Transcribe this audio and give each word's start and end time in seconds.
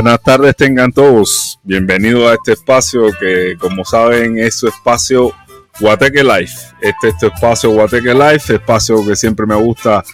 Buenas 0.00 0.22
tardes 0.22 0.54
tengan 0.54 0.92
todos. 0.92 1.58
Bienvenidos 1.64 2.30
a 2.30 2.34
este 2.34 2.52
espacio 2.52 3.10
que, 3.18 3.56
como 3.58 3.84
saben, 3.84 4.38
es 4.38 4.54
su 4.54 4.68
espacio 4.68 5.32
Guateque 5.80 6.22
Life. 6.22 6.56
Este 6.80 7.08
es 7.08 7.18
tu 7.18 7.26
espacio 7.26 7.70
Guateque 7.70 8.14
Life, 8.14 8.54
espacio 8.54 9.04
que 9.04 9.16
siempre 9.16 9.44
me 9.44 9.56
gusta 9.56 10.04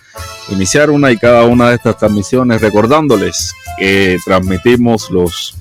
iniciar 0.49 0.89
una 0.89 1.13
y 1.13 1.19
cada 1.19 1.45
una 1.45 1.69
de 1.69 1.75
estas 1.75 1.99
transmisiones 1.99 2.63
recordándoles 2.63 3.53
que 3.79 4.17
transmitimos 4.25 5.11
los 5.11 5.55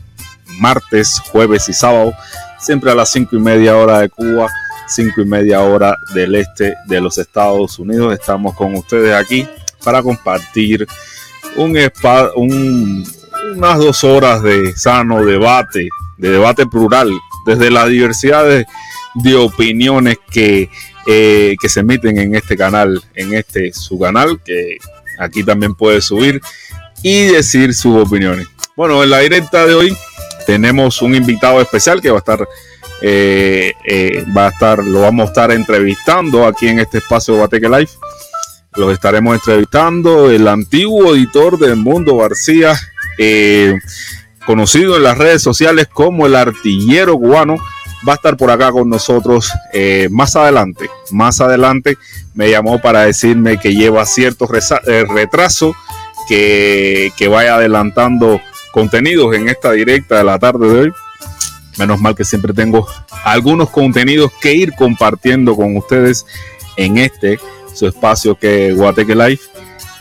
martes, 0.57 1.19
jueves 1.19 1.67
y 1.67 1.73
sábado, 1.73 2.13
siempre 2.57 2.91
a 2.91 2.95
las 2.95 3.09
cinco 3.09 3.35
y 3.35 3.40
media 3.40 3.75
hora 3.75 4.00
de 4.00 4.07
Cuba, 4.07 4.47
cinco 4.88 5.19
y 5.19 5.25
media 5.25 5.59
hora 5.59 5.97
del 6.13 6.35
este 6.35 6.75
de 6.88 7.01
los 7.01 7.17
Estados 7.17 7.78
Unidos. 7.78 8.13
Estamos 8.13 8.55
con 8.55 8.73
ustedes 8.73 9.13
aquí 9.13 9.45
para 9.84 10.01
compartir 10.01 10.88
un, 11.57 11.75
spa, 11.75 12.31
un 12.38 13.05
unas 13.51 13.78
dos 13.78 14.03
horas 14.03 14.41
de 14.41 14.73
sano 14.75 15.25
debate, 15.25 15.90
de 16.17 16.29
debate 16.29 16.66
plural, 16.66 17.11
desde 17.45 17.69
la 17.69 17.87
diversidad 17.87 18.45
de, 18.45 18.66
opiniones 19.35 20.17
que, 20.31 20.69
eh, 21.05 21.55
que 21.61 21.69
se 21.69 21.81
emiten 21.81 22.17
en 22.17 22.35
este 22.35 22.57
canal, 22.57 23.01
en 23.16 23.34
este 23.34 23.72
su 23.73 23.99
canal, 23.99 24.41
que 24.43 24.78
aquí 25.19 25.43
también 25.43 25.75
puede 25.75 26.01
subir 26.01 26.41
y 27.03 27.25
decir 27.25 27.73
sus 27.73 28.07
opiniones. 28.07 28.47
Bueno, 28.75 29.03
en 29.03 29.09
la 29.11 29.19
directa 29.19 29.66
de 29.67 29.75
hoy 29.75 29.97
tenemos 30.47 31.01
un 31.01 31.13
invitado 31.13 31.61
especial 31.61 32.01
que 32.01 32.09
va 32.09 32.17
a 32.17 32.19
estar, 32.19 32.47
eh, 33.01 33.73
eh, 33.85 34.25
va 34.35 34.47
a 34.47 34.49
estar, 34.49 34.84
lo 34.84 35.01
vamos 35.01 35.25
a 35.25 35.28
estar 35.28 35.51
entrevistando 35.51 36.47
aquí 36.47 36.67
en 36.67 36.79
este 36.79 36.97
espacio 36.99 37.37
Bateque 37.37 37.69
Live. 37.69 37.89
Los 38.75 38.91
estaremos 38.91 39.35
entrevistando 39.35 40.31
el 40.31 40.47
antiguo 40.47 41.13
editor 41.13 41.59
del 41.59 41.75
Mundo 41.75 42.17
García, 42.17 42.75
eh, 43.17 43.79
conocido 44.45 44.97
en 44.97 45.03
las 45.03 45.17
redes 45.17 45.41
sociales 45.41 45.87
como 45.91 46.25
el 46.25 46.35
artillero 46.35 47.17
cubano, 47.17 47.57
va 48.07 48.13
a 48.13 48.15
estar 48.15 48.37
por 48.37 48.51
acá 48.51 48.71
con 48.71 48.89
nosotros 48.89 49.51
eh, 49.71 50.07
más 50.11 50.35
adelante. 50.35 50.89
Más 51.11 51.41
adelante 51.41 51.97
me 52.33 52.49
llamó 52.49 52.81
para 52.81 53.05
decirme 53.05 53.57
que 53.57 53.73
lleva 53.73 54.05
cierto 54.05 54.47
eh, 54.87 55.05
retraso, 55.07 55.75
que, 56.27 57.11
que 57.17 57.27
vaya 57.27 57.55
adelantando 57.55 58.41
contenidos 58.71 59.35
en 59.35 59.49
esta 59.49 59.71
directa 59.71 60.17
de 60.17 60.23
la 60.23 60.39
tarde 60.39 60.67
de 60.67 60.79
hoy. 60.81 60.93
Menos 61.77 61.99
mal 61.99 62.15
que 62.15 62.23
siempre 62.23 62.53
tengo 62.53 62.87
algunos 63.23 63.69
contenidos 63.69 64.31
que 64.41 64.53
ir 64.53 64.73
compartiendo 64.73 65.55
con 65.55 65.75
ustedes 65.75 66.25
en 66.77 66.97
este 66.97 67.39
su 67.73 67.87
espacio 67.87 68.35
que 68.35 68.73
Guateque 68.73 69.15
Life. 69.15 69.43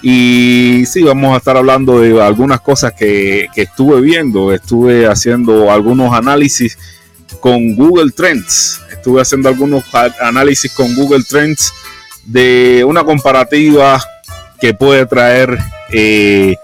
Y 0.02 0.84
sí, 0.86 1.02
vamos 1.02 1.32
a 1.34 1.38
estar 1.38 1.56
hablando 1.56 2.00
de 2.00 2.20
algunas 2.20 2.60
cosas 2.60 2.92
que, 2.92 3.46
que, 3.54 3.62
estuve 3.62 4.00
viendo. 4.00 4.52
Estuve 4.52 5.06
haciendo 5.06 5.70
algunos 5.70 6.12
análisis 6.12 6.76
con 7.40 7.76
Google 7.76 8.10
Trends. 8.10 8.80
Estuve 8.90 9.22
haciendo 9.22 9.48
algunos 9.48 9.84
análisis 10.20 10.72
con 10.72 10.94
Google 10.94 11.22
Trends 11.22 11.72
de 12.24 12.84
una 12.86 13.04
comparativa 13.04 14.02
que 14.60 14.74
puede 14.74 15.06
traer 15.06 15.58
eh, 15.90 16.56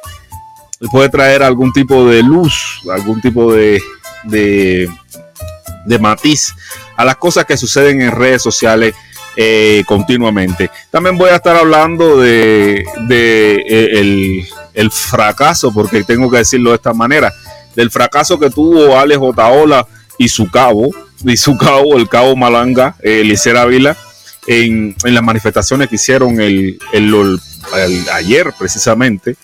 puede 0.91 1.09
traer 1.09 1.43
algún 1.43 1.73
tipo 1.73 2.07
de 2.07 2.23
luz, 2.23 2.81
algún 2.93 3.21
tipo 3.21 3.53
de, 3.53 3.83
de, 4.25 4.89
de 5.85 5.99
matiz 5.99 6.55
a 6.97 7.05
las 7.05 7.17
cosas 7.17 7.45
que 7.45 7.57
suceden 7.57 8.01
en 8.01 8.13
redes 8.13 8.43
sociales 8.43 8.95
eh, 9.41 9.85
continuamente. 9.87 10.69
También 10.91 11.17
voy 11.17 11.31
a 11.31 11.37
estar 11.37 11.55
hablando 11.55 12.19
de, 12.19 12.85
eh, 13.09 14.45
el, 14.75 14.91
fracaso, 14.91 15.73
porque 15.73 16.03
tengo 16.03 16.29
que 16.29 16.39
decirlo 16.39 16.71
de 16.71 16.77
esta 16.77 16.93
manera, 16.93 17.33
del 17.77 17.89
fracaso 17.89 18.37
que 18.37 18.51
tuvo 18.51 18.99
Alex 18.99 19.21
Otaola 19.23 19.87
y 20.19 20.29
su 20.29 20.51
cabo, 20.51 20.91
y 21.25 21.37
su 21.37 21.57
cabo, 21.57 21.97
el 21.97 22.09
cabo 22.09 22.35
Malanga, 22.35 22.97
eh, 23.01 23.21
Eliseo 23.21 23.57
Ávila, 23.61 23.97
en, 24.49 24.97
las 25.05 25.23
manifestaciones 25.23 25.89
que 25.89 25.95
hicieron 25.95 26.41
el, 26.41 26.81
ayer 28.13 28.53
precisamente 28.59 29.37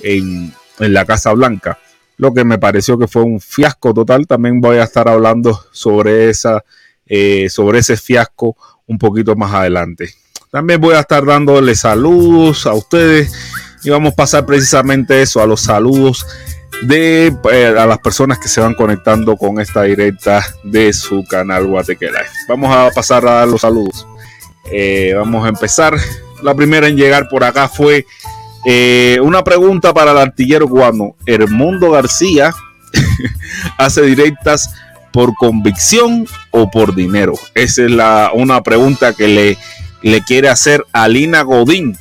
en, 0.00 0.52
en 0.80 0.92
la 0.92 1.04
Casa 1.04 1.32
Blanca 1.32 1.78
lo 2.16 2.34
que 2.34 2.44
me 2.44 2.58
pareció 2.58 2.98
que 2.98 3.06
fue 3.06 3.22
un 3.22 3.38
fiasco 3.38 3.94
total. 3.94 4.26
También 4.26 4.60
voy 4.60 4.78
a 4.78 4.82
estar 4.82 5.08
hablando 5.08 5.56
sobre 5.70 6.28
esa, 6.28 6.64
eh, 7.06 7.48
sobre 7.48 7.78
ese 7.78 7.96
fiasco 7.96 8.56
un 8.88 8.98
poquito 8.98 9.36
más 9.36 9.54
adelante. 9.54 10.12
También 10.50 10.80
voy 10.80 10.94
a 10.94 11.00
estar 11.00 11.24
dándole 11.24 11.74
saludos 11.74 12.66
a 12.66 12.72
ustedes 12.72 13.32
y 13.84 13.90
vamos 13.90 14.12
a 14.12 14.16
pasar 14.16 14.46
precisamente 14.46 15.22
eso, 15.22 15.40
a 15.40 15.46
los 15.46 15.60
saludos 15.60 16.26
de 16.82 17.34
eh, 17.50 17.74
a 17.78 17.86
las 17.86 17.98
personas 17.98 18.38
que 18.38 18.48
se 18.48 18.60
van 18.60 18.74
conectando 18.74 19.36
con 19.36 19.60
esta 19.60 19.82
directa 19.82 20.44
de 20.62 20.92
su 20.92 21.24
canal 21.24 21.66
Guateque 21.66 22.06
Live. 22.06 22.28
Vamos 22.48 22.74
a 22.74 22.90
pasar 22.94 23.26
a 23.26 23.32
dar 23.32 23.48
los 23.48 23.60
saludos. 23.60 24.06
Eh, 24.70 25.12
vamos 25.16 25.44
a 25.44 25.48
empezar. 25.48 25.96
La 26.42 26.54
primera 26.54 26.86
en 26.86 26.96
llegar 26.96 27.28
por 27.28 27.42
acá 27.42 27.68
fue 27.68 28.06
eh, 28.64 29.18
una 29.22 29.42
pregunta 29.42 29.92
para 29.92 30.12
el 30.12 30.18
artillero 30.18 30.68
cubano. 30.68 31.16
Hermundo 31.26 31.90
García 31.90 32.54
hace 33.78 34.02
directas 34.02 34.70
por 35.18 35.34
convicción 35.34 36.28
o 36.52 36.70
por 36.70 36.94
dinero? 36.94 37.32
Esa 37.52 37.82
es 37.82 37.90
la, 37.90 38.30
una 38.32 38.62
pregunta 38.62 39.14
que 39.14 39.26
le, 39.26 39.58
le 40.00 40.22
quiere 40.22 40.48
hacer 40.48 40.86
a 40.92 41.08
Lina 41.08 41.42
Godín 41.42 41.98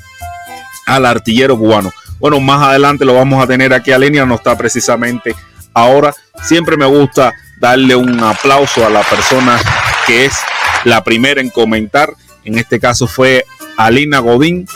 al 0.86 1.04
artillero 1.04 1.58
cubano. 1.58 1.92
Bueno, 2.19 2.40
más 2.40 2.62
adelante 2.62 3.06
lo 3.06 3.16
vamos 3.16 3.44
a 3.44 3.48
tener 3.48 3.74
aquí 3.74 3.92
a 3.92 3.98
línea, 3.98 4.24
no 4.28 4.36
está 4.36 4.56
precisamente 4.56 5.36
ahora. 5.74 6.14
Siempre 6.44 6.78
me 6.78 6.86
gusta 6.86 7.34
darle 7.60 7.96
un 7.96 8.19
aplauso 8.19 8.86
a 8.86 8.90
la 8.92 9.02
persona 9.02 9.60
que 10.06 10.25
es 10.25 10.36
la 10.84 11.04
primera 11.04 11.42
en 11.42 11.50
comentar. 11.50 12.14
En 12.44 12.60
este 12.60 12.80
caso 12.80 13.08
fue 13.08 13.46
Alina 13.78 14.19
Godín. 14.19 14.68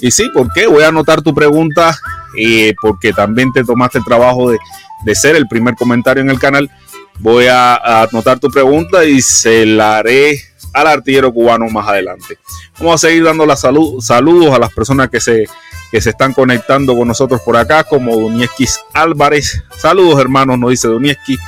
Y 0.00 0.10
sí, 0.10 0.28
¿por 0.34 0.52
qué? 0.52 0.66
Voy 0.66 0.82
a 0.82 0.88
anotar 0.88 1.22
tu 1.22 1.32
pregunta 1.32 1.96
eh, 2.36 2.74
porque 2.82 3.12
también 3.12 3.52
te 3.52 3.62
tomaste 3.62 3.98
el 3.98 4.04
trabajo 4.04 4.50
de, 4.50 4.58
de 5.04 5.14
ser 5.14 5.36
el 5.36 5.46
primer 5.46 5.76
comentario 5.76 6.20
en 6.20 6.30
el 6.30 6.40
canal 6.40 6.68
voy 7.18 7.46
a, 7.46 8.02
anotar 8.02 8.38
tu 8.38 8.50
pregunta 8.50 9.04
y 9.04 9.22
se 9.22 9.66
la 9.66 9.98
haré 9.98 10.40
al 10.72 10.86
artillero 10.86 11.32
cubano 11.32 11.68
más 11.68 11.88
adelante. 11.88 12.38
Vamos 12.78 13.02
a 13.02 13.08
seguir 13.08 13.24
dando 13.24 13.46
la 13.46 13.56
salud, 13.56 14.00
saludos 14.00 14.54
a 14.54 14.58
las 14.58 14.72
personas 14.72 15.08
que 15.08 15.20
se, 15.20 15.46
que 15.90 16.00
se 16.00 16.10
están 16.10 16.32
conectando 16.32 16.96
con 16.96 17.08
nosotros 17.08 17.40
por 17.40 17.56
acá, 17.56 17.84
como 17.84 18.16
Doniesquis 18.16 18.80
Álvarez. 18.92 19.62
Saludos, 19.76 20.20
hermanos, 20.20 20.58
nos 20.58 20.70
dice 20.70 20.88
Doniesquis. 20.88 21.40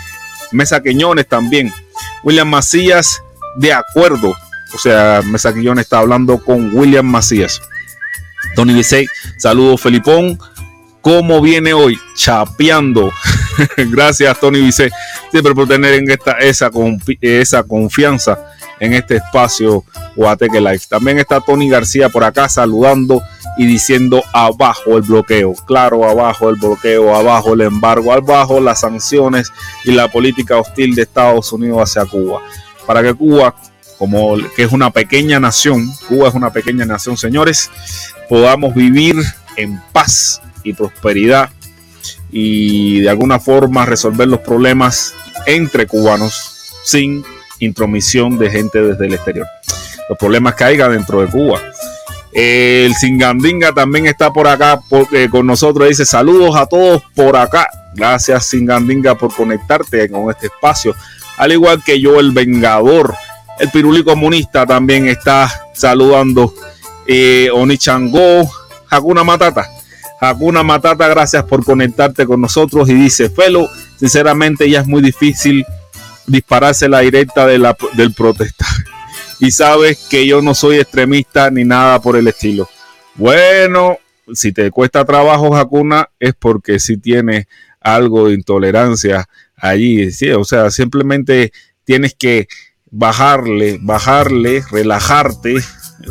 Mesa 0.53 0.83
Quiñones 0.83 1.29
también. 1.29 1.73
William 2.23 2.49
Macías, 2.49 3.23
de 3.57 3.73
acuerdo. 3.73 4.35
O 4.75 4.79
sea, 4.79 5.23
Mesa 5.25 5.53
Quiñones 5.53 5.85
está 5.85 5.99
hablando 5.99 6.43
con 6.43 6.75
William 6.75 7.07
Macías. 7.07 7.61
Tony 8.55 8.75
Bisey, 8.75 9.07
saludos, 9.37 9.81
Felipón. 9.81 10.39
¿Cómo 11.01 11.41
viene 11.41 11.75
hoy? 11.75 11.99
Chapeando. 12.15 13.13
Gracias, 13.77 14.39
Tony 14.41 14.61
Vice, 14.61 14.91
siempre 15.31 15.55
por 15.55 15.69
tener 15.69 15.95
en 15.95 16.11
esta, 16.11 16.33
esa, 16.33 16.71
esa 17.21 17.63
confianza 17.63 18.39
en 18.81 18.95
este 18.95 19.17
espacio 19.17 19.85
Guateque 20.17 20.61
Live. 20.61 20.83
También 20.89 21.19
está 21.19 21.41
Tony 21.41 21.69
García 21.69 22.09
por 22.09 22.25
acá 22.25 22.49
saludando 22.49 23.23
y 23.57 23.67
diciendo 23.67 24.23
abajo 24.33 24.97
el 24.97 25.03
bloqueo. 25.03 25.55
Claro, 25.67 26.09
abajo 26.09 26.49
el 26.49 26.57
bloqueo, 26.57 27.15
abajo 27.15 27.55
el 27.55 27.63
embargo, 27.63 28.13
abajo 28.13 28.61
las 28.61 28.81
sanciones 28.81 29.53
y 29.85 29.93
la 29.93 30.09
política 30.09 30.59
hostil 30.59 30.95
de 30.95 31.03
Estados 31.03 31.53
Unidos 31.53 31.81
hacia 31.83 32.09
Cuba. 32.09 32.41
para 32.87 33.03
que 33.03 33.13
Cuba, 33.13 33.55
como 33.99 34.37
que 34.57 34.63
es 34.63 34.73
una 34.73 34.91
pequeña 34.91 35.41
nación, 35.41 35.93
Cuba 36.09 36.29
es 36.29 36.35
una 36.35 36.51
pequeña 36.51 36.87
nación, 36.87 37.17
señores, 37.17 37.71
podamos 38.29 38.75
vivir 38.75 39.17
en 39.57 39.81
paz 39.93 40.41
y 40.63 40.73
prosperidad 40.73 41.51
y 42.31 43.01
de 43.01 43.11
alguna 43.11 43.39
forma 43.39 43.87
resolver 43.87 44.29
los 44.29 44.41
problemas 44.41 45.15
entre 45.47 45.87
cubanos 45.87 46.73
sin 46.85 47.25
intromisión 47.59 48.39
de 48.39 48.51
gente 48.51 48.83
desde 48.83 49.07
el 49.07 49.15
exterior. 49.15 49.47
Los 50.09 50.19
problemas 50.19 50.55
que 50.55 50.65
dentro 50.65 51.21
de 51.21 51.27
Cuba. 51.27 51.61
El 52.33 52.95
Singandinga 52.95 53.73
también 53.73 54.07
está 54.07 54.33
por 54.33 54.47
acá 54.49 54.81
eh, 55.13 55.29
con 55.31 55.47
nosotros. 55.47 55.89
Dice 55.89 56.05
saludos 56.05 56.57
a 56.57 56.67
todos 56.67 57.03
por 57.15 57.37
acá. 57.37 57.69
Gracias 57.95 58.47
Singandinga 58.47 59.17
por 59.17 59.35
conectarte 59.35 60.09
con 60.11 60.31
este 60.31 60.47
espacio. 60.47 60.95
Al 61.37 61.53
igual 61.53 61.83
que 61.85 62.01
yo, 62.01 62.21
el 62.21 62.33
Vengador. 62.33 63.15
El 63.59 63.71
Piruli 63.71 64.05
Comunista 64.05 64.67
también 64.67 65.09
está 65.09 65.51
saludando. 65.75 66.55
Eh, 67.07 67.49
Onichango, 67.53 68.49
Hakuna 68.89 69.25
Matata. 69.25 69.69
Hakuna 70.21 70.63
Matata, 70.63 71.07
gracias 71.09 71.45
por 71.45 71.65
conectarte 71.65 72.27
con 72.27 72.41
nosotros. 72.41 72.89
Y 72.89 72.95
dice, 72.95 73.31
Felo, 73.31 73.69
sinceramente 73.97 74.69
ya 74.69 74.81
es 74.81 74.87
muy 74.87 75.03
difícil 75.03 75.65
dispararse 76.27 76.89
la 76.89 77.01
directa 77.01 77.47
del 77.47 78.15
protesta. 78.17 78.67
Y 79.41 79.53
sabes 79.53 80.09
que 80.11 80.27
yo 80.27 80.43
no 80.43 80.53
soy 80.53 80.79
extremista 80.79 81.49
ni 81.49 81.63
nada 81.63 82.03
por 82.03 82.17
el 82.17 82.27
estilo. 82.27 82.69
Bueno, 83.15 83.99
si 84.33 84.51
te 84.51 84.69
cuesta 84.73 85.05
trabajo, 85.05 85.57
Hakuna, 85.57 86.11
es 86.19 86.35
porque 86.37 86.81
si 86.81 86.97
tienes 86.97 87.47
algo 87.81 88.27
de 88.27 88.35
intolerancia 88.35 89.29
allí. 89.55 90.11
¿sí? 90.11 90.31
O 90.31 90.43
sea, 90.43 90.73
simplemente 90.73 91.53
tienes 91.85 92.15
que 92.15 92.49
bajarle, 92.91 93.79
bajarle, 93.81 94.65
relajarte, 94.73 95.55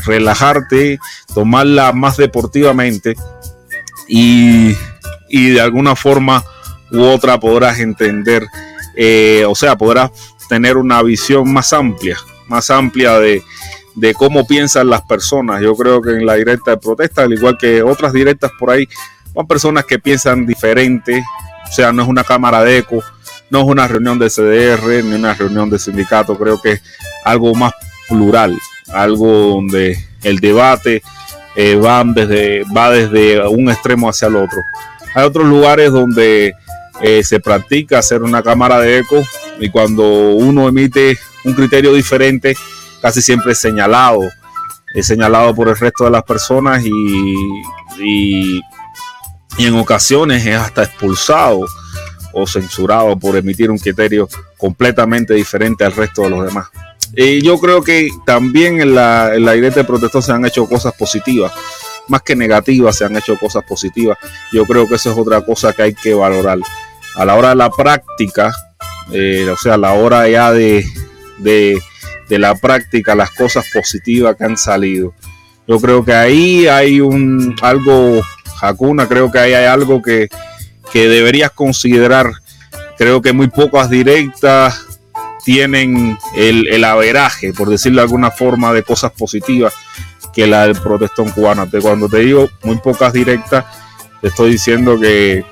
relajarte, 0.05 0.97
tomarla 1.33 1.91
más 1.91 2.15
deportivamente 2.15 3.15
y, 4.07 4.75
y 5.29 5.49
de 5.49 5.61
alguna 5.61 5.95
forma 5.95 6.43
u 6.91 7.01
otra 7.01 7.39
podrás 7.39 7.79
entender 7.79 8.47
eh, 8.99 9.45
o 9.47 9.53
sea, 9.53 9.77
podrás 9.77 10.11
tener 10.49 10.75
una 10.75 11.03
visión 11.03 11.53
más 11.53 11.71
amplia, 11.71 12.17
más 12.47 12.71
amplia 12.71 13.19
de, 13.19 13.43
cómo 14.15 14.47
piensan 14.47 14.89
las 14.89 15.03
personas. 15.03 15.61
Yo 15.61 15.75
creo 15.75 16.01
que 16.01 16.11
en 16.11 16.25
la 16.25 16.33
directa 16.33 16.71
de 16.71 16.77
protesta, 16.77 17.21
al 17.21 17.33
igual 17.33 17.57
que 17.59 17.83
otras 17.83 18.11
directas 18.11 18.51
por 18.59 18.71
ahí, 18.71 18.89
son 19.35 19.45
personas 19.45 19.85
que 19.85 19.99
piensan 19.99 20.47
diferente, 20.47 21.23
o 21.69 21.71
sea, 21.71 21.91
no 21.91 22.01
es 22.01 22.09
una 22.09 22.23
cámara 22.23 22.63
de 22.63 22.79
eco, 22.79 23.03
no 23.51 23.59
es 23.59 23.65
una 23.65 23.87
reunión 23.87 24.17
de 24.17 24.31
CDR, 24.31 25.03
ni 25.03 25.13
una 25.13 25.35
reunión 25.35 25.69
de 25.69 25.77
sindicato, 25.77 26.35
creo 26.35 26.59
que 26.59 26.73
es 26.73 26.81
algo 27.23 27.53
más 27.53 27.73
plural, 28.09 28.57
algo 28.91 29.27
donde 29.27 29.95
el 30.23 30.39
debate 30.39 31.03
eh, 31.59 31.75
va, 31.75 32.03
desde, 32.05 32.63
va 32.65 32.91
desde 32.91 33.47
un 33.47 33.71
extremo 33.71 34.07
hacia 34.07 34.27
el 34.27 34.35
otro. 34.35 34.61
Hay 35.15 35.25
otros 35.25 35.47
lugares 35.47 35.91
donde 35.91 36.53
eh, 37.01 37.23
se 37.23 37.39
practica 37.39 37.97
hacer 37.97 38.21
una 38.21 38.43
cámara 38.43 38.79
de 38.79 38.99
eco 38.99 39.23
y 39.59 39.69
cuando 39.71 40.35
uno 40.35 40.67
emite 40.67 41.17
un 41.43 41.53
criterio 41.53 41.95
diferente, 41.95 42.55
casi 43.01 43.23
siempre 43.23 43.53
es 43.53 43.57
señalado, 43.57 44.21
es 44.93 45.07
señalado 45.07 45.55
por 45.55 45.67
el 45.69 45.75
resto 45.75 46.03
de 46.03 46.11
las 46.11 46.21
personas 46.21 46.85
y, 46.85 47.33
y, 47.99 48.61
en 49.57 49.73
ocasiones 49.79 50.45
es 50.45 50.55
hasta 50.55 50.83
expulsado 50.83 51.65
o 52.33 52.45
censurado 52.45 53.17
por 53.17 53.35
emitir 53.35 53.71
un 53.71 53.79
criterio 53.79 54.29
completamente 54.57 55.33
diferente 55.33 55.83
al 55.83 55.93
resto 55.93 56.21
de 56.21 56.29
los 56.29 56.45
demás. 56.45 56.67
Y 57.15 57.41
yo 57.41 57.59
creo 57.59 57.83
que 57.83 58.09
también 58.25 58.81
en 58.81 58.95
la, 58.95 59.33
en 59.35 59.45
de 59.45 59.83
protección 59.83 60.23
se 60.23 60.31
han 60.31 60.45
hecho 60.45 60.67
cosas 60.67 60.93
positivas, 60.93 61.51
más 62.07 62.21
que 62.21 62.35
negativas, 62.35 62.97
se 62.97 63.05
han 63.05 63.15
hecho 63.15 63.37
cosas 63.37 63.63
positivas. 63.63 64.17
Yo 64.51 64.65
creo 64.65 64.87
que 64.87 64.95
eso 64.95 65.11
es 65.11 65.17
otra 65.17 65.41
cosa 65.41 65.73
que 65.73 65.83
hay 65.83 65.93
que 65.93 66.13
valorar 66.13 66.59
a 67.15 67.25
la 67.25 67.35
hora 67.35 67.49
de 67.49 67.55
la 67.55 67.69
práctica, 67.71 68.53
eh, 69.11 69.47
o 69.49 69.57
sea, 69.57 69.75
a 69.75 69.77
la 69.77 69.93
hora 69.93 70.27
ya 70.29 70.51
de, 70.51 70.85
de, 71.39 71.79
la 72.29 72.55
práctica, 72.55 73.15
las 73.15 73.31
cosas 73.31 73.65
positivas 73.73 74.35
que 74.35 74.43
han 74.43 74.57
salido. 74.57 75.13
Yo 75.67 75.79
creo 75.79 76.05
que 76.05 76.13
ahí 76.13 76.67
hay 76.67 77.01
un 77.01 77.55
algo, 77.61 78.21
Hakuna, 78.61 79.07
creo 79.07 79.31
que 79.31 79.39
ahí 79.39 79.53
hay 79.53 79.65
algo 79.65 80.01
que, 80.01 80.29
que 80.91 81.07
deberías 81.07 81.51
considerar. 81.51 82.31
Creo 82.97 83.21
que 83.21 83.33
muy 83.33 83.47
pocas 83.47 83.89
directas 83.89 84.96
tienen 85.47 86.17
el, 86.35 86.67
el 86.67 86.83
averaje, 86.83 87.53
por 87.53 87.69
decirlo 87.69 88.01
de 88.01 88.07
alguna 88.07 88.31
forma, 88.31 88.73
de 88.73 88.83
cosas 88.83 89.13
positivas 89.13 89.73
que 90.33 90.45
la 90.45 90.67
del 90.67 90.75
protestón 90.75 91.29
cubano. 91.29 91.65
Cuando 91.81 92.09
te 92.09 92.17
digo 92.17 92.49
muy 92.63 92.75
pocas 92.79 93.13
directas, 93.13 93.63
te 94.21 94.27
estoy 94.27 94.51
diciendo 94.51 94.99
que 94.99 95.45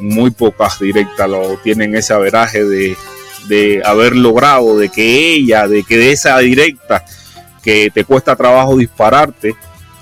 muy 0.00 0.32
pocas 0.32 0.80
directas 0.80 1.30
lo 1.30 1.58
tienen 1.62 1.94
ese 1.94 2.12
averaje 2.12 2.64
de, 2.64 2.96
de 3.46 3.82
haber 3.84 4.16
logrado, 4.16 4.76
de 4.76 4.88
que 4.88 5.34
ella, 5.34 5.68
de 5.68 5.84
que 5.84 5.96
de 5.96 6.10
esa 6.10 6.36
directa 6.40 7.04
que 7.62 7.92
te 7.94 8.02
cuesta 8.02 8.34
trabajo 8.34 8.76
dispararte, 8.76 9.54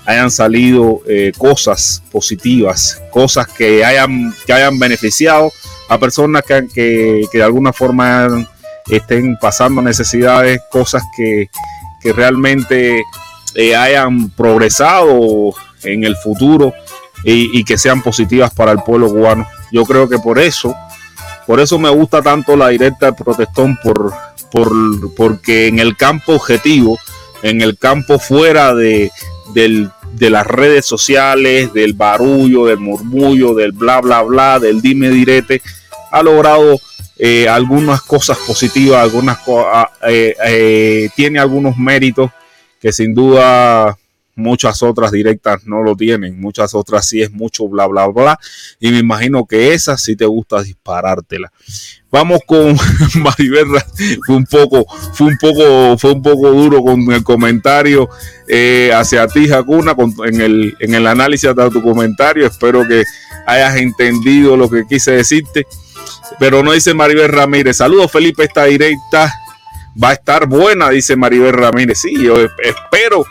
hayan 0.07 0.31
salido 0.31 1.01
eh, 1.07 1.33
cosas 1.37 2.01
positivas, 2.11 2.99
cosas 3.11 3.45
que 3.47 3.85
hayan, 3.85 4.33
que 4.47 4.53
hayan 4.53 4.79
beneficiado 4.79 5.51
a 5.87 5.99
personas 5.99 6.41
que, 6.41 6.65
que, 6.73 7.27
de 7.31 7.43
alguna 7.43 7.71
forma 7.71 8.27
estén 8.89 9.37
pasando 9.37 9.81
necesidades, 9.81 10.61
cosas 10.69 11.03
que, 11.15 11.49
que 12.01 12.13
realmente 12.13 13.03
eh, 13.55 13.75
hayan 13.75 14.29
progresado 14.29 15.53
en 15.83 16.03
el 16.03 16.15
futuro 16.15 16.73
y, 17.23 17.63
que 17.63 17.77
sean 17.77 18.03
positivas 18.03 18.53
para 18.53 18.71
el 18.71 18.79
pueblo 18.79 19.09
cubano. 19.09 19.47
Yo 19.71 19.83
creo 19.85 20.07
que 20.07 20.19
por 20.19 20.37
eso, 20.37 20.75
por 21.47 21.59
eso 21.59 21.79
me 21.79 21.89
gusta 21.89 22.21
tanto 22.21 22.55
la 22.55 22.69
directa 22.69 23.07
del 23.07 23.15
protestón, 23.15 23.79
por, 23.81 24.13
por, 24.51 24.71
porque 25.15 25.67
en 25.67 25.79
el 25.79 25.97
campo 25.97 26.33
objetivo, 26.33 26.99
en 27.41 27.61
el 27.61 27.77
campo 27.79 28.19
fuera 28.19 28.75
de, 28.75 29.11
de 29.53 30.29
las 30.29 30.45
redes 30.45 30.85
sociales, 30.85 31.73
del 31.73 31.93
barullo, 31.93 32.65
del 32.65 32.79
murmullo, 32.79 33.55
del 33.55 33.71
bla, 33.71 34.01
bla, 34.01 34.21
bla, 34.21 34.59
del 34.59 34.81
dime 34.81 35.09
direte, 35.09 35.61
ha 36.11 36.21
logrado 36.21 36.79
eh, 37.17 37.47
algunas 37.47 38.01
cosas 38.01 38.37
positivas, 38.45 39.01
algunas 39.01 39.37
eh, 40.07 40.35
eh, 40.45 41.09
tiene 41.15 41.39
algunos 41.39 41.77
méritos 41.77 42.29
que 42.81 42.91
sin 42.91 43.13
duda 43.13 43.97
muchas 44.35 44.83
otras 44.83 45.13
directas 45.13 45.65
no 45.65 45.81
lo 45.81 45.95
tienen, 45.95 46.37
muchas 46.41 46.75
otras 46.75 47.07
sí 47.07 47.21
es 47.21 47.31
mucho 47.31 47.69
bla 47.69 47.87
bla 47.87 48.07
bla 48.07 48.37
y 48.81 48.91
me 48.91 48.99
imagino 48.99 49.45
que 49.45 49.73
esa 49.73 49.97
sí 49.97 50.17
te 50.17 50.25
gusta 50.25 50.61
disparártela. 50.61 51.53
Vamos 52.11 52.41
con 52.45 52.75
Mariberra, 53.15 53.85
fue 54.25 54.35
un 54.35 54.45
poco, 54.45 54.85
fue 55.13 55.27
un 55.27 55.37
poco, 55.37 55.97
fue 55.97 56.11
un 56.11 56.21
poco 56.21 56.51
duro 56.51 56.83
con 56.83 56.99
el 57.13 57.23
comentario 57.23 58.09
hacia 58.93 59.27
ti, 59.27 59.47
Jacuna, 59.47 59.95
en 60.25 60.41
el, 60.41 60.75
en 60.81 60.95
el 60.95 61.07
análisis 61.07 61.55
de 61.55 61.69
tu 61.69 61.81
comentario. 61.81 62.45
Espero 62.45 62.85
que 62.85 63.03
hayas 63.45 63.77
entendido 63.77 64.57
lo 64.57 64.69
que 64.69 64.83
quise 64.87 65.11
decirte. 65.11 65.65
Pero 66.39 66.63
no 66.63 66.71
dice 66.71 66.93
Maribel 66.93 67.31
Ramírez. 67.31 67.77
Saludos, 67.77 68.11
Felipe. 68.11 68.43
Esta 68.43 68.65
directa 68.65 69.33
va 70.01 70.09
a 70.09 70.13
estar 70.13 70.47
buena, 70.47 70.89
dice 70.89 71.15
Maribel 71.15 71.53
Ramírez. 71.53 71.99
Sí, 72.01 72.15
yo 72.21 72.35
espero 72.39 73.25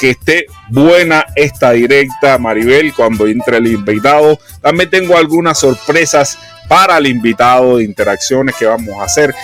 que 0.00 0.10
esté 0.10 0.46
buena 0.68 1.24
esta 1.36 1.72
directa, 1.72 2.38
Maribel, 2.38 2.92
cuando 2.94 3.26
entre 3.26 3.58
el 3.58 3.66
invitado. 3.68 4.38
También 4.60 4.90
tengo 4.90 5.16
algunas 5.16 5.58
sorpresas 5.58 6.38
para 6.68 6.98
el 6.98 7.06
invitado 7.06 7.76
de 7.76 7.84
interacciones 7.84 8.54
que 8.56 8.66
vamos 8.66 8.96
a 9.00 9.04
hacer. 9.04 9.34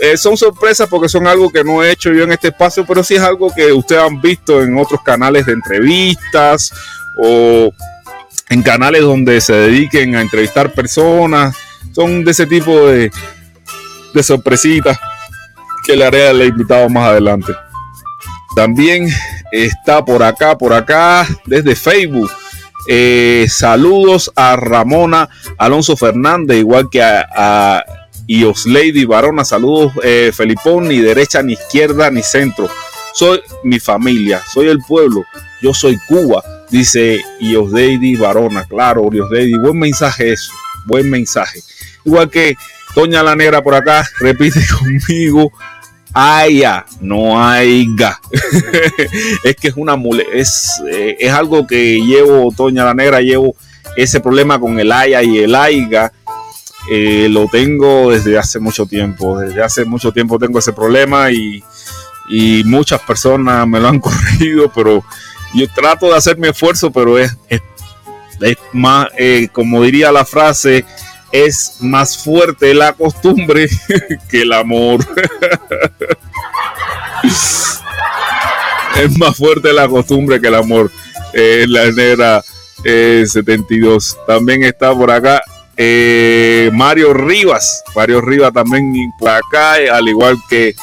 Eh, 0.00 0.16
son 0.16 0.36
sorpresas 0.36 0.88
porque 0.88 1.08
son 1.08 1.26
algo 1.26 1.50
que 1.50 1.62
no 1.62 1.82
he 1.82 1.92
hecho 1.92 2.12
yo 2.12 2.24
en 2.24 2.32
este 2.32 2.48
espacio, 2.48 2.86
pero 2.86 3.04
sí 3.04 3.16
es 3.16 3.20
algo 3.20 3.52
que 3.54 3.72
ustedes 3.72 4.02
han 4.02 4.20
visto 4.20 4.62
en 4.62 4.76
otros 4.78 5.02
canales 5.02 5.46
de 5.46 5.52
entrevistas 5.52 6.72
o 7.18 7.70
en 8.48 8.62
canales 8.62 9.02
donde 9.02 9.40
se 9.40 9.52
dediquen 9.52 10.16
a 10.16 10.22
entrevistar 10.22 10.72
personas. 10.72 11.54
Son 11.92 12.24
de 12.24 12.30
ese 12.30 12.46
tipo 12.46 12.86
de, 12.88 13.10
de 14.14 14.22
sorpresitas 14.22 14.98
que 15.84 15.96
le 15.96 16.04
haré 16.04 16.28
al 16.28 16.42
invitado 16.42 16.88
más 16.88 17.08
adelante. 17.08 17.52
También 18.54 19.08
está 19.52 20.04
por 20.04 20.22
acá, 20.22 20.58
por 20.58 20.72
acá, 20.72 21.26
desde 21.46 21.74
Facebook. 21.76 22.30
Eh, 22.88 23.46
saludos 23.48 24.32
a 24.34 24.56
Ramona 24.56 25.28
Alonso 25.58 25.96
Fernández, 25.96 26.58
igual 26.58 26.88
que 26.90 27.02
a, 27.02 27.28
a 27.34 27.84
Lady 28.66 29.04
Varona. 29.04 29.44
Saludos, 29.44 29.92
eh, 30.02 30.30
Felipón, 30.34 30.88
ni 30.88 30.98
derecha, 30.98 31.42
ni 31.42 31.54
izquierda, 31.54 32.10
ni 32.10 32.22
centro. 32.22 32.68
Soy 33.12 33.40
mi 33.64 33.80
familia, 33.80 34.40
soy 34.52 34.68
el 34.68 34.78
pueblo, 34.78 35.24
yo 35.60 35.74
soy 35.74 35.98
Cuba, 36.06 36.42
dice 36.70 37.20
Lady 37.40 38.16
Varona. 38.16 38.64
Claro, 38.64 39.08
Lady, 39.30 39.54
buen 39.54 39.78
mensaje 39.78 40.32
eso, 40.32 40.52
buen 40.86 41.10
mensaje. 41.10 41.60
Igual 42.04 42.30
que 42.30 42.56
Doña 42.94 43.22
la 43.22 43.36
Negra 43.36 43.62
por 43.62 43.74
acá, 43.74 44.08
repite 44.18 44.60
conmigo, 44.78 45.52
haya, 46.12 46.84
no 47.00 47.42
haya. 47.42 48.18
es 49.44 49.56
que 49.56 49.68
es 49.68 49.74
una 49.76 49.96
mule, 49.96 50.26
es, 50.32 50.80
eh, 50.90 51.16
es 51.18 51.32
algo 51.32 51.66
que 51.66 52.00
llevo, 52.00 52.52
Toña 52.56 52.84
la 52.84 52.94
Negra, 52.94 53.20
llevo 53.20 53.54
ese 53.96 54.20
problema 54.20 54.58
con 54.58 54.78
el 54.78 54.92
haya 54.92 55.22
y 55.22 55.38
el 55.38 55.54
aiga. 55.54 56.12
Eh, 56.90 57.28
lo 57.30 57.46
tengo 57.46 58.10
desde 58.10 58.38
hace 58.38 58.58
mucho 58.58 58.86
tiempo, 58.86 59.38
desde 59.38 59.62
hace 59.62 59.84
mucho 59.84 60.12
tiempo 60.12 60.38
tengo 60.38 60.58
ese 60.58 60.72
problema 60.72 61.30
y, 61.30 61.62
y 62.30 62.64
muchas 62.64 63.00
personas 63.02 63.66
me 63.68 63.78
lo 63.78 63.88
han 63.88 64.00
corregido, 64.00 64.72
pero 64.74 65.04
yo 65.54 65.68
trato 65.68 66.06
de 66.06 66.16
hacer 66.16 66.38
mi 66.38 66.48
esfuerzo, 66.48 66.90
pero 66.90 67.18
es, 67.18 67.36
es, 67.48 67.60
más, 68.72 69.08
eh, 69.18 69.48
como 69.52 69.82
diría 69.82 70.10
la 70.10 70.24
frase, 70.24 70.84
es 71.32 71.76
más 71.80 72.18
fuerte 72.18 72.74
la 72.74 72.92
costumbre 72.92 73.68
que 74.30 74.42
el 74.42 74.52
amor. 74.52 75.06
es 78.96 79.18
más 79.18 79.36
fuerte 79.36 79.72
la 79.72 79.88
costumbre 79.88 80.40
que 80.40 80.48
el 80.48 80.54
amor. 80.54 80.90
Eh, 81.32 81.66
la 81.68 81.90
negra 81.92 82.42
72. 82.82 84.18
También 84.26 84.64
está 84.64 84.94
por 84.94 85.10
acá 85.10 85.42
eh, 85.82 86.70
Mario 86.74 87.14
Rivas. 87.14 87.82
Mario 87.96 88.20
Rivas 88.20 88.52
también 88.52 88.92
por 89.18 89.30
acá, 89.30 89.76
al 89.92 90.06
igual 90.08 90.36
que, 90.46 90.74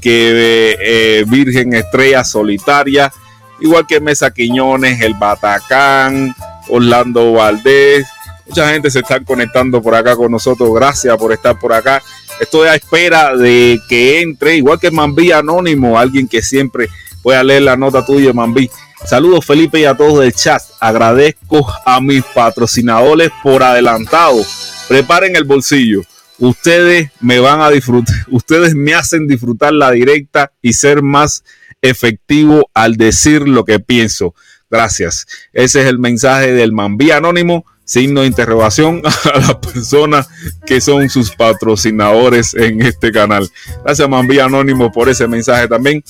que 0.00 0.76
eh, 0.80 1.24
Virgen 1.28 1.74
Estrella 1.74 2.24
Solitaria. 2.24 3.12
Igual 3.60 3.86
que 3.86 4.00
Mesa 4.00 4.30
Quiñones, 4.30 5.02
el 5.02 5.12
Batacán, 5.12 6.34
Orlando 6.68 7.34
Valdés, 7.34 8.06
Mucha 8.50 8.72
gente 8.72 8.90
se 8.90 8.98
está 8.98 9.20
conectando 9.20 9.80
por 9.80 9.94
acá 9.94 10.16
con 10.16 10.32
nosotros. 10.32 10.74
Gracias 10.74 11.16
por 11.16 11.32
estar 11.32 11.56
por 11.56 11.72
acá. 11.72 12.02
Estoy 12.40 12.66
a 12.66 12.74
espera 12.74 13.36
de 13.36 13.78
que 13.88 14.22
entre, 14.22 14.56
igual 14.56 14.80
que 14.80 14.90
Mambí 14.90 15.30
Anónimo, 15.30 15.96
alguien 15.96 16.26
que 16.26 16.42
siempre 16.42 16.88
voy 17.22 17.36
a 17.36 17.44
leer 17.44 17.62
la 17.62 17.76
nota 17.76 18.04
tuya, 18.04 18.32
Mambí. 18.32 18.68
Saludos 19.06 19.46
Felipe 19.46 19.78
y 19.78 19.84
a 19.84 19.96
todos 19.96 20.18
del 20.18 20.34
chat. 20.34 20.60
Agradezco 20.80 21.64
a 21.86 22.00
mis 22.00 22.24
patrocinadores 22.24 23.30
por 23.40 23.62
adelantado. 23.62 24.44
Preparen 24.88 25.36
el 25.36 25.44
bolsillo. 25.44 26.02
Ustedes 26.40 27.12
me 27.20 27.38
van 27.38 27.60
a 27.60 27.70
disfrutar, 27.70 28.16
ustedes 28.32 28.74
me 28.74 28.94
hacen 28.94 29.28
disfrutar 29.28 29.72
la 29.74 29.92
directa 29.92 30.50
y 30.60 30.72
ser 30.72 31.02
más 31.02 31.44
efectivo 31.82 32.68
al 32.74 32.96
decir 32.96 33.46
lo 33.46 33.64
que 33.64 33.78
pienso. 33.78 34.34
Gracias. 34.68 35.28
Ese 35.52 35.82
es 35.82 35.86
el 35.86 36.00
mensaje 36.00 36.52
del 36.52 36.72
Mambí 36.72 37.12
Anónimo 37.12 37.64
signo 37.90 38.20
de 38.20 38.28
interrogación 38.28 39.02
a 39.34 39.38
las 39.38 39.56
personas 39.56 40.28
que 40.64 40.80
son 40.80 41.08
sus 41.10 41.32
patrocinadores 41.32 42.54
en 42.54 42.80
este 42.82 43.10
canal. 43.10 43.50
Gracias, 43.84 44.08
Mambí 44.08 44.38
Anónimo, 44.38 44.92
por 44.92 45.08
ese 45.08 45.26
mensaje 45.26 45.66
también. 45.66 46.04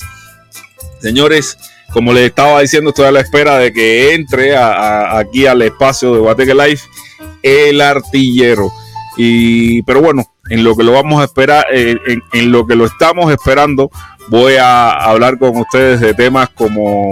Señores, 1.01 1.57
como 1.91 2.13
les 2.13 2.27
estaba 2.27 2.61
diciendo, 2.61 2.91
estoy 2.91 3.05
a 3.05 3.11
la 3.11 3.21
espera 3.21 3.57
de 3.57 3.73
que 3.73 4.13
entre 4.13 4.55
aquí 4.55 5.47
al 5.47 5.63
espacio 5.63 6.13
de 6.13 6.19
Guateque 6.19 6.53
Life 6.53 6.83
el 7.41 7.81
artillero. 7.81 8.71
Y, 9.17 9.81
pero 9.81 10.01
bueno, 10.01 10.23
en 10.49 10.63
lo 10.63 10.75
que 10.75 10.83
lo 10.83 10.91
vamos 10.91 11.19
a 11.19 11.25
esperar, 11.25 11.65
eh, 11.73 11.95
en, 12.31 12.51
lo 12.51 12.67
que 12.67 12.75
lo 12.75 12.85
estamos 12.85 13.31
esperando, 13.31 13.89
voy 14.29 14.53
a 14.53 14.91
hablar 14.91 15.39
con 15.39 15.57
ustedes 15.57 15.99
de 15.99 16.13
temas 16.13 16.49
como 16.49 17.09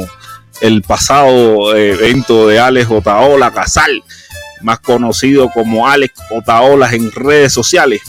el 0.61 0.83
pasado 0.83 1.75
evento 1.75 2.47
de 2.47 2.59
Alex 2.59 2.91
Otaola 2.91 3.51
Casal, 3.51 4.03
más 4.61 4.79
conocido 4.79 5.49
como 5.49 5.87
Alex 5.87 6.13
Otaola 6.31 6.93
en 6.93 7.11
redes 7.11 7.53
sociales. 7.53 8.01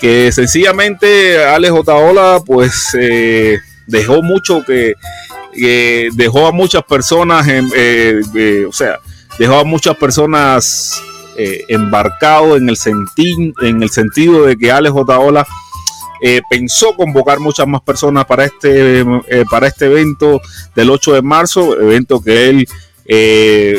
Que 0.00 0.30
sencillamente 0.30 1.44
Alex 1.44 1.72
Otaola 1.72 2.40
pues 2.44 2.96
eh, 2.98 3.58
dejó 3.86 4.22
mucho 4.22 4.62
que, 4.64 4.94
dejó 6.12 6.46
a 6.46 6.52
muchas 6.52 6.82
personas, 6.84 7.48
en, 7.48 7.70
eh, 7.74 8.66
o 8.68 8.72
sea, 8.72 8.98
dejó 9.38 9.60
a 9.60 9.64
muchas 9.64 9.96
personas 9.96 11.02
eh, 11.38 11.64
embarcado 11.68 12.56
en 12.56 12.68
el, 12.68 12.76
en 13.62 13.82
el 13.82 13.90
sentido 13.90 14.44
de 14.44 14.56
que 14.56 14.70
Alex 14.70 14.94
Otaola 14.94 15.46
pensó 16.50 16.94
convocar 16.96 17.38
muchas 17.40 17.68
más 17.68 17.82
personas 17.82 18.24
para 18.24 18.46
este, 18.46 19.04
para 19.50 19.68
este 19.68 19.86
evento 19.86 20.40
del 20.74 20.90
8 20.90 21.12
de 21.12 21.22
marzo, 21.22 21.78
evento 21.78 22.20
que 22.20 22.48
él 22.48 22.68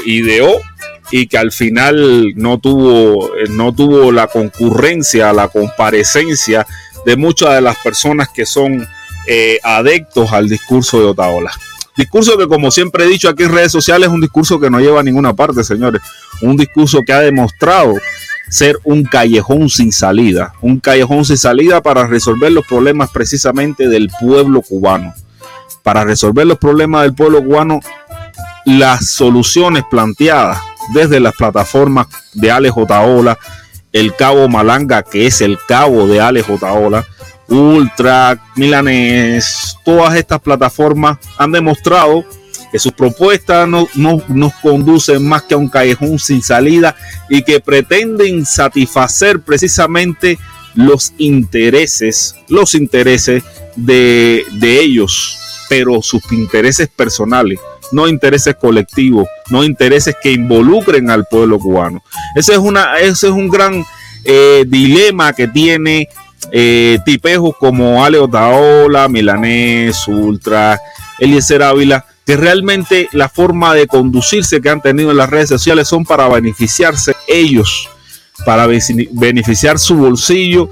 ideó 0.05 0.61
y 1.11 1.27
que 1.27 1.37
al 1.37 1.51
final 1.51 2.33
no 2.35 2.59
tuvo, 2.59 3.35
eh, 3.35 3.45
no 3.49 3.73
tuvo 3.73 4.11
la 4.11 4.27
concurrencia, 4.27 5.31
la 5.33 5.47
comparecencia 5.47 6.65
de 7.05 7.15
muchas 7.15 7.53
de 7.53 7.61
las 7.61 7.77
personas 7.77 8.29
que 8.29 8.45
son 8.45 8.87
eh, 9.25 9.59
adeptos 9.63 10.31
al 10.33 10.49
discurso 10.49 10.99
de 10.99 11.05
Otaola. 11.05 11.51
Discurso 11.95 12.37
que, 12.37 12.47
como 12.47 12.69
siempre 12.69 13.05
he 13.05 13.07
dicho 13.07 13.29
aquí 13.29 13.43
en 13.43 13.53
redes 13.53 13.71
sociales, 13.71 14.07
es 14.07 14.13
un 14.13 14.21
discurso 14.21 14.59
que 14.59 14.69
no 14.69 14.79
lleva 14.79 14.99
a 14.99 15.03
ninguna 15.03 15.33
parte, 15.33 15.63
señores. 15.63 16.01
Un 16.41 16.55
discurso 16.55 17.01
que 17.03 17.11
ha 17.11 17.21
demostrado 17.21 17.95
ser 18.49 18.77
un 18.83 19.03
callejón 19.03 19.69
sin 19.69 19.91
salida. 19.91 20.53
Un 20.61 20.79
callejón 20.79 21.25
sin 21.25 21.37
salida 21.37 21.81
para 21.81 22.05
resolver 22.05 22.51
los 22.51 22.67
problemas 22.67 23.09
precisamente 23.09 23.87
del 23.87 24.09
pueblo 24.19 24.61
cubano. 24.61 25.13
Para 25.81 26.03
resolver 26.03 26.45
los 26.45 26.59
problemas 26.59 27.01
del 27.03 27.15
pueblo 27.15 27.43
cubano, 27.43 27.79
las 28.65 29.09
soluciones 29.09 29.83
planteadas 29.89 30.59
desde 30.93 31.19
las 31.19 31.33
plataformas 31.35 32.07
de 32.33 32.51
Alex 32.51 32.73
Otaola, 32.77 33.37
el 33.91 34.15
Cabo 34.15 34.47
Malanga, 34.47 35.03
que 35.03 35.27
es 35.27 35.41
el 35.41 35.57
cabo 35.67 36.07
de 36.07 36.19
Alex 36.19 36.49
Otaola, 36.49 37.05
Ultra, 37.49 38.39
Milanés, 38.55 39.77
todas 39.85 40.15
estas 40.15 40.41
plataformas 40.41 41.17
han 41.37 41.51
demostrado 41.51 42.25
que 42.71 42.79
sus 42.79 42.91
propuestas 42.91 43.67
no, 43.67 43.87
no, 43.95 44.21
nos 44.27 44.53
conducen 44.55 45.25
más 45.25 45.43
que 45.43 45.53
a 45.53 45.57
un 45.57 45.69
callejón 45.69 46.19
sin 46.19 46.41
salida 46.41 46.95
y 47.29 47.43
que 47.43 47.61
pretenden 47.61 48.45
satisfacer 48.45 49.39
precisamente 49.39 50.37
los 50.75 51.13
intereses, 51.17 52.35
los 52.49 52.75
intereses 52.75 53.43
de 53.77 54.43
ellos, 54.61 55.39
pero 55.69 56.01
sus 56.01 56.21
intereses 56.31 56.89
personales 56.89 57.59
no 57.91 58.07
intereses 58.07 58.55
colectivos, 58.55 59.27
no 59.49 59.63
intereses 59.63 60.15
que 60.21 60.31
involucren 60.31 61.09
al 61.09 61.25
pueblo 61.25 61.59
cubano. 61.59 62.03
Ese 62.35 62.53
es, 62.53 62.59
una, 62.59 62.97
ese 62.99 63.27
es 63.27 63.33
un 63.33 63.49
gran 63.49 63.85
eh, 64.23 64.65
dilema 64.67 65.33
que 65.33 65.47
tiene 65.47 66.07
eh, 66.51 66.99
tipejos 67.05 67.55
como 67.57 68.03
Ale 68.03 68.19
Otaola, 68.19 69.07
Milanés, 69.07 70.07
Ultra, 70.07 70.79
Eliezer 71.19 71.63
Ávila, 71.63 72.05
que 72.25 72.35
realmente 72.35 73.07
la 73.13 73.29
forma 73.29 73.73
de 73.73 73.87
conducirse 73.87 74.61
que 74.61 74.69
han 74.69 74.81
tenido 74.81 75.11
en 75.11 75.17
las 75.17 75.29
redes 75.29 75.49
sociales 75.49 75.87
son 75.87 76.03
para 76.03 76.27
beneficiarse 76.27 77.15
ellos, 77.27 77.89
para 78.45 78.67
beneficiar 78.67 79.79
su 79.79 79.95
bolsillo 79.95 80.69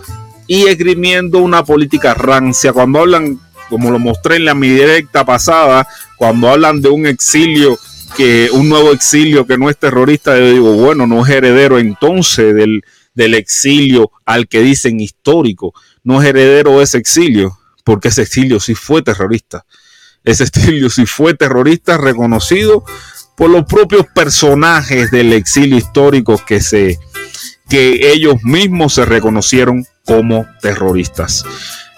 y 0.47 0.67
esgrimiendo 0.67 1.39
una 1.39 1.63
política 1.63 2.13
rancia. 2.13 2.73
Cuando 2.73 2.99
hablan 2.99 3.39
como 3.69 3.91
lo 3.91 3.99
mostré 3.99 4.37
en 4.37 4.45
la 4.45 4.55
mi 4.55 4.69
directa 4.69 5.25
pasada, 5.25 5.87
cuando 6.17 6.49
hablan 6.49 6.81
de 6.81 6.89
un 6.89 7.05
exilio, 7.05 7.77
que 8.15 8.49
un 8.51 8.69
nuevo 8.69 8.91
exilio 8.91 9.45
que 9.45 9.57
no 9.57 9.69
es 9.69 9.77
terrorista, 9.77 10.37
yo 10.37 10.49
digo, 10.49 10.73
bueno, 10.73 11.07
no 11.07 11.25
es 11.25 11.29
heredero 11.31 11.79
entonces 11.79 12.53
del, 12.55 12.83
del 13.13 13.33
exilio 13.33 14.11
al 14.25 14.47
que 14.47 14.61
dicen 14.61 14.99
histórico, 14.99 15.73
no 16.03 16.21
es 16.21 16.27
heredero 16.27 16.77
de 16.77 16.83
ese 16.83 16.97
exilio, 16.97 17.57
porque 17.83 18.09
ese 18.09 18.21
exilio 18.21 18.59
sí 18.59 18.75
fue 18.75 19.01
terrorista. 19.01 19.65
Ese 20.23 20.43
exilio 20.43 20.89
sí 20.89 21.05
fue 21.05 21.33
terrorista 21.33 21.97
reconocido 21.97 22.83
por 23.37 23.49
los 23.49 23.65
propios 23.65 24.05
personajes 24.13 25.11
del 25.11 25.33
exilio 25.33 25.77
histórico 25.77 26.41
que 26.45 26.61
se 26.61 26.97
que 27.69 28.11
ellos 28.11 28.43
mismos 28.43 28.93
se 28.93 29.05
reconocieron 29.05 29.85
como 30.05 30.45
terroristas. 30.61 31.43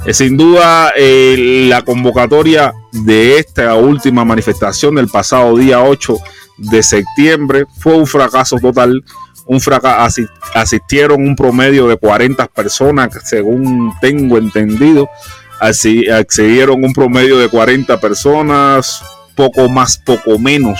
Eh, 0.05 0.13
sin 0.13 0.37
duda, 0.37 0.93
eh, 0.95 1.65
la 1.69 1.81
convocatoria 1.81 2.73
de 2.91 3.39
esta 3.39 3.75
última 3.75 4.23
manifestación 4.23 4.95
del 4.95 5.07
pasado 5.07 5.57
día 5.57 5.81
8 5.81 6.17
de 6.57 6.83
septiembre 6.83 7.65
fue 7.79 7.95
un 7.95 8.07
fracaso 8.07 8.57
total. 8.57 9.03
Un 9.45 9.61
fracaso, 9.61 10.23
asistieron 10.53 11.21
un 11.21 11.35
promedio 11.35 11.87
de 11.87 11.97
40 11.97 12.47
personas, 12.47 13.09
según 13.23 13.93
tengo 14.01 14.37
entendido. 14.37 15.09
Así 15.59 16.09
accedieron 16.09 16.83
un 16.83 16.93
promedio 16.93 17.37
de 17.37 17.47
40 17.47 17.99
personas, 17.99 19.01
poco 19.35 19.69
más, 19.69 19.97
poco 19.97 20.37
menos 20.37 20.79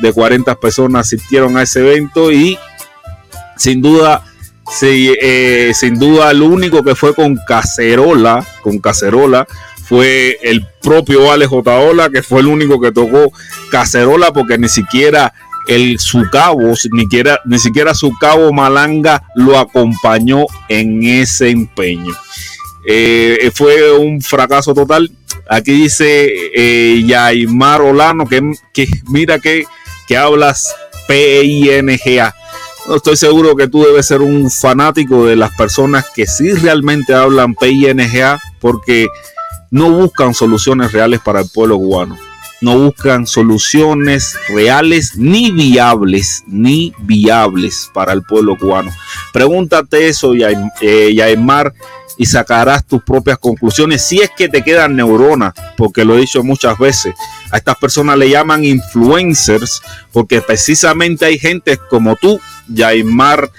de 0.00 0.12
40 0.12 0.54
personas 0.56 1.06
asistieron 1.06 1.56
a 1.56 1.62
ese 1.62 1.80
evento 1.80 2.32
y 2.32 2.58
sin 3.56 3.82
duda 3.82 4.24
Sí, 4.70 5.12
eh, 5.20 5.72
sin 5.74 5.98
duda, 5.98 6.30
el 6.30 6.42
único 6.42 6.82
que 6.82 6.94
fue 6.94 7.14
con 7.14 7.36
cacerola, 7.46 8.46
con 8.62 8.78
cacerola, 8.78 9.46
fue 9.84 10.38
el 10.42 10.64
propio 10.80 11.32
Alex 11.32 11.52
Otaola, 11.52 12.08
que 12.08 12.22
fue 12.22 12.40
el 12.40 12.46
único 12.46 12.80
que 12.80 12.92
tocó 12.92 13.32
cacerola, 13.70 14.32
porque 14.32 14.56
ni 14.56 14.68
siquiera 14.68 15.34
el 15.66 15.98
su 15.98 16.22
cabo, 16.30 16.72
ni 16.92 17.02
siquiera, 17.02 17.40
ni 17.44 17.58
siquiera 17.58 17.94
su 17.94 18.12
cabo 18.18 18.52
Malanga 18.52 19.24
lo 19.34 19.58
acompañó 19.58 20.46
en 20.68 21.02
ese 21.02 21.50
empeño. 21.50 22.14
eh, 22.86 23.50
fue 23.52 23.92
un 23.92 24.22
fracaso 24.22 24.72
total. 24.72 25.10
Aquí 25.48 25.72
dice 25.72 26.28
eh, 26.54 27.04
Olano 27.80 28.26
que, 28.26 28.40
que 28.72 28.88
mira 29.08 29.40
que, 29.40 29.64
que 30.06 30.16
hablas 30.16 30.74
P-I-N-G-A. 31.08 32.34
Estoy 32.88 33.16
seguro 33.16 33.54
que 33.54 33.68
tú 33.68 33.84
debes 33.84 34.06
ser 34.06 34.20
un 34.20 34.50
fanático 34.50 35.26
de 35.26 35.36
las 35.36 35.54
personas 35.54 36.06
que 36.14 36.26
sí 36.26 36.52
realmente 36.52 37.14
hablan 37.14 37.54
PINGA 37.54 38.40
porque 38.58 39.08
no 39.70 39.90
buscan 39.90 40.34
soluciones 40.34 40.92
reales 40.92 41.20
para 41.20 41.40
el 41.40 41.48
pueblo 41.48 41.78
cubano. 41.78 42.18
No 42.60 42.78
buscan 42.78 43.26
soluciones 43.26 44.36
reales 44.48 45.16
ni 45.16 45.50
viables, 45.50 46.42
ni 46.46 46.92
viables 47.00 47.90
para 47.94 48.12
el 48.12 48.22
pueblo 48.22 48.56
cubano. 48.56 48.90
Pregúntate 49.32 50.08
eso, 50.08 50.32
eh, 50.34 51.14
Yaimar, 51.14 51.72
y 52.18 52.26
sacarás 52.26 52.84
tus 52.84 53.02
propias 53.02 53.38
conclusiones 53.38 54.06
si 54.06 54.20
es 54.20 54.30
que 54.36 54.48
te 54.48 54.62
quedan 54.62 54.96
neuronas, 54.96 55.54
porque 55.76 56.04
lo 56.04 56.16
he 56.16 56.20
dicho 56.20 56.42
muchas 56.42 56.78
veces. 56.78 57.14
A 57.50 57.58
estas 57.58 57.76
personas 57.76 58.16
le 58.16 58.30
llaman 58.30 58.64
influencers 58.64 59.82
porque 60.12 60.40
precisamente 60.40 61.26
hay 61.26 61.38
gente 61.38 61.78
como 61.88 62.16
tú, 62.16 62.40
Yaimar, 62.68 63.50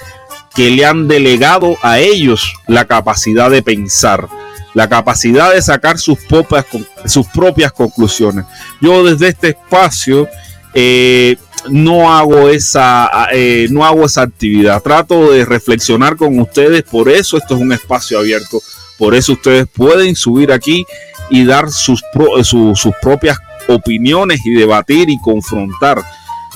que 0.56 0.69
le 0.69 0.86
han 0.86 1.08
delegado 1.08 1.77
a 1.82 1.99
ellos 1.99 2.54
la 2.67 2.86
capacidad 2.86 3.49
de 3.49 3.63
pensar, 3.63 4.27
la 4.73 4.89
capacidad 4.89 5.54
de 5.54 5.62
sacar 5.62 5.97
sus 5.97 6.19
propias, 6.19 6.65
sus 7.06 7.27
propias 7.27 7.71
conclusiones. 7.71 8.45
Yo 8.82 9.04
desde 9.04 9.30
este 9.30 9.49
espacio 9.49 10.27
eh, 10.73 11.38
no 11.69 12.15
hago 12.15 12.49
esa 12.49 13.10
eh, 13.32 13.67
no 13.69 13.86
hago 13.86 14.06
esa 14.06 14.23
actividad 14.23 14.82
trato 14.82 15.32
de 15.32 15.45
reflexionar 15.45 16.15
con 16.15 16.39
ustedes 16.39 16.84
por 16.84 17.10
eso 17.10 17.38
esto 17.38 17.56
es 17.56 17.62
un 17.62 17.71
espacio 17.71 18.17
abierto 18.17 18.62
por 19.02 19.16
eso 19.16 19.34
ustedes 19.34 19.66
pueden 19.76 20.16
subir 20.16 20.52
aquí 20.52 20.86
y 21.32 21.44
dar 21.44 21.72
sus, 21.72 22.04
sus 22.44 22.94
propias 23.02 23.36
opiniones 23.68 24.46
y 24.46 24.52
debatir 24.52 25.10
y 25.10 25.20
confrontar 25.20 26.04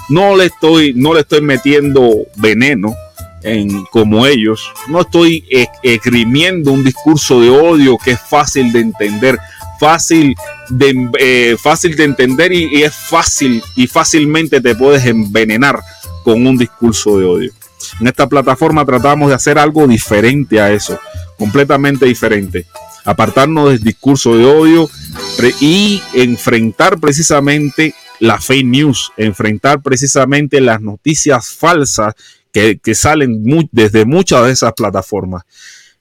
no 0.10 0.36
le 0.36 0.46
estoy 0.46 0.94
no 0.94 1.16
le 1.16 1.22
estoy 1.22 1.42
metiendo 1.42 2.08
veneno 2.36 2.94
en, 3.42 3.86
como 3.86 4.28
ellos 4.28 4.72
no 4.90 5.02
estoy 5.02 5.44
esgrimiendo 5.82 6.72
un 6.72 6.84
discurso 6.84 7.42
de 7.42 7.50
odio 7.50 7.98
que 7.98 8.12
es 8.12 8.22
fácil 8.22 8.72
de 8.72 8.82
entender 8.82 9.40
fácil 9.80 10.36
de, 10.70 11.10
eh, 11.18 11.58
fácil 11.60 11.96
de 11.96 12.04
entender 12.04 12.54
y, 12.54 12.84
es 12.84 12.94
fácil 12.94 13.64
y 13.76 13.88
fácilmente 13.88 14.62
te 14.62 14.76
puedes 14.76 15.04
envenenar 15.04 15.80
con 16.24 16.46
un 16.46 16.58
discurso 16.58 17.18
de 17.18 17.26
odio. 17.26 17.52
En 18.00 18.08
esta 18.08 18.28
plataforma 18.28 18.86
tratamos 18.86 19.30
de 19.30 19.36
hacer 19.36 19.58
algo 19.58 19.88
diferente 19.88 20.60
a 20.60 20.72
eso, 20.72 21.00
completamente 21.38 22.06
diferente. 22.06 22.66
Apartarnos 23.04 23.70
del 23.70 23.84
discurso 23.84 24.36
de 24.36 24.46
odio 24.46 24.90
y 25.60 26.02
enfrentar 26.14 27.00
precisamente 27.00 27.94
la 28.20 28.40
fake 28.40 28.66
news, 28.66 29.12
enfrentar 29.18 29.82
precisamente 29.82 30.62
las 30.62 30.82
noticias 30.82 31.50
falsas 31.50 32.14
que, 32.52 32.80
que 32.80 32.96
salen 32.96 33.44
desde 33.72 34.06
muchas 34.06 34.46
de 34.46 34.52
esas 34.52 34.74
plataformas. 34.74 35.44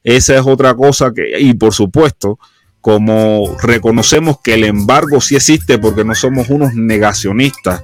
Esa 0.02 0.36
es 0.36 0.42
otra 0.46 0.74
cosa 0.74 1.12
que, 1.12 1.38
y 1.40 1.54
por 1.54 1.74
supuesto, 1.74 2.38
como 2.84 3.56
reconocemos 3.62 4.40
que 4.42 4.52
el 4.52 4.64
embargo 4.64 5.18
sí 5.22 5.36
existe 5.36 5.78
porque 5.78 6.04
no 6.04 6.14
somos 6.14 6.50
unos 6.50 6.74
negacionistas, 6.74 7.82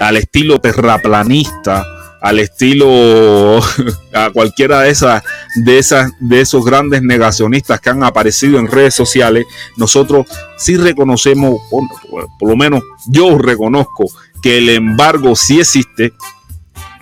al 0.00 0.16
estilo 0.16 0.58
terraplanista, 0.58 1.84
al 2.20 2.38
estilo 2.38 3.60
a 4.12 4.30
cualquiera 4.30 4.80
de 4.80 4.90
esas 4.90 5.22
de 5.56 5.78
esas 5.78 6.10
de 6.20 6.40
esos 6.40 6.64
grandes 6.64 7.02
negacionistas 7.02 7.80
que 7.80 7.90
han 7.90 8.02
aparecido 8.02 8.58
en 8.58 8.66
redes 8.66 8.94
sociales, 8.94 9.46
nosotros 9.76 10.26
sí 10.56 10.76
reconocemos, 10.76 11.60
por, 11.70 12.48
lo 12.48 12.56
menos 12.56 12.82
yo 13.06 13.38
reconozco 13.38 14.06
que 14.42 14.58
el 14.58 14.68
embargo 14.70 15.36
sí 15.36 15.60
existe, 15.60 16.12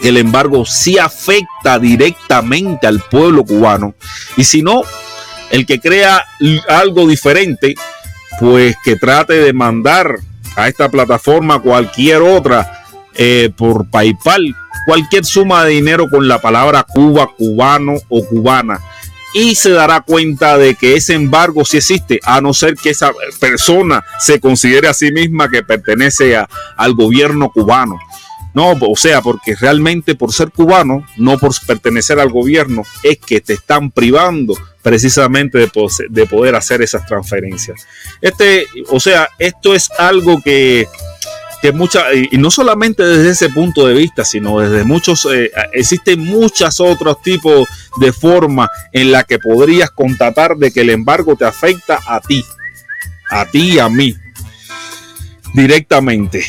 el 0.00 0.16
embargo 0.16 0.64
sí 0.64 0.98
afecta 0.98 1.78
directamente 1.78 2.86
al 2.86 3.00
pueblo 3.00 3.44
cubano 3.44 3.94
y 4.36 4.44
si 4.44 4.62
no 4.62 4.82
el 5.50 5.64
que 5.64 5.80
crea 5.80 6.24
algo 6.68 7.06
diferente, 7.06 7.76
pues 8.40 8.76
que 8.84 8.96
trate 8.96 9.34
de 9.34 9.52
mandar 9.52 10.16
a 10.56 10.68
esta 10.68 10.88
plataforma 10.88 11.60
cualquier 11.60 12.22
otra 12.22 12.84
eh, 13.14 13.50
por 13.56 13.88
PayPal, 13.88 14.54
cualquier 14.84 15.24
suma 15.24 15.64
de 15.64 15.72
dinero 15.72 16.08
con 16.08 16.28
la 16.28 16.40
palabra 16.40 16.84
Cuba, 16.84 17.28
cubano 17.36 17.94
o 18.08 18.26
cubana. 18.26 18.80
Y 19.34 19.54
se 19.54 19.70
dará 19.70 20.00
cuenta 20.00 20.56
de 20.56 20.74
que 20.74 20.94
ese 20.94 21.14
embargo 21.14 21.64
sí 21.64 21.76
existe, 21.76 22.20
a 22.24 22.40
no 22.40 22.54
ser 22.54 22.74
que 22.74 22.90
esa 22.90 23.12
persona 23.38 24.02
se 24.18 24.40
considere 24.40 24.88
a 24.88 24.94
sí 24.94 25.12
misma 25.12 25.48
que 25.48 25.62
pertenece 25.62 26.36
al 26.76 26.94
gobierno 26.94 27.50
cubano. 27.50 27.98
No, 28.56 28.72
o 28.72 28.96
sea, 28.96 29.20
porque 29.20 29.54
realmente 29.54 30.14
por 30.14 30.32
ser 30.32 30.50
cubano, 30.50 31.04
no 31.18 31.36
por 31.36 31.52
pertenecer 31.66 32.18
al 32.18 32.30
gobierno, 32.30 32.84
es 33.02 33.18
que 33.18 33.42
te 33.42 33.52
están 33.52 33.90
privando 33.90 34.54
precisamente 34.80 35.58
de, 35.58 36.26
poder 36.26 36.54
hacer 36.54 36.80
esas 36.80 37.04
transferencias. 37.04 37.86
Este, 38.22 38.64
o 38.88 38.98
sea, 38.98 39.28
esto 39.38 39.74
es 39.74 39.90
algo 39.98 40.40
que, 40.40 40.86
y 42.30 42.38
no 42.38 42.50
solamente 42.50 43.04
desde 43.04 43.30
ese 43.30 43.48
punto 43.48 43.86
de 43.86 43.94
vista, 43.94 44.24
sino 44.24 44.60
desde 44.60 44.84
muchos, 44.84 45.26
eh, 45.32 45.50
existen 45.72 46.20
muchos 46.20 46.80
otros 46.80 47.22
tipos 47.22 47.68
de 47.98 48.12
formas 48.12 48.68
en 48.92 49.12
la 49.12 49.24
que 49.24 49.38
podrías 49.38 49.90
constatar 49.90 50.56
de 50.56 50.70
que 50.70 50.82
el 50.82 50.90
embargo 50.90 51.36
te 51.36 51.44
afecta 51.44 51.98
a 52.06 52.20
ti, 52.20 52.44
a 53.30 53.46
ti 53.46 53.74
y 53.74 53.78
a 53.78 53.88
mí, 53.88 54.14
directamente. 55.54 56.44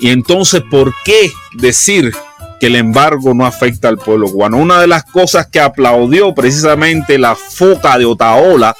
Y 0.00 0.10
entonces, 0.10 0.62
¿por 0.70 0.94
qué 1.04 1.32
decir 1.54 2.12
que 2.60 2.66
el 2.66 2.76
embargo 2.76 3.34
no 3.34 3.46
afecta 3.46 3.88
al 3.88 3.98
pueblo 3.98 4.30
cubano? 4.30 4.56
Una 4.58 4.80
de 4.80 4.86
las 4.86 5.04
cosas 5.04 5.48
que 5.48 5.60
aplaudió 5.60 6.34
precisamente 6.34 7.18
la 7.18 7.34
foca 7.34 7.98
de 7.98 8.04
Otaola 8.04 8.76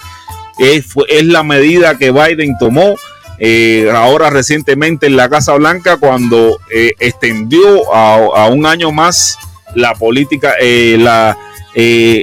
es, 0.59 0.87
es 1.09 1.25
la 1.25 1.43
medida 1.43 1.99
que 1.99 2.11
Biden 2.11 2.57
tomó 2.59 2.97
eh, 3.39 3.89
ahora 3.95 4.31
recientemente 4.31 5.07
en 5.07 5.17
la 5.17 5.29
Casa 5.29 5.55
Blanca 5.55 5.97
cuando 5.97 6.59
eh, 6.73 6.93
extendió 6.99 7.95
a, 7.95 8.47
un 8.49 8.67
año 8.67 8.91
más 8.91 9.39
la 9.75 9.95
política, 9.95 10.55
eh, 10.61 10.97
la, 10.99 11.37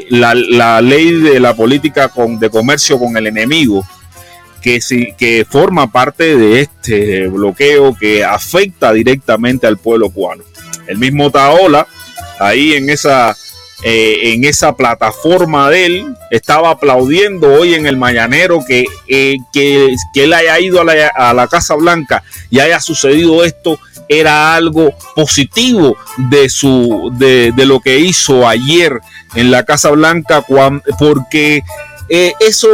la, 0.10 0.82
ley 0.82 1.12
de 1.22 1.40
la 1.40 1.56
política 1.56 2.10
con, 2.10 2.38
de 2.40 2.50
comercio 2.50 3.00
con 3.00 3.16
el 3.16 3.28
enemigo 3.28 3.86
que, 4.62 4.82
sí, 4.82 5.14
que 5.18 5.46
forma 5.48 5.92
parte 5.92 6.36
de 6.36 6.62
este 6.62 7.28
bloqueo 7.28 7.96
que 7.96 8.26
afecta 8.26 8.92
directamente 8.92 9.68
al 9.68 9.78
pueblo 9.78 10.10
cubano. 10.10 10.44
El 10.88 10.98
mismo 10.98 11.30
Taola, 11.30 11.88
ahí 12.40 12.74
en 12.74 12.90
esa, 12.90 13.38
eh, 13.88 14.34
en 14.34 14.46
esa 14.46 14.76
plataforma 14.76 15.70
de 15.70 15.86
él, 15.86 16.16
estaba 16.32 16.72
aplaudiendo 16.72 17.54
hoy 17.54 17.76
en 17.76 17.86
el 17.86 17.98
mañanero 17.98 18.66
que, 18.68 18.86
eh, 19.08 19.38
que, 19.54 19.96
él 20.16 20.34
haya 20.34 20.60
ido 20.60 20.82
a 20.82 20.84
la, 20.84 21.08
a 21.16 21.36
la 21.36 21.48
Casa 21.48 21.76
Blanca 21.76 22.24
y 22.50 22.60
haya 22.62 22.80
sucedido 22.80 23.44
esto 23.44 23.80
era 24.10 24.56
algo 24.56 24.92
positivo 25.16 25.98
de 26.18 26.50
su 26.50 27.12
de, 27.14 27.52
de, 27.56 27.66
lo 27.68 27.80
que 27.80 28.00
hizo 28.00 28.48
ayer 28.48 29.00
en 29.36 29.52
la 29.52 29.66
Casa 29.66 29.92
Blanca 29.92 30.44
porque 30.98 31.62
eh, 32.10 32.34
eso 32.40 32.70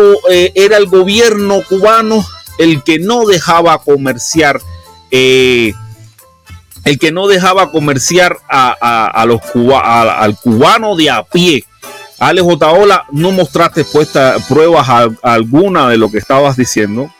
era 0.55 0.77
el 0.77 0.85
gobierno 0.85 1.61
cubano 1.67 2.25
el 2.57 2.83
que 2.83 2.99
no 2.99 3.25
dejaba 3.25 3.79
comerciar, 3.79 4.61
el 6.85 6.99
que 6.99 7.11
no 7.11 7.27
dejaba 7.27 7.71
comerciar 7.71 8.37
a, 8.49 9.25
los 9.27 9.41
al 9.73 10.37
cubano 10.37 10.95
de 10.95 11.09
a 11.09 11.23
pie. 11.23 11.65
Alex 12.19 12.47
Otaola, 12.47 13.05
no 13.11 13.31
mostraste 13.31 13.83
puesta, 13.83 14.37
pruebas 14.47 14.87
alguna 15.23 15.89
de 15.89 15.97
lo 15.97 16.11
que 16.11 16.19
estabas 16.19 16.55
diciendo. 16.55 17.11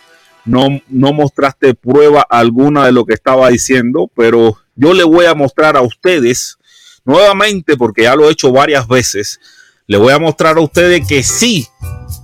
No, 0.46 0.80
no 0.88 1.14
mostraste 1.14 1.76
prueba 1.76 2.26
alguna 2.28 2.86
de 2.86 2.92
lo 2.92 3.06
que 3.06 3.14
estaba 3.14 3.50
diciendo, 3.50 4.10
pero 4.16 4.58
yo 4.76 4.94
le 4.94 5.04
voy 5.04 5.26
a 5.26 5.36
mostrar 5.36 5.78
a 5.78 5.82
ustedes 5.82 6.58
nuevamente, 7.06 7.78
porque 7.78 8.04
ya 8.04 8.16
lo 8.16 8.28
he 8.28 8.32
hecho 8.32 8.52
varias 8.52 8.88
veces, 8.88 9.40
le 9.88 9.98
voy 9.98 10.14
a 10.14 10.20
mostrar 10.20 10.58
a 10.58 10.62
ustedes 10.62 11.06
que 11.08 11.24
sí 11.24 11.68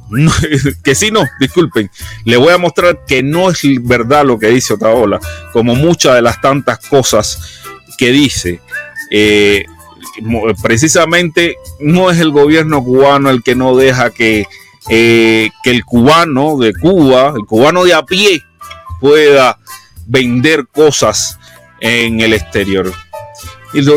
que 0.84 0.96
sí 0.96 1.12
no, 1.12 1.24
disculpen, 1.40 1.90
le 2.26 2.38
voy 2.38 2.54
a 2.54 2.58
mostrar 2.58 3.04
que 3.06 3.24
no 3.24 3.50
es 3.50 3.62
verdad 3.82 4.26
lo 4.26 4.40
que 4.40 4.48
dice 4.48 4.74
Otaola, 4.74 5.20
como 5.54 5.76
muchas 5.76 6.16
de 6.16 6.22
las 6.22 6.42
tantas 6.42 6.80
cosas 6.80 7.62
que 7.98 8.12
dice. 8.12 8.62
Eh, 9.12 9.66
precisamente 10.62 11.58
no 11.80 12.10
es 12.10 12.20
el 12.20 12.32
gobierno 12.32 12.84
cubano 12.84 13.30
el 13.30 13.44
que 13.44 13.56
no 13.56 13.76
deja 13.76 14.10
que, 14.10 14.46
eh, 14.90 15.50
que 15.64 15.72
el 15.72 15.84
cubano 15.84 16.58
de 16.58 16.74
Cuba, 16.74 17.34
el 17.36 17.46
cubano 17.46 17.84
de 17.84 17.94
a 17.94 18.04
pie, 18.04 18.42
pueda 19.00 19.60
vender 20.06 20.68
cosas 20.68 21.38
en 21.80 22.22
el 22.22 22.34
exterior. 22.34 22.92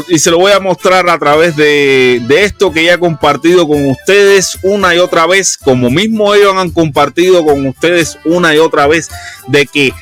Y, 0.08 0.18
se 0.18 0.30
lo 0.30 0.38
voy 0.38 0.52
a 0.52 0.60
mostrar 0.60 1.08
a 1.08 1.18
través 1.18 1.56
de, 1.56 2.20
esto 2.28 2.72
que 2.72 2.84
ya 2.84 2.94
he 2.94 2.98
compartido 2.98 3.66
con 3.66 3.86
ustedes 3.86 4.58
una 4.62 4.94
y 4.94 4.98
otra 4.98 5.26
vez, 5.26 5.56
como 5.56 5.90
mismo 5.90 6.34
ellos 6.34 6.54
han 6.56 6.70
compartido 6.70 7.44
con 7.44 7.66
ustedes 7.66 8.18
una 8.24 8.54
y 8.54 8.58
otra 8.58 8.86
vez, 8.86 9.08
de 9.48 9.66
que 9.66 9.92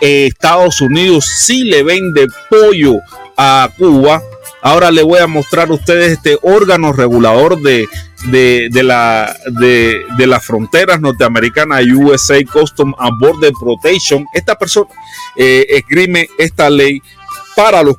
eh, 0.00 0.26
Estados 0.26 0.80
Unidos 0.80 1.26
sí 1.26 1.64
le 1.64 1.82
vende 1.82 2.26
pollo 2.48 2.98
a 3.36 3.68
Cuba. 3.76 4.22
Ahora 4.62 4.90
le 4.90 5.02
voy 5.02 5.18
a 5.20 5.26
mostrar 5.26 5.68
a 5.68 5.74
ustedes 5.74 6.12
este 6.12 6.38
órgano 6.42 6.92
regulador 6.92 7.60
de, 7.60 7.86
de, 8.30 8.82
la, 8.82 9.36
de 9.46 10.26
las 10.26 10.44
fronteras 10.44 11.00
norteamericanas, 11.00 11.84
USA 11.86 12.42
Custom 12.44 12.94
and 12.98 13.18
Border 13.20 13.52
Protection. 13.60 14.26
Esta 14.32 14.56
persona 14.56 14.88
eh, 15.36 15.66
esgrime 15.68 16.28
esta 16.38 16.68
ley 16.68 17.00
para 17.54 17.82
los 17.82 17.96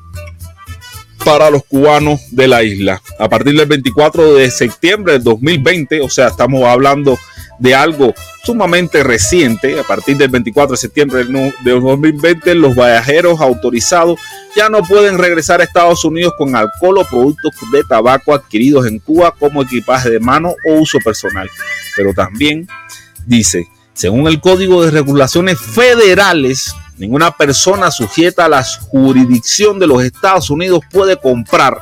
para 1.24 1.50
los 1.50 1.64
cubanos 1.64 2.20
de 2.30 2.48
la 2.48 2.62
isla. 2.62 3.02
A 3.18 3.28
partir 3.28 3.54
del 3.56 3.66
24 3.66 4.34
de 4.34 4.50
septiembre 4.50 5.14
del 5.14 5.24
2020, 5.24 6.00
o 6.00 6.08
sea, 6.08 6.28
estamos 6.28 6.64
hablando 6.64 7.18
de 7.58 7.74
algo 7.74 8.14
sumamente 8.44 9.02
reciente, 9.02 9.78
a 9.78 9.82
partir 9.82 10.16
del 10.16 10.30
24 10.30 10.72
de 10.72 10.76
septiembre 10.76 11.24
del 11.24 11.80
2020, 11.80 12.54
los 12.54 12.74
viajeros 12.74 13.40
autorizados 13.40 14.18
ya 14.56 14.68
no 14.68 14.82
pueden 14.82 15.18
regresar 15.18 15.60
a 15.60 15.64
Estados 15.64 16.04
Unidos 16.04 16.34
con 16.38 16.54
alcohol 16.54 16.98
o 16.98 17.04
productos 17.04 17.52
de 17.72 17.82
tabaco 17.84 18.32
adquiridos 18.34 18.86
en 18.86 18.98
Cuba 19.00 19.34
como 19.38 19.62
equipaje 19.62 20.10
de 20.10 20.20
mano 20.20 20.54
o 20.68 20.74
uso 20.74 20.98
personal. 21.04 21.50
Pero 21.96 22.14
también 22.14 22.68
dice, 23.26 23.66
según 23.92 24.28
el 24.28 24.40
Código 24.40 24.84
de 24.84 24.92
Regulaciones 24.92 25.58
Federales, 25.60 26.74
Ninguna 26.98 27.30
persona 27.30 27.92
sujeta 27.92 28.46
a 28.46 28.48
la 28.48 28.64
jurisdicción 28.64 29.78
de 29.78 29.86
los 29.86 30.02
Estados 30.02 30.50
Unidos 30.50 30.80
puede 30.90 31.16
comprar, 31.16 31.78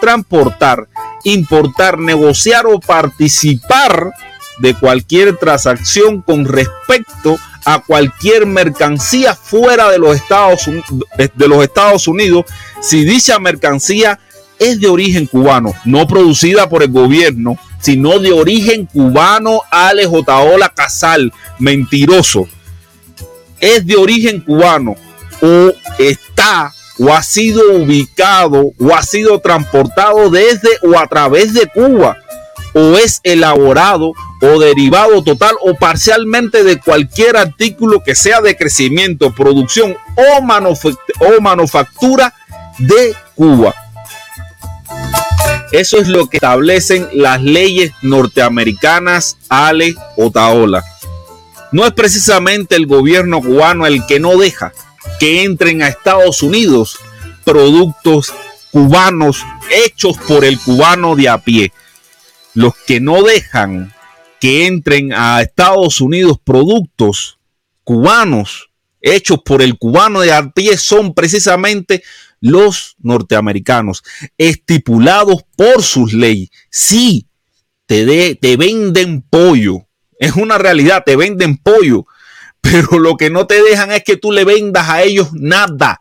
transportar, 0.00 0.88
importar, 1.22 1.98
negociar 1.98 2.66
o 2.66 2.80
participar 2.80 4.12
de 4.58 4.74
cualquier 4.74 5.36
transacción 5.36 6.22
con 6.22 6.44
respecto 6.44 7.38
a 7.64 7.78
cualquier 7.78 8.46
mercancía 8.46 9.36
fuera 9.36 9.90
de 9.90 9.98
los 9.98 10.16
Estados, 10.16 10.68
de 11.16 11.48
los 11.48 11.62
Estados 11.62 12.08
Unidos. 12.08 12.44
Si 12.80 13.04
dicha 13.04 13.38
mercancía 13.38 14.18
es 14.58 14.80
de 14.80 14.88
origen 14.88 15.26
cubano, 15.26 15.72
no 15.84 16.08
producida 16.08 16.68
por 16.68 16.82
el 16.82 16.90
gobierno, 16.90 17.56
sino 17.80 18.18
de 18.18 18.32
origen 18.32 18.86
cubano, 18.86 19.60
Otaola 20.10 20.70
Casal, 20.70 21.32
mentiroso 21.60 22.48
es 23.60 23.86
de 23.86 23.96
origen 23.96 24.40
cubano 24.40 24.96
o 25.40 25.72
está 25.98 26.72
o 26.98 27.12
ha 27.12 27.22
sido 27.22 27.74
ubicado 27.74 28.72
o 28.78 28.94
ha 28.94 29.02
sido 29.02 29.40
transportado 29.40 30.30
desde 30.30 30.70
o 30.82 30.98
a 30.98 31.06
través 31.06 31.54
de 31.54 31.66
Cuba 31.66 32.18
o 32.74 32.96
es 32.96 33.20
elaborado 33.22 34.12
o 34.40 34.58
derivado 34.58 35.22
total 35.22 35.54
o 35.62 35.74
parcialmente 35.74 36.64
de 36.64 36.78
cualquier 36.78 37.36
artículo 37.36 38.02
que 38.04 38.14
sea 38.14 38.40
de 38.40 38.56
crecimiento, 38.56 39.34
producción 39.34 39.96
o, 40.16 41.40
manufactura 41.40 42.34
de 42.78 43.14
Cuba. 43.34 43.74
Eso 45.72 45.98
es 45.98 46.08
lo 46.08 46.28
que 46.28 46.36
establecen 46.38 47.08
las 47.12 47.42
leyes 47.42 47.92
norteamericanas 48.02 49.36
Ale 49.48 49.94
Otaola 50.16 50.84
no 51.72 51.86
es 51.86 51.92
precisamente 51.92 52.76
el 52.76 52.86
gobierno 52.86 53.40
cubano 53.40 53.86
el 53.86 54.04
que 54.06 54.20
no 54.20 54.36
deja 54.36 54.72
que 55.18 55.42
entren 55.42 55.82
a 55.82 55.88
Estados 55.88 56.42
Unidos 56.42 56.98
productos 57.44 58.32
cubanos 58.70 59.44
hechos 59.70 60.16
por 60.26 60.44
el 60.44 60.58
cubano 60.58 61.16
de 61.16 61.28
a 61.28 61.38
pie. 61.38 61.72
Los 62.54 62.74
que 62.86 63.00
no 63.00 63.22
dejan 63.22 63.92
que 64.40 64.66
entren 64.66 65.12
a 65.12 65.42
Estados 65.42 66.00
Unidos 66.00 66.38
productos 66.42 67.38
cubanos 67.84 68.70
hechos 69.00 69.40
por 69.44 69.62
el 69.62 69.78
cubano 69.78 70.20
de 70.20 70.32
a 70.32 70.50
pie 70.50 70.76
son 70.76 71.14
precisamente 71.14 72.02
los 72.40 72.96
norteamericanos, 72.98 74.04
estipulados 74.36 75.42
por 75.56 75.82
sus 75.82 76.12
leyes. 76.12 76.50
Sí, 76.70 77.26
te, 77.86 78.36
te 78.36 78.56
venden 78.56 79.22
pollo, 79.22 79.87
es 80.18 80.32
una 80.32 80.58
realidad, 80.58 81.02
te 81.04 81.16
venden 81.16 81.56
pollo, 81.56 82.06
pero 82.60 82.98
lo 82.98 83.16
que 83.16 83.30
no 83.30 83.46
te 83.46 83.62
dejan 83.62 83.92
es 83.92 84.04
que 84.04 84.16
tú 84.16 84.32
le 84.32 84.44
vendas 84.44 84.88
a 84.88 85.02
ellos 85.02 85.32
nada. 85.32 86.00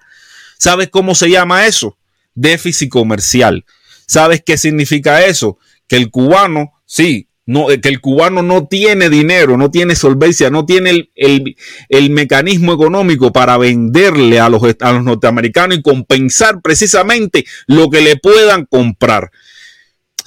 ¿Sabes 0.57 0.89
cómo 0.89 1.15
se 1.15 1.29
llama 1.29 1.67
eso? 1.67 1.97
Déficit 2.33 2.89
comercial. 2.89 3.65
¿Sabes 4.07 4.41
qué 4.43 4.57
significa 4.57 5.25
eso? 5.25 5.59
Que 5.87 5.97
el 5.97 6.09
cubano, 6.09 6.73
sí, 6.85 7.27
no, 7.47 7.67
que 7.67 7.89
el 7.89 8.01
cubano 8.01 8.41
no 8.41 8.67
tiene 8.67 9.09
dinero, 9.09 9.55
no 9.57 9.71
tiene 9.71 9.95
solvencia, 9.95 10.49
no 10.49 10.65
tiene 10.65 11.09
el, 11.15 12.09
mecanismo 12.09 12.73
económico 12.73 13.31
para 13.31 13.57
venderle 13.57 14.39
a 14.39 14.49
los, 14.49 14.61
a 14.81 14.91
los 14.91 15.03
norteamericanos 15.03 15.77
y 15.77 15.81
compensar 15.81 16.61
precisamente 16.61 17.45
lo 17.65 17.89
que 17.89 18.01
le 18.01 18.17
puedan 18.17 18.65
comprar. 18.65 19.31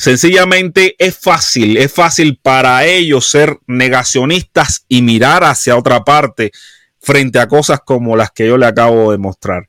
Sencillamente 0.00 0.96
es 0.98 1.18
fácil, 1.18 1.76
es 1.76 1.92
fácil 1.92 2.38
para 2.40 2.86
ellos 2.86 3.28
ser 3.28 3.58
negacionistas 3.66 4.86
y 4.88 5.02
mirar 5.02 5.44
hacia 5.44 5.76
otra 5.76 6.04
parte 6.04 6.52
frente 7.02 7.38
a 7.38 7.48
cosas 7.48 7.80
como 7.84 8.16
las 8.16 8.30
que 8.30 8.46
yo 8.46 8.56
le 8.56 8.64
acabo 8.64 9.12
de 9.12 9.18
mostrar. 9.18 9.68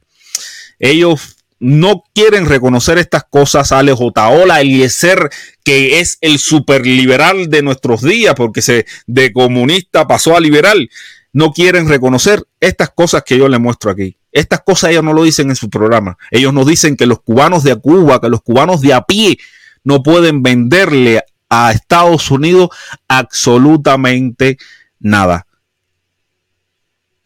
Ellos 0.79 1.35
no 1.59 2.05
quieren 2.15 2.45
reconocer 2.45 2.97
estas 2.97 3.25
cosas. 3.29 3.73
Ale 3.73 3.91
Otaola, 3.91 4.61
Eliezer, 4.61 5.29
que 5.65 5.99
es 5.99 6.17
el 6.21 6.39
superliberal 6.39 7.49
de 7.49 7.61
nuestros 7.61 8.01
días, 8.01 8.33
porque 8.33 8.61
se 8.61 8.85
de 9.07 9.33
comunista 9.33 10.07
pasó 10.07 10.37
a 10.37 10.39
liberal, 10.39 10.89
no 11.33 11.51
quieren 11.51 11.89
reconocer 11.89 12.41
estas 12.61 12.91
cosas 12.91 13.23
que 13.23 13.37
yo 13.37 13.49
le 13.49 13.59
muestro 13.59 13.91
aquí. 13.91 14.15
Estas 14.31 14.61
cosas 14.61 14.91
ellos 14.91 15.03
no 15.03 15.11
lo 15.11 15.23
dicen 15.23 15.49
en 15.49 15.57
su 15.57 15.69
programa. 15.69 16.17
Ellos 16.31 16.53
nos 16.53 16.67
dicen 16.67 16.95
que 16.95 17.05
los 17.05 17.19
cubanos 17.19 17.65
de 17.65 17.75
Cuba, 17.75 18.21
que 18.21 18.29
los 18.29 18.41
cubanos 18.41 18.79
de 18.79 18.93
a 18.93 19.01
pie, 19.01 19.37
no 19.83 20.03
pueden 20.03 20.43
venderle 20.43 21.23
a 21.49 21.71
Estados 21.71 22.31
Unidos 22.31 22.69
absolutamente 23.07 24.57
nada. 24.99 25.47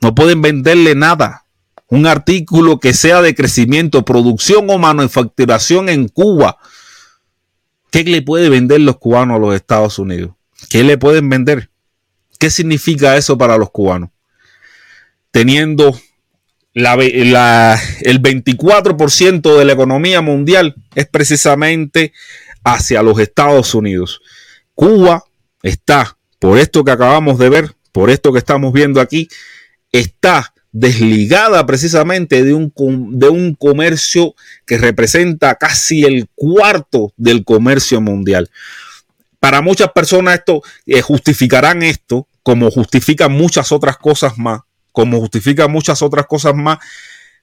No 0.01 0.15
pueden 0.15 0.41
venderle 0.41 0.95
nada. 0.95 1.45
Un 1.87 2.07
artículo 2.07 2.79
que 2.79 2.93
sea 2.93 3.21
de 3.21 3.35
crecimiento, 3.35 4.03
producción 4.03 4.69
o 4.69 4.77
manufacturación 4.77 5.89
en 5.89 6.07
Cuba. 6.07 6.57
¿Qué 7.91 8.03
le 8.03 8.21
puede 8.21 8.49
vender 8.49 8.81
los 8.81 8.97
cubanos 8.97 9.37
a 9.37 9.39
los 9.39 9.55
Estados 9.55 9.99
Unidos? 9.99 10.31
¿Qué 10.69 10.83
le 10.83 10.97
pueden 10.97 11.29
vender? 11.29 11.69
¿Qué 12.39 12.49
significa 12.49 13.17
eso 13.17 13.37
para 13.37 13.57
los 13.57 13.71
cubanos? 13.71 14.09
Teniendo 15.31 15.97
el 16.73 16.83
24% 16.83 19.57
de 19.57 19.65
la 19.65 19.73
economía 19.73 20.21
mundial 20.21 20.75
es 20.93 21.07
precisamente 21.07 22.13
hacia 22.65 23.03
los 23.03 23.17
Estados 23.19 23.73
Unidos. 23.73 24.21
Cuba 24.73 25.23
está, 25.63 26.17
por 26.39 26.57
esto 26.57 26.83
que 26.83 26.91
acabamos 26.91 27.37
de 27.37 27.47
ver, 27.47 27.75
por 27.93 28.09
esto 28.09 28.33
que 28.33 28.39
estamos 28.39 28.73
viendo 28.73 28.99
aquí, 28.99 29.29
está 29.91 30.53
desligada 30.73 31.65
precisamente 31.65 32.43
de 32.43 32.53
un, 32.53 32.73
de 33.17 33.29
un 33.29 33.55
comercio 33.55 34.35
que 34.65 34.77
representa 34.77 35.55
casi 35.55 36.03
el 36.03 36.27
cuarto 36.35 37.13
del 37.15 37.45
comercio 37.45 38.01
mundial. 38.01 38.49
Para 39.39 39.61
muchas 39.61 39.91
personas 39.91 40.39
esto 40.39 40.63
eh, 40.85 41.01
justificarán 41.01 41.83
esto, 41.83 42.27
como 42.43 42.69
justifican 42.71 43.31
muchas 43.31 43.71
otras 43.71 43.97
cosas 43.97 44.37
más, 44.37 44.61
como 44.91 45.19
justifican 45.19 45.71
muchas 45.71 46.01
otras 46.01 46.25
cosas 46.25 46.55
más, 46.55 46.79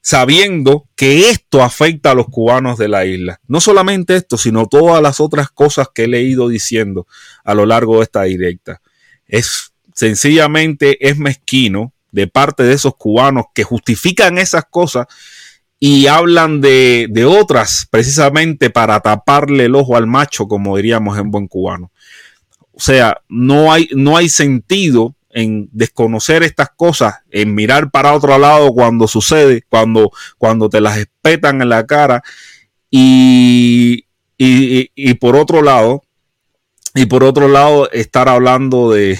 sabiendo 0.02 0.88
que 0.96 1.30
esto 1.30 1.62
afecta 1.62 2.10
a 2.10 2.14
los 2.14 2.26
cubanos 2.26 2.76
de 2.76 2.88
la 2.88 3.06
isla. 3.06 3.40
No 3.46 3.60
solamente 3.60 4.16
esto, 4.16 4.36
sino 4.36 4.66
todas 4.66 5.00
las 5.00 5.20
otras 5.20 5.48
cosas 5.50 5.88
que 5.94 6.04
he 6.04 6.08
leído 6.08 6.48
diciendo 6.48 7.06
a 7.44 7.54
lo 7.54 7.64
largo 7.64 7.98
de 7.98 8.02
esta 8.02 8.24
directa. 8.24 8.82
Es 9.26 9.72
sencillamente 9.94 11.08
es 11.08 11.16
mezquino 11.18 11.92
de 12.10 12.26
parte 12.26 12.64
de 12.64 12.74
esos 12.74 12.96
cubanos 12.96 13.46
que 13.54 13.62
justifican 13.62 14.38
esas 14.38 14.64
cosas 14.68 15.06
y 15.78 16.08
hablan 16.08 16.60
de, 16.60 17.06
de 17.08 17.24
otras 17.24 17.86
precisamente 17.88 18.70
para 18.70 19.00
taparle 19.00 19.66
el 19.66 19.74
ojo 19.76 19.96
al 19.96 20.06
macho, 20.06 20.48
como 20.48 20.76
diríamos 20.76 21.16
en 21.16 21.30
buen 21.30 21.46
cubano. 21.46 21.92
O 22.72 22.80
sea, 22.80 23.20
no 23.28 23.72
hay, 23.72 23.88
no 23.94 24.16
hay 24.16 24.28
sentido 24.28 25.14
en 25.32 25.68
desconocer 25.72 26.42
estas 26.42 26.70
cosas, 26.76 27.16
en 27.30 27.54
mirar 27.54 27.90
para 27.90 28.12
otro 28.12 28.38
lado 28.38 28.72
cuando 28.72 29.08
sucede, 29.08 29.64
cuando, 29.68 30.10
cuando 30.38 30.68
te 30.68 30.80
las 30.80 30.98
espetan 30.98 31.62
en 31.62 31.68
la 31.70 31.86
cara. 31.86 32.22
Y, 32.90 34.06
y, 34.36 35.14
por 35.14 35.36
otro 35.36 35.62
lado, 35.62 36.02
y 36.94 37.06
por 37.06 37.24
otro 37.24 37.48
lado, 37.48 37.90
estar 37.90 38.28
hablando 38.28 38.90
de, 38.90 39.18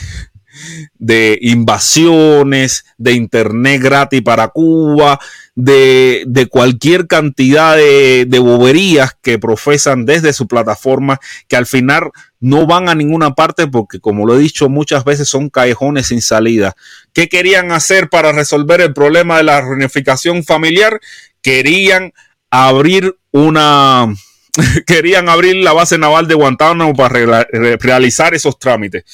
de 0.99 1.39
invasiones, 1.41 2.85
de 2.99 3.13
internet 3.13 3.81
gratis 3.83 4.21
para 4.23 4.49
Cuba, 4.49 5.19
de, 5.55 6.49
cualquier 6.51 7.07
cantidad 7.07 7.77
de, 7.77 8.25
de, 8.27 8.39
boberías 8.39 9.17
que 9.21 9.39
profesan 9.39 10.07
desde 10.07 10.33
su 10.33 10.47
plataforma, 10.47 11.21
que 11.49 11.57
al 11.57 11.67
final 11.67 12.11
no 12.41 12.67
van 12.67 12.89
a 12.89 12.95
ninguna 12.95 13.35
parte 13.35 13.67
porque, 13.67 14.01
como 14.01 14.27
lo 14.27 14.37
he 14.37 14.41
dicho 14.41 14.69
muchas 14.69 15.05
veces, 15.05 15.29
son 15.29 15.51
callejones 15.51 16.09
sin 16.09 16.23
salida. 16.23 16.75
¿Qué 17.13 17.29
querían 17.29 17.73
hacer 17.73 18.09
para 18.09 18.33
resolver 18.33 18.81
el 18.81 18.95
problema 18.95 19.37
de 19.37 19.45
la 19.45 19.61
reunificación 19.61 20.43
familiar? 20.45 21.01
Querían 21.43 22.13
abrir 22.51 23.17
una... 23.31 24.13
querían 24.87 25.29
abrir 25.29 25.57
la 25.57 25.73
base 25.73 25.99
naval 25.99 26.29
de 26.29 26.35
Guantánamo 26.35 26.95
para 26.95 27.47
realizar 27.79 28.35
esos 28.35 28.59
trámites. 28.59 29.05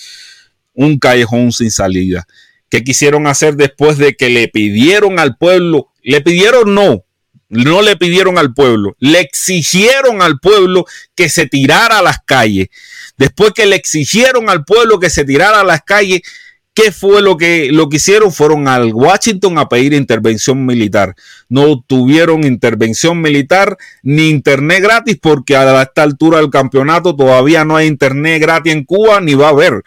Un 0.72 0.98
callejón 0.98 1.52
sin 1.52 1.70
salida. 1.70 2.26
¿Qué 2.70 2.84
quisieron 2.84 3.26
hacer 3.26 3.56
después 3.56 3.98
de 3.98 4.14
que 4.14 4.28
le 4.28 4.48
pidieron 4.48 5.18
al 5.18 5.36
pueblo? 5.36 5.88
Le 6.08 6.22
pidieron 6.22 6.74
no, 6.74 7.04
no 7.50 7.82
le 7.82 7.94
pidieron 7.98 8.38
al 8.38 8.54
pueblo, 8.54 8.96
le 8.98 9.20
exigieron 9.20 10.22
al 10.22 10.38
pueblo 10.40 10.86
que 11.14 11.28
se 11.28 11.46
tirara 11.46 11.98
a 11.98 12.02
las 12.02 12.16
calles. 12.24 12.68
Después 13.18 13.52
que 13.52 13.66
le 13.66 13.76
exigieron 13.76 14.48
al 14.48 14.64
pueblo 14.64 15.00
que 15.00 15.10
se 15.10 15.26
tirara 15.26 15.60
a 15.60 15.64
las 15.64 15.82
calles, 15.82 16.22
¿qué 16.72 16.92
fue 16.92 17.20
lo 17.20 17.36
que, 17.36 17.68
lo 17.72 17.90
que 17.90 17.98
hicieron? 17.98 18.32
Fueron 18.32 18.68
al 18.68 18.94
Washington 18.94 19.58
a 19.58 19.68
pedir 19.68 19.92
intervención 19.92 20.64
militar. 20.64 21.14
No 21.50 21.84
tuvieron 21.86 22.42
intervención 22.44 23.20
militar 23.20 23.76
ni 24.02 24.30
internet 24.30 24.82
gratis 24.82 25.18
porque 25.20 25.56
a 25.56 25.82
esta 25.82 26.04
altura 26.04 26.38
del 26.38 26.48
campeonato 26.48 27.14
todavía 27.14 27.66
no 27.66 27.76
hay 27.76 27.86
internet 27.86 28.40
gratis 28.40 28.72
en 28.72 28.86
Cuba, 28.86 29.20
ni 29.20 29.34
va 29.34 29.48
a 29.48 29.50
haber. 29.50 29.82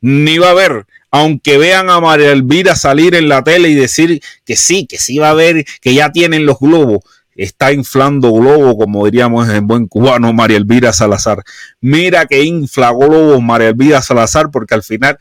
Ni 0.00 0.38
va 0.38 0.48
a 0.48 0.50
haber 0.50 0.86
aunque 1.10 1.58
vean 1.58 1.90
a 1.90 2.00
María 2.00 2.30
Elvira 2.30 2.76
salir 2.76 3.14
en 3.14 3.28
la 3.28 3.42
tele 3.42 3.68
y 3.68 3.74
decir 3.74 4.22
que 4.44 4.56
sí, 4.56 4.86
que 4.86 4.98
sí 4.98 5.18
va 5.18 5.28
a 5.28 5.30
haber, 5.30 5.64
que 5.80 5.94
ya 5.94 6.12
tienen 6.12 6.46
los 6.46 6.58
globos, 6.58 7.00
está 7.34 7.72
inflando 7.72 8.32
globo, 8.32 8.76
como 8.76 9.04
diríamos 9.04 9.48
en 9.48 9.66
buen 9.66 9.88
cubano, 9.88 10.32
María 10.32 10.56
Elvira 10.56 10.92
Salazar. 10.92 11.42
Mira 11.80 12.26
que 12.26 12.44
infla 12.44 12.92
globos 12.92 13.42
María 13.42 13.68
Elvira 13.68 14.02
Salazar, 14.02 14.50
porque 14.50 14.74
al 14.74 14.82
final 14.82 15.18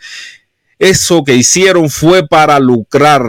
eso 0.77 1.23
que 1.23 1.35
hicieron 1.35 1.89
fue 1.89 2.27
para 2.27 2.59
lucrar 2.59 3.23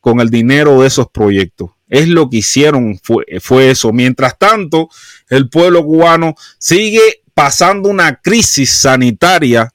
con 0.00 0.20
el 0.20 0.30
dinero 0.30 0.80
de 0.80 0.88
esos 0.88 1.08
proyectos. 1.08 1.70
Es 1.88 2.08
lo 2.08 2.28
que 2.28 2.38
hicieron, 2.38 2.98
fue, 3.02 3.24
fue 3.40 3.70
eso. 3.70 3.92
Mientras 3.92 4.36
tanto, 4.36 4.88
el 5.28 5.48
pueblo 5.48 5.84
cubano 5.84 6.34
sigue 6.58 7.22
pasando 7.34 7.88
una 7.88 8.16
crisis 8.16 8.70
sanitaria 8.70 9.73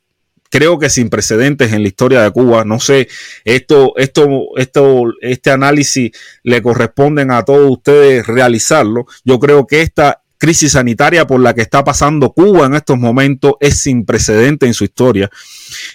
creo 0.49 0.79
que 0.79 0.89
sin 0.89 1.09
precedentes 1.09 1.71
en 1.71 1.83
la 1.83 1.87
historia 1.87 2.21
de 2.21 2.31
Cuba. 2.31 2.65
No 2.65 2.79
sé, 2.79 3.07
esto, 3.45 3.93
esto, 3.97 4.27
esto, 4.57 5.13
este 5.21 5.51
análisis 5.51 6.11
le 6.43 6.61
corresponden 6.61 7.31
a 7.31 7.43
todos 7.43 7.71
ustedes 7.71 8.27
realizarlo. 8.27 9.05
Yo 9.23 9.39
creo 9.39 9.65
que 9.65 9.81
esta 9.81 10.21
crisis 10.37 10.71
sanitaria 10.71 11.27
por 11.27 11.41
la 11.41 11.53
que 11.53 11.61
está 11.61 11.83
pasando 11.83 12.31
Cuba 12.31 12.65
en 12.65 12.75
estos 12.75 12.97
momentos 12.97 13.53
es 13.59 13.81
sin 13.81 14.05
precedente 14.05 14.65
en 14.65 14.73
su 14.73 14.85
historia. 14.85 15.29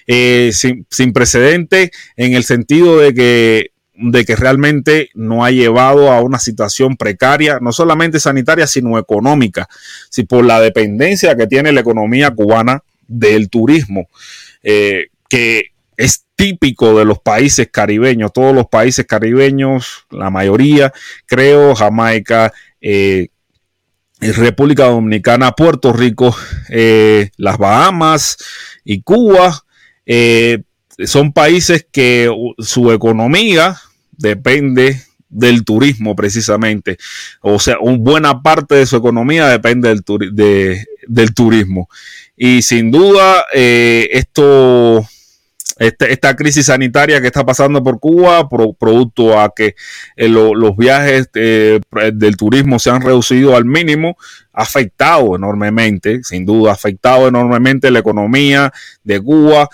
Eh, 0.07 0.51
sin, 0.53 0.87
sin 0.91 1.13
precedente 1.13 1.91
en 2.17 2.35
el 2.35 2.45
sentido 2.45 2.99
de 2.99 3.15
que 3.15 3.71
de 3.97 4.25
que 4.25 4.35
realmente 4.35 5.11
no 5.15 5.45
ha 5.45 5.53
llevado 5.53 6.11
a 6.11 6.21
una 6.21 6.41
situación 6.41 6.97
precaria, 6.97 7.59
no 7.61 7.73
solamente 7.73 8.19
sanitaria, 8.19 8.67
sino 8.67 8.99
económica, 8.99 9.69
si 10.11 10.25
por 10.25 10.45
la 10.45 10.61
dependencia 10.61 11.37
que 11.37 11.47
tiene 11.47 11.71
la 11.71 11.83
economía 11.83 12.33
cubana 12.33 12.83
del 13.07 13.49
turismo. 13.49 14.09
Eh, 14.65 15.09
que 15.29 15.73
es 15.97 16.25
típico 16.37 16.99
de 16.99 17.05
los 17.05 17.21
países 17.21 17.69
caribeños, 17.71 18.33
todos 18.33 18.55
los 18.55 18.67
países 18.67 19.07
caribeños, 19.07 20.07
la 20.11 20.31
mayoría, 20.31 20.93
creo, 21.27 21.75
Jamaica, 21.75 22.53
eh, 22.81 23.29
República 24.21 24.87
Dominicana, 24.87 25.53
Puerto 25.53 25.93
Rico, 25.93 26.35
eh, 26.71 27.31
las 27.37 27.59
Bahamas 27.59 28.39
y 28.85 29.03
Cuba, 29.03 29.61
son 31.05 31.33
países 31.33 31.87
que 31.93 32.31
su 32.59 32.91
economía 32.91 33.77
depende 34.13 35.03
del 35.35 35.65
turismo 35.65 36.15
precisamente. 36.17 36.97
O 37.41 37.59
sea, 37.59 37.77
una 37.81 37.99
buena 37.99 38.43
parte 38.43 38.77
de 38.77 38.87
su 38.87 38.97
economía 38.97 39.49
depende 39.49 39.89
del, 39.89 40.85
del 41.07 41.35
turismo. 41.35 41.89
Y 42.37 42.63
sin 42.63 42.91
duda, 42.91 43.45
eh, 43.53 44.09
esto, 44.13 45.07
este, 45.79 46.13
esta 46.13 46.35
crisis 46.35 46.67
sanitaria 46.67 47.21
que 47.21 47.27
está 47.27 47.45
pasando 47.45 47.83
por 47.83 48.01
Cuba, 48.01 48.49
producto 48.49 49.39
a 49.39 49.53
que 49.55 49.75
eh, 50.17 50.29
los 50.29 50.77
viajes 50.77 51.29
eh, 51.35 51.81
del 52.13 52.37
turismo 52.37 52.79
se 52.79 52.91
han 52.91 53.03
reducido 53.03 53.57
al 53.57 53.65
mínimo, 53.65 54.17
ha 54.53 54.63
afectado 54.63 55.37
enormemente, 55.37 56.23
sin 56.23 56.47
duda, 56.47 56.71
ha 56.71 56.75
afectado 56.75 57.29
enormemente 57.29 57.91
la 57.91 58.01
economía 58.01 58.73
de 59.03 59.21
Cuba. 59.21 59.69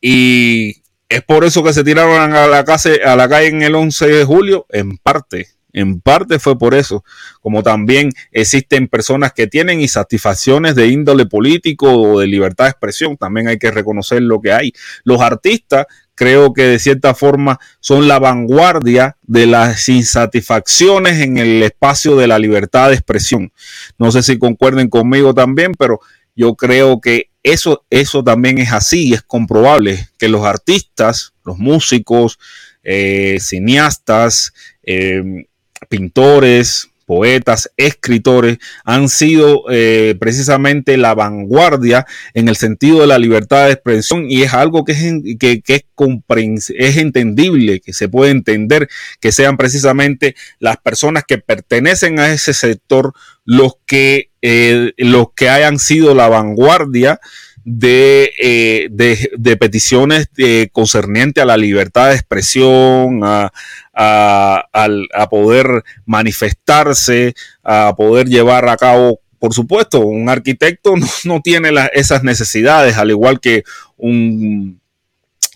Y 0.00 0.83
es 1.08 1.22
por 1.22 1.44
eso 1.44 1.62
que 1.62 1.72
se 1.72 1.84
tiraron 1.84 2.34
a 2.34 2.46
la, 2.46 2.64
calle 2.64 3.48
en 3.48 3.62
el 3.62 3.74
11 3.74 4.06
de 4.06 4.24
julio, 4.24 4.66
en 4.70 4.96
parte 4.98 5.48
en 5.74 6.00
parte 6.00 6.38
fue 6.38 6.56
por 6.56 6.72
eso, 6.74 7.04
como 7.40 7.62
también 7.62 8.10
existen 8.30 8.86
personas 8.86 9.32
que 9.32 9.48
tienen 9.48 9.80
insatisfacciones 9.80 10.76
de 10.76 10.86
índole 10.86 11.26
político 11.26 11.92
o 11.92 12.20
de 12.20 12.28
libertad 12.28 12.66
de 12.66 12.70
expresión, 12.70 13.16
también 13.16 13.48
hay 13.48 13.58
que 13.58 13.72
reconocer 13.72 14.22
lo 14.22 14.40
que 14.40 14.52
hay. 14.52 14.72
Los 15.02 15.20
artistas 15.20 15.86
creo 16.14 16.52
que 16.52 16.62
de 16.62 16.78
cierta 16.78 17.12
forma 17.14 17.58
son 17.80 18.06
la 18.06 18.20
vanguardia 18.20 19.16
de 19.22 19.46
las 19.46 19.88
insatisfacciones 19.88 21.20
en 21.20 21.38
el 21.38 21.60
espacio 21.64 22.14
de 22.14 22.28
la 22.28 22.38
libertad 22.38 22.90
de 22.90 22.94
expresión. 22.94 23.52
No 23.98 24.12
sé 24.12 24.22
si 24.22 24.38
concuerden 24.38 24.88
conmigo 24.88 25.34
también, 25.34 25.72
pero 25.76 25.98
yo 26.36 26.54
creo 26.54 27.00
que 27.00 27.30
eso, 27.44 27.84
eso 27.90 28.24
también 28.24 28.58
es 28.58 28.72
así 28.72 29.08
y 29.08 29.12
es 29.12 29.22
comprobable 29.22 30.08
que 30.18 30.28
los 30.28 30.44
artistas, 30.44 31.34
los 31.44 31.58
músicos, 31.58 32.38
eh, 32.82 33.36
cineastas, 33.38 34.54
eh, 34.82 35.46
pintores, 35.88 36.88
poetas, 37.04 37.70
escritores, 37.76 38.58
han 38.84 39.08
sido 39.08 39.64
eh, 39.70 40.16
precisamente 40.18 40.96
la 40.96 41.14
vanguardia 41.14 42.06
en 42.34 42.48
el 42.48 42.56
sentido 42.56 43.00
de 43.00 43.06
la 43.06 43.18
libertad 43.18 43.66
de 43.66 43.72
expresión 43.72 44.26
y 44.28 44.42
es 44.42 44.54
algo 44.54 44.84
que 44.84 44.92
es, 44.92 45.38
que, 45.38 45.62
es, 45.66 46.70
es 46.76 46.96
entendible, 46.96 47.80
que 47.80 47.92
se 47.92 48.08
puede 48.08 48.30
entender 48.30 48.88
que 49.20 49.32
sean 49.32 49.56
precisamente 49.56 50.34
las 50.58 50.78
personas 50.78 51.24
que 51.26 51.38
pertenecen 51.38 52.18
a 52.18 52.32
ese 52.32 52.54
sector 52.54 53.12
los 53.44 53.74
que, 53.86 54.30
eh, 54.42 54.92
los 54.96 55.28
que 55.34 55.48
hayan 55.48 55.78
sido 55.78 56.14
la 56.14 56.28
vanguardia 56.28 57.20
eh, 57.66 58.88
de, 58.90 59.30
de, 59.36 59.56
peticiones 59.56 60.28
eh, 60.36 60.68
concernientes 60.70 61.42
a 61.42 61.46
la 61.46 61.56
libertad 61.56 62.08
de 62.08 62.14
expresión, 62.14 63.20
a, 63.24 63.50
a, 63.94 65.28
poder 65.30 65.82
manifestarse, 66.04 67.34
a 67.62 67.94
poder 67.96 68.28
llevar 68.28 68.68
a 68.68 68.76
cabo 68.76 69.20
por 69.38 69.52
supuesto, 69.52 70.00
un 70.00 70.30
arquitecto 70.30 70.94
no, 71.24 71.42
tiene 71.42 71.70
esas 71.92 72.22
necesidades, 72.22 72.96
al 72.96 73.10
igual 73.10 73.40
que 73.40 73.64
un, 73.98 74.80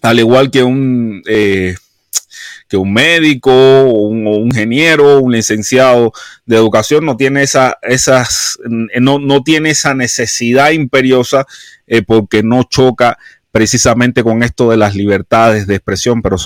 al 0.02 0.18
igual 0.18 0.50
que 0.50 0.62
un, 0.62 1.22
eh, 1.26 1.74
que 2.68 2.76
un 2.76 2.92
médico, 2.92 3.82
un, 3.84 4.26
un, 4.26 4.46
ingeniero, 4.46 5.20
un 5.20 5.32
licenciado 5.32 6.12
de 6.44 6.56
educación 6.56 7.04
no 7.06 7.16
tiene 7.16 7.42
esa, 7.42 7.78
esas, 7.82 8.58
no, 8.68 9.18
no 9.18 9.42
tiene 9.42 9.70
esa 9.70 9.94
necesidad 9.94 10.70
imperiosa 10.70 11.46
eh, 11.86 12.02
porque 12.02 12.42
no 12.42 12.64
choca 12.64 13.18
precisamente 13.50 14.22
con 14.22 14.42
esto 14.42 14.70
de 14.70 14.76
las 14.76 14.94
libertades 14.94 15.66
de 15.66 15.76
expresión, 15.76 16.20
pero 16.20 16.36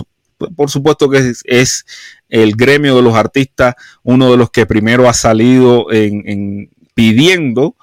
por 0.57 0.71
supuesto 0.71 1.11
que 1.11 1.33
es, 1.45 1.85
el 2.29 2.57
gremio 2.57 2.97
de 2.97 3.03
los 3.03 3.15
artistas 3.15 3.75
uno 4.03 4.31
de 4.31 4.39
los 4.39 4.51
que 4.51 4.65
primero 4.65 5.09
ha 5.09 5.13
salido 5.13 5.93
en, 5.93 6.71
pidiendo 6.95 7.77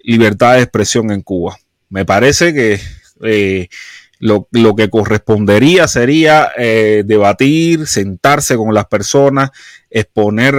libertad 0.00 0.54
de 0.54 0.62
expresión 0.62 1.12
en 1.12 1.22
Cuba. 1.22 1.56
Me 1.88 2.04
parece 2.04 2.52
que 2.52 2.80
eh, 3.22 3.68
lo, 4.22 4.76
que 4.76 4.88
correspondería 4.88 5.88
sería 5.88 6.52
eh, 6.56 7.02
debatir, 7.04 7.86
sentarse 7.88 8.56
con 8.56 8.72
las 8.72 8.86
personas, 8.86 9.50
exponer, 9.90 10.54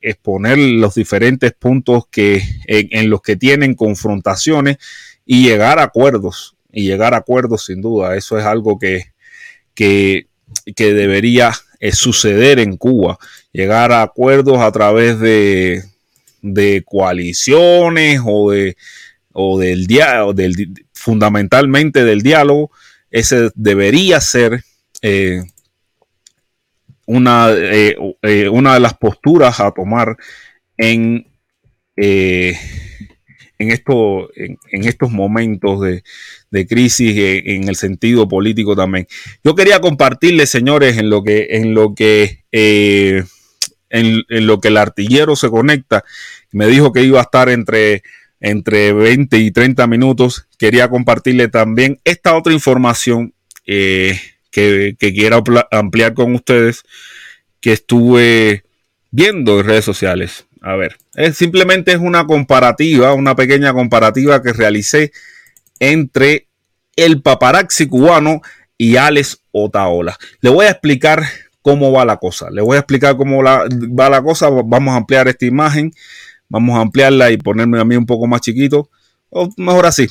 exponer 0.00 0.58
los 0.58 0.94
diferentes 0.94 1.52
puntos 1.52 2.04
que, 2.10 2.42
en 2.66 3.08
los 3.08 3.22
que 3.22 3.36
tienen 3.36 3.74
confrontaciones 3.74 4.76
y 5.24 5.44
llegar 5.44 5.78
a 5.78 5.84
acuerdos, 5.84 6.56
y 6.70 6.84
llegar 6.84 7.14
a 7.14 7.18
acuerdos 7.18 7.64
sin 7.64 7.80
duda, 7.80 8.16
eso 8.16 8.38
es 8.38 8.44
algo 8.44 8.78
que, 8.78 9.12
que, 9.74 10.26
debería 10.76 11.52
eh, 11.78 11.92
suceder 11.92 12.58
en 12.58 12.76
Cuba, 12.76 13.18
llegar 13.52 13.92
a 13.92 14.02
acuerdos 14.02 14.58
a 14.58 14.70
través 14.70 15.18
de, 15.18 15.82
de 16.42 16.82
coaliciones 16.84 18.20
o 18.24 18.50
de 18.50 18.76
o 19.32 19.58
del 19.58 19.86
diálogo, 19.86 20.32
del, 20.32 20.54
fundamentalmente 20.92 22.04
del 22.04 22.22
diálogo, 22.22 22.70
ese 23.10 23.50
debería 23.54 24.20
ser 24.20 24.62
eh, 25.02 25.42
una, 27.06 27.50
eh, 27.50 27.96
eh, 28.22 28.48
una 28.48 28.74
de 28.74 28.80
las 28.80 28.94
posturas 28.94 29.58
a 29.60 29.72
tomar 29.72 30.16
en, 30.76 31.26
en, 31.96 32.56
en, 33.58 34.84
estos 34.84 35.10
momentos 35.10 35.80
de, 35.80 36.66
crisis 36.66 37.16
en 37.16 37.68
el 37.68 37.76
sentido 37.76 38.28
político 38.28 38.76
también. 38.76 39.06
Yo 39.42 39.54
quería 39.54 39.80
compartirles, 39.80 40.50
señores, 40.50 40.98
en 40.98 41.10
lo 41.10 41.24
que, 41.24 41.48
en 41.50 41.74
lo 41.74 41.94
que, 41.94 42.44
en, 42.52 44.24
lo 44.28 44.60
que 44.60 44.68
el 44.68 44.76
artillero 44.76 45.34
se 45.34 45.50
conecta. 45.50 46.04
Me 46.52 46.68
dijo 46.68 46.92
que 46.92 47.02
iba 47.02 47.18
a 47.18 47.24
estar 47.24 47.48
entre 47.48 48.02
entre 48.40 48.92
20 48.92 49.38
y 49.38 49.50
30 49.50 49.86
minutos, 49.86 50.46
quería 50.58 50.88
compartirle 50.88 51.48
también 51.48 52.00
esta 52.04 52.34
otra 52.34 52.52
información 52.52 53.34
eh, 53.66 54.18
que, 54.50 54.96
quiero 54.98 55.44
ampliar 55.70 56.14
con 56.14 56.34
ustedes 56.34 56.82
que 57.60 57.72
estuve 57.72 58.64
viendo 59.10 59.60
en 59.60 59.66
redes 59.66 59.84
sociales. 59.84 60.46
A 60.62 60.76
ver, 60.76 60.96
es, 61.14 61.36
simplemente 61.36 61.92
es 61.92 61.98
una 61.98 62.26
comparativa, 62.26 63.14
una 63.14 63.36
pequeña 63.36 63.72
comparativa 63.72 64.42
que 64.42 64.52
realicé 64.52 65.12
entre 65.78 66.48
el 66.96 67.22
paparazzi 67.22 67.86
cubano 67.86 68.40
y 68.76 68.96
Alex 68.96 69.42
Otaola. 69.52 70.18
Le 70.40 70.50
voy 70.50 70.66
a 70.66 70.70
explicar 70.70 71.22
cómo 71.62 71.92
va 71.92 72.04
la 72.04 72.16
cosa. 72.16 72.50
Le 72.50 72.62
voy 72.62 72.76
a 72.76 72.80
explicar 72.80 73.16
cómo 73.16 73.42
va 73.42 74.10
la 74.10 74.22
cosa. 74.22 74.48
Vamos 74.50 74.92
a 74.92 74.96
ampliar 74.96 75.28
esta 75.28 75.46
imagen 75.46 75.92
Vamos 76.50 76.76
a 76.76 76.82
ampliarla 76.82 77.30
y 77.30 77.38
ponerme 77.38 77.80
a 77.80 77.84
mí 77.84 77.96
un 77.96 78.04
poco 78.04 78.26
más 78.26 78.42
chiquito. 78.42 78.90
O 79.30 79.48
mejor 79.56 79.86
así, 79.86 80.08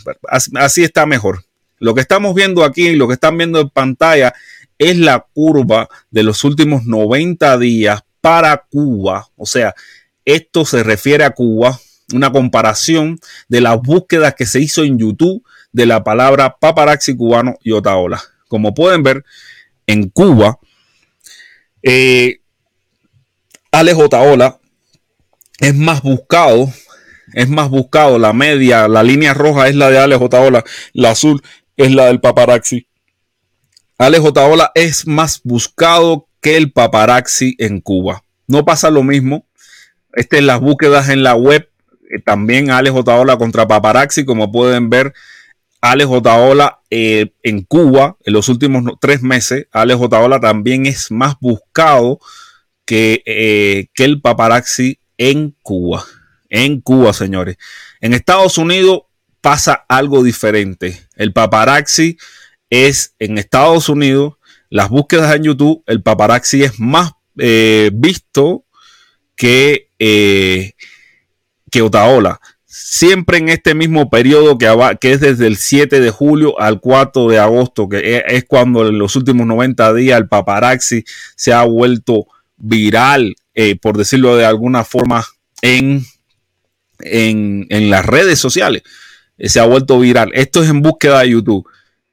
así 0.55 0.83
está 0.83 1.05
mejor. 1.05 1.43
Lo 1.77 1.93
que 1.93 2.01
estamos 2.01 2.33
viendo 2.33 2.63
aquí, 2.63 2.95
lo 2.95 3.07
que 3.07 3.13
están 3.13 3.37
viendo 3.37 3.59
en 3.59 3.69
pantalla, 3.69 4.33
es 4.77 4.97
la 4.97 5.27
curva 5.33 5.89
de 6.09 6.23
los 6.23 6.43
últimos 6.43 6.85
90 6.85 7.57
días 7.57 8.01
para 8.21 8.65
Cuba. 8.69 9.27
O 9.35 9.45
sea, 9.45 9.75
esto 10.25 10.65
se 10.65 10.83
refiere 10.83 11.25
a 11.25 11.31
Cuba, 11.31 11.77
una 12.13 12.31
comparación 12.31 13.19
de 13.49 13.61
las 13.61 13.79
búsquedas 13.81 14.33
que 14.35 14.45
se 14.45 14.61
hizo 14.61 14.83
en 14.83 14.97
YouTube 14.97 15.43
de 15.71 15.85
la 15.85 16.03
palabra 16.03 16.57
paparazzi 16.59 17.15
cubano 17.15 17.55
y 17.61 17.71
otaola. 17.71 18.21
Como 18.47 18.73
pueden 18.73 19.03
ver, 19.03 19.23
en 19.85 20.09
Cuba, 20.09 20.59
eh, 21.83 22.39
Alex 23.71 23.97
Otaola 23.99 24.59
es 25.59 25.75
más 25.75 26.01
buscado, 26.01 26.71
es 27.33 27.49
más 27.49 27.69
buscado. 27.69 28.17
La 28.17 28.33
media, 28.33 28.87
la 28.87 29.03
línea 29.03 29.33
roja 29.33 29.67
es 29.67 29.75
la 29.75 29.89
de 29.89 29.99
Alex 29.99 30.21
Otaola, 30.21 30.63
la 30.93 31.11
azul 31.11 31.41
es 31.77 31.93
la 31.93 32.05
del 32.05 32.19
paparazzi. 32.19 32.87
Alex 33.97 34.23
Otaola 34.23 34.71
es 34.75 35.07
más 35.07 35.41
buscado 35.43 36.27
que 36.41 36.57
el 36.57 36.71
paparazzi 36.71 37.55
en 37.57 37.81
Cuba. 37.81 38.23
No 38.47 38.63
pasa 38.63 38.89
lo 38.89 39.03
mismo. 39.03 39.45
Este 40.13 40.41
las 40.41 40.59
búsquedas 40.59 41.09
en 41.09 41.23
la 41.23 41.35
web. 41.35 41.69
Eh, 42.09 42.19
también 42.23 42.71
Alex 42.71 42.95
Otaola 42.95 43.37
contra 43.37 43.67
paparazzi, 43.67 44.25
como 44.25 44.51
pueden 44.51 44.89
ver. 44.89 45.13
Alex 45.81 46.09
Otaola 46.09 46.79
eh, 46.89 47.31
en 47.43 47.63
Cuba 47.63 48.17
en 48.23 48.33
los 48.33 48.49
últimos 48.49 48.83
tres 48.99 49.21
meses. 49.21 49.67
Alex 49.71 49.99
Otaola 50.01 50.39
también 50.39 50.85
es 50.85 51.11
más 51.11 51.35
buscado 51.39 52.19
que, 52.85 53.21
eh, 53.25 53.87
que 53.93 54.05
el 54.05 54.21
paparazzi 54.21 54.99
en 55.19 55.55
Cuba. 55.61 56.03
En 56.49 56.81
Cuba, 56.81 57.13
señores. 57.13 57.57
En 58.01 58.15
Estados 58.15 58.57
Unidos 58.57 59.01
pasa 59.41 59.85
algo 59.87 60.23
diferente. 60.23 61.07
El 61.15 61.33
paparazzi 61.33 62.17
es 62.71 63.13
en 63.19 63.37
Estados 63.37 63.89
Unidos, 63.89 64.35
las 64.69 64.89
búsquedas 64.89 65.35
en 65.35 65.43
YouTube, 65.43 65.83
el 65.85 66.01
paparazzi 66.01 66.63
es 66.63 66.79
más 66.79 67.11
eh, 67.37 67.91
visto 67.93 68.65
que, 69.35 69.89
eh, 69.99 70.73
Otaola. 71.81 72.39
Siempre 72.65 73.39
en 73.39 73.49
este 73.49 73.73
mismo 73.73 74.09
periodo 74.09 74.57
que, 74.57 74.97
que, 75.01 75.13
es 75.13 75.19
desde 75.19 75.47
el 75.47 75.57
7 75.57 75.99
de 75.99 76.11
julio 76.11 76.59
al 76.59 76.79
4 76.79 77.27
de 77.27 77.39
agosto, 77.39 77.89
que 77.89 77.97
e, 77.97 78.23
es 78.27 78.45
cuando 78.45 78.87
en 78.87 78.97
los 78.97 79.15
últimos 79.15 79.45
90 79.47 79.93
días 79.95 80.19
el 80.19 80.27
paparazzi 80.27 81.03
se 81.35 81.51
ha 81.51 81.63
vuelto 81.63 82.27
viral 82.57 83.35
eh, 83.53 83.75
por 83.75 83.97
decirlo 83.97 84.35
de 84.35 84.45
alguna 84.45 84.83
forma, 84.83 85.25
en, 85.61 86.05
en, 86.99 87.89
las 87.89 88.05
redes 88.05 88.39
sociales. 88.39 88.83
Eh, 89.37 89.49
se 89.49 89.59
ha 89.59 89.65
vuelto 89.65 89.99
viral. 89.99 90.31
Esto 90.33 90.63
es 90.63 90.69
en 90.69 90.81
búsqueda 90.81 91.21
de 91.21 91.31
YouTube. 91.31 91.67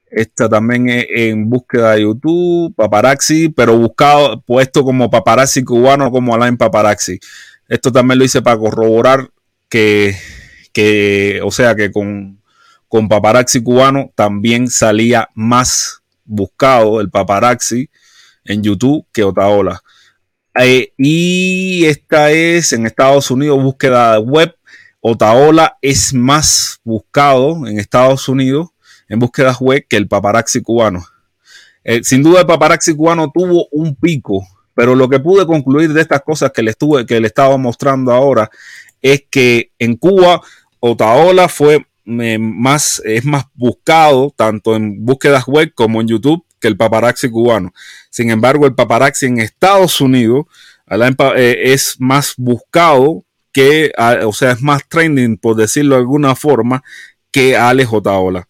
Esta 0.08 0.48
también 0.48 0.88
es 0.88 1.06
en 1.10 1.50
búsqueda 1.50 1.92
de 1.92 2.02
YouTube, 2.02 2.74
paparazzi, 2.74 3.48
pero 3.48 3.76
buscado, 3.76 4.40
puesto 4.40 4.84
como 4.84 5.10
paparazzi 5.10 5.64
cubano, 5.64 6.10
como 6.10 6.34
Alain 6.34 6.56
Paparazzi. 6.56 7.18
Esto 7.68 7.90
también 7.90 8.18
lo 8.18 8.24
hice 8.24 8.40
para 8.40 8.56
corroborar 8.56 9.30
que, 9.68 10.16
que 10.72 11.40
o 11.42 11.50
sea, 11.50 11.74
que 11.74 11.90
con, 11.90 12.40
con 12.88 13.08
paparazzi 13.08 13.62
cubano 13.62 14.12
también 14.14 14.70
salía 14.70 15.28
más 15.34 16.02
buscado 16.24 17.00
el 17.00 17.10
paparazzi 17.10 17.90
en 18.44 18.62
YouTube 18.62 19.06
que 19.12 19.24
Otaola. 19.24 19.82
Y 20.96 21.84
esta 21.84 22.30
es 22.30 22.72
en 22.72 22.86
Estados 22.86 23.30
Unidos 23.30 23.62
búsqueda 23.62 24.18
web. 24.18 24.54
Otaola 25.00 25.76
es 25.82 26.14
más 26.14 26.80
buscado 26.82 27.66
en 27.66 27.78
Estados 27.78 28.28
Unidos 28.28 28.70
en 29.08 29.18
búsquedas 29.18 29.60
web 29.60 29.84
que 29.88 29.96
el 29.96 30.08
paparazzi 30.08 30.62
cubano. 30.62 31.04
Eh, 31.84 32.02
sin 32.02 32.22
duda 32.22 32.40
el 32.40 32.46
paparazzi 32.46 32.96
cubano 32.96 33.30
tuvo 33.32 33.68
un 33.70 33.94
pico, 33.94 34.44
pero 34.74 34.94
lo 34.94 35.08
que 35.08 35.20
pude 35.20 35.46
concluir 35.46 35.92
de 35.92 36.00
estas 36.00 36.22
cosas 36.22 36.50
que 36.52 36.62
le, 36.62 36.70
estuve, 36.70 37.06
que 37.06 37.20
le 37.20 37.28
estaba 37.28 37.56
mostrando 37.56 38.12
ahora 38.12 38.50
es 39.00 39.24
que 39.30 39.70
en 39.78 39.96
Cuba 39.96 40.40
Otaola 40.80 41.48
fue 41.48 41.86
eh, 42.06 42.38
más, 42.38 43.00
es 43.04 43.24
más 43.24 43.44
buscado 43.54 44.32
tanto 44.34 44.74
en 44.74 45.04
búsquedas 45.04 45.46
web 45.46 45.72
como 45.74 46.00
en 46.00 46.08
YouTube 46.08 46.45
que 46.60 46.68
el 46.68 46.76
paparazzi 46.76 47.28
cubano. 47.28 47.72
Sin 48.10 48.30
embargo, 48.30 48.66
el 48.66 48.74
paparazzi 48.74 49.26
en 49.26 49.38
Estados 49.38 50.00
Unidos 50.00 50.46
eh, 50.88 51.72
es 51.72 51.96
más 51.98 52.34
buscado 52.36 53.24
que, 53.52 53.92
o 54.24 54.32
sea, 54.32 54.52
es 54.52 54.62
más 54.62 54.82
trending, 54.88 55.38
por 55.38 55.56
decirlo 55.56 55.94
de 55.94 56.02
alguna 56.02 56.34
forma, 56.34 56.82
que 57.30 57.56
Alex 57.56 57.92
Otaola. 57.92 58.46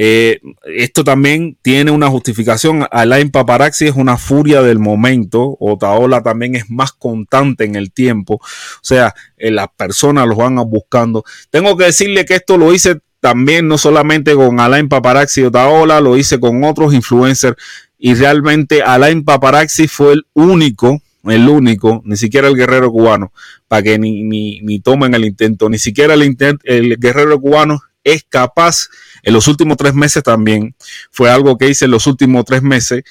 Eh, 0.00 0.40
esto 0.76 1.02
también 1.02 1.58
tiene 1.60 1.90
una 1.90 2.08
justificación. 2.08 2.86
Alain 2.92 3.32
Paparazzi 3.32 3.88
es 3.88 3.96
una 3.96 4.16
furia 4.16 4.62
del 4.62 4.78
momento. 4.78 5.56
Otaola 5.58 6.22
también 6.22 6.54
es 6.54 6.70
más 6.70 6.92
constante 6.92 7.64
en 7.64 7.74
el 7.74 7.90
tiempo. 7.90 8.34
O 8.34 8.80
sea, 8.80 9.12
eh, 9.36 9.50
las 9.50 9.66
personas 9.76 10.28
los 10.28 10.36
van 10.36 10.54
buscando. 10.70 11.24
Tengo 11.50 11.76
que 11.76 11.86
decirle 11.86 12.24
que 12.24 12.36
esto 12.36 12.56
lo 12.56 12.72
hice 12.72 13.00
también 13.20 13.66
no 13.68 13.78
solamente 13.78 14.34
con 14.34 14.60
Alain 14.60 14.88
Paparazzi 14.88 15.40
y 15.40 15.44
Otaola, 15.44 16.00
lo 16.00 16.16
hice 16.16 16.38
con 16.38 16.62
otros 16.64 16.94
influencers. 16.94 17.56
Y 17.98 18.14
realmente 18.14 18.82
Alain 18.82 19.24
Paparazzi 19.24 19.88
fue 19.88 20.12
el 20.12 20.26
único, 20.34 21.02
el 21.24 21.48
único, 21.48 22.00
ni 22.04 22.16
siquiera 22.16 22.48
el 22.48 22.56
guerrero 22.56 22.92
cubano, 22.92 23.32
para 23.66 23.82
que 23.82 23.98
ni, 23.98 24.22
ni, 24.22 24.80
tomen 24.80 25.14
el 25.14 25.24
intento, 25.24 25.68
ni 25.68 25.78
siquiera 25.78 26.14
el, 26.14 26.36
el 26.62 26.96
guerrero 26.98 27.40
cubano 27.40 27.80
es 28.04 28.24
capaz, 28.28 28.88
en 29.22 29.34
los 29.34 29.48
últimos 29.48 29.76
tres 29.76 29.94
meses 29.94 30.22
también, 30.22 30.76
fue 31.10 31.28
algo 31.28 31.58
que 31.58 31.68
hice 31.68 31.86
en 31.86 31.90
los 31.90 32.06
últimos 32.06 32.44
tres 32.44 32.62
meses, 32.62 33.02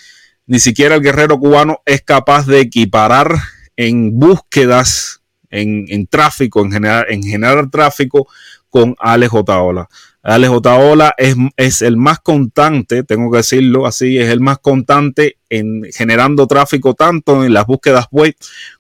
ni 0.46 0.60
siquiera 0.60 0.96
el 0.96 1.02
guerrero 1.02 1.38
cubano 1.38 1.82
es 1.86 2.02
capaz 2.02 2.48
de 2.48 2.62
equiparar 2.62 3.36
en 3.76 4.18
búsquedas, 4.18 5.22
en, 5.50 5.86
en 5.90 6.08
tráfico, 6.08 6.62
en 6.62 6.72
generar, 6.72 7.12
en 7.12 7.24
generar 7.24 7.70
tráfico 7.70 8.28
con 8.70 8.96
Alex 9.00 9.34
Otaola. 9.34 9.88
Alex 10.24 10.52
Otaola 10.52 11.14
es, 11.18 11.36
es, 11.56 11.82
el 11.82 11.96
más 11.98 12.20
constante, 12.20 13.04
tengo 13.04 13.32
que 13.32 13.38
decirlo 13.38 13.86
así, 13.86 14.18
es 14.18 14.30
el 14.30 14.42
más 14.42 14.60
constante 14.60 15.38
en 15.50 15.84
generando 15.94 16.48
tráfico 16.48 16.94
tanto 16.94 17.46
en 17.46 17.54
las 17.54 17.66
búsquedas 17.66 18.08
web 18.12 18.36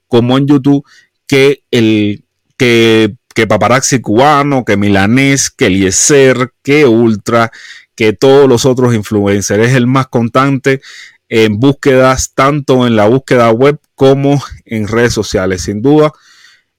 como 0.07 0.37
en 0.37 0.47
YouTube 0.47 0.85
que 1.25 1.63
el 1.71 2.23
que, 2.57 3.15
que 3.33 3.47
Paparazzi 3.47 4.01
cubano, 4.01 4.65
que 4.65 4.77
Milanés, 4.77 5.49
que 5.51 5.67
Eliezer, 5.67 6.51
que 6.63 6.85
Ultra, 6.85 7.51
que 7.95 8.13
todos 8.13 8.49
los 8.49 8.65
otros 8.65 8.93
influencers. 8.93 9.67
Es 9.67 9.75
el 9.75 9.87
más 9.87 10.07
constante 10.07 10.81
en 11.29 11.59
búsquedas, 11.59 12.33
tanto 12.33 12.87
en 12.87 12.95
la 12.95 13.07
búsqueda 13.07 13.51
web 13.51 13.79
como 13.95 14.41
en 14.65 14.87
redes 14.87 15.13
sociales. 15.13 15.63
Sin 15.63 15.81
duda, 15.81 16.11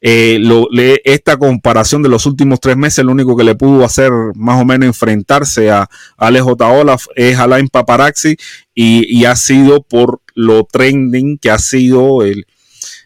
eh, 0.00 1.00
esta 1.04 1.36
comparación 1.36 2.02
de 2.02 2.08
los 2.08 2.26
últimos 2.26 2.60
tres 2.60 2.76
meses, 2.76 3.04
lo 3.04 3.12
único 3.12 3.36
que 3.36 3.44
le 3.44 3.54
pudo 3.54 3.84
hacer 3.84 4.12
más 4.34 4.60
o 4.60 4.64
menos 4.64 4.86
enfrentarse 4.86 5.70
a 5.70 5.88
Alex 6.16 6.44
Olaf 6.60 7.06
es 7.16 7.36
Alain 7.38 7.68
Paparazzi 7.68 8.36
y, 8.74 9.24
ha 9.24 9.34
sido 9.34 9.82
por 9.82 10.20
lo 10.34 10.64
trending 10.64 11.38
que 11.38 11.50
ha 11.50 11.58
sido 11.58 12.22
el 12.22 12.46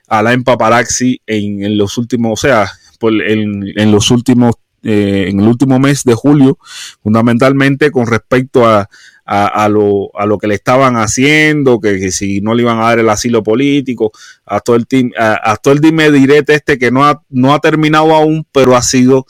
Alain 0.06 0.44
Paparazzi 0.44 1.22
en, 1.26 1.78
los 1.78 1.96
últimos, 1.96 2.32
o 2.32 2.36
sea, 2.36 2.70
en, 3.00 3.90
los 3.90 4.10
últimos 4.10 4.54
eh, 4.82 5.28
en 5.28 5.40
el 5.40 5.48
último 5.48 5.78
mes 5.78 6.04
de 6.04 6.14
julio, 6.14 6.58
fundamentalmente 7.02 7.90
con 7.90 8.06
respecto 8.06 8.66
a, 8.66 8.90
a, 9.24 9.68
lo, 9.68 10.10
a 10.14 10.26
lo, 10.26 10.36
que 10.36 10.46
le 10.46 10.54
estaban 10.54 10.96
haciendo, 10.96 11.80
que, 11.80 12.10
si 12.10 12.40
no 12.40 12.54
le 12.54 12.62
iban 12.62 12.78
a 12.78 12.84
dar 12.84 12.98
el 12.98 13.08
asilo 13.08 13.42
político, 13.42 14.12
a 14.44 14.60
todo 14.60 14.76
el, 14.76 14.86
a, 15.18 15.58
el 15.64 15.80
dime 15.80 16.10
direte 16.10 16.54
este 16.54 16.78
que 16.78 16.90
no 16.90 17.04
ha, 17.06 17.22
no 17.30 17.54
ha 17.54 17.60
terminado 17.60 18.14
aún, 18.14 18.46
pero 18.52 18.76
ha 18.76 18.82
sido 18.82 19.26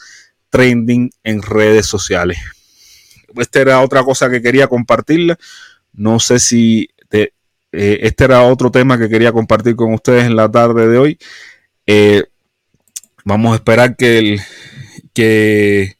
trending 0.50 1.10
en 1.22 1.42
redes 1.42 1.86
sociales. 1.86 2.38
Esta 3.36 3.60
era 3.60 3.80
otra 3.80 4.02
cosa 4.02 4.30
que 4.30 4.42
quería 4.42 4.66
compartirla. 4.66 5.38
No 5.92 6.20
sé 6.20 6.38
si 6.38 6.88
eh, 7.72 8.00
este 8.02 8.24
era 8.24 8.42
otro 8.42 8.70
tema 8.70 8.98
que 8.98 9.08
quería 9.08 9.32
compartir 9.32 9.76
con 9.76 9.94
ustedes 9.94 10.24
en 10.24 10.36
la 10.36 10.50
tarde 10.50 10.88
de 10.88 10.98
hoy. 10.98 11.18
Eh, 11.86 12.24
vamos 13.24 13.52
a 13.52 13.56
esperar 13.56 13.96
que 13.96 14.18
el, 14.18 14.40
que 15.14 15.96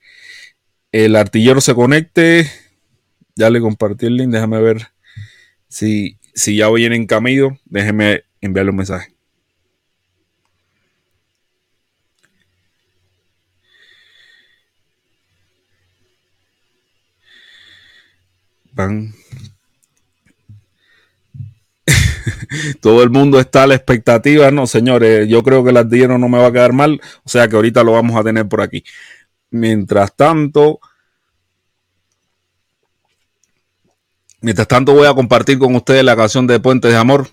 el 0.93 1.16
artillero 1.16 1.62
se 1.62 1.74
conecte. 1.74 2.51
Ya 3.36 3.50
le 3.50 3.60
compartí 3.60 4.06
el 4.06 4.16
link, 4.16 4.30
déjame 4.30 4.60
ver 4.60 4.88
si, 5.68 6.18
si 6.34 6.56
ya 6.56 6.68
voy 6.68 6.84
en 6.84 7.06
camino. 7.06 7.58
Déjeme 7.64 8.24
enviarle 8.40 8.70
un 8.70 8.76
mensaje. 8.76 9.14
Van. 18.72 19.12
Todo 22.80 23.02
el 23.02 23.10
mundo 23.10 23.40
está 23.40 23.64
a 23.64 23.66
la 23.66 23.74
expectativa, 23.74 24.50
no, 24.50 24.66
señores. 24.66 25.28
Yo 25.28 25.42
creo 25.42 25.64
que 25.64 25.70
el 25.70 25.76
artillero 25.76 26.18
no 26.18 26.28
me 26.28 26.38
va 26.38 26.46
a 26.48 26.52
quedar 26.52 26.72
mal, 26.72 27.00
o 27.24 27.28
sea 27.28 27.48
que 27.48 27.56
ahorita 27.56 27.82
lo 27.82 27.92
vamos 27.92 28.16
a 28.16 28.24
tener 28.24 28.48
por 28.48 28.60
aquí. 28.60 28.84
Mientras 29.50 30.14
tanto, 30.16 30.80
mientras 34.43 34.68
tanto 34.68 34.93
voy 34.93 35.07
a 35.07 35.14
compartir 35.14 35.59
con 35.59 35.74
ustedes 35.74 36.05
la 36.05 36.16
canción 36.16 36.47
de 36.47 36.61
Puentes 36.61 36.93
de 36.93 36.99
Amor 36.99 37.28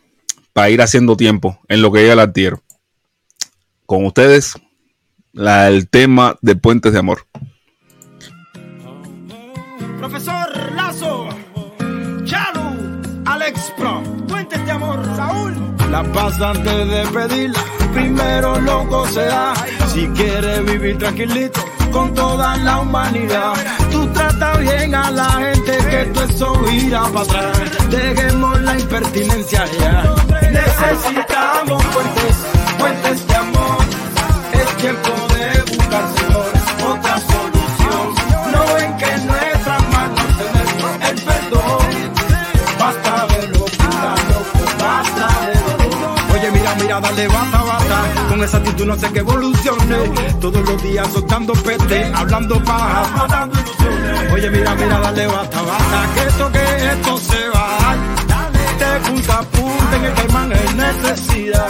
para 0.53 0.69
ir 0.69 0.81
haciendo 0.81 1.17
tiempo 1.17 1.59
en 1.67 1.81
lo 1.81 1.91
que 1.91 2.01
llega 2.01 2.13
el 2.13 2.19
artillero. 2.19 2.61
Con 3.85 4.05
ustedes, 4.05 4.53
la, 5.33 5.67
el 5.67 5.89
tema 5.89 6.37
de 6.41 6.55
Puentes 6.55 6.93
de 6.93 6.99
Amor. 6.99 7.25
Profesor 9.97 10.73
Lazo, 10.75 11.29
Chalu, 12.23 13.01
Alex 13.25 13.73
Pro, 13.75 14.01
Puentes 14.27 14.63
de 14.65 14.71
Amor, 14.71 15.03
Saúl. 15.15 15.55
La 15.91 16.03
paz 16.13 16.39
antes 16.39 16.87
de 16.87 17.03
pedirla, 17.07 17.65
primero 17.93 18.59
loco 18.61 19.07
se 19.07 19.21
da. 19.21 19.55
Si 19.91 20.07
quiere 20.09 20.61
vivir 20.61 20.99
tranquilito 20.99 21.68
con 21.91 22.13
toda 22.13 22.57
la 22.57 22.79
humanidad. 22.79 23.53
Tú 23.91 24.07
trata 24.07 24.57
bien 24.57 24.93
a 24.95 25.11
la 25.11 25.29
gente 25.31 25.77
que 25.89 26.05
tú 26.13 26.19
eso 26.21 26.71
irá 26.71 27.03
para 27.03 27.21
atrás. 27.21 27.89
Dejemos 27.89 28.61
la 28.61 28.79
impertinencia 28.79 29.65
ya. 29.79 30.15
Necesitamos 30.51 31.83
puentes, 31.85 32.35
puentes 32.77 33.27
de 33.27 33.35
amor. 33.35 33.77
Es 34.53 34.77
tiempo 34.77 35.09
de 35.33 35.75
buscar, 35.77 36.03
señores, 36.17 36.63
otra 36.87 37.15
solución. 37.19 38.05
No 38.53 38.73
ven 38.75 38.97
que 38.97 39.11
nuestras 39.29 39.89
manos 39.93 40.27
tenemos 40.39 41.09
el 41.09 41.21
perdón. 41.27 41.87
Basta 42.79 43.27
de 43.27 43.47
locura, 43.47 44.15
basta 44.79 45.27
de 45.45 45.87
dolor. 45.87 46.19
Oye, 46.33 46.51
mira, 46.51 46.75
mira, 46.75 46.99
dale, 47.01 47.27
basta, 47.27 47.68
Con 48.29 48.43
esa 48.43 48.57
actitud 48.57 48.85
no 48.85 48.95
sé 48.95 49.11
qué 49.11 49.19
evolucione. 49.19 49.97
Todos 50.39 50.67
los 50.69 50.83
días 50.83 51.07
soltando 51.11 51.53
peste, 51.53 52.11
hablando 52.15 52.63
paja. 52.63 53.49
Oye, 54.33 54.49
mira, 54.51 54.75
mira, 54.75 54.99
dale, 54.99 55.27
basta, 55.27 55.61
basta. 55.61 56.13
Que 56.13 56.27
esto, 56.27 56.51
que 56.51 56.63
esto 56.93 57.17
se 57.17 57.49
va. 57.49 57.95
De 58.79 59.09
punta 59.09 59.41
punta 59.41 59.95
en 59.95 60.05
el 60.05 60.13
caimán 60.13 60.51
es 60.53 60.75
necesidad. 60.75 61.67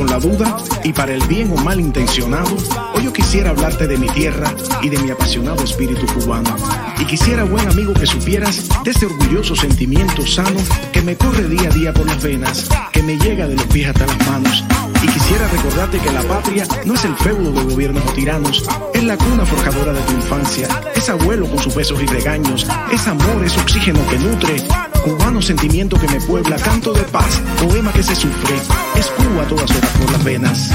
con 0.00 0.08
la 0.08 0.18
duda 0.18 0.56
y 0.82 0.94
para 0.94 1.12
el 1.12 1.22
bien 1.26 1.52
o 1.52 1.56
mal 1.56 1.78
intencionado, 1.78 2.56
hoy 2.94 3.04
yo 3.04 3.12
quisiera 3.12 3.50
hablarte 3.50 3.86
de 3.86 3.98
mi 3.98 4.08
tierra 4.08 4.50
y 4.80 4.88
de 4.88 4.98
mi 4.98 5.10
apasionado 5.10 5.62
espíritu 5.62 6.06
cubano. 6.14 6.56
Y 6.98 7.04
quisiera, 7.04 7.44
buen 7.44 7.68
amigo, 7.68 7.92
que 7.92 8.06
supieras 8.06 8.66
de 8.82 8.92
ese 8.92 9.04
orgulloso 9.04 9.54
sentimiento 9.54 10.26
sano 10.26 10.58
que 10.90 11.02
me 11.02 11.16
corre 11.16 11.46
día 11.48 11.68
a 11.68 11.74
día 11.74 11.92
por 11.92 12.06
las 12.06 12.22
venas, 12.22 12.70
que 12.92 13.02
me 13.02 13.18
llega 13.18 13.46
de 13.46 13.56
los 13.56 13.66
pies 13.66 13.88
hasta 13.88 14.06
las 14.06 14.26
manos. 14.26 14.64
Y 15.02 15.06
quisiera 15.06 15.46
recordarte 15.48 15.98
que 15.98 16.12
la 16.12 16.22
patria 16.22 16.66
no 16.86 16.94
es 16.94 17.04
el 17.04 17.14
feudo 17.16 17.52
de 17.52 17.62
gobiernos 17.70 18.02
o 18.06 18.12
tiranos, 18.12 18.64
es 18.94 19.04
la 19.04 19.18
cuna 19.18 19.44
forjadora 19.44 19.92
de 19.92 20.00
tu 20.00 20.12
infancia, 20.12 20.66
es 20.94 21.10
abuelo 21.10 21.46
con 21.46 21.58
sus 21.58 21.74
besos 21.74 22.02
y 22.02 22.06
regaños, 22.06 22.66
es 22.90 23.06
amor, 23.06 23.44
es 23.44 23.56
oxígeno 23.58 24.00
que 24.08 24.18
nutre, 24.18 24.62
cubano 25.04 25.42
sentimiento 25.42 25.98
que 25.98 26.08
me 26.08 26.20
puebla, 26.20 26.56
canto 26.56 26.94
de 26.94 27.02
paz, 27.02 27.42
poema 27.60 27.92
que 27.92 28.02
se 28.02 28.14
sufre, 28.14 28.56
es 28.94 29.06
Cuba 29.06 29.42
a 29.42 29.48
todas 29.48 29.70
horas 29.70 29.89
por 29.98 30.12
las 30.12 30.24
venas. 30.24 30.70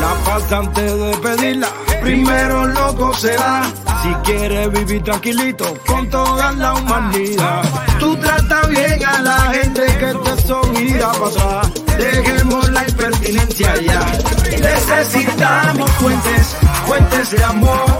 La 0.00 0.14
paz 0.24 0.52
antes 0.52 0.98
de 0.98 1.16
pedirla, 1.18 1.68
primero 2.00 2.66
loco 2.66 3.12
se 3.14 3.34
da. 3.34 3.62
Si 4.02 4.14
quieres 4.24 4.70
vivir 4.70 5.02
tranquilito 5.02 5.76
con 5.86 6.08
toda 6.08 6.52
la 6.52 6.74
humanidad, 6.74 7.62
tú 7.98 8.16
trata 8.16 8.66
bien 8.68 9.04
a 9.04 9.20
la 9.22 9.38
gente 9.52 9.84
que 9.98 10.14
te 10.14 10.42
son 10.42 10.76
irá 10.76 11.10
para 11.12 11.26
atrás. 11.26 11.72
Dejemos 11.98 12.68
la 12.70 12.88
impertinencia 12.88 13.74
ya. 13.82 14.06
Necesitamos 14.50 15.90
puentes, 16.00 16.56
puentes 16.86 17.30
de 17.32 17.44
amor. 17.44 17.98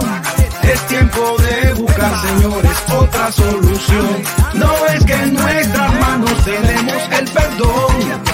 Es 0.63 0.87
tiempo 0.87 1.35
de 1.39 1.73
buscar, 1.73 2.21
señores, 2.21 2.77
otra 2.95 3.31
solución. 3.31 4.23
No 4.53 4.71
es 4.93 5.03
que 5.03 5.13
en 5.13 5.33
nuestras 5.33 5.99
manos 5.99 6.45
tenemos 6.45 7.09
el 7.11 7.25
perdón. 7.25 8.28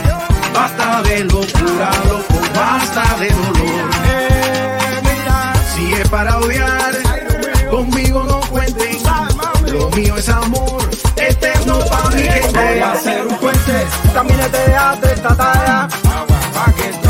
Basta 0.55 1.01
de 1.03 1.25
locura, 1.25 1.91
loco, 2.07 2.39
basta 2.55 3.03
de 3.19 3.29
dolor. 3.29 3.89
Eh, 4.05 4.79
Si 5.75 5.93
es 5.93 6.09
para 6.09 6.37
odiar, 6.37 6.93
conmigo 7.69 8.23
no 8.23 8.39
cuenten. 8.49 8.97
Lo 9.71 9.89
mío 9.89 10.15
es 10.15 10.29
amor, 10.29 10.89
eterno 11.17 11.79
para 11.79 12.09
mi 12.11 12.23
voy 12.53 12.79
a 12.79 12.91
hacer 12.93 13.27
un 13.27 13.35
puente, 13.37 13.85
también 14.13 14.39
te 14.49 14.75
hace 14.75 15.13
esta. 15.13 15.35
Pa' 15.35 16.71
que 16.77 17.04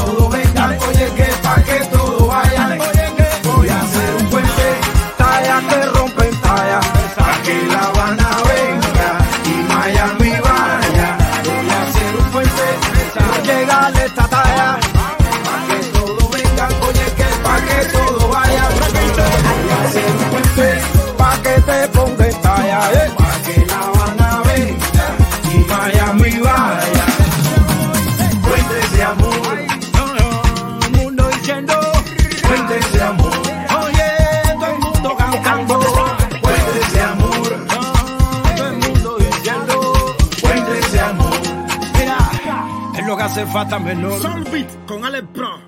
hace 43.36 43.46
falta 43.48 43.80
menor. 43.80 44.22
Solvit 44.22 44.68
con 44.88 45.04
Alex 45.04 45.28
Pro. 45.34 45.60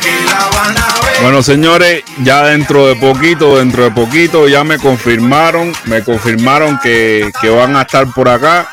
Que 0.00 0.24
La 0.26 0.38
Habana 0.46 0.86
venga. 1.02 1.22
Bueno, 1.22 1.42
señores, 1.42 2.04
ya 2.22 2.44
dentro 2.44 2.86
de 2.86 2.94
poquito, 2.94 3.56
dentro 3.58 3.82
de 3.84 3.90
poquito, 3.90 4.46
ya 4.46 4.62
me 4.62 4.78
confirmaron, 4.78 5.72
me 5.86 6.02
confirmaron 6.04 6.78
que, 6.80 7.30
que 7.40 7.48
van 7.48 7.74
a 7.74 7.82
estar 7.82 8.06
por 8.12 8.28
acá, 8.28 8.68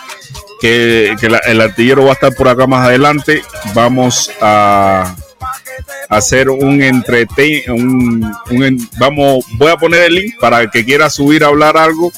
que, 0.59 1.15
que 1.19 1.29
la- 1.29 1.39
el 1.39 1.61
artillero 1.61 2.03
va 2.03 2.11
a 2.11 2.13
estar 2.13 2.35
por 2.35 2.47
acá 2.49 2.67
más 2.67 2.85
adelante. 2.85 3.41
Vamos 3.73 4.29
a 4.39 5.15
hacer 6.09 6.49
un 6.49 6.81
entreten, 6.83 7.71
un, 7.71 8.31
un 8.51 8.89
vamos, 8.99 9.45
voy 9.53 9.71
a 9.71 9.77
poner 9.77 10.03
el 10.03 10.15
link 10.15 10.35
para 10.39 10.59
el 10.61 10.69
que 10.69 10.85
quiera 10.85 11.09
subir 11.09 11.43
a 11.43 11.47
hablar 11.47 11.77
algo, 11.77 12.11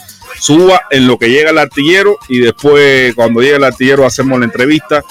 suba 0.44 0.82
en 0.90 1.08
lo 1.08 1.18
que 1.18 1.30
llega 1.30 1.52
el 1.52 1.58
artillero 1.58 2.18
y 2.28 2.40
después 2.40 3.16
cuando 3.16 3.42
llegue 3.42 3.56
el 3.56 3.64
artillero 3.64 4.06
hacemos 4.06 4.38
la 4.38 4.46
entrevista 4.46 5.02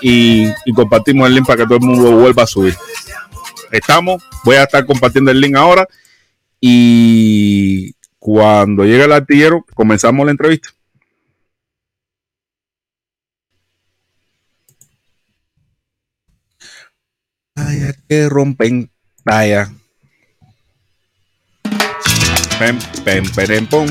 y, 0.00 0.46
y 0.64 0.72
compartimos 0.72 1.26
el 1.26 1.34
link 1.34 1.46
para 1.48 1.56
que 1.56 1.64
todo 1.64 1.78
el 1.78 1.84
mundo 1.84 2.12
vuelva 2.12 2.44
a 2.44 2.46
subir. 2.46 2.76
Estamos, 3.72 4.22
voy 4.44 4.54
a 4.54 4.62
estar 4.62 4.86
compartiendo 4.86 5.32
el 5.32 5.40
link 5.40 5.56
ahora 5.56 5.84
y 6.60 7.92
cuando 8.20 8.84
llegue 8.84 9.02
el 9.02 9.12
artillero 9.12 9.66
comenzamos 9.74 10.24
la 10.24 10.30
entrevista. 10.30 10.68
Vaya 17.56 17.94
que 18.08 18.28
rompen, 18.28 18.88
vaya. 19.24 19.72
Pem, 22.60 22.78
pem, 23.04 23.24
perem, 23.34 23.66
pum. 23.66 23.88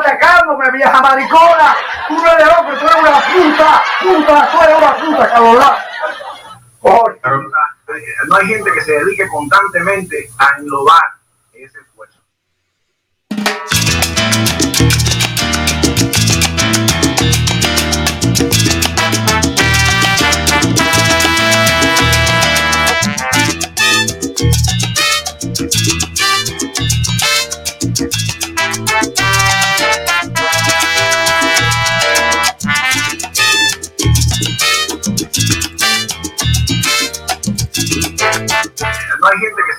Atacándome, 0.00 0.70
vieja 0.72 1.00
maricona. 1.00 1.76
Tú 2.08 2.14
no 2.14 2.32
eres 2.32 2.48
hombre, 2.58 2.76
tú 2.78 2.86
eres 2.86 3.00
una 3.00 3.20
puta, 3.20 3.82
puta, 4.02 4.50
tú 4.50 4.62
eres 4.62 4.78
una 4.78 4.94
puta, 4.96 5.30
cabrón. 5.30 5.74
Pero, 6.82 7.98
eh, 7.98 8.02
no 8.28 8.36
hay 8.36 8.46
gente 8.46 8.70
que 8.72 8.80
se 8.80 8.92
dedique 8.92 9.28
constantemente 9.28 10.30
a 10.38 10.58
englobar 10.58 11.02
ese 11.52 11.78
esfuerzo. 11.80 12.20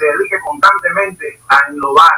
Se 0.01 0.17
dedique 0.17 0.39
constantemente 0.39 1.39
a 1.47 1.59
englobar 1.69 2.11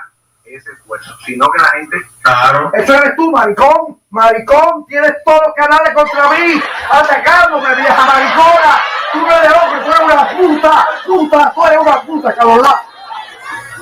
ese 0.45 0.71
esfuerzo, 0.71 1.17
sino 1.25 1.49
que 1.51 1.61
la 1.61 1.69
gente, 1.71 1.97
claro, 2.21 2.71
Eso 2.73 2.93
eres 2.93 3.15
tú, 3.15 3.29
maricón. 3.31 3.99
Maricón, 4.09 4.85
tienes 4.85 5.13
todos 5.25 5.41
los 5.47 5.55
canales 5.55 5.93
contra 5.93 6.29
mí, 6.29 6.61
atacándome, 6.91 7.75
vieja 7.75 8.05
maricona. 8.05 8.81
Tú 9.11 9.19
no 9.19 9.31
eres 9.31 9.51
hombre, 9.51 9.81
tú 9.83 9.91
eres 9.91 10.01
una 10.01 10.37
puta, 10.37 10.87
puta, 11.05 11.53
tú 11.53 11.65
eres 11.65 11.79
una 11.79 12.01
puta, 12.01 12.35
cabrón. 12.35 12.65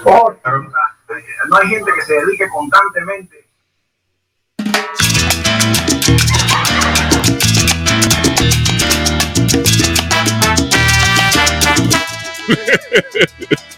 Eh, 0.03 1.23
no 1.49 1.57
hay 1.57 1.67
gente 1.67 1.91
que 1.93 2.01
se 2.01 2.13
dedique 2.13 2.49
constantemente 2.49 3.41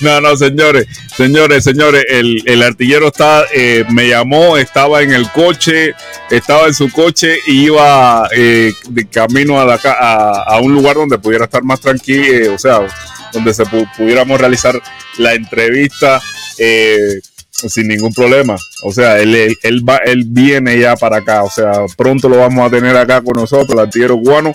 No, 0.00 0.20
no, 0.20 0.36
señores, 0.36 0.86
señores, 1.16 1.64
señores, 1.64 2.04
el, 2.10 2.42
el 2.44 2.62
artillero 2.62 3.08
está, 3.08 3.44
eh, 3.54 3.84
me 3.90 4.08
llamó, 4.08 4.58
estaba 4.58 5.00
en 5.02 5.12
el 5.14 5.30
coche, 5.30 5.94
estaba 6.30 6.66
en 6.66 6.74
su 6.74 6.90
coche 6.90 7.38
y 7.46 7.66
iba 7.66 8.28
eh, 8.36 8.72
de 8.90 9.06
camino 9.06 9.58
a, 9.58 9.74
a, 10.46 10.60
un 10.60 10.74
lugar 10.74 10.96
donde 10.96 11.16
pudiera 11.18 11.44
estar 11.46 11.62
más 11.62 11.80
tranquilo, 11.80 12.24
eh, 12.24 12.48
o 12.50 12.58
sea, 12.58 12.80
donde 13.32 13.54
se 13.54 13.64
pu- 13.64 13.88
pudiéramos 13.96 14.38
realizar 14.38 14.78
la 15.16 15.32
entrevista 15.32 16.20
sin 17.50 17.88
ningún 17.88 18.12
problema. 18.12 18.56
O 18.82 18.92
sea, 18.92 19.18
él, 19.20 19.34
él, 19.34 19.56
él 19.62 19.88
va, 19.88 19.96
él 20.04 20.24
viene 20.26 20.78
ya 20.78 20.96
para 20.96 21.18
acá, 21.18 21.44
o 21.44 21.50
sea, 21.50 21.72
pronto 21.96 22.28
lo 22.28 22.36
vamos 22.38 22.66
a 22.66 22.70
tener 22.70 22.94
acá 22.94 23.22
con 23.22 23.34
nosotros, 23.40 23.70
el 23.70 23.78
artillero 23.78 24.18
cubano. 24.18 24.52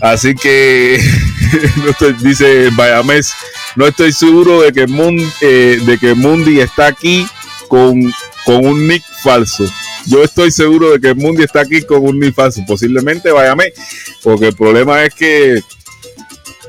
Así 0.00 0.34
que 0.34 1.00
no 2.00 2.08
dice 2.22 2.68
Bayamés, 2.72 3.32
no 3.76 3.86
estoy 3.86 4.12
seguro 4.12 4.62
de 4.62 4.72
que, 4.72 4.86
Mun- 4.86 5.32
eh, 5.40 5.78
de 5.84 5.98
que 5.98 6.14
Mundi 6.14 6.60
está 6.60 6.86
aquí 6.88 7.26
con, 7.68 8.12
con 8.44 8.66
un 8.66 8.86
nick 8.86 9.02
falso. 9.22 9.64
Yo 10.06 10.22
estoy 10.22 10.50
seguro 10.52 10.92
de 10.92 11.00
que 11.00 11.14
Mundi 11.14 11.42
está 11.44 11.60
aquí 11.60 11.82
con 11.82 12.04
un 12.04 12.20
nick 12.20 12.34
falso. 12.34 12.60
Posiblemente 12.66 13.32
Bayamés, 13.32 13.72
porque 14.22 14.48
el 14.48 14.54
problema 14.56 15.02
es 15.04 15.14
que 15.14 15.60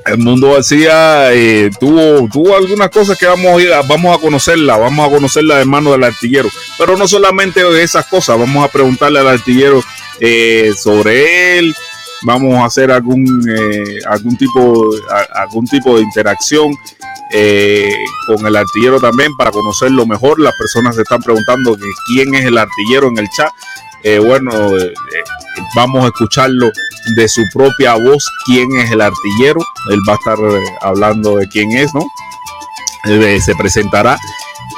el 0.06 0.18
mundo 0.20 0.54
García 0.54 1.34
eh, 1.34 1.70
tuvo, 1.82 2.30
tuvo 2.32 2.56
algunas 2.56 2.90
cosas 2.90 3.18
que 3.18 3.26
vamos 3.26 3.62
a, 3.66 3.82
vamos 3.82 4.18
a 4.18 4.22
conocerla, 4.22 4.78
vamos 4.78 5.06
a 5.06 5.12
conocerla 5.12 5.58
de 5.58 5.66
mano 5.66 5.92
del 5.92 6.06
artillero, 6.06 6.50
pero 6.78 6.96
no 6.96 7.10
solamente 7.10 7.62
esas 7.84 8.06
cosas, 8.06 8.40
vamos 8.40 8.64
a 8.64 8.72
preguntarle 8.72 9.20
al 9.20 9.28
artillero 9.28 9.84
eh, 10.22 10.72
sobre 10.82 11.60
él, 11.60 11.76
vamos 12.24 12.56
a 12.56 12.66
hacer 12.66 12.92
algún 12.92 13.26
eh, 13.50 14.00
algún 14.08 14.38
tipo 14.38 14.90
algún 15.34 15.66
tipo 15.66 15.96
de 15.96 16.02
interacción 16.02 16.74
con 18.28 18.48
el 18.48 18.56
artillero 18.56 19.00
también 19.00 19.36
para 19.38 19.52
conocerlo 19.52 20.06
mejor. 20.06 20.40
Las 20.40 20.54
personas 20.56 20.96
se 20.96 21.02
están 21.02 21.22
preguntando 21.22 21.78
quién 22.08 22.34
es 22.36 22.46
el 22.46 22.58
artillero 22.58 23.08
en 23.08 23.18
el 23.18 23.28
chat. 23.30 23.52
bueno, 24.24 24.72
vamos 25.76 26.06
a 26.06 26.08
escucharlo 26.08 26.72
de 27.16 27.28
su 27.28 27.44
propia 27.54 27.96
voz 27.96 28.30
quién 28.46 28.76
es 28.78 28.92
el 28.92 29.02
artillero. 29.02 29.62
Él 29.90 30.00
va 30.08 30.14
a 30.14 30.16
estar 30.16 30.38
eh, 30.40 30.64
hablando 30.82 31.38
de 31.38 31.48
quién 31.48 31.72
es, 31.72 31.94
¿no? 31.94 32.06
Eh, 33.06 33.40
se 33.40 33.56
presentará. 33.56 34.18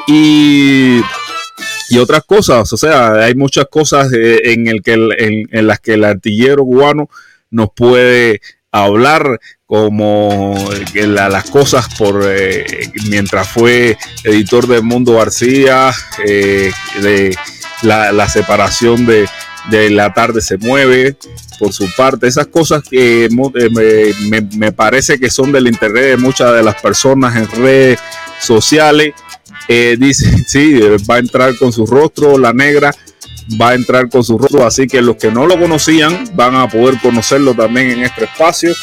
Y, 0.08 1.02
y, 1.90 1.98
otras 1.98 2.24
cosas, 2.26 2.72
o 2.74 2.78
sea, 2.78 3.14
hay 3.14 3.36
muchas 3.36 3.66
cosas 3.70 4.12
eh, 4.14 4.54
en, 4.54 4.68
el 4.68 4.82
que, 4.82 4.94
en, 4.94 5.68
las 5.68 5.80
que 5.80 5.94
el 5.94 6.04
artillero 6.04 6.64
cubano 6.64 7.10
nos 7.52 7.70
puede 7.76 8.42
hablar 8.72 9.40
como 9.66 10.56
las 10.94 11.50
cosas 11.50 11.88
por 11.96 12.24
mientras 13.10 13.48
fue 13.48 13.98
editor 14.24 14.68
de 14.68 14.82
Mundo 14.82 15.14
García, 15.14 15.92
de 16.26 17.36
la 17.82 18.30
separación 18.30 19.06
de, 19.06 19.28
de 19.70 19.90
la 19.90 20.14
tarde 20.14 20.42
se 20.42 20.58
mueve 20.58 21.16
por 21.58 21.74
su 21.74 21.90
parte. 21.96 22.28
Esas 22.28 22.48
cosas 22.48 22.84
que 22.84 23.26
eh, 23.26 24.42
me, 24.58 24.72
parece 24.72 25.20
que 25.20 25.30
son 25.30 25.52
del 25.52 25.68
interés 25.68 26.06
de 26.06 26.18
muchas 26.18 26.54
de 26.54 26.64
las 26.64 26.82
personas 26.82 27.36
en 27.36 27.50
redes 27.52 28.00
sociales. 28.40 29.14
Eh, 29.68 29.98
dice, 30.00 30.44
sí, 30.48 30.80
va 31.10 31.16
a 31.16 31.20
entrar 31.20 31.56
con 31.58 31.72
su 31.72 31.86
rostro, 31.86 32.38
la 32.38 32.54
negra 32.54 32.94
va 33.60 33.70
a 33.70 33.76
entrar 33.76 34.10
con 34.10 34.24
su 34.24 34.38
rostro, 34.38 34.66
así 34.66 34.88
que 34.88 35.02
los 35.02 35.16
que 35.16 35.32
no 35.32 35.48
lo 35.48 35.60
conocían 35.60 36.26
van 36.36 36.56
a 36.56 36.68
poder 36.68 37.00
conocerlo 37.00 37.54
también 37.54 37.92
en 37.92 38.04
este 38.04 38.26
espacio. 38.26 38.74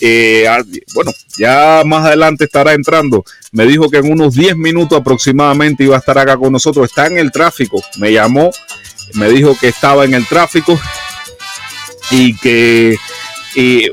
Eh, 0.00 0.46
bueno, 0.94 1.10
ya 1.36 1.82
más 1.84 2.06
adelante 2.06 2.44
estará 2.44 2.72
entrando. 2.72 3.24
Me 3.50 3.66
dijo 3.66 3.90
que 3.90 3.98
en 3.98 4.12
unos 4.12 4.34
10 4.34 4.56
minutos 4.56 5.00
aproximadamente 5.00 5.84
iba 5.84 5.96
a 5.96 5.98
estar 5.98 6.18
acá 6.18 6.36
con 6.36 6.52
nosotros. 6.52 6.86
Está 6.86 7.06
en 7.06 7.18
el 7.18 7.32
tráfico. 7.32 7.82
Me 7.98 8.12
llamó 8.12 8.50
me 9.14 9.28
dijo 9.28 9.56
que 9.58 9.68
estaba 9.68 10.04
en 10.04 10.14
el 10.14 10.26
tráfico 10.26 10.78
y 12.10 12.36
que, 12.36 12.96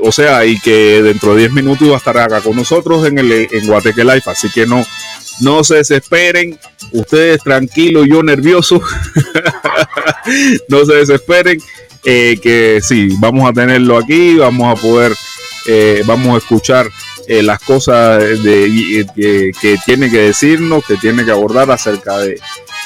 o 0.02 0.12
sea, 0.12 0.44
y 0.44 0.58
que 0.60 1.02
dentro 1.02 1.34
de 1.34 1.40
10 1.40 1.52
minutos 1.52 1.86
iba 1.86 1.94
a 1.94 1.98
estar 1.98 2.18
acá 2.18 2.40
con 2.40 2.56
nosotros 2.56 3.06
en, 3.06 3.18
el, 3.18 3.32
en 3.32 3.66
Guateque 3.66 4.04
Life. 4.04 4.30
Así 4.30 4.50
que 4.50 4.66
no, 4.66 4.84
no 5.40 5.64
se 5.64 5.76
desesperen. 5.76 6.58
Ustedes 6.92 7.42
tranquilos, 7.42 8.06
yo 8.08 8.22
nervioso. 8.22 8.80
no 10.68 10.84
se 10.84 10.94
desesperen. 10.94 11.60
Eh, 12.08 12.38
que 12.40 12.80
sí, 12.80 13.08
vamos 13.18 13.50
a 13.50 13.52
tenerlo 13.52 13.98
aquí, 13.98 14.36
vamos 14.36 14.78
a 14.78 14.80
poder, 14.80 15.12
eh, 15.66 16.04
vamos 16.06 16.36
a 16.36 16.38
escuchar 16.38 16.88
eh, 17.26 17.42
las 17.42 17.58
cosas 17.58 18.22
que 18.44 19.76
tiene 19.84 20.08
que 20.08 20.18
decirnos, 20.18 20.84
que 20.86 20.96
tiene 20.98 21.24
que 21.24 21.32
abordar 21.32 21.68
acerca 21.68 22.18
de, 22.18 22.38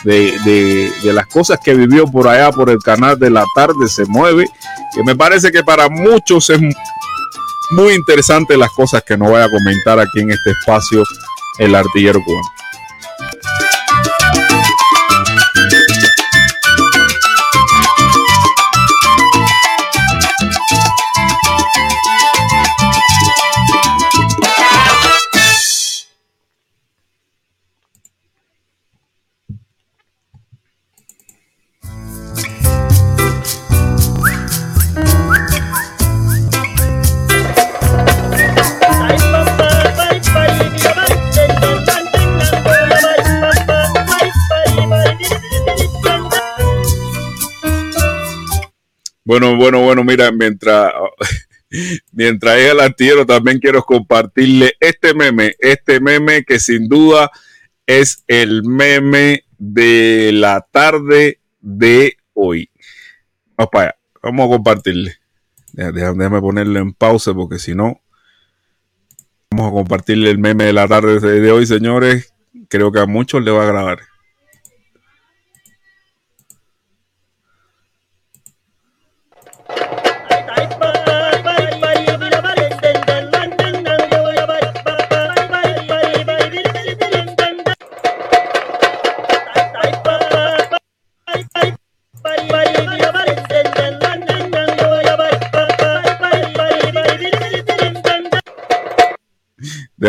de, 0.05 1.13
las 1.13 1.27
cosas 1.27 1.59
que 1.63 1.75
vivió 1.75 2.07
por 2.07 2.29
allá 2.29 2.51
por 2.51 2.71
el 2.71 2.79
canal 2.79 3.19
de 3.19 3.29
la 3.29 3.45
tarde 3.55 3.89
se 3.89 4.07
mueve, 4.07 4.47
que 4.95 5.05
me 5.05 5.15
parece 5.15 5.53
que 5.53 5.63
para 5.63 5.91
muchos 5.91 6.49
es 6.49 6.61
muy 7.73 7.93
interesante 7.93 8.57
las 8.57 8.71
cosas 8.71 9.03
que 9.03 9.19
nos 9.19 9.29
voy 9.29 9.43
a 9.43 9.51
comentar 9.51 9.99
aquí 10.01 10.21
en 10.21 10.31
este 10.31 10.53
espacio 10.53 11.05
el 11.61 11.75
artillero 11.75 12.23
cubano. 12.25 12.60
Bueno, 49.31 49.55
bueno, 49.55 49.81
bueno, 49.81 50.03
mira, 50.03 50.33
mientras, 50.33 50.93
mientras 52.13 52.59
es 52.59 52.73
el 52.73 52.81
artillero, 52.81 53.25
también 53.25 53.61
quiero 53.61 53.85
compartirle 53.85 54.73
este 54.81 55.15
meme, 55.15 55.55
este 55.61 56.01
meme 56.01 56.43
que 56.43 56.59
sin 56.59 56.89
duda 56.89 57.31
es 57.87 58.25
el 58.27 58.65
meme 58.65 59.45
de 59.57 60.33
la 60.35 60.67
tarde 60.73 61.39
de 61.61 62.17
hoy. 62.35 62.71
Vamos 63.57 63.71
para 63.71 63.85
allá, 63.85 63.97
vamos 64.21 64.47
a 64.47 64.51
compartirle. 64.57 65.15
Déjame 65.75 66.41
ponerle 66.41 66.81
en 66.81 66.93
pausa 66.93 67.33
porque 67.33 67.61
si 67.61 67.73
no, 67.73 68.01
vamos 69.53 69.69
a 69.69 69.73
compartirle 69.73 70.29
el 70.31 70.39
meme 70.39 70.65
de 70.65 70.73
la 70.73 70.89
tarde 70.89 71.21
de 71.21 71.53
hoy, 71.53 71.67
señores. 71.67 72.35
Creo 72.69 72.91
que 72.91 72.99
a 72.99 73.07
muchos 73.07 73.45
le 73.45 73.53
va 73.53 73.61
a 73.63 73.67
agradar. 73.69 74.10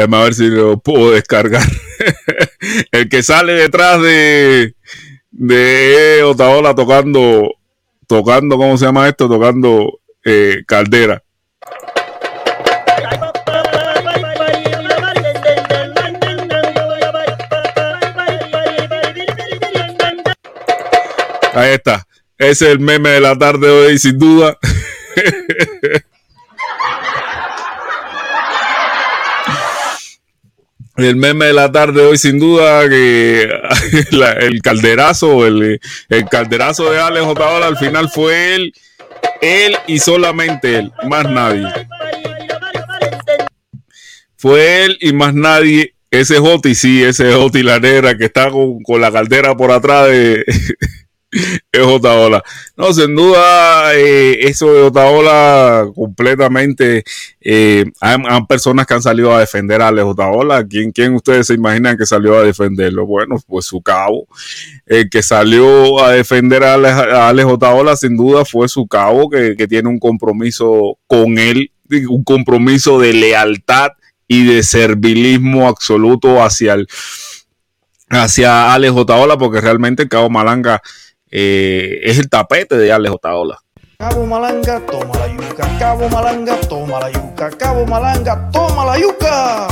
Déjame 0.02 0.24
ver 0.24 0.34
si 0.34 0.48
lo 0.48 0.80
puedo 0.80 1.12
descargar. 1.12 1.62
el 2.92 3.08
que 3.08 3.22
sale 3.22 3.54
detrás 3.54 4.02
de, 4.02 4.74
de 5.30 6.24
Otaola 6.24 6.74
tocando, 6.74 7.54
tocando, 8.08 8.58
¿cómo 8.58 8.80
se 8.80 8.86
llama 8.86 9.08
esto? 9.08 9.30
Tocando 9.30 10.00
eh, 10.26 10.64
caldera. 10.66 11.22
Ahí 21.54 21.74
está. 21.74 22.08
Ese 22.40 22.66
es 22.66 22.72
el 22.72 22.80
meme 22.80 23.10
de 23.10 23.22
la 23.22 23.38
tarde 23.38 23.68
de 23.68 23.86
hoy, 23.86 24.00
sin 24.00 24.18
duda. 24.18 24.58
el 31.04 31.16
meme 31.16 31.46
de 31.48 31.54
la 31.54 31.72
tarde 31.72 32.02
hoy, 32.02 32.18
sin 32.18 32.40
duda, 32.40 32.88
que 32.90 33.44
el 34.40 34.62
calderazo, 34.62 35.46
el, 35.46 35.80
el, 36.10 36.26
calderazo 36.30 36.92
de 36.92 37.00
Alex 37.00 37.26
Otaola 37.26 37.68
al 37.68 37.78
final 37.78 38.10
fue 38.10 38.56
él, 38.56 38.74
él 39.42 39.76
y 39.88 40.00
solamente 40.00 40.80
él, 40.80 40.92
más 41.08 41.30
nadie. 41.30 41.68
Fue 44.38 44.86
él 44.86 44.98
y 45.02 45.14
más 45.14 45.34
nadie. 45.34 45.94
Ese 46.10 46.40
Joti, 46.40 46.76
sí, 46.76 47.04
ese 47.04 47.32
Joti 47.34 47.64
la 47.64 47.80
negra 47.80 48.18
que 48.18 48.26
está 48.26 48.50
con, 48.50 48.82
con 48.84 49.00
la 49.00 49.12
caldera 49.12 49.56
por 49.56 49.72
atrás 49.72 50.08
de, 50.08 50.44
es. 51.72 52.42
No, 52.76 52.94
sin 52.94 53.16
duda, 53.16 53.96
eh, 53.96 54.40
eso 54.42 54.74
de 54.74 54.82
Otaola 54.84 55.88
completamente. 55.96 57.04
Eh, 57.40 57.86
hay, 58.02 58.18
personas 58.48 58.86
que 58.86 58.94
han 58.94 59.02
salido 59.02 59.34
a 59.34 59.40
defender 59.40 59.82
a 59.82 59.88
Alex 59.88 60.06
Otaola. 60.06 60.66
¿Quién, 60.68 60.92
¿Quién 60.92 61.16
ustedes 61.16 61.48
se 61.48 61.54
imaginan 61.54 61.98
que 61.98 62.06
salió 62.06 62.38
a 62.38 62.44
defenderlo? 62.44 63.06
Bueno, 63.06 63.38
pues 63.48 63.66
su 63.66 63.82
cabo. 63.82 64.28
El 64.86 65.10
que 65.10 65.24
salió 65.24 66.04
a 66.04 66.12
defender 66.12 66.64
a 66.64 67.30
Alex, 67.30 67.48
Otaola, 67.48 67.96
sin 67.96 68.18
duda, 68.18 68.44
fue 68.44 68.68
su 68.68 68.88
cabo, 68.88 69.30
que, 69.30 69.56
que 69.56 69.68
tiene 69.68 69.88
un 69.88 70.00
compromiso 70.00 70.98
con 71.08 71.38
él, 71.38 71.72
un 72.10 72.24
compromiso 72.24 73.00
de 73.00 73.14
lealtad 73.14 73.92
y 74.28 74.46
de 74.46 74.64
servilismo 74.64 75.68
absoluto 75.68 76.42
hacia 76.42 76.74
el 76.74 76.88
hacia 78.12 78.74
Alex 78.74 78.94
Otaola, 78.94 79.38
porque 79.38 79.62
realmente 79.62 80.04
el 80.04 80.10
Cabo 80.10 80.30
Malanga 80.30 80.82
eh, 81.32 82.02
es 82.04 82.20
el 82.20 82.30
tapete 82.30 82.78
de 82.78 82.92
Alex 82.92 83.16
Otaola. 83.16 83.60
Cabo 83.98 84.26
Malanga, 84.26 84.82
toma 84.88 85.18
la 85.18 85.28
yuca. 85.28 85.78
Cabo 85.78 86.10
Malanga, 86.10 86.56
toma 86.68 87.00
la 87.00 87.12
yuca. 87.12 87.50
Cabo 87.52 87.86
Malanga, 87.86 88.52
toma 88.52 88.86
la 88.86 89.00
yuca. 89.00 89.68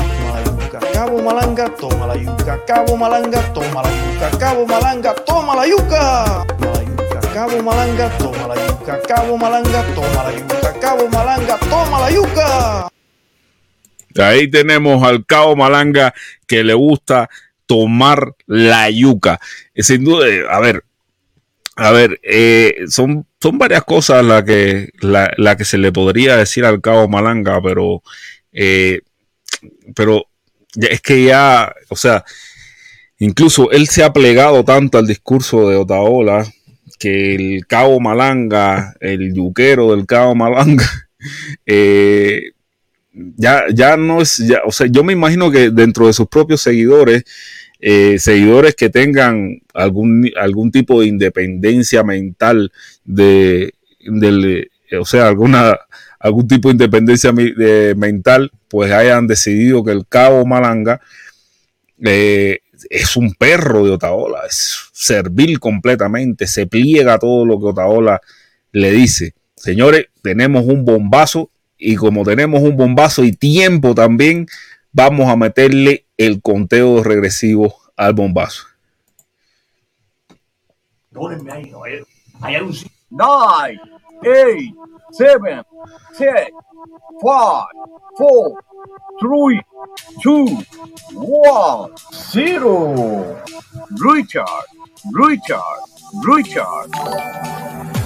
Cabo 0.94 1.22
Malanga, 1.22 1.70
toma 1.76 2.08
la 2.08 2.16
yuca. 2.16 2.60
Cabo 2.66 2.96
Malanga, 2.96 3.54
toma 3.54 3.82
la 3.82 3.92
yuca. 3.92 4.38
Cabo 4.38 4.68
Malanga, 4.68 5.16
toma 5.26 5.44
la 5.44 6.86
yuca. 6.86 7.22
Cabo 7.34 7.64
Malanga, 7.64 8.10
toma 8.18 8.48
la 8.48 8.56
yuca. 8.56 9.02
Cabo 9.08 9.38
Malanga, 9.38 9.84
toma 9.96 10.24
la 10.24 10.32
yuca. 10.38 10.80
Cabo 10.80 11.08
Malanga, 11.10 11.58
toma 11.70 12.00
la 12.00 12.12
yuca. 12.12 12.90
Ahí 14.18 14.48
tenemos 14.50 15.04
al 15.04 15.26
Cabo 15.26 15.56
Malanga 15.56 16.14
que 16.46 16.64
le 16.64 16.74
gusta 16.74 17.30
tomar 17.66 18.34
la 18.46 18.90
yuca. 18.90 19.40
Eh, 19.74 19.84
Sin 19.84 20.04
duda, 20.04 20.28
eh, 20.28 20.44
a 20.50 20.60
ver, 20.60 20.84
a 21.80 21.92
ver, 21.92 22.20
eh, 22.24 22.76
son, 22.90 23.26
son 23.42 23.58
varias 23.58 23.86
cosas 23.86 24.24
las 24.26 24.44
que, 24.44 24.90
la, 25.00 25.32
la 25.38 25.56
que 25.56 25.64
se 25.64 25.78
le 25.78 25.94
podría 25.94 26.36
decir 26.36 26.66
al 26.66 26.82
Cabo 26.82 27.08
Malanga, 27.08 27.62
pero, 27.62 28.04
eh, 28.52 29.00
pero 29.96 30.26
es 30.76 31.02
que 31.02 31.24
ya, 31.24 31.74
o 31.88 31.96
sea, 31.96 32.26
incluso 33.18 33.72
él 33.72 33.88
se 33.88 34.04
ha 34.04 34.12
plegado 34.12 34.66
tanto 34.66 34.98
al 34.98 35.08
discurso 35.08 35.70
de 35.70 35.78
Otaola 35.78 36.46
que 37.00 37.36
el 37.36 37.66
Cabo 37.66 38.02
Malanga, 38.02 38.94
el 39.00 39.34
yuquero 39.34 39.96
del 39.96 40.06
Cabo 40.06 40.36
Malanga, 40.36 40.86
eh, 41.66 42.52
ya, 43.14 43.64
ya 43.74 43.96
no 43.96 44.22
es, 44.22 44.44
o 44.66 44.72
sea, 44.74 44.88
yo 44.88 45.06
me 45.06 45.14
imagino 45.14 45.50
que 45.50 45.70
dentro 45.70 46.08
de 46.08 46.14
sus 46.14 46.28
propios 46.28 46.62
seguidores, 46.62 47.24
eh, 47.80 48.20
seguidores 48.20 48.76
que 48.76 48.90
tengan 48.90 49.62
algún, 49.74 50.30
algún 50.36 50.72
tipo 50.72 51.00
de 51.00 51.08
independencia 51.08 52.04
mental 52.04 52.72
de, 53.06 53.74
o 55.00 55.06
sea, 55.06 55.28
alguna, 55.28 55.80
algún 56.20 56.48
tipo 56.48 56.68
de 56.68 56.74
independencia 56.74 57.32
mental, 57.32 58.52
pues 58.68 58.92
hayan 58.92 59.28
decidido 59.28 59.84
que 59.84 59.92
el 59.92 60.06
cabo 60.08 60.46
Malanga 60.46 61.00
eh, 62.04 62.60
es 62.90 63.16
un 63.16 63.34
perro 63.34 63.86
de 63.86 63.92
Otaola, 63.92 64.42
es 64.48 64.90
servil 64.92 65.60
completamente, 65.60 66.48
se 66.48 66.68
pliega 66.68 67.18
todo 67.18 67.46
lo 67.46 67.60
que 67.60 67.68
Otaola 67.68 68.22
le 68.72 68.92
dice. 68.92 69.34
Señores, 69.56 70.08
tenemos 70.22 70.66
un 70.66 70.86
bombazo 70.86 71.50
y 71.78 71.96
como 71.96 72.26
tenemos 72.26 72.62
un 72.62 72.76
bombazo 72.76 73.24
y 73.24 73.32
tiempo 73.32 73.96
también, 73.96 74.48
vamos 74.92 75.30
a 75.30 75.38
meterle 75.38 76.06
el 76.20 76.42
conteo 76.42 77.02
regresivo 77.02 77.74
al 77.96 78.14
bombazo. 78.14 78.64
nine, 83.10 83.80
eight, 84.24 84.76
seven, 85.12 85.64
six, 86.14 86.52
five, 87.22 87.68
four, 88.18 88.60
three, 89.22 89.62
two, 90.22 90.46
one, 91.14 91.94
zero. 92.14 93.42
Richard, 93.98 94.66
Richard, 95.14 95.82
Richard. 96.26 97.99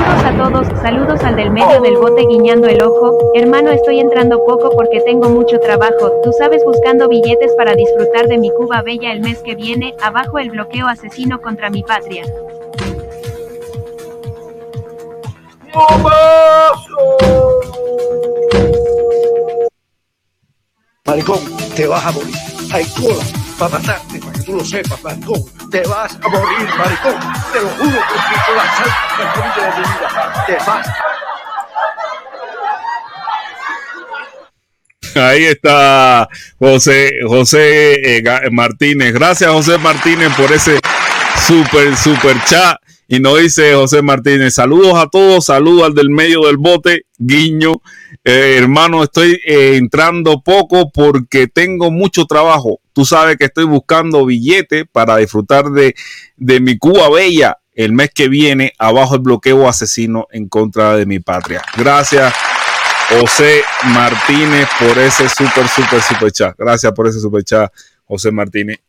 Saludos 0.00 0.24
a 0.24 0.32
todos, 0.32 0.80
saludos 0.80 1.20
al 1.24 1.36
del 1.36 1.50
medio 1.50 1.80
del 1.82 1.96
bote 1.98 2.24
guiñando 2.26 2.66
el 2.66 2.82
ojo, 2.82 3.32
hermano 3.34 3.70
estoy 3.70 4.00
entrando 4.00 4.42
poco 4.46 4.70
porque 4.70 5.00
tengo 5.00 5.28
mucho 5.28 5.60
trabajo, 5.60 6.12
tú 6.22 6.32
sabes 6.32 6.64
buscando 6.64 7.06
billetes 7.06 7.52
para 7.54 7.74
disfrutar 7.74 8.26
de 8.26 8.38
mi 8.38 8.50
Cuba 8.50 8.80
Bella 8.80 9.12
el 9.12 9.20
mes 9.20 9.40
que 9.42 9.54
viene, 9.54 9.94
abajo 10.02 10.38
el 10.38 10.50
bloqueo 10.50 10.86
asesino 10.86 11.42
contra 11.42 11.68
mi 11.68 11.82
patria. 11.82 12.24
Maricón, 21.04 21.40
te 21.76 21.86
vas 21.86 22.06
a 22.06 22.12
morir. 22.12 22.59
Cola 22.70 23.24
para 23.58 23.78
matarte, 23.78 24.20
para 24.20 24.32
que 24.32 24.42
tú 24.42 24.52
lo 24.52 24.64
sepas, 24.64 25.02
maricón. 25.02 25.44
Te 25.70 25.82
vas 25.88 26.16
a 26.22 26.28
morir, 26.28 26.68
maricón. 26.78 27.18
Te 27.52 27.60
lo 27.60 27.68
juro 27.70 28.00
por 28.00 28.56
la 28.56 28.64
bonita 29.34 29.60
de 29.60 29.70
mi 29.76 29.82
vida. 29.82 30.44
Te 30.46 30.56
vas 30.64 30.88
Ahí 35.16 35.44
está 35.44 36.28
José, 36.60 37.10
José 37.26 38.18
eh, 38.18 38.50
Martínez. 38.52 39.12
Gracias, 39.12 39.50
José 39.50 39.76
Martínez, 39.78 40.32
por 40.36 40.52
ese 40.52 40.78
super, 41.46 41.96
super 41.96 42.36
chat. 42.44 42.76
Y 43.08 43.18
nos 43.18 43.40
dice 43.40 43.74
José 43.74 44.02
Martínez, 44.02 44.54
saludos 44.54 44.94
a 44.94 45.08
todos, 45.08 45.46
saludos 45.46 45.88
al 45.88 45.94
del 45.94 46.10
medio 46.10 46.46
del 46.46 46.58
bote, 46.58 47.06
guiño. 47.18 47.82
Eh, 48.22 48.56
hermano, 48.58 49.02
estoy 49.02 49.40
eh, 49.46 49.76
entrando 49.76 50.42
poco 50.42 50.90
porque 50.90 51.46
tengo 51.46 51.90
mucho 51.90 52.26
trabajo. 52.26 52.80
Tú 52.92 53.04
sabes 53.04 53.36
que 53.36 53.46
estoy 53.46 53.64
buscando 53.64 54.26
billetes 54.26 54.84
para 54.90 55.16
disfrutar 55.16 55.70
de, 55.70 55.94
de 56.36 56.60
mi 56.60 56.76
Cuba 56.78 57.08
Bella 57.08 57.56
el 57.74 57.92
mes 57.92 58.10
que 58.14 58.28
viene, 58.28 58.74
abajo 58.78 59.14
el 59.14 59.22
bloqueo 59.22 59.66
asesino 59.66 60.26
en 60.32 60.48
contra 60.48 60.96
de 60.96 61.06
mi 61.06 61.20
patria. 61.20 61.62
Gracias, 61.78 62.34
José 63.08 63.62
Martínez 63.94 64.68
por 64.78 64.98
ese 64.98 65.28
super, 65.30 65.66
super, 65.66 66.02
super 66.02 66.30
chat. 66.30 66.54
Gracias 66.58 66.92
por 66.92 67.06
ese 67.06 67.20
super 67.20 67.42
chat, 67.42 67.72
José 68.04 68.30
Martínez. 68.32 68.80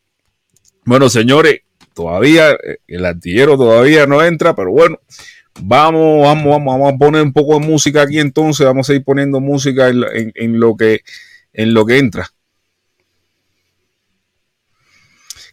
Bueno, 0.83 1.09
señores, 1.09 1.61
todavía 1.93 2.51
eh, 2.51 2.79
el 2.87 3.05
artillero 3.05 3.55
todavía 3.55 4.05
no 4.07 4.21
entra, 4.21 4.55
pero 4.55 4.71
bueno, 4.71 4.99
vamos, 5.59 6.21
vamos, 6.23 6.45
vamos, 6.45 6.65
vamos 6.79 6.93
a 6.93 6.97
poner 6.97 7.21
un 7.21 7.33
poco 7.33 7.59
de 7.59 7.65
música 7.65 8.01
aquí 8.03 8.19
entonces. 8.19 8.65
Vamos 8.65 8.89
a 8.89 8.93
ir 8.93 9.03
poniendo 9.03 9.39
música 9.39 9.89
en, 9.89 9.99
lo- 10.59 10.75
que 10.77 11.01
en 11.53 11.73
lo 11.73 11.85
que 11.85 11.97
entra. 11.97 12.29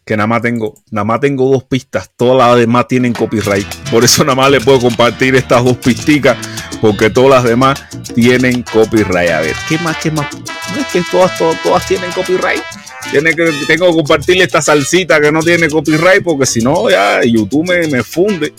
Que 0.05 0.17
nada 0.17 0.27
más 0.27 0.41
tengo, 0.41 0.73
nada 0.89 1.05
más 1.05 1.19
tengo 1.19 1.51
dos 1.51 1.65
pistas, 1.65 2.09
todas 2.15 2.37
las 2.37 2.57
demás 2.59 2.87
tienen 2.87 3.13
copyright. 3.13 3.67
Por 3.91 4.03
eso 4.03 4.23
nada 4.23 4.35
más 4.35 4.49
le 4.49 4.59
puedo 4.59 4.79
compartir 4.79 5.35
estas 5.35 5.63
dos 5.63 5.77
pisticas, 5.77 6.35
porque 6.81 7.11
todas 7.11 7.29
las 7.29 7.43
demás 7.43 7.79
tienen 8.15 8.63
copyright. 8.63 9.29
A 9.29 9.41
ver, 9.41 9.55
¿qué 9.67 9.77
más? 9.79 9.97
¿Qué 9.97 10.09
más? 10.09 10.25
No 10.73 10.81
es 10.81 10.87
que 10.87 11.03
todas, 11.11 11.37
todas, 11.37 11.61
todas 11.61 11.85
tienen 11.87 12.11
copyright. 12.11 12.63
Tiene 13.11 13.35
que, 13.35 13.51
tengo 13.67 13.87
que 13.87 13.93
compartirle 13.93 14.43
esta 14.45 14.61
salsita 14.63 15.21
que 15.21 15.31
no 15.31 15.41
tiene 15.41 15.69
copyright, 15.69 16.23
porque 16.23 16.45
si 16.47 16.61
no, 16.61 16.89
ya 16.89 17.21
YouTube 17.23 17.67
me, 17.67 17.87
me 17.87 18.01
funde. 18.03 18.53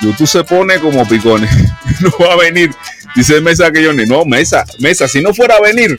YouTube 0.00 0.26
se 0.28 0.44
pone 0.44 0.78
como 0.78 1.06
picones. 1.06 1.50
No 2.00 2.12
va 2.20 2.34
a 2.34 2.36
venir. 2.36 2.70
Dice 3.16 3.40
Mesa 3.40 3.72
que 3.72 3.82
yo 3.82 3.92
ni 3.92 4.04
no, 4.04 4.24
Mesa, 4.24 4.64
Mesa, 4.78 5.08
si 5.08 5.20
no 5.20 5.34
fuera 5.34 5.56
a 5.56 5.60
venir, 5.60 5.98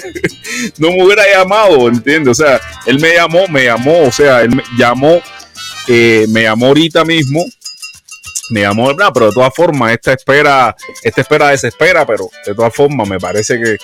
no 0.78 0.90
me 0.90 1.04
hubiera 1.04 1.22
llamado, 1.32 1.88
¿entiendes? 1.88 2.40
O 2.40 2.42
sea, 2.42 2.60
él 2.86 2.98
me 2.98 3.14
llamó, 3.14 3.46
me 3.48 3.66
llamó, 3.66 4.02
o 4.02 4.10
sea, 4.10 4.40
él 4.40 4.56
me 4.56 4.64
llamó, 4.76 5.22
eh, 5.86 6.26
me 6.30 6.42
llamó 6.42 6.66
ahorita 6.66 7.04
mismo, 7.04 7.44
me 8.50 8.62
llamó, 8.62 8.90
pero 9.12 9.26
de 9.26 9.32
todas 9.32 9.54
formas, 9.54 9.92
esta 9.92 10.14
espera, 10.14 10.74
esta 11.02 11.20
espera 11.20 11.48
desespera, 11.50 12.06
pero 12.06 12.28
de 12.44 12.54
todas 12.54 12.74
formas 12.74 13.08
me 13.08 13.20
parece 13.20 13.60
que, 13.60 13.76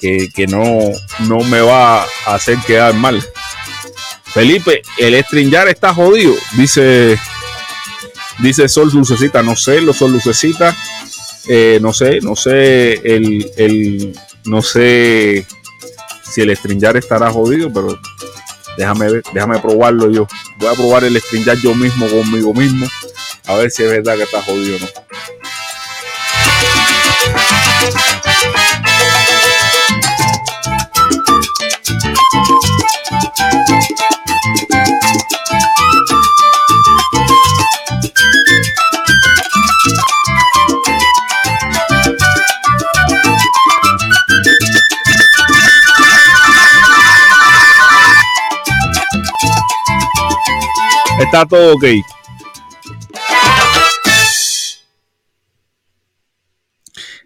que, 0.00 0.28
que 0.32 0.46
no, 0.46 0.78
no 1.20 1.38
me 1.40 1.60
va 1.60 2.02
a 2.02 2.34
hacer 2.34 2.58
quedar 2.66 2.94
mal. 2.94 3.20
Felipe, 4.32 4.82
el 4.98 5.14
stringar 5.24 5.66
está 5.68 5.94
jodido, 5.94 6.34
dice, 6.56 7.18
dice 8.38 8.68
Sol 8.68 8.90
Lucecita, 8.92 9.42
no 9.42 9.56
sé, 9.56 9.80
los 9.80 9.96
Sol 9.96 10.12
Lucecita, 10.12 10.76
eh, 11.48 11.78
no 11.80 11.92
sé, 11.92 12.20
no 12.20 12.36
sé, 12.36 12.94
el, 12.94 13.50
el, 13.56 14.18
no 14.44 14.62
sé 14.62 15.46
si 16.22 16.40
el 16.42 16.56
stringar 16.56 16.96
estará 16.96 17.30
jodido, 17.30 17.72
pero 17.72 17.98
déjame 18.76 19.10
ver, 19.10 19.22
déjame 19.32 19.58
probarlo 19.58 20.10
yo. 20.10 20.26
Voy 20.58 20.68
a 20.68 20.74
probar 20.74 21.04
el 21.04 21.20
stringar 21.20 21.56
yo 21.58 21.74
mismo 21.74 22.08
conmigo 22.08 22.52
mismo, 22.52 22.86
a 23.46 23.54
ver 23.54 23.70
si 23.70 23.84
es 23.84 23.90
verdad 23.90 24.16
que 24.16 24.24
está 24.24 24.42
jodido 24.42 24.76
o 24.76 24.80
no. 24.80 24.86
Está 51.18 51.46
todo 51.46 51.74
ok. 51.74 51.84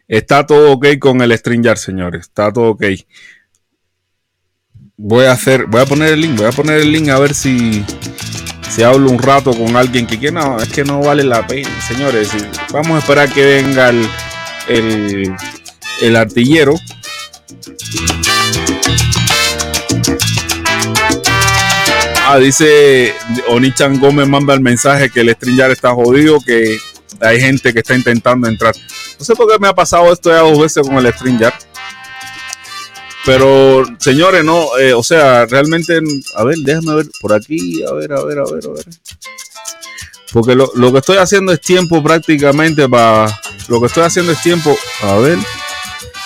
Está 0.07 0.47
todo 0.47 0.73
ok 0.73 0.87
con 0.99 1.21
el 1.23 1.37
StreamYard, 1.37 1.77
señores. 1.77 2.23
Está 2.23 2.53
todo 2.53 2.71
ok. 2.71 2.85
Voy 4.97 5.25
a 5.25 5.33
hacer, 5.33 5.67
voy 5.67 5.81
a 5.81 5.87
poner 5.87 6.13
el 6.13 6.21
link, 6.21 6.37
voy 6.37 6.47
a 6.47 6.53
poner 6.53 6.81
el 6.81 6.93
link 6.93 7.09
a 7.09 7.19
ver 7.19 7.35
si, 7.35 7.85
si 8.69 8.83
hablo 8.83 9.11
un 9.11 9.19
rato 9.19 9.53
con 9.53 9.77
alguien 9.77 10.07
que, 10.07 10.21
que 10.21 10.31
no, 10.31 10.59
es 10.61 10.69
que 10.69 10.85
no 10.85 11.01
vale 11.01 11.25
la 11.25 11.47
pena, 11.47 11.81
señores. 11.81 12.31
Vamos 12.73 12.93
a 12.93 12.99
esperar 12.99 13.33
que 13.33 13.45
venga 13.45 13.89
el, 14.69 15.35
el 16.03 16.17
artillero. 16.17 16.75
Ah, 22.33 22.39
dice 22.39 23.13
Onichan 23.49 23.99
Gómez 23.99 24.29
manda 24.29 24.55
el 24.55 24.61
mensaje 24.61 25.11
que 25.11 25.23
el 25.23 25.33
StreamYard 25.33 25.73
está 25.73 25.93
jodido, 25.93 26.39
que 26.39 26.79
hay 27.21 27.41
gente 27.41 27.73
que 27.73 27.81
está 27.81 27.97
intentando 27.97 28.47
entrar. 28.47 28.73
No 29.19 29.25
sé 29.25 29.35
por 29.35 29.51
qué 29.51 29.59
me 29.59 29.67
ha 29.67 29.75
pasado 29.75 30.13
esto 30.13 30.31
ya 30.31 30.39
dos 30.39 30.57
veces 30.61 30.87
con 30.87 31.05
el 31.05 31.13
StreamYard. 31.13 31.55
Pero, 33.27 33.85
señores, 33.99 34.45
no, 34.45 34.79
eh, 34.79 34.95
o 34.95 35.03
sea, 35.03 35.45
realmente, 35.47 35.99
a 36.37 36.45
ver, 36.45 36.55
déjame 36.59 36.95
ver 36.95 37.07
por 37.21 37.33
aquí, 37.33 37.83
a 37.83 37.95
ver, 37.95 38.13
a 38.13 38.23
ver, 38.23 38.39
a 38.39 38.45
ver, 38.45 38.65
a 38.65 38.73
ver. 38.75 38.85
Porque 40.33 40.55
lo, 40.55 40.71
lo 40.77 40.93
que 40.93 40.99
estoy 40.99 41.17
haciendo 41.17 41.51
es 41.51 41.61
tiempo 41.61 42.01
prácticamente 42.01 42.89
para. 42.89 43.27
Lo 43.67 43.81
que 43.81 43.87
estoy 43.87 44.05
haciendo 44.05 44.31
es 44.31 44.41
tiempo. 44.41 44.79
A 45.03 45.17
ver. 45.17 45.37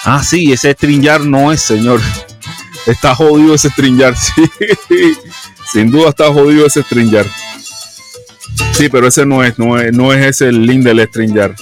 Ah, 0.05 0.22
sí, 0.22 0.52
ese 0.52 0.72
StreamYard 0.72 1.24
no 1.24 1.50
es, 1.50 1.62
señor. 1.62 2.02
Está 2.84 3.14
jodido 3.14 3.55
ese 3.55 3.70
StreamYard, 3.70 4.16
sí. 4.88 5.16
Sin 5.74 5.90
duda 5.90 6.10
está 6.10 6.32
jodido 6.32 6.66
ese 6.66 6.82
StreamYard. 6.82 7.26
Sí, 8.72 8.88
pero 8.88 9.08
ese 9.08 9.26
no 9.26 9.42
es, 9.44 9.58
no 9.58 9.78
es, 9.78 9.92
no 9.92 10.12
es 10.12 10.24
ese 10.24 10.48
el 10.48 10.64
link 10.66 10.82
del 10.84 11.04
StreamYard. 11.06 11.54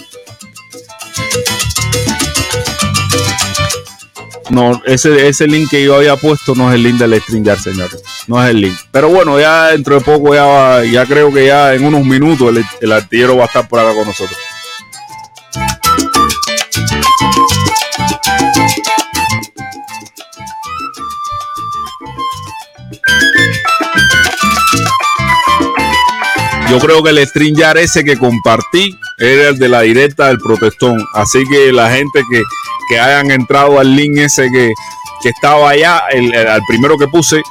No, 4.50 4.82
ese, 4.84 5.28
ese 5.28 5.46
link 5.46 5.70
que 5.70 5.82
yo 5.82 5.96
había 5.96 6.14
puesto 6.16 6.54
no 6.54 6.68
es 6.68 6.74
el 6.74 6.82
link 6.82 6.96
del 6.98 7.18
StreamYard, 7.20 7.58
señor. 7.58 7.88
No 8.26 8.42
es 8.44 8.50
el 8.50 8.60
link. 8.60 8.76
Pero 8.90 9.08
bueno, 9.08 9.40
ya 9.40 9.68
dentro 9.68 9.94
de 9.94 10.02
poco, 10.02 10.34
ya, 10.34 10.44
va- 10.44 10.84
ya 10.84 11.06
creo 11.06 11.32
que 11.32 11.46
ya 11.46 11.72
en 11.74 11.84
unos 11.84 12.04
minutos 12.04 12.54
el 12.82 12.92
artillero 12.92 13.36
va 13.36 13.44
a 13.44 13.46
estar 13.46 13.66
por 13.66 13.78
acá 13.80 13.94
con 13.94 14.06
nosotros. 14.06 14.38
Yo 26.73 26.79
creo 26.79 27.03
que 27.03 27.11
el 27.11 27.18
StreamYard 27.27 27.77
ese 27.77 28.03
que 28.03 28.16
compartí 28.16 28.99
era 29.18 29.51
el 29.51 29.59
de 29.59 29.68
la 29.68 29.83
directa 29.83 30.29
del 30.29 30.39
protestón. 30.39 31.05
Así 31.12 31.45
que 31.45 31.70
la 31.70 31.91
gente 31.95 32.23
que, 32.31 32.41
que 32.89 32.99
hayan 32.99 33.31
entrado 33.31 33.79
al 33.79 33.95
link 33.95 34.16
ese 34.16 34.51
que, 34.51 34.73
que 35.23 35.29
estaba 35.29 35.68
allá, 35.68 36.05
el, 36.11 36.33
el- 36.33 36.62
primero 36.66 36.97
que 36.97 37.09
puse, 37.09 37.43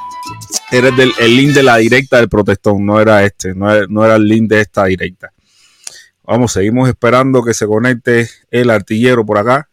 era 0.72 0.88
el, 0.88 0.96
del, 0.96 1.12
el 1.20 1.36
link 1.36 1.50
de 1.52 1.62
la 1.62 1.76
directa 1.76 2.16
del 2.16 2.28
protestón, 2.28 2.84
no 2.84 3.00
era 3.00 3.22
este, 3.22 3.54
no 3.54 3.72
era, 3.72 3.86
no 3.88 4.04
era 4.04 4.16
el 4.16 4.26
link 4.26 4.48
de 4.48 4.60
esta 4.60 4.86
directa. 4.86 5.30
Vamos, 6.24 6.52
seguimos 6.54 6.88
esperando 6.88 7.44
que 7.44 7.54
se 7.54 7.64
conecte 7.68 8.28
el 8.50 8.70
artillero 8.70 9.24
por 9.24 9.38
acá. 9.38 9.68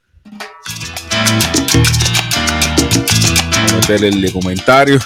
Meterle 3.74 4.10
el 4.10 4.32
comentario. 4.32 5.00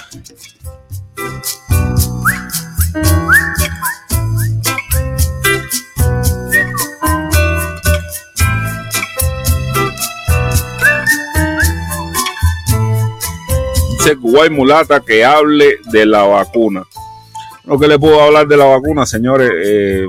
Kuwait 14.12 14.52
Mulata 14.52 15.00
que 15.00 15.24
hable 15.24 15.78
de 15.90 16.06
la 16.06 16.22
vacuna. 16.24 16.84
Lo 17.64 17.78
que 17.78 17.88
le 17.88 17.98
puedo 17.98 18.20
hablar 18.20 18.46
de 18.46 18.58
la 18.58 18.66
vacuna, 18.66 19.06
señores. 19.06 19.50
Eh, 19.64 20.06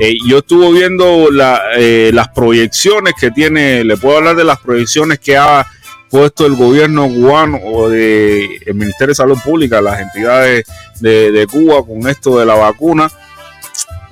eh, 0.00 0.16
yo 0.28 0.38
estuve 0.38 0.72
viendo 0.72 1.28
eh, 1.76 2.10
las 2.12 2.28
proyecciones 2.28 3.14
que 3.18 3.30
tiene, 3.30 3.82
le 3.82 3.96
puedo 3.96 4.18
hablar 4.18 4.36
de 4.36 4.44
las 4.44 4.58
proyecciones 4.58 5.18
que 5.18 5.38
ha 5.38 5.66
puesto 6.10 6.44
el 6.44 6.56
gobierno 6.56 7.08
cubano 7.08 7.56
o 7.56 7.90
el 7.90 8.74
Ministerio 8.74 9.08
de 9.08 9.14
Salud 9.14 9.38
Pública, 9.42 9.80
las 9.80 10.00
entidades 10.00 10.66
de, 11.00 11.32
de 11.32 11.46
Cuba 11.46 11.84
con 11.86 12.06
esto 12.08 12.38
de 12.38 12.44
la 12.44 12.54
vacuna. 12.54 13.10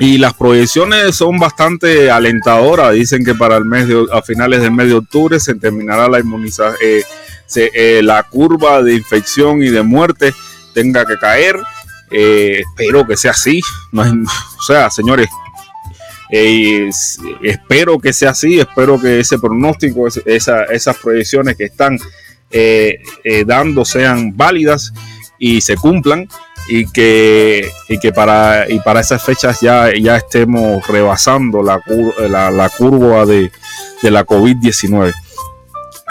Y 0.01 0.16
las 0.18 0.32
proyecciones 0.32 1.16
son 1.16 1.39
bastante 1.39 2.11
alentadoras. 2.11 2.95
Dicen 2.95 3.24
que 3.24 3.34
para 3.34 3.57
el 3.57 3.64
mes 3.64 3.89
de, 3.89 4.07
a 4.12 4.22
finales 4.22 4.62
del 4.62 4.70
mes 4.70 4.86
de 4.86 4.95
octubre 4.95 5.41
se 5.41 5.57
terminará 5.57 6.09
la 6.09 6.20
inmunización, 6.20 6.78
la 8.03 8.22
curva 8.24 8.82
de 8.82 8.94
infección 8.94 9.62
y 9.62 9.68
de 9.70 9.82
muerte 9.82 10.32
tenga 10.74 11.05
que 11.05 11.16
caer. 11.18 11.57
Eh, 12.11 12.62
espero 12.66 13.07
que 13.07 13.16
sea 13.16 13.32
así. 13.32 13.61
No 13.92 14.03
hay- 14.03 14.12
o 14.12 14.62
sea, 14.62 14.90
señores, 14.90 15.28
eh, 16.30 16.86
es- 16.88 17.18
espero 17.42 17.99
que 17.99 18.12
sea 18.12 18.30
así. 18.30 18.59
Espero 18.61 19.01
que 19.01 19.20
ese 19.20 19.38
pronóstico, 19.38 20.07
esas 20.26 20.96
proyecciones 20.99 21.57
que 21.57 21.64
están 21.64 21.99
eh, 22.51 23.03
eh, 23.24 23.44
dando 23.46 23.84
sean 23.84 24.34
válidas 24.36 24.92
y 25.38 25.61
se 25.61 25.76
cumplan. 25.76 26.28
Y 26.70 26.84
que, 26.92 27.66
y 27.88 27.99
que 27.99 28.12
para, 28.12 28.70
y 28.70 28.78
para 28.80 29.01
esas 29.01 29.22
fechas 29.22 29.61
ya, 29.62 29.90
ya 29.99 30.18
estemos 30.18 30.86
rebasando 30.86 31.62
la, 31.62 31.80
la, 32.28 32.51
la 32.51 32.68
curva 32.68 33.24
de, 33.24 33.51
de 34.03 34.11
la 34.11 34.26
COVID-19 34.26 35.14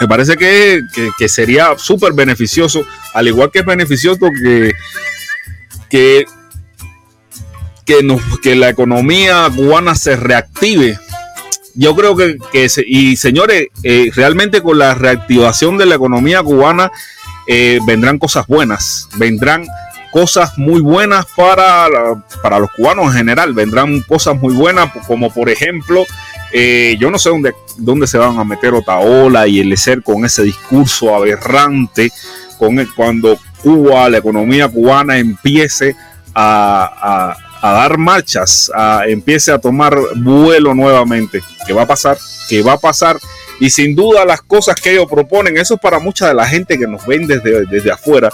me 0.00 0.08
parece 0.08 0.36
que, 0.36 0.82
que- 1.18 1.28
sería 1.28 1.74
súper 1.76 2.12
beneficioso, 2.12 2.84
al 3.14 3.28
igual 3.28 3.50
que 3.50 3.60
es 3.60 3.66
beneficioso 3.66 4.28
que, 4.42 4.72
que, 5.90 6.24
que, 8.42 8.56
la 8.56 8.68
economía 8.68 9.48
cubana 9.54 9.94
se 9.94 10.16
reactive. 10.16 10.98
Yo 11.74 11.94
creo 11.94 12.16
que, 12.16 12.36
que 12.52 12.68
y 12.86 13.16
señores, 13.16 13.68
eh, 13.82 14.10
realmente 14.14 14.62
con 14.62 14.78
la 14.78 14.94
reactivación 14.94 15.78
de 15.78 15.86
la 15.86 15.94
economía 15.94 16.42
cubana 16.42 16.90
eh, 17.46 17.78
vendrán 17.86 18.18
cosas 18.18 18.46
buenas, 18.46 19.08
vendrán 19.16 19.66
cosas 20.10 20.56
muy 20.58 20.80
buenas 20.80 21.26
para, 21.36 21.86
para 22.42 22.58
los 22.58 22.70
cubanos 22.72 23.06
en 23.06 23.12
general, 23.18 23.52
vendrán 23.52 24.00
cosas 24.02 24.36
muy 24.36 24.54
buenas 24.54 24.90
como 25.06 25.32
por 25.32 25.48
ejemplo 25.48 26.04
eh, 26.52 26.96
yo 26.98 27.10
no 27.10 27.18
sé 27.18 27.28
dónde, 27.30 27.54
dónde 27.76 28.06
se 28.06 28.18
van 28.18 28.38
a 28.38 28.44
meter 28.44 28.74
Otaola 28.74 29.46
y 29.46 29.60
el 29.60 29.72
ESER 29.72 30.02
con 30.02 30.24
ese 30.24 30.42
discurso 30.42 31.14
aberrante, 31.14 32.10
con 32.58 32.78
el- 32.78 32.92
cuando 32.94 33.38
Cuba, 33.62 34.08
la 34.08 34.18
economía 34.18 34.68
cubana 34.68 35.18
empiece 35.18 35.96
a, 36.34 37.34
a- 37.60 37.72
dar 37.72 37.98
marchas, 37.98 38.70
a, 38.74 39.02
empiece 39.06 39.50
a 39.50 39.58
tomar 39.58 39.96
vuelo 40.16 40.74
nuevamente. 40.74 41.42
¿Qué 41.66 41.72
va 41.72 41.82
a 41.82 41.86
pasar? 41.86 42.16
¿Qué 42.48 42.62
va 42.62 42.74
a 42.74 42.78
pasar? 42.78 43.18
Y 43.60 43.70
sin 43.70 43.96
duda 43.96 44.24
las 44.24 44.42
cosas 44.42 44.80
que 44.80 44.92
ellos 44.92 45.06
proponen, 45.10 45.56
eso 45.58 45.74
es 45.74 45.80
para 45.80 45.98
mucha 45.98 46.28
de 46.28 46.34
la 46.34 46.46
gente 46.46 46.78
que 46.78 46.86
nos 46.86 47.04
ven 47.04 47.26
desde, 47.26 47.66
desde 47.66 47.90
afuera. 47.90 48.30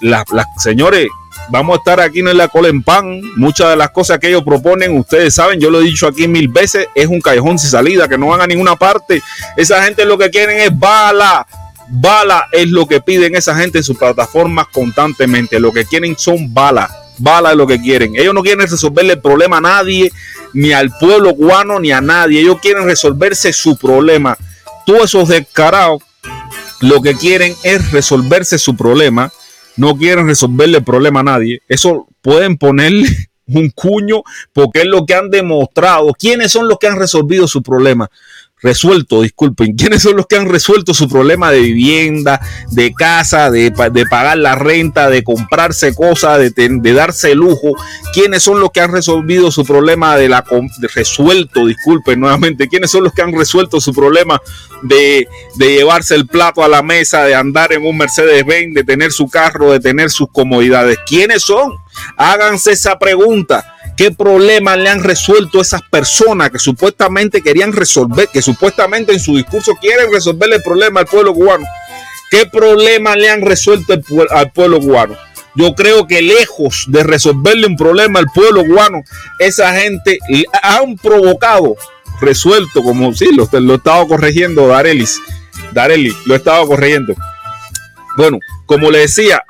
Las, 0.00 0.24
las 0.32 0.46
señores, 0.58 1.06
vamos 1.50 1.76
a 1.76 1.78
estar 1.78 2.00
aquí 2.00 2.20
en 2.20 2.36
la 2.36 2.48
cola 2.48 2.68
en 2.68 2.82
pan. 2.82 3.20
Muchas 3.36 3.70
de 3.70 3.76
las 3.76 3.90
cosas 3.90 4.18
que 4.18 4.28
ellos 4.28 4.42
proponen, 4.42 4.96
ustedes 4.96 5.34
saben, 5.34 5.60
yo 5.60 5.70
lo 5.70 5.80
he 5.80 5.84
dicho 5.84 6.06
aquí 6.06 6.28
mil 6.28 6.48
veces, 6.48 6.86
es 6.94 7.06
un 7.06 7.20
callejón 7.20 7.58
sin 7.58 7.70
salida, 7.70 8.08
que 8.08 8.18
no 8.18 8.28
van 8.28 8.40
a 8.40 8.46
ninguna 8.46 8.76
parte. 8.76 9.22
Esa 9.56 9.82
gente 9.84 10.04
lo 10.04 10.18
que 10.18 10.30
quieren 10.30 10.60
es 10.60 10.76
bala. 10.78 11.46
Bala 11.88 12.46
es 12.50 12.68
lo 12.70 12.86
que 12.86 13.00
piden 13.00 13.36
esa 13.36 13.54
gente 13.54 13.78
en 13.78 13.84
sus 13.84 13.98
plataformas 13.98 14.66
constantemente. 14.72 15.60
Lo 15.60 15.72
que 15.72 15.84
quieren 15.84 16.16
son 16.18 16.52
bala. 16.52 16.90
Bala 17.18 17.50
es 17.50 17.56
lo 17.56 17.66
que 17.66 17.80
quieren. 17.80 18.16
Ellos 18.16 18.34
no 18.34 18.42
quieren 18.42 18.66
resolverle 18.66 19.12
el 19.12 19.20
problema 19.20 19.58
a 19.58 19.60
nadie, 19.60 20.10
ni 20.54 20.72
al 20.72 20.90
pueblo 20.98 21.34
cubano, 21.34 21.78
ni 21.78 21.92
a 21.92 22.00
nadie. 22.00 22.40
Ellos 22.40 22.58
quieren 22.60 22.86
resolverse 22.86 23.52
su 23.52 23.76
problema. 23.76 24.36
Todos 24.86 25.04
esos 25.04 25.28
descarados 25.28 26.02
lo 26.80 27.00
que 27.00 27.14
quieren 27.14 27.54
es 27.62 27.92
resolverse 27.92 28.58
su 28.58 28.76
problema 28.76 29.32
no 29.76 29.96
quieren 29.96 30.26
resolverle 30.26 30.78
el 30.78 30.84
problema 30.84 31.20
a 31.20 31.24
nadie. 31.24 31.62
Eso 31.68 32.06
pueden 32.20 32.56
ponerle 32.56 33.08
un 33.46 33.70
cuño 33.70 34.22
porque 34.52 34.80
es 34.80 34.86
lo 34.86 35.04
que 35.04 35.14
han 35.14 35.30
demostrado. 35.30 36.12
¿Quiénes 36.18 36.52
son 36.52 36.68
los 36.68 36.78
que 36.78 36.86
han 36.86 36.98
resolvido 36.98 37.46
su 37.46 37.62
problema? 37.62 38.10
Resuelto, 38.64 39.20
disculpen. 39.20 39.74
¿Quiénes 39.76 40.02
son 40.02 40.16
los 40.16 40.26
que 40.26 40.36
han 40.36 40.48
resuelto 40.48 40.94
su 40.94 41.08
problema 41.08 41.52
de 41.52 41.60
vivienda, 41.60 42.40
de 42.70 42.92
casa, 42.94 43.50
de, 43.50 43.70
de 43.70 44.06
pagar 44.06 44.38
la 44.38 44.56
renta, 44.56 45.10
de 45.10 45.22
comprarse 45.22 45.94
cosas, 45.94 46.38
de, 46.38 46.50
de 46.50 46.92
darse 46.92 47.34
lujo? 47.34 47.76
¿Quiénes 48.14 48.42
son 48.42 48.60
los 48.60 48.70
que 48.70 48.80
han 48.80 48.90
resolvido 48.90 49.52
su 49.52 49.64
problema 49.64 50.16
de 50.16 50.30
la 50.30 50.44
de 50.78 50.88
resuelto, 50.88 51.66
disculpen 51.66 52.18
nuevamente? 52.18 52.68
¿Quiénes 52.68 52.90
son 52.90 53.04
los 53.04 53.12
que 53.12 53.22
han 53.22 53.32
resuelto 53.32 53.80
su 53.80 53.92
problema 53.92 54.40
de, 54.82 55.28
de 55.56 55.68
llevarse 55.74 56.14
el 56.14 56.26
plato 56.26 56.64
a 56.64 56.68
la 56.68 56.82
mesa, 56.82 57.24
de 57.24 57.34
andar 57.34 57.72
en 57.72 57.84
un 57.84 57.98
Mercedes-Benz, 57.98 58.74
de 58.74 58.84
tener 58.84 59.12
su 59.12 59.28
carro, 59.28 59.72
de 59.72 59.80
tener 59.80 60.10
sus 60.10 60.28
comodidades. 60.30 60.98
¿Quiénes 61.06 61.42
son? 61.42 61.72
Háganse 62.16 62.72
esa 62.72 62.98
pregunta. 62.98 63.73
¿Qué 63.96 64.10
problema 64.10 64.76
le 64.76 64.88
han 64.88 65.02
resuelto 65.02 65.60
esas 65.60 65.82
personas 65.82 66.50
que 66.50 66.58
supuestamente 66.58 67.42
querían 67.42 67.72
resolver, 67.72 68.28
que 68.32 68.42
supuestamente 68.42 69.12
en 69.12 69.20
su 69.20 69.36
discurso 69.36 69.72
quieren 69.80 70.12
resolverle 70.12 70.56
el 70.56 70.62
problema 70.62 71.00
al 71.00 71.06
pueblo 71.06 71.32
cubano? 71.32 71.64
¿Qué 72.30 72.46
problema 72.46 73.14
le 73.14 73.30
han 73.30 73.42
resuelto 73.42 73.94
al 74.30 74.50
pueblo 74.52 74.80
cubano? 74.80 75.16
yo 75.54 75.74
creo 75.74 76.06
que 76.06 76.20
lejos 76.20 76.86
de 76.88 77.02
resolverle 77.02 77.66
un 77.66 77.76
problema 77.76 78.18
al 78.18 78.26
pueblo 78.26 78.64
cubano, 78.64 79.02
esa 79.38 79.72
gente 79.78 80.18
han 80.62 80.96
provocado, 80.96 81.76
resuelto, 82.20 82.82
como 82.82 83.14
sí, 83.14 83.28
lo, 83.34 83.48
lo 83.60 83.74
estaba 83.76 84.06
corrigiendo 84.06 84.68
Darelis, 84.68 85.20
Dareli, 85.72 86.14
lo 86.26 86.34
estaba 86.34 86.66
corrigiendo. 86.66 87.14
Bueno, 88.16 88.38
como 88.66 88.90
le 88.90 89.00
decía, 89.00 89.42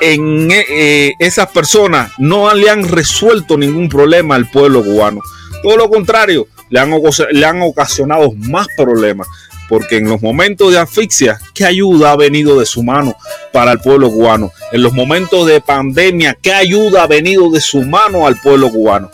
en 0.00 0.48
eh, 0.50 1.12
esas 1.18 1.48
personas 1.48 2.12
no 2.18 2.52
le 2.54 2.70
han 2.70 2.88
resuelto 2.88 3.56
ningún 3.56 3.88
problema 3.88 4.34
al 4.34 4.50
pueblo 4.50 4.82
cubano. 4.82 5.20
Todo 5.62 5.76
lo 5.76 5.88
contrario, 5.88 6.46
le 6.70 6.80
han, 6.80 7.62
ocasionado 7.62 8.32
más 8.32 8.66
problemas. 8.76 9.26
Porque 9.68 9.98
en 9.98 10.08
los 10.08 10.22
momentos 10.22 10.72
de 10.72 10.78
asfixia, 10.78 11.38
¿qué 11.52 11.66
ayuda 11.66 12.12
ha 12.12 12.16
venido 12.16 12.58
de 12.58 12.64
su 12.64 12.82
mano 12.82 13.14
para 13.52 13.72
el 13.72 13.80
pueblo 13.80 14.10
cubano? 14.10 14.50
En 14.72 14.82
los 14.82 14.94
momentos 14.94 15.46
de 15.46 15.60
pandemia, 15.60 16.38
¿qué 16.40 16.54
ayuda 16.54 17.02
ha 17.02 17.06
venido 17.06 17.50
de 17.50 17.60
su 17.60 17.82
mano 17.82 18.26
al 18.26 18.40
pueblo 18.40 18.70
cubano? 18.70 19.10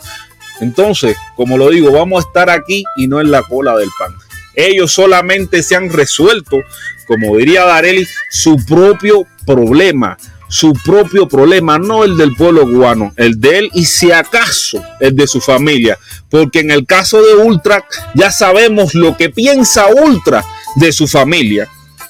Entonces, 0.61 1.17
como 1.35 1.57
lo 1.57 1.69
digo, 1.69 1.91
vamos 1.91 2.23
a 2.23 2.27
estar 2.27 2.49
aquí 2.49 2.85
y 2.95 3.07
no 3.07 3.19
en 3.19 3.31
la 3.31 3.43
cola 3.43 3.75
del 3.75 3.89
pan. 3.99 4.15
Ellos 4.53 4.93
solamente 4.93 5.61
se 5.61 5.75
han 5.75 5.89
resuelto, 5.89 6.59
como 7.05 7.35
diría 7.35 7.65
Dareli, 7.65 8.07
su 8.29 8.55
propio 8.65 9.27
problema 9.45 10.17
su 10.47 10.73
propio 10.73 11.27
problema, 11.27 11.77
no 11.79 12.03
el 12.03 12.17
del 12.17 12.35
pueblo 12.35 12.63
cubano, 12.63 13.13
el 13.17 13.39
de 13.39 13.59
él 13.59 13.71
y 13.73 13.85
si 13.85 14.11
acaso 14.11 14.83
el 14.99 15.15
de 15.15 15.27
su 15.27 15.41
familia. 15.41 15.97
Porque 16.29 16.59
en 16.59 16.71
el 16.71 16.85
caso 16.85 17.21
de 17.21 17.35
Ultra 17.35 17.85
ya 18.13 18.31
sabemos 18.31 18.93
lo 18.93 19.17
que 19.17 19.29
piensa 19.29 19.87
Ultra 19.87 20.43
de 20.75 20.91
su 20.91 21.07
familia. 21.07 21.67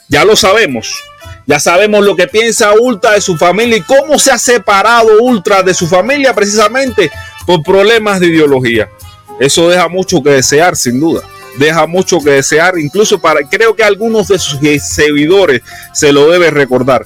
Ya 0.10 0.26
lo 0.26 0.36
sabemos. 0.36 0.94
Ya 1.48 1.60
sabemos 1.60 2.04
lo 2.04 2.16
que 2.16 2.28
piensa 2.28 2.74
Ultra 2.74 3.12
de 3.12 3.22
su 3.22 3.38
familia 3.38 3.78
y 3.78 3.82
cómo 3.82 4.18
se 4.18 4.32
ha 4.32 4.38
separado 4.38 5.22
Ultra 5.22 5.64
de 5.64 5.74
su 5.74 5.88
familia 5.88 6.34
precisamente 6.34 7.12
por 7.46 7.64
problemas 7.64 8.20
de 8.20 8.28
ideología. 8.28 8.90
Eso 9.40 9.70
deja 9.70 9.88
mucho 9.88 10.24
que 10.24 10.32
desear, 10.32 10.76
sin 10.76 11.00
duda. 11.00 11.22
Deja 11.58 11.86
mucho 11.88 12.20
que 12.20 12.32
desear, 12.32 12.78
incluso 12.78 13.20
para, 13.20 13.42
creo 13.48 13.76
que 13.76 13.84
algunos 13.84 14.28
de 14.28 14.40
sus 14.40 14.60
seguidores 14.82 15.62
se 15.94 16.12
lo 16.12 16.30
debe 16.30 16.52
recordar 16.52 17.06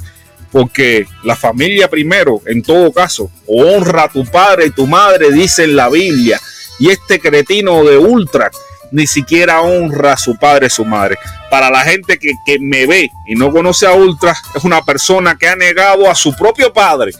porque 0.51 1.05
la 1.23 1.35
familia 1.35 1.89
primero, 1.89 2.41
en 2.45 2.61
todo 2.61 2.91
caso, 2.91 3.29
honra 3.47 4.03
a 4.03 4.09
tu 4.09 4.25
padre 4.25 4.67
y 4.67 4.71
tu 4.71 4.87
madre, 4.87 5.31
dice 5.31 5.63
en 5.63 5.75
la 5.75 5.89
Biblia, 5.89 6.39
y 6.79 6.89
este 6.89 7.19
cretino 7.19 7.83
de 7.83 7.97
ultra 7.97 8.49
ni 8.91 9.05
siquiera 9.07 9.61
honra 9.61 10.13
a 10.13 10.17
su 10.17 10.37
padre 10.37 10.67
y 10.67 10.69
su 10.69 10.85
madre. 10.85 11.17
Para 11.49 11.69
la 11.69 11.81
gente 11.81 12.17
que, 12.17 12.33
que 12.45 12.59
me 12.59 12.85
ve 12.85 13.11
y 13.27 13.35
no 13.35 13.51
conoce 13.51 13.85
a 13.85 13.93
Ultra, 13.93 14.35
es 14.55 14.63
una 14.63 14.83
persona 14.83 15.37
que 15.37 15.47
ha 15.47 15.55
negado 15.55 16.09
a 16.09 16.15
su 16.15 16.35
propio 16.35 16.73
padre, 16.73 17.11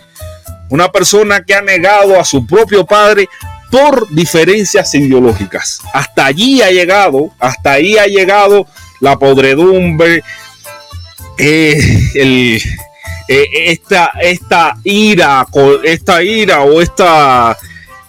una 0.70 0.92
persona 0.92 1.44
que 1.44 1.54
ha 1.54 1.62
negado 1.62 2.20
a 2.20 2.26
su 2.26 2.46
propio 2.46 2.86
padre 2.86 3.28
por 3.72 4.10
diferencias 4.10 4.94
ideológicas. 4.96 5.82
Hasta 5.94 6.26
allí 6.26 6.62
ha 6.62 6.72
llegado, 6.72 7.32
hasta 7.40 7.74
ahí 7.74 7.98
ha 7.98 8.08
llegado 8.08 8.68
la 9.00 9.18
podredumbre, 9.18 10.24
eh, 11.38 12.12
el, 12.16 12.62
eh, 13.28 13.48
esta, 13.54 14.12
esta 14.22 14.76
ira, 14.84 15.46
esta 15.84 16.24
ira 16.24 16.62
o 16.62 16.82
esta, 16.82 17.58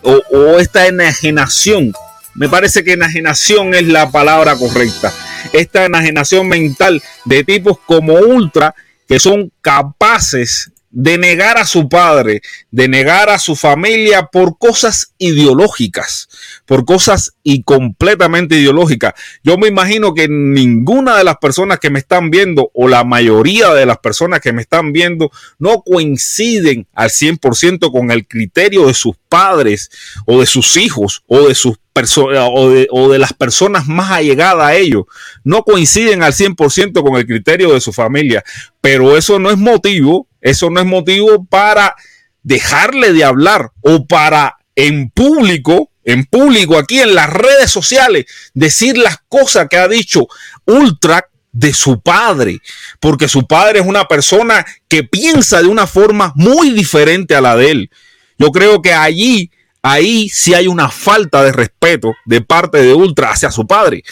o, 0.03 0.59
esta 0.59 0.87
enajenación. 0.87 1.93
Me 2.35 2.49
parece 2.49 2.85
que 2.85 2.93
enajenación 2.93 3.75
es 3.75 3.87
la 3.87 4.11
palabra 4.11 4.57
correcta. 4.57 5.13
Esta 5.53 5.85
enajenación 5.85 6.49
mental 6.49 7.03
de 7.25 7.45
tipos 7.45 7.79
como 7.87 8.15
Ultra 8.15 8.75
que 9.09 9.19
son 9.19 9.51
capaces 9.61 10.71
de 10.91 11.19
negar 11.19 11.57
a 11.57 11.65
su 11.65 11.89
padre, 11.89 12.43
de 12.71 12.89
negar 12.89 13.31
a 13.31 13.39
su 13.39 13.55
familia 13.55 14.27
por 14.27 14.59
cosas 14.59 15.15
ideológicas, 15.19 16.29
por 16.67 16.85
cosas 16.85 17.35
y 17.45 17.63
completamente 17.63 18.57
ideológicas. 18.57 19.15
Yo 19.45 19.57
me 19.57 19.69
imagino 19.69 20.15
que 20.15 20.29
ninguna 20.29 21.17
de 21.17 21.25
las 21.25 21.37
personas 21.39 21.79
que 21.79 21.91
me 21.91 22.01
están 22.01 22.31
viendo 22.31 22.71
o 22.75 22.89
la 22.89 23.05
mayoría 23.05 23.73
de 23.73 23.87
las 23.87 23.99
personas 23.99 24.41
que 24.41 24.53
me 24.53 24.63
están 24.63 24.93
viendo 24.93 25.31
no 25.59 25.83
coinciden 25.83 26.89
al 26.95 27.11
100% 27.11 27.93
con 27.93 28.11
el 28.11 28.27
criterio 28.27 28.89
de 28.89 28.95
sus 28.95 29.15
padres 29.29 29.91
o 30.27 30.41
de 30.41 30.47
sus 30.47 30.77
hijos 30.77 31.23
o 31.29 31.47
de 31.47 31.55
sus 31.55 31.77
o 32.17 32.71
de, 32.71 32.89
o 32.91 33.11
de, 33.11 33.19
las 33.19 33.33
personas 33.35 33.87
más 33.87 34.11
allegadas 34.11 34.65
a 34.65 34.75
ellos 34.75 35.05
no 35.45 35.65
coinciden 35.65 36.23
al 36.23 36.33
100% 36.33 37.03
con 37.03 37.17
el 37.17 37.27
criterio 37.27 37.75
de 37.75 37.81
su 37.81 37.93
familia, 37.93 38.43
pero 38.81 39.19
eso 39.19 39.39
no 39.39 39.51
es 39.51 39.59
motivo 39.59 40.27
eso 40.41 40.71
no 40.71 40.81
es 40.81 40.87
motivo 40.87 41.45
para 41.45 41.95
dejarle 42.43 43.13
de 43.13 43.25
hablar 43.25 43.71
o 43.83 44.07
para 44.07 44.57
en 44.75 45.11
público, 45.11 45.91
en 46.05 46.25
público, 46.25 46.79
aquí 46.79 47.01
en 47.01 47.15
las 47.15 47.31
redes 47.31 47.71
sociales, 47.71 48.27
decir 48.55 48.97
las 48.97 49.19
cosas 49.29 49.69
que 49.69 49.77
ha 49.77 49.89
dicho 49.89 50.27
Ultra 50.65 51.29
de 51.53 51.75
su 51.75 52.01
padre, 52.01 52.59
porque 53.01 53.29
su 53.29 53.47
padre 53.47 53.81
es 53.81 53.87
una 53.87 54.07
persona 54.07 54.65
que 54.89 55.05
piensa 55.05 55.61
de 55.61 55.69
una 55.69 55.87
forma 55.87 56.33
muy 56.37 56.71
diferente 56.71 57.35
a 57.35 57.41
la 57.41 57.57
de 57.57 57.71
él. 57.71 57.91
Yo 58.39 58.53
creo 58.53 58.81
que 58.81 58.93
allí, 58.93 59.51
ahí 59.83 60.29
sí 60.29 60.55
hay 60.55 60.69
una 60.69 60.89
falta 60.89 61.43
de 61.43 61.53
respeto 61.53 62.15
de 62.25 62.41
parte 62.41 62.79
de 62.79 62.95
Ultra 62.95 63.33
hacia 63.33 63.51
su 63.51 63.67
padre, 63.67 64.03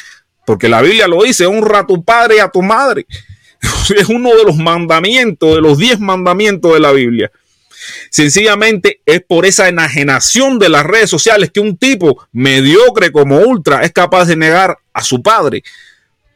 porque 0.45 0.69
la 0.69 0.83
Biblia 0.83 1.07
lo 1.07 1.23
dice, 1.23 1.47
honra 1.47 1.81
a 1.81 1.87
tu 1.87 2.05
padre 2.05 2.37
y 2.37 2.41
a 2.41 2.49
tu 2.49 2.63
madre. 2.63 3.07
es 3.97 4.09
uno 4.09 4.35
de 4.35 4.45
los 4.45 4.57
mandamientos, 4.57 5.55
de 5.55 5.61
los 5.61 5.79
diez 5.79 5.99
mandamientos 6.01 6.75
de 6.75 6.81
la 6.81 6.93
Biblia. 6.93 7.31
Sencillamente 8.11 9.01
es 9.07 9.23
por 9.23 9.47
esa 9.47 9.69
enajenación 9.69 10.59
de 10.59 10.69
las 10.69 10.85
redes 10.85 11.09
sociales 11.09 11.51
que 11.53 11.61
un 11.61 11.77
tipo 11.77 12.27
mediocre 12.33 13.13
como 13.13 13.39
Ultra 13.39 13.83
es 13.83 13.93
capaz 13.93 14.27
de 14.27 14.37
negar 14.37 14.79
a 14.93 15.03
su 15.03 15.23
padre 15.23 15.63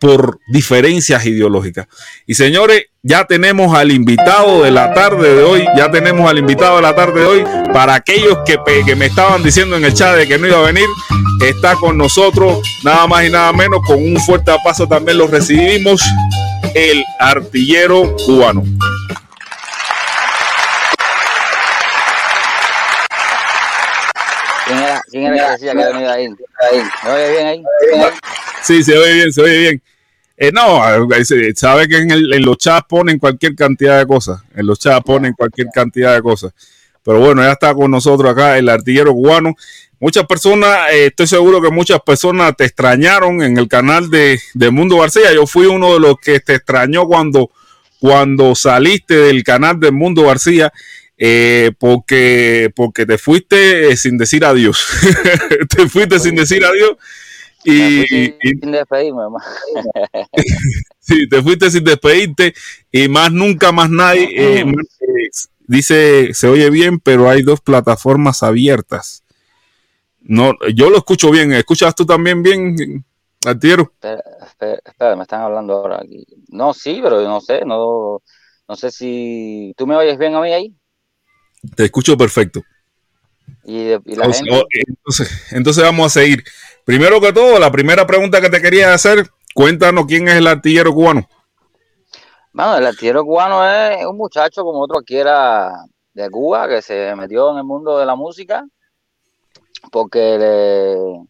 por 0.02 0.40
diferencias 0.48 1.24
ideológicas. 1.24 1.86
Y 2.26 2.34
señores, 2.34 2.86
ya 3.04 3.24
tenemos 3.24 3.72
al 3.78 3.92
invitado 3.92 4.64
de 4.64 4.72
la 4.72 4.92
tarde 4.92 5.36
de 5.36 5.44
hoy, 5.44 5.64
ya 5.76 5.92
tenemos 5.92 6.28
al 6.28 6.38
invitado 6.38 6.74
de 6.74 6.82
la 6.82 6.92
tarde 6.92 7.20
de 7.20 7.26
hoy. 7.26 7.44
Para 7.72 7.94
aquellos 7.94 8.38
que, 8.44 8.58
que 8.84 8.96
me 8.96 9.06
estaban 9.06 9.44
diciendo 9.44 9.76
en 9.76 9.84
el 9.84 9.94
chat 9.94 10.16
de 10.16 10.26
que 10.26 10.38
no 10.38 10.48
iba 10.48 10.58
a 10.58 10.62
venir, 10.62 10.86
está 11.40 11.76
con 11.76 11.96
nosotros 11.96 12.58
nada 12.82 13.06
más 13.06 13.24
y 13.24 13.30
nada 13.30 13.52
menos, 13.52 13.78
con 13.86 13.96
un 13.96 14.18
fuerte 14.18 14.50
paso 14.64 14.88
también 14.88 15.18
lo 15.18 15.28
recibimos 15.28 16.02
el 16.74 17.04
artillero 17.20 18.16
cubano. 18.26 18.64
¿Quién 24.66 25.26
era, 25.26 25.46
que 25.46 25.52
decía 25.52 25.72
que 25.72 25.92
venía 25.92 26.12
ahí? 26.12 26.28
¿Me 27.04 27.10
oye 27.10 27.30
bien 27.30 27.46
ahí? 27.46 27.62
Sí, 28.62 28.82
se 28.82 28.96
oye 28.96 29.12
bien, 29.12 29.32
se 29.32 29.42
oye 29.42 29.58
bien. 29.58 29.82
Eh, 30.44 30.50
no, 30.52 30.82
sabe 31.54 31.86
que 31.86 31.98
en, 31.98 32.10
en, 32.10 32.42
los 32.42 32.58
chats 32.58 32.88
ponen 32.88 33.20
cualquier 33.20 33.54
cantidad 33.54 34.00
de 34.00 34.06
cosas. 34.08 34.42
En 34.56 34.66
los 34.66 34.76
chats 34.80 35.04
ponen 35.04 35.34
cualquier 35.34 35.68
cantidad 35.72 36.16
de 36.16 36.20
cosas. 36.20 36.52
Pero 37.04 37.20
bueno, 37.20 37.44
ya 37.44 37.52
está 37.52 37.72
con 37.72 37.92
nosotros 37.92 38.28
acá 38.32 38.58
el 38.58 38.68
artillero 38.68 39.12
cubano. 39.12 39.54
Muchas 40.00 40.26
personas, 40.26 40.90
eh, 40.90 41.06
estoy 41.06 41.28
seguro 41.28 41.62
que 41.62 41.70
muchas 41.70 42.00
personas 42.00 42.56
te 42.56 42.64
extrañaron 42.64 43.40
en 43.40 43.56
el 43.56 43.68
canal 43.68 44.10
de, 44.10 44.40
Mundo 44.72 44.98
García. 44.98 45.32
Yo 45.32 45.46
fui 45.46 45.66
uno 45.66 45.94
de 45.94 46.00
los 46.00 46.16
que 46.20 46.40
te 46.40 46.56
extrañó 46.56 47.06
cuando, 47.06 47.52
cuando 48.00 48.56
saliste 48.56 49.14
del 49.14 49.44
canal 49.44 49.78
de 49.78 49.92
Mundo 49.92 50.22
García. 50.22 50.72
Eh, 51.18 51.70
porque, 51.78 52.72
porque 52.74 53.06
te 53.06 53.16
fuiste 53.16 53.92
eh, 53.92 53.96
sin 53.96 54.18
decir 54.18 54.44
adiós. 54.44 54.88
te 55.68 55.88
fuiste 55.88 56.18
sin 56.18 56.34
decir 56.34 56.64
adiós. 56.64 56.96
Y, 57.64 58.04
sin 58.40 58.72
despedirme, 58.72 59.22
sí, 60.98 61.28
te 61.28 61.42
fuiste 61.42 61.70
sin 61.70 61.84
despedirte 61.84 62.54
y 62.90 63.08
más 63.08 63.32
nunca 63.32 63.70
más 63.70 63.88
nadie. 63.88 64.64
dice, 65.66 66.34
se 66.34 66.48
oye 66.48 66.70
bien, 66.70 66.98
pero 66.98 67.28
hay 67.30 67.42
dos 67.42 67.60
plataformas 67.60 68.42
abiertas. 68.42 69.22
No, 70.20 70.52
yo 70.74 70.90
lo 70.90 70.98
escucho 70.98 71.30
bien. 71.30 71.52
¿Escuchas 71.52 71.94
tú 71.94 72.06
también 72.06 72.42
bien, 72.42 73.04
Altiero? 73.44 73.92
Espera, 74.00 75.16
me 75.16 75.22
están 75.22 75.42
hablando 75.42 75.74
ahora 75.74 76.00
aquí. 76.02 76.26
No, 76.48 76.74
sí, 76.74 77.00
pero 77.02 77.22
no 77.22 77.40
sé, 77.40 77.64
no, 77.64 78.22
no 78.68 78.76
sé 78.76 78.90
si 78.90 79.74
tú 79.76 79.86
me 79.86 79.96
oyes 79.96 80.18
bien 80.18 80.34
a 80.34 80.40
mí 80.40 80.52
ahí. 80.52 80.74
Te 81.76 81.84
escucho 81.84 82.16
perfecto. 82.16 82.62
¿Y, 83.64 83.90
la 84.16 84.32
gente? 84.32 84.64
Entonces, 84.88 85.52
entonces 85.52 85.84
vamos 85.84 86.06
a 86.06 86.20
seguir. 86.20 86.44
Primero 86.84 87.20
que 87.20 87.32
todo, 87.32 87.58
la 87.58 87.70
primera 87.70 88.06
pregunta 88.06 88.40
que 88.40 88.50
te 88.50 88.60
quería 88.60 88.92
hacer, 88.92 89.28
cuéntanos 89.54 90.06
quién 90.06 90.28
es 90.28 90.34
el 90.34 90.46
artillero 90.46 90.92
cubano. 90.92 91.28
Bueno, 92.52 92.76
el 92.76 92.86
artillero 92.86 93.24
cubano 93.24 93.64
es 93.64 94.04
un 94.04 94.16
muchacho 94.16 94.62
como 94.64 94.80
otro 94.80 95.00
que 95.02 95.18
era 95.18 95.84
de 96.12 96.28
Cuba, 96.28 96.68
que 96.68 96.82
se 96.82 97.14
metió 97.16 97.52
en 97.52 97.58
el 97.58 97.64
mundo 97.64 97.98
de 97.98 98.04
la 98.04 98.14
música 98.14 98.64
porque 99.90 100.38
le... 100.38 101.28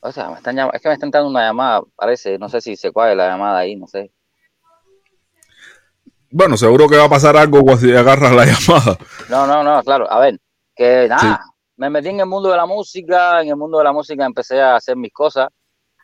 O 0.00 0.12
sea, 0.12 0.30
me 0.30 0.36
están 0.36 0.58
es 0.58 0.80
que 0.80 0.88
me 0.88 0.94
están 0.94 1.10
dando 1.10 1.28
una 1.28 1.46
llamada, 1.46 1.82
parece, 1.96 2.38
no 2.38 2.48
sé 2.48 2.60
si 2.60 2.76
se 2.76 2.92
cuál 2.92 3.10
es 3.10 3.16
la 3.16 3.28
llamada 3.28 3.58
ahí, 3.58 3.74
no 3.74 3.86
sé. 3.86 4.12
Bueno, 6.30 6.56
seguro 6.56 6.88
que 6.88 6.96
va 6.96 7.04
a 7.04 7.10
pasar 7.10 7.36
algo 7.36 7.76
si 7.76 7.92
agarras 7.94 8.32
la 8.32 8.44
llamada. 8.46 8.98
No, 9.28 9.46
no, 9.46 9.64
no, 9.64 9.82
claro. 9.82 10.10
A 10.10 10.20
ver, 10.20 10.38
que 10.76 11.08
nada, 11.08 11.42
me 11.78 11.88
metí 11.90 12.08
en 12.08 12.20
el 12.20 12.26
mundo 12.26 12.50
de 12.50 12.56
la 12.56 12.66
música, 12.66 13.40
en 13.40 13.48
el 13.48 13.56
mundo 13.56 13.78
de 13.78 13.84
la 13.84 13.92
música 13.92 14.26
empecé 14.26 14.60
a 14.60 14.76
hacer 14.76 14.96
mis 14.96 15.12
cosas. 15.12 15.48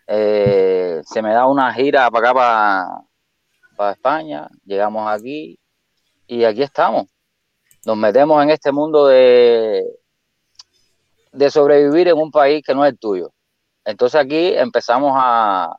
Eh, 0.06 1.02
se 1.04 1.20
me 1.20 1.34
da 1.34 1.46
una 1.46 1.72
gira 1.74 2.08
para 2.10 2.30
acá, 2.30 2.34
para, 2.34 2.88
para 3.76 3.92
España, 3.92 4.48
llegamos 4.64 5.10
aquí 5.10 5.58
y 6.28 6.44
aquí 6.44 6.62
estamos. 6.62 7.06
Nos 7.84 7.96
metemos 7.96 8.40
en 8.42 8.50
este 8.50 8.70
mundo 8.70 9.08
de, 9.08 9.84
de 11.32 11.50
sobrevivir 11.50 12.06
en 12.06 12.18
un 12.18 12.30
país 12.30 12.62
que 12.64 12.74
no 12.74 12.84
es 12.84 12.92
el 12.92 12.98
tuyo. 12.98 13.32
Entonces 13.84 14.20
aquí 14.20 14.54
empezamos 14.54 15.12
a, 15.16 15.76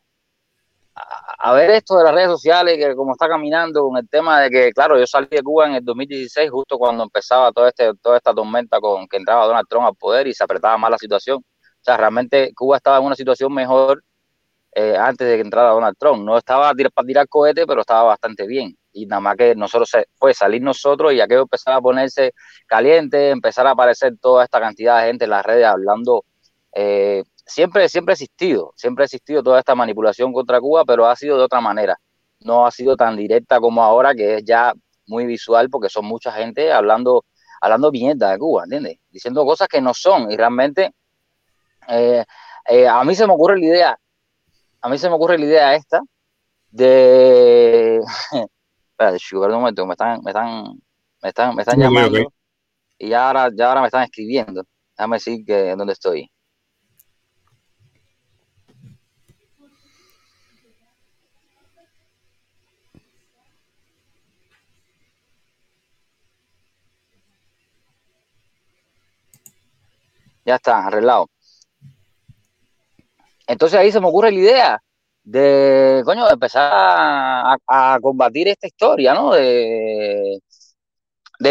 a, 1.49 1.53
ver 1.53 1.69
esto 1.71 1.97
de 1.97 2.03
las 2.03 2.13
redes 2.13 2.29
sociales, 2.29 2.77
que 2.77 2.95
como 2.95 3.13
está 3.13 3.27
caminando 3.27 3.87
con 3.87 3.97
el 3.97 4.07
tema 4.09 4.41
de 4.41 4.49
que, 4.49 4.71
claro, 4.71 4.97
yo 4.97 5.05
salí 5.07 5.27
de 5.29 5.43
Cuba 5.43 5.67
en 5.67 5.75
el 5.75 5.85
2016, 5.85 6.49
justo 6.49 6.77
cuando 6.77 7.03
empezaba 7.03 7.51
todo 7.51 7.67
este, 7.67 7.91
toda 8.01 8.17
esta 8.17 8.33
tormenta 8.33 8.79
con 8.79 9.07
que 9.07 9.17
entraba 9.17 9.45
Donald 9.45 9.67
Trump 9.69 9.85
al 9.85 9.95
poder 9.95 10.27
y 10.27 10.33
se 10.33 10.43
apretaba 10.43 10.77
más 10.77 10.91
la 10.91 10.97
situación. 10.97 11.37
O 11.37 11.83
sea, 11.83 11.97
realmente 11.97 12.51
Cuba 12.55 12.77
estaba 12.77 12.97
en 12.97 13.05
una 13.05 13.15
situación 13.15 13.53
mejor 13.53 14.03
eh, 14.73 14.97
antes 14.97 15.27
de 15.27 15.35
que 15.35 15.41
entrara 15.41 15.69
Donald 15.69 15.95
Trump. 15.97 16.23
No 16.23 16.37
estaba 16.37 16.73
para 16.93 17.07
tirar 17.07 17.27
cohete, 17.27 17.65
pero 17.67 17.81
estaba 17.81 18.03
bastante 18.03 18.47
bien. 18.47 18.75
Y 18.91 19.05
nada 19.05 19.19
más 19.21 19.37
que 19.37 19.55
nosotros 19.55 19.91
fue 20.15 20.33
salir 20.33 20.61
nosotros 20.61 21.13
y 21.13 21.21
aquello 21.21 21.43
empezaba 21.43 21.77
a 21.77 21.81
ponerse 21.81 22.33
caliente, 22.67 23.29
empezar 23.29 23.67
a 23.67 23.71
aparecer 23.71 24.13
toda 24.19 24.43
esta 24.43 24.59
cantidad 24.59 25.01
de 25.01 25.07
gente 25.07 25.25
en 25.25 25.31
las 25.31 25.45
redes 25.45 25.65
hablando 25.65 26.25
eh, 26.73 27.23
siempre, 27.45 27.87
siempre 27.89 28.13
ha 28.13 28.15
existido, 28.15 28.73
siempre 28.75 29.03
ha 29.03 29.05
existido 29.05 29.43
toda 29.43 29.59
esta 29.59 29.75
manipulación 29.75 30.33
contra 30.33 30.59
Cuba, 30.59 30.83
pero 30.85 31.05
ha 31.05 31.15
sido 31.15 31.37
de 31.37 31.43
otra 31.43 31.61
manera. 31.61 31.97
No 32.39 32.65
ha 32.65 32.71
sido 32.71 32.95
tan 32.97 33.15
directa 33.15 33.59
como 33.59 33.83
ahora, 33.83 34.13
que 34.13 34.35
es 34.35 34.43
ya 34.45 34.73
muy 35.07 35.25
visual, 35.25 35.69
porque 35.69 35.89
son 35.89 36.05
mucha 36.05 36.31
gente 36.31 36.71
hablando, 36.71 37.25
hablando 37.61 37.91
mierda 37.91 38.31
de 38.31 38.39
Cuba, 38.39 38.63
¿entiendes? 38.63 38.97
Diciendo 39.09 39.45
cosas 39.45 39.67
que 39.67 39.81
no 39.81 39.93
son. 39.93 40.31
Y 40.31 40.37
realmente, 40.37 40.93
eh, 41.87 42.25
eh, 42.67 42.87
a 42.87 43.03
mí 43.03 43.15
se 43.15 43.27
me 43.27 43.33
ocurre 43.33 43.59
la 43.59 43.65
idea, 43.65 43.99
a 44.81 44.89
mí 44.89 44.97
se 44.97 45.09
me 45.09 45.15
ocurre 45.15 45.37
la 45.37 45.45
idea 45.45 45.75
esta 45.75 46.01
de. 46.71 47.99
Espera, 48.97 49.17
un 49.47 49.61
momento, 49.61 49.85
me 49.85 49.93
están, 49.93 50.21
me 50.23 50.31
están, 50.31 50.63
me 51.21 51.29
están, 51.29 51.55
me 51.55 51.61
están 51.63 51.79
llamando. 51.79 52.17
Y 52.97 53.09
ya 53.09 53.27
ahora, 53.27 53.49
ya 53.53 53.67
ahora 53.67 53.81
me 53.81 53.87
están 53.87 54.03
escribiendo. 54.03 54.63
Déjame 54.97 55.17
decir 55.17 55.45
que 55.45 55.75
dónde 55.75 55.91
estoy. 55.93 56.31
Ya 70.45 70.55
está, 70.55 70.85
arreglado. 70.87 71.27
Entonces 73.47 73.79
ahí 73.79 73.91
se 73.91 73.99
me 73.99 74.07
ocurre 74.07 74.31
la 74.31 74.39
idea 74.39 74.83
de, 75.23 76.03
coño, 76.05 76.29
empezar 76.29 76.71
a, 77.67 77.99
combatir 78.01 78.47
esta 78.47 78.67
historia, 78.67 79.13
¿no? 79.13 79.33
De, 79.33 80.39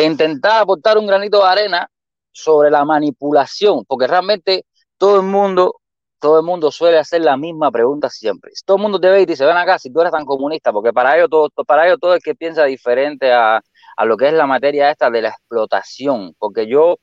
intentar 0.04 0.62
aportar 0.62 0.96
un 0.98 1.06
granito 1.06 1.38
de 1.42 1.48
arena 1.48 1.88
sobre 2.32 2.70
la 2.70 2.84
manipulación, 2.84 3.84
porque 3.86 4.06
realmente 4.06 4.64
todo 4.96 5.16
el 5.16 5.26
mundo, 5.26 5.80
todo 6.20 6.38
el 6.38 6.44
mundo 6.46 6.70
suele 6.70 6.98
hacer 6.98 7.20
la 7.22 7.36
misma 7.36 7.70
pregunta 7.70 8.08
siempre. 8.10 8.52
Todo 8.64 8.76
el 8.76 8.82
mundo 8.82 9.00
te 9.00 9.08
ve 9.10 9.22
y 9.22 9.26
dice, 9.26 9.44
ven 9.44 9.56
acá, 9.56 9.78
si 9.78 9.92
tú 9.92 10.00
eres 10.00 10.12
tan 10.12 10.24
comunista, 10.24 10.72
porque 10.72 10.92
para 10.92 11.16
ellos 11.16 11.28
todo, 11.30 11.50
para 11.66 11.86
ellos 11.86 11.98
todo 12.00 12.14
el 12.14 12.22
que 12.22 12.34
piensa 12.34 12.64
diferente 12.64 13.32
a 13.32 13.60
lo 14.04 14.16
que 14.16 14.28
es 14.28 14.34
la 14.34 14.46
materia 14.46 14.90
esta 14.90 15.10
de 15.10 15.22
la 15.22 15.28
explotación, 15.30 16.34
porque 16.38 16.66
yo 16.66 16.96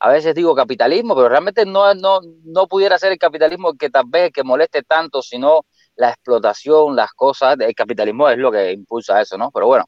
a 0.00 0.10
veces 0.10 0.34
digo 0.34 0.54
capitalismo, 0.54 1.14
pero 1.14 1.28
realmente 1.28 1.66
no, 1.66 1.92
no, 1.94 2.20
no 2.44 2.66
pudiera 2.68 2.98
ser 2.98 3.12
el 3.12 3.18
capitalismo 3.18 3.74
que 3.74 3.90
tal 3.90 4.04
vez 4.06 4.32
que 4.32 4.44
moleste 4.44 4.82
tanto, 4.82 5.22
sino 5.22 5.66
la 5.96 6.10
explotación, 6.10 6.94
las 6.94 7.12
cosas, 7.12 7.56
el 7.58 7.74
capitalismo 7.74 8.28
es 8.28 8.38
lo 8.38 8.52
que 8.52 8.72
impulsa 8.72 9.20
eso, 9.20 9.36
¿no? 9.36 9.50
Pero 9.50 9.66
bueno, 9.66 9.84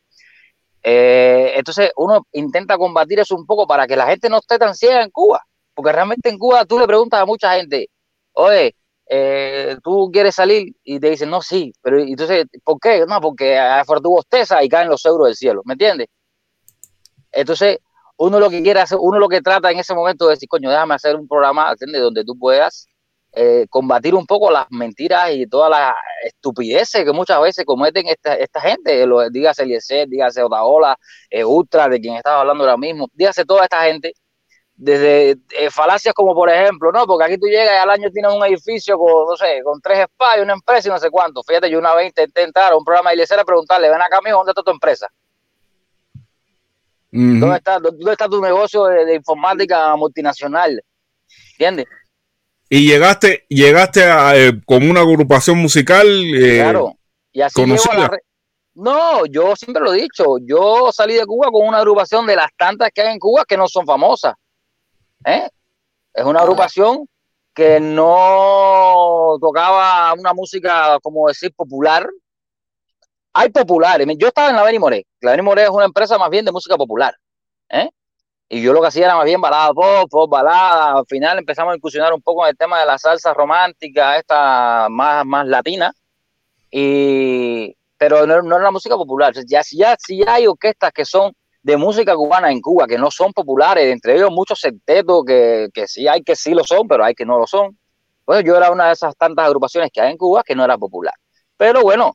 eh, 0.82 1.52
entonces 1.56 1.92
uno 1.96 2.26
intenta 2.32 2.76
combatir 2.78 3.20
eso 3.20 3.36
un 3.36 3.46
poco 3.46 3.66
para 3.66 3.86
que 3.86 3.96
la 3.96 4.06
gente 4.06 4.28
no 4.28 4.38
esté 4.38 4.58
tan 4.58 4.74
ciega 4.74 5.02
en 5.02 5.10
Cuba, 5.10 5.42
porque 5.74 5.92
realmente 5.92 6.28
en 6.28 6.38
Cuba 6.38 6.64
tú 6.64 6.78
le 6.78 6.86
preguntas 6.86 7.20
a 7.20 7.26
mucha 7.26 7.54
gente, 7.54 7.88
oye, 8.32 8.74
eh, 9.08 9.76
tú 9.82 10.10
quieres 10.12 10.34
salir 10.34 10.72
y 10.84 10.98
te 11.00 11.10
dicen, 11.10 11.30
no, 11.30 11.42
sí, 11.42 11.72
pero 11.82 11.98
entonces, 12.00 12.46
¿por 12.64 12.78
qué? 12.80 13.04
No, 13.06 13.20
porque 13.20 13.58
afuera 13.58 14.00
tu 14.00 14.10
bosteza 14.10 14.62
y 14.64 14.68
caen 14.68 14.88
los 14.88 15.04
euros 15.04 15.26
del 15.28 15.36
cielo, 15.36 15.62
¿me 15.64 15.74
entiendes? 15.74 16.08
Entonces, 17.32 17.78
uno 18.20 18.38
lo 18.38 18.50
que 18.50 18.62
quiere 18.62 18.80
hacer, 18.80 18.98
uno 19.00 19.18
lo 19.18 19.28
que 19.28 19.40
trata 19.40 19.70
en 19.70 19.78
ese 19.78 19.94
momento 19.94 20.30
es 20.30 20.36
decir, 20.36 20.48
coño, 20.48 20.68
déjame 20.68 20.94
hacer 20.94 21.16
un 21.16 21.26
programa 21.26 21.74
donde 21.78 22.22
tú 22.22 22.38
puedas 22.38 22.86
eh, 23.32 23.66
combatir 23.70 24.14
un 24.14 24.26
poco 24.26 24.50
las 24.50 24.66
mentiras 24.70 25.30
y 25.32 25.46
todas 25.46 25.70
las 25.70 25.94
estupideces 26.24 27.02
que 27.02 27.12
muchas 27.12 27.40
veces 27.40 27.64
cometen 27.64 28.08
esta, 28.08 28.34
esta 28.34 28.60
gente, 28.60 29.06
lo, 29.06 29.30
dígase 29.30 29.62
Eliezer, 29.62 30.06
dígase 30.06 30.42
Otaola, 30.42 30.98
eh, 31.30 31.42
Ultra, 31.44 31.88
de 31.88 31.98
quien 31.98 32.16
estaba 32.16 32.42
hablando 32.42 32.64
ahora 32.64 32.76
mismo, 32.76 33.08
dígase 33.14 33.46
toda 33.46 33.64
esta 33.64 33.84
gente, 33.84 34.12
desde 34.74 35.36
eh, 35.56 35.70
falacias 35.70 36.14
como 36.14 36.34
por 36.34 36.50
ejemplo, 36.50 36.92
no, 36.92 37.06
porque 37.06 37.24
aquí 37.24 37.38
tú 37.38 37.46
llegas 37.46 37.72
y 37.74 37.82
al 37.82 37.88
año 37.88 38.10
tienes 38.10 38.34
un 38.34 38.44
edificio 38.44 38.98
con, 38.98 39.28
no 39.30 39.36
sé, 39.36 39.62
con 39.64 39.80
tres 39.80 40.04
spas 40.12 40.40
una 40.42 40.52
empresa 40.52 40.88
y 40.88 40.90
no 40.90 40.98
sé 40.98 41.10
cuánto. 41.10 41.42
Fíjate, 41.42 41.70
yo 41.70 41.78
una 41.78 41.94
vez 41.94 42.08
intenté 42.08 42.42
entrar 42.42 42.72
a 42.72 42.76
un 42.76 42.84
programa 42.84 43.10
de 43.10 43.14
Eliezer 43.14 43.40
a 43.40 43.44
preguntarle, 43.44 43.88
ven 43.88 44.02
acá, 44.02 44.20
mijo, 44.22 44.36
¿dónde 44.36 44.50
está 44.50 44.62
tu 44.62 44.70
empresa? 44.72 45.08
¿Dónde, 47.12 47.56
está, 47.56 47.78
¿Dónde 47.78 48.12
está 48.12 48.28
tu 48.28 48.40
negocio 48.40 48.84
de, 48.84 49.14
informática 49.14 49.96
multinacional? 49.96 50.82
¿Entiendes? 51.52 51.86
Y 52.68 52.86
llegaste, 52.86 53.46
llegaste 53.48 54.04
a, 54.04 54.36
eh, 54.36 54.60
como 54.64 54.88
una 54.88 55.00
agrupación 55.00 55.58
musical. 55.58 56.06
Eh, 56.08 56.58
claro. 56.58 56.94
Y 57.32 57.42
así 57.42 57.64
No, 58.74 59.26
yo 59.26 59.56
siempre 59.56 59.82
lo 59.82 59.92
he 59.92 60.02
dicho. 60.02 60.38
Yo 60.40 60.90
salí 60.92 61.14
de 61.14 61.26
Cuba 61.26 61.50
con 61.50 61.66
una 61.66 61.78
agrupación 61.78 62.26
de 62.26 62.36
las 62.36 62.50
tantas 62.56 62.90
que 62.94 63.02
hay 63.02 63.12
en 63.12 63.18
Cuba 63.18 63.44
que 63.44 63.56
no 63.56 63.66
son 63.66 63.84
famosas. 63.84 64.34
¿eh? 65.24 65.48
Es 66.14 66.24
una 66.24 66.40
agrupación 66.40 67.08
que 67.52 67.80
no 67.80 69.36
tocaba 69.40 70.12
una 70.14 70.32
música, 70.32 70.98
como 71.02 71.28
decir, 71.28 71.52
popular, 71.54 72.08
hay 73.32 73.48
populares. 73.50 74.06
Yo 74.18 74.28
estaba 74.28 74.50
en 74.50 74.56
la 74.56 74.64
Beni 74.64 74.78
Moré. 74.78 75.06
La 75.20 75.40
Moré 75.42 75.64
es 75.64 75.70
una 75.70 75.84
empresa 75.84 76.18
más 76.18 76.30
bien 76.30 76.44
de 76.44 76.52
música 76.52 76.76
popular. 76.76 77.14
¿eh? 77.68 77.88
Y 78.48 78.62
yo 78.62 78.72
lo 78.72 78.80
que 78.80 78.88
hacía 78.88 79.06
era 79.06 79.16
más 79.16 79.24
bien 79.24 79.40
balada 79.40 79.72
pop, 79.72 80.10
pop, 80.10 80.30
balada. 80.30 80.98
Al 80.98 81.06
final 81.06 81.38
empezamos 81.38 81.72
a 81.72 81.76
incursionar 81.76 82.12
un 82.12 82.22
poco 82.22 82.44
en 82.44 82.50
el 82.50 82.56
tema 82.56 82.80
de 82.80 82.86
la 82.86 82.98
salsa 82.98 83.32
romántica, 83.32 84.18
esta 84.18 84.88
más, 84.90 85.24
más 85.24 85.46
latina. 85.46 85.92
Y, 86.70 87.76
pero 87.96 88.26
no, 88.26 88.42
no 88.42 88.56
era 88.56 88.64
la 88.64 88.70
música 88.72 88.96
popular. 88.96 89.32
Ya, 89.46 89.62
ya, 89.70 89.96
si 89.98 90.22
hay 90.26 90.46
orquestas 90.46 90.92
que 90.92 91.04
son 91.04 91.32
de 91.62 91.76
música 91.76 92.14
cubana 92.16 92.50
en 92.50 92.60
Cuba, 92.60 92.86
que 92.86 92.98
no 92.98 93.10
son 93.10 93.32
populares, 93.32 93.92
entre 93.92 94.16
ellos 94.16 94.30
muchos 94.30 94.58
septetos 94.58 95.22
que, 95.26 95.68
que 95.72 95.86
sí 95.86 96.08
hay 96.08 96.22
que 96.22 96.34
sí 96.34 96.54
lo 96.54 96.64
son, 96.64 96.88
pero 96.88 97.04
hay 97.04 97.14
que 97.14 97.26
no 97.26 97.38
lo 97.38 97.46
son. 97.46 97.78
Pues 98.24 98.44
yo 98.44 98.56
era 98.56 98.70
una 98.70 98.86
de 98.86 98.92
esas 98.94 99.16
tantas 99.16 99.46
agrupaciones 99.46 99.90
que 99.92 100.00
hay 100.00 100.10
en 100.12 100.16
Cuba 100.16 100.42
que 100.42 100.54
no 100.54 100.64
era 100.64 100.78
popular. 100.78 101.14
Pero 101.56 101.82
bueno, 101.82 102.14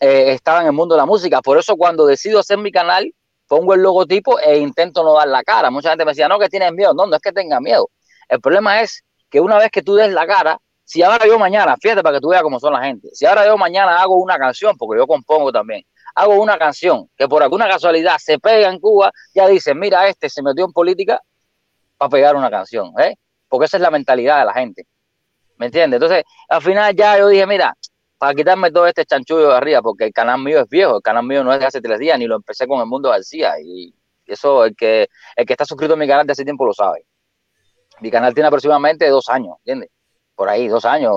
eh, 0.00 0.32
estaba 0.32 0.60
en 0.60 0.66
el 0.66 0.72
mundo 0.72 0.94
de 0.94 1.00
la 1.00 1.06
música. 1.06 1.40
Por 1.42 1.58
eso 1.58 1.76
cuando 1.76 2.06
decido 2.06 2.40
hacer 2.40 2.58
mi 2.58 2.72
canal, 2.72 3.12
pongo 3.46 3.74
el 3.74 3.80
logotipo 3.80 4.38
e 4.40 4.58
intento 4.58 5.02
no 5.02 5.14
dar 5.14 5.28
la 5.28 5.42
cara. 5.42 5.70
Mucha 5.70 5.90
gente 5.90 6.04
me 6.04 6.12
decía, 6.12 6.28
no, 6.28 6.38
que 6.38 6.48
tienes 6.48 6.72
miedo. 6.72 6.94
No, 6.94 7.06
no 7.06 7.16
es 7.16 7.22
que 7.22 7.32
tenga 7.32 7.60
miedo. 7.60 7.90
El 8.28 8.40
problema 8.40 8.80
es 8.80 9.04
que 9.30 9.40
una 9.40 9.58
vez 9.58 9.70
que 9.70 9.82
tú 9.82 9.94
des 9.94 10.12
la 10.12 10.26
cara, 10.26 10.58
si 10.84 11.02
ahora 11.02 11.26
yo 11.26 11.38
mañana, 11.38 11.76
fíjate 11.80 12.02
para 12.02 12.16
que 12.16 12.20
tú 12.20 12.28
veas 12.28 12.42
cómo 12.42 12.60
son 12.60 12.72
la 12.72 12.82
gente, 12.82 13.08
si 13.12 13.26
ahora 13.26 13.46
yo 13.46 13.56
mañana 13.56 14.00
hago 14.00 14.14
una 14.16 14.38
canción, 14.38 14.76
porque 14.76 14.98
yo 14.98 15.06
compongo 15.06 15.50
también, 15.50 15.82
hago 16.14 16.40
una 16.40 16.58
canción 16.58 17.08
que 17.16 17.26
por 17.26 17.42
alguna 17.42 17.68
casualidad 17.68 18.16
se 18.18 18.38
pega 18.38 18.68
en 18.68 18.78
Cuba, 18.78 19.10
ya 19.34 19.48
dicen, 19.48 19.78
mira, 19.78 20.06
este 20.08 20.28
se 20.28 20.42
metió 20.42 20.64
en 20.64 20.72
política 20.72 21.20
para 21.96 22.10
pegar 22.10 22.36
una 22.36 22.50
canción, 22.50 22.92
¿eh? 22.98 23.16
Porque 23.48 23.66
esa 23.66 23.78
es 23.78 23.82
la 23.82 23.90
mentalidad 23.90 24.40
de 24.40 24.44
la 24.44 24.52
gente. 24.52 24.86
¿Me 25.56 25.66
entiendes? 25.66 25.98
Entonces, 25.98 26.24
al 26.48 26.62
final 26.62 26.94
ya 26.94 27.18
yo 27.18 27.28
dije, 27.28 27.46
mira, 27.46 27.76
para 28.18 28.34
quitarme 28.34 28.70
todo 28.70 28.86
este 28.86 29.04
chanchullo 29.04 29.48
de 29.48 29.56
arriba, 29.56 29.82
porque 29.82 30.04
el 30.04 30.12
canal 30.12 30.40
mío 30.40 30.60
es 30.60 30.68
viejo, 30.68 30.96
el 30.96 31.02
canal 31.02 31.24
mío 31.24 31.44
no 31.44 31.52
es 31.52 31.60
de 31.60 31.66
hace 31.66 31.80
tres 31.80 31.98
días, 31.98 32.18
ni 32.18 32.26
lo 32.26 32.36
empecé 32.36 32.66
con 32.66 32.80
el 32.80 32.86
mundo 32.86 33.10
García, 33.10 33.54
y 33.62 33.94
eso 34.26 34.64
el 34.64 34.74
que, 34.74 35.08
el 35.36 35.46
que 35.46 35.52
está 35.52 35.64
suscrito 35.64 35.94
a 35.94 35.96
mi 35.96 36.06
canal 36.06 36.26
de 36.26 36.32
hace 36.32 36.44
tiempo 36.44 36.64
lo 36.64 36.72
sabe. 36.72 37.06
Mi 38.00 38.10
canal 38.10 38.34
tiene 38.34 38.48
aproximadamente 38.48 39.08
dos 39.08 39.28
años, 39.28 39.56
¿entiendes? 39.58 39.90
Por 40.34 40.48
ahí, 40.48 40.68
dos 40.68 40.84
años, 40.84 41.12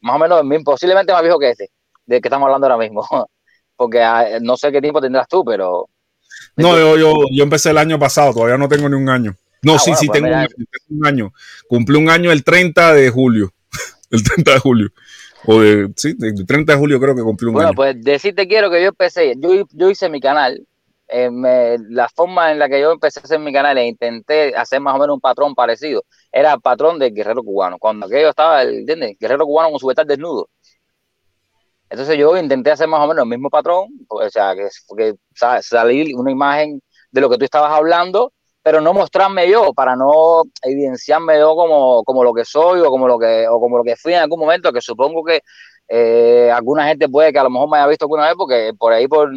más 0.00 0.16
o 0.16 0.18
menos, 0.18 0.42
posiblemente 0.64 1.12
más 1.12 1.22
viejo 1.22 1.38
que 1.38 1.50
este, 1.50 1.70
del 2.06 2.20
que 2.20 2.28
estamos 2.28 2.46
hablando 2.46 2.66
ahora 2.66 2.78
mismo, 2.78 3.06
porque 3.76 4.02
ah, 4.02 4.38
no 4.40 4.56
sé 4.56 4.72
qué 4.72 4.80
tiempo 4.80 5.00
tendrás 5.00 5.28
tú, 5.28 5.44
pero... 5.44 5.88
No, 6.56 6.76
yo, 6.76 6.96
yo, 6.96 7.14
yo 7.30 7.44
empecé 7.44 7.70
el 7.70 7.78
año 7.78 7.98
pasado, 7.98 8.32
todavía 8.32 8.56
no 8.56 8.68
tengo 8.68 8.88
ni 8.88 8.96
un 8.96 9.08
año. 9.08 9.36
No, 9.62 9.74
ah, 9.74 9.78
sí, 9.78 9.94
sí, 9.94 10.06
pues 10.08 10.20
tengo 10.20 10.34
un, 10.34 10.40
año, 10.40 10.48
tengo 10.48 11.00
un 11.00 11.06
año. 11.06 11.32
Cumplí 11.68 11.96
un 11.96 12.10
año 12.10 12.32
el 12.32 12.42
30 12.42 12.94
de 12.94 13.10
julio. 13.10 13.52
el 14.10 14.22
30 14.24 14.54
de 14.54 14.58
julio. 14.58 14.88
O 15.46 15.60
de, 15.60 15.92
sí, 15.96 16.14
de 16.16 16.32
30 16.44 16.72
de 16.74 16.78
julio 16.78 17.00
creo 17.00 17.14
que 17.16 17.22
cumplió 17.22 17.48
un 17.50 17.54
Bueno, 17.54 17.68
año. 17.70 17.76
pues 17.76 17.96
decirte 18.02 18.46
quiero 18.46 18.70
que 18.70 18.80
yo 18.82 18.88
empecé, 18.88 19.34
yo, 19.38 19.64
yo 19.72 19.90
hice 19.90 20.08
mi 20.08 20.20
canal, 20.20 20.64
eh, 21.08 21.30
me- 21.30 21.78
la 21.90 22.08
forma 22.08 22.52
en 22.52 22.58
la 22.58 22.68
que 22.68 22.80
yo 22.80 22.92
empecé 22.92 23.20
a 23.20 23.22
hacer 23.24 23.38
mi 23.40 23.52
canal 23.52 23.76
e 23.78 23.86
intenté 23.86 24.54
hacer 24.56 24.80
más 24.80 24.94
o 24.94 24.98
menos 24.98 25.14
un 25.14 25.20
patrón 25.20 25.54
parecido, 25.54 26.04
era 26.30 26.54
el 26.54 26.60
patrón 26.60 26.98
del 26.98 27.12
guerrero 27.12 27.42
cubano. 27.42 27.78
Cuando 27.78 28.06
aquello 28.06 28.30
estaba, 28.30 28.62
el- 28.62 28.80
¿entiendes? 28.80 29.16
Guerrero 29.18 29.44
cubano 29.44 29.70
con 29.70 29.80
su 29.80 29.86
vetal 29.88 30.06
desnudo. 30.06 30.48
Entonces 31.90 32.16
yo 32.16 32.36
intenté 32.36 32.70
hacer 32.70 32.88
más 32.88 33.00
o 33.00 33.06
menos 33.08 33.22
el 33.24 33.28
mismo 33.28 33.50
patrón, 33.50 33.88
o 34.08 34.30
sea, 34.30 34.54
que, 34.54 34.68
que 34.96 35.14
sa- 35.34 35.60
salir 35.60 36.14
una 36.16 36.30
imagen 36.30 36.80
de 37.10 37.20
lo 37.20 37.28
que 37.28 37.36
tú 37.36 37.44
estabas 37.44 37.70
hablando, 37.72 38.32
pero 38.62 38.80
no 38.80 38.94
mostrarme 38.94 39.50
yo, 39.50 39.74
para 39.74 39.96
no 39.96 40.44
evidenciarme 40.62 41.38
yo 41.38 41.56
como, 41.56 42.04
como 42.04 42.22
lo 42.22 42.32
que 42.32 42.44
soy 42.44 42.80
o 42.80 42.90
como 42.90 43.08
lo 43.08 43.18
que, 43.18 43.46
o 43.48 43.60
como 43.60 43.76
lo 43.76 43.84
que 43.84 43.96
fui 43.96 44.14
en 44.14 44.20
algún 44.20 44.38
momento, 44.38 44.72
que 44.72 44.80
supongo 44.80 45.24
que 45.24 45.40
eh, 45.88 46.50
alguna 46.50 46.86
gente 46.86 47.08
puede 47.08 47.32
que 47.32 47.38
a 47.40 47.42
lo 47.42 47.50
mejor 47.50 47.68
me 47.68 47.78
haya 47.78 47.88
visto 47.88 48.04
alguna 48.04 48.26
vez, 48.26 48.34
porque 48.36 48.72
por 48.78 48.92
ahí 48.92 49.08
por, 49.08 49.30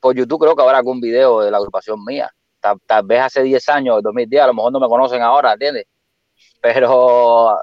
por 0.00 0.14
YouTube 0.14 0.40
creo 0.40 0.54
que 0.54 0.62
habrá 0.62 0.78
algún 0.78 1.00
video 1.00 1.40
de 1.40 1.50
la 1.50 1.56
agrupación 1.56 2.04
mía. 2.04 2.30
Tal, 2.60 2.78
tal 2.86 3.06
vez 3.06 3.20
hace 3.20 3.42
10 3.42 3.68
años, 3.70 4.02
2010, 4.02 4.42
a 4.42 4.46
lo 4.48 4.54
mejor 4.54 4.72
no 4.72 4.80
me 4.80 4.88
conocen 4.88 5.22
ahora, 5.22 5.54
¿entiendes? 5.54 5.86
Pero 6.60 7.56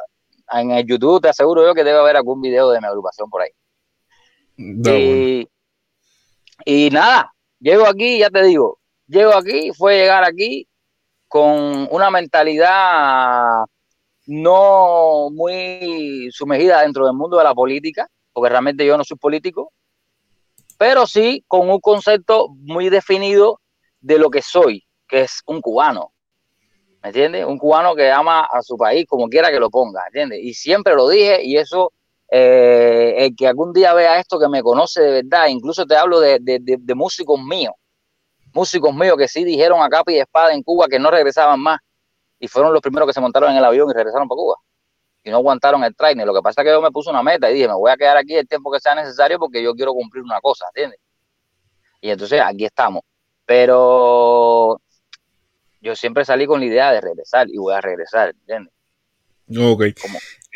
en 0.52 0.72
el 0.72 0.86
YouTube 0.86 1.22
te 1.22 1.30
aseguro 1.30 1.64
yo 1.66 1.76
que 1.76 1.84
debe 1.84 2.00
haber 2.00 2.16
algún 2.16 2.42
video 2.42 2.72
de 2.72 2.80
mi 2.82 2.88
agrupación 2.88 3.30
por 3.30 3.42
ahí. 3.44 3.52
Y, 4.58 5.48
y 6.66 6.90
nada, 6.90 7.32
llego 7.60 7.86
aquí, 7.86 8.20
ya 8.20 8.30
te 8.30 8.42
digo, 8.44 8.80
llego 9.08 9.36
aquí, 9.36 9.72
fue 9.74 9.98
llegar 9.98 10.24
aquí 10.24 10.68
con 11.36 11.90
una 11.92 12.10
mentalidad 12.12 13.66
no 14.26 15.30
muy 15.32 16.30
sumergida 16.32 16.82
dentro 16.82 17.06
del 17.06 17.14
mundo 17.14 17.38
de 17.38 17.44
la 17.44 17.54
política, 17.54 18.08
porque 18.32 18.52
realmente 18.52 18.86
yo 18.86 18.98
no 18.98 19.04
soy 19.04 19.18
político, 19.18 19.74
pero 20.78 21.06
sí 21.06 21.44
con 21.46 21.70
un 21.70 21.82
concepto 21.82 22.48
muy 22.62 22.88
definido 22.88 23.60
de 24.00 24.18
lo 24.18 24.30
que 24.30 24.42
soy, 24.42 24.86
que 25.10 25.24
es 25.24 25.42
un 25.46 25.60
cubano. 25.60 26.14
¿Me 27.04 27.10
entiendes? 27.10 27.46
Un 27.46 27.58
cubano 27.58 27.96
que 27.96 28.10
ama 28.10 28.48
a 28.50 28.62
su 28.62 28.78
país 28.78 29.06
como 29.06 29.28
quiera 29.28 29.52
que 29.52 29.60
lo 29.60 29.70
ponga, 29.70 30.04
¿entiendes? 30.06 30.40
Y 30.42 30.54
siempre 30.54 30.96
lo 30.96 31.10
dije 31.10 31.44
y 31.44 31.58
eso, 31.58 31.92
eh, 32.32 33.14
el 33.18 33.36
que 33.36 33.46
algún 33.46 33.74
día 33.74 33.94
vea 33.94 34.22
esto, 34.22 34.40
que 34.40 34.48
me 34.48 34.64
conoce 34.64 35.02
de 35.02 35.12
verdad, 35.24 35.48
incluso 35.50 35.86
te 35.86 35.98
hablo 35.98 36.22
de, 36.22 36.40
de, 36.40 36.60
de, 36.62 36.78
de 36.80 36.96
músicos 36.96 37.38
míos, 37.44 37.74
músicos 38.56 38.96
míos 38.96 39.18
que 39.18 39.28
sí 39.28 39.44
dijeron 39.44 39.82
a 39.84 39.90
capa 39.90 40.12
y 40.14 40.18
espada 40.18 40.54
en 40.54 40.64
Cuba 40.64 40.88
que 40.88 40.98
no 40.98 41.12
regresaban 41.12 41.60
más 41.60 41.80
y 42.40 42.48
fueron 42.48 42.72
los 42.74 42.82
primeros 42.82 43.06
que 43.06 43.14
se 43.14 43.20
montaron 43.20 43.52
en 43.52 43.58
el 43.58 43.66
avión 43.66 43.90
y 43.90 43.94
regresaron 43.94 44.28
para 44.28 44.38
Cuba 44.38 44.56
y 45.24 45.30
no 45.30 45.38
aguantaron 45.38 45.84
el 45.84 45.96
training. 45.96 46.24
Lo 46.24 46.34
que 46.34 46.42
pasa 46.42 46.62
es 46.62 46.66
que 46.66 46.72
yo 46.72 46.82
me 46.82 46.92
puse 46.92 47.10
una 47.10 47.22
meta 47.22 47.50
y 47.50 47.56
dije, 47.56 47.68
me 47.68 47.74
voy 47.74 47.92
a 47.92 47.98
quedar 47.98 48.16
aquí 48.16 48.36
el 48.36 48.48
tiempo 48.48 48.72
que 48.72 48.80
sea 48.80 48.96
necesario 48.96 49.38
porque 49.40 49.62
yo 49.62 49.74
quiero 49.74 49.94
cumplir 49.94 50.24
una 50.24 50.40
cosa, 50.40 50.66
¿entiendes? 50.74 51.00
Y 52.00 52.12
entonces 52.12 52.40
aquí 52.42 52.64
estamos. 52.64 53.02
Pero 53.46 54.80
yo 55.82 55.96
siempre 55.96 56.24
salí 56.24 56.46
con 56.46 56.60
la 56.62 56.66
idea 56.68 56.92
de 56.92 57.02
regresar 57.02 57.50
y 57.50 57.58
voy 57.58 57.74
a 57.74 57.82
regresar, 57.82 58.30
¿entiendes? 58.30 58.74
Ok. 59.58 59.84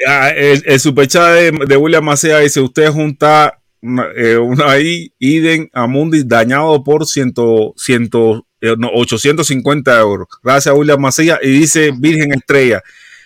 Ah, 0.08 0.30
el, 0.30 0.64
el 0.66 0.80
superchat 0.80 1.34
de, 1.34 1.52
de 1.68 1.78
William 1.78 2.04
Macea 2.04 2.40
dice: 2.40 2.62
Usted 2.62 2.92
junta 2.92 3.60
eh, 3.82 4.38
una 4.38 4.72
ahí, 4.72 5.14
Iden 5.20 5.70
Amundi, 5.74 6.24
dañado 6.26 6.84
por 6.84 7.06
ciento, 7.06 7.74
ciento, 7.78 8.46
eh, 8.62 8.76
no, 8.78 8.90
850 8.94 10.00
euros. 10.00 10.28
Gracias, 10.44 10.76
William 10.76 11.00
Macea. 11.00 11.40
Y 11.42 11.50
dice 11.50 11.92
Virgen 11.98 12.34
Estrella: 12.34 12.82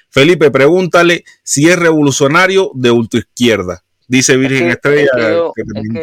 Felipe, 0.09 0.51
pregúntale 0.51 1.23
si 1.43 1.67
es 1.69 1.77
revolucionario 1.79 2.71
de 2.75 2.91
ultraizquierda. 2.91 3.83
Dice 4.07 4.37
Virgen 4.37 4.57
Es 4.57 4.63
que- 4.63 4.71
Estrella 4.73 5.03
es 5.05 5.11
que 5.13 5.21
yo- 5.21 5.53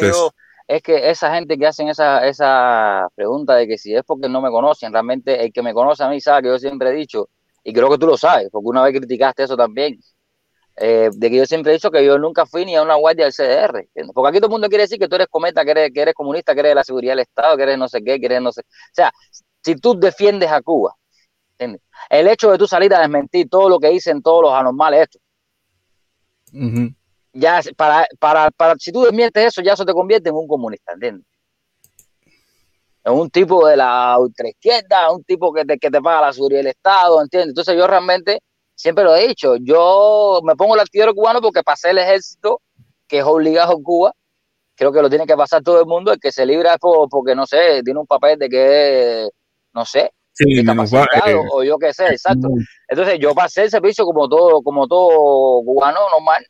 yo- 0.01 0.31
es 0.67 0.81
que 0.81 1.09
esa 1.09 1.33
gente 1.35 1.57
que 1.57 1.67
hacen 1.67 1.89
esa, 1.89 2.25
esa 2.27 3.07
pregunta 3.15 3.55
de 3.55 3.67
que 3.67 3.77
si 3.77 3.93
es 3.93 4.03
porque 4.05 4.29
no 4.29 4.41
me 4.41 4.49
conocen, 4.49 4.91
realmente 4.91 5.43
el 5.43 5.51
que 5.51 5.61
me 5.61 5.73
conoce 5.73 6.03
a 6.03 6.09
mí 6.09 6.19
sabe 6.21 6.43
que 6.43 6.47
yo 6.49 6.59
siempre 6.59 6.89
he 6.89 6.93
dicho, 6.93 7.29
y 7.63 7.73
creo 7.73 7.89
que 7.89 7.97
tú 7.97 8.07
lo 8.07 8.17
sabes, 8.17 8.47
porque 8.51 8.67
una 8.69 8.81
vez 8.83 8.97
criticaste 8.97 9.43
eso 9.43 9.55
también, 9.57 9.99
eh, 10.77 11.09
de 11.13 11.29
que 11.29 11.37
yo 11.37 11.45
siempre 11.45 11.71
he 11.71 11.75
dicho 11.75 11.91
que 11.91 12.03
yo 12.03 12.17
nunca 12.17 12.45
fui 12.45 12.65
ni 12.65 12.75
a 12.75 12.81
una 12.81 12.95
guardia 12.95 13.25
del 13.25 13.33
CDR, 13.33 13.79
¿entiendes? 13.81 14.13
porque 14.13 14.29
aquí 14.29 14.37
todo 14.39 14.47
el 14.47 14.51
mundo 14.51 14.69
quiere 14.69 14.83
decir 14.83 14.97
que 14.99 15.07
tú 15.07 15.15
eres 15.15 15.27
cometa, 15.27 15.63
que 15.65 15.71
eres, 15.71 15.91
que 15.93 16.01
eres 16.01 16.13
comunista, 16.13 16.53
que 16.53 16.61
eres 16.61 16.71
de 16.71 16.75
la 16.75 16.83
seguridad 16.83 17.11
del 17.13 17.19
Estado, 17.19 17.57
que 17.57 17.63
eres 17.63 17.77
no 17.77 17.87
sé 17.89 18.01
qué, 18.03 18.19
que 18.19 18.25
eres 18.25 18.41
no 18.41 18.51
sé, 18.51 18.61
o 18.61 18.93
sea, 18.93 19.11
si 19.63 19.75
tú 19.75 19.99
defiendes 19.99 20.51
a 20.51 20.61
Cuba, 20.61 20.95
¿entiendes? 21.57 21.81
el 22.09 22.27
hecho 22.27 22.51
de 22.51 22.57
tú 22.57 22.67
salir 22.67 22.93
a 22.95 22.99
desmentir 22.99 23.49
todo 23.49 23.69
lo 23.69 23.79
que 23.79 23.89
dicen 23.89 24.21
todos 24.21 24.43
los 24.43 24.53
anormales 24.53 25.01
estos, 25.03 25.21
Ujú. 26.53 26.93
ya 27.33 27.59
es- 27.59 27.73
para, 27.75 28.07
para, 28.19 28.51
para 28.51 28.75
si 28.77 28.91
tú 28.91 29.03
desmientes 29.03 29.45
eso, 29.45 29.61
ya 29.61 29.73
eso 29.73 29.85
te 29.85 29.93
convierte 29.93 30.29
en 30.29 30.35
un 30.35 30.47
comunista, 30.47 30.93
¿entiendes? 30.93 31.25
En 33.03 33.13
un 33.13 33.29
tipo 33.31 33.65
de 33.67 33.75
la 33.77 34.17
ultraizquierda, 34.19 35.11
un 35.11 35.23
tipo 35.23 35.51
que 35.51 35.65
te, 35.65 35.77
que 35.79 35.89
te 35.89 36.01
paga 36.01 36.21
la 36.27 36.33
seguridad 36.33 36.59
del 36.59 36.67
Estado, 36.67 37.21
¿entiendes? 37.21 37.49
Entonces 37.49 37.75
yo 37.75 37.87
realmente 37.87 38.41
siempre 38.81 39.03
lo 39.03 39.15
he 39.15 39.27
dicho, 39.27 39.57
yo 39.57 40.39
me 40.43 40.55
pongo 40.55 40.73
el 40.73 40.81
artillero 40.81 41.13
cubano 41.13 41.39
porque 41.39 41.61
pasé 41.61 41.91
el 41.91 41.99
ejército, 41.99 42.61
que 43.07 43.19
es 43.19 43.23
obligado 43.23 43.73
en 43.73 43.83
Cuba, 43.83 44.11
creo 44.75 44.91
que 44.91 45.01
lo 45.03 45.09
tiene 45.09 45.27
que 45.27 45.35
pasar 45.37 45.61
todo 45.61 45.79
el 45.79 45.85
mundo, 45.85 46.11
el 46.11 46.19
que 46.19 46.31
se 46.31 46.45
libra 46.47 46.73
es 46.73 46.79
por- 46.79 47.07
porque, 47.07 47.35
no 47.35 47.45
sé, 47.45 47.83
tiene 47.83 47.99
un 47.99 48.07
papel 48.07 48.39
de 48.39 48.49
que, 48.49 49.29
no 49.73 49.85
sé, 49.85 50.11
Sí, 50.33 50.45
menos 50.63 50.77
va- 50.77 50.81
discapacitado 51.01 51.41
eh, 51.43 51.47
o 51.51 51.63
yo 51.63 51.77
qué 51.77 51.93
sé, 51.93 52.07
exacto. 52.07 52.47
Entonces 52.87 53.19
yo 53.19 53.35
pasé 53.35 53.63
el 53.63 53.69
servicio 53.69 54.03
como 54.05 54.27
todo, 54.27 54.63
como 54.63 54.87
todo 54.87 55.61
cubano 55.63 55.99
normal 56.09 56.43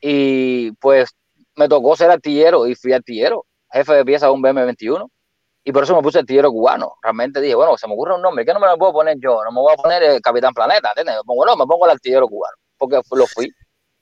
y 0.00 0.72
pues 0.72 1.10
me 1.54 1.68
tocó 1.68 1.94
ser 1.94 2.10
artillero 2.10 2.66
y 2.66 2.74
fui 2.74 2.92
artillero, 2.92 3.44
jefe 3.70 3.92
de 3.94 4.04
pieza 4.04 4.26
de 4.26 4.32
un 4.32 4.42
BM-21 4.42 5.08
y 5.64 5.72
por 5.72 5.84
eso 5.84 5.94
me 5.96 6.02
puse 6.02 6.18
artillero 6.18 6.50
cubano. 6.50 6.94
Realmente 7.02 7.40
dije, 7.40 7.54
bueno, 7.54 7.76
se 7.76 7.86
me 7.86 7.94
ocurre 7.94 8.14
un 8.14 8.22
nombre, 8.22 8.44
¿qué 8.44 8.52
nombre 8.52 8.70
me 8.70 8.76
puedo 8.78 8.92
poner 8.92 9.16
yo? 9.22 9.42
No 9.44 9.52
me 9.52 9.60
voy 9.60 9.72
a 9.72 9.76
poner 9.76 10.02
el 10.02 10.20
Capitán 10.20 10.52
Planeta, 10.54 10.88
¿entiendes? 10.90 11.16
Me 11.16 11.22
pongo, 11.24 11.44
no, 11.46 11.56
me 11.56 11.66
pongo 11.66 11.84
el 11.86 11.92
artillero 11.92 12.26
cubano 12.28 12.56
porque 12.78 13.00
lo 13.12 13.26
fui 13.28 13.52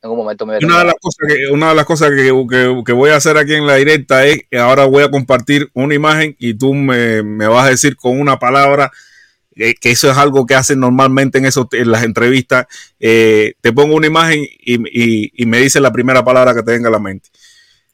en 0.02 0.10
un 0.10 0.16
momento 0.16 0.46
mío. 0.46 0.56
Una 0.62 0.78
de 0.78 0.84
las 0.86 0.94
cosas 0.94 1.26
que, 1.28 1.52
una 1.52 1.68
de 1.68 1.74
las 1.74 1.84
cosas 1.84 2.10
que, 2.10 2.46
que- 2.48 2.82
que 2.86 2.92
voy 2.92 3.10
a 3.10 3.16
hacer 3.16 3.36
aquí 3.36 3.54
en 3.54 3.66
la 3.66 3.74
directa 3.74 4.24
es 4.26 4.40
que 4.50 4.58
ahora 4.58 4.86
voy 4.86 5.02
a 5.02 5.10
compartir 5.10 5.68
una 5.74 5.94
imagen 5.94 6.34
y 6.38 6.54
tú 6.54 6.72
me, 6.72 7.22
me 7.22 7.46
vas 7.46 7.66
a 7.66 7.70
decir 7.70 7.96
con 7.96 8.18
una 8.18 8.38
palabra 8.38 8.90
eh, 9.56 9.74
que 9.74 9.90
eso 9.90 10.10
es 10.10 10.16
algo 10.16 10.46
que 10.46 10.54
hacen 10.54 10.80
normalmente 10.80 11.36
en, 11.36 11.44
esos, 11.44 11.66
en 11.72 11.90
las 11.90 12.04
entrevistas. 12.04 12.66
Eh, 12.98 13.52
te 13.60 13.72
pongo 13.74 13.94
una 13.96 14.06
imagen 14.06 14.40
y, 14.42 14.76
y- 14.76 15.30
y 15.34 15.44
me 15.46 15.58
dice 15.58 15.78
la 15.80 15.92
primera 15.92 16.24
palabra 16.24 16.54
que 16.54 16.62
te 16.62 16.72
venga 16.72 16.88
a 16.88 16.92
la 16.92 16.98
mente. 16.98 17.28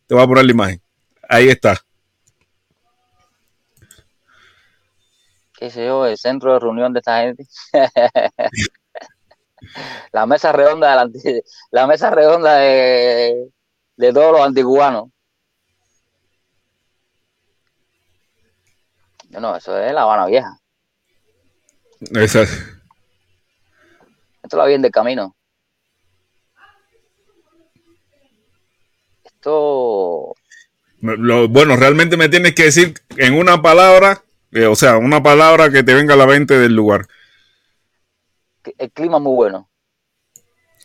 Te 0.06 0.14
voy 0.14 0.22
a 0.22 0.26
poner 0.28 0.44
la 0.44 0.52
imagen. 0.52 0.80
Ahí 1.28 1.48
está. 1.48 1.80
Qué 5.58 5.70
sé 5.70 5.86
yo, 5.86 6.06
el 6.06 6.16
centro 6.18 6.52
de 6.52 6.60
reunión 6.60 6.92
de 6.92 6.98
esta 7.00 7.20
gente. 7.22 7.44
la 10.12 10.26
mesa 10.26 10.52
redonda 10.52 10.90
de 10.90 10.96
la, 10.96 11.02
anti- 11.02 11.42
la 11.70 11.86
mesa 11.86 12.10
redonda 12.10 12.56
de, 12.56 13.48
de 13.96 14.12
todos 14.12 14.32
los 14.32 14.40
anticubanos. 14.42 15.06
Yo 19.30 19.40
no, 19.40 19.56
eso 19.56 19.78
es 19.78 19.92
La 19.92 20.02
Habana 20.02 20.26
Vieja. 20.26 20.58
Esa- 22.14 22.42
Esto 24.42 24.56
la 24.56 24.66
vi 24.66 24.78
del 24.78 24.90
camino. 24.92 25.34
Esto, 29.24 30.34
lo- 31.00 31.48
bueno, 31.48 31.76
realmente 31.76 32.16
me 32.16 32.28
tienes 32.28 32.54
que 32.54 32.64
decir 32.64 32.94
en 33.16 33.34
una 33.34 33.60
palabra, 33.60 34.22
eh, 34.56 34.66
o 34.66 34.74
sea, 34.74 34.96
una 34.98 35.22
palabra 35.22 35.70
que 35.70 35.82
te 35.82 35.94
venga 35.94 36.14
a 36.14 36.16
la 36.16 36.26
mente 36.26 36.58
del 36.58 36.74
lugar. 36.74 37.06
el 38.78 38.90
clima 38.92 39.18
muy 39.18 39.34
bueno. 39.34 39.68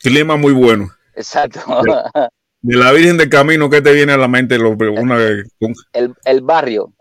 Clima 0.01 0.35
muy 0.35 0.53
bueno. 0.53 0.89
Exacto. 1.15 1.59
De 2.63 2.75
la 2.77 2.91
Virgen 2.91 3.17
del 3.17 3.27
Camino, 3.29 3.71
¿qué 3.71 3.81
te 3.81 3.91
viene 3.91 4.11
a 4.13 4.17
la 4.17 4.27
mente? 4.27 4.59
Lo- 4.59 4.69
Una, 4.71 5.17
un- 5.59 5.75
El, 5.93 6.13
el 6.25 6.41
barrio. 6.41 6.93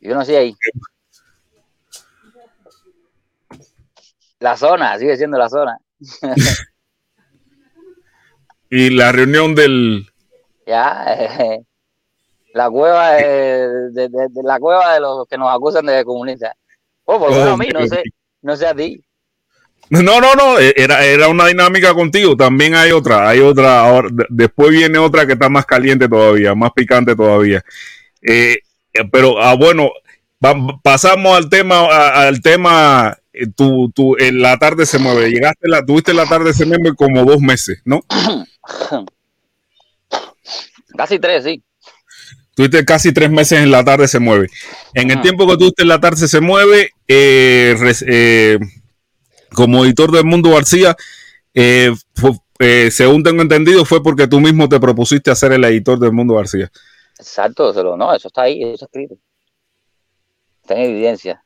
Yo 0.00 0.12
nací 0.16 0.34
ahí. 0.34 0.56
La 4.40 4.56
zona, 4.56 4.98
sigue 4.98 5.16
siendo 5.16 5.38
la 5.38 5.48
zona. 5.48 5.78
y 8.70 8.90
la 8.90 9.12
reunión 9.12 9.54
del... 9.54 10.06
Ya, 10.66 11.04
eh, 11.08 11.60
la 12.54 12.70
cueva 12.70 13.12
de, 13.14 13.68
de- 13.90 14.08
de- 14.08 14.28
de 14.30 14.42
la 14.44 14.58
cueva 14.58 14.94
de 14.94 15.00
los 15.00 15.26
que 15.28 15.36
nos 15.36 15.52
acusan 15.54 15.84
de 15.86 16.04
comunistas. 16.04 16.52
Oh, 17.04 17.18
por 17.18 17.30
lo 17.30 17.36
menos 17.36 17.52
a 17.52 17.56
mí, 17.56 17.68
no 17.74 17.86
sé, 17.86 18.02
no 18.42 18.56
sé 18.56 18.66
a 18.66 18.74
ti. 18.74 19.04
No, 19.90 20.02
no, 20.02 20.34
no, 20.34 20.58
e- 20.58 20.72
era, 20.76 21.04
era 21.04 21.28
una 21.28 21.46
dinámica 21.48 21.92
contigo. 21.92 22.36
También 22.36 22.74
hay 22.74 22.92
otra, 22.92 23.28
hay 23.28 23.40
otra. 23.40 23.80
Ahora, 23.80 24.08
de- 24.10 24.26
después 24.30 24.70
viene 24.70 24.98
otra 24.98 25.26
que 25.26 25.34
está 25.34 25.48
más 25.48 25.66
caliente 25.66 26.08
todavía, 26.08 26.54
más 26.54 26.70
picante 26.72 27.14
todavía. 27.14 27.62
Eh, 28.22 28.56
eh, 28.94 29.04
pero, 29.12 29.38
ah, 29.42 29.54
bueno, 29.56 29.90
va- 30.42 30.78
pasamos 30.82 31.36
al 31.36 31.50
tema, 31.50 31.80
a- 31.80 32.28
al 32.28 32.40
tema. 32.40 33.18
eh, 33.32 33.46
Tu, 33.54 33.90
tu, 33.90 34.16
en 34.16 34.40
la 34.40 34.56
tarde 34.58 34.86
se 34.86 34.98
mueve. 35.00 35.28
Llegaste, 35.28 35.68
la, 35.68 35.84
tuviste 35.84 36.14
la 36.14 36.24
tarde 36.26 36.52
se 36.54 36.64
mueve 36.66 36.94
como 36.96 37.24
dos 37.24 37.40
meses, 37.40 37.82
¿no? 37.84 38.00
Casi 40.96 41.18
tres, 41.18 41.42
sí. 41.44 41.62
Tuviste 42.54 42.84
casi 42.84 43.12
tres 43.12 43.30
meses 43.30 43.60
en 43.60 43.70
la 43.70 43.84
tarde 43.84 44.06
se 44.06 44.20
mueve. 44.20 44.48
En 44.94 45.10
el 45.10 45.20
tiempo 45.20 45.46
que 45.46 45.56
tuviste 45.56 45.82
en 45.82 45.88
la 45.88 46.00
tarde 46.00 46.28
se 46.28 46.40
mueve, 46.40 46.90
eh, 47.08 47.74
eh, 48.06 48.58
como 49.52 49.84
editor 49.84 50.12
del 50.12 50.24
Mundo 50.24 50.50
García, 50.50 50.96
eh, 51.52 51.92
según 52.90 53.24
tengo 53.24 53.42
entendido, 53.42 53.84
fue 53.84 54.02
porque 54.02 54.28
tú 54.28 54.40
mismo 54.40 54.68
te 54.68 54.78
propusiste 54.78 55.32
hacer 55.32 55.52
el 55.52 55.64
editor 55.64 55.98
del 55.98 56.12
Mundo 56.12 56.34
García. 56.34 56.70
Exacto, 57.18 57.72
no, 57.96 58.14
eso 58.14 58.28
está 58.28 58.42
ahí, 58.42 58.62
eso 58.62 58.74
está 58.74 58.86
escrito. 58.86 59.16
Está 60.62 60.74
en 60.74 60.90
evidencia. 60.90 61.42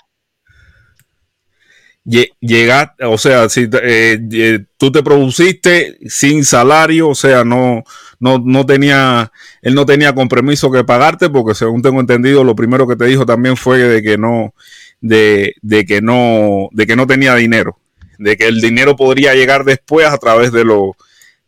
Llegar, 2.40 2.94
o 3.00 3.18
sea, 3.18 3.48
si 3.48 3.68
tú 3.68 4.92
te 4.92 5.02
propusiste 5.02 5.98
sin 6.08 6.44
salario, 6.44 7.08
o 7.10 7.14
sea, 7.14 7.44
no, 7.44 7.82
no, 8.20 8.38
no 8.38 8.66
tenía, 8.66 9.32
él 9.62 9.74
no 9.74 9.86
tenía 9.86 10.14
compromiso 10.14 10.70
que 10.70 10.84
pagarte, 10.84 11.30
porque 11.30 11.54
según 11.54 11.82
tengo 11.82 12.00
entendido, 12.00 12.44
lo 12.44 12.56
primero 12.56 12.86
que 12.86 12.96
te 12.96 13.04
dijo 13.06 13.24
también 13.26 13.56
fue 13.56 13.78
de 13.78 14.02
que 14.02 14.18
no, 14.18 14.54
de, 15.00 15.54
que 15.86 16.00
no, 16.02 16.68
de 16.72 16.86
que 16.86 16.96
no 16.96 17.06
tenía 17.06 17.34
dinero, 17.34 17.78
de 18.18 18.36
que 18.36 18.46
el 18.46 18.60
dinero 18.60 18.96
podría 18.96 19.34
llegar 19.34 19.64
después 19.64 20.06
a 20.06 20.18
través 20.18 20.52
de 20.52 20.64
los 20.64 20.90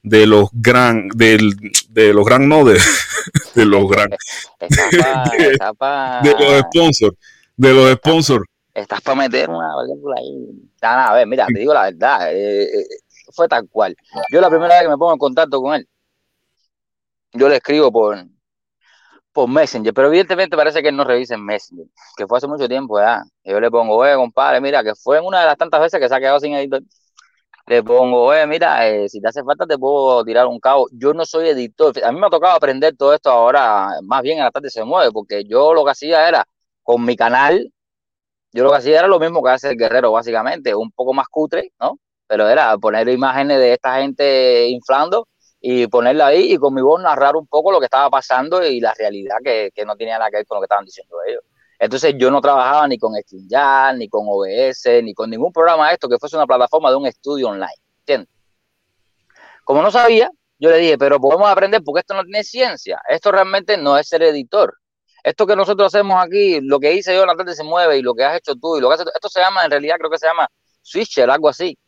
de 0.03 0.27
los 0.27 0.49
gran, 0.53 1.09
del, 1.09 1.55
de 1.91 2.15
los 2.15 2.25
gran 2.25 2.49
no, 2.49 2.65
de, 2.65 2.79
los 3.67 3.91
gran, 3.91 4.09
de, 6.23 6.33
los 6.39 6.61
sponsors, 6.61 7.17
de 7.57 7.75
los 7.75 7.93
sponsors. 7.93 8.45
Estás 8.73 9.03
para 9.03 9.17
meter 9.17 9.51
una 9.51 9.69
película 9.87 10.17
ahí. 10.19 10.49
a 10.81 11.13
ver, 11.13 11.27
mira, 11.27 11.47
te 11.53 11.59
digo 11.59 11.75
la 11.75 11.83
verdad, 11.83 12.33
eh, 12.33 12.63
eh, 12.63 12.87
fue 13.31 13.47
tal 13.47 13.69
cual. 13.69 13.95
Yo 14.33 14.41
la 14.41 14.49
primera 14.49 14.75
vez 14.75 14.85
que 14.85 14.89
me 14.89 14.97
pongo 14.97 15.13
en 15.13 15.19
contacto 15.19 15.61
con 15.61 15.75
él, 15.75 15.87
yo 17.33 17.49
le 17.49 17.57
escribo 17.57 17.91
por, 17.93 18.17
por 19.33 19.49
Messenger, 19.49 19.95
pero 19.95 20.09
evidentemente 20.09 20.57
parece 20.57 20.83
que 20.83 20.93
no 20.93 21.05
revisa 21.05 21.35
en 21.35 21.45
Messenger, 21.45 21.87
que 22.17 22.27
fue 22.27 22.39
hace 22.39 22.47
mucho 22.49 22.69
tiempo 22.69 22.99
ya. 23.01 23.23
yo 23.45 23.61
le 23.61 23.71
pongo, 23.71 23.97
oye, 23.97 24.15
compadre, 24.15 24.61
mira, 24.61 24.83
que 24.83 24.95
fue 24.95 25.21
una 25.21 25.41
de 25.41 25.47
las 25.47 25.57
tantas 25.57 25.81
veces 25.81 26.01
que 26.01 26.09
se 26.09 26.15
ha 26.15 26.19
quedado 26.21 26.41
sin 26.41 26.55
editor. 26.55 26.83
Le 27.67 27.83
pongo, 27.85 28.23
oye, 28.25 28.47
mira, 28.47 28.89
eh, 28.89 29.09
si 29.09 29.21
te 29.21 29.29
hace 29.29 29.45
falta 29.45 29.67
te 29.67 29.79
puedo 29.79 30.25
tirar 30.25 30.47
un 30.47 30.59
cabo. 30.59 30.89
Yo 30.93 31.15
no 31.15 31.25
soy 31.25 31.49
editor. 31.49 31.93
A 32.05 32.11
mí 32.13 32.19
me 32.21 32.27
ha 32.27 32.31
tocado 32.31 32.57
aprender 32.57 32.97
todo 32.97 33.15
esto 33.15 33.31
ahora, 33.31 33.91
más 34.03 34.23
bien 34.23 34.39
en 34.39 34.45
la 34.45 34.51
tarde 34.51 34.71
se 34.71 34.83
mueve, 34.85 35.13
porque 35.13 35.45
yo 35.45 35.73
lo 35.75 35.85
que 35.85 35.93
hacía 35.93 36.29
era, 36.29 36.45
con 36.83 37.05
mi 37.05 37.17
canal, 37.17 37.73
yo 38.53 38.65
lo 38.65 38.71
que 38.71 38.77
hacía 38.79 38.99
era 39.01 39.09
lo 39.09 39.21
mismo 39.21 39.43
que 39.43 39.51
hace 39.51 39.71
el 39.71 39.77
guerrero, 39.79 40.13
básicamente, 40.13 40.75
un 40.75 40.91
poco 40.93 41.15
más 41.15 41.29
cutre, 41.29 41.73
¿no? 41.81 41.99
Pero 42.27 42.49
era 42.49 42.77
poner 42.79 43.09
imágenes 43.09 43.59
de 43.59 43.75
esta 43.75 43.97
gente 44.01 44.69
inflando 44.69 45.27
y 45.61 45.87
ponerla 45.89 46.29
ahí 46.29 46.55
y 46.55 46.57
con 46.57 46.73
mi 46.73 46.81
voz 46.81 47.03
narrar 47.03 47.37
un 47.37 47.47
poco 47.47 47.71
lo 47.71 47.79
que 47.79 47.85
estaba 47.85 48.09
pasando 48.09 48.65
y 48.65 48.81
la 48.81 48.95
realidad 48.95 49.37
que, 49.45 49.71
que 49.75 49.85
no 49.85 49.95
tenía 49.95 50.19
nada 50.19 50.31
que 50.31 50.39
ver 50.39 50.47
con 50.47 50.57
lo 50.57 50.63
que 50.63 50.65
estaban 50.65 50.85
diciendo 50.85 51.17
ellos. 51.27 51.43
Entonces 51.79 52.15
yo 52.17 52.31
no 52.31 52.41
trabajaba 52.41 52.89
ni 52.89 52.99
con 52.99 53.15
StreamYard, 53.15 53.97
ni 53.97 54.09
con 54.09 54.27
OBS, 54.27 55.03
ni 55.03 55.15
con 55.15 55.29
ningún 55.29 55.53
programa 55.53 55.89
de 55.89 55.95
esto 55.95 56.09
que 56.09 56.19
fuese 56.19 56.37
una 56.37 56.47
plataforma 56.47 56.91
de 56.91 56.97
un 56.97 57.07
estudio 57.07 57.49
online. 57.49 57.75
¿Entiendes? 58.01 58.29
Como 59.65 59.83
no 59.83 59.91
sabía, 59.91 60.31
yo 60.59 60.71
le 60.71 60.79
dije, 60.79 60.99
pero 60.99 61.21
podemos 61.21 61.49
aprender 61.49 61.83
porque 61.85 62.01
esto 62.01 62.15
no 62.15 62.25
tiene 62.25 62.43
ciencia. 62.43 63.01
Esto 63.09 63.31
realmente 63.31 63.77
no 63.77 63.97
es 63.99 64.09
ser 64.09 64.23
editor. 64.23 64.75
Esto 65.23 65.47
que 65.47 65.57
nosotros 65.57 65.95
hacemos 65.95 66.23
aquí, 66.23 66.61
lo 66.63 66.81
que 66.81 66.95
hice 66.95 67.15
yo 67.15 67.23
en 67.23 67.29
la 67.29 67.37
tarde 67.37 67.55
se 67.55 67.65
mueve 67.65 67.99
y 67.99 68.03
lo 68.03 68.15
que 68.15 68.25
has 68.25 68.37
hecho 68.39 68.55
tú 68.57 68.77
y 68.77 68.81
lo 68.81 68.89
que 68.89 68.95
haces, 68.95 69.07
esto 69.15 69.29
se 69.29 69.41
llama, 69.41 69.65
en 69.65 69.71
realidad 69.71 69.97
creo 69.99 70.11
que 70.11 70.19
se 70.19 70.27
llama 70.27 70.49
switcher, 70.83 71.31
algo 71.31 71.49
así 71.49 71.79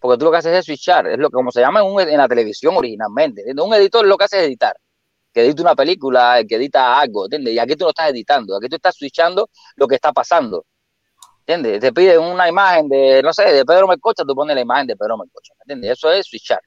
porque 0.00 0.18
tú 0.18 0.24
lo 0.24 0.30
que 0.30 0.38
haces 0.38 0.56
es 0.56 0.64
switchar, 0.64 1.06
es 1.08 1.18
lo 1.18 1.28
que 1.28 1.34
como 1.34 1.50
se 1.50 1.60
llama 1.60 1.80
en, 1.80 2.16
la 2.16 2.26
televisión 2.26 2.74
originalmente. 2.76 3.44
Un 3.60 3.74
editor 3.74 4.06
lo 4.06 4.16
que 4.16 4.24
hace 4.24 4.38
es 4.38 4.46
editar, 4.46 4.74
que 5.32 5.42
edita 5.42 5.62
una 5.62 5.74
película, 5.74 6.42
que 6.48 6.56
edita 6.56 6.98
algo, 6.98 7.26
¿entiendes? 7.26 7.54
Y 7.54 7.58
aquí 7.58 7.76
tú 7.76 7.84
lo 7.84 7.90
estás 7.90 8.10
editando, 8.10 8.56
aquí 8.56 8.68
tú 8.68 8.76
estás 8.76 8.96
switchando 8.96 9.50
lo 9.76 9.86
que 9.86 9.96
está 9.96 10.12
pasando. 10.12 10.64
¿Entiendes? 11.40 11.80
Te 11.80 11.92
piden 11.92 12.20
una 12.20 12.48
imagen 12.48 12.88
de, 12.88 13.22
no 13.22 13.32
sé, 13.32 13.52
de 13.52 13.64
Pedro 13.64 13.88
Melcocha, 13.88 14.24
tú 14.24 14.34
pones 14.34 14.54
la 14.54 14.62
imagen 14.62 14.86
de 14.86 14.96
Pedro 14.96 15.18
Melcocha, 15.18 15.52
¿me 15.58 15.74
entiendes? 15.74 15.98
Eso 15.98 16.10
es 16.10 16.26
switchar. 16.26 16.60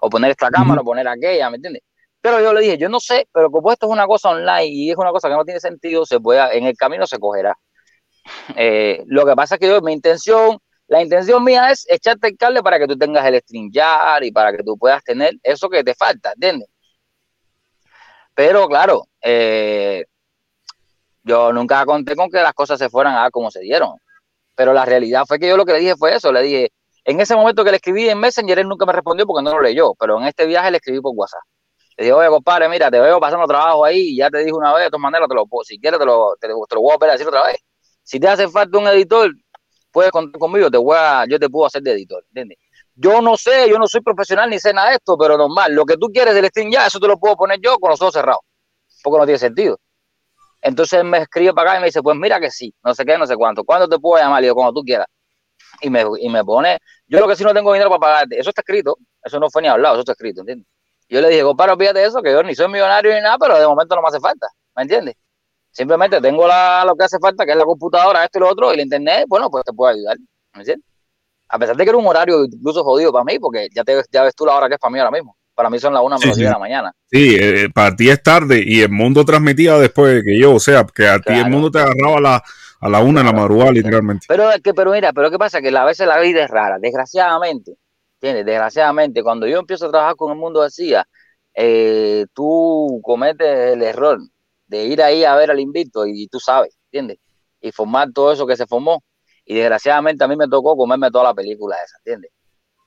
O 0.00 0.08
poner 0.08 0.30
esta 0.30 0.48
cámara, 0.48 0.80
o 0.80 0.84
poner 0.84 1.08
aquella, 1.08 1.50
¿me 1.50 1.56
entiendes? 1.56 1.82
Pero 2.20 2.40
yo 2.40 2.52
le 2.52 2.60
dije, 2.60 2.78
yo 2.78 2.88
no 2.88 3.00
sé, 3.00 3.28
pero 3.32 3.50
como 3.50 3.70
esto 3.70 3.86
es 3.86 3.92
una 3.92 4.06
cosa 4.06 4.30
online 4.30 4.66
y 4.66 4.90
es 4.90 4.96
una 4.96 5.10
cosa 5.10 5.28
que 5.28 5.34
no 5.34 5.44
tiene 5.44 5.60
sentido, 5.60 6.06
se 6.06 6.20
puede, 6.20 6.56
en 6.56 6.64
el 6.64 6.76
camino 6.76 7.06
se 7.06 7.18
cogerá. 7.18 7.54
Eh, 8.56 9.04
lo 9.06 9.24
que 9.24 9.34
pasa 9.34 9.54
es 9.54 9.60
que 9.60 9.68
yo, 9.68 9.80
mi 9.80 9.92
intención 9.92 10.58
la 10.88 11.02
intención 11.02 11.44
mía 11.44 11.70
es 11.70 11.86
echarte 11.88 12.28
el 12.28 12.36
cable 12.36 12.62
para 12.62 12.78
que 12.78 12.86
tú 12.86 12.96
tengas 12.96 13.24
el 13.26 13.40
StreamYard 13.40 14.24
y 14.24 14.32
para 14.32 14.52
que 14.56 14.62
tú 14.62 14.76
puedas 14.76 15.04
tener 15.04 15.34
eso 15.42 15.68
que 15.68 15.84
te 15.84 15.94
falta, 15.94 16.32
¿entiendes? 16.32 16.68
Pero 18.34 18.66
claro, 18.68 19.06
eh, 19.20 20.06
yo 21.22 21.52
nunca 21.52 21.84
conté 21.84 22.16
con 22.16 22.30
que 22.30 22.40
las 22.40 22.54
cosas 22.54 22.78
se 22.78 22.88
fueran 22.88 23.16
a 23.16 23.30
como 23.30 23.50
se 23.50 23.60
dieron. 23.60 23.96
Pero 24.54 24.72
la 24.72 24.84
realidad 24.84 25.24
fue 25.26 25.38
que 25.38 25.48
yo 25.48 25.56
lo 25.56 25.66
que 25.66 25.72
le 25.72 25.80
dije 25.80 25.96
fue 25.96 26.14
eso. 26.14 26.32
Le 26.32 26.42
dije, 26.42 26.72
en 27.04 27.20
ese 27.20 27.36
momento 27.36 27.64
que 27.64 27.70
le 27.70 27.76
escribí 27.76 28.08
en 28.08 28.18
Messenger, 28.18 28.60
él 28.60 28.68
nunca 28.68 28.86
me 28.86 28.92
respondió 28.92 29.26
porque 29.26 29.42
no 29.44 29.52
lo 29.52 29.60
leyó. 29.60 29.94
Pero 29.94 30.18
en 30.18 30.26
este 30.26 30.46
viaje 30.46 30.70
le 30.70 30.78
escribí 30.78 31.00
por 31.00 31.12
WhatsApp. 31.14 31.42
Le 31.96 32.04
dije, 32.04 32.12
oye, 32.12 32.28
compadre, 32.28 32.68
mira, 32.68 32.90
te 32.90 32.98
veo 32.98 33.20
pasando 33.20 33.46
trabajo 33.46 33.84
ahí. 33.84 34.16
Ya 34.16 34.30
te 34.30 34.38
dije 34.38 34.52
una 34.52 34.72
vez, 34.72 34.84
de 34.84 34.90
todas 34.90 35.02
maneras, 35.02 35.28
te 35.28 35.34
lo, 35.34 35.44
si 35.64 35.78
quieres, 35.78 35.98
te 36.00 36.06
lo, 36.06 36.36
te, 36.40 36.48
lo 36.48 36.80
voy 36.80 36.96
a 37.00 37.04
a 37.04 37.12
decir 37.12 37.26
otra 37.28 37.44
vez. 37.44 37.58
Si 38.02 38.18
te 38.18 38.28
hace 38.28 38.48
falta 38.48 38.78
un 38.78 38.86
editor, 38.86 39.30
puedes 39.90 40.10
contar 40.10 40.38
conmigo, 40.38 40.70
te 40.70 40.78
voy 40.78 40.96
a, 40.98 41.24
yo 41.26 41.38
te 41.38 41.48
puedo 41.48 41.66
hacer 41.66 41.82
de 41.82 41.92
editor, 41.92 42.24
¿entiendes? 42.28 42.58
Yo 42.94 43.20
no 43.20 43.36
sé, 43.36 43.68
yo 43.68 43.78
no 43.78 43.86
soy 43.86 44.00
profesional 44.00 44.50
ni 44.50 44.58
sé 44.58 44.72
nada 44.72 44.90
de 44.90 44.96
esto, 44.96 45.16
pero 45.16 45.36
normal, 45.36 45.72
lo 45.72 45.84
que 45.84 45.96
tú 45.96 46.08
quieres 46.08 46.34
del 46.34 46.46
stream 46.46 46.70
ya, 46.70 46.86
eso 46.86 46.98
te 46.98 47.06
lo 47.06 47.18
puedo 47.18 47.36
poner 47.36 47.60
yo 47.60 47.78
con 47.78 47.90
los 47.90 48.00
ojos 48.02 48.14
cerrados, 48.14 48.42
porque 49.02 49.18
no 49.18 49.24
tiene 49.24 49.38
sentido. 49.38 49.78
Entonces 50.60 51.04
me 51.04 51.18
escribe 51.18 51.54
para 51.54 51.70
acá 51.70 51.78
y 51.78 51.80
me 51.80 51.86
dice, 51.86 52.02
pues 52.02 52.16
mira 52.16 52.40
que 52.40 52.50
sí, 52.50 52.74
no 52.82 52.94
sé 52.94 53.04
qué, 53.04 53.16
no 53.16 53.26
sé 53.26 53.36
cuánto, 53.36 53.64
¿cuándo 53.64 53.88
te 53.88 53.98
puedo 53.98 54.22
llamar? 54.22 54.42
Y 54.42 54.46
yo, 54.48 54.54
cuando 54.54 54.72
tú 54.72 54.82
quieras. 54.82 55.06
Y 55.80 55.90
me, 55.90 56.04
y 56.20 56.28
me 56.28 56.44
pone, 56.44 56.78
yo 57.06 57.20
lo 57.20 57.28
que 57.28 57.36
sí 57.36 57.44
no 57.44 57.54
tengo 57.54 57.72
dinero 57.72 57.88
para 57.90 58.00
pagarte, 58.00 58.38
eso 58.38 58.50
está 58.50 58.62
escrito, 58.62 58.96
eso 59.22 59.38
no 59.38 59.48
fue 59.48 59.62
ni 59.62 59.68
hablado, 59.68 59.94
eso 59.94 60.00
está 60.00 60.12
escrito, 60.12 60.40
¿entiendes? 60.40 60.66
Yo 61.08 61.20
le 61.20 61.28
dije, 61.28 61.42
compadre, 61.42 61.76
fíjate 61.76 62.04
eso, 62.04 62.20
que 62.20 62.32
yo 62.32 62.42
ni 62.42 62.54
soy 62.54 62.68
millonario 62.68 63.14
ni 63.14 63.20
nada, 63.20 63.38
pero 63.38 63.58
de 63.58 63.66
momento 63.66 63.94
no 63.94 64.02
me 64.02 64.08
hace 64.08 64.20
falta, 64.20 64.48
¿me 64.76 64.82
entiendes? 64.82 65.14
Simplemente 65.78 66.20
tengo 66.20 66.44
la, 66.48 66.82
lo 66.84 66.96
que 66.96 67.04
hace 67.04 67.20
falta, 67.20 67.46
que 67.46 67.52
es 67.52 67.56
la 67.56 67.64
computadora, 67.64 68.24
esto 68.24 68.40
y 68.40 68.42
lo 68.42 68.48
otro, 68.48 68.72
y 68.72 68.74
el 68.74 68.80
internet, 68.80 69.26
bueno, 69.28 69.48
pues 69.48 69.62
te 69.62 69.72
puedo 69.72 69.94
ayudar. 69.94 70.16
¿Me 70.52 70.62
entiendes? 70.62 70.84
A 71.48 71.56
pesar 71.56 71.76
de 71.76 71.84
que 71.84 71.90
era 71.90 71.96
un 71.96 72.04
horario 72.04 72.46
incluso 72.46 72.82
jodido 72.82 73.12
para 73.12 73.24
mí, 73.24 73.38
porque 73.38 73.68
ya, 73.72 73.84
te, 73.84 74.02
ya 74.10 74.24
ves 74.24 74.34
tú 74.34 74.44
la 74.44 74.56
hora 74.56 74.66
que 74.66 74.74
es 74.74 74.80
para 74.80 74.90
mí 74.90 74.98
ahora 74.98 75.12
mismo. 75.12 75.36
Para 75.54 75.70
mí 75.70 75.78
son 75.78 75.94
las 75.94 76.02
1 76.02 76.18
menos 76.18 76.36
de 76.36 76.42
la 76.42 76.58
mañana. 76.58 76.92
Sí, 77.06 77.36
eh, 77.36 77.62
eh, 77.62 77.70
para 77.72 77.94
ti 77.94 78.10
es 78.10 78.20
tarde 78.20 78.60
y 78.66 78.80
el 78.80 78.90
mundo 78.90 79.24
transmitía 79.24 79.78
después 79.78 80.16
de 80.16 80.22
que 80.24 80.36
yo, 80.36 80.56
o 80.56 80.58
sea, 80.58 80.84
que 80.92 81.06
a 81.06 81.20
ti 81.20 81.32
el 81.32 81.48
mundo 81.48 81.70
te 81.70 81.78
agarraba 81.78 82.16
a 82.16 82.20
la, 82.20 82.42
a 82.80 82.88
la 82.88 83.00
una 83.00 83.20
de 83.20 83.26
la 83.26 83.32
madrugada, 83.32 83.70
literalmente. 83.70 84.26
Pero, 84.28 84.50
que, 84.60 84.74
pero 84.74 84.90
mira, 84.90 85.12
pero 85.12 85.30
¿qué 85.30 85.38
pasa? 85.38 85.60
Que 85.60 85.68
a 85.68 85.84
veces 85.84 86.08
la 86.08 86.18
vida 86.18 86.42
es 86.42 86.50
rara, 86.50 86.80
desgraciadamente. 86.80 87.74
¿Entiendes? 88.14 88.46
Desgraciadamente, 88.46 89.22
cuando 89.22 89.46
yo 89.46 89.60
empiezo 89.60 89.86
a 89.86 89.90
trabajar 89.92 90.16
con 90.16 90.32
el 90.32 90.38
mundo 90.38 90.60
así, 90.60 90.92
eh, 91.54 92.26
tú 92.34 93.00
cometes 93.04 93.74
el 93.74 93.82
error 93.82 94.18
de 94.68 94.84
ir 94.84 95.02
ahí 95.02 95.24
a 95.24 95.34
ver 95.34 95.50
al 95.50 95.60
invito 95.60 96.06
y, 96.06 96.28
tú 96.28 96.38
sabes, 96.38 96.76
¿entiendes? 96.84 97.18
Y 97.60 97.72
formar 97.72 98.12
todo 98.12 98.32
eso 98.32 98.46
que 98.46 98.56
se 98.56 98.66
formó. 98.66 99.02
Y 99.44 99.56
desgraciadamente 99.56 100.22
a 100.22 100.28
mí 100.28 100.36
me 100.36 100.46
tocó 100.46 100.76
comerme 100.76 101.10
toda 101.10 101.24
la 101.24 101.34
película 101.34 101.76
esa, 101.82 101.96
¿entiendes? 101.98 102.30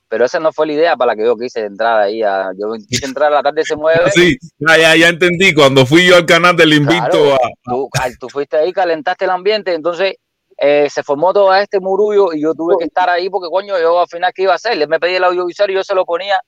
Pero 0.08 0.26
esa 0.26 0.38
no 0.38 0.52
fue 0.52 0.66
la 0.66 0.72
idea 0.74 0.96
para 0.96 1.12
la 1.12 1.16
que 1.16 1.24
yo 1.24 1.36
quise 1.36 1.60
entrar 1.60 1.98
ahí. 1.98 2.22
A, 2.22 2.50
yo 2.56 2.72
quise 2.86 3.06
entrar 3.06 3.32
a 3.32 3.36
la 3.36 3.42
tarde 3.42 3.64
se 3.64 3.74
mueve. 3.74 4.10
Sí, 4.12 4.36
ya, 4.58 4.94
ya, 4.94 5.08
entendí. 5.08 5.54
Cuando 5.54 5.86
fui 5.86 6.06
yo 6.06 6.16
al 6.16 6.26
canal 6.26 6.54
del 6.54 6.74
invito 6.74 7.34
a. 7.34 7.38
Tú, 7.64 7.88
tú, 8.20 8.28
fuiste 8.28 8.58
ahí, 8.58 8.72
calentaste 8.72 9.24
el 9.24 9.30
ambiente, 9.30 9.72
entonces 9.72 10.16
eh, 10.58 10.88
se 10.90 11.02
formó 11.02 11.32
todo 11.32 11.54
este 11.54 11.80
murullo 11.80 12.34
y 12.34 12.42
yo 12.42 12.52
tuve 12.54 12.76
que 12.78 12.84
estar 12.84 13.08
ahí 13.08 13.30
porque, 13.30 13.48
coño, 13.50 13.78
yo 13.80 14.00
al 14.00 14.06
final, 14.06 14.32
¿qué 14.34 14.42
iba 14.42 14.52
a 14.52 14.56
hacer? 14.56 14.76
Le 14.76 14.86
me 14.86 15.00
pedí 15.00 15.14
el 15.14 15.24
audiovisual 15.24 15.70
y 15.70 15.74
yo 15.74 15.82
se 15.82 15.94
lo 15.94 16.04
ponía 16.04 16.38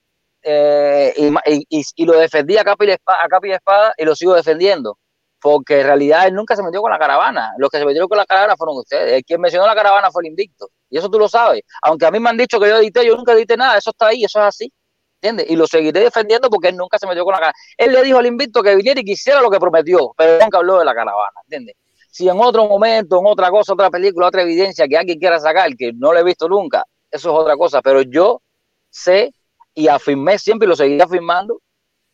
eh, 0.42 1.14
y, 1.16 1.82
y, 1.96 2.04
lo 2.04 2.12
defendía 2.18 2.60
a 2.60 2.64
capa, 2.64 2.84
y 2.84 2.90
a 2.90 2.98
capa 2.98 3.48
y 3.48 3.52
espada 3.52 3.94
y 3.96 4.04
lo 4.04 4.14
sigo 4.14 4.34
defendiendo 4.34 4.98
porque 5.44 5.80
en 5.80 5.86
realidad 5.88 6.26
él 6.26 6.32
nunca 6.32 6.56
se 6.56 6.62
metió 6.62 6.80
con 6.80 6.90
la 6.90 6.98
caravana. 6.98 7.52
Los 7.58 7.68
que 7.68 7.76
se 7.76 7.84
metieron 7.84 8.08
con 8.08 8.16
la 8.16 8.24
caravana 8.24 8.56
fueron 8.56 8.78
ustedes. 8.78 9.12
El 9.12 9.24
quien 9.26 9.38
mencionó 9.42 9.66
la 9.66 9.74
caravana 9.74 10.10
fue 10.10 10.22
el 10.22 10.28
invicto. 10.28 10.70
Y 10.88 10.96
eso 10.96 11.10
tú 11.10 11.18
lo 11.18 11.28
sabes. 11.28 11.60
Aunque 11.82 12.06
a 12.06 12.10
mí 12.10 12.18
me 12.18 12.30
han 12.30 12.38
dicho 12.38 12.58
que 12.58 12.66
yo 12.66 12.78
edité, 12.78 13.04
yo 13.04 13.14
nunca 13.14 13.34
edité 13.34 13.54
nada. 13.54 13.76
Eso 13.76 13.90
está 13.90 14.06
ahí, 14.06 14.24
eso 14.24 14.38
es 14.40 14.46
así. 14.46 14.72
¿Entiendes? 15.20 15.50
Y 15.50 15.56
lo 15.56 15.66
seguiré 15.66 16.00
defendiendo 16.00 16.48
porque 16.48 16.68
él 16.68 16.78
nunca 16.78 16.98
se 16.98 17.06
metió 17.06 17.24
con 17.24 17.32
la 17.32 17.40
caravana. 17.40 17.58
Él 17.76 17.92
le 17.92 18.02
dijo 18.04 18.16
al 18.16 18.24
invicto 18.24 18.62
que 18.62 18.74
viniera 18.74 18.98
y 18.98 19.04
quisiera 19.04 19.42
lo 19.42 19.50
que 19.50 19.60
prometió, 19.60 20.14
pero 20.16 20.42
nunca 20.42 20.56
habló 20.56 20.78
de 20.78 20.86
la 20.86 20.94
caravana. 20.94 21.38
¿Entiendes? 21.42 21.76
Si 22.10 22.26
en 22.26 22.40
otro 22.40 22.66
momento, 22.66 23.20
en 23.20 23.26
otra 23.26 23.50
cosa, 23.50 23.74
otra 23.74 23.90
película, 23.90 24.28
otra 24.28 24.40
evidencia 24.40 24.88
que 24.88 24.96
alguien 24.96 25.18
quiera 25.18 25.38
sacar, 25.40 25.76
que 25.76 25.92
no 25.92 26.14
lo 26.14 26.20
he 26.20 26.24
visto 26.24 26.48
nunca, 26.48 26.86
eso 27.10 27.30
es 27.30 27.38
otra 27.38 27.54
cosa. 27.58 27.82
Pero 27.82 28.00
yo 28.00 28.40
sé 28.88 29.34
y 29.74 29.88
afirmé 29.88 30.38
siempre 30.38 30.64
y 30.64 30.70
lo 30.70 30.76
seguiré 30.76 31.02
afirmando 31.02 31.60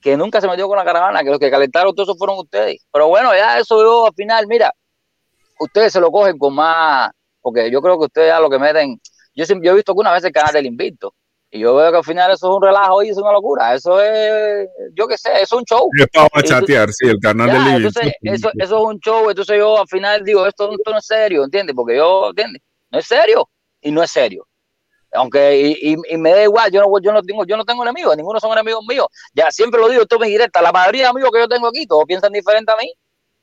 que 0.01 0.17
nunca 0.17 0.41
se 0.41 0.49
metió 0.49 0.67
con 0.69 0.77
la 0.79 0.85
caravana, 0.85 1.23
que 1.23 1.31
los 1.31 1.39
que 1.39 1.51
calentaron 1.51 1.95
todo 1.95 2.05
eso 2.05 2.15
fueron 2.17 2.39
ustedes. 2.39 2.87
Pero 2.93 3.09
bueno, 3.09 3.35
ya 3.35 3.59
eso 3.59 3.81
yo 3.83 4.07
al 4.07 4.15
final, 4.15 4.47
mira, 4.47 4.73
ustedes 5.59 5.93
se 5.93 6.01
lo 6.01 6.11
cogen 6.11 6.39
con 6.39 6.55
más, 6.55 7.11
porque 7.41 7.71
yo 7.71 7.81
creo 7.83 7.99
que 7.99 8.07
ustedes 8.07 8.29
ya 8.29 8.41
lo 8.41 8.49
que 8.51 8.59
meten, 8.59 9.01
yo, 9.35 9.45
yo 9.63 9.73
he 9.73 9.75
visto 9.75 9.93
alguna 9.93 10.13
vez 10.13 10.25
el 10.25 10.33
canal 10.33 10.53
del 10.55 10.67
Invicto, 10.67 11.15
Y 11.53 11.59
yo 11.61 11.75
veo 11.75 11.91
que 11.91 11.97
al 11.99 12.05
final 12.05 12.31
eso 12.31 12.49
es 12.49 12.57
un 12.57 12.63
relajo 12.63 13.03
y 13.03 13.09
es 13.11 13.17
una 13.19 13.33
locura. 13.33 13.75
Eso 13.75 14.01
es, 14.01 14.69
yo 14.95 15.07
qué 15.09 15.19
sé, 15.19 15.31
eso 15.35 15.43
es 15.43 15.53
un 15.53 15.65
show. 15.65 15.89
Es 15.99 16.07
para 16.13 16.29
tú- 16.29 16.49
chatear, 16.49 16.93
sí, 16.93 17.09
el 17.09 17.19
canal 17.19 17.49
Ya, 17.49 17.53
de 17.55 17.59
Living. 17.61 17.87
entonces, 17.87 18.13
eso, 18.23 18.51
eso 18.57 18.77
es 18.77 18.83
un 18.95 18.99
show. 19.01 19.29
Entonces 19.29 19.59
yo 19.59 19.79
al 19.81 19.89
final 19.89 20.23
digo, 20.25 20.47
esto, 20.47 20.71
esto 20.73 20.91
no 20.93 20.99
es 20.99 21.07
serio, 21.07 21.45
¿entiendes? 21.45 21.75
Porque 21.75 21.97
yo, 21.97 22.29
¿entiendes? 22.31 22.63
No 22.91 22.99
es 23.01 23.07
serio 23.07 23.49
y 23.81 23.91
no 23.91 24.03
es 24.03 24.11
serio. 24.13 24.47
Aunque, 25.13 25.61
y, 25.61 25.93
y- 25.93 26.15
y 26.15 26.17
me 26.17 26.31
da 26.31 26.43
igual, 26.45 26.71
yo 26.71 26.81
no, 26.81 26.99
yo 27.01 27.13
no 27.13 27.23
tengo, 27.23 27.45
yo 27.45 27.57
no 27.57 27.65
tengo 27.65 27.83
enemigos, 27.83 28.17
ninguno 28.17 28.39
son 28.39 28.53
enemigos 28.53 28.85
míos. 28.89 29.07
Ya 29.35 29.51
siempre 29.51 29.81
lo 29.81 29.89
digo, 29.89 30.03
esto 30.03 30.19
me 30.19 30.29
directa. 30.29 30.63
La 30.63 30.73
mayoría 30.73 31.05
de 31.05 31.09
amigos 31.09 31.31
que 31.33 31.41
yo 31.41 31.49
tengo 31.49 31.67
aquí, 31.67 31.87
todos 31.87 32.05
piensan 32.07 32.33
diferente 32.33 32.71
a 32.73 32.77
mí. 32.77 32.93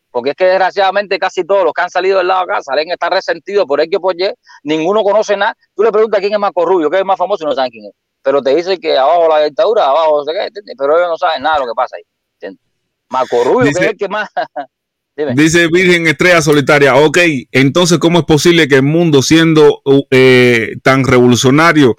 Porque 0.10 0.30
es 0.32 0.36
que 0.36 0.46
desgraciadamente 0.46 1.20
casi 1.20 1.44
todos 1.44 1.66
los 1.66 1.74
que 1.74 1.82
han 1.82 1.90
salido 1.90 2.18
del 2.20 2.28
lado 2.28 2.42
acá 2.42 2.62
salen 2.62 2.90
estar 2.90 3.12
resentidos 3.12 3.66
por 3.66 3.82
el 3.82 3.90
que 3.90 4.00
por 4.00 4.16
Y, 4.16 4.34
ninguno 4.64 5.04
conoce 5.04 5.36
nada. 5.36 5.54
Tú 5.76 5.84
le 5.84 5.92
preguntas 5.92 6.22
quién 6.22 6.34
es 6.34 6.40
más 6.40 6.52
Rubio, 6.56 6.90
quién 6.90 7.02
es 7.02 7.06
más 7.06 7.18
famoso 7.18 7.44
y 7.44 7.48
no 7.48 7.54
saben 7.54 7.70
quién 7.70 7.86
es. 7.86 7.92
Pero 8.24 8.42
te 8.42 8.56
dicen 8.56 8.80
que 8.80 8.98
abajo 8.98 9.28
la 9.28 9.44
dictadura, 9.44 9.86
abajo 9.86 10.18
no 10.20 10.24
sé 10.24 10.32
qué, 10.32 10.46
¿entiendes? 10.46 10.76
pero 10.78 10.98
ellos 10.98 11.10
no 11.10 11.18
saben 11.18 11.44
nada 11.44 11.56
de 11.56 11.62
lo 11.66 11.68
que 11.68 11.76
pasa 11.76 11.98
ahí. 11.98 12.04
¿entiendes? 12.34 12.62
Marco 13.10 13.44
Rubio, 13.44 13.72
que 13.74 13.80
es 13.80 13.92
el 13.92 13.98
que 13.98 14.08
más. 14.08 14.30
Dime. 15.18 15.34
Dice 15.34 15.68
Virgen 15.68 16.06
Estrella 16.06 16.44
Solitaria, 16.44 16.96
ok, 16.96 17.18
entonces 17.52 17.98
¿cómo 17.98 18.20
es 18.20 18.26
posible 18.26 18.68
que 18.68 18.76
el 18.76 18.84
mundo 18.84 19.24
siendo 19.24 19.82
uh, 19.84 20.04
eh, 20.12 20.76
tan 20.84 21.04
revolucionario, 21.06 21.98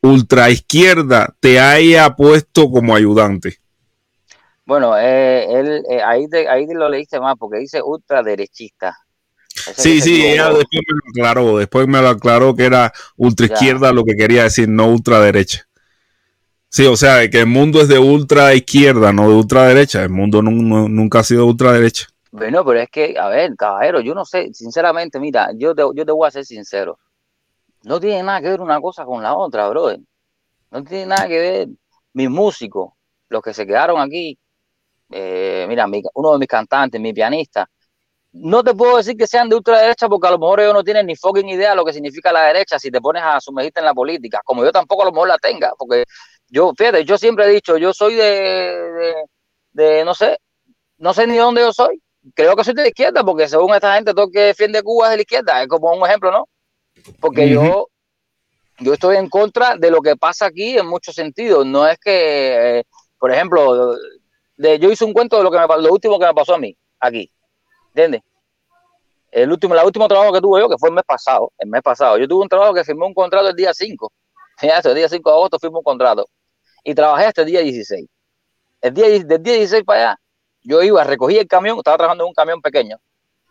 ultra 0.00 0.48
izquierda, 0.48 1.34
te 1.38 1.60
haya 1.60 2.16
puesto 2.16 2.70
como 2.70 2.96
ayudante? 2.96 3.58
Bueno, 4.64 4.96
eh, 4.98 5.44
él, 5.52 5.82
eh, 5.90 6.00
ahí, 6.02 6.26
te- 6.28 6.48
ahí 6.48 6.66
te 6.66 6.74
lo 6.74 6.88
leíste 6.88 7.20
más 7.20 7.34
porque 7.38 7.58
dice 7.58 7.82
ultraderechista. 7.82 8.96
Ese 9.54 9.74
Sí, 9.82 10.00
sí, 10.00 10.24
ella 10.26 10.48
después 10.48 10.82
me 10.88 10.94
lo 10.94 11.10
aclaró, 11.10 11.58
después 11.58 11.86
me 11.88 12.00
lo 12.00 12.08
aclaró 12.08 12.56
que 12.56 12.64
era 12.64 12.92
ultra 13.16 13.46
izquierda 13.46 13.92
lo 13.92 14.02
que 14.04 14.16
quería 14.16 14.44
decir, 14.44 14.68
no 14.68 14.86
ultraderecha. 14.88 15.66
Sí, 16.70 16.84
o 16.86 16.96
sea, 16.96 17.28
que 17.30 17.40
el 17.40 17.46
mundo 17.46 17.80
es 17.80 17.88
de 17.88 17.98
ultra 17.98 18.54
izquierda, 18.54 19.12
no 19.12 19.28
de 19.28 19.36
ultraderecha. 19.36 20.02
El 20.02 20.10
mundo 20.10 20.42
nu- 20.42 20.50
nu- 20.62 20.88
nunca 20.88 21.20
ha 21.20 21.24
sido 21.24 21.46
ultraderecha. 21.46 22.08
Bueno, 22.38 22.64
pero 22.66 22.80
es 22.80 22.88
que, 22.90 23.14
a 23.18 23.28
ver, 23.28 23.56
caballero, 23.56 24.00
yo 24.00 24.14
no 24.14 24.24
sé, 24.26 24.52
sinceramente, 24.52 25.18
mira, 25.18 25.50
yo 25.56 25.74
te, 25.74 25.82
yo 25.94 26.04
te 26.04 26.12
voy 26.12 26.28
a 26.28 26.30
ser 26.30 26.44
sincero. 26.44 26.98
No 27.84 28.00
tiene 28.00 28.22
nada 28.22 28.40
que 28.42 28.50
ver 28.50 28.60
una 28.62 28.80
cosa 28.80 29.04
con 29.06 29.22
la 29.22 29.36
otra, 29.36 29.68
brother. 29.70 30.00
No 30.70 30.84
tiene 30.84 31.06
nada 31.06 31.28
que 31.28 31.38
ver. 31.40 31.68
Mis 32.14 32.30
músicos, 32.30 32.92
los 33.30 33.42
que 33.42 33.54
se 33.54 33.66
quedaron 33.66 34.00
aquí, 34.00 34.38
eh, 35.12 35.66
mira, 35.68 35.86
mi- 35.88 36.02
uno 36.14 36.32
de 36.32 36.38
mis 36.40 36.48
cantantes, 36.48 37.00
mi 37.00 37.12
pianista, 37.14 37.68
no 38.32 38.62
te 38.64 38.74
puedo 38.74 38.98
decir 38.98 39.16
que 39.16 39.26
sean 39.26 39.48
de 39.48 39.56
ultraderecha 39.56 40.08
porque 40.08 40.28
a 40.28 40.30
lo 40.32 40.38
mejor 40.38 40.60
ellos 40.60 40.74
no 40.74 40.84
tienen 40.84 41.06
ni 41.06 41.16
fucking 41.16 41.48
idea 41.48 41.70
de 41.70 41.76
lo 41.76 41.84
que 41.84 41.92
significa 41.94 42.32
la 42.32 42.44
derecha 42.46 42.78
si 42.78 42.90
te 42.90 43.00
pones 43.00 43.22
a 43.24 43.40
sumergirte 43.40 43.80
en 43.80 43.86
la 43.86 43.94
política, 43.94 44.40
como 44.44 44.64
yo 44.64 44.72
tampoco 44.72 45.02
a 45.02 45.06
lo 45.06 45.12
mejor 45.12 45.28
la 45.28 45.38
tenga, 45.38 45.72
porque 45.78 46.04
yo, 46.48 46.72
fíjate, 46.76 47.04
yo 47.04 47.18
siempre 47.18 47.46
he 47.46 47.50
dicho, 47.50 47.76
yo 47.78 47.92
soy 47.94 48.14
de, 48.14 48.24
de, 48.24 49.14
de, 49.72 50.04
no 50.04 50.14
sé, 50.14 50.38
no 50.98 51.14
sé 51.14 51.26
ni 51.26 51.34
de 51.34 51.40
dónde 51.40 51.62
yo 51.62 51.72
soy, 51.72 52.02
creo 52.34 52.56
que 52.56 52.64
soy 52.64 52.74
de 52.74 52.82
la 52.82 52.88
izquierda, 52.88 53.24
porque 53.24 53.48
según 53.48 53.74
esta 53.74 53.94
gente, 53.94 54.14
todo 54.14 54.30
que 54.30 54.40
defiende 54.40 54.82
Cuba 54.82 55.06
es 55.06 55.10
de 55.10 55.16
la 55.16 55.22
izquierda, 55.22 55.62
es 55.62 55.68
como 55.68 55.92
un 55.92 56.06
ejemplo, 56.06 56.30
¿no? 56.30 56.48
Porque 57.20 57.48
yo, 57.48 57.88
yo 58.78 58.92
estoy 58.94 59.16
en 59.16 59.28
contra 59.28 59.76
de 59.76 59.90
lo 59.90 60.00
que 60.00 60.16
pasa 60.16 60.46
aquí 60.46 60.76
en 60.76 60.86
muchos 60.86 61.14
sentidos, 61.14 61.64
no 61.66 61.86
es 61.86 61.98
que, 61.98 62.78
eh, 62.78 62.84
por 63.18 63.30
ejemplo, 63.30 63.96
de, 64.56 64.78
yo 64.78 64.90
hice 64.90 65.04
un 65.04 65.12
cuento 65.12 65.36
de 65.36 65.44
lo 65.44 65.50
que 65.50 65.58
me, 65.58 65.66
lo 65.66 65.92
último 65.92 66.18
que 66.18 66.26
me 66.26 66.34
pasó 66.34 66.54
a 66.54 66.58
mí, 66.58 66.76
aquí, 67.00 67.30
¿entiendes? 67.88 68.22
El 69.30 69.52
último, 69.52 69.74
el 69.74 69.84
último 69.84 70.08
trabajo 70.08 70.32
que 70.32 70.40
tuve 70.40 70.60
yo, 70.60 70.68
que 70.68 70.78
fue 70.78 70.88
el 70.88 70.94
mes 70.94 71.04
pasado, 71.06 71.52
el 71.58 71.68
mes 71.68 71.82
pasado, 71.82 72.16
yo 72.18 72.26
tuve 72.26 72.42
un 72.42 72.48
trabajo 72.48 72.72
que 72.74 72.84
firmé 72.84 73.06
un 73.06 73.14
contrato 73.14 73.48
el 73.48 73.56
día 73.56 73.72
5, 73.72 74.12
fíjate, 74.58 74.88
el 74.90 74.94
día 74.94 75.08
5 75.08 75.30
de 75.30 75.36
agosto 75.36 75.58
firmé 75.58 75.78
un 75.78 75.84
contrato, 75.84 76.26
y 76.82 76.94
trabajé 76.94 77.26
hasta 77.26 77.42
el 77.42 77.48
día 77.48 77.60
16. 77.60 78.06
El 78.82 78.94
día, 78.94 79.08
del 79.08 79.42
día 79.42 79.54
16 79.54 79.84
para 79.84 80.00
allá, 80.00 80.20
yo 80.66 80.82
iba, 80.82 81.04
recogí 81.04 81.38
el 81.38 81.46
camión, 81.46 81.78
estaba 81.78 81.96
trabajando 81.96 82.24
en 82.24 82.28
un 82.28 82.34
camión 82.34 82.60
pequeño, 82.60 82.96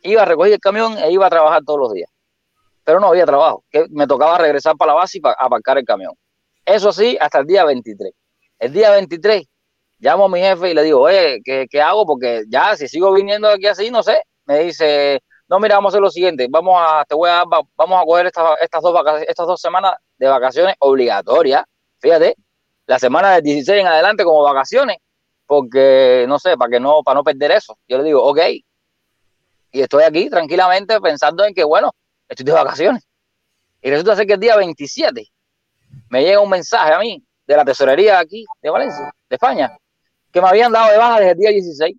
iba, 0.04 0.26
recogí 0.26 0.52
el 0.54 0.60
camión 0.60 0.98
e 0.98 1.12
iba 1.12 1.26
a 1.28 1.30
trabajar 1.30 1.64
todos 1.66 1.80
los 1.80 1.94
días. 1.94 2.10
Pero 2.84 3.00
no 3.00 3.08
había 3.08 3.26
trabajo, 3.26 3.64
que 3.72 3.86
me 3.90 4.06
tocaba 4.06 4.38
regresar 4.38 4.76
para 4.78 4.92
la 4.92 5.00
base 5.00 5.18
y 5.18 5.22
pa- 5.22 5.36
aparcar 5.40 5.78
el 5.78 5.86
camión. 5.86 6.14
Eso 6.66 6.92
sí, 6.92 7.18
hasta 7.20 7.40
el 7.40 7.48
día 7.48 7.64
23. 7.66 8.12
El 8.60 8.74
día 8.74 8.92
23, 8.92 9.44
llamo 10.00 10.26
a 10.26 10.30
mi 10.30 10.40
jefe 10.40 10.70
y 10.72 10.74
le 10.74 10.84
digo, 10.84 11.02
oye, 11.02 11.42
¿qué, 11.44 11.66
qué 11.70 11.82
hago? 11.82 12.06
Porque 12.06 12.44
ya, 12.48 12.76
si 12.76 12.88
sigo 12.88 13.12
viniendo 13.14 13.48
aquí 13.50 13.66
así, 13.68 13.90
no 13.90 14.04
sé. 14.04 14.22
Me 14.46 14.60
dice, 14.60 15.20
no, 15.48 15.60
mira, 15.60 15.76
vamos 15.76 15.90
a 15.90 15.94
hacer 15.94 16.02
lo 16.02 16.12
siguiente, 16.12 16.48
vamos 16.50 16.76
a, 16.80 17.04
te 17.06 17.16
voy 17.16 17.30
a, 17.30 17.44
vamos 17.76 18.02
a 18.02 18.06
coger 18.06 18.28
estas, 18.28 18.62
estas, 18.62 18.82
dos 18.84 18.94
estas 19.28 19.48
dos 19.48 19.60
semanas 19.62 19.96
de 20.18 20.28
vacaciones 20.28 20.76
obligatorias. 20.80 21.64
Fíjate, 22.00 22.36
la 22.86 23.00
semana 23.00 23.32
del 23.34 23.42
16 23.44 23.82
en 23.82 23.88
adelante 23.88 24.24
como 24.24 24.44
vacaciones, 24.44 24.98
porque, 25.45 26.26
no 26.27 26.39
sé, 26.39 26.57
para 26.57 26.72
que 26.72 26.80
no, 26.80 27.03
para 27.03 27.15
no 27.15 27.23
perder 27.23 27.51
eso. 27.51 27.77
Yo 27.88 27.97
le 27.97 28.03
digo, 28.03 28.23
ok. 28.23 28.39
Y 29.72 29.81
estoy 29.81 30.03
aquí 30.03 30.30
tranquilamente 30.30 30.99
pensando 31.01 31.43
en 31.43 31.53
que, 31.53 31.63
bueno, 31.63 31.91
estoy 32.27 32.45
de 32.45 32.51
vacaciones. 32.51 33.03
Y 33.81 33.89
resulta 33.89 34.15
ser 34.15 34.26
que 34.26 34.34
el 34.34 34.39
día 34.39 34.55
27 34.55 35.27
me 36.09 36.23
llega 36.23 36.39
un 36.39 36.49
mensaje 36.49 36.93
a 36.93 36.99
mí 36.99 37.23
de 37.45 37.55
la 37.55 37.65
tesorería 37.65 38.19
aquí 38.19 38.45
de 38.61 38.69
Valencia, 38.69 39.13
de 39.30 39.35
España, 39.35 39.77
que 40.31 40.41
me 40.41 40.47
habían 40.47 40.72
dado 40.72 40.91
de 40.91 40.97
baja 40.97 41.19
desde 41.19 41.31
el 41.31 41.38
día 41.38 41.49
16. 41.51 41.95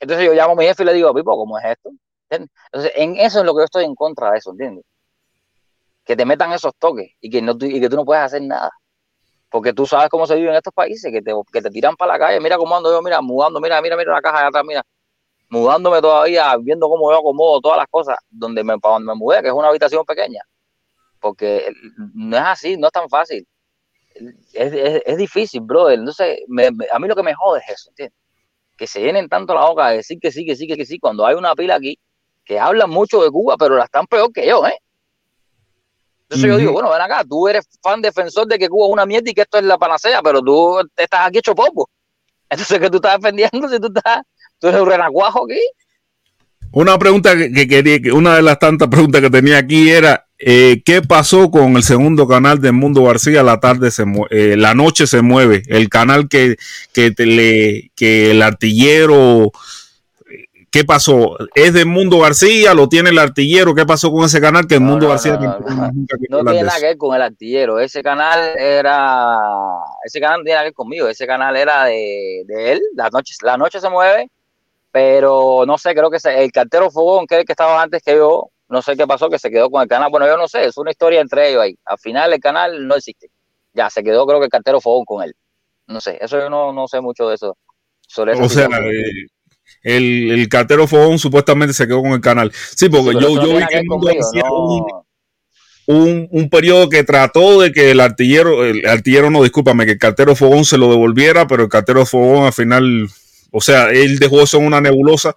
Entonces 0.00 0.26
yo 0.26 0.34
llamo 0.34 0.52
a 0.52 0.56
mi 0.56 0.64
jefe 0.64 0.82
y 0.82 0.86
le 0.86 0.94
digo, 0.94 1.14
Pipo, 1.14 1.36
¿cómo 1.36 1.58
es 1.58 1.64
esto? 1.64 1.90
Entonces, 2.30 2.92
en 2.96 3.16
eso 3.16 3.40
es 3.40 3.44
lo 3.44 3.54
que 3.54 3.60
yo 3.60 3.64
estoy 3.64 3.84
en 3.84 3.94
contra 3.94 4.30
de 4.30 4.38
eso, 4.38 4.50
¿entiendes? 4.50 4.84
Que 6.04 6.16
te 6.16 6.24
metan 6.24 6.52
esos 6.52 6.72
toques 6.78 7.12
y 7.20 7.30
que, 7.30 7.40
no, 7.40 7.52
y 7.60 7.80
que 7.80 7.88
tú 7.88 7.96
no 7.96 8.04
puedes 8.04 8.24
hacer 8.24 8.42
nada. 8.42 8.70
Porque 9.54 9.72
tú 9.72 9.86
sabes 9.86 10.08
cómo 10.10 10.26
se 10.26 10.34
vive 10.36 10.50
en 10.50 10.56
estos 10.56 10.74
países, 10.74 11.12
que 11.12 11.22
te, 11.22 11.32
que 11.52 11.62
te 11.62 11.70
tiran 11.70 11.94
para 11.96 12.14
la 12.14 12.18
calle. 12.18 12.40
Mira 12.40 12.56
cómo 12.58 12.76
ando 12.76 12.90
yo, 12.92 13.00
mira, 13.02 13.20
mudando, 13.22 13.60
mira, 13.60 13.80
mira, 13.82 13.96
mira 13.96 14.12
la 14.12 14.20
caja 14.22 14.40
de 14.42 14.46
atrás, 14.48 14.64
mira. 14.66 14.82
Mudándome 15.50 16.00
todavía, 16.02 16.56
viendo 16.58 16.88
cómo 16.88 17.10
yo 17.12 17.18
acomodo 17.18 17.60
todas 17.60 17.78
las 17.78 17.88
cosas 17.88 18.16
donde 18.30 18.64
me, 18.64 18.78
para 18.78 18.94
donde 18.94 19.08
me 19.12 19.16
mudé, 19.16 19.42
que 19.42 19.48
es 19.48 19.54
una 19.54 19.68
habitación 19.68 20.04
pequeña. 20.06 20.42
Porque 21.20 21.72
no 22.14 22.36
es 22.36 22.42
así, 22.44 22.76
no 22.78 22.88
es 22.88 22.92
tan 22.92 23.08
fácil. 23.10 23.46
Es, 24.52 24.72
es, 24.72 25.02
es 25.04 25.16
difícil, 25.16 25.60
brother. 25.60 25.98
Entonces, 25.98 26.38
me- 26.48 26.70
me- 26.70 26.86
a 26.92 26.98
mí 26.98 27.08
lo 27.08 27.16
que 27.16 27.22
me 27.22 27.34
jode 27.34 27.60
es 27.60 27.74
eso, 27.80 27.90
¿entiendes? 27.90 28.16
Que 28.78 28.86
se 28.88 29.00
llenen 29.02 29.28
tanto 29.28 29.54
la 29.54 29.66
boca 29.66 29.90
de 29.90 29.98
decir 29.98 30.18
que 30.20 30.32
sí, 30.32 30.46
que 30.46 30.56
sí, 30.56 30.66
que 30.68 30.86
sí, 30.86 30.98
cuando 31.00 31.26
hay 31.26 31.36
una 31.36 31.54
pila 31.56 31.76
aquí 31.76 31.98
que 32.44 32.60
hablan 32.60 32.90
mucho 32.90 33.22
de 33.22 33.30
Cuba, 33.30 33.56
pero 33.58 33.76
la 33.76 33.84
están 33.86 34.06
peor 34.08 34.32
que 34.32 34.46
yo, 34.48 34.66
¿eh? 34.66 34.78
Entonces 36.28 36.50
yo 36.50 36.56
digo, 36.56 36.72
bueno, 36.72 36.90
ven 36.90 37.00
acá, 37.00 37.24
tú 37.28 37.46
eres 37.48 37.66
fan 37.82 38.00
defensor 38.00 38.46
de 38.46 38.58
que 38.58 38.68
Cuba 38.68 38.86
es 38.86 38.92
una 38.92 39.06
mierda 39.06 39.30
y 39.30 39.34
que 39.34 39.42
esto 39.42 39.58
es 39.58 39.64
la 39.64 39.78
panacea, 39.78 40.22
pero 40.22 40.40
tú 40.40 40.78
estás 40.96 41.26
aquí 41.26 41.38
hecho 41.38 41.54
poco. 41.54 41.88
Entonces, 42.48 42.78
que 42.78 42.90
tú 42.90 42.96
estás 42.96 43.20
defendiendo 43.20 43.68
si 43.68 43.78
tú 43.78 43.88
estás, 43.94 44.22
tú 44.58 44.68
eres 44.68 44.80
un 44.80 44.88
renacuajo 44.88 45.44
aquí? 45.44 45.60
Una 46.72 46.98
pregunta 46.98 47.36
que, 47.36 47.52
que 47.52 47.68
quería, 47.68 48.00
que 48.00 48.12
una 48.12 48.36
de 48.36 48.42
las 48.42 48.58
tantas 48.58 48.88
preguntas 48.88 49.20
que 49.20 49.30
tenía 49.30 49.58
aquí 49.58 49.90
era 49.90 50.24
eh, 50.46 50.82
¿qué 50.84 51.00
pasó 51.00 51.50
con 51.50 51.76
el 51.76 51.82
segundo 51.82 52.26
canal 52.26 52.60
de 52.60 52.72
Mundo 52.72 53.04
García? 53.04 53.42
La 53.42 53.60
tarde 53.60 53.90
se 53.90 54.04
eh, 54.30 54.56
la 54.58 54.74
noche 54.74 55.06
se 55.06 55.22
mueve, 55.22 55.62
el 55.68 55.88
canal 55.88 56.28
que, 56.28 56.56
que, 56.92 57.12
te 57.12 57.24
le, 57.24 57.92
que 57.94 58.32
el 58.32 58.42
artillero 58.42 59.52
¿Qué 60.74 60.84
pasó? 60.84 61.36
¿Es 61.54 61.72
de 61.72 61.84
Mundo 61.84 62.18
García? 62.18 62.74
¿Lo 62.74 62.88
tiene 62.88 63.10
el 63.10 63.18
artillero? 63.20 63.76
¿Qué 63.76 63.86
pasó 63.86 64.10
con 64.10 64.24
ese 64.24 64.40
canal? 64.40 64.66
Que 64.66 64.74
el 64.74 64.80
Mundo 64.80 65.04
no, 65.06 65.10
García 65.10 65.36
no, 65.36 65.56
no, 65.60 65.92
no. 66.42 66.50
tiene 66.50 66.64
nada 66.64 66.80
que 66.80 66.86
ver 66.86 66.96
con 66.98 67.14
el 67.14 67.22
artillero. 67.22 67.78
Ese 67.78 68.02
canal 68.02 68.58
era. 68.58 69.38
Ese 70.04 70.18
canal 70.18 70.38
no 70.40 70.42
tiene 70.42 70.54
nada 70.56 70.64
que 70.64 70.70
ver 70.70 70.74
conmigo. 70.74 71.06
Ese 71.06 71.28
canal 71.28 71.56
era 71.56 71.84
de, 71.84 72.42
de 72.48 72.72
él. 72.72 72.82
La 72.96 73.08
noche, 73.08 73.34
la 73.42 73.56
noche 73.56 73.78
se 73.78 73.88
mueve, 73.88 74.28
pero 74.90 75.62
no 75.64 75.78
sé, 75.78 75.94
creo 75.94 76.10
que 76.10 76.18
se- 76.18 76.42
el 76.42 76.50
cartero 76.50 76.90
Fogón, 76.90 77.28
que 77.28 77.36
es 77.36 77.40
el 77.42 77.46
que 77.46 77.52
estaba 77.52 77.80
antes 77.80 78.02
que 78.02 78.16
yo, 78.16 78.50
no 78.68 78.82
sé 78.82 78.96
qué 78.96 79.06
pasó, 79.06 79.30
que 79.30 79.38
se 79.38 79.52
quedó 79.52 79.70
con 79.70 79.80
el 79.80 79.86
canal. 79.88 80.10
Bueno, 80.10 80.26
yo 80.26 80.36
no 80.36 80.48
sé, 80.48 80.64
es 80.64 80.76
una 80.76 80.90
historia 80.90 81.20
entre 81.20 81.50
ellos 81.50 81.62
ahí. 81.62 81.78
Al 81.84 81.98
final 82.00 82.32
el 82.32 82.40
canal 82.40 82.84
no 82.88 82.96
existe. 82.96 83.30
Ya, 83.74 83.88
se 83.90 84.02
quedó 84.02 84.26
creo 84.26 84.40
que 84.40 84.46
el 84.46 84.50
cartero 84.50 84.80
Fogón 84.80 85.04
con 85.04 85.22
él. 85.22 85.36
No 85.86 86.00
sé, 86.00 86.18
eso 86.20 86.36
yo 86.36 86.50
no, 86.50 86.72
no 86.72 86.88
sé 86.88 87.00
mucho 87.00 87.28
de 87.28 87.36
eso. 87.36 87.56
Sobre 88.08 88.32
O 88.32 88.48
sea, 88.48 88.66
eh, 88.66 89.26
el, 89.84 90.32
el 90.32 90.48
cartero 90.48 90.88
Fogón 90.88 91.18
supuestamente 91.20 91.72
se 91.74 91.86
quedó 91.86 92.02
con 92.02 92.12
el 92.12 92.20
canal. 92.20 92.50
Sí, 92.74 92.88
porque 92.88 93.12
Sí, 93.18 93.22
yo, 93.22 93.34
no 93.36 93.42
yo 93.46 93.56
vi 93.58 93.66
que 93.66 93.86
conmigo, 93.86 95.04
un, 95.86 95.96
un, 95.96 96.28
un 96.30 96.48
periodo 96.50 96.88
que 96.88 97.04
trató 97.04 97.60
de 97.60 97.70
que 97.72 97.90
el 97.90 98.00
artillero, 98.00 98.64
el 98.64 98.86
artillero 98.86 99.30
no, 99.30 99.42
discúlpame, 99.42 99.84
que 99.86 99.92
el 99.92 99.98
cartero 99.98 100.34
Fogón 100.34 100.64
se 100.64 100.78
lo 100.78 100.90
devolviera, 100.90 101.46
pero 101.46 101.62
el 101.64 101.68
cartero 101.68 102.06
Fogón 102.06 102.46
al 102.46 102.52
final, 102.52 103.06
o 103.52 103.60
sea, 103.60 103.90
él 103.90 104.18
dejó 104.18 104.42
eso 104.42 104.56
en 104.58 104.66
una 104.66 104.80
nebulosa 104.80 105.34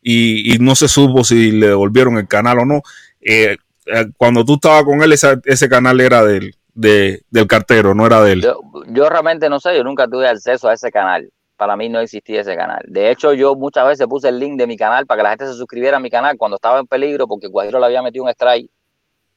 y, 0.00 0.54
y 0.54 0.58
no 0.58 0.74
se 0.74 0.88
supo 0.88 1.24
si 1.24 1.52
le 1.52 1.68
devolvieron 1.68 2.16
el 2.16 2.26
canal 2.26 2.60
o 2.60 2.64
no. 2.64 2.82
Eh, 3.20 3.56
eh, 3.86 4.06
cuando 4.16 4.44
tú 4.44 4.54
estabas 4.54 4.84
con 4.84 5.02
él, 5.02 5.12
esa- 5.12 5.40
ese 5.44 5.68
canal 5.68 6.00
era 6.00 6.24
del, 6.24 6.54
de- 6.74 7.22
del 7.30 7.46
cartero, 7.46 7.94
no 7.94 8.06
era 8.06 8.22
de 8.22 8.32
él. 8.32 8.40
Yo, 8.42 8.60
yo 8.88 9.08
realmente 9.10 9.48
no 9.50 9.60
sé, 9.60 9.76
yo 9.76 9.84
nunca 9.84 10.08
tuve 10.08 10.26
acceso 10.26 10.68
a 10.68 10.74
ese 10.74 10.90
canal. 10.90 11.30
Para 11.62 11.76
mí 11.76 11.88
no 11.88 12.00
existía 12.00 12.40
ese 12.40 12.56
canal. 12.56 12.82
De 12.88 13.08
hecho, 13.08 13.32
yo 13.34 13.54
muchas 13.54 13.86
veces 13.86 14.08
puse 14.08 14.28
el 14.28 14.40
link 14.40 14.58
de 14.58 14.66
mi 14.66 14.76
canal 14.76 15.06
para 15.06 15.18
que 15.18 15.22
la 15.22 15.28
gente 15.30 15.46
se 15.46 15.54
suscribiera 15.54 15.98
a 15.98 16.00
mi 16.00 16.10
canal 16.10 16.36
cuando 16.36 16.56
estaba 16.56 16.80
en 16.80 16.88
peligro 16.88 17.28
porque 17.28 17.46
Guajiro 17.46 17.78
le 17.78 17.86
había 17.86 18.02
metido 18.02 18.24
un 18.24 18.30
strike 18.30 18.68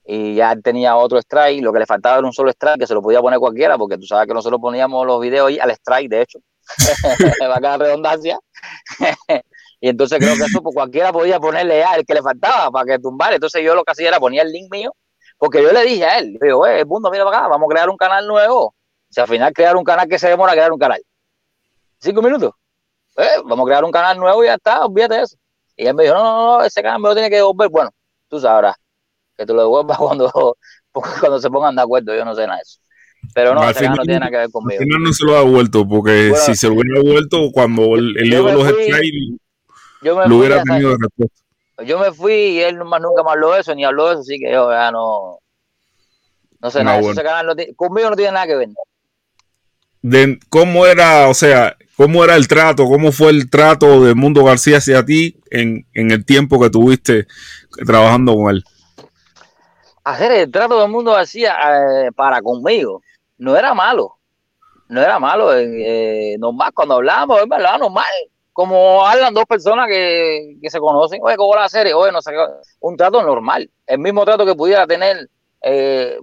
y 0.04 0.34
ya 0.34 0.56
tenía 0.56 0.96
otro 0.96 1.20
strike, 1.20 1.62
lo 1.62 1.72
que 1.72 1.78
le 1.78 1.86
faltaba 1.86 2.18
era 2.18 2.26
un 2.26 2.34
solo 2.34 2.50
strike 2.50 2.80
que 2.80 2.88
se 2.88 2.96
lo 2.96 3.04
podía 3.04 3.22
poner 3.22 3.38
cualquiera, 3.38 3.78
porque 3.78 4.00
tú 4.00 4.08
sabes 4.08 4.28
que 4.28 4.34
nosotros 4.34 4.60
poníamos 4.60 5.06
los 5.06 5.22
videos 5.22 5.50
ahí 5.50 5.60
al 5.60 5.70
strike, 5.70 6.10
de 6.10 6.24
hecho, 6.24 6.40
va 7.44 7.58
a 7.58 7.60
quedar 7.60 7.80
redundancia. 7.80 8.40
y 9.80 9.88
entonces 9.88 10.18
creo 10.18 10.34
que 10.36 10.46
eso 10.46 10.64
pues, 10.64 10.74
cualquiera 10.74 11.14
podía 11.14 11.40
ponerle 11.40 11.78
ya 11.78 11.94
el 11.94 12.08
que 12.08 12.16
le 12.16 12.24
faltaba 12.24 12.72
para 12.72 12.86
que 12.86 12.98
tumbar. 12.98 13.34
Entonces 13.34 13.64
yo 13.64 13.76
lo 13.76 13.84
que 13.84 13.92
hacía 13.92 14.08
era 14.08 14.20
ponía 14.20 14.42
el 14.42 14.52
link 14.52 14.72
mío, 14.72 14.96
porque 15.38 15.62
yo 15.62 15.72
le 15.72 15.86
dije 15.86 16.06
a 16.06 16.18
él, 16.18 16.40
digo, 16.42 16.66
el 16.66 16.88
mundo, 16.88 17.12
mira 17.12 17.24
para 17.24 17.38
acá, 17.38 17.48
vamos 17.50 17.68
a 17.70 17.72
crear 17.72 17.88
un 17.88 17.98
canal 17.98 18.26
nuevo. 18.26 18.74
Sea, 19.12 19.26
al 19.26 19.30
final 19.30 19.54
crear 19.54 19.78
un 19.78 19.84
canal 19.84 20.08
que 20.10 20.18
se 20.18 20.28
demora 20.28 20.54
crear 20.54 20.72
un 20.74 20.80
canal. 20.80 21.00
Cinco 22.00 22.22
minutos. 22.22 22.52
Eh, 23.18 23.42
vamos 23.46 23.66
a 23.66 23.68
crear 23.68 23.84
un 23.86 23.92
canal 23.92 24.18
nuevo 24.18 24.44
y 24.44 24.48
ya 24.48 24.56
está, 24.56 24.86
olvídate 24.86 25.16
de 25.16 25.22
eso. 25.24 25.38
Y 25.78 25.88
él 25.88 25.94
me 25.96 26.04
dijo, 26.04 26.16
no, 26.16 26.24
no, 26.24 26.58
no, 26.60 26.64
ese 26.64 26.82
canal 26.82 27.00
me 27.02 27.10
lo 27.10 27.16
tiene 27.16 27.30
que 27.30 27.38
devolver. 27.38 27.70
Bueno, 27.70 27.90
tú 28.28 28.40
sabrás 28.40 28.76
que 29.38 29.46
tú 29.46 29.54
lo 29.54 29.62
devuelvas 29.64 29.98
cuando, 30.00 30.58
cuando 30.92 31.40
se 31.40 31.50
pongan 31.50 31.76
de 31.76 31.82
acuerdo, 31.82 32.16
yo 32.16 32.24
no 32.26 32.36
sé 32.36 32.42
nada 32.48 32.58
de 32.58 32.62
eso. 32.64 32.80
Pero 33.34 33.56
no, 33.56 33.62
al 33.62 33.72
ese 33.72 33.80
final, 33.80 33.92
canal 33.94 33.98
no 33.98 34.04
tiene 34.04 34.20
nada 34.20 34.32
que 34.32 34.38
ver 34.38 34.52
conmigo. 34.52 34.80
al 34.82 34.86
final 34.86 35.04
no 35.04 35.14
se 35.14 35.26
lo 35.26 35.36
ha 35.36 35.40
devuelto, 35.40 35.88
porque 35.88 36.30
Bueno, 36.30 36.46
si 36.46 36.56
se 36.56 36.68
lo 36.68 36.74
hubiera 36.76 37.02
devuelto 37.02 37.50
cuando 37.54 37.96
él 37.96 38.14
dio 38.24 38.44
los 38.52 38.68
strikes, 38.68 39.38
lo 40.02 40.38
hubiera 40.38 40.62
tenido 40.64 40.92
de 40.92 40.98
respuesta. 41.02 41.44
yo 41.86 42.00
me 42.00 42.12
fui 42.14 42.34
y 42.34 42.60
él 42.62 42.84
más 42.86 43.02
nunca 43.02 43.24
me 43.24 43.32
habló 43.32 43.54
de 43.54 43.62
eso, 43.62 43.74
ni 43.74 43.84
habló 43.84 44.08
de 44.08 44.12
eso, 44.14 44.22
así 44.22 44.38
que 44.38 44.52
yo 44.52 44.70
ya 44.72 44.92
no, 44.92 45.40
no 46.60 46.72
sé 46.72 46.80
No, 46.80 46.86
nada. 46.86 46.98
bueno. 47.00 47.12
Ese 47.14 47.24
canal 47.24 47.46
no 47.48 47.56
tiene- 47.56 47.74
conmigo 47.76 48.10
no 48.12 48.16
tiene 48.16 48.32
nada 48.34 48.46
que 48.48 48.56
ver. 48.56 48.70
De 50.06 50.38
cómo 50.50 50.86
era, 50.86 51.30
o 51.30 51.34
sea, 51.34 51.76
cómo 51.98 52.24
era 52.24 52.36
el 52.36 52.48
trato, 52.48 52.86
cómo 52.86 53.12
fue 53.12 53.32
el 53.32 53.50
trato 53.50 54.04
de 54.04 54.14
Mundo 54.14 54.44
García 54.44 54.78
hacia 54.78 55.04
ti 55.04 55.36
en, 55.50 55.88
en 55.96 56.12
el 56.12 56.24
tiempo 56.24 56.62
que 56.62 56.70
tuviste 56.70 57.26
trabajando 57.88 58.36
con 58.36 58.52
él. 58.52 58.64
Hacer 60.04 60.32
el 60.34 60.52
trato 60.52 60.80
del 60.80 60.92
mundo 60.92 61.18
hacía 61.18 61.56
eh, 61.56 62.12
para 62.16 62.44
conmigo 62.44 63.02
no 63.40 63.58
era 63.58 63.74
malo, 63.74 64.18
no 64.90 65.02
era 65.02 65.18
malo, 65.18 65.52
eh, 65.58 66.34
eh, 66.34 66.38
normal, 66.38 66.72
cuando 66.76 66.94
hablamos, 66.96 67.42
es 67.42 67.48
normal, 67.48 68.06
como 68.54 69.04
hablan 69.08 69.34
dos 69.34 69.46
personas 69.46 69.88
que, 69.88 70.58
que 70.62 70.70
se 70.70 70.80
conocen, 70.80 71.20
oye, 71.24 71.36
¿cómo 71.36 71.56
la 71.56 71.68
serie? 71.68 71.96
Oye, 71.96 72.12
no 72.12 72.22
sé, 72.22 72.32
un 72.80 72.96
trato 72.96 73.24
normal, 73.24 73.72
el 73.88 73.98
mismo 73.98 74.24
trato 74.24 74.46
que 74.46 74.54
pudiera 74.54 74.86
tener 74.86 75.28
eh, 75.64 76.20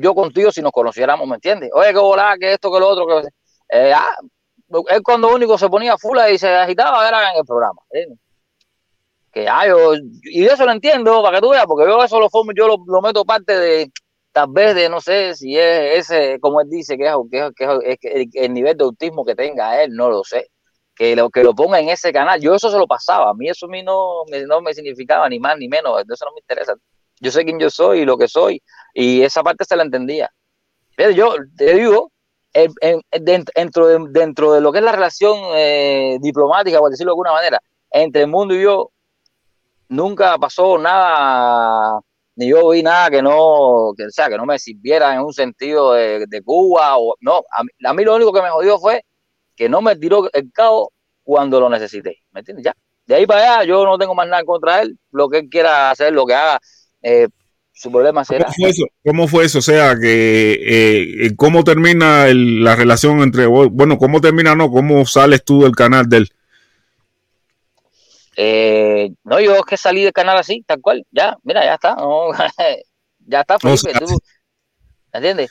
yo 0.00 0.14
contigo 0.14 0.50
si 0.52 0.62
nos 0.62 0.72
conociéramos, 0.72 1.26
¿me 1.28 1.34
entiendes? 1.36 1.70
Oye, 1.74 1.92
qué 1.92 1.98
volá, 1.98 2.36
que 2.38 2.52
esto, 2.54 2.72
que 2.72 2.80
lo 2.80 2.88
otro, 2.88 3.06
que 3.06 3.28
eh, 3.70 3.92
ah, 3.94 4.16
él 4.90 5.02
cuando 5.02 5.34
único 5.34 5.58
se 5.58 5.68
ponía 5.68 5.96
fula 5.98 6.30
y 6.30 6.38
se 6.38 6.48
agitaba 6.54 7.06
era 7.08 7.32
en 7.32 7.38
el 7.38 7.44
programa. 7.44 7.80
¿eh? 7.92 8.06
Que 9.32 9.46
ah, 9.48 9.66
yo, 9.68 9.92
y 10.22 10.46
eso 10.46 10.64
lo 10.64 10.72
entiendo, 10.72 11.22
para 11.22 11.36
que 11.36 11.42
tú 11.42 11.50
veas, 11.50 11.66
porque 11.66 11.86
yo 11.88 12.02
eso 12.02 12.18
lo 12.18 12.30
formo, 12.30 12.52
yo 12.56 12.66
lo, 12.66 12.76
lo 12.86 13.02
meto 13.02 13.24
parte 13.24 13.58
de, 13.58 13.90
tal 14.32 14.46
vez 14.50 14.74
de, 14.74 14.88
no 14.88 15.00
sé, 15.00 15.34
si 15.34 15.56
es 15.56 16.10
ese, 16.10 16.40
como 16.40 16.60
él 16.62 16.68
dice, 16.70 16.96
que 16.96 17.06
es, 17.06 17.14
que 17.30 17.38
es, 17.46 17.52
que 17.54 17.92
es- 17.92 17.98
que 18.00 18.08
el, 18.22 18.28
el 18.32 18.54
nivel 18.54 18.76
de 18.76 18.84
autismo 18.84 19.24
que 19.24 19.34
tenga 19.34 19.82
él, 19.82 19.94
no 19.94 20.08
lo 20.10 20.24
sé. 20.24 20.48
Que 20.94 21.14
lo, 21.14 21.30
que 21.30 21.44
lo 21.44 21.54
ponga 21.54 21.78
en 21.78 21.90
ese 21.90 22.12
canal, 22.12 22.40
yo 22.40 22.54
eso 22.54 22.70
se 22.70 22.78
lo 22.78 22.86
pasaba, 22.88 23.30
a 23.30 23.34
mí 23.34 23.48
eso 23.48 23.66
a 23.66 23.68
mí 23.68 23.82
no, 23.84 24.24
no 24.48 24.60
me 24.62 24.74
significaba 24.74 25.28
ni 25.28 25.38
más 25.38 25.56
ni 25.56 25.68
menos, 25.68 26.02
eso 26.10 26.24
no 26.24 26.32
me 26.32 26.40
interesa. 26.40 26.74
Yo 27.20 27.30
sé 27.30 27.44
quién 27.44 27.60
yo 27.60 27.70
soy 27.70 28.00
y 28.00 28.04
lo 28.04 28.16
que 28.18 28.26
soy, 28.28 28.60
y 29.00 29.22
esa 29.22 29.44
parte 29.44 29.64
se 29.64 29.76
la 29.76 29.84
entendía. 29.84 30.28
Pero 30.96 31.12
yo 31.12 31.34
te 31.56 31.74
digo, 31.74 32.10
dent- 32.52 33.48
dentro, 33.54 33.86
de, 33.86 33.98
dentro 34.10 34.52
de 34.52 34.60
lo 34.60 34.72
que 34.72 34.78
es 34.78 34.84
la 34.84 34.90
relación 34.90 35.38
eh, 35.54 36.18
diplomática, 36.20 36.80
por 36.80 36.90
decirlo 36.90 37.10
de 37.10 37.12
alguna 37.12 37.32
manera, 37.32 37.60
entre 37.92 38.22
el 38.22 38.26
mundo 38.28 38.54
y 38.56 38.62
yo, 38.62 38.90
nunca 39.88 40.36
pasó 40.38 40.78
nada, 40.78 42.00
ni 42.34 42.48
yo 42.48 42.70
vi 42.70 42.82
nada 42.82 43.08
que 43.08 43.22
no, 43.22 43.92
que, 43.96 44.10
sea, 44.10 44.28
que 44.28 44.36
no 44.36 44.44
me 44.46 44.58
sirviera 44.58 45.14
en 45.14 45.20
un 45.20 45.32
sentido 45.32 45.92
de, 45.92 46.26
de 46.26 46.42
Cuba, 46.42 46.98
o 46.98 47.14
no, 47.20 47.42
a 47.52 47.62
mí, 47.62 47.70
a 47.84 47.94
mí 47.94 48.02
lo 48.04 48.16
único 48.16 48.32
que 48.32 48.42
me 48.42 48.50
jodió 48.50 48.80
fue 48.80 49.04
que 49.54 49.68
no 49.68 49.80
me 49.80 49.94
tiró 49.94 50.28
el 50.32 50.50
cabo 50.52 50.92
cuando 51.22 51.60
lo 51.60 51.68
necesité, 51.68 52.18
¿me 52.32 52.40
entiendes? 52.40 52.64
Ya, 52.64 52.74
de 53.06 53.14
ahí 53.14 53.26
para 53.26 53.58
allá 53.58 53.64
yo 53.64 53.84
no 53.84 53.96
tengo 53.96 54.16
más 54.16 54.26
nada 54.26 54.42
contra 54.42 54.82
él, 54.82 54.98
lo 55.12 55.28
que 55.28 55.38
él 55.38 55.48
quiera 55.48 55.92
hacer, 55.92 56.12
lo 56.12 56.26
que 56.26 56.34
haga, 56.34 56.58
eh, 57.02 57.28
su 57.78 57.90
problema 57.92 58.24
será. 58.24 58.44
¿Cómo 58.44 58.54
fue 58.56 58.70
eso? 58.70 58.84
¿Cómo 59.04 59.28
fue 59.28 59.44
eso? 59.44 59.58
O 59.58 59.62
sea, 59.62 59.94
que 59.98 60.58
eh, 61.26 61.30
cómo 61.36 61.62
termina 61.64 62.26
el- 62.28 62.64
la 62.64 62.74
relación 62.76 63.20
entre 63.20 63.46
vos? 63.46 63.68
Bueno, 63.70 63.98
¿cómo 63.98 64.20
termina? 64.20 64.54
No, 64.54 64.70
¿cómo 64.70 65.06
sales 65.06 65.44
tú 65.44 65.62
del 65.62 65.72
canal 65.76 66.08
de 66.08 66.16
él? 66.18 66.28
Eh, 68.36 69.10
no, 69.24 69.40
yo 69.40 69.54
es 69.56 69.62
que 69.62 69.76
salí 69.76 70.02
del 70.04 70.12
canal 70.12 70.36
así, 70.38 70.62
tal 70.66 70.80
cual, 70.80 71.04
ya, 71.10 71.36
mira, 71.42 71.64
ya 71.64 71.74
está, 71.74 71.94
no, 71.96 72.30
ya 73.26 73.40
está, 73.40 73.58
Felipe, 73.58 73.90
sea, 73.90 73.98
tú, 73.98 74.20
¿entiendes? 75.12 75.50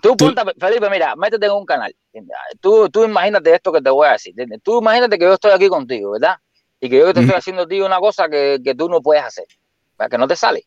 Tú, 0.00 0.16
Tú- 0.16 0.34
ponte, 0.34 0.42
Felipe, 0.58 0.88
mira, 0.88 1.14
métete 1.16 1.46
en 1.46 1.52
un 1.52 1.66
canal, 1.66 1.94
¿entiendes? 2.06 2.36
tú, 2.60 2.88
tú 2.88 3.04
imagínate 3.04 3.54
esto 3.54 3.72
que 3.72 3.82
te 3.82 3.90
voy 3.90 4.08
a 4.08 4.12
decir, 4.12 4.30
¿entiendes? 4.30 4.60
Tú 4.62 4.80
imagínate 4.80 5.18
que 5.18 5.24
yo 5.24 5.34
estoy 5.34 5.50
aquí 5.52 5.68
contigo, 5.68 6.12
¿verdad? 6.12 6.36
Y 6.80 6.88
que 6.88 6.98
yo 6.98 7.12
te 7.12 7.20
estoy 7.20 7.34
haciendo 7.36 7.62
a 7.62 7.66
ti 7.68 7.80
una 7.80 7.98
cosa 7.98 8.28
que, 8.28 8.58
que 8.64 8.74
tú 8.74 8.88
no 8.88 9.02
puedes 9.02 9.22
hacer, 9.24 9.44
que 10.10 10.18
no 10.18 10.26
te 10.26 10.36
sale. 10.36 10.64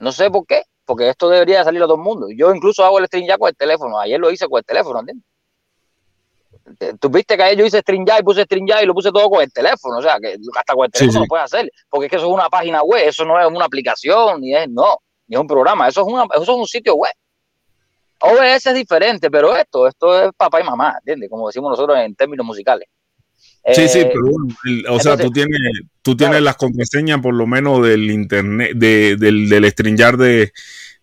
No 0.00 0.10
sé 0.12 0.30
por 0.30 0.46
qué, 0.46 0.64
porque 0.84 1.08
esto 1.08 1.28
debería 1.28 1.58
de 1.58 1.64
salir 1.64 1.80
a 1.82 1.86
todo 1.86 1.94
el 1.96 2.00
mundo. 2.02 2.26
Yo 2.34 2.52
incluso 2.54 2.84
hago 2.84 2.98
el 2.98 3.06
stream 3.06 3.26
ya 3.26 3.38
con 3.38 3.48
el 3.48 3.56
teléfono, 3.56 3.98
ayer 4.00 4.18
lo 4.18 4.30
hice 4.30 4.48
con 4.48 4.58
el 4.58 4.64
teléfono, 4.64 5.00
¿entiendes? 5.00 5.24
Te- 6.78 6.94
Tú 6.98 7.08
viste 7.10 7.36
que 7.36 7.42
ayer 7.42 7.58
yo 7.58 7.64
hice 7.66 7.80
stream 7.80 8.04
ya 8.06 8.18
y 8.18 8.22
puse 8.22 8.42
stream 8.44 8.66
ya 8.66 8.82
y 8.82 8.86
lo 8.86 8.94
puse 8.94 9.10
todo 9.12 9.28
con 9.30 9.42
el 9.42 9.52
teléfono, 9.52 9.98
o 9.98 10.02
sea, 10.02 10.18
que 10.20 10.36
hasta 10.56 10.74
con 10.74 10.84
el 10.86 10.90
Sí, 10.92 10.98
teléfono 11.00 11.12
sí. 11.12 11.18
lo 11.24 11.28
puedes 11.28 11.44
hacer, 11.44 11.70
porque 11.88 12.06
es 12.06 12.10
que 12.10 12.16
eso 12.16 12.26
es 12.26 12.32
una 12.32 12.48
página 12.48 12.82
web, 12.82 13.06
eso 13.08 13.24
no 13.24 13.38
es 13.40 13.46
una 13.46 13.64
aplicación, 13.64 14.40
ni 14.40 14.54
es, 14.54 14.68
no, 14.68 14.98
ni 15.26 15.36
es 15.36 15.40
un 15.40 15.46
programa, 15.46 15.88
eso 15.88 16.00
es, 16.02 16.06
una, 16.06 16.24
eso 16.32 16.42
es 16.42 16.48
un 16.48 16.66
sitio 16.66 16.94
web. 16.94 17.12
OBS 18.22 18.66
es 18.66 18.74
diferente, 18.74 19.30
pero 19.30 19.56
esto, 19.56 19.86
esto 19.86 20.22
es 20.24 20.30
papá 20.36 20.60
y 20.60 20.64
mamá, 20.64 20.96
¿entiendes? 20.98 21.30
Como 21.30 21.46
decimos 21.46 21.70
nosotros 21.70 21.98
en 21.98 22.14
términos 22.14 22.44
musicales. 22.44 22.86
Sí, 23.72 23.88
sí, 23.88 23.98
Eh, 24.00 24.10
pero 24.12 24.26
bueno, 24.26 24.54
el- 24.64 24.86
o 24.88 24.98
sea, 25.00 25.16
tú 25.16 25.30
tienes, 25.30 25.60
tú 26.02 26.16
tienes 26.16 26.32
Claro. 26.38 26.44
las 26.44 26.56
contraseñas 26.56 27.20
por 27.20 27.34
lo 27.34 27.46
menos 27.46 27.82
del 27.86 28.10
internet, 28.10 28.72
de, 28.74 29.16
del, 29.16 29.48
del 29.48 29.62
de, 30.16 30.52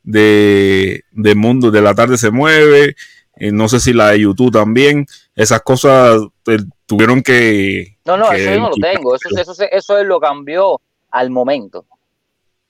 de, 0.03 1.03
de 1.11 1.35
Mundo, 1.35 1.69
de 1.71 1.81
la 1.81 1.93
tarde 1.93 2.17
se 2.17 2.31
mueve, 2.31 2.95
eh, 3.35 3.51
no 3.51 3.69
sé 3.69 3.79
si 3.79 3.93
la 3.93 4.09
de 4.09 4.21
YouTube 4.21 4.51
también, 4.51 5.05
esas 5.35 5.61
cosas 5.61 6.19
eh, 6.47 6.57
tuvieron 6.87 7.21
que... 7.21 7.97
No, 8.05 8.17
no, 8.17 8.29
que 8.31 8.37
eso 8.37 8.51
yo 8.53 8.59
no 8.59 8.69
lo 8.69 8.75
tengo. 8.75 9.15
Eso, 9.15 9.29
eso, 9.29 9.51
eso, 9.51 9.63
eso 9.71 9.97
él 9.99 10.07
lo 10.07 10.19
cambió 10.19 10.81
al 11.11 11.29
momento. 11.29 11.85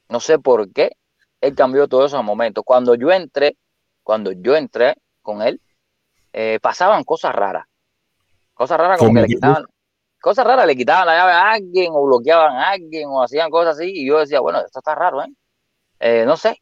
No 0.09 0.19
sé 0.19 0.37
por 0.39 0.69
qué 0.73 0.91
él 1.39 1.55
cambió 1.55 1.87
todo 1.87 2.05
eso 2.05 2.17
al 2.17 2.25
momento. 2.25 2.63
Cuando 2.63 2.95
yo 2.95 3.11
entré, 3.11 3.55
cuando 4.03 4.31
yo 4.31 4.55
entré 4.55 4.95
con 5.21 5.41
él, 5.41 5.61
eh, 6.33 6.59
pasaban 6.61 7.03
cosas 7.03 7.33
raras. 7.33 7.65
Cosas 8.53 8.77
raras 8.79 8.97
como 8.97 9.09
¿Cómo 9.11 9.21
que 9.21 9.27
le 9.27 9.35
quitaban, 9.35 9.63
cosas 10.21 10.45
raras, 10.45 10.65
le 10.67 10.75
quitaban 10.75 11.07
la 11.07 11.15
llave 11.17 11.31
a 11.33 11.51
alguien 11.51 11.91
o 11.93 12.03
bloqueaban 12.05 12.55
a 12.55 12.69
alguien 12.71 13.07
o 13.09 13.21
hacían 13.23 13.49
cosas 13.49 13.77
así. 13.77 13.91
Y 13.93 14.07
yo 14.07 14.19
decía, 14.19 14.39
bueno, 14.41 14.59
esto 14.59 14.79
está 14.79 14.95
raro, 14.95 15.21
¿eh? 15.23 15.27
Eh, 15.99 16.23
no 16.25 16.37
sé. 16.37 16.61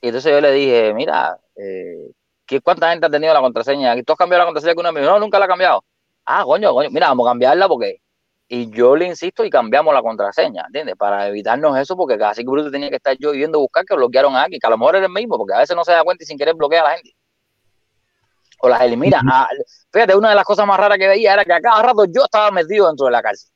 Y 0.00 0.08
entonces 0.08 0.32
yo 0.32 0.40
le 0.40 0.52
dije, 0.52 0.94
mira, 0.94 1.38
eh, 1.56 2.10
¿qué- 2.46 2.60
¿cuánta 2.60 2.90
gente 2.90 3.06
ha 3.06 3.10
tenido 3.10 3.34
la 3.34 3.40
contraseña? 3.40 3.94
¿Tú 4.04 4.12
has 4.12 4.18
cambiado 4.18 4.40
la 4.42 4.46
contraseña 4.46 4.74
que 4.74 4.80
una 4.80 4.92
me 4.92 5.00
dijo, 5.00 5.12
No, 5.12 5.20
nunca 5.20 5.38
la 5.38 5.46
he 5.46 5.48
cambiado. 5.48 5.84
Ah, 6.26 6.44
coño, 6.44 6.72
coño, 6.74 6.90
mira, 6.90 7.08
vamos 7.08 7.26
a 7.26 7.30
cambiarla 7.30 7.68
porque. 7.68 7.98
Y 8.48 8.70
yo 8.70 8.94
le 8.96 9.06
insisto 9.06 9.44
y 9.44 9.50
cambiamos 9.50 9.94
la 9.94 10.02
contraseña, 10.02 10.64
¿entiendes? 10.66 10.96
Para 10.96 11.28
evitarnos 11.28 11.76
eso, 11.78 11.96
porque 11.96 12.18
casi 12.18 12.44
que 12.44 12.50
bruto 12.50 12.70
tenía 12.70 12.90
que 12.90 12.96
estar 12.96 13.16
yo 13.18 13.32
yendo 13.34 13.58
a 13.58 13.62
buscar 13.62 13.84
que 13.86 13.94
bloquearon 13.96 14.36
a 14.36 14.42
alguien, 14.44 14.60
que 14.60 14.66
a 14.66 14.70
lo 14.70 14.78
mejor 14.78 14.96
era 14.96 15.06
el 15.06 15.12
mismo, 15.12 15.38
porque 15.38 15.54
a 15.54 15.58
veces 15.60 15.74
no 15.76 15.84
se 15.84 15.92
da 15.92 16.04
cuenta 16.04 16.24
y 16.24 16.26
sin 16.26 16.38
querer 16.38 16.54
bloquea 16.54 16.82
a 16.82 16.84
la 16.84 16.96
gente. 16.96 17.12
O 18.60 18.68
las 18.68 18.80
elimina. 18.82 19.20
Fíjate, 19.94 20.16
una 20.16 20.30
de 20.30 20.34
las 20.34 20.44
cosas 20.44 20.66
más 20.66 20.76
raras 20.78 20.98
que 20.98 21.06
veía 21.08 21.34
era 21.34 21.44
que 21.44 21.52
a 21.52 21.60
cada 21.60 21.80
rato 21.82 22.04
yo 22.06 22.24
estaba 22.24 22.50
metido 22.50 22.88
dentro 22.88 23.06
de 23.06 23.12
la 23.12 23.22
cárcel. 23.22 23.48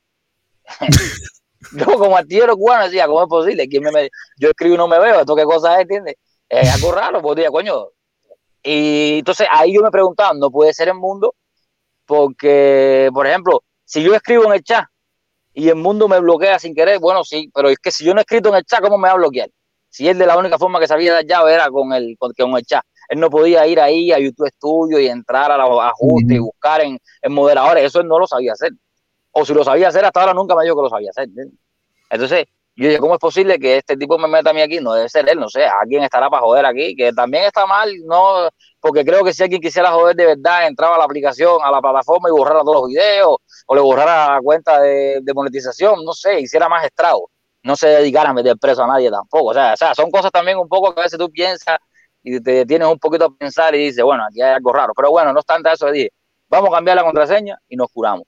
yo 1.73 1.85
como 1.85 2.15
artillero 2.17 2.55
cubano 2.57 2.85
decía, 2.85 3.07
¿cómo 3.07 3.23
es 3.23 3.27
posible? 3.29 3.67
¿Quién 3.67 3.83
me 3.83 3.91
me- 3.91 4.09
Yo 4.37 4.49
escribo 4.49 4.75
y 4.75 4.77
no 4.77 4.87
me 4.87 4.99
veo, 4.99 5.19
¿esto 5.19 5.35
qué 5.35 5.43
cosa 5.43 5.75
es? 5.75 5.81
¿Entiendes? 5.81 6.15
Es 6.47 6.73
algo 6.73 6.91
raro, 6.93 7.21
pues 7.21 7.35
diga, 7.35 7.51
coño. 7.51 7.87
Y 8.63 9.19
entonces 9.19 9.47
ahí 9.51 9.73
yo 9.73 9.81
me 9.81 9.91
preguntaba, 9.91 10.33
no 10.33 10.51
puede 10.51 10.73
ser 10.73 10.89
el 10.89 10.95
mundo, 10.95 11.35
porque, 12.05 13.09
por 13.13 13.27
ejemplo, 13.27 13.63
si 13.85 14.03
yo 14.03 14.15
escribo 14.15 14.45
en 14.45 14.53
el 14.53 14.63
chat 14.63 14.85
y 15.53 15.69
el 15.69 15.75
mundo 15.75 16.07
me 16.07 16.19
bloquea 16.19 16.59
sin 16.59 16.75
querer, 16.75 16.99
bueno, 16.99 17.23
sí, 17.23 17.51
pero 17.53 17.69
es 17.69 17.77
que 17.79 17.91
si 17.91 18.05
yo 18.05 18.13
no 18.13 18.21
he 18.21 18.23
escrito 18.23 18.49
en 18.49 18.55
el 18.55 18.65
chat, 18.65 18.81
¿cómo 18.81 18.97
me 18.97 19.07
va 19.09 19.13
a 19.15 19.17
bloquear? 19.17 19.49
Si 19.89 20.07
él 20.07 20.17
de 20.17 20.25
la 20.27 20.37
única 20.37 20.57
forma 20.59 20.79
que 20.79 20.87
sabía 20.87 21.13
dar 21.13 21.25
llave 21.25 21.53
era 21.53 21.69
con 21.69 21.93
el, 21.93 22.15
con, 22.19 22.33
con 22.33 22.57
el 22.57 22.65
chat. 22.65 22.83
Él 23.09 23.19
no 23.19 23.29
podía 23.29 23.67
ir 23.67 23.79
ahí 23.79 24.11
a 24.11 24.19
YouTube 24.19 24.49
Studio 24.49 24.99
y 24.99 25.07
entrar 25.07 25.51
a 25.51 25.57
los 25.57 25.81
ajustes 25.81 26.37
y 26.37 26.39
buscar 26.39 26.81
en, 26.81 26.97
en 27.21 27.33
moderadores, 27.33 27.83
eso 27.83 27.99
él 27.99 28.07
no 28.07 28.19
lo 28.19 28.27
sabía 28.27 28.53
hacer. 28.53 28.71
O 29.31 29.45
si 29.45 29.53
lo 29.53 29.63
sabía 29.63 29.89
hacer, 29.89 30.05
hasta 30.05 30.21
ahora 30.21 30.33
nunca 30.33 30.55
me 30.55 30.63
dijo 30.63 30.75
que 30.75 30.83
lo 30.83 30.89
sabía 30.89 31.09
hacer. 31.09 31.25
¿entiendes? 31.25 31.59
Entonces, 32.09 32.45
yo 32.75 32.87
dije, 32.87 32.99
¿cómo 32.99 33.15
es 33.15 33.19
posible 33.19 33.59
que 33.59 33.77
este 33.77 33.97
tipo 33.97 34.17
me 34.17 34.27
meta 34.27 34.51
a 34.51 34.53
mí 34.53 34.61
aquí? 34.61 34.79
No 34.79 34.93
debe 34.93 35.09
ser 35.09 35.27
él, 35.29 35.37
no 35.37 35.49
sé, 35.49 35.65
alguien 35.65 36.03
estará 36.03 36.29
para 36.29 36.43
joder 36.43 36.65
aquí, 36.65 36.95
que 36.95 37.11
también 37.11 37.43
está 37.43 37.65
mal, 37.65 37.91
no, 38.05 38.49
porque 38.79 39.03
creo 39.03 39.21
que 39.23 39.33
si 39.33 39.43
alguien 39.43 39.61
quisiera 39.61 39.91
joder 39.91 40.15
de 40.15 40.25
verdad, 40.27 40.65
entraba 40.65 40.95
a 40.95 40.97
la 40.99 41.03
aplicación, 41.03 41.57
a 41.61 41.71
la 41.71 41.81
plataforma 41.81 42.29
y 42.29 42.31
borrara 42.31 42.61
todos 42.61 42.81
los 42.81 42.87
videos, 42.87 43.35
o 43.67 43.75
le 43.75 43.81
borrara 43.81 44.35
la 44.35 44.41
cuenta 44.41 44.79
de, 44.79 45.19
de 45.21 45.33
monetización, 45.33 46.05
no 46.05 46.13
sé, 46.13 46.39
hiciera 46.39 46.69
más 46.69 46.85
estrago. 46.85 47.29
no 47.63 47.75
se 47.75 47.87
dedicaran 47.87 48.31
a 48.31 48.33
meter 48.33 48.57
preso 48.57 48.83
a 48.83 48.87
nadie 48.87 49.11
tampoco. 49.11 49.49
O 49.49 49.53
sea, 49.53 49.73
o 49.73 49.77
sea, 49.77 49.93
son 49.93 50.09
cosas 50.11 50.31
también 50.31 50.57
un 50.57 50.67
poco 50.67 50.93
que 50.93 51.01
a 51.01 51.03
veces 51.03 51.19
tú 51.19 51.29
piensas 51.29 51.77
y 52.23 52.39
te 52.41 52.51
detienes 52.51 52.87
un 52.87 52.99
poquito 52.99 53.25
a 53.25 53.33
pensar 53.33 53.73
y 53.75 53.85
dices, 53.85 54.03
bueno, 54.03 54.25
aquí 54.25 54.41
hay 54.41 54.53
algo 54.55 54.71
raro. 54.73 54.93
Pero 54.95 55.09
bueno, 55.11 55.31
no 55.33 55.39
obstante 55.39 55.71
eso, 55.71 55.89
dije, 55.91 56.11
vamos 56.49 56.69
a 56.69 56.75
cambiar 56.77 56.97
la 56.97 57.03
contraseña 57.03 57.57
y 57.67 57.75
nos 57.75 57.89
curamos. 57.91 58.23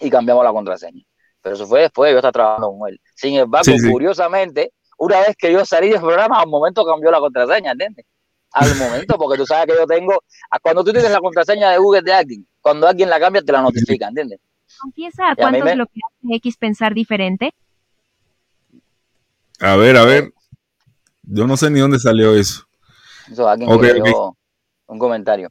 Y 0.00 0.10
cambiamos 0.10 0.44
la 0.44 0.52
contraseña. 0.52 1.02
Pero 1.42 1.54
eso 1.54 1.66
fue 1.66 1.82
después 1.82 2.08
de 2.08 2.12
yo 2.12 2.18
estar 2.18 2.32
trabajando 2.32 2.76
con 2.76 2.88
él. 2.88 3.00
Sin 3.14 3.36
embargo, 3.36 3.64
Sí, 3.64 3.78
sí. 3.78 3.90
curiosamente, 3.90 4.72
una 4.98 5.20
vez 5.20 5.36
que 5.36 5.52
yo 5.52 5.64
salí 5.64 5.90
del 5.90 6.00
programa, 6.00 6.40
al 6.40 6.48
momento 6.48 6.84
cambió 6.84 7.10
la 7.10 7.20
contraseña, 7.20 7.72
¿entiendes? 7.72 8.04
Al 8.52 8.74
momento, 8.76 9.18
porque 9.18 9.36
tú 9.38 9.46
sabes 9.46 9.66
que 9.66 9.78
yo 9.78 9.86
tengo, 9.86 10.22
cuando 10.62 10.82
tú 10.82 10.92
tienes 10.92 11.10
la 11.10 11.20
contraseña 11.20 11.70
de 11.70 11.78
Google 11.78 12.02
de 12.02 12.12
alguien, 12.12 12.46
cuando 12.60 12.88
alguien 12.88 13.10
la 13.10 13.20
cambia, 13.20 13.42
te 13.42 13.52
la 13.52 13.60
notifica, 13.62 14.08
¿entiendes? 14.08 14.40
¿Confiesa 14.80 15.30
a 15.30 15.36
cuántos 15.36 15.64
me- 15.64 15.76
lo 15.76 15.86
que 15.86 16.00
hace 16.04 16.34
X 16.36 16.56
pensar 16.56 16.94
diferente? 16.94 17.52
A 19.60 19.76
ver, 19.76 19.96
a 19.96 20.04
ver. 20.04 20.32
Yo 21.26 21.46
no 21.46 21.56
sé 21.56 21.70
ni 21.70 21.80
dónde 21.80 21.98
salió 21.98 22.34
eso. 22.34 22.64
Eso, 23.30 23.48
alguien 23.48 23.68
que 23.80 23.94
dio 23.94 24.36
un 24.86 24.98
comentario. 24.98 25.50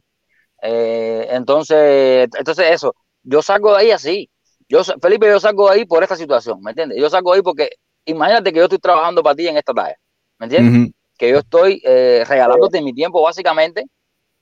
Eh, 0.62 1.28
entonces, 1.30 2.28
entonces 2.38 2.70
eso, 2.70 2.94
yo 3.22 3.42
salgo 3.42 3.72
de 3.72 3.80
ahí 3.80 3.90
así. 3.90 4.30
Yo, 4.68 4.82
Felipe, 4.82 5.26
yo 5.26 5.38
salgo 5.38 5.68
de 5.68 5.76
ahí 5.76 5.84
por 5.84 6.02
esta 6.02 6.16
situación, 6.16 6.60
¿me 6.60 6.70
entiendes? 6.70 6.98
Yo 6.98 7.08
salgo 7.08 7.32
de 7.32 7.36
ahí 7.36 7.42
porque 7.42 7.70
imagínate 8.04 8.52
que 8.52 8.58
yo 8.58 8.64
estoy 8.64 8.78
trabajando 8.78 9.22
para 9.22 9.36
ti 9.36 9.46
en 9.46 9.56
esta 9.56 9.72
talla, 9.72 9.96
¿me 10.38 10.46
entiendes? 10.46 10.92
Que 11.16 11.30
yo 11.30 11.38
estoy 11.38 11.80
eh, 11.84 12.24
regalándote 12.26 12.82
mi 12.82 12.92
tiempo 12.92 13.22
básicamente, 13.22 13.84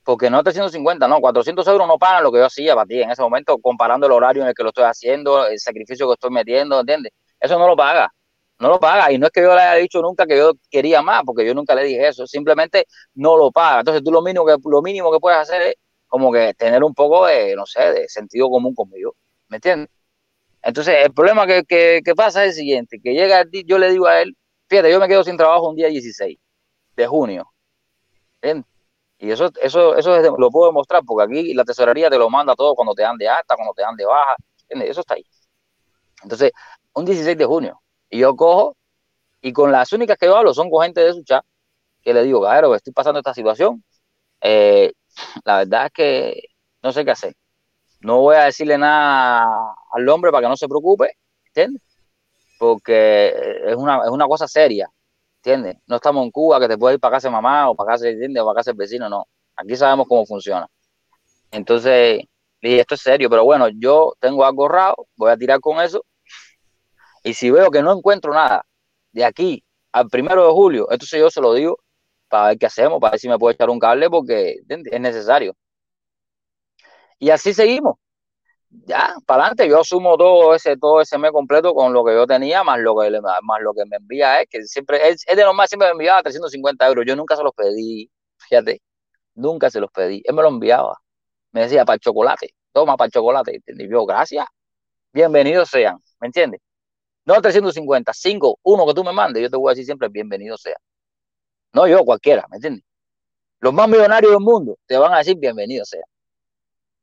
porque 0.03 0.29
no 0.29 0.41
350, 0.41 1.07
no, 1.07 1.19
400 1.19 1.67
euros 1.67 1.87
no 1.87 1.97
pagan 1.97 2.23
lo 2.23 2.31
que 2.31 2.39
yo 2.39 2.45
hacía 2.45 2.73
para 2.73 2.87
ti 2.87 3.01
en 3.01 3.11
ese 3.11 3.21
momento, 3.21 3.57
comparando 3.59 4.07
el 4.07 4.13
horario 4.13 4.41
en 4.41 4.47
el 4.47 4.55
que 4.55 4.63
lo 4.63 4.69
estoy 4.69 4.85
haciendo, 4.85 5.45
el 5.45 5.59
sacrificio 5.59 6.07
que 6.07 6.13
estoy 6.13 6.31
metiendo, 6.31 6.79
¿entiendes? 6.79 7.11
Eso 7.39 7.59
no 7.59 7.67
lo 7.67 7.75
paga, 7.75 8.11
no 8.59 8.69
lo 8.69 8.79
paga. 8.79 9.11
Y 9.11 9.17
no 9.17 9.27
es 9.27 9.31
que 9.31 9.41
yo 9.41 9.53
le 9.55 9.61
haya 9.61 9.81
dicho 9.81 10.01
nunca 10.01 10.25
que 10.25 10.37
yo 10.37 10.53
quería 10.69 11.01
más, 11.01 11.23
porque 11.25 11.45
yo 11.45 11.53
nunca 11.53 11.75
le 11.75 11.83
dije 11.83 12.07
eso, 12.07 12.27
simplemente 12.27 12.87
no 13.15 13.37
lo 13.37 13.51
paga. 13.51 13.79
Entonces 13.79 14.03
tú 14.03 14.11
lo 14.11 14.21
mínimo 14.21 14.45
que, 14.45 14.55
lo 14.63 14.81
mínimo 14.81 15.11
que 15.11 15.19
puedes 15.19 15.39
hacer 15.39 15.61
es 15.61 15.75
como 16.07 16.31
que 16.31 16.53
tener 16.53 16.83
un 16.83 16.93
poco 16.93 17.25
de, 17.25 17.55
no 17.55 17.65
sé, 17.65 17.91
de 17.91 18.07
sentido 18.09 18.49
común 18.49 18.73
conmigo, 18.75 19.15
¿me 19.49 19.57
entiendes? 19.57 19.89
Entonces 20.61 20.95
el 21.05 21.13
problema 21.13 21.45
que, 21.45 21.63
que, 22.03 22.15
pasa 22.15 22.43
es 22.45 22.51
el 22.51 22.55
siguiente, 22.55 22.99
que 23.03 23.13
llega 23.13 23.43
yo 23.65 23.77
le 23.77 23.91
digo 23.91 24.07
a 24.07 24.21
él, 24.21 24.35
fíjate, 24.69 24.91
yo 24.91 24.99
me 24.99 25.07
quedo 25.07 25.23
sin 25.23 25.37
trabajo 25.37 25.69
un 25.69 25.75
día 25.75 25.87
16 25.87 26.37
de 26.95 27.07
junio, 27.07 27.51
¿entiendes? 28.41 28.65
Y 29.17 29.31
eso, 29.31 29.49
eso, 29.61 29.95
eso 29.95 30.37
lo 30.37 30.51
puedo 30.51 30.67
demostrar 30.67 31.03
porque 31.05 31.23
aquí 31.23 31.53
la 31.53 31.63
tesorería 31.63 32.09
te 32.09 32.17
lo 32.17 32.29
manda 32.29 32.55
todo 32.55 32.75
cuando 32.75 32.93
te 32.93 33.03
dan 33.03 33.17
de 33.17 33.27
alta, 33.27 33.55
cuando 33.55 33.73
te 33.73 33.81
dan 33.81 33.95
de 33.95 34.05
baja, 34.05 34.35
¿entiendes? 34.61 34.91
Eso 34.91 35.01
está 35.01 35.15
ahí. 35.15 35.25
Entonces, 36.23 36.51
un 36.93 37.05
16 37.05 37.37
de 37.37 37.45
junio, 37.45 37.81
y 38.09 38.19
yo 38.19 38.35
cojo, 38.35 38.75
y 39.41 39.53
con 39.53 39.71
las 39.71 39.91
únicas 39.93 40.17
que 40.17 40.25
yo 40.25 40.35
hablo 40.35 40.53
son 40.53 40.69
con 40.69 40.83
gente 40.83 41.01
de 41.01 41.13
su 41.13 41.23
chat, 41.23 41.43
que 42.01 42.13
le 42.13 42.23
digo, 42.23 42.41
cabrón, 42.41 42.75
estoy 42.75 42.93
pasando 42.93 43.19
esta 43.19 43.33
situación, 43.33 43.83
eh, 44.41 44.93
la 45.43 45.57
verdad 45.57 45.85
es 45.87 45.91
que 45.91 46.43
no 46.83 46.91
sé 46.91 47.03
qué 47.03 47.11
hacer. 47.11 47.33
No 48.01 48.21
voy 48.21 48.35
a 48.35 48.43
decirle 48.43 48.77
nada 48.77 49.75
al 49.91 50.09
hombre 50.09 50.31
para 50.31 50.43
que 50.43 50.49
no 50.49 50.57
se 50.57 50.67
preocupe, 50.67 51.17
¿entiendes? 51.47 51.81
Porque 52.59 53.33
es 53.65 53.75
una, 53.75 54.03
es 54.03 54.09
una 54.09 54.27
cosa 54.27 54.47
seria, 54.47 54.89
¿entiendes? 55.37 55.77
No 55.87 55.95
estamos 55.95 56.23
en 56.23 56.31
Cuba 56.31 56.59
que 56.59 56.67
te 56.67 56.77
puedes 56.77 56.95
ir 56.95 56.99
para 56.99 57.17
casa 57.17 57.27
de 57.27 57.33
mamá 57.33 57.69
o 57.69 57.75
para 57.75 57.93
casa, 57.93 58.07
¿entiendes? 58.07 58.41
O 58.43 58.45
para 58.45 58.57
casa 58.57 58.71
del 58.71 58.77
vecino, 58.77 59.09
no. 59.09 59.27
Aquí 59.55 59.75
sabemos 59.75 60.07
cómo 60.07 60.25
funciona. 60.25 60.67
Entonces, 61.51 62.23
le 62.61 62.69
dije, 62.69 62.81
esto 62.81 62.95
es 62.95 63.01
serio, 63.01 63.29
pero 63.29 63.43
bueno, 63.45 63.69
yo 63.69 64.13
tengo 64.19 64.45
algo 64.45 64.63
ahorrado, 64.63 65.07
voy 65.15 65.31
a 65.31 65.37
tirar 65.37 65.59
con 65.59 65.81
eso. 65.81 66.03
Y 67.25 67.33
si 67.33 67.49
veo 67.49 67.71
que 67.71 67.81
no 67.81 67.91
encuentro 67.91 68.33
nada 68.33 68.65
de 69.11 69.25
aquí 69.25 69.63
al 69.91 70.07
primero 70.09 70.45
de 70.45 70.53
julio, 70.53 70.87
entonces 70.91 71.19
yo 71.19 71.31
se 71.31 71.41
lo 71.41 71.55
digo 71.55 71.79
para 72.29 72.49
ver 72.49 72.59
qué 72.59 72.67
hacemos, 72.67 72.99
para 73.01 73.11
ver 73.11 73.19
si 73.19 73.27
me 73.27 73.39
puedo 73.39 73.51
echar 73.51 73.69
un 73.71 73.79
cable 73.79 74.09
porque 74.11 74.59
es 74.67 74.99
necesario. 75.01 75.55
Y 77.17 77.31
así 77.31 77.53
seguimos. 77.53 77.95
Ya, 78.69 79.15
para 79.25 79.45
adelante, 79.45 79.67
yo 79.69 79.79
asumo 79.81 80.17
todo 80.17 80.53
ese, 80.53 80.77
todo 80.77 81.01
ese 81.01 81.17
mes 81.17 81.31
completo 81.31 81.73
con 81.73 81.93
lo 81.93 82.05
que 82.05 82.13
yo 82.13 82.27
tenía, 82.27 82.63
más 82.63 82.79
lo 82.79 82.95
que, 82.95 83.09
más 83.41 83.61
lo 83.61 83.73
que 83.73 83.85
me 83.85 83.97
envía 83.97 84.41
es 84.41 84.47
que 84.49 84.63
siempre, 84.63 85.09
es 85.09 85.25
de 85.25 85.43
normal, 85.43 85.67
siempre 85.67 85.87
me 85.87 85.93
enviaba 85.93 86.21
350 86.21 86.87
euros. 86.87 87.05
Yo 87.07 87.15
nunca 87.15 87.35
se 87.35 87.43
los 87.43 87.53
pedí, 87.53 88.11
fíjate, 88.37 88.81
nunca 89.35 89.71
se 89.71 89.79
los 89.79 89.89
pedí. 89.91 90.21
Él 90.25 90.35
me 90.35 90.43
lo 90.43 90.49
enviaba. 90.49 90.99
Me 91.53 91.61
decía, 91.61 91.85
para 91.85 91.95
el 91.95 92.01
chocolate, 92.01 92.53
toma 92.71 92.97
para 92.97 93.07
el 93.07 93.11
chocolate. 93.13 93.61
Y 93.65 93.89
yo, 93.89 94.05
gracias, 94.05 94.45
bienvenidos 95.11 95.69
sean, 95.69 95.97
¿me 96.19 96.27
entiendes? 96.27 96.61
No 97.25 97.41
350, 97.41 98.13
5, 98.13 98.59
uno 98.63 98.85
que 98.85 98.93
tú 98.93 99.03
me 99.03 99.11
mandes, 99.11 99.41
yo 99.43 99.49
te 99.49 99.57
voy 99.57 99.69
a 99.69 99.73
decir 99.73 99.85
siempre, 99.85 100.09
bienvenido 100.09 100.57
sea. 100.57 100.75
No 101.73 101.87
yo, 101.87 102.05
cualquiera, 102.05 102.45
¿me 102.49 102.57
entiendes? 102.57 102.83
Los 103.59 103.73
más 103.73 103.89
millonarios 103.89 104.31
del 104.31 104.41
mundo 104.41 104.77
te 104.85 104.97
van 104.97 105.13
a 105.13 105.17
decir 105.19 105.37
bienvenido 105.37 105.85
sea. 105.85 106.03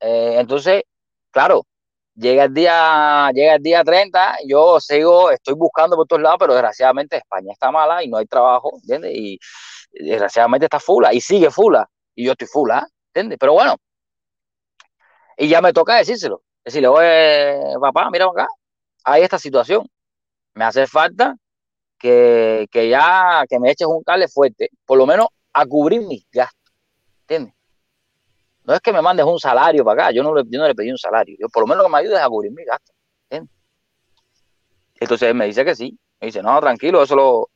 Eh, 0.01 0.37
entonces, 0.39 0.85
claro, 1.31 1.67
llega 2.15 2.45
el 2.45 2.55
día, 2.55 3.31
llega 3.35 3.57
el 3.57 3.63
día 3.63 3.85
30, 3.85 4.39
yo 4.47 4.81
sigo, 4.81 5.31
estoy 5.31 5.55
buscando 5.55 5.97
por 5.97 6.07
todos 6.07 6.23
lados, 6.23 6.39
pero 6.41 6.55
desgraciadamente 6.55 7.17
España 7.17 7.53
está 7.53 7.71
mala 7.71 8.03
y 8.05 8.09
no 8.09 8.19
hay 8.19 8.27
trabajo, 8.27 8.73
¿entiendes? 8.77 9.13
Y 9.15 9.39
desgraciadamente 9.93 10.67
está 10.67 10.81
fula 10.81 11.13
y 11.13 11.21
sigue 11.21 11.51
fula 11.51 11.89
y 12.15 12.27
yo 12.27 12.33
estoy 12.33 12.49
fula, 12.49 12.87
¿entiendes? 13.09 13.39
Pero 13.41 13.55
bueno, 13.55 13.77
y 15.37 15.49
ya 15.49 15.61
me 15.61 15.73
toca 15.73 15.97
decírselo, 15.97 16.43
decirle, 16.65 16.89
oye, 16.89 17.79
papá, 17.81 18.11
mira 18.11 18.27
acá, 18.27 18.49
hay 19.05 19.23
esta 19.23 19.39
situación, 19.39 19.87
me 20.55 20.65
hace 20.65 20.87
falta 20.87 21.37
que, 21.99 22.67
que 22.71 22.89
ya, 22.89 23.45
que 23.49 23.59
me 23.59 23.71
eches 23.71 23.87
un 23.87 24.03
cable 24.03 24.29
fuerte, 24.29 24.71
por 24.85 24.99
lo 24.99 25.07
menos 25.07 25.29
a 25.53 25.67
cubrir 25.67 26.03
mis 26.03 26.27
gastos, 26.31 26.73
¿entiendes? 27.23 27.55
No 28.65 28.75
es 28.75 28.81
que 28.81 28.93
me 28.93 29.03
mandes 29.03 29.27
un 29.27 29.39
salario 29.39 29.85
para 29.85 30.05
acá, 30.05 30.13
yo 30.13 30.23
no 30.23 30.35
le, 30.35 30.45
yo 30.49 30.61
no 30.61 30.67
le 30.67 30.75
pedí 30.75 30.91
un 30.91 30.99
salario, 30.99 31.37
yo 31.39 31.49
por 31.49 31.63
lo 31.63 31.67
menos 31.67 31.85
que 31.85 31.91
me 31.93 31.99
ayudes 31.99 32.19
a 32.21 32.29
cubrir 32.29 32.53
mis 32.53 32.67
gastos, 32.67 32.95
¿entiendes? 33.29 33.55
Entonces 34.95 35.29
él 35.29 35.35
me 35.35 35.47
dice 35.47 35.65
que 35.65 35.75
sí, 35.75 35.99
me 36.21 36.27
dice, 36.27 36.43
no, 36.43 36.61
tranquilo, 36.61 37.03
eso 37.03 37.17
lo, 37.17 37.49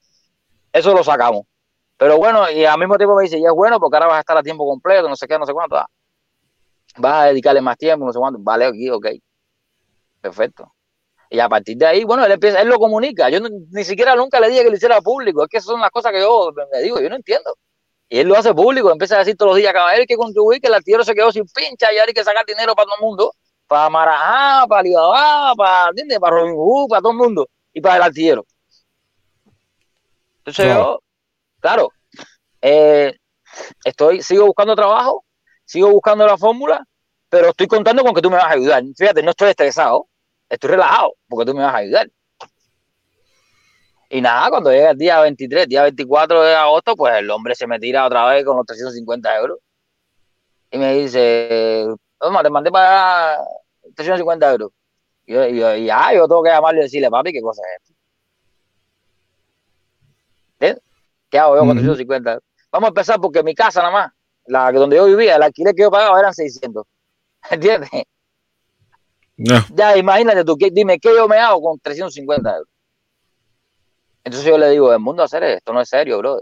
eso 0.72 0.94
lo 0.94 1.04
sacamos. 1.04 1.44
Pero 1.96 2.18
bueno, 2.18 2.50
y 2.50 2.64
al 2.64 2.78
mismo 2.78 2.96
tiempo 2.96 3.16
me 3.16 3.22
dice, 3.22 3.40
ya 3.40 3.48
es 3.48 3.54
bueno 3.54 3.80
porque 3.80 3.96
ahora 3.96 4.08
vas 4.08 4.16
a 4.18 4.20
estar 4.20 4.36
a 4.36 4.42
tiempo 4.42 4.66
completo, 4.66 5.08
no 5.08 5.16
sé 5.16 5.26
qué, 5.26 5.38
no 5.38 5.46
sé 5.46 5.52
cuánto. 5.52 5.76
ah. 5.76 5.86
Vas 6.98 7.14
a 7.14 7.24
dedicarle 7.26 7.60
más 7.60 7.78
tiempo, 7.78 8.04
no 8.04 8.12
sé 8.12 8.18
cuánto. 8.18 8.38
Vale, 8.42 8.66
aquí, 8.66 8.90
ok. 8.90 9.06
Perfecto. 10.20 10.75
Y 11.30 11.40
a 11.40 11.48
partir 11.48 11.76
de 11.76 11.86
ahí, 11.86 12.04
bueno, 12.04 12.24
él 12.24 12.32
empieza, 12.32 12.60
él 12.60 12.68
lo 12.68 12.78
comunica. 12.78 13.28
Yo 13.30 13.40
no- 13.40 13.48
ni 13.70 13.84
siquiera 13.84 14.14
nunca 14.14 14.38
le 14.40 14.48
dije 14.48 14.62
que 14.62 14.70
lo 14.70 14.76
hiciera 14.76 15.00
público. 15.00 15.42
Es 15.42 15.48
que 15.48 15.56
esas 15.58 15.66
son 15.70 15.80
las 15.80 15.90
cosas 15.90 16.12
que 16.12 16.20
yo 16.20 16.52
me 16.72 16.82
digo, 16.82 17.00
yo 17.00 17.08
no 17.08 17.16
entiendo. 17.16 17.56
Y 18.08 18.20
él 18.20 18.28
lo 18.28 18.36
hace 18.36 18.54
público, 18.54 18.90
empieza 18.92 19.16
a 19.16 19.18
decir 19.18 19.36
todos 19.36 19.50
los 19.50 19.58
días, 19.58 19.72
cada 19.72 19.90
vez 19.90 20.00
hay 20.00 20.06
que 20.06 20.16
contribuir, 20.16 20.60
que 20.60 20.68
el 20.68 20.74
artillero 20.74 21.04
se 21.04 21.14
quedó 21.14 21.32
sin 21.32 21.44
pincha 21.48 21.92
y 21.92 21.98
ahora 21.98 22.08
hay 22.08 22.14
que 22.14 22.22
sacar 22.22 22.46
dinero 22.46 22.74
para 22.76 22.86
todo 22.86 22.96
el 23.00 23.02
mundo. 23.04 23.32
Para 23.66 23.90
Marajá, 23.90 24.66
para 24.68 24.80
Alibaba, 24.80 25.54
para, 25.56 25.88
¿entiendes? 25.90 26.20
Para 26.20 26.36
Robin 26.36 26.54
Hood, 26.54 26.88
para 26.88 27.02
todo 27.02 27.10
el 27.12 27.18
mundo. 27.18 27.48
Y 27.72 27.80
para 27.80 27.96
el 27.96 28.02
artillero. 28.02 28.46
Entonces 30.38 30.64
Claro. 30.66 30.80
yo, 30.80 30.98
claro, 31.60 31.88
eh, 32.62 33.12
estoy, 33.84 34.22
sigo 34.22 34.46
buscando 34.46 34.76
trabajo, 34.76 35.24
sigo 35.64 35.90
buscando 35.90 36.24
la 36.26 36.38
fórmula, 36.38 36.84
pero 37.28 37.48
estoy 37.48 37.66
contando 37.66 38.04
con 38.04 38.14
que 38.14 38.22
tú 38.22 38.30
me 38.30 38.36
vas 38.36 38.44
a 38.46 38.50
ayudar. 38.50 38.84
Fíjate, 38.96 39.22
no 39.24 39.30
estoy 39.30 39.50
estresado, 39.50 40.06
estoy 40.48 40.70
relajado, 40.70 41.14
porque 41.28 41.50
tú 41.50 41.56
me 41.56 41.62
vas 41.62 41.74
a 41.74 41.78
ayudar. 41.78 42.10
Y 44.08 44.20
nada, 44.20 44.48
cuando 44.50 44.70
llega 44.70 44.90
el 44.90 44.98
día 44.98 45.20
23, 45.20 45.68
día 45.68 45.82
24 45.82 46.42
de 46.42 46.54
agosto, 46.54 46.94
pues 46.94 47.14
el 47.16 47.30
hombre 47.30 47.54
se 47.54 47.66
me 47.66 47.78
tira 47.80 48.06
otra 48.06 48.26
vez 48.26 48.44
con 48.44 48.56
los 48.56 48.64
350 48.64 49.36
euros. 49.36 49.58
Y 50.70 50.78
me 50.78 50.94
dice, 50.94 51.86
toma, 52.18 52.42
te 52.42 52.50
mandé 52.50 52.70
para 52.70 53.38
350 53.94 54.50
euros. 54.52 54.70
Y 55.26 55.32
yo, 55.34 55.46
y 55.46 55.58
yo, 55.58 55.74
y 55.74 55.86
ya, 55.86 56.14
yo 56.14 56.28
tengo 56.28 56.42
que 56.42 56.50
llamarle 56.50 56.80
y 56.80 56.82
decirle, 56.84 57.10
papi, 57.10 57.32
¿qué 57.32 57.40
cosa 57.40 57.62
es 57.62 57.82
esto? 57.82 57.94
¿Entiendes? 60.58 60.82
¿Qué 61.28 61.38
hago 61.38 61.54
yo 61.56 61.60
con 61.60 61.70
Ujú. 61.70 61.78
350 61.78 62.30
euros? 62.30 62.44
Vamos 62.70 62.86
a 62.86 62.88
empezar 62.88 63.20
porque 63.20 63.42
mi 63.42 63.54
casa 63.54 63.80
nada 63.80 63.92
más, 63.92 64.12
la 64.46 64.70
donde 64.70 64.96
yo 64.96 65.06
vivía, 65.06 65.36
el 65.36 65.42
alquiler 65.42 65.74
que 65.74 65.82
yo 65.82 65.90
pagaba 65.90 66.20
eran 66.20 66.32
600. 66.32 66.86
¿Entiendes? 67.50 67.90
No. 69.36 69.60
Ya, 69.74 69.96
imagínate 69.96 70.44
tú, 70.44 70.56
¿qué- 70.56 70.70
dime, 70.70 70.98
¿qué 70.98 71.14
yo 71.14 71.28
me 71.28 71.36
hago 71.38 71.60
con 71.60 71.78
350 71.78 72.52
euros? 72.56 72.68
Entonces 74.24 74.48
yo 74.50 74.58
le 74.58 74.70
digo, 74.70 74.92
el 74.92 74.98
mundo 74.98 75.22
hacer 75.22 75.44
esto 75.44 75.72
no 75.72 75.80
es 75.80 75.88
serio, 75.88 76.18
bro. 76.18 76.40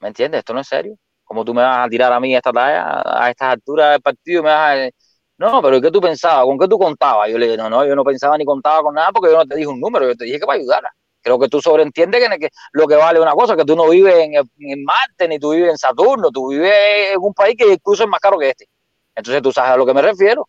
¿Me 0.00 0.08
entiendes? 0.08 0.40
Esto 0.40 0.52
no 0.54 0.60
es 0.60 0.66
serio. 0.68 0.96
Como 1.24 1.44
tú 1.44 1.54
me 1.54 1.62
vas 1.62 1.86
a 1.86 1.88
tirar 1.88 2.12
a 2.12 2.20
mí 2.20 2.34
a 2.34 2.38
esta 2.38 2.52
talla, 2.52 3.02
a 3.04 3.30
estas 3.30 3.52
alturas 3.52 3.92
del 3.92 4.02
partido, 4.02 4.42
me 4.42 4.50
vas 4.50 4.76
a... 4.78 4.90
No, 5.36 5.62
pero 5.62 5.80
¿qué 5.80 5.90
tú 5.90 6.00
pensabas? 6.00 6.44
¿Con 6.44 6.58
qué 6.58 6.68
tú 6.68 6.78
contabas? 6.78 7.28
Yo 7.30 7.38
le 7.38 7.46
dije, 7.46 7.56
no, 7.56 7.68
no, 7.68 7.84
yo 7.86 7.94
no 7.94 8.04
pensaba 8.04 8.36
ni 8.38 8.44
contaba 8.44 8.82
con 8.82 8.94
nada 8.94 9.10
porque 9.12 9.30
yo 9.30 9.38
no 9.38 9.46
te 9.46 9.56
dije 9.56 9.66
un 9.66 9.80
número, 9.80 10.06
yo 10.06 10.14
te 10.14 10.24
dije 10.24 10.38
que 10.40 10.46
para 10.46 10.58
ayudar. 10.58 10.82
Creo 11.22 11.38
que 11.38 11.48
tú 11.48 11.60
sobreentiendes 11.60 12.28
que, 12.28 12.38
que 12.38 12.48
lo 12.72 12.86
que 12.86 12.96
vale 12.96 13.20
una 13.20 13.32
cosa, 13.32 13.56
que 13.56 13.64
tú 13.64 13.74
no 13.74 13.88
vives 13.88 14.14
en 14.58 14.84
Marte, 14.84 15.26
ni 15.26 15.38
tú 15.38 15.52
vives 15.52 15.70
en 15.70 15.78
Saturno, 15.78 16.30
tú 16.30 16.48
vives 16.50 17.12
en 17.12 17.18
un 17.20 17.32
país 17.32 17.56
que 17.56 17.72
incluso 17.72 18.04
es 18.04 18.08
más 18.08 18.20
caro 18.20 18.38
que 18.38 18.50
este. 18.50 18.68
Entonces 19.14 19.42
tú 19.42 19.50
sabes 19.52 19.70
a 19.72 19.76
lo 19.76 19.86
que 19.86 19.94
me 19.94 20.02
refiero. 20.02 20.48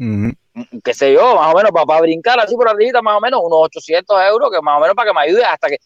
Ujú. 0.00 0.32
qué 0.82 0.94
sé 0.94 1.12
yo, 1.12 1.34
más 1.34 1.52
o 1.52 1.56
menos 1.56 1.72
para, 1.72 2.00
brincar 2.00 2.40
así 2.40 2.56
por 2.56 2.66
arriba, 2.66 3.02
más 3.02 3.18
o 3.18 3.20
menos 3.20 3.42
unos 3.44 3.64
800 3.64 4.16
euros, 4.30 4.50
que 4.50 4.62
más 4.62 4.78
o 4.78 4.80
menos 4.80 4.96
para 4.96 5.10
que 5.10 5.14
me 5.14 5.20
ayude 5.20 5.44
hasta 5.44 5.68
que 5.68 5.78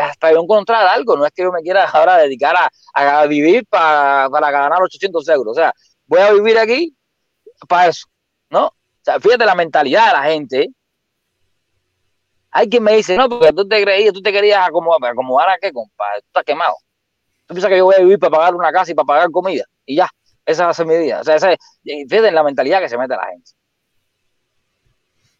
hasta 0.00 0.32
yo 0.32 0.40
encontrar 0.40 0.86
algo. 0.86 1.16
No 1.16 1.26
es 1.26 1.32
que 1.32 1.42
yo 1.42 1.50
me 1.50 1.62
quiera 1.62 1.84
ahora 1.84 2.16
dedicar 2.18 2.54
a, 2.94 3.26
vivir 3.26 3.66
para, 3.66 4.30
para 4.30 4.52
ganar 4.52 4.80
800 4.80 5.28
euros. 5.30 5.50
O 5.50 5.60
sea, 5.60 5.72
voy 6.06 6.20
a 6.20 6.32
vivir 6.32 6.56
aquí 6.58 6.96
para 7.68 7.88
eso, 7.88 8.06
¿no? 8.50 8.66
O 8.66 8.74
sea, 9.02 9.18
fíjate 9.18 9.44
la 9.44 9.56
mentalidad 9.56 10.06
de 10.06 10.12
la 10.12 10.22
gente. 10.22 10.68
Hay 12.52 12.68
quien 12.68 12.84
me 12.84 12.94
dice, 12.94 13.16
no, 13.16 13.28
porque 13.28 13.52
tú 13.52 13.66
te 13.66 13.82
creías, 13.82 14.14
tú 14.14 14.22
te 14.22 14.32
querías 14.32 14.66
acomodar, 14.66 15.10
acomodar 15.10 15.50
a 15.50 15.58
qué, 15.58 15.72
compadre, 15.72 16.20
tú 16.20 16.26
estás 16.28 16.44
quemado. 16.44 16.76
Tú 17.46 17.54
piensas 17.54 17.68
que 17.68 17.78
yo 17.78 17.84
voy 17.84 17.96
a 17.98 18.00
vivir 18.00 18.18
para 18.18 18.30
pagar 18.30 18.54
una 18.54 18.70
casa 18.70 18.92
y 18.92 18.94
para 18.94 19.06
pagar 19.06 19.30
comida 19.30 19.64
y 19.84 19.96
ya, 19.96 20.08
esa 20.46 20.64
va 20.64 20.70
a 20.70 20.74
ser 20.74 20.86
mi 20.86 20.96
vida. 20.96 21.20
O 21.20 21.24
sea, 21.24 21.34
esa, 21.34 21.54
fíjate 21.82 22.30
la 22.30 22.44
mentalidad 22.44 22.80
que 22.80 22.88
se 22.88 22.96
mete 22.96 23.14
la 23.16 23.26
gente. 23.26 23.50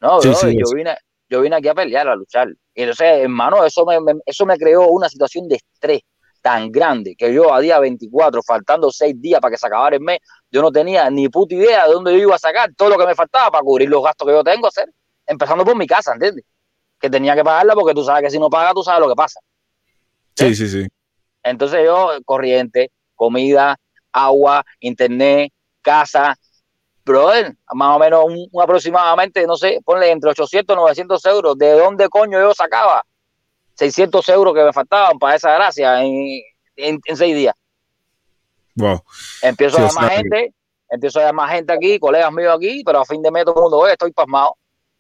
No, 0.01 0.21
yo, 0.21 0.33
vine, 0.75 0.97
yo 1.29 1.41
vine 1.41 1.57
aquí 1.57 1.69
a 1.69 1.75
pelear, 1.75 2.09
a 2.09 2.17
luchar. 2.17 2.49
Y 2.75 2.83
entonces, 2.83 3.23
hermano, 3.23 3.65
eso 3.65 3.87
me, 3.87 3.99
eso 4.27 4.45
me 4.45 4.59
creó 4.59 4.89
una 4.89 5.09
situación 5.09 5.49
de 5.49 5.57
estrés 5.57 6.03
tan 6.43 6.71
grande 6.71 7.17
que 7.17 7.33
yo 7.33 7.53
a 7.53 7.61
día 7.61 7.79
24, 7.79 8.43
faltando 8.43 8.91
seis 8.91 9.21
días 9.21 9.41
para 9.41 9.53
que 9.53 9.59
se 9.59 9.67
acabara 9.67 9.97
el 9.97 10.03
mes, 10.03 10.19
yo 10.51 10.61
no 10.61 10.71
tenía 10.71 11.09
ni 11.09 11.29
puta 11.29 11.55
idea 11.55 11.87
de 11.87 11.95
dónde 11.95 12.13
yo 12.13 12.19
iba 12.19 12.35
a 12.35 12.39
sacar 12.39 12.73
todo 12.77 12.91
lo 12.91 12.99
que 12.99 13.07
me 13.07 13.15
faltaba 13.15 13.51
para 13.51 13.65
cubrir 13.65 13.89
los 13.89 14.03
gastos 14.03 14.27
que 14.27 14.33
yo 14.33 14.45
tengo 14.45 14.69
hacer, 14.69 14.89
empezando 15.27 15.65
por 15.65 15.77
mi 15.77 15.87
casa, 15.87 16.13
¿entiendes? 16.13 16.45
Que 17.01 17.11
tenía 17.11 17.35
que 17.35 17.43
pagarla 17.43 17.75
porque 17.75 17.95
tú 17.95 18.05
sabes 18.05 18.23
que 18.23 18.31
si 18.31 18.39
no 18.39 18.49
pagas, 18.49 18.75
tú 18.75 18.83
sabes 18.83 19.01
lo 19.01 19.09
que 19.09 19.17
pasa. 19.17 19.41
Sí, 20.35 20.55
sí, 20.55 20.69
sí. 20.69 20.87
Entonces 21.43 21.85
yo, 21.85 22.11
corriente, 22.25 22.93
comida, 23.15 23.77
agua, 24.17 24.65
internet, 24.81 25.53
casa, 25.83 26.37
brother, 27.05 27.55
más 27.73 27.97
o 27.97 27.99
menos 27.99 28.25
un, 28.25 28.49
aproximadamente, 28.61 29.47
no 29.47 29.57
sé, 29.57 29.79
ponle 29.85 30.11
entre 30.11 30.31
800 30.31 30.75
y 30.75 30.77
900 30.77 31.25
euros. 31.27 31.59
¿De 31.59 31.73
dónde 31.73 32.09
coño 32.09 32.41
yo 32.41 32.55
sacaba 32.55 33.05
600 33.75 34.29
euros 34.31 34.55
que 34.55 34.65
me 34.65 34.73
faltaban 34.73 35.19
para 35.19 35.37
esa 35.37 35.53
gracia 35.55 36.03
en, 36.03 36.41
en, 36.77 37.17
seis 37.17 37.37
días? 37.37 37.55
Wow. 38.75 39.03
Empiezo 39.43 39.79
a 39.79 39.89
llamar 39.89 40.11
gente, 40.11 40.55
empiezo 40.91 41.21
a 41.21 41.25
llamar 41.25 41.51
gente 41.51 41.73
aquí, 41.73 41.99
colegas 41.99 42.33
míos 42.33 42.55
aquí, 42.57 42.83
pero 42.85 43.01
a 43.01 43.05
fin 43.05 43.23
de 43.23 43.31
mes 43.31 43.45
todo 43.45 43.57
el 43.57 43.63
mundo, 43.63 43.79
oye, 43.79 43.93
estoy 43.93 44.13
pasmado. 44.13 44.57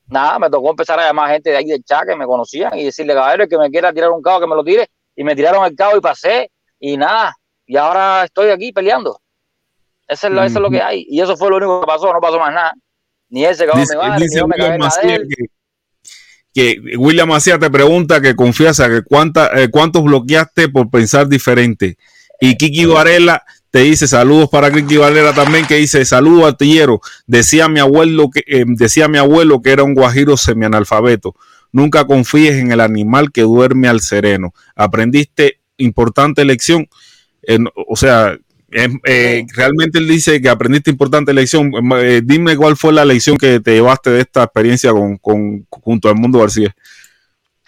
Nada, 0.09 0.39
me 0.39 0.49
tocó 0.49 0.71
empezar 0.71 1.01
a 1.01 1.07
llamar 1.07 1.33
gente 1.33 1.51
de 1.51 1.57
ahí 1.57 1.67
del 1.67 1.83
chat 1.83 2.07
que 2.07 2.15
me 2.15 2.27
conocían 2.27 2.79
y 2.79 2.85
decirle, 2.85 3.15
caballero, 3.15 3.49
que 3.49 3.59
me 3.59 3.71
quiera 3.71 3.93
tirar 3.93 4.11
un 4.11 4.23
cabo, 4.23 4.41
que 4.41 4.47
me 4.47 4.55
lo 4.55 4.63
tire. 4.63 4.89
Y 5.17 5.25
me 5.25 5.35
tiraron 5.35 5.65
el 5.65 5.75
cabo 5.75 5.97
y 5.97 6.01
pasé. 6.01 6.51
Y 6.79 6.97
nada, 6.97 7.35
y 7.67 7.77
ahora 7.77 8.25
estoy 8.25 8.51
aquí 8.51 8.73
peleando. 8.73 9.21
Eso 10.09 10.29
es, 10.29 10.33
lo, 10.33 10.43
eso 10.45 10.59
es 10.59 10.63
lo 10.63 10.71
que 10.71 10.81
hay. 10.81 11.05
Y 11.09 11.21
eso 11.21 11.37
fue 11.37 11.51
lo 11.51 11.57
único 11.57 11.81
que 11.81 11.87
pasó, 11.87 12.13
no 12.13 12.21
pasó 12.21 12.39
más 12.39 12.55
nada. 12.55 12.75
Ni 13.29 13.45
ese 13.45 13.67
cabrón 13.67 13.87
me 13.91 13.97
va, 13.97 14.19
ni 14.19 14.27
yo 14.33 14.47
me 14.47 14.57
cagué 14.57 15.19
que, 16.55 16.81
que, 16.81 16.97
William 16.97 17.29
Macías 17.29 17.59
te 17.59 17.69
pregunta 17.69 18.21
que 18.21 18.37
confiesa 18.37 18.89
que 18.89 19.03
cuánta, 19.03 19.51
eh, 19.61 19.69
cuántos 19.69 20.05
bloqueaste 20.05 20.69
por 20.69 20.91
pensar 20.91 21.27
diferente. 21.27 21.99
Y 22.41 22.57
Kiki 22.57 22.85
Varela 22.85 23.43
te 23.71 23.81
dice 23.81 24.07
saludos 24.07 24.49
para 24.49 24.71
Kiki 24.71 24.97
Varela 24.97 25.33
también 25.33 25.67
que 25.67 25.75
dice 25.75 26.05
saludos 26.05 26.47
artillero. 26.47 27.01
Decía 27.27 27.69
mi 27.69 27.81
abuelo 27.81 28.31
que 28.31 28.45
eh, 28.47 28.65
decía 28.67 29.09
mi 29.09 29.19
abuelo 29.19 29.61
que 29.61 29.73
era 29.73 29.83
un 29.83 29.95
guajiro 29.95 30.37
semianalfabeto. 30.37 31.35
Nunca 31.73 32.07
confíes 32.07 32.55
en 32.55 32.71
el 32.71 32.81
animal 32.81 33.33
que 33.33 33.43
duerme 33.43 33.89
al 33.89 34.01
sereno. 34.01 34.55
Aprendiste 34.77 35.61
importante 35.79 36.45
lección. 36.45 36.89
O 37.75 37.97
sea, 37.97 38.37
eh, 38.71 39.47
realmente 39.55 39.99
él 39.99 40.09
dice 40.09 40.41
que 40.41 40.49
aprendiste 40.49 40.91
importante 40.91 41.33
lección. 41.33 41.73
Eh, 41.99 42.21
dime 42.25 42.57
cuál 42.57 42.77
fue 42.77 42.93
la 42.93 43.05
lección 43.05 43.39
que 43.39 43.61
te 43.61 43.75
llevaste 43.75 44.11
de 44.11 44.21
esta 44.21 44.45
experiencia 44.45 44.93
con, 44.93 45.17
con 45.19 45.67
junto 45.71 46.09
al 46.09 46.17
mundo 46.17 46.41
García. 46.41 46.75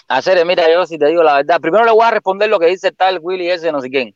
Hacer, 0.08 0.44
mira, 0.44 0.70
yo 0.72 0.86
si 0.86 0.98
te 0.98 1.06
digo 1.06 1.22
la 1.22 1.36
verdad, 1.36 1.60
primero 1.60 1.84
le 1.84 1.92
voy 1.92 2.04
a 2.04 2.10
responder 2.10 2.48
lo 2.48 2.58
que 2.58 2.66
dice 2.66 2.92
tal 2.92 3.18
Willy 3.20 3.50
ese, 3.50 3.70
no 3.70 3.80
sé 3.80 3.90
quién. 3.90 4.14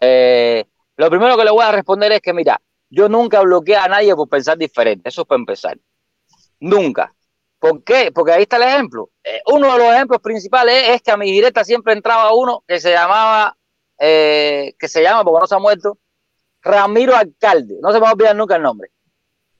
Eh, 0.00 0.64
lo 0.96 1.10
primero 1.10 1.36
que 1.36 1.44
le 1.44 1.50
voy 1.50 1.64
a 1.64 1.72
responder 1.72 2.12
es 2.12 2.20
que, 2.20 2.32
mira, 2.32 2.60
yo 2.88 3.08
nunca 3.08 3.40
bloqueé 3.40 3.76
a 3.76 3.88
nadie 3.88 4.14
por 4.14 4.28
pensar 4.28 4.56
diferente. 4.56 5.08
Eso 5.08 5.22
es 5.22 5.28
para 5.28 5.40
empezar. 5.40 5.76
Nunca. 6.60 7.12
¿Por 7.58 7.82
qué? 7.82 8.10
Porque 8.14 8.32
ahí 8.32 8.42
está 8.42 8.56
el 8.56 8.62
ejemplo. 8.62 9.10
uno 9.46 9.72
de 9.72 9.78
los 9.78 9.94
ejemplos 9.94 10.20
principales 10.20 10.74
es, 10.84 10.88
es 10.96 11.02
que 11.02 11.10
a 11.10 11.16
mi 11.16 11.30
directa 11.30 11.64
siempre 11.64 11.92
entraba 11.92 12.32
uno 12.34 12.62
que 12.66 12.78
se 12.78 12.92
llamaba 12.92 13.56
eh, 13.98 14.74
que 14.78 14.88
se 14.88 15.02
llama, 15.02 15.24
porque 15.24 15.40
no 15.40 15.46
se 15.46 15.54
ha 15.54 15.58
muerto, 15.58 15.98
Ramiro 16.62 17.16
Alcalde. 17.16 17.76
No 17.80 17.90
se 17.90 17.94
me 17.94 18.00
va 18.00 18.10
a 18.10 18.12
olvidar 18.12 18.36
nunca 18.36 18.56
el 18.56 18.62
nombre. 18.62 18.90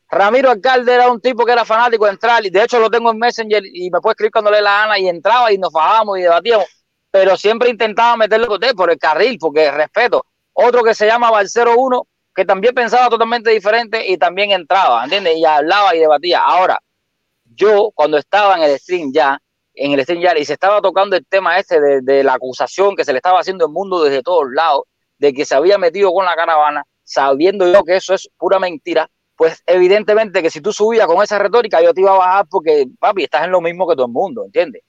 Ramiro 0.09 0.51
Alcalde 0.51 0.94
era 0.94 1.11
un 1.11 1.20
tipo 1.20 1.44
que 1.44 1.52
era 1.52 1.65
fanático 1.65 2.05
de 2.05 2.12
entrar, 2.12 2.44
y 2.44 2.51
de 2.51 2.62
hecho 2.62 2.78
lo 2.78 2.90
tengo 2.90 3.11
en 3.11 3.19
Messenger 3.19 3.62
y 3.65 3.90
me 3.90 4.01
puede 4.01 4.12
escribir 4.12 4.32
cuando 4.32 4.51
le 4.51 4.61
la 4.61 4.82
gana 4.82 4.98
y 4.98 5.09
entraba 5.09 5.52
y 5.52 5.59
nos 5.59 5.73
fajábamos 5.73 6.19
y 6.19 6.23
debatíamos, 6.23 6.66
pero 7.11 7.36
siempre 7.36 7.70
intentaba 7.70 8.16
meterle 8.16 8.47
por 8.74 8.90
el 8.90 8.98
carril, 8.98 9.39
porque 9.39 9.70
respeto. 9.70 10.24
Otro 10.52 10.85
que 10.85 10.94
se 10.94 11.06
llama 11.06 11.31
Balcero 11.31 11.77
1, 11.77 12.06
que 12.35 12.44
también 12.44 12.74
pensaba 12.74 13.09
totalmente 13.09 13.51
diferente 13.51 14.06
y 14.09 14.16
también 14.16 14.52
entraba, 14.52 15.05
¿entiendes? 15.05 15.36
Y 15.36 15.44
hablaba 15.44 15.94
y 15.94 16.01
debatía. 16.01 16.40
Ahora, 16.40 16.81
yo 17.44 17.90
cuando 17.94 18.19
estaba 18.19 18.56
en 18.56 18.62
el 18.65 18.78
stream 18.78 19.12
ya, 19.12 19.40
en 19.74 19.92
el 19.92 20.02
stream 20.02 20.22
y 20.36 20.44
se 20.44 20.55
estaba 20.55 20.80
tocando 20.80 21.16
el 21.16 21.26
tema 21.26 21.59
este 21.59 22.01
de, 22.02 22.24
la 22.24 22.34
acusación 22.34 22.94
que 22.96 23.05
se 23.05 23.12
le 23.12 23.18
estaba 23.18 23.40
haciendo 23.40 23.66
al 23.66 23.72
mundo 23.72 24.02
desde 24.02 24.22
todos 24.22 24.46
lados, 24.52 24.82
de 25.18 25.32
que 25.32 25.44
se 25.44 25.55
había 25.55 25.78
metido 25.78 26.12
con 26.12 26.24
la 26.24 26.34
caravana, 26.34 26.84
sabiendo 27.02 27.70
yo 27.70 27.82
que 27.84 27.96
eso 27.96 28.14
es 28.14 28.28
pura 28.36 28.59
mentira, 28.59 29.09
pues 29.36 29.62
evidentemente 29.66 30.42
que 30.42 30.51
si 30.51 30.60
tú 30.60 30.72
subías 30.72 31.06
con 31.06 31.22
esa 31.22 31.38
retórica 31.38 31.82
yo 31.82 31.92
te 31.92 32.01
iba 32.01 32.12
a 32.12 32.18
bajar 32.18 32.46
porque, 32.48 32.86
papi, 32.98 33.24
estás 33.24 33.44
en 33.44 33.51
lo 33.51 33.60
mismo 33.60 33.86
que 33.88 33.96
todo 33.96 34.06
el 34.06 34.12
mundo, 34.12 34.44
¿entiendes? 34.44 34.82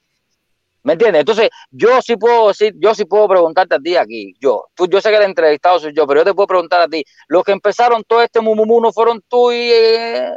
¿Me 0.83 0.93
entiendes? 0.93 1.21
Entonces, 1.21 1.49
yo 1.71 1.99
sí 2.03 2.15
puedo 2.15 2.49
decir, 2.49 2.75
yo 2.77 2.93
sí 2.93 3.05
puedo 3.05 3.27
preguntarte 3.27 3.73
a 3.73 3.79
ti 3.79 3.95
aquí, 3.95 4.35
yo, 4.39 4.65
tú, 4.75 4.87
yo 4.87 5.01
sé 5.01 5.09
que 5.09 5.17
el 5.17 5.23
entrevistado 5.23 5.79
soy 5.79 5.93
yo, 5.95 6.05
pero 6.05 6.21
yo 6.21 6.25
te 6.25 6.33
puedo 6.35 6.45
preguntar 6.45 6.81
a 6.81 6.87
ti, 6.87 7.03
los 7.27 7.43
que 7.43 7.53
empezaron 7.53 8.03
todo 8.03 8.21
este 8.21 8.39
mumumu 8.39 8.79
no 8.79 8.93
fueron 8.93 9.19
tú 9.27 9.51
y 9.51 9.71
eh, 9.71 10.29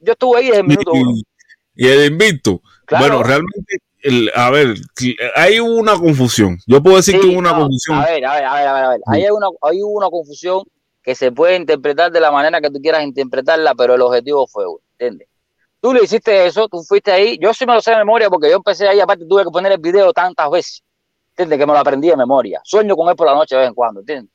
yo 0.00 0.12
estuve 0.12 0.38
ahí 0.38 0.46
desde 0.48 0.60
el 0.60 0.66
minuto 0.66 0.90
uno. 0.92 1.12
Y 1.74 1.88
el 1.88 2.12
invito. 2.12 2.60
Bueno, 2.90 3.22
realmente 3.22 3.78
a 4.34 4.50
ver, 4.50 4.74
hay 5.34 5.60
una 5.60 5.98
confusión. 5.98 6.58
Yo 6.66 6.82
puedo 6.82 6.96
decir 6.96 7.20
que 7.20 7.26
hubo 7.26 7.38
una 7.38 7.54
confusión. 7.54 7.98
A 7.98 8.06
ver, 8.06 8.24
a 8.24 8.34
ver, 8.34 8.44
a 8.44 8.54
ver, 8.54 8.66
a 8.66 8.88
ver. 8.90 9.00
Hay, 9.06 9.24
una, 9.30 9.48
hay 9.62 9.82
una 9.82 10.08
confusión 10.08 10.62
que 11.02 11.14
se 11.14 11.30
puede 11.32 11.56
interpretar 11.56 12.10
de 12.10 12.20
la 12.20 12.30
manera 12.30 12.60
que 12.60 12.70
tú 12.70 12.80
quieras 12.80 13.04
interpretarla, 13.04 13.74
pero 13.74 13.94
el 13.94 14.02
objetivo 14.02 14.46
fue 14.46 14.66
uno, 14.66 14.80
¿entiendes? 14.92 15.28
Tú 15.80 15.92
le 15.92 16.02
hiciste 16.02 16.46
eso, 16.46 16.68
tú 16.68 16.82
fuiste 16.82 17.12
ahí. 17.12 17.38
Yo 17.40 17.54
sí 17.54 17.64
me 17.64 17.74
lo 17.74 17.80
sé 17.80 17.92
de 17.92 17.98
memoria 17.98 18.28
porque 18.28 18.50
yo 18.50 18.56
empecé 18.56 18.88
ahí, 18.88 18.98
aparte 18.98 19.24
tuve 19.24 19.44
que 19.44 19.50
poner 19.50 19.70
el 19.72 19.78
video 19.78 20.12
tantas 20.12 20.50
veces, 20.50 20.82
¿entiendes? 21.30 21.58
Que 21.58 21.66
me 21.66 21.72
lo 21.72 21.78
aprendí 21.78 22.08
de 22.08 22.16
memoria. 22.16 22.60
Sueño 22.64 22.96
con 22.96 23.08
él 23.08 23.14
por 23.14 23.26
la 23.26 23.34
noche 23.34 23.54
de 23.54 23.60
vez 23.60 23.68
en 23.68 23.74
cuando, 23.74 24.00
¿entiendes? 24.00 24.32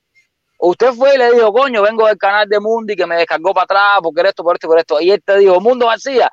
Usted 0.60 0.94
fue 0.94 1.16
y 1.16 1.18
le 1.18 1.32
dijo, 1.34 1.52
coño, 1.52 1.82
vengo 1.82 2.06
del 2.06 2.18
canal 2.18 2.48
de 2.48 2.60
Mundi 2.60 2.96
que 2.96 3.08
me 3.08 3.16
descargó 3.16 3.54
para 3.54 3.64
atrás 3.64 4.00
porque 4.04 4.22
esto, 4.22 4.44
por 4.44 4.56
esto, 4.56 4.68
por 4.68 4.78
esto. 4.78 5.02
Y 5.02 5.10
él 5.10 5.22
te 5.26 5.40
dijo, 5.40 5.60
Mundo 5.60 5.88
García, 5.88 6.32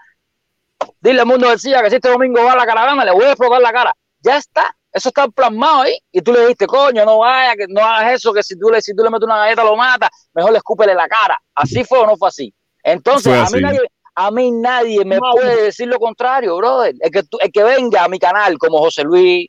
Dile 1.01 1.21
al 1.21 1.27
mundo 1.27 1.49
decía 1.49 1.83
que 1.83 1.91
si 1.91 1.97
este 1.97 2.11
domingo 2.11 2.43
va 2.45 2.53
a 2.53 2.57
la 2.57 2.67
caravana, 2.67 3.05
le 3.05 3.13
voy 3.13 3.25
a 3.25 3.31
explotar 3.31 3.61
la 3.61 3.73
cara. 3.73 3.95
Ya 4.21 4.37
está. 4.37 4.75
Eso 4.93 5.11
está 5.11 5.29
plasmado 5.29 5.83
ahí. 5.83 5.99
Y 6.11 6.23
tú 6.23 6.33
le 6.33 6.41
dijiste, 6.41 6.67
coño, 6.67 7.05
no 7.05 7.19
vaya, 7.19 7.55
que 7.55 7.67
no 7.69 7.81
hagas 7.81 8.15
eso, 8.15 8.33
que 8.33 8.43
si 8.43 8.59
tú 8.59 8.69
le, 8.71 8.81
si 8.81 8.95
tú 8.95 9.03
le 9.03 9.11
metes 9.11 9.27
una 9.27 9.39
galleta 9.39 9.63
lo 9.63 9.77
mata, 9.77 10.09
mejor 10.35 10.53
le 10.53 10.59
escúpele 10.59 10.95
la 10.95 11.07
cara. 11.07 11.39
¿Así 11.55 11.85
fue 11.85 11.99
o 11.99 12.07
no 12.07 12.17
fue 12.17 12.29
así? 12.29 12.55
Entonces, 12.83 13.33
a 13.33 13.51
mí 13.51 13.61
nadie, 13.61 13.81
a 14.15 14.31
mí 14.31 14.51
nadie 14.51 15.05
me 15.05 15.19
puede 15.19 15.65
decir 15.65 15.89
lo 15.89 15.99
contrario, 15.99 16.57
brother. 16.57 16.95
El 17.01 17.11
que, 17.11 17.23
el 17.41 17.53
que 17.53 17.63
venga 17.63 18.05
a 18.05 18.09
mi 18.09 18.19
canal, 18.19 18.57
como 18.59 18.79
José 18.79 19.05
Luis, 19.05 19.49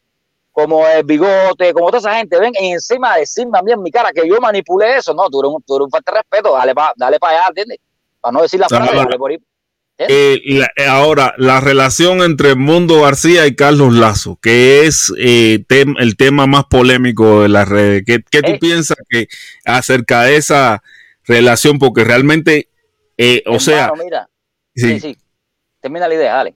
como 0.51 0.85
el 0.85 1.03
Bigote, 1.03 1.73
como 1.73 1.88
toda 1.88 1.99
esa 1.99 2.15
gente, 2.15 2.39
ven 2.39 2.53
y 2.60 2.72
encima 2.73 3.15
decirme 3.15 3.57
a 3.57 3.61
mí 3.61 3.72
en 3.72 3.81
mi 3.81 3.91
cara 3.91 4.11
que 4.11 4.27
yo 4.27 4.39
manipulé 4.39 4.97
eso. 4.97 5.14
No, 5.14 5.30
tú 5.30 5.39
eres 5.39 5.51
un, 5.53 5.64
tú 5.64 5.77
eres 5.77 5.85
un 5.85 5.91
falta 5.91 6.11
de 6.11 6.18
respeto, 6.18 6.53
dale 6.53 6.76
para 6.76 6.93
dale 6.97 7.18
allá, 7.22 7.45
¿entiendes? 7.47 7.80
Para 8.19 8.34
no 8.34 8.41
decir 8.41 8.60
la 8.60 8.68
frase, 8.68 8.95
dale 8.95 9.18
por 9.18 9.31
ahí. 9.31 9.38
Eh, 10.08 10.42
eh, 10.46 10.86
ahora, 10.88 11.34
la 11.38 11.60
relación 11.60 12.22
entre 12.22 12.56
Mundo 12.56 13.02
García 13.02 13.46
y 13.48 13.56
Carlos 13.56 13.94
Lazo, 13.94 14.40
que 14.42 14.86
es 14.86 15.12
eh, 15.18 15.66
el 15.70 16.16
tema 16.16 16.48
más 16.48 16.66
polémico 16.70 17.42
de 17.42 17.50
las 17.50 17.68
redes. 17.68 18.04
¿Qué, 18.06 18.42
tú 18.42 18.58
piensas 18.60 18.98
que 19.10 19.28
acerca 19.66 20.24
de 20.24 20.38
esa 20.38 20.82
relación? 21.26 21.80
Porque 21.80 22.06
realmente, 22.06 22.70
o 23.46 23.60
sea... 23.60 23.92
Mira, 24.02 24.30
sí. 24.74 25.02
sí, 25.02 25.18
termina 25.82 26.08
la 26.08 26.16
idea, 26.16 26.36
dale. 26.36 26.56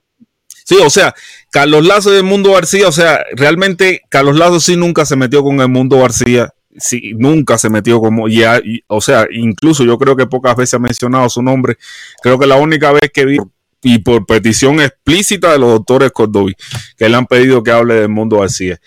Sí, 0.64 0.76
o 0.82 0.88
sea, 0.88 1.14
Carlos 1.50 1.84
Lazo 1.84 2.12
de 2.12 2.22
Mundo 2.22 2.52
García, 2.52 2.88
o 2.88 2.92
sea, 2.92 3.26
realmente 3.32 4.00
Carlos 4.08 4.38
Lazo 4.38 4.58
sí 4.58 4.74
nunca 4.74 5.04
se 5.04 5.16
metió 5.16 5.44
con 5.44 5.60
el 5.60 5.68
Mundo 5.68 5.98
García 5.98 6.53
sí, 6.76 7.12
nunca 7.16 7.58
se 7.58 7.70
metió 7.70 8.00
como, 8.00 8.28
ya, 8.28 8.60
o 8.86 9.00
sea, 9.00 9.26
incluso 9.30 9.84
yo 9.84 9.98
creo 9.98 10.16
que 10.16 10.26
pocas 10.26 10.56
veces 10.56 10.74
ha 10.74 10.78
mencionado 10.78 11.28
su 11.28 11.42
nombre. 11.42 11.76
Creo 12.22 12.38
que 12.38 12.46
la 12.46 12.56
única 12.56 12.92
vez 12.92 13.10
que 13.12 13.24
vi, 13.24 13.38
y 13.82 13.98
por 13.98 14.24
petición 14.26 14.80
explícita 14.80 15.52
de 15.52 15.58
los 15.58 15.70
doctores 15.70 16.10
Cordovi, 16.12 16.54
que 16.96 17.08
le 17.08 17.16
han 17.16 17.26
pedido 17.26 17.62
que 17.62 17.70
hable 17.70 17.94
del 17.94 18.08
mundo 18.08 18.40
García. 18.40 18.80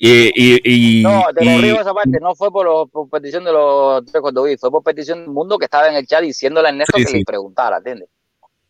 Y, 0.00 1.00
y, 1.00 1.02
no, 1.02 1.24
te 1.34 1.44
lo 1.44 1.80
esa 1.80 1.92
parte, 1.92 2.18
no 2.20 2.34
fue 2.34 2.52
por, 2.52 2.88
petición 3.10 3.44
de 3.44 3.52
los 3.52 4.04
doctores 4.04 4.22
Cordovi, 4.22 4.56
fue 4.56 4.70
por 4.70 4.82
petición 4.82 5.20
del 5.20 5.30
mundo 5.30 5.58
que 5.58 5.64
estaba 5.64 5.88
en 5.88 5.96
el 5.96 6.06
chat 6.06 6.22
diciéndole 6.22 6.68
a 6.68 6.70
Ernesto 6.70 6.96
que 6.96 7.18
le 7.18 7.24
preguntara, 7.24 7.78
¿entiendes? 7.78 8.08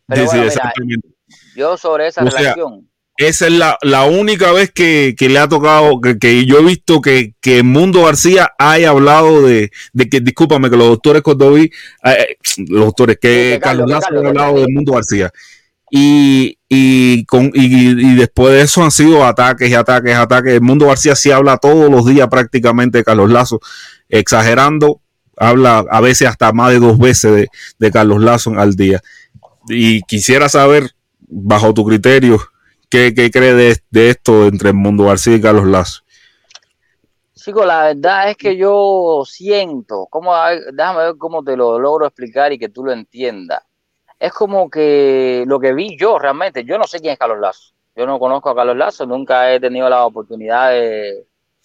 Pero 0.07 0.21
Sí, 0.21 0.27
sí, 0.27 0.27
bueno, 0.27 0.41
mira, 0.41 0.53
exactamente. 0.53 1.09
yo 1.55 1.77
sobre 1.77 2.07
esa 2.07 2.23
O 2.23 2.31
sea, 2.31 2.39
relación, 2.39 2.88
Esa 3.19 3.47
es 3.47 3.51
la, 3.51 3.77
la 3.81 4.05
única 4.05 4.53
vez 4.53 4.71
que, 4.71 5.13
que 5.17 5.27
le 5.27 5.39
ha 5.39 5.49
tocado, 5.49 5.99
que, 5.99 6.17
que 6.17 6.45
yo 6.45 6.59
he 6.59 6.63
visto 6.63 7.01
que, 7.01 7.33
que 7.41 7.63
Mundo 7.63 8.05
García 8.05 8.53
haya 8.57 8.91
hablado 8.91 9.41
de, 9.41 9.71
de 9.91 10.09
que, 10.09 10.21
discúlpame, 10.21 10.69
que 10.69 10.77
los 10.77 10.87
doctores 10.87 11.21
Cordoví, 11.21 11.69
eh, 12.05 12.37
los 12.69 12.85
doctores, 12.85 13.17
que 13.21 13.55
Sí, 13.55 13.59
Carlos 13.59 13.89
Lazo 13.89 14.07
ha 14.13 14.27
hablado 14.29 14.61
de 14.61 14.67
Mundo 14.69 14.93
García. 14.93 15.31
Y, 15.91 16.59
y, 16.69 17.25
con, 17.25 17.51
y, 17.53 17.89
y 17.89 18.15
después 18.15 18.53
de 18.53 18.61
eso 18.61 18.85
han 18.85 18.91
sido 18.91 19.25
ataques 19.25 19.69
y 19.69 19.73
ataques, 19.73 20.15
ataques. 20.15 20.53
El 20.53 20.61
Mundo 20.61 20.87
García 20.87 21.13
sí 21.17 21.29
habla 21.29 21.57
todos 21.57 21.91
los 21.91 22.05
días 22.05 22.29
prácticamente 22.29 22.99
de 22.99 23.03
Carlos 23.03 23.29
Lazo, 23.29 23.59
exagerando, 24.07 25.01
habla 25.35 25.83
a 25.91 25.99
veces 25.99 26.29
hasta 26.29 26.53
más 26.53 26.71
de 26.71 26.79
dos 26.79 26.97
veces 26.97 27.33
de, 27.33 27.47
de 27.79 27.91
Carlos 27.91 28.23
Lazo 28.23 28.51
al 28.57 28.77
día. 28.77 29.01
Y 29.67 30.03
quisiera 30.03 30.47
saber, 30.47 30.91
bajo 31.27 31.73
tu 31.73 31.83
criterio, 31.83 32.39
¿Qué, 32.89 33.13
qué 33.13 33.29
cree 33.29 33.53
de, 33.53 34.09
esto 34.09 34.47
entre 34.47 34.69
el 34.69 34.75
Mundo 34.75 35.05
García 35.05 35.35
y 35.35 35.41
Carlos 35.41 35.67
Lazo? 35.67 36.01
chico, 37.49 37.65
la 37.65 37.83
verdad 37.83 38.29
es 38.29 38.37
que 38.37 38.57
yo 38.57 39.23
siento, 39.25 40.07
cómo, 40.09 40.33
déjame 40.73 41.03
ver 41.03 41.17
cómo 41.17 41.43
te 41.43 41.55
lo 41.55 41.79
logro 41.79 42.05
explicar 42.05 42.51
y 42.51 42.59
que 42.59 42.69
tú 42.69 42.83
lo 42.83 42.91
entiendas. 42.91 43.63
Es 44.19 44.33
como 44.33 44.69
que 44.69 45.45
lo 45.47 45.59
que 45.59 45.73
vi 45.73 45.97
yo 45.97 46.19
realmente, 46.19 46.65
yo 46.65 46.77
no 46.77 46.85
sé 46.85 46.99
quién 46.99 47.13
es 47.13 47.19
Carlos 47.19 47.39
Lazo. 47.39 47.73
Yo 47.95 48.05
no 48.05 48.19
conozco 48.19 48.49
a 48.49 48.55
Carlos 48.55 48.77
Lazo, 48.77 49.05
nunca 49.05 49.53
he 49.53 49.59
tenido 49.59 49.89
la 49.89 50.05
oportunidad 50.05 50.73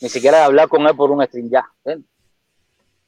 ni 0.01 0.09
siquiera 0.09 0.39
de 0.39 0.45
hablar 0.45 0.69
con 0.69 0.87
él 0.87 0.95
por 0.95 1.11
un 1.11 1.25
stream 1.25 1.51
ya. 1.51 1.69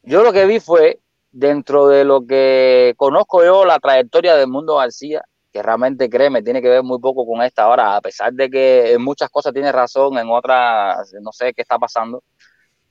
Yo 0.02 0.22
lo 0.22 0.32
que 0.32 0.46
vi 0.46 0.60
fue, 0.60 1.00
dentro 1.30 1.86
de 1.88 2.04
lo 2.04 2.26
que 2.26 2.94
conozco 2.96 3.44
yo, 3.44 3.64
la 3.64 3.78
trayectoria 3.78 4.36
del 4.36 4.48
mundo 4.48 4.76
García, 4.76 5.24
que 5.56 5.62
realmente 5.62 6.10
créeme, 6.10 6.42
tiene 6.42 6.60
que 6.60 6.68
ver 6.68 6.82
muy 6.82 6.98
poco 6.98 7.26
con 7.26 7.40
esta 7.42 7.62
ahora, 7.62 7.96
a 7.96 8.00
pesar 8.02 8.30
de 8.32 8.50
que 8.50 8.92
en 8.92 9.02
muchas 9.02 9.30
cosas 9.30 9.54
tiene 9.54 9.72
razón, 9.72 10.18
en 10.18 10.28
otras 10.28 11.14
no 11.22 11.32
sé 11.32 11.54
qué 11.54 11.62
está 11.62 11.78
pasando, 11.78 12.22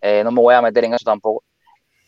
eh, 0.01 0.23
no 0.23 0.31
me 0.31 0.41
voy 0.41 0.55
a 0.55 0.61
meter 0.63 0.83
en 0.83 0.95
eso 0.95 1.05
tampoco. 1.05 1.43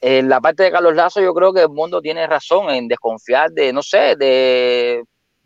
En 0.01 0.29
la 0.29 0.41
parte 0.41 0.63
de 0.63 0.71
Carlos 0.71 0.95
Lazo, 0.95 1.21
yo 1.21 1.33
creo 1.33 1.53
que 1.53 1.61
el 1.61 1.69
mundo 1.69 2.01
tiene 2.01 2.25
razón 2.25 2.69
en 2.71 2.87
desconfiar 2.87 3.51
de, 3.51 3.71
no 3.71 3.83
sé, 3.83 4.15
de 4.15 5.03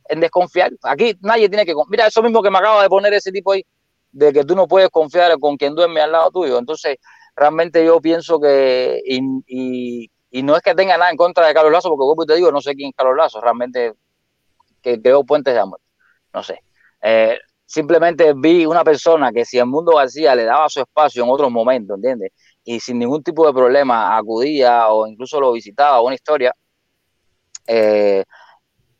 en 0.09 0.19
desconfiar. 0.19 0.71
Aquí 0.83 1.17
nadie 1.21 1.49
tiene 1.49 1.65
que. 1.65 1.73
Mira, 1.89 2.07
eso 2.07 2.21
mismo 2.23 2.41
que 2.41 2.49
me 2.49 2.57
acaba 2.57 2.83
de 2.83 2.89
poner 2.89 3.13
ese 3.13 3.31
tipo 3.31 3.51
ahí, 3.51 3.63
de 4.11 4.31
que 4.33 4.45
tú 4.45 4.55
no 4.55 4.67
puedes 4.67 4.89
confiar 4.89 5.37
con 5.39 5.57
quien 5.57 5.75
duerme 5.75 6.01
al 6.01 6.11
lado 6.11 6.31
tuyo. 6.31 6.57
Entonces, 6.57 6.97
realmente 7.35 7.85
yo 7.85 7.99
pienso 8.01 8.39
que. 8.39 9.01
Y, 9.05 9.21
y, 9.47 10.11
y 10.31 10.43
no 10.43 10.55
es 10.55 10.61
que 10.61 10.75
tenga 10.75 10.97
nada 10.97 11.11
en 11.11 11.17
contra 11.17 11.47
de 11.47 11.53
Carlos 11.53 11.71
Lazo, 11.71 11.89
porque 11.89 12.09
como 12.09 12.25
te 12.25 12.35
digo, 12.35 12.51
no 12.51 12.61
sé 12.61 12.75
quién 12.75 12.89
es 12.89 12.95
Carlos 12.95 13.17
Lazo, 13.17 13.41
realmente 13.41 13.93
que 14.81 15.01
creó 15.01 15.23
puentes 15.23 15.53
de 15.53 15.59
amor. 15.59 15.79
No 16.33 16.43
sé. 16.43 16.59
Eh, 17.01 17.37
simplemente 17.65 18.33
vi 18.35 18.65
una 18.65 18.83
persona 18.83 19.31
que 19.31 19.45
si 19.45 19.57
el 19.57 19.65
mundo 19.65 19.95
García 19.95 20.35
le 20.35 20.43
daba 20.45 20.69
su 20.69 20.81
espacio 20.81 21.23
en 21.23 21.29
otros 21.29 21.51
momentos, 21.51 21.95
¿entiendes? 21.95 22.31
Y 22.63 22.79
sin 22.79 22.99
ningún 22.99 23.23
tipo 23.23 23.45
de 23.47 23.53
problema 23.53 24.17
acudía 24.17 24.89
o 24.89 25.07
incluso 25.07 25.39
lo 25.39 25.53
visitaba, 25.53 26.01
una 26.01 26.15
historia, 26.15 26.53
eh, 27.67 28.23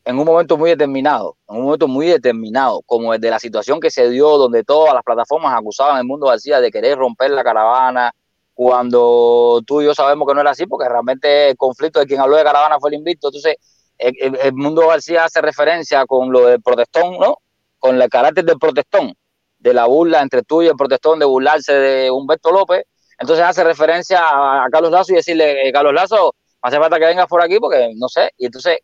en 0.04 0.18
un 0.18 0.24
momento 0.24 0.56
muy 0.56 0.70
determinado, 0.70 1.36
en 1.48 1.56
un 1.56 1.64
momento 1.64 1.86
muy 1.86 2.06
determinado, 2.06 2.82
como 2.86 3.14
el 3.14 3.20
de 3.20 3.30
la 3.30 3.38
situación 3.38 3.78
que 3.78 3.90
se 3.90 4.10
dio, 4.10 4.36
donde 4.36 4.64
todas 4.64 4.94
las 4.94 5.02
plataformas 5.04 5.56
acusaban 5.56 5.96
al 5.96 6.04
mundo 6.04 6.26
García 6.26 6.60
de 6.60 6.70
querer 6.70 6.98
romper 6.98 7.30
la 7.30 7.44
caravana, 7.44 8.12
cuando 8.54 9.62
tú 9.66 9.80
y 9.80 9.86
yo 9.86 9.94
sabemos 9.94 10.26
que 10.26 10.34
no 10.34 10.40
era 10.40 10.50
así, 10.50 10.66
porque 10.66 10.88
realmente 10.88 11.50
el 11.50 11.56
conflicto 11.56 12.00
de 12.00 12.06
quien 12.06 12.20
habló 12.20 12.36
de 12.36 12.44
caravana 12.44 12.78
fue 12.80 12.90
el 12.90 12.96
invicto. 12.96 13.28
Entonces, 13.28 13.56
el, 14.02 14.52
mundo 14.54 14.88
García 14.88 15.24
hace 15.24 15.40
referencia 15.40 16.04
con 16.06 16.32
lo 16.32 16.46
del 16.46 16.60
protestón, 16.60 17.18
¿no? 17.18 17.38
Con 17.78 18.00
el 18.00 18.08
carácter 18.08 18.44
del 18.44 18.58
protestón, 18.58 19.14
de 19.58 19.74
la 19.74 19.86
burla 19.86 20.20
entre 20.20 20.42
tú 20.42 20.62
y 20.62 20.66
el 20.66 20.76
protestón, 20.76 21.18
de 21.18 21.24
burlarse 21.24 21.72
de 21.72 22.10
Humberto 22.10 22.50
López. 22.50 22.84
Entonces 23.18 23.44
hace 23.44 23.62
referencia 23.62 24.20
a, 24.20 24.64
a 24.64 24.70
Carlos 24.70 24.90
Lazo 24.90 25.12
y 25.12 25.16
decirle, 25.16 25.68
eh, 25.68 25.72
Carlos 25.72 25.94
Lazo, 25.94 26.34
hace 26.60 26.78
falta 26.78 26.98
que 26.98 27.06
vengas 27.06 27.26
por 27.26 27.42
aquí 27.42 27.58
porque 27.58 27.92
no 27.96 28.08
sé. 28.08 28.30
Y 28.36 28.46
entonces, 28.46 28.78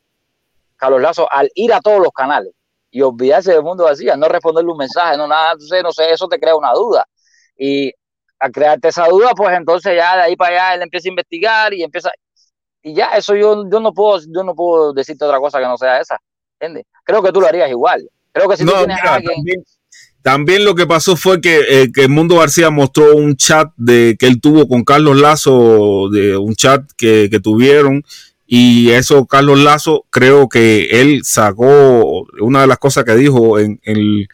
Carlos 0.76 1.00
Lazo, 1.00 1.26
al 1.30 1.50
ir 1.54 1.72
a 1.72 1.80
todos 1.80 2.00
los 2.00 2.12
canales 2.12 2.52
y 2.90 3.02
olvidarse 3.02 3.52
del 3.52 3.62
mundo 3.62 3.84
García, 3.84 4.16
no 4.16 4.28
responderle 4.28 4.70
un 4.70 4.78
mensaje, 4.78 5.16
no 5.16 5.26
nada, 5.26 5.52
entonces, 5.52 5.82
no 5.82 5.92
sé, 5.92 6.10
eso 6.10 6.28
te 6.28 6.38
crea 6.38 6.56
una 6.56 6.72
duda. 6.72 7.06
Y 7.56 7.92
al 8.38 8.52
crearte 8.52 8.88
esa 8.88 9.06
duda, 9.08 9.32
pues 9.36 9.56
entonces 9.56 9.96
ya 9.96 10.16
de 10.16 10.22
ahí 10.22 10.36
para 10.36 10.54
allá 10.54 10.74
él 10.74 10.82
empieza 10.82 11.08
a 11.08 11.10
investigar 11.10 11.74
y 11.74 11.82
empieza 11.82 12.10
y 12.82 12.94
ya 12.94 13.16
eso 13.16 13.34
yo, 13.34 13.68
yo 13.70 13.80
no 13.80 13.92
puedo 13.92 14.20
yo 14.20 14.44
no 14.44 14.54
puedo 14.54 14.92
decirte 14.92 15.24
otra 15.24 15.38
cosa 15.38 15.58
que 15.58 15.66
no 15.66 15.76
sea 15.76 16.00
esa 16.00 16.20
¿entiendes? 16.58 16.86
creo 17.04 17.22
que 17.22 17.32
tú 17.32 17.40
lo 17.40 17.46
harías 17.46 17.70
igual 17.70 18.08
creo 18.32 18.48
que 18.48 18.56
si 18.56 18.64
no, 18.64 18.72
tú 18.72 18.78
tienes 18.78 18.96
mira, 18.96 19.10
a 19.10 19.14
alguien 19.16 19.34
también, 19.34 19.64
también, 20.22 20.64
lo 20.64 20.74
que 20.74 20.86
pasó 20.86 21.16
fue 21.16 21.40
que, 21.40 21.60
eh, 21.68 21.92
que 21.92 22.08
Mundo 22.08 22.36
García 22.36 22.70
mostró 22.70 23.16
un 23.16 23.36
chat 23.36 23.70
de 23.76 24.16
que 24.18 24.26
él 24.26 24.40
tuvo 24.40 24.68
con 24.68 24.84
Carlos 24.84 25.16
Lazo, 25.16 26.10
de 26.10 26.36
un 26.36 26.54
chat 26.54 26.82
que, 26.96 27.28
que 27.30 27.40
tuvieron, 27.40 28.04
y 28.46 28.90
eso 28.90 29.26
Carlos 29.26 29.58
Lazo 29.58 30.06
creo 30.10 30.48
que 30.48 31.00
él 31.00 31.20
sacó 31.22 32.26
una 32.40 32.62
de 32.62 32.66
las 32.66 32.78
cosas 32.78 33.04
que 33.04 33.14
dijo 33.14 33.58
en, 33.58 33.80
en, 33.84 34.26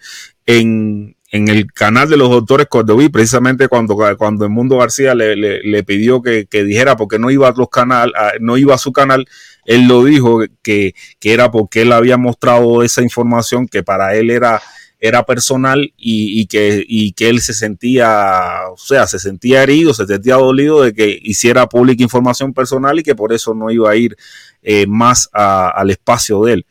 en 0.46 1.13
en 1.34 1.48
el 1.48 1.72
canal 1.72 2.08
de 2.08 2.16
los 2.16 2.30
doctores 2.30 2.68
Cordoví, 2.68 3.08
precisamente 3.08 3.66
cuando, 3.66 3.96
cuando 4.16 4.44
el 4.44 4.52
Mundo 4.52 4.78
García 4.78 5.16
le, 5.16 5.34
le, 5.34 5.82
pidió 5.82 6.22
que, 6.22 6.46
que, 6.46 6.62
dijera 6.62 6.96
porque 6.96 7.18
no 7.18 7.28
iba 7.28 7.48
a 7.48 7.52
los 7.56 7.68
canal, 7.70 8.12
no 8.38 8.56
iba 8.56 8.76
a 8.76 8.78
su 8.78 8.92
canal, 8.92 9.26
él 9.64 9.88
lo 9.88 10.04
dijo 10.04 10.44
que, 10.62 10.94
que, 11.18 11.32
era 11.32 11.50
porque 11.50 11.82
él 11.82 11.90
había 11.90 12.16
mostrado 12.18 12.84
esa 12.84 13.02
información 13.02 13.66
que 13.66 13.82
para 13.82 14.14
él 14.14 14.30
era, 14.30 14.62
era 15.00 15.26
personal 15.26 15.92
y, 15.96 16.40
y, 16.40 16.46
que, 16.46 16.84
y 16.86 17.14
que 17.14 17.30
él 17.30 17.40
se 17.40 17.52
sentía, 17.52 18.60
o 18.70 18.76
sea, 18.76 19.08
se 19.08 19.18
sentía 19.18 19.64
herido, 19.64 19.92
se 19.92 20.06
sentía 20.06 20.36
dolido 20.36 20.82
de 20.82 20.94
que 20.94 21.18
hiciera 21.20 21.68
pública 21.68 22.04
información 22.04 22.54
personal 22.54 23.00
y 23.00 23.02
que 23.02 23.16
por 23.16 23.32
eso 23.32 23.54
no 23.54 23.72
iba 23.72 23.90
a 23.90 23.96
ir 23.96 24.16
eh, 24.62 24.86
más 24.86 25.28
al 25.32 25.90
espacio 25.90 26.44
de 26.44 26.52
él. 26.52 26.66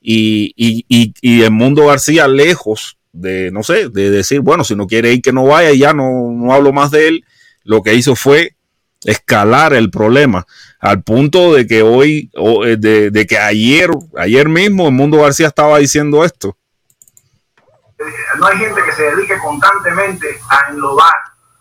Y, 0.00 0.52
y, 0.54 0.84
y, 0.88 1.14
y 1.20 1.42
el 1.42 1.50
Mundo 1.50 1.86
García, 1.86 2.28
lejos 2.28 2.96
de, 3.14 3.50
no 3.50 3.62
sé, 3.62 3.88
de 3.88 4.10
decir, 4.10 4.40
bueno, 4.40 4.64
si 4.64 4.76
no 4.76 4.86
quiere 4.86 5.12
ir, 5.12 5.22
que 5.22 5.32
no 5.32 5.46
vaya 5.46 5.70
y 5.70 5.78
ya 5.78 5.94
no, 5.94 6.30
no 6.30 6.52
hablo 6.52 6.72
más 6.72 6.90
de 6.90 7.08
él, 7.08 7.24
lo 7.62 7.82
que 7.82 7.94
hizo 7.94 8.14
fue 8.16 8.56
escalar 9.04 9.74
el 9.74 9.90
problema 9.90 10.46
al 10.80 11.02
punto 11.02 11.54
de 11.54 11.66
que 11.66 11.82
hoy, 11.82 12.30
de, 12.78 13.10
de 13.10 13.26
que 13.26 13.38
ayer, 13.38 13.88
ayer 14.18 14.48
mismo, 14.48 14.86
el 14.86 14.92
Mundo 14.92 15.22
García 15.22 15.46
estaba 15.46 15.78
diciendo 15.78 16.24
esto. 16.24 16.58
No 18.38 18.46
hay 18.46 18.58
gente 18.58 18.82
que 18.84 18.92
se 18.92 19.02
dedique 19.02 19.38
constantemente 19.38 20.26
a 20.50 20.70
enlodar 20.70 21.14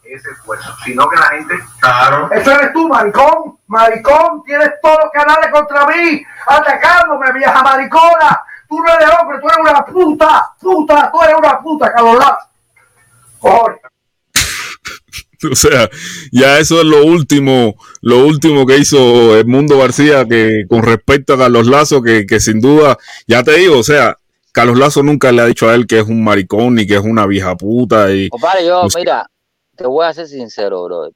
ese 0.03 0.29
esfuerzo, 0.31 0.75
sino 0.83 1.07
que 1.07 1.15
la 1.15 1.27
gente, 1.27 1.55
claro. 1.79 2.29
Eso 2.31 2.51
eres 2.51 2.73
tú, 2.73 2.87
maricón, 2.89 3.57
maricón, 3.67 4.43
tienes 4.45 4.71
todos 4.81 4.97
los 5.03 5.11
canales 5.13 5.49
contra 5.51 5.87
mí, 5.87 6.23
atacándome, 6.47 7.31
vieja 7.33 7.63
maricona. 7.63 8.41
Tú 8.73 8.79
no 8.79 8.91
eres 8.91 9.07
hombre, 9.21 9.37
tú 9.39 9.47
eres 9.47 9.59
una 9.59 9.85
puta, 9.85 10.49
puta, 10.59 11.11
tú 11.11 11.21
eres 11.21 11.35
una 11.37 11.61
puta, 11.61 11.93
Carlos 11.93 12.15
Lazo. 12.17 12.37
Cojones. 13.39 13.79
O 15.51 15.55
sea, 15.55 15.89
ya 16.31 16.57
eso 16.57 16.79
es 16.79 16.85
lo 16.85 17.03
último, 17.03 17.75
lo 18.01 18.25
último 18.25 18.65
que 18.65 18.77
hizo 18.77 19.37
el 19.37 19.45
Mundo 19.45 19.77
García 19.77 20.25
que 20.25 20.63
con 20.69 20.83
respecto 20.83 21.33
a 21.33 21.37
Carlos 21.37 21.67
Lazo, 21.67 22.01
que, 22.01 22.25
que 22.25 22.39
sin 22.39 22.61
duda, 22.61 22.97
ya 23.27 23.43
te 23.43 23.57
digo, 23.57 23.77
o 23.77 23.83
sea, 23.83 24.17
Carlos 24.53 24.79
Lazo 24.79 25.03
nunca 25.03 25.31
le 25.33 25.41
ha 25.41 25.45
dicho 25.45 25.69
a 25.69 25.75
él 25.75 25.85
que 25.85 25.99
es 25.99 26.07
un 26.07 26.23
maricón 26.23 26.75
ni 26.75 26.87
que 26.87 26.95
es 26.95 27.01
una 27.01 27.27
vieja 27.27 27.55
puta. 27.57 28.11
Y, 28.11 28.29
Compadre, 28.29 28.65
yo, 28.65 28.81
pues, 28.83 28.95
mira, 28.95 29.29
te 29.75 29.85
voy 29.85 30.05
a 30.05 30.13
ser 30.13 30.27
sincero, 30.27 30.85
bro. 30.85 31.09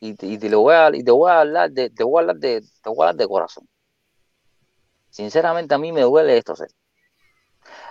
Y, 0.00 0.16
y, 0.18 0.38
te, 0.38 0.48
lo 0.48 0.62
voy 0.62 0.74
a, 0.74 0.90
y 0.96 1.04
te 1.04 1.10
voy 1.12 1.30
a 1.30 1.40
hablar 1.40 1.70
de, 1.70 1.90
te 1.90 2.02
voy 2.02 2.18
a 2.18 2.20
hablar 2.22 2.36
de, 2.38 2.62
te 2.62 2.88
voy 2.88 3.04
a 3.04 3.10
hablar 3.10 3.16
de 3.16 3.28
corazón. 3.28 3.68
Sinceramente 5.10 5.74
a 5.74 5.78
mí 5.78 5.92
me 5.92 6.02
duele 6.02 6.38
esto, 6.38 6.56
¿sí? 6.56 6.64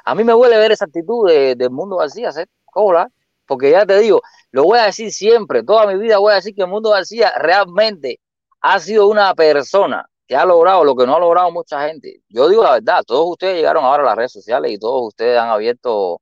A 0.07 0.15
mí 0.15 0.23
me 0.23 0.31
duele 0.31 0.57
ver 0.57 0.71
esa 0.71 0.85
actitud 0.85 1.27
del 1.27 1.57
de 1.57 1.69
mundo 1.69 1.97
García, 1.97 2.31
¿sí? 2.31 2.41
Hola, 2.73 3.09
porque 3.45 3.71
ya 3.71 3.85
te 3.85 3.99
digo, 3.99 4.21
lo 4.51 4.63
voy 4.63 4.79
a 4.79 4.85
decir 4.85 5.11
siempre, 5.11 5.63
toda 5.63 5.85
mi 5.85 5.97
vida 5.99 6.17
voy 6.17 6.31
a 6.31 6.35
decir 6.35 6.55
que 6.55 6.61
el 6.61 6.69
mundo 6.69 6.91
García 6.91 7.33
realmente 7.37 8.21
ha 8.61 8.79
sido 8.79 9.09
una 9.09 9.35
persona 9.35 10.07
que 10.25 10.37
ha 10.37 10.45
logrado 10.45 10.85
lo 10.85 10.95
que 10.95 11.05
no 11.05 11.17
ha 11.17 11.19
logrado 11.19 11.51
mucha 11.51 11.85
gente. 11.87 12.21
Yo 12.29 12.47
digo 12.47 12.63
la 12.63 12.71
verdad, 12.73 13.03
todos 13.05 13.29
ustedes 13.31 13.55
llegaron 13.57 13.83
ahora 13.83 14.03
a 14.03 14.05
las 14.07 14.15
redes 14.15 14.31
sociales 14.31 14.71
y 14.71 14.79
todos 14.79 15.07
ustedes 15.09 15.37
han 15.37 15.49
abierto, 15.49 16.21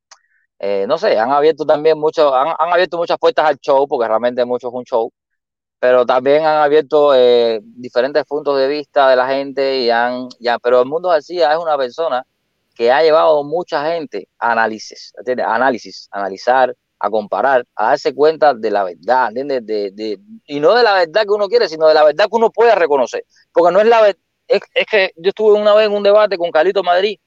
eh, 0.60 0.86
no 0.88 0.98
sé, 0.98 1.20
han 1.20 1.32
abierto 1.32 1.64
también 1.66 2.00
mucho, 2.00 2.34
han, 2.36 2.56
han, 2.58 2.74
abierto 2.74 2.98
muchas 2.98 3.20
puertas 3.20 3.46
al 3.46 3.58
show, 3.60 3.88
porque 3.88 4.08
realmente 4.08 4.46
mucho 4.46 4.70
es 4.70 4.74
un 4.74 4.84
show, 4.86 5.12
pero 5.80 6.06
también 6.06 6.46
han 6.46 6.58
abierto 6.58 7.14
eh, 7.16 7.62
diferentes 7.64 8.26
puntos 8.26 8.58
de 8.60 8.68
vista 8.68 9.10
de 9.10 9.16
la 9.18 9.28
gente 9.28 9.80
y 9.82 9.92
han, 9.92 10.30
ya, 10.40 10.60
pero 10.60 10.82
el 10.82 10.88
mundo 10.88 11.10
García 11.10 11.54
es 11.54 11.60
una 11.60 11.78
persona 11.78 12.26
que 12.76 12.92
ha 12.92 13.02
llevado 13.02 13.44
mucha 13.44 13.92
gente 13.92 14.28
a 14.38 14.52
análisis. 14.52 15.14
A 15.44 15.56
análisis, 15.56 16.08
analizar, 16.12 16.76
a 17.00 17.10
comparar, 17.10 17.66
a 17.76 17.90
darse 17.90 18.14
cuenta 18.14 18.54
de 18.54 18.70
la 18.72 18.84
verdad, 18.84 19.30
¿entiendes? 19.30 19.66
De, 19.66 19.92
de, 19.92 20.20
y 20.46 20.60
no 20.60 20.76
de 20.76 20.84
la 20.84 20.94
verdad 20.94 21.24
que 21.24 21.32
uno 21.32 21.48
quiere, 21.48 21.68
sino 21.68 21.88
de 21.88 21.94
la 21.94 22.04
verdad 22.04 22.26
que 22.26 22.36
uno 22.36 22.52
puede 22.52 22.76
reconocer. 22.76 23.26
Porque 23.52 23.74
no 23.74 23.80
es 23.80 23.88
la 23.88 24.02
verdad, 24.02 24.22
es, 24.48 24.62
es, 24.74 24.86
que 24.86 25.12
yo 25.16 25.30
estuve 25.30 25.54
una 25.60 25.74
vez 25.74 25.88
en 25.88 25.94
un 25.94 26.04
debate 26.04 26.38
con 26.38 26.52
Carlito 26.52 26.84
Madrid 26.84 27.18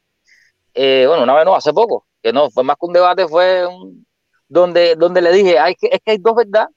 eh, 0.81 1.07
bueno, 1.09 1.25
una 1.25 1.35
vez 1.35 1.45
no, 1.45 1.57
hace 1.57 1.73
poco, 1.73 2.07
que 2.23 2.33
no, 2.33 2.51
fue 2.51 2.62
más 2.62 2.77
que 2.77 2.87
un 2.87 2.93
debate, 2.93 3.27
fue 3.27 3.66
un, 3.66 4.07
donde, 4.49 4.95
donde 4.95 5.20
le 5.20 5.33
dije, 5.33 5.59
hay 5.59 5.75
que, 5.75 5.89
es 5.89 5.99
que 6.05 6.12
hay 6.12 6.19
dos 6.19 6.37
verdades. 6.37 6.69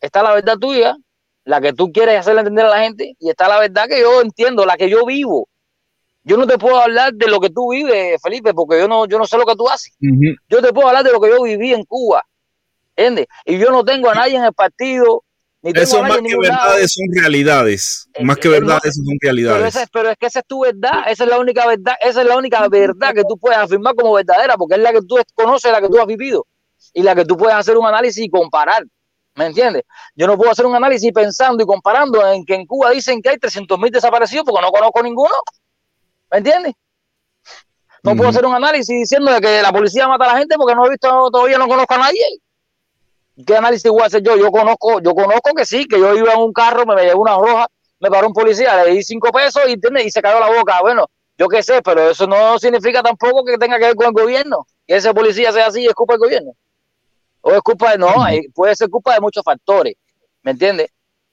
Está 0.00 0.24
la 0.24 0.34
verdad 0.34 0.58
tuya, 0.58 0.96
la 1.44 1.60
que 1.60 1.72
tú 1.72 1.92
quieres 1.92 2.18
hacerle 2.18 2.40
entender 2.40 2.66
a 2.66 2.70
la 2.70 2.80
gente, 2.80 3.14
y 3.18 3.30
está 3.30 3.48
la 3.48 3.60
verdad 3.60 3.86
que 3.86 4.00
yo 4.00 4.20
entiendo, 4.20 4.66
la 4.66 4.76
que 4.76 4.90
yo 4.90 5.06
vivo. 5.06 5.48
Yo 6.24 6.36
no 6.38 6.46
te 6.46 6.56
puedo 6.58 6.78
hablar 6.80 7.12
de 7.12 7.28
lo 7.28 7.38
que 7.38 7.50
tú 7.50 7.70
vives, 7.72 8.20
Felipe, 8.22 8.54
porque 8.54 8.78
yo 8.78 8.88
no, 8.88 9.06
yo 9.06 9.18
no 9.18 9.26
sé 9.26 9.36
lo 9.36 9.44
que 9.44 9.54
tú 9.54 9.68
haces. 9.68 9.94
Yo 10.48 10.62
te 10.62 10.72
puedo 10.72 10.88
hablar 10.88 11.04
de 11.04 11.12
lo 11.12 11.20
que 11.20 11.28
yo 11.28 11.42
viví 11.42 11.72
en 11.74 11.84
Cuba. 11.84 12.24
¿Entiendes? 12.96 13.26
Y 13.44 13.58
yo 13.58 13.70
no 13.70 13.84
tengo 13.84 14.08
a 14.08 14.14
nadie 14.14 14.36
en 14.36 14.44
el 14.44 14.52
partido. 14.54 15.22
Ni 15.62 15.72
tengo 15.72 15.84
Eso 15.84 15.98
a 15.98 16.02
nadie 16.08 16.22
más 16.22 16.30
que 16.30 16.36
verdades 16.38 16.92
son 16.92 17.06
realidades. 17.22 18.08
Eh, 18.14 18.24
Más 18.24 18.36
que 18.38 18.48
verdades 18.48 18.94
son 18.96 19.04
Pero, 19.06 19.18
realidades. 19.22 19.76
esa- 19.76 19.86
pero 19.92 20.10
es 20.10 20.16
que 20.18 20.26
esa 20.26 20.40
es 20.40 20.46
tu 20.46 20.60
verdad, 20.60 21.04
esa 21.08 21.24
es 21.24 21.30
la 21.30 21.38
única 21.38 21.66
verdad, 21.66 21.94
esa 22.00 22.20
es 22.22 22.26
la 22.28 22.36
única 22.36 22.68
verdad 22.68 23.14
que 23.14 23.22
tú 23.28 23.36
puedes 23.38 23.58
afirmar 23.58 23.94
como 23.94 24.12
verdadera, 24.12 24.56
porque 24.56 24.74
es 24.74 24.80
la 24.80 24.92
que 24.92 25.00
tú 25.02 25.16
conoces, 25.34 25.72
la 25.72 25.80
que 25.80 25.88
tú 25.88 25.98
has 25.98 26.06
vivido 26.06 26.46
y 26.92 27.02
la 27.02 27.14
que 27.14 27.24
tú 27.24 27.36
puedes 27.36 27.56
hacer 27.56 27.76
un 27.78 27.86
análisis 27.86 28.24
y 28.24 28.28
comparar. 28.28 28.84
¿Me 29.36 29.46
entiendes? 29.46 29.82
Yo 30.14 30.26
no 30.26 30.36
puedo 30.36 30.50
hacer 30.50 30.64
un 30.66 30.76
análisis 30.76 31.10
pensando 31.12 31.62
y 31.64 31.66
comparando 31.66 32.24
en 32.30 32.44
que 32.44 32.54
en 32.54 32.66
Cuba 32.66 32.90
dicen 32.90 33.20
que 33.20 33.30
hay 33.30 33.38
300 33.38 33.78
mil 33.78 33.90
desaparecidos 33.90 34.44
porque 34.44 34.60
no 34.64 34.70
conozco 34.70 35.02
ninguno. 35.02 35.34
¿Me 36.34 36.38
entiendes? 36.38 36.74
No 38.02 38.16
puedo 38.16 38.28
hacer 38.28 38.44
un 38.44 38.56
análisis 38.56 38.88
diciendo 38.88 39.30
de 39.32 39.40
que 39.40 39.62
la 39.62 39.70
policía 39.70 40.08
mata 40.08 40.24
a 40.24 40.32
la 40.32 40.38
gente 40.40 40.56
porque 40.56 40.74
no 40.74 40.84
he 40.84 40.90
visto, 40.90 41.30
todavía 41.30 41.58
no 41.58 41.68
conozco 41.68 41.94
a 41.94 41.98
nadie. 41.98 42.40
¿Qué 43.46 43.56
análisis 43.56 43.88
voy 43.88 44.02
a 44.02 44.06
hacer 44.06 44.20
yo? 44.20 44.36
Yo 44.36 44.50
conozco, 44.50 45.00
yo 45.00 45.14
conozco 45.14 45.54
que 45.54 45.64
sí, 45.64 45.86
que 45.86 45.96
yo 45.96 46.12
iba 46.16 46.32
en 46.32 46.40
un 46.40 46.52
carro, 46.52 46.86
me, 46.86 46.96
me 46.96 47.04
llevó 47.04 47.22
una 47.22 47.36
roja, 47.36 47.68
me 48.00 48.10
paró 48.10 48.26
un 48.26 48.32
policía, 48.32 48.82
le 48.82 48.90
di 48.90 49.04
cinco 49.04 49.30
pesos 49.30 49.62
y, 49.68 49.74
¿entiendes? 49.74 50.06
y 50.06 50.10
se 50.10 50.20
cayó 50.20 50.40
la 50.40 50.48
boca. 50.48 50.80
Bueno, 50.80 51.06
yo 51.38 51.46
qué 51.46 51.62
sé, 51.62 51.80
pero 51.82 52.10
eso 52.10 52.26
no 52.26 52.58
significa 52.58 53.00
tampoco 53.00 53.44
que 53.44 53.56
tenga 53.56 53.78
que 53.78 53.84
ver 53.84 53.94
con 53.94 54.06
el 54.06 54.12
gobierno. 54.12 54.66
Que 54.88 54.96
ese 54.96 55.14
policía 55.14 55.52
sea 55.52 55.68
así 55.68 55.82
y 55.82 55.86
es 55.86 55.94
culpa 55.94 56.14
del 56.14 56.20
gobierno. 56.20 56.50
O 57.42 57.52
es 57.52 57.60
culpa 57.60 57.92
de, 57.92 57.98
no, 57.98 58.26
eh, 58.26 58.42
puede 58.52 58.74
ser 58.74 58.90
culpa 58.90 59.14
de 59.14 59.20
muchos 59.20 59.44
factores, 59.44 59.94
¿me 60.42 60.50
entiendes? 60.50 60.88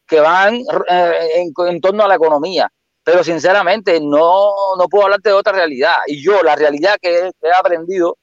Que 0.06 0.20
van 0.20 0.58
eh, 0.88 1.30
en, 1.38 1.54
en 1.70 1.82
torno 1.82 2.04
a 2.04 2.08
la 2.08 2.16
economía. 2.16 2.72
Pero 3.04 3.24
sinceramente 3.24 4.00
no, 4.00 4.76
no 4.78 4.88
puedo 4.88 5.06
hablarte 5.06 5.30
de 5.30 5.36
otra 5.36 5.54
realidad. 5.54 5.96
Y 6.08 6.24
yo, 6.24 6.42
la 6.44 6.56
realidad 6.56 6.98
que 7.02 7.32
he, 7.42 7.52
aprendido 7.54 8.18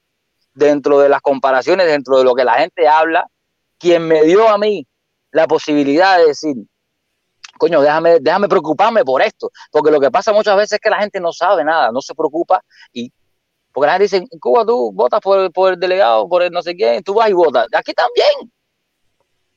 dentro 0.53 0.99
de 0.99 1.09
las 1.09 1.21
comparaciones, 1.21 1.87
dentro 1.87 2.17
de 2.17 2.23
lo 2.23 2.33
que 2.33 2.45
la 2.45 2.53
gente 2.53 2.87
habla, 2.87 3.25
quien 3.77 4.07
me 4.07 4.23
dio 4.23 4.47
a 4.47 4.57
mí 4.57 4.87
la 5.31 5.47
posibilidad 5.47 6.17
de 6.17 6.27
decir, 6.27 6.55
coño, 7.57 7.81
déjame, 7.81 8.19
déjame 8.19 8.47
preocuparme 8.47 9.03
por 9.03 9.21
esto, 9.21 9.51
porque 9.71 9.91
lo 9.91 9.99
que 9.99 10.11
pasa 10.11 10.33
muchas 10.33 10.55
veces 10.55 10.73
es 10.73 10.79
que 10.79 10.89
la 10.89 10.99
gente 10.99 11.19
no 11.19 11.31
sabe 11.31 11.63
nada, 11.63 11.91
no 11.91 12.01
se 12.01 12.15
preocupa 12.15 12.61
y 12.93 13.11
porque 13.71 13.87
la 13.87 13.93
gente 13.93 14.03
dice, 14.03 14.17
en 14.17 14.39
Cuba 14.39 14.65
tú 14.65 14.91
votas 14.93 15.21
por, 15.21 15.51
por 15.51 15.73
el 15.73 15.79
delegado, 15.79 16.27
por 16.27 16.41
el 16.41 16.51
no 16.51 16.61
sé 16.61 16.75
quién, 16.75 17.03
tú 17.03 17.13
vas 17.13 17.29
y 17.29 17.33
votas. 17.33 17.67
Aquí 17.73 17.93
también. 17.93 18.51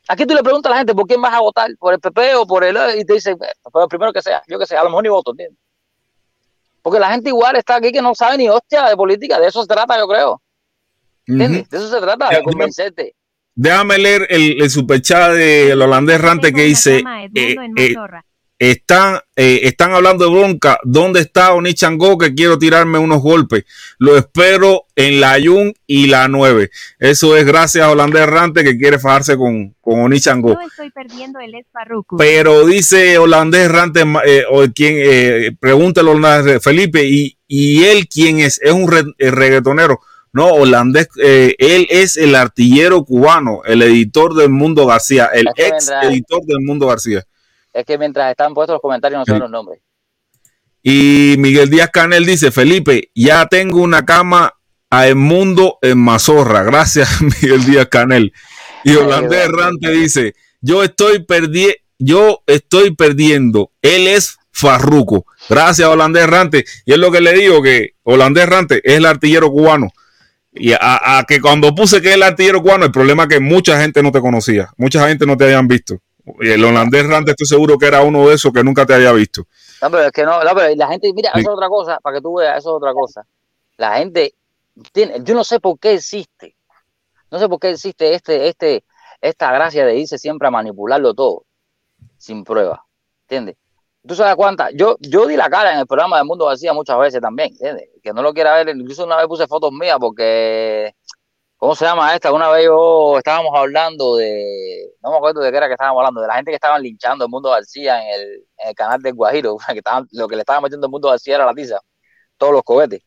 Aquí 0.08 0.26
tú 0.26 0.34
le 0.34 0.42
preguntas 0.42 0.70
a 0.70 0.74
la 0.74 0.78
gente 0.78 0.94
por 0.94 1.06
quién 1.06 1.20
vas 1.22 1.32
a 1.32 1.40
votar, 1.40 1.70
por 1.78 1.94
el 1.94 2.00
PP 2.00 2.34
o 2.34 2.46
por 2.46 2.64
el 2.64 2.76
y 2.98 3.04
te 3.04 3.14
dicen, 3.14 3.38
pues 3.38 3.86
primero 3.88 4.12
que 4.12 4.20
sea, 4.20 4.42
yo 4.48 4.58
que 4.58 4.66
sé, 4.66 4.76
a 4.76 4.82
lo 4.82 4.90
mejor 4.90 5.04
ni 5.04 5.08
voto, 5.08 5.30
¿entiendes? 5.30 5.58
Porque 6.82 6.98
la 6.98 7.12
gente 7.12 7.28
igual 7.28 7.54
está 7.56 7.76
aquí 7.76 7.92
que 7.92 8.02
no 8.02 8.14
sabe 8.14 8.36
ni 8.38 8.48
hostia 8.48 8.88
de 8.88 8.96
política, 8.96 9.38
de 9.38 9.46
eso 9.46 9.62
se 9.62 9.68
trata, 9.68 9.96
yo 9.96 10.08
creo. 10.08 10.42
¿Entiendes? 11.26 11.68
De 11.70 11.78
eso 11.78 11.88
se 11.88 12.00
trata, 12.00 12.28
de 12.28 12.42
convencerte. 12.42 13.14
Déjame 13.54 13.98
leer 13.98 14.26
el, 14.30 14.60
el 14.62 14.70
superchat 14.70 15.32
del 15.32 15.80
holandés 15.80 16.20
Rante 16.20 16.52
que 16.52 16.62
dice: 16.62 16.98
cama 17.02 17.24
eh, 17.24 17.30
Edmundo 17.32 17.62
en 17.62 17.78
eh, 17.78 17.94
Mazorra. 17.94 18.24
Están, 18.70 19.18
eh, 19.34 19.60
están 19.64 19.92
hablando 19.92 20.24
de 20.24 20.30
bronca. 20.30 20.78
¿Dónde 20.84 21.20
está 21.20 21.52
Onichango? 21.52 22.16
Que 22.16 22.32
quiero 22.34 22.58
tirarme 22.58 22.98
unos 22.98 23.20
golpes. 23.20 23.64
Lo 23.98 24.16
espero 24.16 24.84
en 24.94 25.20
la 25.20 25.38
Yun 25.38 25.74
y 25.86 26.06
la 26.06 26.28
9. 26.28 26.70
Eso 27.00 27.36
es 27.36 27.44
gracias 27.44 27.84
a 27.84 27.90
Holandés 27.90 28.26
Rante 28.26 28.62
que 28.62 28.78
quiere 28.78 28.98
fajarse 28.98 29.36
con, 29.36 29.74
con 29.80 30.00
Onichango. 30.00 30.54
Yo 30.54 30.60
estoy 30.68 30.90
perdiendo 30.90 31.40
el 31.40 31.54
Esparrucu. 31.56 32.16
Pero 32.16 32.64
dice 32.66 33.18
Holandés 33.18 33.68
Rante, 33.70 34.04
eh, 34.26 34.44
o 34.50 34.62
quien 34.74 34.94
eh, 34.96 35.50
pregúntale 35.58 36.10
a 36.10 36.12
Holandés, 36.12 36.62
Felipe, 36.62 37.04
¿y, 37.04 37.36
¿y 37.48 37.84
él 37.84 38.06
quién 38.08 38.38
es? 38.38 38.60
¿Es 38.62 38.72
un 38.72 38.90
re- 38.90 39.12
eh, 39.18 39.30
reggaetonero? 39.30 40.00
No, 40.34 40.46
Holandés, 40.46 41.08
eh, 41.22 41.54
él 41.58 41.86
es 41.90 42.16
el 42.16 42.34
artillero 42.36 43.04
cubano, 43.04 43.62
el 43.66 43.82
editor 43.82 44.34
del 44.34 44.48
Mundo 44.48 44.86
García, 44.86 45.26
el 45.34 45.46
ex 45.56 45.88
vendrá- 45.88 46.08
editor 46.08 46.40
del 46.46 46.60
Mundo 46.60 46.86
García. 46.86 47.24
Es 47.72 47.84
que 47.84 47.98
mientras 47.98 48.30
están 48.30 48.54
puestos 48.54 48.74
los 48.74 48.82
comentarios 48.82 49.20
no 49.20 49.24
saben 49.24 49.42
los 49.42 49.50
nombres. 49.50 49.80
Y 50.82 51.36
Miguel 51.38 51.70
Díaz 51.70 51.90
Canel 51.92 52.26
dice, 52.26 52.50
Felipe, 52.50 53.10
ya 53.14 53.46
tengo 53.46 53.80
una 53.80 54.04
cama 54.04 54.54
a 54.90 55.06
El 55.06 55.16
Mundo 55.16 55.78
en 55.80 55.98
Mazorra. 55.98 56.64
Gracias, 56.64 57.22
Miguel 57.42 57.64
Díaz 57.64 57.86
Canel. 57.86 58.32
Y 58.84 58.94
bueno. 58.94 59.32
Errante 59.32 59.90
dice, 59.92 60.34
yo 60.60 60.82
estoy 60.82 61.20
perdiendo, 61.24 61.76
yo 61.98 62.42
estoy 62.46 62.94
perdiendo. 62.94 63.70
Él 63.80 64.08
es 64.08 64.38
Farruco. 64.50 65.24
Gracias, 65.48 65.88
Holandés 65.88 66.24
Errante. 66.24 66.64
Y 66.84 66.92
es 66.92 66.98
lo 66.98 67.12
que 67.12 67.20
le 67.20 67.32
digo, 67.32 67.62
que 67.62 67.94
Holandés 68.02 68.44
Errante 68.44 68.80
es 68.84 68.94
el 68.94 69.06
artillero 69.06 69.50
cubano. 69.50 69.92
Y 70.54 70.72
a, 70.72 70.78
a 71.18 71.24
que 71.24 71.40
cuando 71.40 71.74
puse 71.74 72.02
que 72.02 72.08
es 72.10 72.14
el 72.16 72.22
artillero 72.24 72.60
cubano, 72.60 72.84
el 72.84 72.92
problema 72.92 73.22
es 73.22 73.28
que 73.30 73.40
mucha 73.40 73.80
gente 73.80 74.02
no 74.02 74.10
te 74.10 74.20
conocía. 74.20 74.70
Mucha 74.76 75.08
gente 75.08 75.24
no 75.26 75.36
te 75.36 75.44
habían 75.44 75.68
visto. 75.68 76.02
Y 76.40 76.50
el 76.50 76.64
holandés 76.64 77.04
Errante 77.04 77.32
estoy 77.32 77.46
seguro 77.46 77.78
que 77.78 77.86
era 77.86 78.02
uno 78.02 78.28
de 78.28 78.34
esos 78.34 78.52
que 78.52 78.62
nunca 78.62 78.86
te 78.86 78.94
había 78.94 79.12
visto. 79.12 79.46
No, 79.80 79.90
pero 79.90 80.04
es 80.04 80.12
que 80.12 80.24
no, 80.24 80.42
no, 80.42 80.54
pero 80.54 80.74
la 80.76 80.88
gente, 80.88 81.12
mira, 81.12 81.30
eso 81.30 81.40
es 81.40 81.48
otra 81.48 81.68
cosa, 81.68 81.98
para 82.00 82.16
que 82.16 82.22
tú 82.22 82.34
veas, 82.34 82.58
eso 82.58 82.70
es 82.70 82.76
otra 82.76 82.92
cosa. 82.92 83.26
La 83.76 83.98
gente 83.98 84.34
tiene, 84.92 85.16
yo 85.24 85.34
no 85.34 85.42
sé 85.42 85.58
por 85.58 85.78
qué 85.78 85.94
existe, 85.94 86.56
no 87.30 87.38
sé 87.38 87.48
por 87.48 87.58
qué 87.58 87.70
existe 87.70 88.14
este, 88.14 88.48
este, 88.48 88.84
esta 89.20 89.52
gracia 89.52 89.84
de 89.84 89.96
irse 89.96 90.18
siempre 90.18 90.46
a 90.46 90.52
manipularlo 90.52 91.14
todo, 91.14 91.44
sin 92.16 92.44
prueba, 92.44 92.84
¿entiendes? 93.22 93.56
Tú 94.06 94.14
sabes 94.14 94.34
cuántas, 94.34 94.72
yo, 94.74 94.96
yo 95.00 95.26
di 95.26 95.36
la 95.36 95.48
cara 95.48 95.72
en 95.72 95.78
el 95.78 95.86
programa 95.86 96.18
de 96.18 96.24
Mundo 96.24 96.46
García 96.46 96.72
muchas 96.72 96.98
veces 96.98 97.20
también, 97.20 97.50
¿entiendes? 97.50 97.88
Que 98.02 98.12
no 98.12 98.22
lo 98.22 98.32
quiera 98.32 98.54
ver, 98.54 98.76
incluso 98.76 99.04
una 99.04 99.16
vez 99.16 99.26
puse 99.26 99.46
fotos 99.46 99.72
mías 99.72 99.96
porque, 100.00 100.94
¿cómo 101.62 101.76
se 101.76 101.84
llama 101.84 102.12
esta? 102.12 102.32
Una 102.32 102.48
vez 102.48 102.64
yo 102.64 103.18
estábamos 103.18 103.52
hablando 103.54 104.16
de, 104.16 104.96
no 105.00 105.12
me 105.12 105.16
acuerdo 105.18 105.40
de 105.42 105.52
qué 105.52 105.56
era 105.58 105.68
que 105.68 105.74
estábamos 105.74 106.00
hablando, 106.00 106.20
de 106.20 106.26
la 106.26 106.34
gente 106.34 106.50
que 106.50 106.56
estaban 106.56 106.82
linchando 106.82 107.24
el 107.24 107.30
Mundo 107.30 107.50
García 107.50 108.02
en 108.02 108.20
el, 108.66 108.74
canal 108.74 109.00
del 109.00 109.14
Guajiro, 109.14 109.56
que 109.68 109.78
estaban, 109.78 110.08
lo 110.10 110.26
que 110.26 110.34
le 110.34 110.40
estaban 110.40 110.60
metiendo 110.60 110.88
el 110.88 110.90
Mundo 110.90 111.10
García 111.10 111.36
era 111.36 111.46
la 111.46 111.54
tiza, 111.54 111.78
todos 112.36 112.52
los 112.52 112.64
cohetes. 112.64 113.02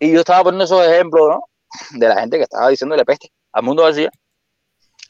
Y 0.00 0.12
yo 0.12 0.20
estaba 0.20 0.42
poniendo 0.42 0.64
esos 0.64 0.84
ejemplos, 0.84 1.28
¿no? 1.28 1.40
De 2.00 2.08
la 2.08 2.20
gente 2.20 2.36
que 2.36 2.42
estaba 2.42 2.68
diciéndole 2.68 3.04
peste 3.04 3.30
al 3.52 3.62
Mundo 3.62 3.84
García. 3.84 4.10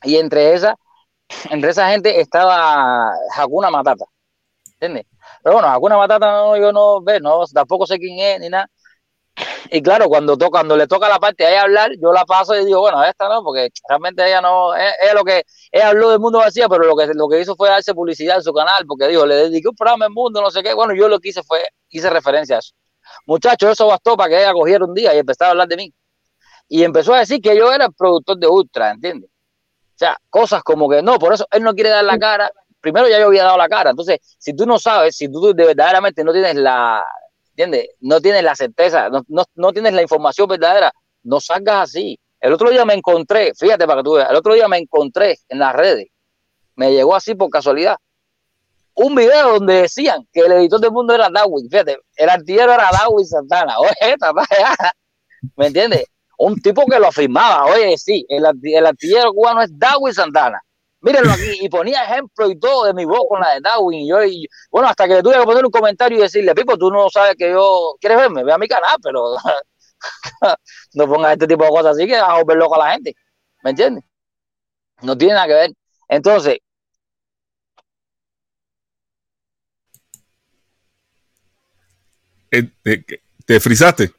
Y 0.02 0.16
entre 0.16 0.52
esa, 0.52 0.76
entre 1.48 1.70
esa 1.70 1.88
gente 1.88 2.20
estaba 2.20 3.14
Hakuna 3.34 3.70
Matata, 3.70 4.05
¿entiendes? 4.74 5.06
Pero 5.42 5.55
bueno, 5.55 5.68
Hakuna 5.68 5.97
Matata 5.97 6.30
no, 6.32 6.56
yo 6.59 6.70
no 6.70 7.01
ve, 7.01 7.18
no, 7.18 7.47
tampoco 7.47 7.86
sé 7.86 7.98
quién 7.98 8.18
es 8.18 8.40
ni 8.40 8.51
nada. 8.51 8.68
Y 9.70 9.82
claro, 9.82 10.09
cuando 10.09 10.36
toca, 10.36 10.51
cuando 10.51 10.77
le 10.77 10.86
toca 10.86 11.09
la 11.09 11.19
parte 11.19 11.47
a 11.47 11.51
ella 11.51 11.62
hablar, 11.62 11.93
yo 12.01 12.12
la 12.12 12.24
paso 12.24 12.55
y 12.61 12.65
digo, 12.65 12.81
bueno, 12.81 13.05
esta 13.05 13.28
no, 13.28 13.43
porque 13.43 13.70
realmente 13.89 14.27
ella 14.27 14.40
no, 14.40 14.74
es, 14.74 14.93
es 15.01 15.15
lo 15.15 15.23
que, 15.23 15.44
ella 15.70 15.89
habló 15.89 16.11
del 16.11 16.19
mundo 16.19 16.39
vacía, 16.39 16.69
pero 16.69 16.85
lo 16.85 16.97
que, 16.97 17.07
lo 17.15 17.28
que 17.28 17.40
hizo 17.40 17.55
fue 17.55 17.69
darse 17.69 17.94
publicidad 17.94 18.36
en 18.36 18.43
su 18.43 18.52
canal, 18.52 18.85
porque 18.86 19.07
dijo, 19.07 19.24
le 19.27 19.36
dediqué 19.36 19.69
un 19.69 19.77
programa 19.77 20.07
al 20.07 20.11
mundo, 20.11 20.43
no 20.43 20.51
sé 20.51 20.62
qué. 20.62 20.74
Bueno, 20.74 20.94
yo 20.94 21.09
lo 21.09 21.20
que 21.20 21.28
hice 21.28 21.43
fue, 21.44 21.61
hice 21.89 22.11
referencia 22.11 22.57
a 22.57 22.59
eso. 22.59 22.73
Muchachos, 23.27 23.70
eso 23.70 23.86
bastó 23.86 24.16
para 24.16 24.31
que 24.31 24.40
ella 24.40 24.52
cogiera 24.52 24.85
un 24.85 24.94
día 24.94 25.15
y 25.15 25.19
empezara 25.19 25.48
a 25.48 25.52
hablar 25.52 25.69
de 25.69 25.77
mí. 25.77 25.94
Y 26.69 26.82
empezó 26.82 27.15
a 27.15 27.20
decir 27.20 27.40
que 27.40 27.57
yo 27.57 27.73
era 27.73 27.86
el 27.86 27.93
productor 27.93 28.39
de 28.39 28.47
Ultra, 28.47 28.90
¿entiendes? 28.93 29.31
O 29.31 29.98
sea, 30.01 30.16
cosas 30.31 30.62
como 30.62 30.89
que 30.89 31.02
no, 31.02 31.19
por 31.19 31.32
eso 31.35 31.47
él 31.51 31.62
no 31.62 31.74
quiere 31.74 31.90
dar 31.90 32.05
la 32.05 32.19
cara. 32.19 32.51
Primero 32.81 33.09
ya 33.09 33.19
yo 33.20 33.27
había 33.27 33.44
dado 33.44 33.59
la 33.59 33.69
cara. 33.69 33.90
Entonces, 33.90 34.19
si 34.39 34.55
tú 34.55 34.66
no 34.66 34.78
sabes, 34.78 35.16
si 35.16 35.31
tú 35.31 35.52
de 35.52 35.66
verdaderamente 35.66 36.24
no 36.24 36.32
tienes 36.32 36.55
la, 36.57 37.05
¿entiendes? 37.60 37.90
No 38.00 38.20
tienes 38.20 38.42
la 38.42 38.54
certeza, 38.54 39.08
no, 39.10 39.22
no, 39.28 39.44
no 39.54 39.72
tienes 39.72 39.92
la 39.92 40.02
información 40.02 40.48
verdadera, 40.48 40.92
no 41.22 41.40
salgas 41.40 41.90
así. 41.90 42.18
El 42.40 42.52
otro 42.52 42.70
día 42.70 42.84
me 42.84 42.94
encontré, 42.94 43.52
fíjate 43.54 43.86
para 43.86 44.00
que 44.00 44.04
tú 44.04 44.14
veas, 44.14 44.30
el 44.30 44.36
otro 44.36 44.54
día 44.54 44.66
me 44.66 44.78
encontré 44.78 45.36
en 45.48 45.58
las 45.58 45.74
redes, 45.74 46.08
me 46.74 46.90
llegó 46.92 47.14
así 47.14 47.34
por 47.34 47.50
casualidad, 47.50 47.96
un 48.94 49.14
video 49.14 49.58
donde 49.58 49.82
decían 49.82 50.26
que 50.32 50.40
el 50.40 50.52
editor 50.52 50.80
del 50.80 50.90
mundo 50.90 51.14
era 51.14 51.28
Darwin, 51.30 51.68
fíjate, 51.68 51.98
el 52.16 52.28
artillero 52.30 52.72
era 52.72 52.88
Darwin 52.90 53.26
Santana, 53.26 53.78
oye, 53.78 53.90
¿me 55.56 55.66
entiendes? 55.66 56.06
Un 56.38 56.56
tipo 56.62 56.86
que 56.86 56.98
lo 56.98 57.08
afirmaba, 57.08 57.66
oye, 57.66 57.98
sí, 57.98 58.24
el 58.30 58.46
artillero 58.86 59.34
cubano 59.34 59.60
es 59.60 59.70
Darwin 59.78 60.14
Santana. 60.14 60.62
Mírenlo 61.02 61.32
aquí, 61.32 61.59
y 61.62 61.68
ponía 61.70 62.05
ejemplo 62.05 62.51
y 62.51 62.59
todo 62.59 62.85
de 62.85 62.93
mi 62.94 63.05
voz 63.06 63.22
con 63.28 63.40
la 63.40 63.55
de 63.55 63.60
Darwin. 63.60 64.01
Y 64.01 64.09
yo, 64.09 64.22
y- 64.24 64.47
bueno, 64.70 64.89
hasta 64.89 65.09
que 65.09 65.14
le 65.14 65.22
tuve 65.22 65.39
que 65.39 65.44
poner 65.44 65.64
un 65.64 65.70
comentario 65.70 66.18
y 66.18 66.22
decirle, 66.22 66.55
Pipo, 66.55 66.77
tú 66.77 66.90
no 66.90 67.09
sabes 67.09 67.36
que 67.39 67.51
yo. 67.51 67.94
¿Quieres 68.01 68.18
verme? 68.18 68.44
Ve 68.44 68.52
a 68.52 68.59
mi 68.59 68.68
canal, 68.68 68.97
pero 69.02 69.35
no 70.94 71.06
pongas 71.09 71.32
este 71.32 71.47
tipo 71.47 71.64
de 71.64 71.70
cosas 71.70 71.97
así 71.97 72.06
que 72.06 72.20
vas 72.20 72.31
a 72.31 72.35
volver 72.43 72.56
loco 72.59 72.74
a 72.81 72.86
la 72.86 72.93
gente. 72.93 73.14
¿Me 73.62 73.70
entiendes? 73.70 74.05
No 75.02 75.16
tiene 75.16 75.35
nada 75.35 75.47
que 75.47 75.55
ver. 75.55 75.70
Entonces, 76.09 76.59
Eh, 82.51 82.68
eh, 82.85 83.05
¿Te 83.47 83.60
frizaste? 83.60 84.10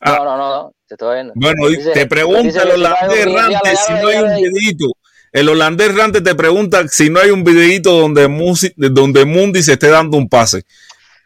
Ah. 0.00 0.16
No, 0.18 0.24
no, 0.24 0.36
no, 0.36 0.50
no, 0.50 0.74
te 0.86 0.94
estoy 0.94 1.14
viendo. 1.14 1.32
Bueno, 1.36 1.68
Dice- 1.68 1.92
te 1.92 2.06
pregunta 2.06 2.62
el 2.62 2.70
holandés 2.72 3.26
errante 3.26 3.76
si 3.76 3.92
no 3.94 4.08
hay 4.08 4.16
un 4.18 4.28
ya. 4.28 4.86
El 5.34 5.48
holandés 5.48 5.90
errante 5.90 6.20
te 6.20 6.34
pregunta 6.36 6.86
si 6.86 7.10
no 7.10 7.18
hay 7.18 7.30
un 7.30 7.42
videito 7.42 7.90
donde, 7.92 8.28
Musi- 8.28 8.72
donde 8.76 9.24
Mundi 9.24 9.64
se 9.64 9.72
esté 9.72 9.88
dando 9.88 10.16
un 10.16 10.28
pase. 10.28 10.62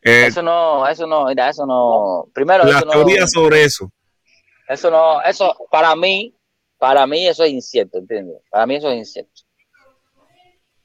Eh, 0.03 0.25
Eso 0.29 0.43
no, 0.43 0.89
eso 0.89 1.07
no, 1.07 1.27
mira, 1.27 1.51
eso 1.51 1.67
no. 1.67 2.27
Primero, 2.33 2.65
las 2.65 2.77
eso 2.79 2.87
no. 2.87 2.93
teorías 2.93 3.31
sobre 3.31 3.65
eso. 3.65 3.93
Eso 4.67 4.91
no, 4.91 5.21
eso 5.23 5.55
para 5.71 5.95
mí, 5.95 6.35
para 6.79 7.07
mí 7.07 7.29
eso 7.29 7.45
es 7.45 7.51
incierto, 7.51 7.99
¿entiendes? 7.99 8.39
Para 8.51 8.65
mí 8.67 8.77
eso 8.77 8.91
es 8.91 8.97
incierto. 8.97 9.43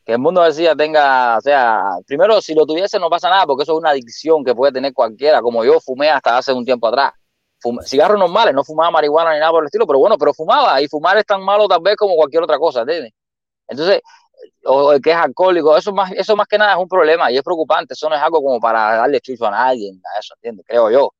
Que 0.05 0.11
el 0.13 0.19
mundo 0.19 0.43
decía 0.43 0.75
tenga, 0.75 1.37
o 1.37 1.41
sea, 1.41 1.81
primero 2.05 2.41
si 2.41 2.53
lo 2.53 2.65
tuviese 2.65 2.99
no 2.99 3.09
pasa 3.09 3.29
nada 3.29 3.45
porque 3.45 3.63
eso 3.63 3.71
es 3.71 3.79
una 3.79 3.91
adicción 3.91 4.43
que 4.43 4.53
puede 4.53 4.73
tener 4.73 4.91
cualquiera, 4.91 5.41
como 5.41 5.63
yo 5.63 5.79
fumé 5.79 6.09
hasta 6.09 6.37
hace 6.37 6.51
un 6.51 6.65
tiempo 6.65 6.87
atrás. 6.89 7.13
Cigarros 7.85 8.19
normales, 8.19 8.53
no 8.53 8.63
fumaba 8.63 8.91
marihuana 8.91 9.33
ni 9.33 9.39
nada 9.39 9.51
por 9.51 9.63
el 9.63 9.67
estilo, 9.67 9.87
pero 9.87 9.99
bueno, 9.99 10.17
pero 10.17 10.33
fumaba 10.33 10.81
y 10.81 10.87
fumar 10.87 11.17
es 11.17 11.25
tan 11.25 11.43
malo 11.43 11.67
tal 11.67 11.81
vez 11.81 11.95
como 11.95 12.15
cualquier 12.15 12.43
otra 12.43 12.57
cosa, 12.57 12.81
¿entiendes? 12.81 13.13
Entonces, 13.67 14.01
o 14.65 14.93
el 14.93 15.01
que 15.01 15.11
es 15.11 15.15
alcohólico, 15.17 15.77
eso 15.77 15.93
más, 15.93 16.11
eso 16.13 16.35
más 16.35 16.47
que 16.47 16.57
nada 16.57 16.73
es 16.73 16.79
un 16.79 16.87
problema 16.87 17.31
y 17.31 17.37
es 17.37 17.43
preocupante, 17.43 17.93
eso 17.93 18.09
no 18.09 18.15
es 18.15 18.21
algo 18.21 18.41
como 18.41 18.59
para 18.59 18.95
darle 18.97 19.21
chucho 19.21 19.45
a 19.47 19.51
nadie, 19.51 19.91
a 20.15 20.19
eso, 20.19 20.33
¿entiendes? 20.35 20.65
Creo 20.67 20.91
yo. 20.91 21.11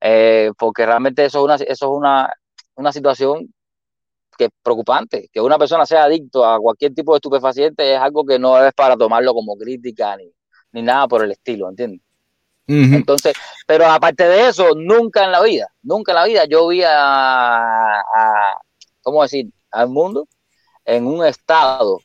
Eh, 0.00 0.50
porque 0.58 0.86
realmente 0.86 1.24
eso 1.24 1.38
es 1.40 1.44
una, 1.44 1.54
eso 1.56 1.66
es 1.68 1.82
una, 1.82 2.32
una 2.76 2.92
situación 2.92 3.52
que 4.36 4.46
es 4.46 4.50
preocupante, 4.62 5.28
que 5.32 5.40
una 5.40 5.58
persona 5.58 5.86
sea 5.86 6.04
adicto 6.04 6.44
a 6.44 6.58
cualquier 6.58 6.94
tipo 6.94 7.12
de 7.12 7.18
estupefaciente 7.18 7.94
es 7.94 8.00
algo 8.00 8.24
que 8.24 8.38
no 8.38 8.64
es 8.64 8.72
para 8.74 8.96
tomarlo 8.96 9.34
como 9.34 9.56
crítica 9.56 10.16
ni, 10.16 10.32
ni 10.72 10.82
nada 10.82 11.06
por 11.08 11.24
el 11.24 11.32
estilo, 11.32 11.68
¿entiendes? 11.68 12.00
Entonces, 12.66 13.34
pero 13.66 13.86
aparte 13.86 14.24
de 14.24 14.48
eso, 14.48 14.70
nunca 14.74 15.24
en 15.24 15.32
la 15.32 15.42
vida, 15.42 15.68
nunca 15.82 16.12
en 16.12 16.16
la 16.16 16.24
vida 16.24 16.44
yo 16.44 16.68
vi 16.68 16.82
a, 16.86 18.02
¿cómo 19.02 19.22
decir?, 19.22 19.50
al 19.70 19.88
mundo 19.88 20.28
en 20.84 21.06
un 21.06 21.24
estado, 21.24 21.98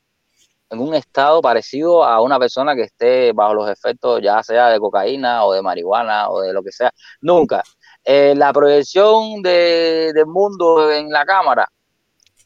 en 0.69 0.79
un 0.79 0.95
estado 0.95 1.41
parecido 1.41 2.03
a 2.03 2.21
una 2.21 2.39
persona 2.39 2.75
que 2.75 2.83
esté 2.83 3.33
bajo 3.33 3.53
los 3.53 3.69
efectos 3.69 4.21
ya 4.21 4.41
sea 4.43 4.69
de 4.69 4.79
cocaína 4.79 5.45
o 5.45 5.53
de 5.53 5.61
marihuana 5.61 6.29
o 6.29 6.41
de 6.41 6.53
lo 6.53 6.63
que 6.63 6.71
sea, 6.71 6.91
nunca. 7.21 7.63
Eh, 8.03 8.33
la 8.35 8.53
proyección 8.53 9.41
de, 9.41 10.13
mundo 10.25 10.91
en 10.91 11.09
la 11.09 11.25
cámara, 11.25 11.67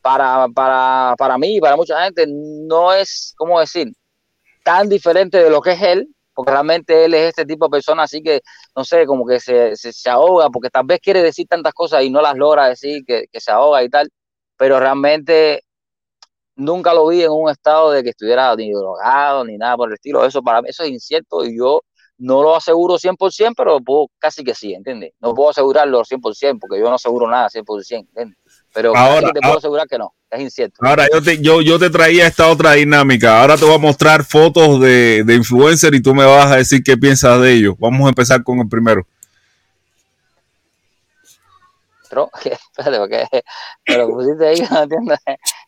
para, 0.01 0.47
para, 0.49 1.15
para 1.17 1.37
mí 1.37 1.57
y 1.57 1.61
para 1.61 1.75
mucha 1.75 2.03
gente, 2.03 2.25
no 2.27 2.93
es, 2.93 3.33
¿cómo 3.37 3.59
decir?, 3.59 3.93
tan 4.63 4.89
diferente 4.89 5.43
de 5.43 5.49
lo 5.49 5.61
que 5.61 5.71
es 5.71 5.81
él, 5.81 6.07
porque 6.41 6.51
realmente 6.53 7.05
él 7.05 7.13
es 7.13 7.29
este 7.29 7.45
tipo 7.45 7.65
de 7.65 7.69
persona 7.71 8.03
así 8.03 8.21
que, 8.23 8.41
no 8.75 8.83
sé, 8.83 9.05
como 9.05 9.25
que 9.25 9.39
se, 9.39 9.75
se, 9.75 9.93
se 9.93 10.09
ahoga, 10.09 10.49
porque 10.49 10.69
tal 10.69 10.85
vez 10.85 10.99
quiere 10.99 11.21
decir 11.21 11.47
tantas 11.47 11.73
cosas 11.73 12.03
y 12.03 12.09
no 12.09 12.21
las 12.21 12.35
logra 12.35 12.67
decir, 12.67 13.03
que, 13.05 13.25
que 13.31 13.39
se 13.39 13.51
ahoga 13.51 13.83
y 13.83 13.89
tal, 13.89 14.09
pero 14.57 14.79
realmente 14.79 15.61
nunca 16.55 16.93
lo 16.93 17.07
vi 17.07 17.23
en 17.23 17.31
un 17.31 17.49
estado 17.49 17.91
de 17.91 18.03
que 18.03 18.09
estuviera 18.09 18.55
ni 18.55 18.71
drogado 18.71 19.45
ni 19.45 19.57
nada 19.57 19.77
por 19.77 19.89
el 19.89 19.95
estilo. 19.95 20.25
Eso 20.25 20.41
para 20.41 20.61
mí 20.61 20.69
eso 20.69 20.83
es 20.83 20.89
incierto 20.89 21.45
y 21.45 21.57
yo 21.57 21.81
no 22.17 22.43
lo 22.43 22.55
aseguro 22.55 22.97
100%, 22.99 23.53
pero 23.57 23.79
puedo, 23.79 24.07
casi 24.19 24.43
que 24.43 24.53
sí, 24.53 24.73
¿entiendes? 24.73 25.13
No 25.19 25.33
puedo 25.33 25.49
asegurarlo 25.49 26.03
100% 26.03 26.59
porque 26.59 26.79
yo 26.79 26.87
no 26.89 26.95
aseguro 26.95 27.27
nada 27.27 27.49
100%, 27.49 28.09
¿entiendes? 28.09 28.37
Pero 28.73 28.93
casi 28.93 29.11
Ahora, 29.15 29.27
que 29.27 29.33
te 29.33 29.39
puedo 29.39 29.47
ahora- 29.53 29.57
asegurar 29.59 29.87
que 29.87 29.97
no, 29.97 30.13
es 30.31 30.39
incierto. 30.41 30.77
Ahora 30.85 31.07
yo 31.11 31.21
te, 31.21 31.41
yo, 31.41 31.61
yo 31.61 31.77
te 31.77 31.89
traía 31.89 32.25
esta 32.27 32.47
otra 32.49 32.73
dinámica. 32.73 33.41
Ahora 33.41 33.57
te 33.57 33.65
voy 33.65 33.75
a 33.75 33.79
mostrar 33.79 34.23
fotos 34.23 34.79
de, 34.79 35.23
de 35.25 35.35
influencer 35.35 35.93
y 35.93 36.01
tú 36.01 36.15
me 36.15 36.25
vas 36.25 36.51
a 36.51 36.55
decir 36.57 36.81
qué 36.83 36.97
piensas 36.97 37.41
de 37.41 37.53
ellos. 37.53 37.75
Vamos 37.77 38.05
a 38.05 38.09
empezar 38.09 38.43
con 38.43 38.59
el 38.59 38.67
primero. 38.69 39.05
Tron- 42.09 42.29
espérate, 42.43 42.97
porque 42.97 43.25
me 43.87 43.97
lo 43.97 44.09
pusiste 44.09 44.47
ahí, 44.47 44.61
no 44.71 44.83
entiendo. 44.83 45.15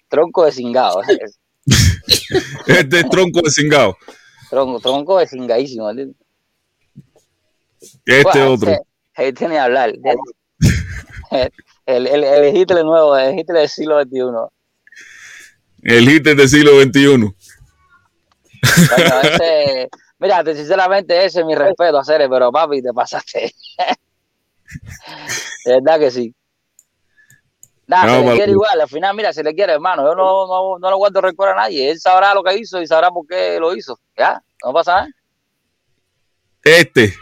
Tronco 0.09 0.45
de 0.45 0.51
cingado. 0.51 1.01
Este 2.67 2.99
es 2.99 3.09
tronco 3.09 3.41
de 3.41 3.49
cingado. 3.49 3.95
Tronco, 4.49 4.79
tronco 4.81 5.17
de 5.19 5.27
cingadísimo. 5.27 5.89
¿entiendes? 5.89 6.17
Este 8.05 8.23
Bueno, 8.23 8.51
otro. 8.53 8.71
Este, 8.71 8.83
este 9.29 9.47
ni 9.47 9.55
hablar. 9.55 9.93
El, 11.85 12.07
el, 12.07 12.23
el 12.23 12.55
Hitler 12.57 12.83
nuevo, 12.83 13.17
el 13.17 13.39
Hitler 13.39 13.59
del 13.59 13.69
siglo 13.69 14.01
XXI. 14.03 14.19
El 15.83 16.09
hit 16.09 16.23
del 16.23 16.49
siglo 16.49 16.79
XXI. 16.81 17.35
ese, 19.23 19.89
mira, 20.19 20.43
te- 20.43 20.55
sinceramente, 20.55 21.25
ese 21.25 21.41
es 21.41 21.45
mi 21.45 21.55
respeto 21.55 21.97
a 21.97 22.05
Ceres, 22.05 22.27
pero 22.29 22.51
papi, 22.51 22.81
te 22.81 22.93
pasaste. 22.93 23.53
De 25.65 25.73
verdad 25.73 25.99
que 25.99 26.11
sí. 26.11 26.33
Nada, 27.85 28.05
No, 28.05 28.19
se 28.19 28.25
le 28.25 28.33
quiere 28.35 28.51
igual, 28.53 28.79
al 28.81 28.87
final, 28.87 29.15
mira, 29.15 29.33
se 29.33 29.43
le 29.43 29.53
quiere, 29.53 29.73
hermano. 29.73 30.03
Yo 30.03 30.15
no, 30.15 30.47
no, 30.47 30.79
no 30.79 30.89
lo 30.89 30.97
guardo 30.97 31.19
rencor 31.21 31.49
a 31.49 31.55
nadie. 31.55 31.91
Él 31.91 31.99
sabrá 31.99 32.33
lo 32.33 32.41
que 32.41 32.57
hizo 32.57 32.81
y 32.81 32.87
sabrá 32.87 33.09
por 33.11 33.27
qué 33.27 33.59
lo 33.59 33.75
hizo. 33.75 33.99
Ya, 34.17 34.41
no 34.63 34.71
pasa 34.71 34.95
nada. 34.95 35.07
Este. 36.63 37.13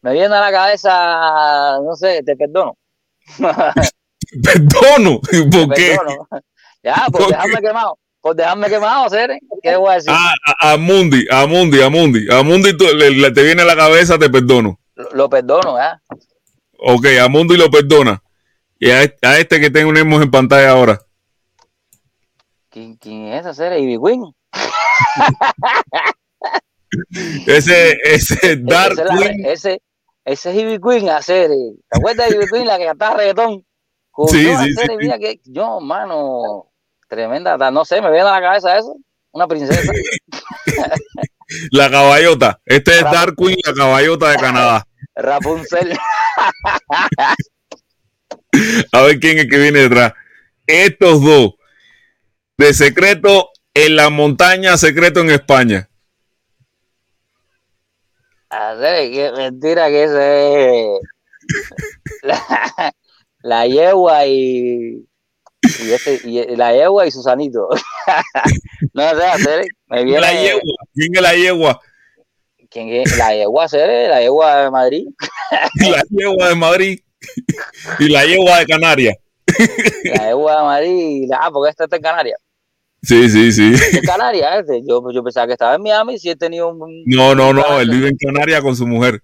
Me 0.00 0.12
viene 0.14 0.34
a 0.34 0.40
la 0.40 0.50
cabeza, 0.50 1.78
no 1.82 1.94
sé, 1.94 2.22
te 2.24 2.34
perdono. 2.34 2.76
Perdono. 4.42 5.20
¿Por 5.20 5.74
qué? 5.74 5.96
perdono. 5.96 6.28
Ya, 6.82 6.94
por 7.12 7.20
¿Por 7.20 7.26
qué? 7.26 7.32
dejarme 7.34 7.60
quemado. 7.60 7.98
Por 8.22 8.34
dejarme 8.36 8.68
quemado, 8.68 9.10
Ceres. 9.10 9.38
¿Qué 9.62 9.76
voy 9.76 9.90
a 9.90 9.94
decir? 9.96 10.10
Ah, 10.14 10.32
a, 10.62 10.72
a 10.72 10.76
Mundi, 10.78 11.26
a 11.30 11.46
Mundi, 11.46 11.82
a 11.82 11.90
Mundi. 11.90 12.26
A 12.32 12.42
Mundi 12.42 12.74
tú- 12.76 12.86
le, 12.96 13.10
le- 13.10 13.30
te 13.32 13.42
viene 13.42 13.60
a 13.62 13.66
la 13.66 13.76
cabeza, 13.76 14.18
te 14.18 14.30
perdono. 14.30 14.78
Lo, 14.94 15.10
lo 15.12 15.28
perdono, 15.28 15.76
¿ya? 15.76 16.00
Ok, 16.78 17.04
a 17.22 17.28
Mundi 17.28 17.56
lo 17.58 17.70
perdona. 17.70 18.22
Y 18.78 18.90
a, 18.90 19.02
este- 19.02 19.26
a 19.26 19.38
este 19.38 19.60
que 19.60 19.68
tenemos 19.70 20.22
en 20.22 20.30
pantalla 20.30 20.70
ahora. 20.70 20.98
¿Quién, 22.70 22.96
quién 22.96 23.26
es 23.26 23.40
esa 23.40 23.52
Ceres? 23.52 23.82
Ivy 23.82 23.98
Queen. 24.02 24.22
Ese, 27.46 27.98
ese 28.04 28.56
Dark 28.56 28.92
ese, 28.92 29.04
la- 29.04 29.50
ese, 29.52 29.82
ese 30.24 30.50
es 30.50 30.56
Ivy 30.56 30.78
Queen 30.80 31.08
a 31.10 31.20
Ceres. 31.22 31.58
¿Te 31.90 31.98
acuerdas 31.98 32.30
de 32.30 32.36
Ivy 32.36 32.46
Queen, 32.50 32.66
la 32.66 32.78
que 32.78 32.86
cantaba 32.86 33.16
reggaetón? 33.18 33.64
Sí, 34.28 34.46
sí, 34.56 34.74
que 35.20 35.40
yo, 35.44 35.80
mano, 35.80 36.70
tremenda, 37.08 37.56
no 37.70 37.84
sé, 37.84 38.00
me 38.00 38.10
viene 38.10 38.28
a 38.28 38.32
la 38.32 38.40
cabeza 38.40 38.76
eso. 38.78 38.96
Una 39.32 39.46
princesa. 39.46 39.92
La 41.72 41.90
caballota. 41.90 42.60
Este 42.64 42.92
es 42.92 43.02
Rap- 43.02 43.12
Dark 43.12 43.34
Queen, 43.36 43.56
la 43.66 43.74
caballota 43.74 44.30
de 44.30 44.36
Canadá. 44.36 44.86
Rapunzel. 45.16 45.98
A 48.92 49.02
ver 49.02 49.18
quién 49.18 49.38
es 49.38 49.46
que 49.48 49.58
viene 49.58 49.80
detrás. 49.80 50.12
Estos 50.66 51.20
dos. 51.22 51.54
De 52.56 52.72
secreto 52.72 53.50
en 53.74 53.96
la 53.96 54.10
montaña, 54.10 54.76
secreto 54.76 55.20
en 55.20 55.30
España. 55.30 55.88
A 58.50 58.76
Ceres, 58.76 59.10
qué 59.10 59.32
mentira 59.36 59.88
que 59.88 60.04
ese 60.04 60.94
es. 60.94 61.00
La, 62.22 62.40
la 63.42 63.66
yegua 63.66 64.26
y. 64.26 65.06
Y, 65.62 65.92
este, 65.92 66.20
y 66.24 66.56
la 66.56 66.72
yegua 66.72 67.06
y 67.06 67.10
Susanito. 67.10 67.68
no 68.94 69.10
sé, 69.10 69.66
me 69.88 70.04
viene. 70.04 70.20
La 70.20 70.32
yegua. 70.32 70.60
¿Quién 70.94 71.14
es 71.14 71.20
la 71.22 71.34
yegua? 71.34 71.80
¿Quién 72.70 72.88
es? 72.90 73.18
La 73.18 73.34
yegua, 73.34 73.68
Ceres, 73.68 74.08
la 74.08 74.20
yegua 74.20 74.62
de 74.64 74.70
Madrid. 74.70 75.04
La 75.80 76.02
yegua 76.08 76.48
de 76.48 76.54
Madrid 76.54 77.00
y 77.98 78.08
la 78.08 78.24
yegua 78.24 78.60
de 78.60 78.66
Canarias. 78.66 79.16
La 80.04 80.28
yegua 80.28 80.56
de 80.58 80.62
Madrid. 80.62 81.22
y 81.24 81.26
la- 81.26 81.38
Ah, 81.42 81.50
porque 81.52 81.70
este 81.70 81.84
está 81.84 81.96
en 81.96 82.02
Canarias. 82.02 82.40
Sí, 83.02 83.28
sí, 83.28 83.50
sí. 83.52 83.72
En 83.96 84.02
Canarias, 84.02 84.60
este. 84.60 84.82
Yo, 84.86 85.02
yo 85.12 85.22
pensaba 85.24 85.46
que 85.46 85.54
estaba 85.54 85.74
en 85.74 85.82
Miami 85.82 86.18
si 86.18 86.28
él 86.30 86.38
tenía 86.38 86.64
un. 86.64 87.02
No, 87.06 87.34
no, 87.34 87.52
no. 87.52 87.80
Él 87.80 87.90
vive 87.90 88.08
en 88.08 88.16
Canarias 88.16 88.60
con 88.62 88.76
su 88.76 88.86
mujer. 88.86 89.20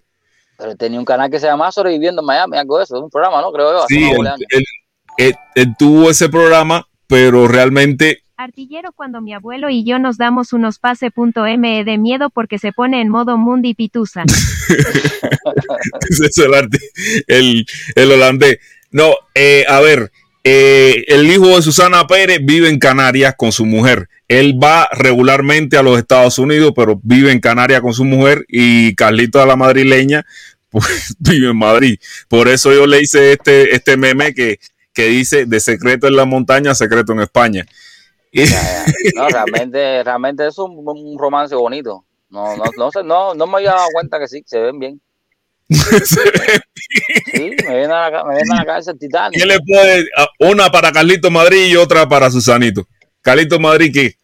Pero 0.57 0.71
él 0.71 0.77
tenía 0.77 0.99
un 0.99 1.05
canal 1.05 1.29
que 1.29 1.39
se 1.39 1.45
llama 1.47 1.71
Sobreviviendo 1.71 2.21
en 2.21 2.25
Miami, 2.25 2.57
algo 2.57 2.77
de 2.77 2.83
eso. 2.85 2.97
Es 2.97 3.03
un 3.03 3.09
programa, 3.09 3.41
¿no? 3.41 3.51
Creo 3.51 3.71
yo. 3.71 3.85
Sí, 3.87 3.97
unos 3.97 4.09
él, 4.11 4.15
buenos 4.17 4.33
años. 4.33 4.47
él- 4.49 4.63
él- 5.17 5.35
él 5.55 5.75
tuvo 5.77 6.09
ese 6.09 6.29
programa, 6.29 6.87
pero 7.07 7.47
realmente 7.47 8.21
Artillero 8.39 8.91
cuando 8.91 9.19
mi 9.19 9.33
abuelo 9.33 9.67
y 9.71 9.83
yo 9.83 9.97
nos 9.97 10.17
damos 10.19 10.53
unos 10.53 10.77
pase.me 10.77 11.83
de 11.83 11.97
miedo 11.97 12.29
porque 12.29 12.59
se 12.59 12.71
pone 12.71 13.01
en 13.01 13.09
modo 13.09 13.35
mundi 13.35 13.73
pitusa. 13.73 14.23
es 16.09 16.37
el, 17.27 17.65
el 17.95 18.11
holandés. 18.11 18.59
No, 18.91 19.15
eh, 19.33 19.65
a 19.67 19.79
ver, 19.79 20.11
eh, 20.43 21.03
el 21.07 21.25
hijo 21.31 21.47
de 21.47 21.61
Susana 21.63 22.05
Pérez 22.07 22.39
vive 22.43 22.69
en 22.69 22.77
Canarias 22.79 23.33
con 23.35 23.51
su 23.51 23.65
mujer. 23.65 24.07
Él 24.27 24.59
va 24.61 24.87
regularmente 24.91 25.77
a 25.77 25.83
los 25.83 25.97
Estados 25.97 26.37
Unidos, 26.37 26.73
pero 26.75 26.99
vive 27.01 27.31
en 27.31 27.39
Canarias 27.39 27.81
con 27.81 27.93
su 27.93 28.03
mujer 28.05 28.45
y 28.49 28.93
Carlito 28.95 29.39
de 29.39 29.45
la 29.47 29.55
madrileña 29.55 30.25
pues 30.69 31.15
vive 31.19 31.49
en 31.49 31.57
Madrid. 31.57 31.99
Por 32.27 32.47
eso 32.47 32.73
yo 32.73 32.85
le 32.85 33.01
hice 33.01 33.33
este, 33.33 33.75
este 33.75 33.97
meme 33.97 34.33
que, 34.33 34.59
que 34.93 35.07
dice 35.07 35.45
de 35.45 35.59
secreto 35.59 36.07
en 36.07 36.15
la 36.15 36.25
montaña, 36.25 36.75
secreto 36.75 37.13
en 37.13 37.21
España. 37.21 37.65
No, 39.15 39.27
realmente, 39.29 40.03
realmente 40.03 40.47
es 40.47 40.57
un, 40.57 40.71
un 40.85 41.17
romance 41.17 41.55
bonito. 41.55 42.03
No, 42.29 42.57
no, 42.57 42.65
no, 42.77 42.91
sé, 42.91 43.03
no, 43.03 43.33
no 43.33 43.47
me 43.47 43.57
había 43.57 43.71
dado 43.71 43.87
cuenta 43.93 44.19
que 44.19 44.27
sí, 44.27 44.43
se 44.45 44.59
ven 44.59 44.79
bien. 44.79 45.01
se 45.69 46.23
ve 46.23 46.61
Sí, 47.33 47.51
me 47.67 47.77
viene 47.77 47.93
a 47.93 48.09
la, 48.09 48.23
me 48.23 48.35
viene 48.35 48.53
a 48.53 48.57
la 48.57 48.65
cabeza 48.65 48.91
el 48.91 48.99
Titanic. 48.99 49.37
¿Quién 49.37 49.47
le 49.47 49.59
puede? 49.59 50.07
Una 50.39 50.69
para 50.69 50.91
Carlito 50.91 51.31
Madrid 51.31 51.67
y 51.67 51.75
otra 51.75 52.07
para 52.07 52.29
Susanito. 52.29 52.87
Carlito 53.21 53.59
Madrid, 53.59 53.91
¿qué? 53.93 54.15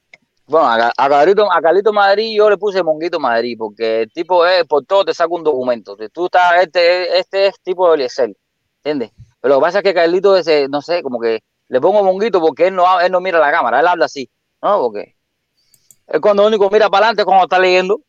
Bueno, 0.46 0.68
a, 0.68 1.10
Carlito, 1.10 1.52
a 1.52 1.62
Carlito 1.62 1.94
Madrid 1.94 2.36
yo 2.36 2.50
le 2.50 2.58
puse 2.58 2.84
Monguito 2.84 3.20
Madrid, 3.20 3.56
porque 3.58 4.02
el 4.02 4.12
tipo 4.12 4.46
es, 4.46 4.66
por 4.66 4.86
todo 4.86 5.06
te 5.06 5.14
saca 5.14 5.34
un 5.34 5.44
documento. 5.44 5.96
Tú 6.12 6.26
estás, 6.26 6.62
este, 6.62 7.18
este 7.18 7.48
es 7.48 7.60
tipo 7.62 7.88
de 7.88 7.96
Eliezer, 7.96 8.36
¿entiendes? 8.84 9.12
Pero 9.40 9.56
lo 9.56 9.60
que 9.60 9.64
pasa 9.66 9.78
es 9.80 9.84
que 9.84 9.94
Carlito 9.94 10.36
ese, 10.36 10.68
no 10.68 10.82
sé, 10.82 11.02
como 11.02 11.20
que 11.20 11.40
le 11.70 11.82
pongo 11.82 12.04
Monguito 12.04 12.42
porque 12.42 12.68
él 12.68 12.76
no, 12.76 13.00
él 13.00 13.12
no 13.12 13.22
mira 13.22 13.40
la 13.40 13.52
cámara, 13.52 13.80
él 13.80 13.88
habla 13.88 14.06
así, 14.06 14.30
¿no? 14.62 14.80
Porque 14.82 15.16
él 16.08 16.20
cuando 16.22 16.46
único 16.46 16.70
mira 16.70 16.90
para 16.90 17.06
adelante 17.06 17.22
es 17.22 17.26
cuando 17.26 17.46
está 17.46 17.58
leyendo 17.58 18.02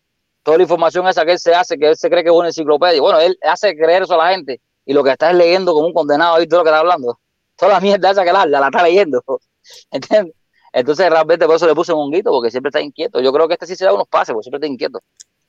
toda 0.42 0.56
la 0.56 0.64
información 0.64 1.06
esa 1.06 1.24
que 1.24 1.32
él 1.32 1.38
se 1.38 1.54
hace, 1.54 1.78
que 1.78 1.90
él 1.90 1.96
se 1.96 2.10
cree 2.10 2.24
que 2.24 2.30
es 2.30 2.34
una 2.34 2.48
enciclopedia. 2.48 3.00
Bueno, 3.00 3.20
él 3.20 3.38
hace 3.42 3.76
creer 3.76 4.02
eso 4.02 4.20
a 4.20 4.24
la 4.24 4.30
gente 4.32 4.60
y 4.84 4.92
lo 4.92 5.04
que 5.04 5.10
está 5.10 5.30
es 5.30 5.36
leyendo 5.36 5.72
como 5.72 5.86
un 5.86 5.94
condenado 5.94 6.34
ahí 6.34 6.46
todo 6.46 6.60
lo 6.60 6.64
que 6.64 6.70
está 6.70 6.80
hablando. 6.80 7.18
Toda 7.56 7.72
la 7.74 7.80
mierda 7.80 8.10
esa 8.10 8.24
que 8.24 8.30
él 8.30 8.36
habla, 8.36 8.60
la 8.60 8.66
está 8.66 8.82
leyendo, 8.82 9.22
¿entiendes? 9.92 10.34
Entonces 10.76 11.08
realmente 11.08 11.46
por 11.46 11.54
eso 11.54 11.66
le 11.68 11.74
puse 11.74 11.94
Monguito, 11.94 12.30
porque 12.30 12.50
siempre 12.50 12.68
está 12.70 12.80
inquieto. 12.80 13.20
Yo 13.20 13.32
creo 13.32 13.46
que 13.46 13.54
este 13.54 13.66
sí 13.66 13.76
se 13.76 13.84
da 13.84 13.92
unos 13.94 14.08
pases, 14.08 14.32
porque 14.32 14.44
siempre 14.44 14.58
está 14.58 14.66
inquieto. 14.66 15.00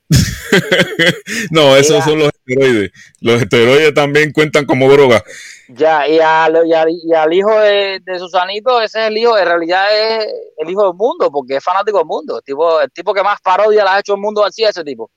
No, 1.50 1.76
esos 1.76 2.04
son 2.04 2.18
los 2.20 2.28
esteroides. 2.28 2.90
Los 3.20 3.42
esteroides 3.42 3.92
también 3.92 4.32
cuentan 4.32 4.64
como 4.64 4.88
droga. 4.90 5.22
Ya, 5.68 6.06
y, 6.06 6.18
al- 6.20 6.64
y 6.66 6.72
al, 6.72 6.88
y 6.90 7.12
al 7.12 7.32
hijo 7.32 7.50
de, 7.58 8.00
de 8.04 8.18
Susanito, 8.20 8.80
ese 8.80 9.00
es 9.02 9.08
el 9.08 9.18
hijo, 9.18 9.36
en 9.36 9.46
realidad 9.46 9.86
es 9.92 10.28
el 10.58 10.70
hijo 10.70 10.84
del 10.84 10.94
mundo, 10.94 11.30
porque 11.32 11.56
es 11.56 11.64
fanático 11.64 11.98
del 11.98 12.06
mundo. 12.06 12.36
El 12.38 12.44
tipo, 12.44 12.80
el 12.80 12.90
tipo 12.92 13.12
que 13.12 13.22
más 13.22 13.40
parodia 13.40 13.82
le 13.82 13.90
ha 13.90 13.98
hecho 14.00 14.14
el 14.14 14.20
mundo 14.20 14.42
García, 14.42 14.68
ese 14.70 14.84
tipo. 14.84 15.10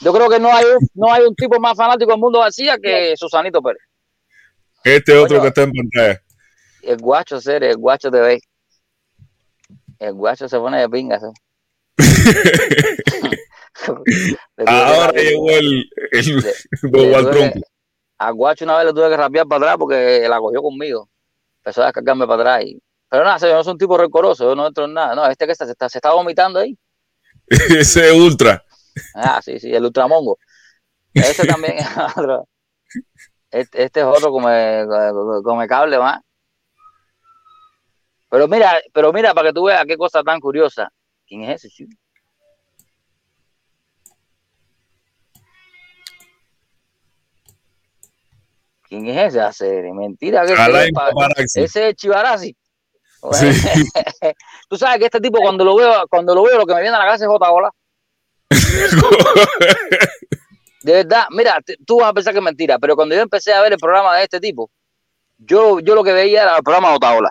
Yo 0.00 0.12
creo 0.12 0.28
que 0.28 0.40
no 0.40 0.52
hay, 0.52 0.64
un- 0.64 0.88
no 0.94 1.12
hay 1.12 1.22
un 1.22 1.34
tipo 1.36 1.58
más 1.60 1.76
fanático 1.76 2.10
del 2.10 2.20
mundo 2.20 2.40
García 2.40 2.76
que 2.82 3.14
Susanito 3.16 3.62
Pérez. 3.62 3.82
Este 4.82 5.16
otro 5.16 5.40
que 5.40 5.48
está 5.48 5.62
en 5.62 5.72
pantalla. 5.72 6.20
El 6.82 6.96
guacho, 6.98 7.40
ser, 7.40 7.62
el 7.62 7.76
guacho 7.76 8.10
te 8.10 8.18
ve. 8.20 8.40
El 10.02 10.14
guacho 10.14 10.48
se 10.48 10.58
pone 10.58 10.80
de 10.80 10.88
pingas. 10.88 11.22
Ahora 14.66 15.12
llegó 15.12 15.50
el, 15.50 15.88
el 16.10 16.44
tronco. 17.30 17.60
A 18.18 18.30
Guacho 18.30 18.64
una 18.64 18.76
vez 18.78 18.86
le 18.86 18.92
tuve 18.92 19.08
que 19.10 19.16
rapear 19.16 19.46
para 19.46 19.64
atrás 19.64 19.76
porque 19.78 20.26
la 20.28 20.38
cogió 20.38 20.62
conmigo. 20.62 21.08
Empezó 21.58 21.82
a 21.82 21.86
descargarme 21.86 22.26
para 22.26 22.42
atrás. 22.42 22.64
Y... 22.66 22.80
Pero 23.08 23.24
nada, 23.24 23.38
yo 23.38 23.54
no 23.54 23.64
soy 23.64 23.72
un 23.72 23.78
tipo 23.78 23.98
rencoroso, 23.98 24.44
yo 24.44 24.54
no 24.54 24.66
entro 24.66 24.84
en 24.84 24.94
nada. 24.94 25.14
No, 25.14 25.26
este 25.26 25.46
que 25.46 25.52
está, 25.52 25.66
se, 25.66 25.72
está, 25.72 25.88
se 25.88 25.98
está 25.98 26.12
vomitando 26.12 26.60
ahí. 26.60 26.76
Ese 27.46 28.08
es 28.08 28.12
ultra. 28.14 28.64
Ah, 29.14 29.40
sí, 29.42 29.58
sí, 29.58 29.74
el 29.74 29.84
ultramongo. 29.84 30.38
Ese 31.14 31.46
también 31.46 31.78
es 31.78 31.86
otro. 32.16 32.48
Este, 33.50 33.84
este 33.84 34.00
es 34.00 34.06
otro 34.06 34.30
come, 34.30 34.84
come- 34.86 35.42
come 35.42 35.68
cable 35.68 35.98
más. 35.98 36.20
Pero 38.32 38.48
mira, 38.48 38.80
pero 38.94 39.12
mira, 39.12 39.34
para 39.34 39.48
que 39.48 39.52
tú 39.52 39.64
veas 39.64 39.84
qué 39.84 39.98
cosa 39.98 40.22
tan 40.22 40.40
curiosa. 40.40 40.90
¿Quién 41.26 41.42
es 41.42 41.56
ese, 41.56 41.68
chico? 41.68 41.92
¿Quién 48.88 49.06
es 49.06 49.28
ese? 49.28 49.40
Hacer 49.42 49.84
mentira. 49.92 50.46
que 50.46 50.54
ese 51.42 51.64
ese 51.64 51.90
es 51.90 51.94
Chivarazzi. 51.94 52.56
Sí. 53.32 53.50
Tú 54.70 54.78
sabes 54.78 54.98
que 54.98 55.04
este 55.04 55.20
tipo 55.20 55.38
cuando 55.38 55.62
lo 55.62 55.76
veo, 55.76 56.06
cuando 56.08 56.34
lo 56.34 56.44
veo, 56.44 56.56
lo 56.56 56.64
que 56.64 56.74
me 56.74 56.80
viene 56.80 56.96
a 56.96 57.00
la 57.00 57.04
cabeza 57.04 57.26
es 57.26 57.30
J. 57.30 57.52
Ola. 57.52 57.70
De 60.82 60.92
verdad, 60.94 61.26
mira, 61.30 61.58
tú 61.86 62.00
vas 62.00 62.08
a 62.08 62.14
pensar 62.14 62.32
que 62.32 62.38
es 62.38 62.44
mentira, 62.44 62.78
pero 62.78 62.96
cuando 62.96 63.14
yo 63.14 63.20
empecé 63.20 63.52
a 63.52 63.60
ver 63.60 63.74
el 63.74 63.78
programa 63.78 64.16
de 64.16 64.24
este 64.24 64.40
tipo, 64.40 64.70
yo, 65.36 65.80
yo 65.80 65.94
lo 65.94 66.02
que 66.02 66.14
veía 66.14 66.42
era 66.42 66.56
el 66.56 66.62
programa 66.62 66.88
de 66.88 66.96
Otaola. 66.96 67.30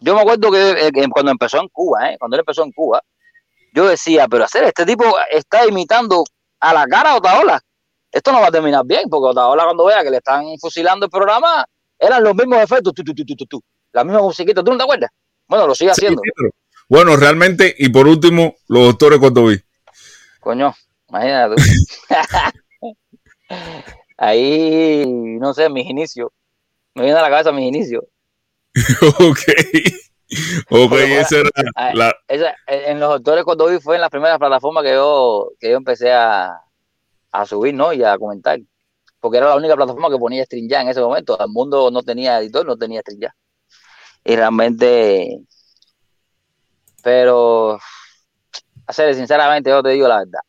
Yo 0.00 0.14
me 0.14 0.20
acuerdo 0.20 0.50
que, 0.50 0.70
eh, 0.70 0.92
que 0.92 1.06
cuando 1.08 1.30
empezó 1.30 1.60
en 1.60 1.68
Cuba, 1.68 2.10
¿eh? 2.10 2.16
cuando 2.18 2.36
él 2.36 2.40
empezó 2.40 2.62
en 2.64 2.72
Cuba, 2.72 3.00
yo 3.72 3.86
decía, 3.88 4.28
pero 4.28 4.44
hacer, 4.44 4.64
este 4.64 4.84
tipo 4.86 5.04
está 5.30 5.66
imitando 5.66 6.24
a 6.60 6.74
la 6.74 6.86
cara 6.86 7.12
a 7.12 7.16
Otaola. 7.16 7.60
Esto 8.12 8.30
no 8.32 8.40
va 8.40 8.48
a 8.48 8.52
terminar 8.52 8.84
bien, 8.84 9.08
porque 9.10 9.30
Otaola 9.30 9.64
cuando 9.64 9.86
vea 9.86 10.02
que 10.04 10.10
le 10.10 10.18
están 10.18 10.44
fusilando 10.60 11.06
el 11.06 11.10
programa, 11.10 11.64
eran 11.98 12.22
los 12.22 12.34
mismos 12.34 12.58
efectos, 12.60 12.92
tu, 12.94 13.02
tu, 13.02 13.14
tu, 13.14 13.24
tu, 13.24 13.34
tu, 13.34 13.46
tu. 13.46 13.62
la 13.92 14.04
misma 14.04 14.20
musiquita, 14.22 14.62
¿tú 14.62 14.70
no 14.70 14.76
te 14.76 14.84
acuerdas? 14.84 15.10
Bueno, 15.48 15.66
lo 15.66 15.74
sigue 15.74 15.90
haciendo. 15.90 16.20
Pero- 16.36 16.50
Bueno, 16.88 17.16
realmente, 17.16 17.74
y 17.78 17.88
por 17.88 18.06
último, 18.06 18.54
los 18.68 18.84
doctores 18.84 19.18
cuando 19.18 19.46
vi. 19.46 19.58
Coño, 20.40 20.74
imagínate 21.08 21.56
tú. 21.56 21.62
Ahí, 24.16 25.04
no 25.06 25.52
sé, 25.54 25.68
mis 25.68 25.88
inicios. 25.88 26.28
Me 26.94 27.02
viene 27.04 27.18
a 27.18 27.22
la 27.22 27.30
cabeza 27.30 27.52
mis 27.52 27.66
inicios. 27.66 28.04
ok. 29.20 29.38
Ok, 30.70 30.88
Porque 30.90 31.20
esa 31.20 31.36
era 31.38 31.50
la. 31.94 32.14
esa- 32.28 32.54
en 32.66 32.98
los 32.98 33.10
doctores 33.10 33.44
cuando 33.44 33.66
vi 33.66 33.78
fue 33.78 33.96
en 33.96 34.00
las 34.00 34.10
primeras 34.10 34.38
plataformas 34.38 34.82
que 34.82 34.92
yo, 34.94 35.50
que 35.60 35.70
yo 35.70 35.76
empecé 35.76 36.12
a, 36.12 36.60
a 37.32 37.46
subir, 37.46 37.74
¿no? 37.74 37.92
Y 37.92 38.02
a 38.02 38.18
comentar. 38.18 38.58
Porque 39.20 39.38
era 39.38 39.48
la 39.48 39.56
única 39.56 39.76
plataforma 39.76 40.10
que 40.10 40.18
ponía 40.18 40.44
String 40.44 40.68
ya 40.68 40.82
en 40.82 40.88
ese 40.88 41.00
momento. 41.00 41.38
El 41.38 41.48
mundo 41.48 41.90
no 41.90 42.02
tenía 42.02 42.38
editor, 42.40 42.66
no 42.66 42.76
tenía 42.76 43.00
String 43.00 43.20
ya. 43.20 43.34
Y 44.24 44.36
realmente, 44.36 45.38
pero, 47.02 47.78
hacer 48.86 49.14
sinceramente, 49.14 49.70
yo 49.70 49.82
te 49.82 49.90
digo 49.90 50.08
la 50.08 50.18
verdad. 50.18 50.40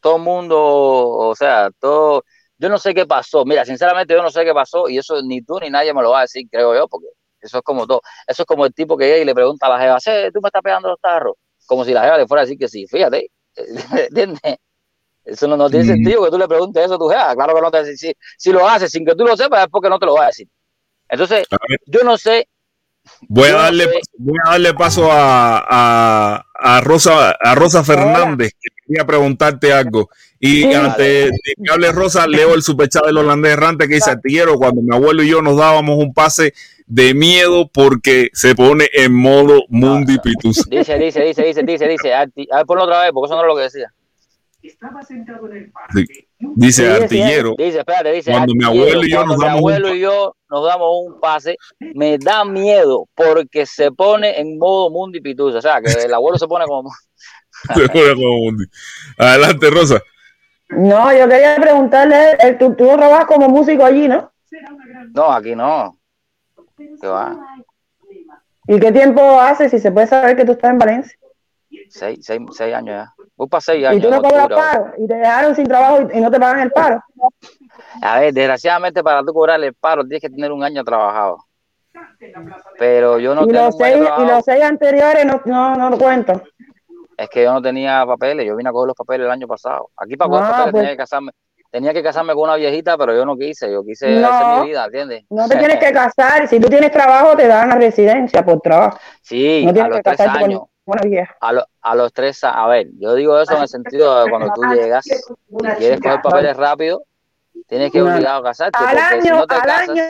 Todo 0.00 0.16
el 0.16 0.22
mundo, 0.22 0.56
o 0.60 1.34
sea, 1.34 1.70
todo, 1.80 2.24
yo 2.58 2.68
no 2.68 2.78
sé 2.78 2.94
qué 2.94 3.06
pasó. 3.06 3.44
Mira, 3.44 3.64
sinceramente 3.64 4.14
yo 4.14 4.22
no 4.22 4.30
sé 4.30 4.44
qué 4.44 4.52
pasó 4.54 4.88
y 4.88 4.98
eso 4.98 5.20
ni 5.22 5.42
tú 5.42 5.58
ni 5.60 5.70
nadie 5.70 5.92
me 5.94 6.02
lo 6.02 6.10
va 6.10 6.18
a 6.20 6.22
decir, 6.22 6.46
creo 6.50 6.74
yo, 6.74 6.86
porque 6.88 7.06
eso 7.44 7.58
es 7.58 7.62
como 7.64 7.86
todo. 7.86 8.02
Eso 8.26 8.42
es 8.42 8.46
como 8.46 8.66
el 8.66 8.74
tipo 8.74 8.96
que 8.96 9.06
llega 9.06 9.18
y 9.18 9.24
le 9.24 9.34
pregunta 9.34 9.66
a 9.66 9.70
la 9.70 9.78
jeva, 9.80 10.00
"Sí, 10.00 10.10
tú 10.32 10.40
me 10.42 10.48
estás 10.48 10.62
pegando 10.62 10.88
los 10.88 11.00
tarros. 11.00 11.34
Como 11.66 11.84
si 11.84 11.92
la 11.92 12.02
jeva 12.04 12.18
le 12.18 12.26
fuera 12.26 12.42
a 12.42 12.44
decir 12.46 12.58
que 12.58 12.68
sí. 12.68 12.86
Fíjate, 12.86 13.30
¿entiendes? 14.10 14.56
Eso 15.24 15.48
no, 15.48 15.56
no 15.56 15.70
tiene 15.70 15.86
sentido 15.86 16.24
que 16.24 16.30
tú 16.30 16.38
le 16.38 16.48
preguntes 16.48 16.84
eso 16.84 16.94
a 16.94 16.98
tu 16.98 17.08
jeva. 17.08 17.34
Claro 17.34 17.54
que 17.54 17.60
no 17.62 17.70
te 17.70 17.96
si, 17.96 18.12
si 18.38 18.52
lo 18.52 18.68
haces 18.68 18.90
sin 18.90 19.04
que 19.06 19.14
tú 19.14 19.24
lo 19.24 19.36
sepas 19.36 19.64
es 19.64 19.68
porque 19.70 19.88
no 19.88 19.98
te 19.98 20.06
lo 20.06 20.14
va 20.14 20.24
a 20.24 20.26
decir. 20.28 20.46
Entonces, 21.08 21.46
A 21.50 21.56
yo 21.86 22.00
no 22.04 22.16
sé, 22.18 22.48
voy, 23.28 23.48
a 23.48 23.52
no 23.52 23.58
darle, 23.58 23.84
sé. 23.84 24.00
voy 24.18 24.38
a 24.46 24.50
darle 24.50 24.74
paso 24.74 25.10
a, 25.10 25.58
a, 26.38 26.44
a 26.54 26.80
Rosa, 26.80 27.30
a 27.32 27.54
Rosa 27.54 27.84
Fernández, 27.84 28.52
que 28.60 28.68
quería 28.86 29.04
preguntarte 29.06 29.72
algo. 29.72 30.08
Y 30.40 30.62
Sí. 30.62 30.74
antes 30.74 31.30
de 31.30 31.54
que 31.64 31.72
hable 31.72 31.92
Rosa, 31.92 32.26
leo 32.26 32.54
el 32.54 32.62
superchat 32.62 33.04
del 33.06 33.18
holandés 33.18 33.52
errante 33.52 33.88
que 33.88 33.94
dice: 33.94 34.10
Artillero, 34.10 34.56
cuando 34.56 34.82
mi 34.82 34.94
abuelo 34.94 35.22
y 35.22 35.28
yo 35.28 35.42
nos 35.42 35.56
dábamos 35.56 35.98
un 35.98 36.12
pase 36.12 36.52
de 36.86 37.14
miedo 37.14 37.70
porque 37.72 38.28
se 38.34 38.54
pone 38.54 38.88
en 38.92 39.14
modo 39.14 39.62
Mundi 39.68 40.18
Pitusa. 40.18 40.62
dice, 40.70 40.98
dice, 40.98 41.22
dice, 41.24 41.42
dice, 41.44 41.62
dice, 41.62 41.88
dice, 41.88 42.14
a 42.14 42.26
ver, 42.26 42.66
ponlo 42.66 42.84
otra 42.84 43.02
vez, 43.02 43.10
porque 43.12 43.26
eso 43.32 43.36
no 43.36 43.42
es 43.42 43.46
lo 43.48 43.56
que 43.56 43.62
decía. 43.62 43.92
Dice 46.56 46.86
Sí, 46.86 47.02
Artillero. 47.02 47.54
Dice, 47.58 47.78
espérate, 47.78 48.12
dice. 48.12 48.30
Cuando 48.30 48.54
mi 48.54 48.64
"Artillero, 48.64 48.86
abuelo 48.90 49.04
y 49.06 49.10
yo 49.10 49.16
cuando 49.16 49.32
nos 49.34 49.38
mi 49.38 49.44
damos 49.44 49.62
un 49.62 49.68
abuelo 49.72 49.94
y 49.94 50.00
yo 50.00 50.36
nos 50.50 50.66
damos 50.66 50.88
un 51.06 51.20
pase, 51.20 51.56
me 51.94 52.18
da 52.18 52.44
miedo 52.44 53.06
porque 53.14 53.66
se 53.66 53.90
pone 53.92 54.38
en 54.40 54.58
modo 54.58 54.90
mundi 54.90 55.20
pitusa. 55.20 55.58
O 55.58 55.62
sea, 55.62 55.80
que 55.82 55.90
el 56.04 56.14
abuelo 56.14 56.38
se 56.38 56.46
pone 56.46 56.64
como. 56.66 56.90
Adelante, 59.18 59.70
Rosa. 59.70 60.00
No, 60.68 61.12
yo 61.12 61.28
quería 61.28 61.56
preguntarle, 61.56 62.32
eh, 62.40 62.54
tú, 62.58 62.74
tú 62.74 62.86
trabajas 62.96 63.26
como 63.26 63.48
músico 63.48 63.84
allí, 63.84 64.08
¿no? 64.08 64.32
No, 65.14 65.30
aquí 65.32 65.54
no. 65.54 65.98
¿Qué 66.76 67.06
va? 67.06 67.36
¿Y 68.66 68.80
qué 68.80 68.92
tiempo 68.92 69.40
hace 69.40 69.68
si 69.68 69.78
se 69.78 69.92
puede 69.92 70.06
saber 70.06 70.36
que 70.36 70.44
tú 70.44 70.52
estás 70.52 70.70
en 70.70 70.78
Valencia? 70.78 71.18
Seis, 71.88 72.18
seis, 72.22 72.40
seis 72.52 72.74
años 72.74 72.94
ya. 72.94 73.14
Voy 73.36 73.48
para 73.48 73.60
seis 73.60 73.82
Y 73.82 73.86
años. 73.86 74.02
tú 74.02 74.10
no 74.10 74.22
cobras 74.22 74.48
paro 74.48 74.92
y 74.96 75.06
te 75.06 75.14
dejaron 75.14 75.54
sin 75.54 75.66
trabajo 75.66 76.08
y, 76.12 76.18
y 76.18 76.20
no 76.20 76.30
te 76.30 76.40
pagan 76.40 76.60
el 76.60 76.70
paro. 76.70 77.02
A 78.00 78.20
ver, 78.20 78.32
desgraciadamente 78.32 79.02
para 79.02 79.22
tú 79.22 79.32
cobrar 79.32 79.62
el 79.62 79.74
paro 79.74 80.02
tienes 80.02 80.22
que 80.22 80.30
tener 80.30 80.50
un 80.50 80.62
año 80.62 80.82
trabajado. 80.82 81.44
Pero 82.78 83.18
yo 83.18 83.34
no 83.34 83.42
y, 83.44 83.48
tengo 83.48 83.64
los 83.66 83.74
un 83.74 83.82
año 83.82 83.94
seis, 83.96 84.10
y 84.18 84.26
los 84.26 84.44
seis 84.44 84.64
anteriores 84.64 85.26
no, 85.26 85.40
no, 85.44 85.76
no 85.76 85.90
lo 85.90 85.98
cuento. 85.98 86.42
Es 87.16 87.28
que 87.28 87.42
yo 87.44 87.52
no 87.52 87.62
tenía 87.62 88.04
papeles, 88.06 88.46
yo 88.46 88.56
vine 88.56 88.68
a 88.68 88.72
coger 88.72 88.88
los 88.88 88.96
papeles 88.96 89.24
el 89.26 89.30
año 89.30 89.46
pasado. 89.46 89.90
Aquí 89.96 90.16
para 90.16 90.28
coger 90.30 90.44
Ah, 90.44 90.48
papeles 90.50 90.70
pues- 90.72 90.80
tenía 90.82 90.90
que 90.92 90.96
casarme, 90.96 91.30
tenía 91.70 91.92
que 91.92 92.02
casarme 92.02 92.34
con 92.34 92.42
una 92.44 92.56
viejita, 92.56 92.96
pero 92.98 93.14
yo 93.14 93.24
no 93.24 93.36
quise, 93.36 93.70
yo 93.70 93.84
quise 93.84 94.20
No. 94.20 94.28
hacer 94.28 94.46
mi 94.62 94.68
vida, 94.68 94.84
¿entiendes? 94.86 95.24
No 95.30 95.48
te 95.48 95.56
tienes 95.56 95.78
que 95.78 95.92
casar. 95.92 96.48
Si 96.48 96.58
tú 96.60 96.68
tienes 96.68 96.90
trabajo, 96.90 97.36
te 97.36 97.46
dan 97.48 97.68
la 97.68 97.76
residencia 97.76 98.44
por 98.44 98.60
trabajo. 98.60 98.98
Sí, 99.22 99.64
No 99.66 99.82
a 99.82 99.88
los 99.88 100.00
tres 100.02 100.20
años, 100.20 100.60
con 100.60 100.68
una 100.86 101.02
vieja. 101.02 101.36
a, 101.40 101.52
lo- 101.52 101.66
a 101.82 101.94
los 101.94 102.12
tres 102.12 102.42
años, 102.44 102.56
a 102.58 102.66
ver, 102.68 102.86
yo 102.98 103.14
digo 103.14 103.40
eso 103.40 103.54
en 103.56 103.62
el 103.62 103.68
sentido 103.68 104.24
de 104.24 104.30
cuando 104.30 104.52
tú 104.54 104.60
llegas 104.74 105.06
y 105.06 105.56
quieres 105.78 106.00
coger 106.00 106.20
papeles 106.22 106.56
rápido, 106.56 107.04
tienes 107.66 107.90
que 107.92 108.02
obligado 108.02 108.40
a 108.40 108.42
casarte, 108.44 108.84
Al 108.84 108.86
porque 108.86 109.22
si 109.22 109.28
año, 109.28 109.36
no 109.36 109.46
te 109.46 109.54
al 109.54 109.62
casas, 109.62 109.88
año, 109.90 110.02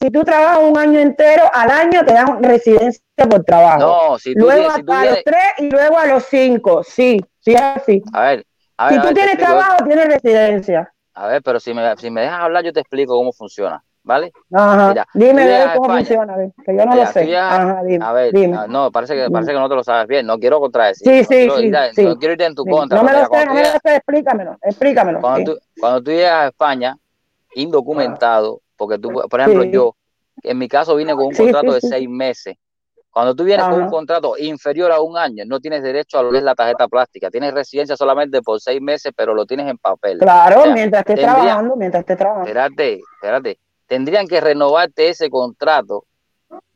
si 0.00 0.10
tú 0.10 0.24
trabajas 0.24 0.58
un 0.62 0.78
año 0.78 1.00
entero, 1.00 1.44
al 1.52 1.70
año 1.70 2.04
te 2.04 2.12
dan 2.14 2.42
residencia 2.42 3.02
por 3.30 3.44
trabajo. 3.44 3.96
no, 4.12 4.18
si 4.18 4.36
tú, 4.36 4.46
luego 4.46 4.70
si 4.70 4.82
tú 4.84 4.92
a, 4.92 5.00
vienes, 5.00 5.10
los 5.10 5.24
tres 5.24 5.44
y 5.58 5.70
luego 5.70 5.98
a 5.98 6.06
los 6.06 6.24
cinco. 6.24 6.82
Sí, 6.84 7.18
sí, 7.40 7.52
es 7.54 7.60
así. 7.62 8.02
a 8.12 8.22
ver, 8.22 8.46
a 8.76 8.86
ver, 8.86 8.94
Si 8.94 8.98
a 8.98 9.00
tú 9.00 9.06
ver, 9.06 9.14
tienes 9.14 9.34
explico, 9.34 9.38
trabajo, 9.38 9.84
tienes 9.84 10.06
residencia. 10.06 10.94
A 11.14 11.26
ver, 11.26 11.42
pero 11.42 11.60
si 11.60 11.74
me, 11.74 11.96
si 11.96 12.10
me 12.10 12.22
dejas 12.22 12.40
hablar, 12.40 12.64
yo 12.64 12.72
te 12.72 12.80
explico 12.80 13.14
cómo 13.16 13.32
funciona, 13.32 13.84
¿vale? 14.04 14.32
Ajá. 14.52 14.88
Mira, 14.88 15.06
dime 15.14 15.42
cómo 15.74 15.96
España. 15.98 15.98
funciona, 15.98 16.36
que 16.36 16.76
yo 16.76 16.84
no 16.84 16.92
Mira, 16.92 17.04
lo 17.04 17.12
sé. 17.12 17.36
Ajá, 17.36 17.82
dime. 17.84 18.04
A 18.04 18.12
ver, 18.12 18.32
dime. 18.32 18.58
no, 18.68 18.90
parece 18.90 19.14
que, 19.14 19.30
parece 19.30 19.52
que 19.52 19.58
no 19.58 19.68
te 19.68 19.74
lo 19.74 19.84
sabes 19.84 20.06
bien. 20.08 20.26
No 20.26 20.38
quiero 20.38 20.60
contradecir. 20.60 21.06
Sí, 21.06 21.18
no 21.20 21.24
sí, 21.24 21.60
quiero 21.60 21.78
sí, 21.94 22.04
no 22.04 22.16
quiero 22.18 22.34
ir 22.34 22.42
en 22.42 22.54
tu 22.54 22.64
Sí. 22.64 22.70
contra. 22.70 22.98
No 22.98 23.04
me 23.04 23.12
lo 23.12 23.26
sé, 23.26 23.46
no 23.46 23.54
me 23.54 23.60
lo 23.62 23.66
sé, 23.68 23.96
explícamelo, 23.96 24.56
explícamelo. 24.62 25.20
cuando 25.20 25.38
sí. 25.38 25.44
tú, 25.44 25.80
cuando 25.80 26.02
tú 26.02 26.10
llegas 26.10 26.32
a 26.32 26.46
España, 26.48 26.96
indocumentado, 27.54 28.60
porque 28.76 28.98
tú, 28.98 29.10
por 29.28 29.40
ejemplo, 29.40 29.64
yo, 29.64 29.94
en 30.42 30.58
mi 30.58 30.68
caso 30.68 30.96
vine 30.96 31.14
con 31.14 31.26
un 31.26 31.34
contrato 31.34 31.72
de 31.72 31.80
seis 31.80 32.08
meses. 32.08 32.56
Cuando 33.10 33.34
tú 33.34 33.44
vienes 33.44 33.66
con 33.66 33.82
un 33.82 33.90
contrato 33.90 34.38
inferior 34.38 34.90
a 34.90 35.02
un 35.02 35.18
año, 35.18 35.44
no 35.46 35.60
tienes 35.60 35.82
derecho 35.82 36.18
a 36.18 36.22
lo 36.22 36.30
que 36.30 36.38
es 36.38 36.42
la 36.42 36.54
tarjeta 36.54 36.88
plástica. 36.88 37.30
Tienes 37.30 37.52
residencia 37.52 37.94
solamente 37.94 38.40
por 38.40 38.58
seis 38.58 38.80
meses, 38.80 39.12
pero 39.14 39.34
lo 39.34 39.44
tienes 39.44 39.68
en 39.68 39.76
papel. 39.76 40.16
Claro, 40.18 40.60
O 40.60 40.62
sea, 40.64 40.72
mientras 40.72 41.00
estés 41.00 41.16
tendría- 41.16 41.34
trabajando, 41.42 41.76
mientras 41.76 42.00
estés 42.00 42.16
trabajando. 42.16 42.48
Espérate, 42.48 43.00
espérate. 43.16 43.58
Tendrían 43.92 44.26
que 44.26 44.40
renovarte 44.40 45.10
ese 45.10 45.28
contrato 45.28 46.06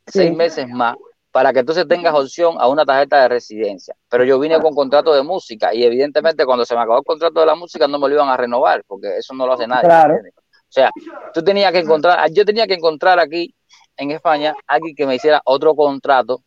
seis 0.06 0.36
meses 0.36 0.68
más 0.68 0.96
para 1.30 1.50
que 1.50 1.60
entonces 1.60 1.88
tengas 1.88 2.12
opción 2.12 2.56
a 2.58 2.68
una 2.68 2.84
tarjeta 2.84 3.22
de 3.22 3.28
residencia. 3.28 3.96
Pero 4.10 4.24
yo 4.24 4.38
vine 4.38 4.60
con 4.60 4.74
contrato 4.74 5.14
de 5.14 5.22
música 5.22 5.72
y 5.72 5.82
evidentemente 5.82 6.44
cuando 6.44 6.66
se 6.66 6.74
me 6.74 6.82
acabó 6.82 6.98
el 6.98 7.04
contrato 7.04 7.40
de 7.40 7.46
la 7.46 7.54
música 7.54 7.88
no 7.88 7.98
me 7.98 8.06
lo 8.10 8.16
iban 8.16 8.28
a 8.28 8.36
renovar 8.36 8.84
porque 8.86 9.16
eso 9.16 9.32
no 9.32 9.46
lo 9.46 9.54
hace 9.54 9.66
nadie. 9.66 9.88
Claro. 9.88 10.14
O 10.14 10.68
sea, 10.68 10.90
tú 11.32 11.42
tenías 11.42 11.72
que 11.72 11.78
encontrar, 11.78 12.30
yo 12.32 12.44
tenía 12.44 12.66
que 12.66 12.74
encontrar 12.74 13.18
aquí 13.18 13.54
en 13.96 14.10
España 14.10 14.54
alguien 14.66 14.94
que 14.94 15.06
me 15.06 15.14
hiciera 15.14 15.40
otro 15.46 15.74
contrato 15.74 16.42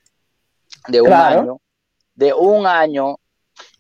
de 0.88 1.02
un 1.02 1.08
Claro. 1.08 1.40
año, 1.42 1.58
de 2.14 2.32
un 2.32 2.68
año 2.68 3.16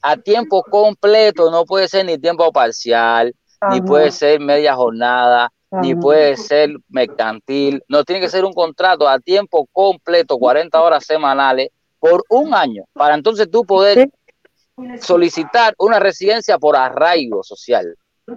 a 0.02 0.18
tiempo 0.18 0.64
completo, 0.64 1.52
no 1.52 1.66
puede 1.66 1.88
ser 1.88 2.08
ni 2.08 2.18
tiempo 2.18 2.52
parcial, 2.52 3.36
ni 3.70 3.80
puede 3.80 4.10
ser 4.10 4.40
media 4.40 4.74
jornada, 4.74 5.52
ni 5.72 5.96
puede 5.96 6.36
ser 6.36 6.72
mercantil, 6.90 7.84
no 7.88 8.04
tiene 8.04 8.22
que 8.22 8.30
ser 8.30 8.44
un 8.44 8.54
contrato 8.54 9.08
a 9.08 9.20
tiempo 9.20 9.68
completo, 9.72 10.38
40 10.38 10.82
horas 10.82 11.06
semanales, 11.06 11.70
por 12.00 12.24
un 12.30 12.54
año, 12.54 12.86
para 12.94 13.16
entonces 13.16 13.50
tú 13.52 13.66
poder 13.66 14.10
solicitar 15.02 15.74
una 15.78 16.00
residencia 16.00 16.58
por 16.58 16.76
arraigo 16.76 17.44
social. 17.44 17.96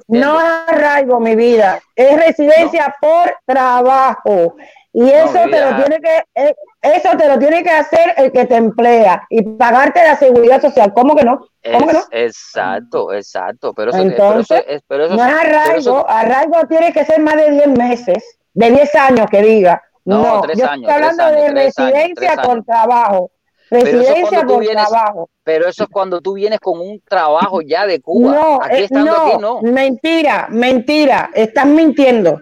No 0.09 0.41
es 0.41 0.47
arraigo, 0.67 1.21
mi 1.21 1.37
vida, 1.37 1.81
es 1.95 2.17
residencia 2.17 2.95
por 3.01 3.37
trabajo. 3.47 4.57
Y 4.93 5.09
eso 5.09 5.39
te 5.51 5.61
lo 5.61 5.77
tiene 5.77 6.01
que, 6.01 6.25
eh, 6.35 6.55
eso 6.83 7.17
te 7.17 7.29
lo 7.29 7.39
tiene 7.39 7.63
que 7.63 7.71
hacer 7.71 8.13
el 8.17 8.33
que 8.33 8.45
te 8.45 8.57
emplea 8.57 9.25
y 9.31 9.43
pagarte 9.43 10.03
la 10.05 10.17
seguridad 10.17 10.61
social. 10.61 10.93
¿Cómo 10.93 11.15
que 11.17 11.25
no? 11.25 11.47
¿Cómo 11.65 11.87
que 11.87 11.93
no? 11.93 12.01
Exacto, 12.11 13.13
exacto, 13.13 13.73
pero 13.73 13.91
eso, 13.91 13.99
pero 13.99 14.11
Entonces, 14.11 14.59
eso 14.67 14.69
es, 14.69 14.83
pero 14.89 15.05
eso, 15.07 15.15
no 15.15 15.25
es 15.25 15.33
pero 15.33 15.41
arraigo, 15.59 15.79
eso- 15.79 16.11
arraigo 16.11 16.67
tiene 16.69 16.93
que 16.93 17.05
ser 17.05 17.21
más 17.21 17.37
de 17.37 17.51
10 17.53 17.69
meses, 17.69 18.39
de 18.53 18.71
10 18.71 18.95
años 18.97 19.27
que 19.31 19.43
diga. 19.43 19.83
No, 20.05 20.23
No, 20.23 20.41
tres 20.43 20.59
yo 20.59 20.67
años, 20.69 20.83
estoy 20.91 20.95
hablando 20.95 21.23
tres 21.25 21.29
años, 21.37 21.47
de 21.47 21.53
tres 21.53 21.65
residencia 21.77 22.33
años. 22.33 22.67
trabajo. 22.67 23.31
Pero 23.71 23.85
Residencia 23.85 24.41
tú 24.43 24.47
por 24.49 24.61
vienes- 24.61 24.89
trabajo. 24.89 25.31
pero 25.45 25.69
eso 25.69 25.85
es 25.85 25.89
cuando 25.89 26.21
tú 26.21 26.35
vienes 26.35 26.59
con 26.61 26.79
un 26.81 27.01
trabajo 27.09 27.63
ya 27.63 27.87
de 27.87 28.01
Cuba. 28.03 28.33
No, 28.35 28.59
aquí 28.63 28.75
eh, 28.77 28.85
estando 28.85 29.11
no, 29.11 29.27
aquí 29.29 29.37
no. 29.41 29.63
mentira, 29.63 30.47
mentira, 30.51 31.31
estás 31.33 31.65
mintiendo. 31.67 32.41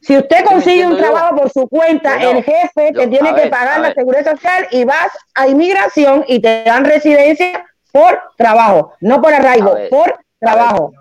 Si 0.00 0.16
usted 0.16 0.44
consigue 0.46 0.86
un 0.86 0.92
yo. 0.92 0.98
trabajo 0.98 1.36
por 1.36 1.50
su 1.50 1.68
cuenta, 1.68 2.14
Bueno, 2.16 2.30
el 2.38 2.44
jefe 2.44 2.92
te 2.92 3.06
tiene 3.08 3.28
que 3.34 3.42
ver, 3.42 3.50
pagar 3.50 3.80
la 3.80 3.92
seguridad 3.92 4.24
social 4.30 4.66
y 4.70 4.84
vas 4.84 5.08
a 5.34 5.46
inmigración 5.46 6.24
y 6.26 6.40
te 6.40 6.64
dan 6.64 6.84
residencia 6.84 7.66
por 7.92 8.18
trabajo, 8.36 8.94
no 9.00 9.20
por 9.20 9.34
arraigo, 9.34 9.74
ver, 9.74 9.90
por 9.90 10.18
trabajo. 10.38 10.92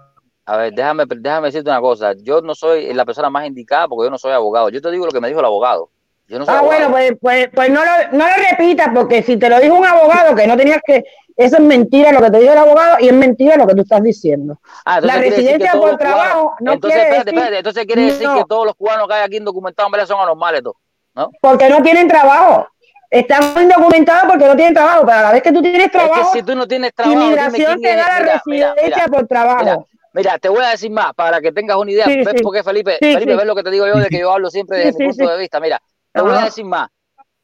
A 0.46 0.58
ver, 0.58 0.74
déjame, 0.74 1.06
déjame 1.08 1.48
decirte 1.48 1.70
una 1.70 1.80
cosa. 1.80 2.14
Yo 2.24 2.42
no 2.42 2.56
soy 2.56 2.92
la 2.94 3.06
persona 3.06 3.30
más 3.30 3.46
indicada 3.48 3.88
porque 3.88 4.08
yo 4.08 4.10
no 4.12 4.18
soy 4.18 4.34
abogado. 4.34 4.70
Yo 4.70 4.82
te 4.82 4.90
digo 4.92 5.06
lo 5.06 5.12
que 5.12 5.22
me 5.22 5.28
dijo 5.28 5.40
el 5.40 5.46
abogado. 5.46 5.90
Yo 6.28 6.40
no 6.40 6.46
soy 6.46 6.56
Ah, 6.56 6.60
abogado. 6.60 6.90
bueno, 6.90 6.92
pues, 6.92 7.14
pues, 7.22 7.50
pues 7.54 7.70
no, 7.70 7.82
lo, 7.86 7.92
no 8.18 8.26
lo 8.28 8.34
repitas 8.50 8.90
porque 8.94 9.22
si 9.24 9.38
te 9.38 9.48
lo 9.50 9.60
dijo 9.60 9.76
un 9.76 9.86
abogado 9.86 10.36
que 10.36 10.48
no 10.48 10.58
tenías 10.58 10.80
que, 10.86 11.04
eso 11.40 11.56
es 11.58 11.62
mentira 11.64 12.12
lo 12.12 12.22
que 12.22 12.30
te 12.32 12.40
dijo 12.40 12.52
el 12.54 12.58
abogado 12.60 12.98
y 13.00 13.08
es 13.08 13.14
mentira 13.14 13.56
lo 13.58 13.66
que 13.66 13.74
tú 13.76 13.82
estás 13.82 14.04
diciendo. 14.04 14.60
Ah, 14.86 15.00
la 15.02 15.16
residencia 15.18 15.72
por 15.72 15.92
los 15.92 15.98
cubanos- 15.98 16.00
trabajo 16.00 16.54
no 16.60 16.74
entonces, 16.74 17.00
quiere 17.00 17.10
espérate, 17.18 17.30
espérate, 17.32 17.58
entonces 17.58 17.86
quiere 17.86 18.02
decir 18.04 18.28
No. 18.28 18.36
que 18.38 18.44
todos 18.48 18.66
los 18.66 18.76
cubanos 18.76 19.08
que 19.08 19.14
hay 19.14 19.24
aquí 19.24 19.38
indocumentados 19.38 20.08
son 20.08 20.20
anormales, 20.22 20.62
¿no? 20.64 21.32
porque 21.42 21.70
no 21.70 21.82
tienen 21.82 22.08
trabajo. 22.08 22.68
Están 23.12 23.60
indocumentados 23.64 24.26
porque 24.30 24.46
no 24.46 24.56
tienen 24.56 24.74
trabajo, 24.76 25.04
pero 25.06 25.18
a 25.18 25.22
la 25.24 25.32
vez 25.32 25.42
que 25.42 25.52
tú 25.52 25.62
tienes 25.64 25.86
Es 25.86 25.92
trabajo, 25.92 26.32
que 26.32 26.40
si 26.40 26.46
tú 26.46 26.56
no 26.56 26.68
tienes 26.68 26.94
trabajo, 26.94 27.20
inmigración 27.20 27.82
te 27.82 27.90
es. 27.90 27.96
da 27.96 28.08
la 28.08 28.20
Mira, 28.20 28.34
residencia 28.76 28.84
mira, 28.84 29.08
por 29.08 29.28
trabajo. 29.28 29.88
mira, 30.14 30.38
te 30.38 30.48
voy 30.50 30.64
a 30.64 30.70
decir 30.70 30.92
más 30.92 31.14
para 31.16 31.42
que 31.42 31.52
tengas 31.52 31.78
una 31.78 31.90
idea. 31.92 32.06
Sí, 32.06 32.18
¿Ves 32.18 32.34
sí. 32.38 32.44
por 32.44 32.54
qué, 32.54 32.64
Felipe? 32.64 32.98
Sí, 33.02 33.14
Felipe, 33.14 33.36
ves 33.36 33.46
lo 33.46 33.56
que 33.56 33.64
te 33.64 33.72
digo 33.72 33.88
yo 33.88 33.96
de 33.98 34.10
que 34.10 34.20
yo 34.20 34.32
hablo 34.32 34.52
siempre 34.52 34.78
desde 34.78 35.00
mi 35.00 35.08
punto 35.14 35.28
de 35.32 35.38
vista. 35.40 35.60
Mira, 35.60 35.82
te 36.14 36.22
voy 36.22 36.34
a 36.36 36.42
decir 36.46 36.66
más. 36.66 36.90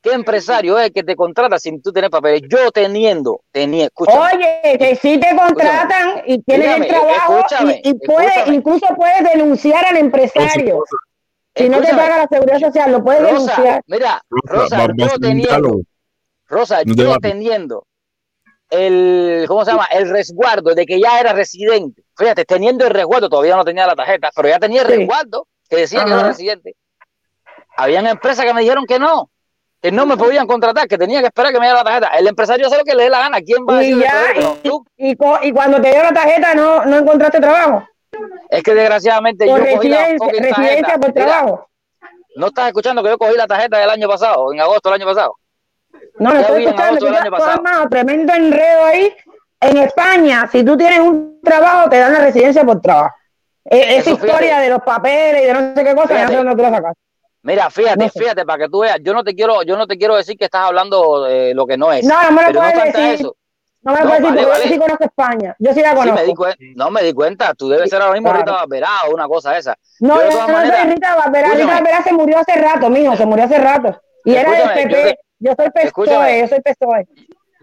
¿Qué 0.05 0.13
empresario 0.13 0.77
es 0.77 0.85
el 0.85 0.93
que 0.93 1.01
te 1.01 1.15
contrata 1.15 1.57
sin 1.57 1.81
tú 1.81 1.91
tener 1.91 2.11
papeles? 2.11 2.43
Yo 2.47 2.69
teniendo, 2.71 3.41
tenía, 3.51 3.85
escúchame. 3.85 4.35
Oye, 4.35 4.77
que 4.77 4.95
si 4.97 5.19
te 5.19 5.35
contratan 5.35 6.21
y 6.27 6.43
tienes 6.43 6.77
el 6.77 6.87
trabajo 6.87 7.43
y, 7.83 7.89
y 7.89 7.93
puedes, 7.95 8.47
incluso 8.49 8.85
puedes 8.95 9.23
denunciar 9.33 9.83
al 9.83 9.97
empresario. 9.97 10.83
Si 11.55 11.67
no 11.69 11.81
te 11.81 11.87
paga 11.87 12.17
la 12.17 12.27
seguridad 12.27 12.59
social, 12.59 12.91
lo 12.91 13.03
puedes 13.03 13.21
Rosa, 13.23 13.31
denunciar. 13.33 13.83
mira, 13.87 14.21
Rosa, 14.29 14.87
yo 14.95 15.07
teniendo. 15.19 15.81
Rosa, 16.47 16.81
yo 16.85 17.17
teniendo 17.17 17.87
el, 18.69 19.45
¿cómo 19.47 19.65
se 19.65 19.71
llama? 19.71 19.85
El 19.85 20.07
resguardo 20.11 20.75
de 20.75 20.85
que 20.85 20.99
ya 20.99 21.19
era 21.19 21.33
residente. 21.33 22.03
Fíjate, 22.15 22.45
teniendo 22.45 22.85
el 22.85 22.91
resguardo, 22.93 23.27
todavía 23.27 23.55
no 23.55 23.65
tenía 23.65 23.87
la 23.87 23.95
tarjeta, 23.95 24.29
pero 24.35 24.49
ya 24.49 24.59
tenía 24.59 24.83
el 24.83 24.87
Sí. 24.87 24.93
resguardo 24.97 25.47
que 25.67 25.77
decía 25.77 26.05
que 26.05 26.11
era 26.11 26.27
residente. 26.27 26.75
Habían 27.75 28.05
empresas 28.05 28.45
que 28.45 28.53
me 28.53 28.61
dijeron 28.61 28.85
que 28.85 28.99
no, 28.99 29.31
no 29.91 30.05
me 30.05 30.15
podían 30.17 30.47
contratar, 30.47 30.87
que 30.87 30.97
tenía 30.97 31.19
que 31.21 31.27
esperar 31.27 31.51
que 31.51 31.59
me 31.59 31.65
diera 31.65 31.79
la 31.79 31.83
tarjeta. 31.83 32.07
El 32.17 32.27
empresario 32.27 32.67
hace 32.67 32.77
lo 32.77 32.83
que 32.83 32.95
le 32.95 33.03
dé 33.03 33.09
la 33.09 33.19
gana. 33.19 33.41
¿Quién 33.41 33.65
va 33.67 33.77
a 33.77 33.79
decir 33.79 34.05
y, 34.97 35.11
y 35.11 35.15
co- 35.15 35.39
y 35.41 35.51
cuando 35.51 35.81
te 35.81 35.89
dio 35.91 36.03
la 36.03 36.13
tarjeta 36.13 36.53
no, 36.55 36.85
no 36.85 36.97
encontraste 36.97 37.39
trabajo. 37.39 37.87
Es 38.49 38.63
que 38.63 38.73
desgraciadamente 38.73 39.45
Por 39.45 39.59
yo 39.67 39.75
cogí 39.75 39.89
la 39.89 39.97
residencia, 39.97 40.25
fucking 40.27 40.43
residencia 40.43 40.97
por 40.97 41.13
Mira, 41.13 41.25
trabajo. 41.25 41.69
no 42.37 42.47
estás 42.47 42.67
escuchando 42.67 43.03
que 43.03 43.09
yo 43.09 43.17
cogí 43.17 43.35
la 43.35 43.47
tarjeta 43.47 43.77
del 43.79 43.89
año 43.89 44.07
pasado, 44.07 44.53
en 44.53 44.61
agosto 44.61 44.89
del 44.89 45.01
año 45.01 45.05
pasado. 45.13 45.35
No, 46.19 46.33
no 46.33 46.39
estoy 46.39 46.63
escuchando. 46.65 47.31
pasado. 47.31 47.51
armado 47.51 47.89
tremendo 47.89 48.33
enredo 48.33 48.85
ahí. 48.85 49.13
En 49.59 49.77
España, 49.77 50.47
si 50.51 50.63
tú 50.63 50.77
tienes 50.77 50.99
un 50.99 51.39
trabajo, 51.43 51.89
te 51.89 51.97
dan 51.97 52.13
la 52.13 52.19
residencia 52.19 52.63
por 52.63 52.79
trabajo. 52.81 53.15
E- 53.65 53.97
esa 53.97 54.11
Eso, 54.11 54.11
historia 54.11 54.37
fíjate. 54.39 54.61
de 54.63 54.69
los 54.69 54.81
papeles 54.83 55.41
y 55.43 55.45
de 55.47 55.53
no 55.53 55.73
sé 55.75 55.83
qué 55.83 55.95
cosa, 55.95 56.07
Fíjate. 56.09 56.23
no 56.23 56.29
sé 56.29 56.35
dónde 56.37 56.55
tú 56.55 56.61
la 56.61 56.69
sacas. 56.69 56.93
Mira, 57.45 57.69
fíjate, 57.69 58.03
No 58.05 58.09
sé. 58.09 58.19
fíjate, 58.19 58.43
para 58.45 58.63
que 58.65 58.69
tú 58.69 58.79
veas, 58.79 58.97
yo 59.01 59.13
no 59.13 59.23
te 59.23 59.35
quiero, 59.35 59.61
yo 59.63 59.77
no 59.77 59.85
te 59.87 59.97
quiero 59.97 60.15
decir 60.15 60.35
que 60.37 60.45
estás 60.45 60.61
hablando 60.63 61.27
eh, 61.27 61.53
lo 61.53 61.65
que 61.67 61.77
no 61.77 61.93
es. 61.93 62.03
No, 62.03 62.21
no 62.23 62.31
me 62.31 62.41
lo 62.43 62.49
no 62.53 62.59
puedes 62.59 62.93
decir. 62.93 63.13
eso, 63.13 63.35
No 63.83 63.93
me 63.93 63.99
lo 63.99 64.03
No, 64.05 64.09
puedes 64.09 64.23
decir 64.23 64.35
vale, 64.35 64.41
porque 64.47 64.49
vale. 64.51 64.63
yo 64.65 64.69
sí 64.73 64.79
conozco 64.79 65.03
España. 65.05 65.55
Yo 65.59 65.73
sí 65.73 65.81
la 65.81 65.89
sí 65.91 65.95
conozco. 65.95 66.43
me 66.47 66.55
di 66.57 66.73
no 66.75 66.89
me 66.91 67.03
di 67.03 67.13
cuenta, 67.13 67.53
tú 67.53 67.69
debes 67.69 67.89
ser 67.89 68.01
ahora 68.01 68.13
mismo 68.13 68.29
Claro. 68.29 68.39
Rita 68.45 68.51
Barberá 68.57 68.89
o 69.07 69.13
una 69.13 69.27
cosa 69.27 69.55
esa. 69.57 69.75
No, 69.99 70.15
Yo 70.15 70.21
de 70.27 70.29
no 70.35 70.47
maneras- 70.47 70.81
soy 70.81 70.89
Rita 70.91 71.15
Barberá. 71.15 71.49
Rita. 71.53 71.65
Barberá 71.67 72.03
se 72.03 72.13
murió 72.13 72.37
hace 72.39 72.55
rato, 72.55 72.89
mijo, 72.89 73.15
se 73.15 73.25
murió 73.27 73.45
hace 73.45 73.59
rato. 73.59 74.01
Y 74.23 74.33
era 74.35 74.51
del 74.51 74.69
PP. 74.73 74.89
te- 75.03 75.19
Yo 75.37 75.53
soy 75.55 75.67
PSOE, 75.69 75.83
Escúchame. 75.85 76.39
yo 76.41 76.47
soy 76.47 76.61
PSOE. 76.61 77.07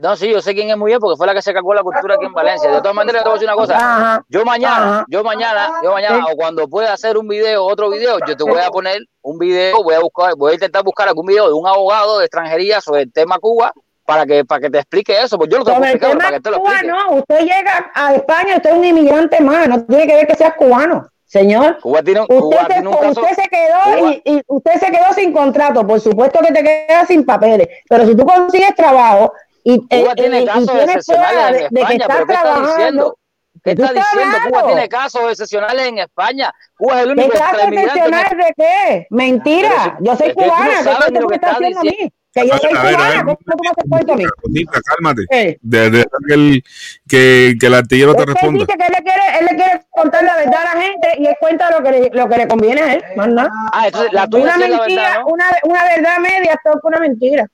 No, 0.02 0.16
sí, 0.16 0.28
yo 0.30 0.42
sé 0.42 0.52
quién 0.52 0.68
es 0.68 0.76
muy 0.76 0.88
bien 0.90 0.98
porque 0.98 1.16
fue 1.16 1.28
la 1.28 1.32
que 1.34 1.42
se 1.42 1.54
cagó 1.54 1.72
la 1.74 1.82
cultura 1.82 2.16
aquí 2.16 2.24
en 2.26 2.32
Valencia. 2.32 2.68
De 2.70 2.78
todas 2.80 2.94
maneras, 2.94 3.22
te 3.22 3.28
voy 3.28 3.36
a 3.36 3.40
decir 3.40 3.48
una 3.48 3.56
cosa. 3.56 3.76
Ajá. 3.76 4.24
Yo 4.28 4.44
mañana, 4.44 4.94
Ajá. 4.96 5.04
yo 5.08 5.22
mañana, 5.22 5.72
yo 5.82 5.92
mañana, 5.92 6.24
o 6.30 6.34
cuando 6.36 6.66
pueda 6.68 6.92
hacer 6.92 7.16
un 7.16 7.28
video, 7.28 7.64
otro 7.64 7.88
video, 7.88 8.18
yo 8.26 8.36
te 8.36 8.42
voy 8.42 8.58
a 8.60 8.68
poner 8.70 9.00
un 9.22 9.38
video, 9.38 9.80
voy 9.82 9.94
a 9.94 10.00
buscar, 10.00 10.34
voy 10.36 10.50
a 10.50 10.54
intentar 10.54 10.82
buscar 10.82 11.06
algún 11.06 11.26
video 11.26 11.46
de 11.46 11.52
un 11.54 11.68
abogado 11.68 12.18
de 12.18 12.24
extranjería 12.24 12.80
sobre 12.80 13.02
el 13.02 13.12
tema 13.12 13.38
Cuba 13.38 13.72
para 14.04 14.26
que, 14.26 14.44
para 14.44 14.60
que 14.62 14.70
te 14.70 14.78
explique 14.78 15.22
eso, 15.22 15.38
porque 15.38 15.52
yo 15.52 15.58
lo 15.58 15.64
puedo 15.64 15.76
Sobre 15.76 15.92
el 15.92 16.00
tema 16.00 16.18
para 16.18 16.30
que 16.32 16.40
te 16.40 16.50
lo 16.50 16.58
Cuba, 16.58 16.72
explique. 16.72 16.92
no. 16.96 17.10
Usted 17.18 17.38
llega 17.40 17.90
a 17.94 18.14
España, 18.14 18.56
usted 18.56 18.70
es 18.70 18.76
un 18.76 18.84
inmigrante 18.84 19.40
más. 19.40 19.68
No 19.68 19.84
tiene 19.84 20.06
que 20.08 20.14
ver 20.16 20.26
que 20.26 20.34
seas 20.34 20.54
cubano, 20.54 21.06
señor. 21.26 21.78
Cuba 21.80 22.02
tiene, 22.02 22.22
Usted, 22.22 22.38
Cuba 22.40 22.60
se, 22.62 22.66
tiene 22.72 22.88
un 22.88 22.94
caso. 22.96 23.20
usted 23.20 23.36
se 23.40 23.48
quedó 23.48 24.08
y, 24.08 24.22
y 24.24 24.42
usted 24.48 24.72
se 24.80 24.90
quedó 24.90 25.12
sin 25.14 25.32
contrato. 25.32 25.86
Por 25.86 26.00
supuesto 26.00 26.40
que 26.40 26.52
te 26.52 26.64
quedas 26.64 27.06
sin 27.06 27.24
papeles. 27.24 27.68
Pero 27.88 28.04
si 28.04 28.16
tú 28.16 28.26
consigues 28.26 28.74
trabajo 28.74 29.32
y, 29.64 29.76
Cuba 29.78 30.12
eh, 30.12 30.14
tiene 30.16 30.38
eh, 30.38 30.42
y 30.42 30.46
casos 30.46 30.66
tienes 30.66 30.82
excepcionales 30.88 31.32
prueba 31.32 31.48
en 31.48 31.52
de, 31.52 31.58
de 31.62 31.68
que 31.68 31.80
España, 31.80 31.96
estás 32.02 32.16
pero 32.16 32.26
¿qué 32.26 32.32
está 32.32 32.42
trabajando, 32.42 32.76
diciendo? 32.76 33.18
¿Qué 33.64 33.74
¿Tú 33.76 33.84
está 33.84 33.98
estás 34.00 34.12
diciendo? 34.14 34.38
Cuba 34.48 34.66
tiene 34.66 34.88
casos 34.88 35.22
excepcionales 35.30 35.86
en 35.86 35.98
España. 35.98 36.52
Cuba 36.76 37.00
es 37.00 37.06
el 37.06 37.14
¿Qué 37.14 37.20
único 37.22 37.36
clase 37.36 37.64
inmigrante 37.64 37.98
en 38.00 38.14
excepcional 38.14 38.36
de 38.38 38.54
qué? 38.56 39.06
Mentira. 39.10 39.96
Si- 39.98 40.04
yo 40.04 40.16
soy 40.16 40.34
cubana. 40.34 40.66
¿Qué 40.78 40.82
sabes 40.84 41.20
lo 41.20 41.28
que 41.28 41.34
estás 41.36 41.56
a 41.56 41.60
mí? 41.60 41.66
diciendo. 41.68 42.12
Que 42.34 42.48
yo 42.48 42.54
A 42.54 42.58
soy 42.58 42.70
cubana. 42.70 43.24
¿Cómo 43.24 43.36
tú 43.36 43.56
me 43.62 43.68
haces 43.70 43.84
cuento 43.90 44.12
a 44.14 44.16
mí? 44.16 44.64
Cálmate. 44.64 45.22
Eh. 45.30 45.58
De, 45.60 45.90
de- 45.90 46.06
que, 46.26 46.34
el, 46.34 46.64
que, 47.06 47.54
que 47.60 47.66
el 47.66 47.74
artillero 47.74 48.14
te 48.14 48.24
responda. 48.24 48.66
que 48.66 48.72
él 48.72 48.92
le 48.98 49.02
quiere, 49.04 49.38
él 49.38 49.46
le 49.50 49.56
quiere 49.56 49.86
contar 49.90 50.24
la 50.24 50.36
verdad 50.36 50.60
a 50.66 50.74
la 50.74 50.82
gente 50.82 51.08
y 51.18 51.26
él 51.26 51.36
cuenta 51.38 51.70
lo 51.70 51.84
que 51.84 51.90
le, 51.92 52.10
lo 52.12 52.28
que 52.28 52.36
le 52.38 52.48
conviene 52.48 52.80
a 52.80 52.94
él, 52.94 53.04
más 53.16 53.28
nada. 53.28 53.50
Ah, 53.72 53.86
entonces 53.86 54.12
la 54.12 54.26
tuya 54.26 54.44
Una 54.44 54.52
es 54.54 54.58
la 54.70 54.76
mentira, 54.78 55.02
verdad, 55.02 55.20
¿no? 55.20 55.26
una, 55.26 55.44
una 55.64 55.84
verdad 55.84 56.18
media 56.18 56.52
es 56.54 56.72
una 56.82 56.98
mentira. 56.98 57.46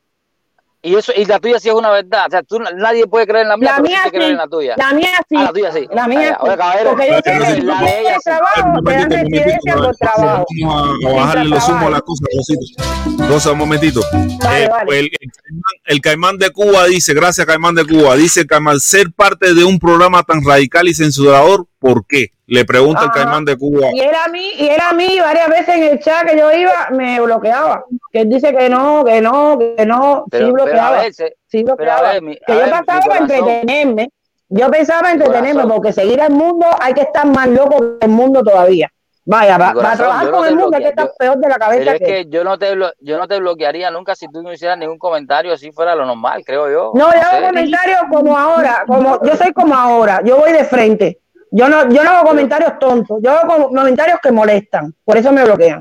Y 0.80 0.94
eso, 0.94 1.12
y 1.16 1.24
la 1.24 1.40
tuya 1.40 1.58
sí 1.58 1.68
es 1.68 1.74
una 1.74 1.90
verdad. 1.90 2.26
O 2.28 2.30
sea, 2.30 2.42
tú, 2.44 2.58
nadie 2.76 3.04
puede 3.08 3.26
creer 3.26 3.42
en 3.42 3.48
la 3.48 3.56
mía, 3.56 3.70
La 3.70 3.76
pero 3.82 3.88
mía 3.88 4.02
sí. 4.04 4.16
en 4.30 4.36
la 4.36 4.46
tuya. 4.46 4.74
La 4.78 4.92
mía 4.92 5.10
sí. 5.28 5.34
Ah, 5.36 5.42
la 5.42 5.52
tuya 5.52 5.72
sí. 5.72 5.88
La 5.92 6.06
mía 6.06 6.28
sí. 6.28 6.34
Oye, 6.40 6.56
caballero, 6.56 6.90
Porque 6.90 7.08
yo 7.10 7.22
que 7.22 7.30
tú 7.60 7.66
la 7.66 7.80
de 7.82 8.00
ella 8.00 8.14
sí. 8.14 8.20
trabajo, 8.24 8.54
te 8.54 8.62
dan 8.62 8.74
momentito, 9.08 9.16
residencia 9.16 9.76
momentito, 9.76 9.82
por 9.84 9.96
trabajo. 9.96 10.46
Vamos 10.62 11.04
a, 11.04 11.08
a 11.08 11.14
bajarle 11.14 11.44
los 11.50 11.68
humos 11.68 11.82
a 11.82 11.90
la 11.90 12.00
cosa, 12.00 12.24
Rosita. 12.36 13.26
Rosa, 13.28 13.52
un 13.52 13.58
momentito. 13.58 14.00
Vale, 14.12 14.64
Eh, 14.64 14.68
vale. 14.68 14.98
El, 15.00 15.04
el 15.06 15.30
caimán, 15.32 15.62
el 15.86 16.00
caimán 16.00 16.38
de 16.38 16.50
Cuba 16.50 16.86
dice, 16.86 17.12
gracias 17.12 17.44
Caimán 17.46 17.74
de 17.74 17.84
Cuba, 17.84 18.14
dice 18.14 18.46
Caimán, 18.46 18.78
ser 18.78 19.10
parte 19.10 19.54
de 19.54 19.64
un 19.64 19.78
programa 19.80 20.22
tan 20.22 20.44
radical 20.44 20.86
y 20.86 20.94
censurador, 20.94 21.66
¿por 21.78 22.06
qué? 22.06 22.28
Le 22.46 22.64
pregunta 22.64 23.04
el. 23.04 23.10
Caimán 23.10 23.44
de 23.44 23.56
Cuba. 23.56 23.88
Y 23.92 24.00
era 24.00 24.24
a 24.24 24.28
mí, 24.28 24.50
y 24.56 24.68
era 24.68 24.88
a 24.90 24.92
mí 24.94 25.18
varias 25.20 25.48
veces 25.48 25.68
en 25.76 25.82
el 25.84 26.00
chat 26.00 26.26
que 26.26 26.36
yo 26.38 26.50
iba, 26.52 26.88
me 26.90 27.20
bloqueaba. 27.20 27.84
Que 28.12 28.20
él 28.20 28.28
dice 28.30 28.54
que 28.56 28.68
no, 28.70 29.04
que 29.04 29.20
no, 29.20 29.58
que 29.58 29.84
no, 29.86 30.24
sí 30.24 30.30
Pero, 30.30 30.46
pero 30.46 30.62
a 30.62 30.64
bloqueaba. 30.64 31.00
veces, 31.02 31.32
Sí 31.46 31.62
pero 31.64 31.72
a 31.72 31.76
bloqueaba. 31.76 32.12
ver, 32.12 32.22
mi- 32.22 32.36
que 32.36 32.52
a 32.52 32.54
yo 32.54 32.60
ver, 32.62 32.84
pasaba 32.86 33.18
entretenerme. 33.18 34.10
Yo 34.50 34.70
pensaba 34.70 35.12
entretenerme 35.12 35.66
porque 35.66 35.92
seguir 35.92 36.20
al 36.22 36.32
mundo 36.32 36.66
hay 36.80 36.94
que 36.94 37.02
estar 37.02 37.26
más 37.26 37.48
loco 37.48 37.98
que 37.98 38.06
el 38.06 38.10
mundo 38.12 38.42
todavía. 38.42 38.88
Vaya, 39.26 39.58
va- 39.58 39.74
corazón, 39.74 39.98
trabajar 39.98 40.24
yo 40.24 40.30
no 40.30 40.36
con 40.38 40.48
el 40.48 40.56
mundo 40.56 40.76
hay 40.78 40.82
que 40.84 40.88
bloqueo, 40.88 41.04
estar 41.04 41.16
peor 41.18 41.36
de 41.36 41.48
la 41.50 41.54
Pero 41.56 41.66
cabeza 41.70 41.92
es 41.92 41.98
que... 41.98 42.04
que 42.06 42.26
yo 42.30 42.44
no 42.44 42.58
te 42.58 42.74
yo 43.00 43.18
no 43.18 43.28
te 43.28 43.38
bloquearía 43.38 43.90
nunca 43.90 44.14
si 44.16 44.26
tú 44.28 44.42
no 44.42 44.50
hicieras 44.50 44.78
ningún 44.78 44.96
comentario 44.96 45.52
así 45.52 45.70
fuera 45.70 45.94
lo 45.94 46.06
normal, 46.06 46.42
creo 46.46 46.70
yo. 46.70 46.92
No, 46.94 47.12
yo 47.12 47.20
hago 47.20 47.46
comentarios 47.48 48.00
como 48.10 48.38
ahora, 48.38 48.84
como 48.86 49.22
yo 49.22 49.36
soy 49.36 49.52
como 49.52 49.74
ahora, 49.74 50.22
yo 50.24 50.38
voy 50.38 50.52
de 50.52 50.64
frente. 50.64 51.18
Yo 51.50 51.68
no, 51.68 51.88
yo 51.90 52.04
no 52.04 52.10
hago 52.10 52.28
comentarios 52.28 52.78
tontos, 52.78 53.18
yo 53.22 53.30
hago 53.32 53.46
com- 53.68 53.74
comentarios 53.74 54.18
que 54.22 54.30
molestan, 54.32 54.94
por 55.04 55.16
eso 55.16 55.32
me 55.32 55.44
bloquean. 55.44 55.80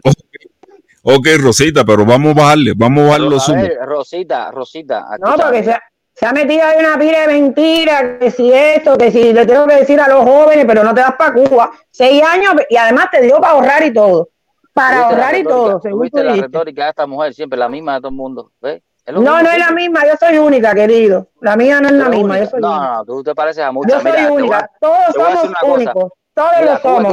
Ok, 1.03 1.27
Rosita, 1.39 1.85
pero 1.85 2.05
vamos 2.05 2.35
a 2.35 2.41
bajarle, 2.41 2.73
vamos 2.75 3.03
a 3.03 3.07
bajarle 3.07 3.29
los 3.29 3.47
ver, 3.53 3.77
Rosita, 3.85 4.51
Rosita. 4.51 5.05
No, 5.19 5.35
porque 5.35 5.63
se, 5.63 5.75
se 6.13 6.25
ha 6.25 6.33
metido 6.33 6.65
ahí 6.65 6.77
una 6.79 6.97
pila 6.97 7.21
de 7.21 7.27
mentiras, 7.27 8.03
que 8.19 8.31
si 8.31 8.51
esto, 8.51 8.97
que 8.97 9.11
si 9.11 9.31
le 9.31 9.45
tengo 9.45 9.65
que 9.67 9.75
decir 9.75 9.99
a 10.01 10.07
los 10.09 10.23
jóvenes, 10.23 10.65
pero 10.65 10.83
no 10.83 10.93
te 10.93 11.01
vas 11.01 11.13
para 11.15 11.33
Cuba. 11.33 11.71
Seis 11.91 12.21
años 12.23 12.55
y 12.69 12.75
además 12.75 13.07
te 13.11 13.21
dio 13.21 13.39
para 13.39 13.53
ahorrar 13.53 13.83
y 13.85 13.93
todo. 13.93 14.29
Para 14.73 14.95
¿Tuviste 14.95 15.15
la 15.15 15.23
ahorrar 15.25 15.39
y 15.39 15.43
todo, 15.43 15.79
según 15.81 15.91
tú 15.91 15.97
¿Tuviste 15.97 16.23
la 16.23 16.31
dijiste. 16.33 16.47
retórica 16.47 16.83
de 16.83 16.89
esta 16.89 17.07
mujer? 17.07 17.33
Siempre 17.33 17.57
la 17.57 17.69
misma 17.69 17.93
de 17.95 17.99
todo 18.01 18.09
el 18.09 18.15
mundo. 18.15 18.51
¿Ves? 18.61 18.81
No, 19.07 19.21
no 19.21 19.49
es 19.49 19.57
la 19.57 19.71
misma, 19.71 20.05
yo 20.05 20.13
soy 20.19 20.37
única, 20.37 20.73
querido. 20.75 21.29
La 21.41 21.55
mía 21.55 21.79
no 21.79 21.87
es 21.87 21.93
la 21.93 22.09
misma, 22.09 22.39
yo 22.39 22.45
soy 22.47 22.59
No, 22.61 22.69
única. 22.71 22.85
no, 22.87 22.95
no, 22.97 23.05
tú 23.05 23.23
te 23.23 23.33
pareces 23.35 23.63
a 23.63 23.67
Yo 23.67 23.73
muchas. 23.73 24.01
soy 24.01 24.11
Mira, 24.11 24.27
voy 24.29 24.41
a- 24.41 24.43
única, 24.43 24.71
todos 24.81 24.97
somos 25.13 25.43
únicos, 25.63 26.11
todos 26.33 26.51
Mira, 26.59 26.73
lo 26.73 26.79
somos. 26.81 27.03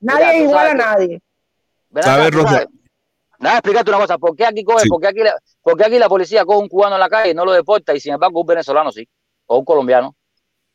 Nadie 0.00 0.18
mira, 0.26 0.34
es 0.34 0.42
igual 0.42 0.66
a 0.66 0.70
sabes 0.70 0.76
nadie. 0.86 1.22
Tú 2.30 2.38
Rosa. 2.38 2.48
sabes. 2.50 2.68
Nada, 3.38 3.56
explícate 3.58 3.90
una 3.90 3.98
cosa. 4.00 4.18
¿Por 4.18 4.34
qué 4.36 4.46
aquí 4.46 4.64
coge, 4.64 4.80
Sí. 4.80 4.88
por 4.88 5.00
qué 5.00 5.08
aquí, 5.08 5.20
la, 5.20 5.34
por 5.62 5.76
qué 5.76 5.84
aquí 5.84 5.98
la 5.98 6.08
policía 6.08 6.44
coge 6.44 6.58
un 6.58 6.68
cubano 6.68 6.96
en 6.96 7.00
la 7.00 7.08
calle 7.08 7.30
y 7.30 7.34
no 7.34 7.44
lo 7.44 7.52
deporta 7.52 7.94
y 7.94 8.00
sin 8.00 8.14
embargo 8.14 8.40
un 8.40 8.46
venezolano 8.46 8.90
sí? 8.90 9.06
O 9.46 9.58
un 9.58 9.64
colombiano. 9.64 10.14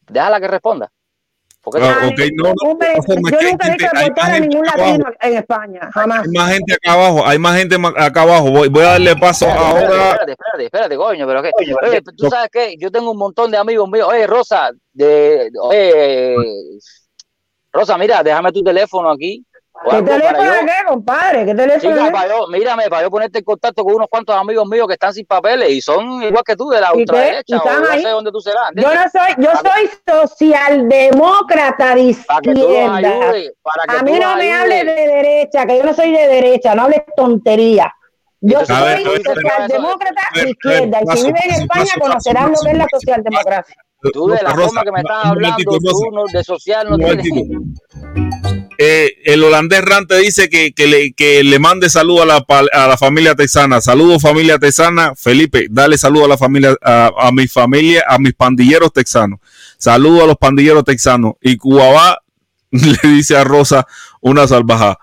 Déjala 0.07 0.39
que 0.39 0.47
responda. 0.47 0.89
¿Por 1.61 1.73
qué 1.73 1.79
Ah, 1.83 1.95
no? 1.99 1.99
no, 2.01 2.09
yo 2.09 2.13
que 2.17 2.23
hay 2.23 2.31
nunca 2.31 3.67
he 3.67 3.71
visto 3.71 3.87
hay 3.93 4.03
deportar 4.05 4.15
más 4.15 4.29
a 4.29 4.33
gente 4.33 4.47
ningún 4.47 4.67
acá 4.67 4.77
latino 4.77 5.05
abajo. 5.05 5.17
en 5.21 5.33
España, 5.37 5.89
jamás. 5.93 6.21
Hay 6.23 6.31
más 6.31 6.53
gente 6.53 6.73
acá 6.73 6.93
abajo, 6.93 7.27
hay 7.27 7.39
más 7.39 7.57
gente 7.57 7.75
acá 7.97 8.21
abajo. 8.21 8.51
Voy, 8.51 8.69
voy 8.69 8.83
a 8.83 8.87
darle 8.87 9.15
paso 9.17 9.45
Espérate, 9.47 9.67
ahora. 9.69 9.81
espérate, 9.83 10.31
espérate, 10.31 10.65
espérate, 10.65 10.95
coño, 10.97 11.27
pero 11.27 11.43
qué. 11.43 11.51
Oye, 11.85 12.01
tú 12.15 12.29
sabes 12.29 12.49
qué, 12.51 12.75
yo 12.79 12.89
tengo 12.91 13.11
un 13.11 13.17
montón 13.17 13.51
de 13.51 13.57
amigos 13.57 13.89
míos. 13.89 14.07
Oye, 14.09 14.25
Rosa, 14.25 14.71
de, 14.93 15.49
oye, 15.61 16.35
Rosa, 17.73 17.97
mira, 17.97 18.23
déjame 18.23 18.51
tu 18.51 18.63
teléfono 18.63 19.11
aquí. 19.11 19.45
¿Qué 19.89 20.01
teléfono 20.01 20.43
yo- 20.43 20.53
es 20.53 20.59
qué, 20.61 20.85
compadre? 20.87 21.45
¿Qué 21.45 21.55
teléfono 21.55 21.93
Chica, 21.95 22.05
es? 22.07 22.11
para 22.13 22.27
yo, 22.29 22.47
mírame, 22.47 22.89
para 22.89 23.01
yo 23.03 23.09
ponerte 23.11 23.39
en 23.39 23.45
contacto 23.45 23.83
con 23.83 23.95
unos 23.95 24.07
cuantos 24.09 24.35
amigos 24.35 24.67
míos 24.67 24.87
que 24.87 24.93
están 24.93 25.13
sin 25.13 25.25
papeles 25.25 25.69
y 25.69 25.81
son 25.81 26.21
igual 26.23 26.43
que 26.45 26.55
tú, 26.55 26.69
de 26.69 26.81
la 26.81 26.87
¿Y 26.87 26.91
qué? 26.91 26.97
¿Y 26.97 27.01
ultraderecha, 27.01 27.57
o 27.63 27.79
no 27.79 27.85
sé 27.93 28.09
dónde 28.09 28.31
tú 28.31 28.41
serás. 28.41 28.71
Yo 28.75 28.93
no 28.93 29.01
soy, 29.09 29.35
yo 29.37 29.51
Para 29.51 29.73
soy 29.75 29.89
socialdemócrata 30.07 31.95
de 31.95 32.15
Para 32.27 32.41
que 32.41 32.53
tú 32.53 32.59
los 32.61 32.69
izquierda. 32.69 32.97
ayudes, 32.97 33.53
para 33.61 33.83
que 33.87 33.97
A 33.99 34.03
mí 34.03 34.11
no 34.19 34.35
me 34.35 34.51
ayudes. 34.53 34.61
hables 34.61 34.85
de 34.85 35.07
derecha, 35.07 35.65
que 35.65 35.77
yo 35.77 35.83
no 35.83 35.93
soy 35.93 36.11
de 36.11 36.27
derecha, 36.27 36.75
no 36.75 36.83
hables 36.83 37.01
tontería. 37.15 37.93
Yo 38.41 38.65
soy 38.65 38.83
ver, 38.83 39.01
socialdemócrata 39.23 40.21
ver, 40.33 40.43
de 40.45 40.49
izquierda 40.51 40.99
y 41.01 41.17
si 41.17 41.25
vives 41.25 41.43
en 41.45 41.51
España 41.63 41.91
conocerán 41.99 42.51
lo 42.51 42.59
que 42.63 42.71
es 42.71 42.77
la 42.77 42.85
socialdemocracia. 42.89 43.75
Tú 44.13 44.27
de 44.29 44.41
la 44.41 44.51
forma 44.51 44.81
que 44.83 44.91
me 44.93 44.99
estás 45.01 45.25
hablando, 45.25 45.57
tú 45.77 46.11
no, 46.11 46.23
de 46.31 46.43
social 46.43 46.89
no 46.89 46.97
tienes. 46.97 47.25
Eh, 48.81 49.17
el 49.25 49.43
holandés 49.43 49.81
Rante 49.83 50.15
dice 50.19 50.47
que, 50.47 50.71
que, 50.71 50.87
le, 50.87 51.11
que 51.11 51.43
le 51.43 51.59
mande 51.59 51.89
saludo 51.89 52.23
a 52.23 52.25
la, 52.25 52.45
a 52.71 52.87
la 52.87 52.97
familia 52.97 53.35
texana. 53.35 53.81
Saludos 53.81 54.21
familia 54.21 54.57
texana. 54.57 55.13
Felipe, 55.17 55.67
dale 55.69 55.97
saludo 55.97 56.23
a 56.23 56.27
la 56.29 56.37
familia, 56.37 56.77
a, 56.81 57.11
a 57.17 57.31
mi 57.33 57.45
familia, 57.49 58.05
a 58.07 58.17
mis 58.19 58.33
pandilleros 58.33 58.93
texanos. 58.93 59.39
Saludo 59.77 60.23
a 60.23 60.27
los 60.27 60.37
pandilleros 60.37 60.85
texanos. 60.85 61.33
Y 61.41 61.57
Cubabá 61.57 62.21
le 62.71 63.09
dice 63.09 63.35
a 63.35 63.43
Rosa 63.43 63.85
una 64.21 64.47
salvajada. 64.47 64.97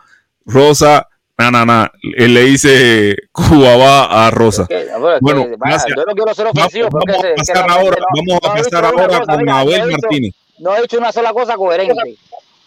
Rosa, 0.47 1.09
na, 1.37 1.51
na, 1.51 1.67
na. 1.67 1.93
Le 2.03 2.45
dice 2.45 3.15
Cubabá 3.31 4.27
a 4.27 4.31
Rosa. 4.31 4.65
Que- 4.67 4.87
bueno, 4.99 5.19
Bueno, 5.21 5.45
que, 5.45 5.57
vaya, 5.59 5.77
gracias. 5.77 5.97
yo 5.99 6.05
no 6.07 6.15
quiero 6.15 6.35
ser 6.35 6.47
Vamos, 6.47 6.59
ofensivo 6.61 6.89
porque 6.89 7.13
vamos 7.13 7.27
se- 7.45 7.53
a 7.53 7.57
pasar 7.61 7.71
ahora, 7.71 7.97
no- 8.15 8.39
vamos 8.41 9.27
con 9.27 9.49
Abel 9.51 9.91
Martínez. 9.91 10.33
No 10.61 10.75
he 10.75 10.81
dicho 10.81 10.97
una 10.97 11.13
sola 11.13 11.35
cosa 11.35 11.57
coherente. 11.57 12.17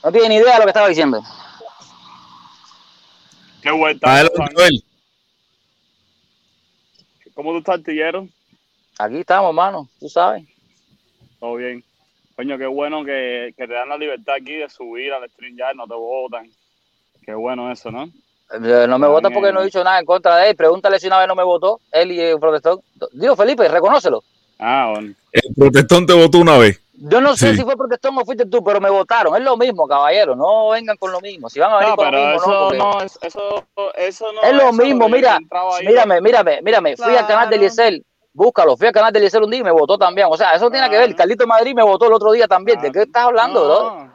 No 0.03 0.11
tiene 0.11 0.29
ni 0.29 0.35
idea 0.35 0.53
de 0.53 0.59
lo 0.59 0.63
que 0.65 0.69
estaba 0.69 0.87
diciendo. 0.87 1.21
Qué 3.61 3.71
vuelta. 3.71 4.23
¿Cómo 7.33 7.51
tú 7.51 7.57
estás, 7.59 7.75
artillero? 7.75 8.27
Aquí 8.97 9.17
estamos, 9.17 9.49
hermano, 9.49 9.89
tú 9.99 10.09
sabes. 10.09 10.43
Todo 11.39 11.55
bien. 11.55 11.83
Coño, 12.35 12.57
qué 12.57 12.65
bueno 12.67 13.03
que, 13.03 13.53
que 13.57 13.67
te 13.67 13.73
dan 13.73 13.89
la 13.89 13.97
libertad 13.97 14.35
aquí 14.35 14.55
de 14.55 14.69
subir 14.69 15.11
al 15.13 15.29
stream 15.29 15.55
ya, 15.57 15.73
no 15.73 15.87
te 15.87 15.93
votan. 15.93 16.49
Qué 17.25 17.33
bueno 17.33 17.71
eso, 17.71 17.91
¿no? 17.91 18.05
Eh, 18.51 18.85
No 18.87 18.97
me 18.97 19.07
vota 19.07 19.29
porque 19.29 19.51
no 19.51 19.61
he 19.61 19.65
dicho 19.65 19.83
nada 19.83 19.99
en 19.99 20.05
contra 20.05 20.37
de 20.37 20.49
él. 20.49 20.55
Pregúntale 20.55 20.99
si 20.99 21.07
una 21.07 21.19
vez 21.19 21.27
no 21.27 21.35
me 21.35 21.43
votó, 21.43 21.79
él 21.91 22.11
y 22.11 22.19
el 22.19 22.39
protestón. 22.39 22.79
Digo, 23.13 23.35
Felipe, 23.35 23.67
reconócelo. 23.67 24.23
Ah, 24.57 24.91
bueno. 24.93 25.13
El 25.31 25.53
protestón 25.55 26.05
te 26.05 26.13
votó 26.13 26.39
una 26.39 26.57
vez. 26.57 26.81
Yo 27.01 27.21
no 27.21 27.35
sé 27.35 27.51
Sí. 27.51 27.57
si 27.57 27.63
fue 27.63 27.77
protestón 27.77 28.17
o 28.17 28.25
fuiste 28.25 28.45
tú, 28.45 28.63
pero 28.63 28.81
me 28.81 28.89
votaron. 28.89 29.35
Es 29.35 29.41
lo 29.41 29.55
mismo, 29.57 29.87
caballero. 29.87 30.35
No 30.35 30.69
vengan 30.69 30.97
con 30.97 31.11
lo 31.11 31.21
mismo. 31.21 31.49
Si 31.49 31.59
van 31.59 31.71
a 31.71 31.77
venir 31.77 31.89
No, 31.91 31.95
con 31.95 32.05
lo 32.11 32.17
mismo, 32.17 32.33
eso 32.35 32.47
no. 32.51 32.59
porque- 32.65 32.77
no, 32.77 33.01
es, 33.01 33.19
eso, 33.21 33.65
eso 33.95 34.31
no 34.33 34.41
es 34.41 34.53
lo 34.53 34.63
eso 34.63 34.73
mismo, 34.73 35.05
de 35.05 35.11
mira. 35.11 35.39
Mírame, 35.85 36.21
mírame, 36.21 36.59
mírame. 36.61 36.97
Fui 36.97 37.15
al 37.15 37.25
canal 37.27 37.49
de. 37.49 37.55
Eliezer. 37.55 38.01
Búscalo. 38.33 38.77
Fui 38.77 38.87
al 38.87 38.93
canal 38.93 39.11
de 39.11 39.19
Eliezer 39.19 39.41
un 39.41 39.49
día 39.49 39.59
y 39.59 39.63
me 39.63 39.71
votó 39.71 39.97
también. 39.97 40.27
O 40.29 40.37
sea, 40.37 40.53
eso 40.53 40.65
no 40.65 40.71
tiene 40.71 40.89
que 40.89 40.97
ver. 40.97 41.15
Carlito 41.15 41.47
Madrid 41.47 41.73
me 41.75 41.83
votó 41.83 42.05
el 42.07 42.13
otro 42.13 42.31
día 42.31 42.47
también. 42.47 42.77
¿De 42.79 42.89
Claro. 42.91 42.93
qué 42.93 43.01
estás 43.07 43.23
hablando, 43.25 43.63
bro? 43.65 44.08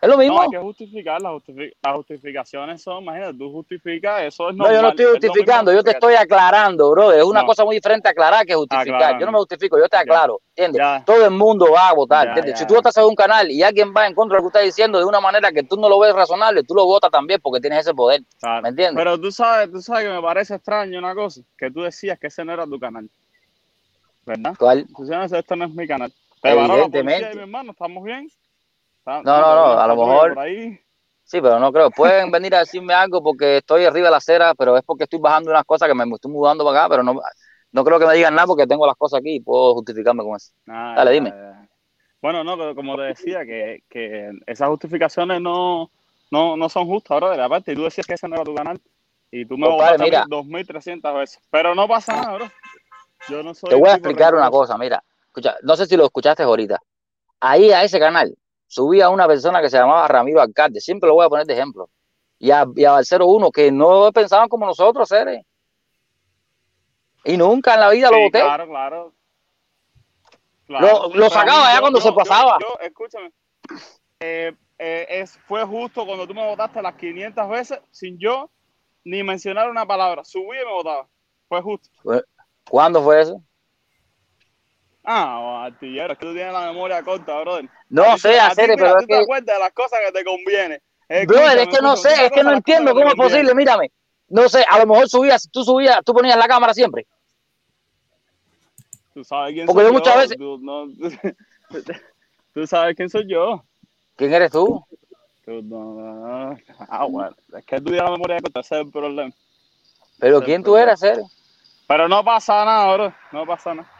Es 0.00 0.08
lo 0.08 0.16
mismo. 0.16 0.36
no, 0.36 0.42
hay 0.42 0.48
que 0.50 0.58
justificar. 0.58 1.20
Las, 1.20 1.32
justifi- 1.32 1.72
las 1.82 1.94
justificaciones 1.96 2.80
son, 2.82 3.02
imagínate, 3.02 3.36
tú 3.36 3.50
justificas, 3.50 4.22
eso 4.22 4.50
es 4.50 4.56
No, 4.56 4.64
yo 4.66 4.70
no 4.70 4.74
normal, 4.82 4.90
estoy 5.00 5.06
justificando, 5.06 5.72
yo 5.72 5.82
te 5.82 5.90
estoy 5.90 6.14
aclarando, 6.14 6.90
bro. 6.92 7.10
Es 7.12 7.24
una 7.24 7.40
No. 7.40 7.46
cosa 7.46 7.64
muy 7.64 7.74
diferente 7.76 8.06
a 8.06 8.12
aclarar 8.12 8.46
que 8.46 8.54
justificar. 8.54 8.94
Aclarando. 8.94 9.20
Yo 9.20 9.26
no 9.26 9.32
me 9.32 9.38
justifico, 9.38 9.76
yo 9.76 9.88
te 9.88 9.96
Ya. 9.96 10.00
aclaro, 10.02 10.40
¿entiendes? 10.50 10.78
Ya. 10.80 11.02
Todo 11.04 11.24
el 11.24 11.30
mundo 11.32 11.66
va 11.72 11.88
a 11.88 11.94
votar, 11.94 12.26
Ya, 12.26 12.28
¿entiendes? 12.34 12.58
Si 12.60 12.66
tú 12.66 12.76
estás 12.76 12.96
en 12.96 13.04
un 13.04 13.16
canal 13.16 13.50
y 13.50 13.62
alguien 13.62 13.92
va 13.96 14.06
en 14.06 14.14
contra 14.14 14.36
de 14.36 14.42
lo 14.44 14.48
que 14.48 14.58
estás 14.58 14.64
diciendo 14.76 14.98
de 15.00 15.04
una 15.04 15.20
manera 15.20 15.50
que 15.50 15.64
tú 15.64 15.76
no 15.76 15.88
lo 15.88 15.98
ves 15.98 16.14
razonable, 16.14 16.62
tú 16.62 16.74
lo 16.74 16.84
votas 16.84 17.10
también 17.10 17.40
porque 17.42 17.60
tienes 17.60 17.80
ese 17.80 17.92
poder, 17.92 18.20
Claro. 18.38 18.62
¿me 18.62 18.68
entiendes? 18.68 18.96
Pero 19.02 19.20
tú 19.20 19.32
sabes, 19.32 19.72
tú 19.72 19.80
sabes 19.82 20.04
que 20.04 20.10
me 20.10 20.22
parece 20.22 20.54
extraño 20.54 20.98
una 21.00 21.14
cosa, 21.16 21.40
que 21.58 21.70
tú 21.72 21.82
decías 21.82 22.18
que 22.20 22.28
ese 22.28 22.44
no 22.44 22.52
era 22.52 22.64
tu 22.66 22.78
canal. 22.78 23.08
¿Verdad? 24.24 24.54
¿Cuál? 24.58 24.86
Tú 24.94 25.04
esto 25.34 25.56
no 25.56 25.64
es 25.64 25.70
mi 25.72 25.88
canal. 25.88 26.12
Te 26.40 26.54
paró 26.54 26.60
la 26.60 26.68
policía 26.68 26.86
Evidentemente. 26.86 27.30
y 27.32 27.36
mi 27.36 27.42
hermano, 27.42 27.72
¿estamos 27.72 28.04
bien? 28.04 28.28
No, 29.08 29.22
no, 29.22 29.54
no, 29.54 29.80
a 29.80 29.86
lo 29.86 29.96
mejor-. 29.96 30.36
Sí, 31.24 31.42
pero 31.42 31.58
no 31.58 31.70
creo. 31.72 31.90
Pueden 31.90 32.30
venir 32.32 32.54
a 32.54 32.60
decirme 32.60 32.94
algo 32.94 33.22
porque 33.22 33.58
estoy 33.58 33.84
arriba 33.84 34.06
de 34.06 34.10
la 34.12 34.16
acera, 34.16 34.54
pero 34.54 34.76
es 34.76 34.82
porque 34.82 35.04
estoy 35.04 35.18
bajando 35.18 35.50
unas 35.50 35.64
cosas 35.64 35.88
que 35.88 35.94
me 35.94 36.04
estoy 36.04 36.30
mudando 36.30 36.64
para 36.64 36.80
acá, 36.80 36.88
pero 36.88 37.02
no, 37.02 37.20
no 37.72 37.84
creo 37.84 37.98
que 37.98 38.06
me 38.06 38.14
digan 38.14 38.34
nada 38.34 38.46
porque 38.46 38.66
tengo 38.66 38.86
las 38.86 38.96
cosas 38.96 39.20
aquí 39.20 39.36
y 39.36 39.40
puedo 39.40 39.74
justificarme 39.74 40.22
con 40.22 40.36
eso. 40.36 40.52
Ah, 40.66 40.94
Dale, 40.96 41.10
ya, 41.10 41.14
dime. 41.14 41.30
ya. 41.30 41.68
Bueno, 42.22 42.42
no, 42.42 42.56
pero 42.56 42.74
como 42.74 42.96
te 42.96 43.02
decía, 43.02 43.44
que, 43.44 43.82
que 43.90 44.30
esas 44.46 44.68
justificaciones 44.68 45.40
no, 45.40 45.90
no, 46.30 46.56
no 46.56 46.68
son 46.68 46.86
justas 46.86 47.10
ahora 47.10 47.30
de 47.30 47.36
la 47.36 47.48
parte. 47.48 47.72
Y 47.72 47.76
tú 47.76 47.84
decías 47.84 48.06
que 48.06 48.14
ese 48.14 48.26
no 48.26 48.36
era 48.36 48.44
tu 48.44 48.54
canal. 48.54 48.80
Y 49.30 49.44
tú 49.44 49.58
me 49.58 49.68
Compadre, 49.68 49.98
votaste 49.98 50.16
a 50.16 50.26
mí 50.26 50.46
mira. 50.46 50.64
2.300 50.64 51.14
veces. 51.14 51.40
Pero 51.50 51.74
no 51.74 51.86
pasa 51.86 52.16
nada, 52.16 52.34
bro. 52.36 52.48
Yo 53.28 53.42
no 53.42 53.52
soy 53.52 53.68
Te 53.68 53.76
voy 53.76 53.90
a 53.90 53.94
explicar 53.94 54.34
una 54.34 54.50
cosa, 54.50 54.78
mira, 54.78 55.04
escucha, 55.26 55.56
no 55.62 55.76
sé 55.76 55.84
si 55.84 55.96
lo 55.96 56.06
escuchaste 56.06 56.42
ahorita. 56.42 56.80
Ahí 57.40 57.70
a 57.70 57.84
ese 57.84 57.98
canal 57.98 58.34
subía 58.68 59.08
una 59.10 59.26
persona 59.26 59.60
que 59.60 59.68
se 59.70 59.78
llamaba 59.78 60.06
Ramiro 60.06 60.40
Alcalde, 60.40 60.80
siempre 60.80 61.08
lo 61.08 61.14
voy 61.14 61.26
a 61.26 61.28
poner 61.28 61.46
de 61.46 61.54
ejemplo. 61.54 61.88
Y 62.38 62.52
a, 62.52 62.64
y 62.76 62.84
a 62.84 62.92
Balcero 62.92 63.26
1, 63.26 63.50
que 63.50 63.72
no 63.72 64.12
pensaban 64.12 64.48
como 64.48 64.64
nosotros, 64.66 65.08
seres. 65.08 65.44
Y 67.24 67.36
nunca 67.36 67.74
en 67.74 67.80
la 67.80 67.90
vida 67.90 68.10
lo 68.10 68.20
voté. 68.20 68.40
Claro, 68.40 68.66
claro. 68.68 69.12
Claro. 70.66 71.08
Lo- 71.14 71.30
sacaba 71.30 71.70
a 71.70 71.74
ya 71.74 71.80
cuando 71.80 72.00
se 72.00 72.12
pasaba. 72.12 72.58
Yo, 72.60 72.78
escúchame. 72.80 73.32
eh, 74.20 74.54
eh, 74.78 75.06
es, 75.08 75.36
fue 75.48 75.64
justo 75.64 76.06
cuando 76.06 76.26
tú 76.26 76.34
me 76.34 76.46
votaste 76.46 76.80
las 76.80 76.94
500 76.94 77.48
veces 77.48 77.80
sin 77.90 78.18
yo 78.18 78.48
ni 79.04 79.22
mencionar 79.22 79.70
una 79.70 79.84
palabra. 79.86 80.24
Subí 80.24 80.56
y 80.60 80.64
me 80.64 80.72
votaba. 80.72 81.08
Fue 81.48 81.60
justo. 81.62 81.88
¿Cuándo 82.70 83.02
fue 83.02 83.22
eso? 83.22 83.42
Ah, 85.10 85.64
artillero, 85.64 86.12
es 86.12 86.18
que 86.18 86.26
tú 86.26 86.34
tienes 86.34 86.52
la 86.52 86.66
memoria 86.66 87.02
corta, 87.02 87.40
brother. 87.40 87.66
No 87.88 88.04
ti- 88.14 88.18
sé, 88.20 88.38
hacer, 88.38 88.74
pero 88.76 88.92
tú 88.92 88.98
es 88.98 89.06
te 89.06 89.14
que, 89.14 89.16
acuerdas 89.22 89.54
de 89.56 89.58
las 89.58 89.72
cosas 89.72 90.00
que 90.04 90.12
te 90.12 90.22
conviene. 90.22 90.82
brother, 91.26 91.58
es 91.60 91.68
que 91.68 91.80
no 91.80 91.96
sé, 91.96 92.26
es 92.26 92.30
que 92.30 92.42
no 92.42 92.52
entiendo 92.52 92.92
cómo 92.94 93.08
es 93.08 93.14
posible, 93.14 93.54
mírame. 93.54 93.90
No 94.28 94.46
sé, 94.50 94.62
a 94.68 94.78
lo 94.78 94.86
mejor 94.86 95.08
subías, 95.08 95.48
tú 95.50 95.64
subías, 95.64 96.00
tú 96.04 96.12
ponías 96.12 96.36
la 96.36 96.46
cámara 96.46 96.74
siempre. 96.74 97.06
Tú 99.14 99.24
sabes 99.24 99.54
quién 99.54 99.66
Porque 99.66 99.80
soy 99.82 99.88
yo 99.88 99.92
muchas 99.98 100.14
yo, 100.14 100.20
veces- 100.20 100.36
Tú, 100.36 100.58
no- 100.60 100.86
tú 102.54 102.66
sabes 102.66 102.94
quién 102.94 103.08
soy 103.08 103.26
yo. 103.26 103.64
¿Quién 104.16 104.34
eres 104.34 104.50
tú? 104.52 104.84
Tú 105.46 105.62
no- 105.62 106.54
Ah, 106.88 107.06
bueno, 107.06 107.34
es 107.56 107.64
que 107.64 107.78
tú 107.78 107.84
tienes 107.84 108.02
la 108.04 108.10
memoria 108.10 108.38
corta, 108.40 108.60
ese 108.60 108.74
es 108.74 108.80
el 108.86 108.92
problema. 108.92 109.32
Pero 110.18 110.36
Ese 110.36 110.44
¿quién 110.44 110.62
tú 110.62 110.76
eres, 110.76 111.00
Cere? 111.00 111.22
Pero 111.86 112.06
no 112.08 112.22
pasa 112.22 112.62
nada, 112.66 112.94
bro. 112.94 113.14
No 113.32 113.46
pasa 113.46 113.74
nada. 113.74 113.90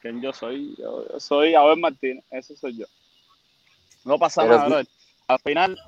¿Quién 0.00 0.20
yo 0.22 0.32
soy? 0.32 0.74
Yo, 0.76 1.08
yo 1.08 1.20
soy 1.20 1.54
Abel 1.54 1.78
Martínez. 1.78 2.24
Ese 2.30 2.56
soy 2.56 2.76
yo. 2.76 2.86
No 4.04 4.18
pasa 4.18 4.42
Pero 4.42 4.58
nada. 4.68 4.84
Al 5.26 5.38
final, 5.40 5.78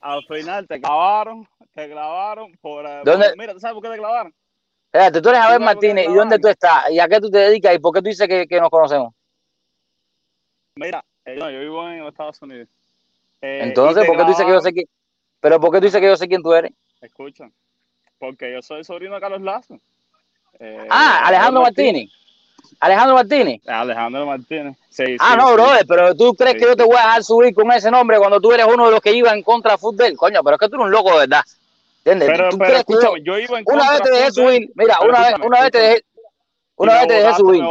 al 0.00 0.24
final 0.24 0.66
te 0.68 0.80
clavaron, 0.80 1.48
te 1.74 1.90
clavaron 1.90 2.56
por... 2.58 2.84
¿Dónde? 3.04 3.28
por- 3.28 3.38
mira, 3.38 3.52
¿tú 3.54 3.60
sabes 3.60 3.74
por 3.74 3.82
qué 3.82 3.90
te 3.90 3.98
clavaron? 3.98 4.34
Espérate, 4.86 5.20
tú 5.20 5.28
eres 5.28 5.40
Abel 5.40 5.60
Martínez, 5.60 6.06
¿y 6.08 6.14
dónde 6.14 6.38
tú 6.38 6.48
estás? 6.48 6.90
¿Y 6.90 7.00
a 7.00 7.08
qué 7.08 7.20
tú 7.20 7.30
te 7.30 7.38
dedicas? 7.38 7.74
¿Y 7.74 7.78
por 7.78 7.92
qué 7.92 8.00
tú 8.00 8.08
dices 8.08 8.28
que, 8.28 8.46
que 8.46 8.60
nos 8.60 8.70
conocemos? 8.70 9.12
Mira, 10.76 11.04
eh, 11.24 11.36
no, 11.36 11.50
yo 11.50 11.60
vivo 11.60 11.88
en 11.88 12.04
Estados 12.06 12.40
Unidos. 12.42 12.68
Eh, 13.40 13.60
Entonces, 13.62 14.06
¿por 14.06 14.16
qué 14.16 14.22
tú 14.22 14.28
dices 14.28 14.44
que 14.46 14.52
yo 14.52 14.60
sé 14.60 14.72
quién? 14.72 14.86
Pero 15.40 15.60
¿por 15.60 15.70
qué 15.72 15.78
tú 15.78 15.84
dices 15.86 16.00
que 16.00 16.06
yo 16.06 16.16
sé 16.16 16.28
quién 16.28 16.42
tú 16.42 16.52
eres? 16.54 16.72
Escucha, 17.00 17.50
porque 18.18 18.52
yo 18.52 18.62
soy 18.62 18.84
sobrino 18.84 19.14
de 19.14 19.20
Carlos 19.20 19.40
Lazo. 19.42 19.80
Eh, 20.58 20.86
Ah, 20.90 21.26
Alejandro 21.26 21.62
Martínez. 21.62 22.08
Alejandro 22.80 23.14
Martínez. 23.16 23.60
Alejandro 23.66 24.26
Martínez. 24.26 24.76
Sí, 24.90 25.16
Ah, 25.18 25.32
sí, 25.32 25.36
no, 25.38 25.48
sí. 25.48 25.54
brother, 25.54 25.86
pero 25.86 26.14
tú 26.14 26.34
crees 26.34 26.54
que 26.56 26.62
yo 26.62 26.76
te 26.76 26.84
voy 26.84 26.96
a 26.96 27.02
dejar 27.02 27.24
subir 27.24 27.54
con 27.54 27.70
ese 27.72 27.90
nombre 27.90 28.18
cuando 28.18 28.40
tú 28.40 28.52
eres 28.52 28.66
uno 28.66 28.86
de 28.86 28.92
los 28.92 29.00
que 29.00 29.12
iba 29.12 29.32
en 29.32 29.42
contra 29.42 29.72
de 29.72 29.78
fútbol. 29.78 30.16
Coño, 30.16 30.42
pero 30.42 30.56
es 30.56 30.60
que 30.60 30.68
tú 30.68 30.76
eres 30.76 30.84
un 30.86 30.90
loco 30.90 31.12
de 31.12 31.18
verdad. 31.26 31.42
¿Entiendes? 32.04 32.28
Pero, 32.30 32.48
¿Tú 32.50 32.58
pero 32.58 32.70
crees 32.70 32.84
que 32.84 32.92
yo- 32.92 32.98
escúchame, 33.00 33.22
yo 33.24 33.38
iba 33.38 33.58
en 33.58 33.64
una 33.66 33.82
vez 33.82 33.90
contra 33.90 34.04
te 34.04 34.10
dejé 34.18 34.30
subir, 34.32 34.70
mira, 34.74 34.96
una 35.00 35.20
vez, 35.20 35.34
una 35.44 35.60
vez 35.62 35.70
te 35.72 35.78
dejé, 35.78 36.02
una 36.76 36.94
vez 36.98 37.08
te 37.08 37.14
dejé 37.14 37.34
subir, 37.34 37.62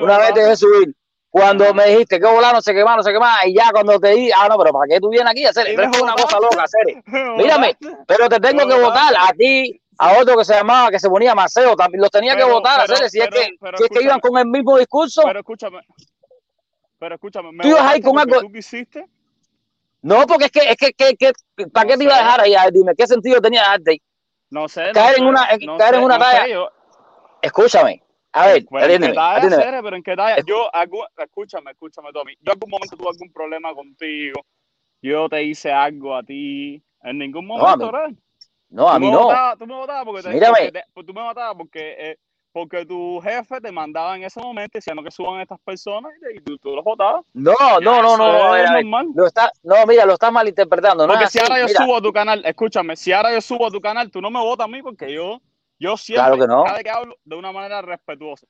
una 0.00 0.18
vez 0.18 0.34
te 0.34 0.40
dejé 0.40 0.56
subir. 0.56 0.94
Cuando 1.30 1.74
me 1.74 1.86
dijiste 1.86 2.20
que 2.20 2.26
volar 2.28 2.54
no 2.54 2.62
sé 2.62 2.72
qué 2.72 2.84
más, 2.84 2.96
no 2.98 3.02
sé 3.02 3.12
qué 3.12 3.18
más, 3.18 3.44
y 3.46 3.54
ya 3.54 3.70
cuando 3.72 3.98
te 3.98 4.10
di, 4.14 4.30
ah, 4.30 4.46
no, 4.48 4.56
pero 4.56 4.72
¿para 4.72 4.86
qué 4.88 5.00
tú 5.00 5.08
vienes 5.08 5.28
aquí 5.32 5.44
a 5.44 5.50
hacer? 5.50 5.66
Es 5.66 6.00
una 6.00 6.14
cosa 6.14 6.38
loca, 6.38 6.62
hacer. 6.62 7.02
Me 7.06 7.34
Mírame, 7.42 7.76
pero 8.06 8.28
te 8.28 8.38
tengo 8.38 8.68
que 8.68 8.80
votar 8.80 9.12
a 9.18 9.32
ti, 9.32 9.80
a 9.98 10.18
otro 10.20 10.36
que 10.36 10.44
se 10.44 10.54
llamaba, 10.54 10.90
que 10.90 10.98
se 10.98 11.08
ponía 11.08 11.34
Maceo, 11.34 11.74
también 11.76 12.00
los 12.00 12.10
tenía 12.10 12.36
que 12.36 12.44
votar, 12.44 12.82
pero- 12.82 12.94
hacer, 12.94 13.10
si 13.10 13.20
es 13.20 13.28
que, 13.28 13.44
si 13.76 13.84
es 13.84 13.88
que 13.90 14.02
iban 14.02 14.20
con 14.20 14.36
el 14.38 14.46
mismo 14.46 14.76
discurso. 14.78 15.22
Pero 15.24 15.38
escúchame. 15.40 15.80
Pero 16.98 17.14
escúchame, 17.16 17.52
me 17.52 17.62
Tú 17.62 17.68
ibas 17.68 17.82
ahí 17.82 18.00
con 18.00 18.18
algo- 18.18 18.40
tú 18.40 18.52
quisiste. 18.52 19.06
No, 20.02 20.26
porque 20.26 20.46
es 20.46 20.50
que, 20.52 20.60
es 20.70 20.76
que, 20.76 20.92
que, 20.92 21.14
que- 21.16 21.66
¿para 21.68 21.88
qué 21.88 21.96
te 21.96 22.04
iba 22.04 22.14
a 22.14 22.18
dejar 22.18 22.40
ahí? 22.42 22.54
A 22.54 22.70
Dime, 22.70 22.94
¿qué 22.96 23.06
sentido 23.06 23.40
tenía 23.40 23.60
dejarte? 23.62 24.02
No 24.50 24.68
sé, 24.68 24.86
no 24.88 24.92
Caer 24.92 25.18
en 25.18 25.26
una- 25.26 25.48
en- 25.50 25.60
no 25.66 25.76
caer 25.78 25.94
en 25.96 26.02
una 26.04 26.18
no 26.18 26.24
sé, 26.24 26.30
talla. 26.30 26.48
yo- 26.48 26.70
Escúchame, 27.42 28.02
a 28.32 28.46
ver, 28.46 28.64
Pero 28.70 28.92
en 28.94 29.02
qué 29.02 29.12
talla. 29.12 29.50
Cere, 29.50 29.82
pero 29.82 29.96
en 29.96 30.02
qué 30.02 30.16
talla. 30.16 30.42
Yo, 30.46 30.74
algún- 30.74 31.06
escúchame, 31.16 31.70
escúchame, 31.72 32.10
Tommy. 32.12 32.36
Yo 32.40 32.52
algún 32.52 32.70
momento 32.70 32.96
tuve 32.96 33.08
algún 33.10 33.32
problema 33.32 33.74
contigo. 33.74 34.40
Yo 35.02 35.28
te 35.28 35.42
hice 35.42 35.70
algo 35.72 36.16
a 36.16 36.22
ti. 36.22 36.82
En 37.02 37.18
ningún 37.18 37.46
No, 37.46 37.54
a 37.56 37.58
momento, 37.76 37.92
¿verdad? 37.92 38.10
No, 38.74 38.88
a 38.88 38.98
mí 38.98 39.08
no. 39.08 39.28
tú 39.56 39.66
me 39.68 39.74
votabas 39.74 40.04
porque 40.04 40.22
te, 40.22 40.30
Mírame. 40.30 40.52
porque 40.56 40.72
te- 40.72 40.84
pues 40.92 41.06
tú 41.06 41.14
me 41.14 41.22
votabas 41.22 41.54
porque, 41.56 41.94
eh, 41.96 42.18
porque 42.50 42.84
tu 42.84 43.20
jefe 43.20 43.60
te 43.60 43.70
mandaba 43.70 44.16
en 44.16 44.24
ese 44.24 44.40
momento 44.40 44.76
diciendo 44.78 45.00
que 45.00 45.12
suban 45.12 45.40
estas 45.40 45.60
personas 45.60 46.12
y, 46.34 46.40
tú, 46.40 46.58
tú 46.58 46.74
los 46.74 46.84
votabas. 46.84 47.24
No, 47.34 47.54
no, 47.80 48.02
no, 48.02 48.16
no, 48.16 48.32
no, 48.32 48.44
a 48.44 48.50
ver, 48.50 48.66
a 48.66 48.72
ver. 48.72 48.84
normal. 48.84 49.06
Lo 49.14 49.26
está, 49.26 49.52
no, 49.62 49.86
mira, 49.86 50.04
lo 50.04 50.14
estás 50.14 50.32
malinterpretando. 50.32 51.06
Porque 51.06 51.28
si 51.28 51.38
así, 51.38 51.40
ahora 51.40 51.60
yo 51.60 51.68
mira. 51.68 51.78
subo 51.84 51.96
a 51.96 52.02
tu 52.02 52.12
canal, 52.12 52.44
escúchame, 52.44 52.96
si 52.96 53.12
ahora 53.12 53.32
yo 53.32 53.40
subo 53.40 53.68
a 53.68 53.70
tu 53.70 53.80
canal, 53.80 54.10
tú 54.10 54.20
no 54.20 54.28
me 54.28 54.40
votas 54.40 54.64
a 54.64 54.68
mí 54.68 54.82
porque 54.82 55.12
yo, 55.12 55.40
yo 55.78 55.96
siempre, 55.96 56.24
Claro 56.32 56.40
que 56.40 56.48
no. 56.48 56.64
cada 56.64 56.74
vez 56.74 56.82
que 56.82 56.90
hablo, 56.90 57.16
de 57.24 57.36
una 57.36 57.52
manera 57.52 57.80
respetuosa. 57.80 58.44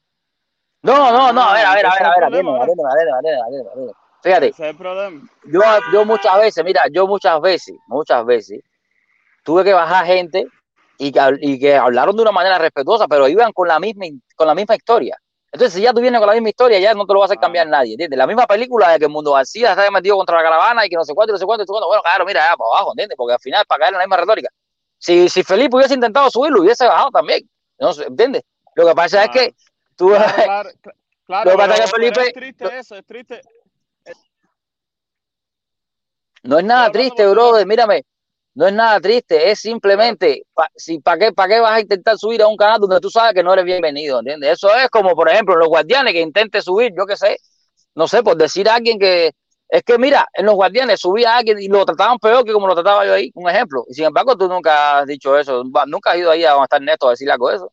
No, 0.80 1.12
no, 1.12 1.34
no, 1.34 1.42
a 1.42 1.52
ver, 1.52 1.66
a 1.66 1.74
ver, 1.74 1.86
a 1.86 1.92
ver, 1.92 2.06
a 2.06 2.10
ver, 2.14 2.24
atiéndeme, 2.24 2.62
atiéndeme, 2.62 3.40
atiéndeme. 3.42 3.92
Fíjate, 4.22 4.48
Ese 4.48 4.62
es 4.62 4.70
el 4.70 4.76
problema. 4.78 5.20
yo, 5.44 5.60
yo 5.92 6.05
muchas 6.06 6.38
veces, 6.38 6.64
mira, 6.64 6.82
yo 6.90 7.06
muchas 7.06 7.38
veces, 7.42 7.76
muchas 7.88 8.24
veces, 8.24 8.60
tuve 9.44 9.62
que 9.62 9.72
bajar 9.72 10.04
gente 10.06 10.48
y 10.98 11.12
que, 11.12 11.20
y 11.40 11.58
que 11.60 11.76
hablaron 11.76 12.16
de 12.16 12.22
una 12.22 12.32
manera 12.32 12.58
respetuosa, 12.58 13.06
pero 13.06 13.28
iban 13.28 13.52
con 13.52 13.68
la 13.68 13.78
misma, 13.78 14.06
con 14.34 14.46
la 14.48 14.54
misma 14.54 14.74
historia. 14.74 15.16
Entonces, 15.52 15.74
si 15.74 15.82
ya 15.82 15.92
tú 15.92 16.00
vienes 16.00 16.18
con 16.18 16.26
la 16.26 16.34
misma 16.34 16.48
historia, 16.48 16.80
ya 16.80 16.94
no 16.94 17.06
te 17.06 17.12
lo 17.12 17.20
va 17.20 17.26
a 17.26 17.26
hacer 17.26 17.38
cambiar 17.38 17.68
nadie, 17.68 17.92
¿entiendes? 17.92 18.18
La 18.18 18.26
misma 18.26 18.44
película 18.46 18.90
de 18.90 18.98
que 18.98 19.04
el 19.04 19.10
mundo 19.12 19.32
García 19.34 19.70
está 19.70 19.88
metido 19.92 20.16
contra 20.16 20.36
la 20.38 20.42
caravana 20.42 20.84
y 20.84 20.88
que 20.88 20.96
no 20.96 21.04
sé 21.04 21.14
cuánto, 21.14 21.32
no 21.32 21.38
sé 21.38 21.44
cuánto. 21.44 21.64
Bueno, 21.66 22.02
claro, 22.02 22.24
mira, 22.26 22.40
ya 22.50 22.56
para 22.56 22.70
abajo, 22.70 22.90
¿entiendes? 22.92 23.16
Porque 23.16 23.34
al 23.34 23.38
final, 23.38 23.64
para 23.66 23.78
caer 23.80 23.92
en 23.94 23.98
la 23.98 24.04
misma 24.04 24.16
retórica. 24.16 24.48
Si, 24.98 25.28
si 25.28 25.44
Felipe 25.44 25.76
hubiese 25.76 25.94
intentado 25.94 26.28
subirlo, 26.30 26.62
hubiese 26.62 26.84
bajado 26.86 27.10
también. 27.10 27.48
No 27.78 27.92
¿entiendes? 27.92 28.42
Lo 28.74 28.86
que 28.88 28.94
pasa 28.94 29.24
es 29.24 29.30
que 29.30 29.54
tú, 29.94 30.08
Claro, 30.08 30.32
claro, 30.44 30.70
cl- 30.70 30.94
claro, 31.26 31.50
Lo 31.50 31.56
que 31.56 31.56
pasa 31.68 31.74
es 31.74 31.80
que 31.92 31.96
Felipe- 31.96 32.26
es 32.26 32.32
triste 32.34 32.78
eso, 32.78 32.96
es 32.96 33.06
triste. 33.06 33.40
No 36.42 36.58
es 36.58 36.64
nada 36.64 36.90
triste, 36.90 37.26
brother, 37.26 37.66
mírame. 37.66 38.04
No 38.55 38.66
es 38.68 38.72
nada 38.72 39.01
triste, 39.01 39.51
es 39.51 39.59
simplemente, 39.60 40.44
pa- 40.55 40.70
si, 40.76 41.01
¿para 41.01 41.18
qué, 41.18 41.32
pa 41.32 41.48
qué 41.48 41.59
vas 41.59 41.72
a 41.72 41.81
intentar 41.81 42.16
subir 42.16 42.40
a 42.43 42.47
un 42.47 42.56
canal 42.56 42.78
donde 42.81 43.01
tú 43.01 43.10
sabes 43.10 43.35
que 43.35 43.43
no 43.43 43.52
eres 43.52 43.64
bienvenido? 43.64 44.20
¿Entiendes? 44.20 44.52
Eso 44.52 44.72
es 44.76 44.89
como, 44.90 45.14
por 45.16 45.28
ejemplo, 45.28 45.55
en 45.55 45.60
los 45.60 45.68
guardianes 45.68 46.12
que 46.12 46.20
intente 46.20 46.62
subir, 46.62 46.93
yo 46.97 47.05
qué 47.05 47.16
sé, 47.16 47.39
no 47.97 48.06
sé, 48.06 48.22
por 48.22 48.36
decir 48.36 48.68
a 48.68 48.76
alguien 48.76 48.98
que. 48.98 49.32
Es 49.68 49.82
que 49.82 49.98
mira, 49.98 50.28
en 50.35 50.47
los 50.47 50.55
guardianes 50.55 51.01
subía 51.01 51.35
a 51.35 51.39
alguien 51.39 51.59
y 51.59 51.66
lo 51.66 51.85
trataban 51.85 52.18
peor 52.18 52.44
que 52.44 52.52
como 52.52 52.68
lo 52.68 52.74
trataba 52.74 53.05
yo 53.05 53.14
ahí, 53.14 53.32
un 53.35 53.51
ejemplo. 53.51 53.85
Y 53.89 53.94
sin 53.94 54.05
embargo, 54.05 54.36
tú 54.36 54.47
nunca 54.47 54.98
has 54.98 55.06
dicho 55.06 55.36
eso, 55.36 55.64
nunca 55.86 56.12
has 56.12 56.18
ido 56.18 56.31
ahí 56.31 56.44
a 56.44 56.51
donde 56.52 56.64
está 56.64 56.76
Ernesto 56.76 57.09
a 57.09 57.10
decirle 57.10 57.32
algo 57.32 57.48
de 57.51 57.56
eso. 57.56 57.72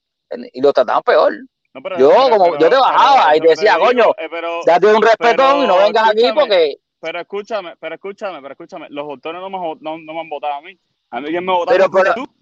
Y 0.54 0.62
lo 0.62 0.74
trataban 0.74 1.04
peor. 1.04 1.34
No, 1.74 1.82
pero- 1.84 1.98
yo, 2.00 2.10
pero- 2.10 2.30
como 2.32 2.44
pero- 2.46 2.58
yo 2.60 2.70
te 2.70 2.76
bajaba 2.76 3.36
y 3.36 3.40
te 3.42 3.48
decía, 3.50 3.78
coño, 3.78 4.06
eh, 4.18 4.28
pero- 4.32 4.60
date 4.66 4.88
un 4.88 5.02
respetón 5.02 5.64
y 5.64 5.68
no 5.68 5.78
vengas 5.78 6.10
aquí 6.10 6.22
porque. 6.34 6.78
Pero 7.02 7.20
escúchame, 7.20 7.76
pero 7.80 7.96
escúchame, 7.96 8.42
pero 8.42 8.52
escúchame. 8.54 8.88
Los 8.90 9.04
autores 9.06 9.42
no 9.42 9.50
me, 9.50 9.58
jo- 9.58 9.78
no, 9.82 9.98
no 9.98 10.14
me 10.14 10.20
han 10.20 10.30
votado 10.30 10.54
a 10.54 10.62
mí. 10.62 10.78
A 11.10 11.20
mí 11.20 11.30
quien 11.30 11.44
me 11.44 11.52
votaron 11.52 11.90
Pero, 11.92 12.04
pero, 12.04 12.14
tú. 12.14 12.34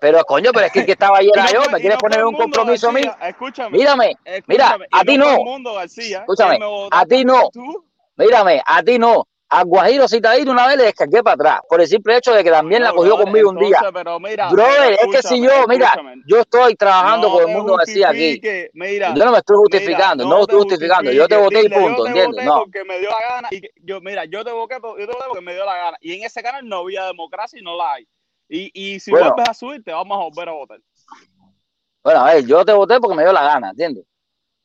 pero 0.00 0.24
coño, 0.24 0.50
pero 0.52 0.66
es 0.66 0.72
que 0.72 0.78
el 0.80 0.86
que 0.86 0.92
estaba 0.92 1.18
ayer 1.18 1.32
era 1.34 1.50
yo, 1.50 1.60
me 1.70 1.80
quieres 1.80 1.96
no 1.96 2.00
poner 2.00 2.24
un 2.24 2.34
compromiso 2.34 2.88
a 2.88 2.92
mí. 2.92 3.02
García. 3.02 3.28
Escúchame. 3.28 3.76
Mírame, 3.76 4.14
mira, 4.46 4.64
escúchame, 4.66 4.86
a 4.92 5.04
ti 5.04 5.18
no 5.18 5.44
mundo, 5.44 5.74
García. 5.74 6.18
Escúchame, 6.20 6.58
votó 6.58 6.96
a 6.96 7.04
ti 7.06 7.24
no. 7.24 7.50
tú. 7.52 7.84
Mírame, 8.16 8.62
a 8.64 8.82
ti 8.82 8.98
no. 8.98 9.26
A 9.50 9.64
Guajiro 9.64 10.06
Citadino 10.06 10.52
una 10.52 10.66
vez 10.66 10.76
le 10.76 10.84
descargué 10.84 11.22
para 11.22 11.34
atrás, 11.34 11.60
por 11.70 11.80
el 11.80 11.86
simple 11.88 12.18
hecho 12.18 12.34
de 12.34 12.44
que 12.44 12.50
también 12.50 12.82
la 12.82 12.90
No, 12.90 12.96
cogió 12.96 13.14
brother, 13.16 13.24
conmigo 13.24 13.48
un 13.50 13.56
día. 13.58 13.78
pero 13.94 14.20
mira, 14.20 14.50
Brother, 14.50 14.92
es 15.00 15.06
que 15.10 15.22
si 15.26 15.40
yo, 15.42 15.66
mira, 15.66 15.86
escúchame. 15.86 16.22
yo 16.26 16.40
estoy 16.40 16.74
trabajando 16.74 17.28
No 17.28 17.34
con 17.34 17.48
el 17.48 17.56
mundo 17.56 17.76
García 17.76 18.10
aquí. 18.10 18.40
Mira, 18.74 19.14
Yo 19.14 19.24
no 19.24 19.32
me 19.32 19.38
estoy 19.38 19.56
mira, 19.56 19.62
justificando, 19.78 20.24
no, 20.24 20.36
te 20.36 20.40
estoy 20.42 20.56
justificando. 20.60 21.12
Yo 21.12 21.26
te 21.28 21.36
voté 21.38 21.62
y 21.62 21.68
punto, 21.70 22.06
¿entiendes? 22.06 22.44
No. 22.44 22.58
porque 22.58 22.84
me 22.84 22.98
dio 23.00 23.08
la 23.08 23.26
gana. 23.36 23.48
Y 23.50 23.62
yo, 23.82 24.00
mira, 24.02 24.26
yo 24.26 24.44
te 24.44 24.52
voté, 24.52 24.78
porque 24.80 25.40
me 25.40 25.54
dio 25.54 25.64
la 25.64 25.76
gana. 25.78 25.96
Y 26.02 26.12
en 26.14 26.24
ese 26.24 26.42
canal 26.42 26.68
no 26.68 26.80
había 26.80 27.06
democracia 27.06 27.58
y 27.58 27.62
no 27.62 27.74
la 27.74 27.94
hay. 27.94 28.08
Y, 28.50 28.70
y 28.74 29.00
si 29.00 29.10
Bueno. 29.10 29.28
vuelves 29.32 29.48
a 29.48 29.54
subir, 29.54 29.82
te 29.82 29.92
vamos 29.92 30.14
a 30.14 30.24
volver 30.24 30.48
a 30.50 30.52
votar. 30.52 30.78
Bueno, 32.04 32.20
a 32.20 32.34
ver, 32.34 32.46
yo 32.46 32.64
te 32.66 32.72
voté 32.72 33.00
porque 33.00 33.16
me 33.16 33.22
dio 33.22 33.32
la 33.32 33.42
gana, 33.44 33.70
¿entiendes? 33.70 34.04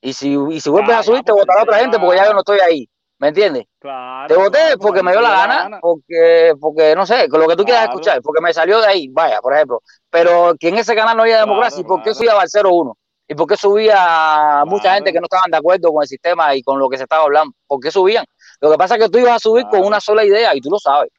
Y 0.01 0.11
si, 0.11 0.35
y 0.51 0.59
si 0.59 0.69
vuelves 0.69 0.95
a 0.97 1.03
subir, 1.03 1.19
ya, 1.19 1.23
te 1.23 1.31
votará 1.31 1.63
otra 1.63 1.77
gente 1.79 1.97
porque 1.99 2.17
ya 2.17 2.25
yo 2.27 2.33
no 2.33 2.39
estoy 2.39 2.59
ahí, 2.59 2.89
¿me 3.23 3.29
entiendes? 3.29 3.65
Claro. 3.79 4.27
Te 4.27 4.35
voté 4.35 4.57
claro, 4.59 4.77
porque 4.79 5.01
me 5.01 5.11
dio 5.13 5.21
la 5.21 5.29
gana, 5.29 5.79
porque, 5.79 6.53
porque 6.59 6.93
no 6.93 7.05
sé, 7.05 7.29
con 7.29 7.39
lo 7.39 7.47
que 7.47 7.55
tú 7.55 7.63
quieras 7.63 7.85
escuchar, 7.85 8.21
porque 8.21 8.41
me 8.41 8.53
salió 8.53 8.81
de 8.81 8.87
ahí, 8.87 9.07
vaya, 9.07 9.39
por 9.39 9.53
ejemplo. 9.53 9.81
Pero 10.09 10.53
que 10.59 10.67
en 10.67 10.77
ese 10.77 10.93
canal 10.93 11.15
no 11.15 11.23
había 11.23 11.39
democracia, 11.39 11.79
¿y 11.79 11.83
por 11.85 12.01
qué 12.03 12.13
subía 12.13 12.33
al 12.33 12.49
01? 12.49 12.97
¿Y 13.25 13.35
por 13.35 13.47
qué 13.47 13.55
subía 13.55 14.63
mucha 14.65 14.93
gente 14.95 15.13
que 15.13 15.19
no 15.21 15.25
estaban 15.27 15.49
de 15.49 15.55
acuerdo 15.55 15.93
con 15.93 16.01
el 16.03 16.07
sistema 16.09 16.53
y 16.53 16.61
con 16.61 16.77
lo 16.77 16.89
que 16.89 16.97
se 16.97 17.03
estaba 17.03 17.23
hablando? 17.23 17.53
¿Por 17.65 17.79
qué 17.79 17.89
subían? 17.91 18.25
Lo 18.59 18.69
que 18.69 18.77
pasa 18.77 18.95
es 18.97 19.03
que 19.03 19.09
tú 19.09 19.19
ibas 19.19 19.37
a 19.37 19.39
subir 19.39 19.65
con 19.67 19.85
una 19.85 20.01
sola 20.01 20.25
idea 20.25 20.53
y 20.53 20.59
tú 20.59 20.69
lo 20.69 20.77
sabes. 20.79 21.09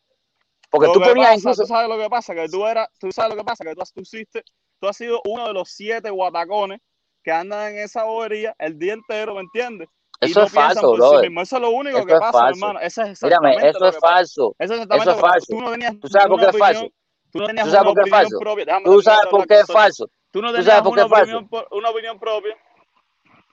Porque 0.69 0.89
Lo 0.89 0.93
tú 0.93 1.01
ponías 1.01 1.29
pasa, 1.29 1.39
incluso. 1.39 1.63
Tú 1.63 1.69
sabes 1.69 1.89
lo 1.89 1.97
que 1.97 2.11
pasa, 2.11 2.35
que 2.35 2.49
tú 2.51 2.67
eras, 2.67 2.89
tú 3.01 3.11
sabes 3.13 3.31
lo 3.31 3.37
que 3.39 3.45
pasa, 3.45 3.65
que 3.65 3.75
tú 3.75 3.83
tú 3.95 4.01
hiciste- 4.03 4.43
tú 4.79 4.89
has 4.89 4.97
sido 4.99 5.23
uno 5.25 5.47
de 5.47 5.55
los 5.55 5.71
siete 5.71 6.11
guatacones 6.11 6.81
que 7.23 7.33
andan 7.33 7.73
en 7.73 7.79
esa 7.79 8.05
bobería 8.05 8.55
el 8.59 8.79
día 8.79 8.93
entero, 8.93 9.35
¿me 9.35 9.41
entiendes? 9.41 9.89
Eso 10.25 10.41
no 10.41 10.47
es 10.47 10.53
falso, 10.53 10.81
por 10.83 11.09
sí 11.09 11.17
mismos. 11.23 11.43
Eso 11.45 11.57
es 11.57 11.63
lo 11.63 11.71
único 11.71 11.99
Eso 11.99 12.07
que 12.07 12.15
pasa, 12.17 12.33
falso. 12.33 12.49
hermano. 12.67 12.81
Eso 12.81 13.03
es 13.03 13.23
Mírame, 13.23 13.57
eso 13.69 13.87
es 13.87 13.95
que 13.95 14.01
falso. 14.01 14.57
Eso 14.59 14.75
es 14.75 14.87
que 14.87 15.15
falso. 15.15 15.47
Tú 15.49 15.61
no 15.61 15.71
tenías 15.71 16.01
¿Tú 16.01 16.09
sabes 16.09 16.29
por 16.29 16.41
qué 16.41 16.47
es 16.47 16.59
falso? 16.59 16.89
tú 17.33 17.39
no 17.41 17.47
tenías 17.47 17.65
¿Tú 17.65 17.71
sabes 17.71 17.87
por 17.87 17.95
qué 17.95 18.03
es 18.05 18.11
falso? 18.11 18.39
¿Tú 18.85 19.03
sabes 19.03 19.27
por 19.31 19.47
qué 19.47 19.55
con 19.55 19.61
es 19.61 19.67
falso? 19.67 20.11
Tú 20.31 20.43
no 20.43 20.49
¿Tú 20.49 20.57
tenías 20.57 20.85
una 20.85 21.05
opinión, 21.05 21.49
una 21.71 21.91
opinión 21.91 22.19
propia. 22.19 22.57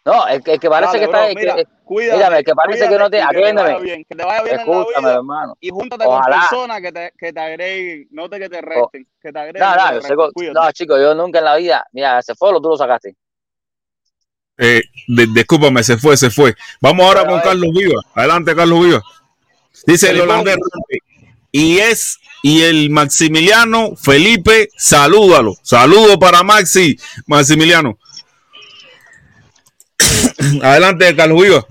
No, 0.03 0.27
el 0.27 0.43
que, 0.43 0.53
el 0.53 0.59
que 0.59 0.67
parece 0.69 0.93
Dale, 0.93 0.99
que 0.99 1.05
está. 1.05 1.17
bro, 1.19 1.27
que- 1.27 1.35
mira, 1.35 1.53
el- 1.53 1.67
cuídate, 1.83 2.17
mírame, 2.17 2.37
el 2.39 2.43
que 2.43 2.55
parece 2.55 2.89
que 2.89 2.97
no 2.97 3.09
cuídate 3.09 3.11
te. 3.11 3.17
que 3.17 3.21
te 3.21 3.53
vaya 3.53 3.77
Atiéndeme. 3.77 4.05
que 4.09 4.15
te 4.15 4.25
vaya 4.25 4.41
bien 4.43 4.59
Escúchame, 4.59 5.07
vida 5.07 5.13
hermano. 5.13 5.57
y 5.59 5.69
júntate 5.69 6.05
con 6.05 6.15
Ojalá. 6.15 6.37
personas 6.39 6.81
que 6.81 6.91
te, 6.91 7.13
que 7.17 7.33
te 7.33 7.39
agreguen, 7.39 8.07
no 8.09 8.29
te 8.29 8.39
que 8.39 8.49
te 8.49 8.61
resten, 8.61 9.07
que 9.21 9.31
te 9.31 9.39
agreguen. 9.39 9.61
No, 9.61 9.75
no 9.75 9.75
no, 9.75 9.87
te 9.89 9.93
yo 9.95 10.01
sé 10.01 10.53
no, 10.53 10.71
chicos, 10.71 10.99
yo 10.99 11.13
nunca 11.13 11.37
en 11.37 11.45
la 11.45 11.55
vida. 11.55 11.85
Mira, 11.91 12.17
ese 12.17 12.33
foro 12.33 12.59
tú 12.59 12.69
lo 12.69 12.77
sacaste. 12.77 13.15
Eh, 14.57 14.83
de- 15.07 15.27
discúlpame, 15.27 15.83
se 15.83 15.97
fue, 15.97 16.15
se 16.17 16.29
fue. 16.29 16.55
Vamos 16.79 17.05
ahora 17.05 17.25
con 17.25 17.39
Carlos 17.41 17.69
Viva. 17.73 18.01
Adelante, 18.13 18.55
Carlos 18.55 18.85
Viva. 18.85 19.01
Dice 19.85 20.11
el 20.11 20.21
holandés 20.21 20.57
y 21.51 21.79
es 21.79 22.19
y 22.43 22.61
el 22.63 22.89
Maximiliano 22.89 23.95
Felipe, 23.95 24.69
salúdalo. 24.77 25.55
Saludo 25.61 26.17
para 26.19 26.43
Maxi, 26.43 26.97
Maximiliano. 27.27 27.97
Adelante, 30.61 31.15
Carlos 31.15 31.41
Viva. 31.41 31.65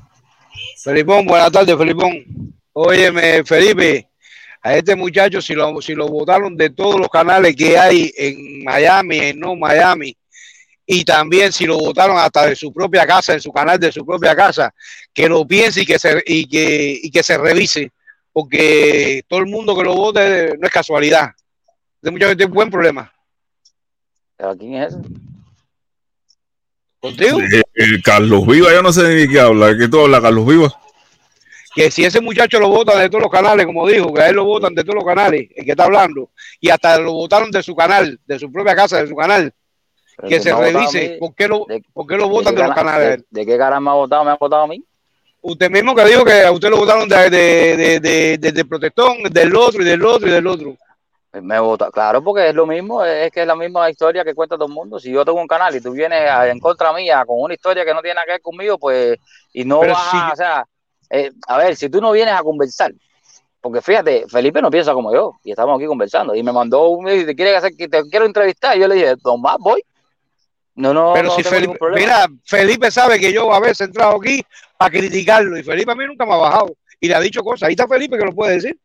Felipón, 0.83 1.27
buenas 1.27 1.53
tardes, 1.53 1.77
Felipón. 1.77 2.55
Óyeme, 2.73 3.45
Felipe, 3.45 4.09
a 4.63 4.77
este 4.77 4.95
muchacho, 4.97 5.43
si 5.43 5.55
lo, 5.55 5.81
si 5.83 5.95
lo 5.95 6.09
votaron 6.09 6.57
de 6.57 6.71
todos 6.71 6.99
los 7.01 7.09
canales 7.09 7.55
que 7.57 7.77
hay 7.79 8.13
en 8.17 8.65
Miami, 8.65 9.19
en 9.19 9.41
no 9.41 9.57
Miami, 9.57 10.17
y 10.93 11.05
también 11.05 11.53
si 11.53 11.67
lo 11.67 11.79
votaron 11.79 12.19
hasta 12.19 12.47
de 12.47 12.57
su 12.57 12.73
propia 12.73 13.07
casa, 13.07 13.33
en 13.35 13.41
su 13.41 13.53
canal 13.53 13.79
de 13.79 13.93
su 13.93 14.05
propia 14.05 14.35
casa, 14.35 14.75
que 15.15 15.29
lo 15.29 15.47
piense 15.47 15.83
y 15.83 15.87
que 15.87 16.01
se, 16.01 16.21
y 16.27 16.49
que, 16.49 16.99
y 17.01 17.13
que 17.13 17.23
se 17.23 17.39
revise, 17.39 17.93
porque 18.33 19.23
todo 19.29 19.39
el 19.39 19.47
mundo 19.47 19.77
que 19.77 19.85
lo 19.85 19.95
vote 19.95 20.57
no 20.59 20.67
es 20.67 20.73
casualidad. 20.73 21.31
Este 21.95 22.11
muchacho 22.11 22.37
tiene 22.37 22.51
un 22.51 22.55
buen 22.57 22.71
problema. 22.71 23.13
¿Pero 24.37 24.57
quién 24.57 24.75
es 24.75 24.89
ese? 24.89 24.99
¿Contigo? 26.99 27.41
Eh, 27.41 27.63
eh, 27.75 28.03
Carlos 28.03 28.45
Viva, 28.45 28.73
yo 28.73 28.83
no 28.83 28.93
sé 28.93 29.05
de 29.05 29.29
qué 29.29 29.39
habla. 29.39 29.79
¿Qué 29.79 29.87
tú 29.87 30.01
hablas, 30.01 30.21
Carlos 30.21 30.45
Viva? 30.45 30.77
que 31.73 31.89
si 31.89 32.05
ese 32.05 32.21
muchacho 32.21 32.59
lo 32.59 32.69
votan 32.69 32.99
de 32.99 33.09
todos 33.09 33.23
los 33.23 33.31
canales, 33.31 33.65
como 33.65 33.87
dijo, 33.87 34.13
que 34.13 34.23
a 34.23 34.29
él 34.29 34.35
lo 34.35 34.45
votan 34.45 34.75
de 34.75 34.83
todos 34.83 34.97
los 34.97 35.05
canales, 35.05 35.49
el 35.55 35.65
que 35.65 35.71
está 35.71 35.85
hablando, 35.85 36.31
y 36.59 36.69
hasta 36.69 36.99
lo 36.99 37.13
votaron 37.13 37.49
de 37.53 37.63
su 37.63 37.77
canal, 37.77 38.19
de 38.27 38.41
su 38.41 38.51
propia 38.51 38.75
casa, 38.75 39.01
de 39.01 39.07
su 39.07 39.15
canal, 39.15 39.55
que 40.29 40.41
se 40.41 40.55
revise 40.55 41.17
por 41.19 41.35
qué 41.35 41.49
lo, 41.49 41.65
¿De- 41.67 41.83
por 41.93 42.07
qué 42.07 42.17
lo 42.17 42.25
¿De 42.25 42.31
votan 42.31 42.55
de 42.55 42.63
los 42.63 42.75
canales. 42.75 43.25
¿De, 43.31 43.41
de 43.41 43.47
qué 43.47 43.59
cara 43.59 43.81
me 43.81 43.91
ha 43.91 43.95
votado? 43.95 44.25
¿Me 44.25 44.31
ha 44.31 44.37
votado 44.37 44.63
a 44.63 44.67
mí? 44.67 44.85
Usted 45.43 45.71
mismo 45.71 45.95
que 45.95 46.05
dijo 46.05 46.25
que 46.25 46.43
a 46.45 46.53
usted 46.53 46.69
lo 46.69 46.77
votaron 46.77 47.09
de, 47.09 47.31
de, 47.31 48.65
protestón, 48.67 49.23
del 49.31 49.57
otro 49.57 49.83
y 49.83 49.85
del 49.87 50.05
otro 50.05 50.29
y 50.29 50.31
del 50.31 50.47
otro. 50.47 50.77
Me 51.33 51.61
vota, 51.61 51.91
claro, 51.93 52.23
porque 52.23 52.49
es 52.49 52.55
lo 52.55 52.67
mismo, 52.67 53.05
es 53.05 53.31
que 53.31 53.43
es 53.43 53.47
la 53.47 53.55
misma 53.55 53.89
historia 53.89 54.25
que 54.25 54.35
cuenta 54.35 54.57
todo 54.57 54.67
el 54.67 54.75
mundo. 54.75 54.99
Si 54.99 55.13
yo 55.13 55.25
tengo 55.25 55.41
un 55.41 55.47
canal 55.47 55.75
y 55.75 55.81
tú 55.81 55.93
vienes 55.93 56.29
a- 56.29 56.49
en 56.49 56.59
contra 56.59 56.93
mía 56.93 57.25
con 57.25 57.41
una 57.41 57.55
historia 57.55 57.85
que 57.85 57.95
no 57.95 58.03
tiene 58.03 58.17
nada 58.17 58.27
que 58.27 58.33
ver 58.33 58.43
conmigo, 58.43 58.79
pues, 58.79 59.17
y 59.53 59.65
no 59.65 59.81
Pero 59.81 59.93
vas 59.93 60.11
si- 60.11 60.33
o 60.33 60.37
sea, 60.37 60.67
eh, 61.09 61.31
a 61.47 61.57
ver, 61.57 61.77
si 61.77 61.89
tú 61.89 62.01
no 62.01 62.11
vienes 62.11 62.35
a 62.35 62.43
conversar, 62.43 62.93
porque 63.61 63.81
fíjate, 63.81 64.27
Felipe 64.29 64.61
no 64.61 64.71
piensa 64.71 64.93
como 64.93 65.15
yo, 65.15 65.35
y 65.45 65.53
estamos 65.53 65.79
aquí 65.79 65.87
conversando, 65.87 66.35
y 66.35 66.43
me 66.43 66.51
mandó 66.53 66.89
un 66.89 67.09
y 67.09 67.25
te 67.25 67.37
quiere 67.37 67.57
hacer 67.57 67.73
que 67.77 67.89
te 67.89 68.03
quiero 68.11 68.27
entrevistar, 68.27 68.77
y 68.77 68.81
yo 68.81 68.89
le 68.89 68.97
dije, 68.97 69.17
Tomás, 69.23 69.57
voy. 69.61 69.83
No, 70.75 70.95
no, 70.95 71.13
Pero 71.13 71.29
no 71.29 71.35
si 71.35 71.43
Felipe, 71.43 71.77
mira, 71.95 72.27
Felipe 72.45 72.91
sabe 72.91 73.19
que 73.19 73.33
yo 73.33 73.53
a 73.53 73.61
veces 73.61 73.83
he 73.83 73.85
entrado 73.85 74.17
aquí 74.17 74.43
para 74.79 74.91
criticarlo, 74.91 75.59
y 75.59 75.63
Felipe 75.63 75.93
a 75.93 75.95
mí 75.95 76.05
nunca 76.07 76.25
me 76.25 76.33
ha 76.35 76.37
bajado, 76.37 76.75
y 77.01 77.09
le 77.09 77.15
ha 77.15 77.21
dicho 77.21 77.43
cosas. 77.43 77.67
Ahí 77.69 77.73
está 77.73 77.87
Felipe 77.89 78.17
que 78.17 78.25
lo 78.25 78.33
puede 78.35 78.55
decir. 78.55 78.79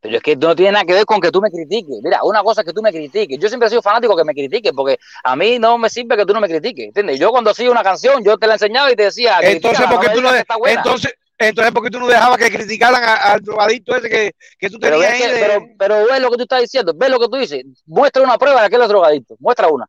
Pero 0.00 0.16
es 0.16 0.22
que 0.22 0.36
no 0.36 0.54
tiene 0.54 0.72
nada 0.72 0.84
que 0.84 0.92
ver 0.92 1.04
con 1.04 1.20
que 1.20 1.30
tú 1.32 1.40
me 1.40 1.50
critiques. 1.50 1.96
Mira, 2.04 2.22
una 2.22 2.42
cosa 2.44 2.60
es 2.60 2.66
que 2.66 2.72
tú 2.72 2.80
me 2.82 2.92
critiques. 2.92 3.36
Yo 3.38 3.48
siempre 3.48 3.66
he 3.66 3.70
sido 3.70 3.82
fanático 3.82 4.16
que 4.16 4.22
me 4.24 4.32
critiques, 4.32 4.72
porque 4.72 4.96
a 5.24 5.34
mí 5.34 5.58
no 5.58 5.76
me 5.76 5.90
sirve 5.90 6.16
que 6.16 6.24
tú 6.24 6.32
no 6.32 6.40
me 6.40 6.48
critiques. 6.48 6.86
¿Entiendes? 6.86 7.18
Yo 7.18 7.30
cuando 7.30 7.50
hacía 7.50 7.68
una 7.70 7.82
canción, 7.82 8.22
yo 8.22 8.38
te 8.38 8.46
la 8.46 8.52
enseñaba 8.54 8.92
y 8.92 8.96
te 8.96 9.04
decía. 9.04 9.38
Entonces, 9.40 9.78
"Critícala, 9.78 9.90
¿por 9.90 10.00
qué 10.00 10.06
no 10.08 10.14
tú 10.14 10.20
no, 10.20 10.28
digas 10.28 10.32
de- 10.34 10.38
que 10.38 10.42
está 10.42 10.56
buena". 10.56 10.80
entonces, 10.82 11.14
entonces, 11.36 11.72
¿por 11.72 11.82
qué 11.82 11.90
tú 11.90 11.98
no 11.98 12.06
dejabas 12.06 12.38
que 12.38 12.50
criticaran 12.50 13.02
al 13.04 13.40
drogadicto 13.42 13.96
ese 13.96 14.08
que, 14.08 14.32
que 14.58 14.70
tú 14.70 14.78
pero, 14.80 15.00
tenías 15.00 15.12
ves 15.12 15.20
ahí? 15.22 15.28
que- 15.28 15.34
de- 15.34 15.46
pero, 15.46 15.66
pero 15.78 16.06
ves 16.06 16.20
lo 16.20 16.30
que 16.30 16.36
tú 16.36 16.42
estás 16.44 16.60
diciendo, 16.60 16.92
ves 16.94 17.10
lo 17.10 17.18
que 17.18 17.28
tú 17.28 17.36
dices. 17.36 17.64
Muestra 17.86 18.22
una 18.22 18.38
prueba 18.38 18.60
de 18.60 18.66
aquel 18.68 18.86
drogadicto. 18.86 19.34
Muestra 19.40 19.66
una. 19.66 19.86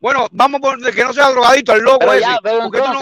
Bueno, 0.00 0.26
vamos 0.32 0.60
por 0.60 0.92
que 0.94 1.04
no 1.04 1.12
sea 1.12 1.30
drogadicto, 1.30 1.74
el 1.74 1.82
loco 1.82 1.98
Pero 2.00 2.12
ese. 2.12 2.20
ya, 2.22 2.38
pero 2.42 2.58
¿Por 2.60 2.70
qué 2.72 2.78
tú 2.80 2.92
no- 2.92 3.00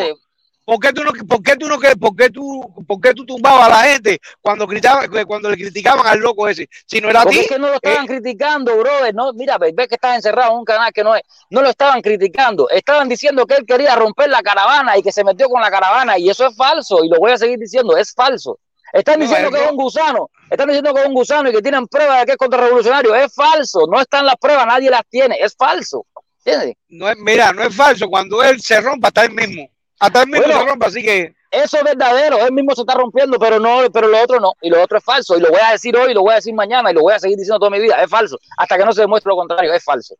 ¿Por 0.68 0.78
qué 0.80 0.92
tú 0.92 1.02
no, 1.02 1.12
por 1.26 1.42
qué 1.42 1.56
tú 1.56 1.66
no, 1.66 1.78
que- 1.78 1.96
por 1.96 2.14
qué 2.14 2.28
tú, 2.28 2.74
por 2.86 3.00
qué 3.00 3.14
tú 3.14 3.24
tumbabas 3.24 3.68
a 3.68 3.70
la 3.70 3.82
gente 3.90 4.20
cuando 4.42 4.66
gritaban, 4.66 5.08
cuando 5.26 5.48
le 5.48 5.56
criticaban 5.56 6.06
al 6.06 6.18
loco 6.18 6.46
ese? 6.46 6.68
Si 6.84 7.00
no 7.00 7.08
era 7.08 7.20
a 7.20 7.22
porque 7.22 7.38
ti, 7.38 7.44
es 7.44 7.48
que 7.50 7.58
no 7.58 7.68
lo 7.68 7.74
estaban 7.76 8.04
eh, 8.04 8.06
criticando, 8.08 8.76
brother. 8.76 9.14
No, 9.14 9.32
mira, 9.32 9.56
ves 9.56 9.72
que 9.88 9.94
estás 9.94 10.16
encerrado 10.16 10.52
en 10.52 10.58
un 10.58 10.64
canal 10.66 10.92
que 10.92 11.02
no 11.02 11.16
es. 11.16 11.22
No 11.48 11.62
lo 11.62 11.70
estaban 11.70 12.02
criticando. 12.02 12.68
Estaban 12.68 13.08
diciendo 13.08 13.46
que 13.46 13.54
él 13.54 13.64
quería 13.64 13.96
romper 13.96 14.28
la 14.28 14.42
caravana 14.42 14.98
y 14.98 15.02
que 15.02 15.10
se 15.10 15.24
metió 15.24 15.48
con 15.48 15.62
la 15.62 15.70
caravana. 15.70 16.18
Y 16.18 16.28
eso 16.28 16.46
es 16.46 16.54
falso. 16.54 17.02
Y 17.02 17.08
lo 17.08 17.16
voy 17.18 17.32
a 17.32 17.38
seguir 17.38 17.58
diciendo, 17.58 17.96
es 17.96 18.12
falso. 18.12 18.58
Están 18.92 19.20
diciendo 19.20 19.50
que 19.50 19.64
es 19.64 19.70
un 19.70 19.76
gusano. 19.76 20.28
Están 20.50 20.66
diciendo 20.68 20.92
que 20.92 21.00
es 21.00 21.06
un 21.06 21.14
gusano 21.14 21.48
y 21.48 21.52
que 21.52 21.62
tienen 21.62 21.86
pruebas 21.86 22.20
de 22.20 22.26
que 22.26 22.32
es 22.32 22.38
contrarrevolucionario. 22.38 23.14
Es 23.14 23.34
falso. 23.34 23.86
No 23.90 23.98
están 24.02 24.26
las 24.26 24.36
pruebas, 24.36 24.66
nadie 24.66 24.90
las 24.90 25.02
tiene. 25.08 25.38
Es 25.40 25.54
falso. 25.56 26.04
¿Entiendes? 26.44 26.76
no 26.88 27.08
es, 27.08 27.16
mira, 27.18 27.52
no 27.52 27.62
es 27.62 27.74
falso. 27.74 28.08
Cuando 28.08 28.42
él 28.42 28.60
se 28.60 28.80
rompa, 28.80 29.08
hasta 29.08 29.24
él 29.24 29.32
mismo. 29.32 29.68
Hasta 29.98 30.22
él 30.22 30.28
mismo 30.28 30.46
Bueno. 30.46 30.60
se 30.60 30.66
rompa, 30.66 30.86
así 30.86 31.02
que 31.02 31.34
Eso 31.50 31.78
es 31.78 31.84
verdadero, 31.84 32.38
él 32.46 32.52
mismo 32.52 32.74
se 32.74 32.82
está 32.82 32.94
rompiendo, 32.94 33.38
pero 33.38 33.58
no, 33.58 33.90
pero 33.90 34.06
lo 34.08 34.22
otro 34.22 34.38
no, 34.38 34.52
y 34.60 34.68
lo 34.68 34.82
otro 34.82 34.98
es 34.98 35.04
falso, 35.04 35.36
y 35.36 35.40
lo 35.40 35.48
voy 35.48 35.60
a 35.64 35.72
decir 35.72 35.96
hoy, 35.96 36.12
lo 36.12 36.20
voy 36.20 36.32
a 36.32 36.36
decir 36.36 36.52
mañana, 36.54 36.90
y 36.90 36.94
lo 36.94 37.00
voy 37.00 37.14
a 37.14 37.18
seguir 37.18 37.38
diciendo 37.38 37.58
toda 37.58 37.70
mi 37.70 37.80
vida, 37.80 38.02
es 38.02 38.10
falso, 38.10 38.38
hasta 38.58 38.76
que 38.76 38.84
no 38.84 38.92
se 38.92 39.00
demuestre 39.00 39.30
lo 39.30 39.36
contrario, 39.36 39.72
es 39.72 39.82
falso. 39.82 40.14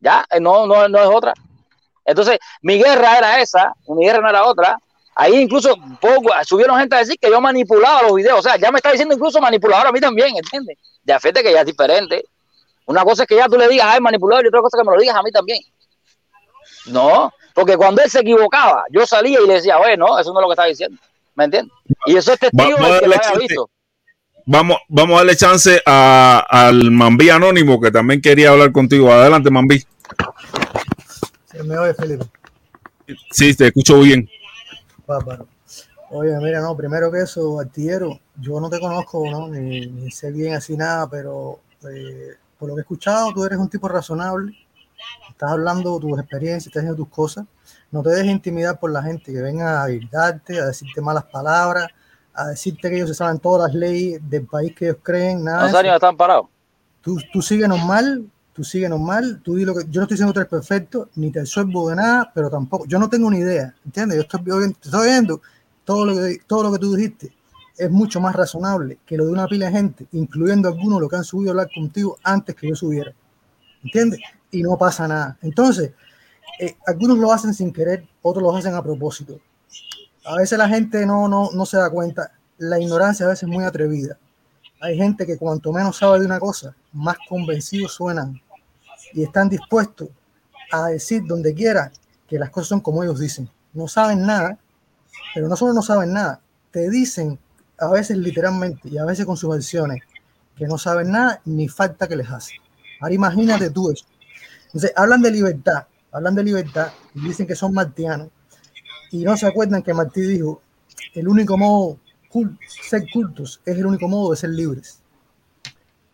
Ya, 0.00 0.26
Eh, 0.30 0.40
no, 0.40 0.66
no, 0.66 0.88
no 0.88 0.98
es 1.00 1.06
otra. 1.06 1.32
Entonces, 2.04 2.36
mi 2.62 2.78
guerra 2.82 3.16
era 3.18 3.40
esa, 3.40 3.72
mi 3.86 4.04
guerra 4.04 4.20
no 4.20 4.28
era 4.28 4.44
otra. 4.44 4.76
Ahí 5.14 5.36
incluso 5.36 5.76
poco, 6.00 6.30
subieron 6.44 6.76
gente 6.80 6.96
a 6.96 6.98
decir 6.98 7.16
que 7.20 7.30
yo 7.30 7.40
manipulaba 7.40 8.02
los 8.02 8.14
videos, 8.14 8.40
o 8.40 8.42
sea, 8.42 8.56
ya 8.56 8.72
me 8.72 8.78
está 8.78 8.90
diciendo 8.90 9.14
incluso 9.14 9.40
manipulador 9.40 9.86
a 9.86 9.92
mí 9.92 10.00
también, 10.00 10.34
¿entiendes? 10.36 10.78
De 11.02 11.12
afecte 11.12 11.42
que 11.44 11.52
ya 11.52 11.60
es 11.60 11.66
diferente. 11.66 12.24
Una 12.86 13.04
cosa 13.04 13.22
es 13.22 13.28
que 13.28 13.36
ya 13.36 13.46
tú 13.46 13.56
le 13.56 13.68
digas, 13.68 13.86
ay, 13.90 14.00
manipulador, 14.00 14.44
y 14.44 14.48
otra 14.48 14.60
cosa 14.60 14.76
es 14.76 14.82
que 14.82 14.88
me 14.90 14.94
lo 14.96 15.00
digas 15.00 15.16
a 15.16 15.22
mí 15.22 15.30
también. 15.30 15.62
No, 16.86 17.32
porque 17.54 17.76
cuando 17.76 18.02
él 18.02 18.10
se 18.10 18.20
equivocaba, 18.20 18.84
yo 18.90 19.06
salía 19.06 19.40
y 19.40 19.46
le 19.46 19.54
decía, 19.54 19.78
oye, 19.78 19.96
no, 19.96 20.18
eso 20.18 20.32
no 20.32 20.40
es 20.40 20.42
lo 20.42 20.48
que 20.48 20.52
está 20.54 20.64
diciendo. 20.64 21.00
¿Me 21.34 21.44
entiendes? 21.44 21.72
Y 22.06 22.16
eso 22.16 22.32
es 22.32 22.40
testigo 22.40 22.76
Va- 22.78 22.82
va 22.82 22.86
a 22.88 22.92
del 22.92 23.00
que 23.00 23.06
lo 23.08 23.14
haya 23.14 23.38
visto. 23.38 23.70
Vamos, 24.44 24.78
vamos 24.88 25.14
a 25.14 25.18
darle 25.18 25.36
chance 25.36 25.80
a- 25.86 26.44
al 26.48 26.90
Mambí 26.90 27.30
Anónimo 27.30 27.80
que 27.80 27.90
también 27.90 28.20
quería 28.20 28.50
hablar 28.50 28.72
contigo. 28.72 29.10
Adelante, 29.12 29.50
Mambí. 29.50 29.82
Se 31.46 31.62
me 31.62 31.78
oye, 31.78 31.94
Felipe. 31.94 32.24
Sí, 33.30 33.54
te 33.54 33.68
escucho 33.68 34.00
bien. 34.00 34.28
Bárbaro. 35.06 35.46
Oye, 36.10 36.36
mira, 36.42 36.60
no, 36.60 36.76
primero 36.76 37.10
que 37.10 37.20
eso, 37.20 37.60
artillero, 37.60 38.20
yo 38.36 38.60
no 38.60 38.68
te 38.68 38.78
conozco, 38.80 39.30
¿no? 39.30 39.48
Ni, 39.48 39.86
ni 39.86 40.10
sé 40.10 40.30
bien 40.30 40.54
así 40.54 40.76
nada, 40.76 41.08
pero 41.08 41.60
eh, 41.90 42.34
por 42.62 42.68
lo 42.68 42.76
que 42.76 42.82
he 42.82 42.82
escuchado, 42.82 43.32
tú 43.32 43.44
eres 43.44 43.58
un 43.58 43.68
tipo 43.68 43.88
razonable. 43.88 44.56
Estás 45.28 45.50
hablando 45.50 45.94
de 45.94 46.00
tus 46.00 46.16
experiencias, 46.20 46.68
estás 46.68 46.82
haciendo 46.82 46.96
tus 46.96 47.08
cosas. 47.08 47.44
No 47.90 48.04
te 48.04 48.10
dejes 48.10 48.30
intimidar 48.30 48.78
por 48.78 48.92
la 48.92 49.02
gente 49.02 49.32
que 49.32 49.42
venga 49.42 49.82
a 49.82 49.88
gritarte, 49.88 50.60
a 50.60 50.66
decirte 50.66 51.00
malas 51.00 51.24
palabras, 51.24 51.88
a 52.32 52.50
decirte 52.50 52.88
que 52.88 52.94
ellos 52.94 53.08
se 53.08 53.16
saben 53.16 53.40
todas 53.40 53.66
las 53.66 53.74
leyes 53.74 54.20
del 54.30 54.46
país 54.46 54.76
que 54.76 54.84
ellos 54.84 54.98
creen, 55.02 55.42
nada. 55.42 55.56
de 55.56 55.62
¿Cuántos 55.62 55.80
eso. 55.80 55.88
años 55.88 55.94
están 55.96 56.16
parados? 56.16 56.46
Tú, 57.00 57.18
tú 57.32 57.42
sigue 57.42 57.66
normal, 57.66 58.30
tú 58.52 58.62
sigue 58.62 58.88
normal, 58.88 59.40
tú 59.42 59.56
di 59.56 59.64
lo 59.64 59.74
que 59.74 59.82
yo 59.88 60.00
no 60.00 60.02
estoy 60.02 60.14
diciendo 60.14 60.32
que 60.32 60.34
tú 60.34 60.40
eres 60.42 60.50
perfecto, 60.50 61.08
ni 61.16 61.32
te 61.32 61.40
absorbo 61.40 61.90
de 61.90 61.96
nada, 61.96 62.30
pero 62.32 62.48
tampoco, 62.48 62.86
yo 62.86 63.00
no 63.00 63.08
tengo 63.10 63.28
ni 63.28 63.38
idea, 63.38 63.74
¿entiendes? 63.84 64.18
Yo 64.18 64.22
estoy, 64.22 64.76
estoy 64.80 65.08
viendo 65.08 65.40
todo 65.84 66.04
lo 66.04 66.14
que 66.14 66.38
todo 66.46 66.62
lo 66.62 66.72
que 66.72 66.78
tú 66.78 66.94
dijiste 66.94 67.34
es 67.82 67.90
mucho 67.90 68.20
más 68.20 68.34
razonable 68.34 68.98
que 69.04 69.16
lo 69.16 69.24
de 69.26 69.32
una 69.32 69.46
pila 69.46 69.66
de 69.66 69.72
gente, 69.72 70.06
incluyendo 70.12 70.68
algunos 70.68 71.00
lo 71.00 71.08
que 71.08 71.16
han 71.16 71.24
subido 71.24 71.50
a 71.50 71.52
hablar 71.52 71.70
contigo 71.74 72.16
antes 72.22 72.54
que 72.54 72.68
yo 72.68 72.76
subiera, 72.76 73.12
¿entiendes? 73.82 74.20
Y 74.50 74.62
no 74.62 74.76
pasa 74.76 75.08
nada. 75.08 75.36
Entonces, 75.42 75.92
eh, 76.60 76.76
algunos 76.86 77.18
lo 77.18 77.32
hacen 77.32 77.52
sin 77.54 77.72
querer, 77.72 78.06
otros 78.22 78.42
lo 78.42 78.54
hacen 78.54 78.74
a 78.74 78.82
propósito. 78.82 79.40
A 80.24 80.36
veces 80.36 80.56
la 80.58 80.68
gente 80.68 81.04
no, 81.06 81.26
no, 81.26 81.50
no 81.52 81.66
se 81.66 81.76
da 81.76 81.90
cuenta. 81.90 82.32
La 82.58 82.78
ignorancia 82.78 83.26
a 83.26 83.30
veces 83.30 83.44
es 83.44 83.48
muy 83.48 83.64
atrevida. 83.64 84.16
Hay 84.80 84.96
gente 84.96 85.26
que 85.26 85.38
cuanto 85.38 85.72
menos 85.72 85.96
sabe 85.96 86.20
de 86.20 86.26
una 86.26 86.38
cosa, 86.38 86.74
más 86.92 87.16
convencidos 87.28 87.92
suenan 87.92 88.40
y 89.12 89.22
están 89.22 89.48
dispuestos 89.48 90.08
a 90.70 90.86
decir 90.88 91.22
donde 91.26 91.54
quiera 91.54 91.90
que 92.28 92.38
las 92.38 92.50
cosas 92.50 92.68
son 92.68 92.80
como 92.80 93.02
ellos 93.02 93.18
dicen. 93.18 93.48
No 93.72 93.88
saben 93.88 94.24
nada, 94.24 94.58
pero 95.34 95.48
no 95.48 95.56
solo 95.56 95.72
no 95.72 95.82
saben 95.82 96.12
nada, 96.12 96.40
te 96.70 96.90
dicen 96.90 97.38
a 97.78 97.88
veces 97.90 98.16
literalmente 98.18 98.88
y 98.88 98.98
a 98.98 99.04
veces 99.04 99.26
con 99.26 99.36
sus 99.36 99.50
versiones 99.50 100.02
que 100.56 100.66
no 100.66 100.78
saben 100.78 101.10
nada 101.10 101.40
ni 101.44 101.68
falta 101.68 102.06
que 102.06 102.16
les 102.16 102.28
hace. 102.30 102.54
Ahora 103.00 103.14
imagínate 103.14 103.70
tú 103.70 103.90
eso. 103.90 104.04
Entonces, 104.66 104.92
hablan 104.96 105.20
de 105.22 105.30
libertad, 105.30 105.86
hablan 106.12 106.34
de 106.34 106.44
libertad 106.44 106.88
y 107.14 107.20
dicen 107.20 107.46
que 107.46 107.54
son 107.56 107.74
martianos 107.74 108.28
y 109.10 109.24
no 109.24 109.36
se 109.36 109.46
acuerdan 109.46 109.82
que 109.82 109.92
Martí 109.92 110.22
dijo, 110.22 110.62
el 111.14 111.28
único 111.28 111.58
modo 111.58 111.98
cul- 112.32 112.58
ser 112.66 113.04
cultos 113.12 113.60
es 113.66 113.76
el 113.76 113.84
único 113.86 114.08
modo 114.08 114.30
de 114.30 114.36
ser 114.36 114.50
libres. 114.50 115.00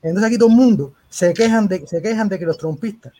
Entonces 0.03 0.28
aquí 0.28 0.39
todo 0.39 0.49
el 0.49 0.57
mundo 0.57 0.95
se 1.09 1.33
quejan 1.35 1.69
de, 1.69 1.87
se 1.87 2.01
quejan 2.03 2.28
de 2.28 2.39
que 2.39 2.47
los 2.47 2.59
trompistas 2.59 3.12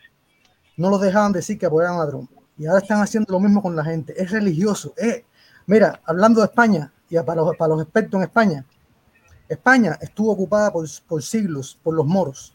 no 0.77 0.91
los 0.91 1.01
dejaban 1.01 1.33
decir 1.33 1.59
que 1.59 1.67
apoyaban 1.67 2.01
a 2.01 2.09
Trump. 2.09 2.31
Y 2.57 2.67
ahora 2.67 2.81
están 2.81 3.01
haciendo 3.01 3.33
lo 3.33 3.41
mismo 3.41 3.63
con 3.63 3.77
la 3.77 3.85
gente. 3.85 4.21
Es 4.21 4.31
religioso. 4.31 4.95
Es, 4.97 5.23
mira, 5.67 6.01
hablando 6.05 6.41
de 6.41 6.47
España 6.47 6.93
y 7.09 7.17
para 7.17 7.43
los, 7.43 7.57
para 7.57 7.75
los 7.75 7.83
expertos 7.83 8.19
en 8.19 8.25
España, 8.25 8.67
España 9.49 9.99
estuvo 10.01 10.33
ocupada 10.33 10.73
por, 10.73 10.87
por 11.07 11.23
siglos 11.23 11.79
por 11.83 11.95
los 11.95 12.07
moros. 12.07 12.55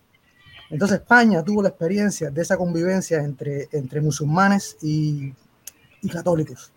Entonces 0.70 1.00
España 1.00 1.44
tuvo 1.44 1.62
la 1.62 1.70
experiencia 1.70 2.30
de 2.30 2.42
esa 2.42 2.58
convivencia 2.58 3.24
entre, 3.24 3.68
entre 3.72 4.02
musulmanes 4.02 4.78
y, 4.82 5.34
y 6.02 6.10
católicos. 6.10 6.72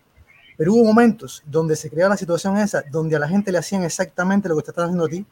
Pero 0.57 0.73
hubo 0.73 0.83
momentos 0.85 1.43
donde 1.45 1.75
se 1.75 1.89
creó 1.89 2.09
la 2.09 2.17
situación 2.17 2.57
esa, 2.57 2.83
donde 2.91 3.15
a 3.15 3.19
la 3.19 3.27
gente 3.27 3.51
le 3.51 3.59
hacían 3.59 3.83
exactamente 3.83 4.49
lo 4.49 4.55
que 4.55 4.63
te 4.63 4.71
están 4.71 4.85
haciendo 4.85 5.05
a 5.05 5.09
ti, 5.09 5.25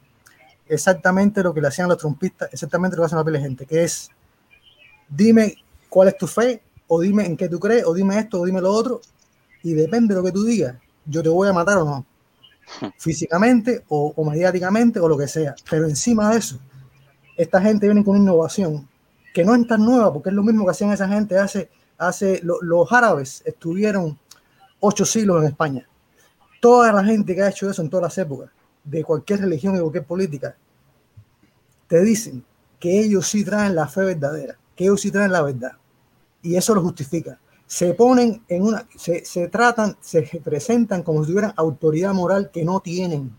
exactamente 0.67 1.41
lo 1.41 1.53
que 1.53 1.61
le 1.61 1.67
hacían 1.67 1.87
los 1.87 1.97
trompistas, 1.97 2.49
exactamente 2.51 2.95
lo 2.95 3.01
que 3.01 3.05
hacen 3.07 3.17
la 3.17 3.23
pila 3.23 3.39
de 3.39 3.43
gente, 3.43 3.65
que 3.65 3.83
es, 3.83 4.09
dime 5.09 5.55
cuál 5.89 6.09
es 6.09 6.17
tu 6.17 6.27
fe, 6.27 6.61
o 6.87 7.01
dime 7.01 7.25
en 7.25 7.35
qué 7.35 7.49
tú 7.49 7.59
crees, 7.59 7.85
o 7.85 7.93
dime 7.93 8.19
esto, 8.19 8.39
o 8.39 8.45
dime 8.45 8.61
lo 8.61 8.71
otro, 8.71 9.01
y 9.63 9.73
depende 9.73 10.13
de 10.13 10.21
lo 10.21 10.25
que 10.25 10.31
tú 10.31 10.43
digas, 10.43 10.75
yo 11.05 11.23
te 11.23 11.29
voy 11.29 11.47
a 11.47 11.53
matar 11.53 11.77
o 11.79 11.85
no, 11.85 12.05
físicamente 12.97 13.83
o, 13.89 14.13
mediáticamente 14.29 14.99
o 14.99 15.07
lo 15.07 15.17
que 15.17 15.27
sea. 15.27 15.55
Pero 15.69 15.85
encima 15.87 16.31
de 16.31 16.37
eso, 16.39 16.59
esta 17.37 17.61
gente 17.61 17.87
viene 17.87 18.03
con 18.03 18.17
innovación 18.17 18.87
que 19.33 19.45
no 19.45 19.55
es 19.55 19.67
tan 19.67 19.83
nueva, 19.85 20.13
porque 20.13 20.29
es 20.29 20.35
lo 20.35 20.43
mismo 20.43 20.65
que 20.65 20.71
hacían 20.71 20.91
esa 20.91 21.07
gente 21.07 21.37
hace, 21.37 21.69
hace 21.97 22.39
lo- 22.43 22.61
los 22.61 22.91
árabes 22.91 23.43
estuvieron 23.45 24.17
ocho 24.81 25.05
siglos 25.05 25.41
en 25.43 25.49
España. 25.49 25.87
Toda 26.61 26.93
la 26.93 27.03
gente 27.03 27.35
que 27.35 27.43
ha 27.43 27.49
hecho 27.49 27.69
eso 27.69 27.81
en 27.81 27.89
todas 27.89 28.03
las 28.03 28.17
épocas, 28.19 28.51
de 28.83 29.03
cualquier 29.03 29.41
religión 29.41 29.75
y 29.75 29.79
cualquier 29.79 30.05
política, 30.05 30.55
te 31.87 32.01
dicen 32.01 32.43
que 32.79 32.99
ellos 32.99 33.27
sí 33.27 33.43
traen 33.43 33.75
la 33.75 33.87
fe 33.87 34.01
verdadera, 34.01 34.57
que 34.75 34.85
ellos 34.85 35.01
sí 35.01 35.11
traen 35.11 35.31
la 35.31 35.41
verdad. 35.41 35.73
Y 36.41 36.55
eso 36.55 36.75
lo 36.75 36.81
justifica. 36.81 37.39
Se 37.67 37.93
ponen 37.93 38.43
en 38.47 38.63
una, 38.63 38.87
se, 38.95 39.25
se 39.25 39.47
tratan, 39.47 39.97
se 39.99 40.21
presentan 40.43 41.03
como 41.03 41.23
si 41.23 41.31
tuvieran 41.31 41.53
autoridad 41.55 42.13
moral 42.13 42.51
que 42.51 42.63
no 42.63 42.79
tienen. 42.79 43.35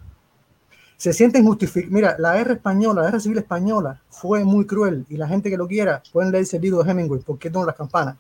Se 0.97 1.13
sienten 1.13 1.45
justificados. 1.45 1.93
Mira, 1.93 2.17
la 2.19 2.35
guerra 2.35 2.55
española, 2.55 3.03
la 3.03 3.09
guerra 3.09 3.21
civil 3.21 3.39
española 3.39 4.03
fue 4.09 4.45
muy 4.45 4.67
cruel 4.67 5.07
y 5.09 5.17
la 5.17 5.29
gente 5.29 5.51
que 5.51 5.57
lo 5.57 5.69
quiera 5.69 6.03
pueden 6.13 6.33
leerse 6.33 6.57
el 6.57 6.63
libro 6.63 6.83
de 6.83 6.91
Hemingway, 6.91 7.21
porque 7.25 7.51
no 7.51 7.65
las 7.65 7.77
campanas. 7.77 8.17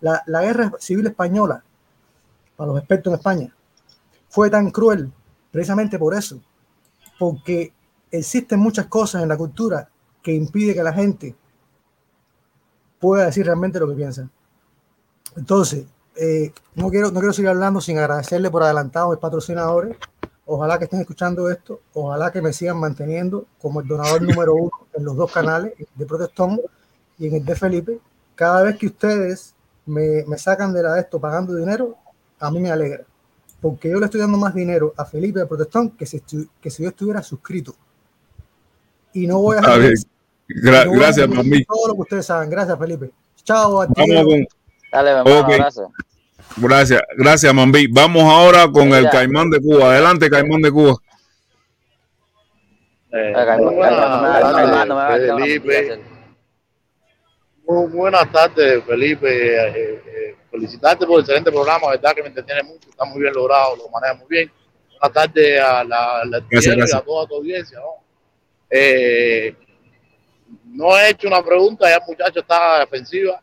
La, 0.00 0.22
la 0.26 0.42
guerra 0.42 0.72
civil 0.78 1.06
española, 1.06 1.64
para 2.56 2.68
los 2.68 2.78
expertos 2.78 3.12
en 3.12 3.18
España, 3.18 3.56
fue 4.28 4.50
tan 4.50 4.70
cruel 4.70 5.12
precisamente 5.50 5.98
por 5.98 6.14
eso, 6.14 6.40
porque 7.18 7.72
existen 8.10 8.60
muchas 8.60 8.86
cosas 8.86 9.22
en 9.22 9.28
la 9.28 9.36
cultura 9.36 9.88
que 10.22 10.32
impide 10.32 10.74
que 10.74 10.82
la 10.82 10.92
gente 10.92 11.34
pueda 12.98 13.26
decir 13.26 13.46
realmente 13.46 13.80
lo 13.80 13.88
que 13.88 13.94
piensa. 13.94 14.28
Entonces, 15.36 15.84
eh, 16.16 16.52
no, 16.74 16.90
quiero, 16.90 17.10
no 17.10 17.20
quiero 17.20 17.32
seguir 17.32 17.50
hablando 17.50 17.80
sin 17.80 17.98
agradecerle 17.98 18.50
por 18.50 18.62
adelantado 18.62 19.06
a 19.08 19.10
mis 19.10 19.18
patrocinadores. 19.20 19.96
Ojalá 20.46 20.78
que 20.78 20.84
estén 20.84 21.00
escuchando 21.00 21.48
esto, 21.48 21.80
ojalá 21.94 22.32
que 22.32 22.42
me 22.42 22.52
sigan 22.52 22.76
manteniendo 22.78 23.46
como 23.60 23.80
el 23.80 23.86
donador 23.86 24.20
número 24.22 24.54
uno 24.54 24.72
en 24.94 25.04
los 25.04 25.16
dos 25.16 25.30
canales, 25.30 25.74
de 25.94 26.06
Protestón 26.06 26.60
y 27.18 27.28
en 27.28 27.36
el 27.36 27.44
de 27.44 27.54
Felipe. 27.54 28.00
Cada 28.34 28.62
vez 28.64 28.76
que 28.76 28.86
ustedes 28.86 29.54
me, 29.86 30.24
me 30.26 30.36
sacan 30.38 30.72
de 30.72 30.82
la 30.82 30.94
de 30.94 31.00
esto 31.02 31.20
pagando 31.20 31.54
dinero, 31.54 31.96
a 32.40 32.50
mí 32.50 32.58
me 32.58 32.70
alegra. 32.70 33.04
Porque 33.60 33.90
yo 33.90 34.00
le 34.00 34.06
estoy 34.06 34.20
dando 34.20 34.38
más 34.38 34.54
dinero 34.54 34.92
a 34.96 35.04
Felipe 35.04 35.38
de 35.38 35.46
Protestón 35.46 35.90
que 35.90 36.06
si, 36.06 36.20
que 36.60 36.70
si 36.70 36.82
yo 36.82 36.88
estuviera 36.88 37.22
suscrito. 37.22 37.74
Y 39.12 39.26
no 39.26 39.38
voy 39.40 39.56
a 39.58 39.60
Está 39.60 39.76
bien. 39.76 39.94
Gra- 40.48 40.84
no 40.84 40.90
voy 40.90 40.98
a 40.98 41.02
gracias, 41.02 41.28
repetir 41.28 41.50
mami. 41.52 41.64
Todo 41.64 41.88
lo 41.88 41.94
que 41.94 42.00
ustedes 42.00 42.26
saben. 42.26 42.50
Gracias, 42.50 42.76
Felipe. 42.78 43.12
Chao. 43.44 43.80
Artillero. 43.82 44.24
con. 44.24 44.46
Dale, 44.92 45.10
hermano, 45.10 45.40
Ok. 45.40 45.52
abrazo. 45.52 45.92
Gracias, 46.56 47.00
gracias, 47.16 47.54
Mambi. 47.54 47.86
Vamos 47.86 48.24
ahora 48.24 48.66
con 48.70 48.92
el. 48.92 49.08
Caimán 49.08 49.50
de 49.50 49.60
Cuba. 49.60 49.92
Adelante, 49.92 50.28
Caimán 50.28 50.60
de 50.62 50.70
Cuba. 50.70 50.96
Eh, 53.12 53.34
muy 53.58 53.74
buenas 53.74 54.32
tardes, 54.32 55.34
Felipe. 55.36 56.00
Muy 57.66 57.86
buenas 57.90 58.32
tardes, 58.32 58.84
Felipe. 58.84 59.56
Eh, 59.56 60.02
eh, 60.06 60.36
felicitarte 60.50 61.06
por 61.06 61.16
el 61.16 61.20
excelente 61.20 61.50
programa, 61.52 61.90
verdad 61.90 62.12
que 62.14 62.22
me 62.22 62.28
entretiene 62.28 62.62
mucho, 62.64 62.88
está 62.90 63.04
muy 63.04 63.20
bien 63.20 63.32
logrado, 63.32 63.76
lo 63.76 63.88
maneja 63.88 64.14
muy 64.14 64.26
bien. 64.28 64.52
Buenas 65.00 65.12
tardes 65.12 65.60
a 65.60 65.84
la, 65.84 66.24
la 66.24 66.40
Gracias, 66.50 66.74
y 66.74 66.76
gracias. 66.76 67.00
a 67.00 67.04
toda 67.04 67.26
tu 67.28 67.36
audiencia. 67.36 67.78
¿no? 67.78 68.04
Eh, 68.68 69.54
no 70.66 70.96
he 70.98 71.10
hecho 71.10 71.28
una 71.28 71.42
pregunta, 71.42 71.88
ya 71.88 71.96
el 71.96 72.02
muchacho 72.08 72.40
está 72.40 72.80
defensiva, 72.80 73.40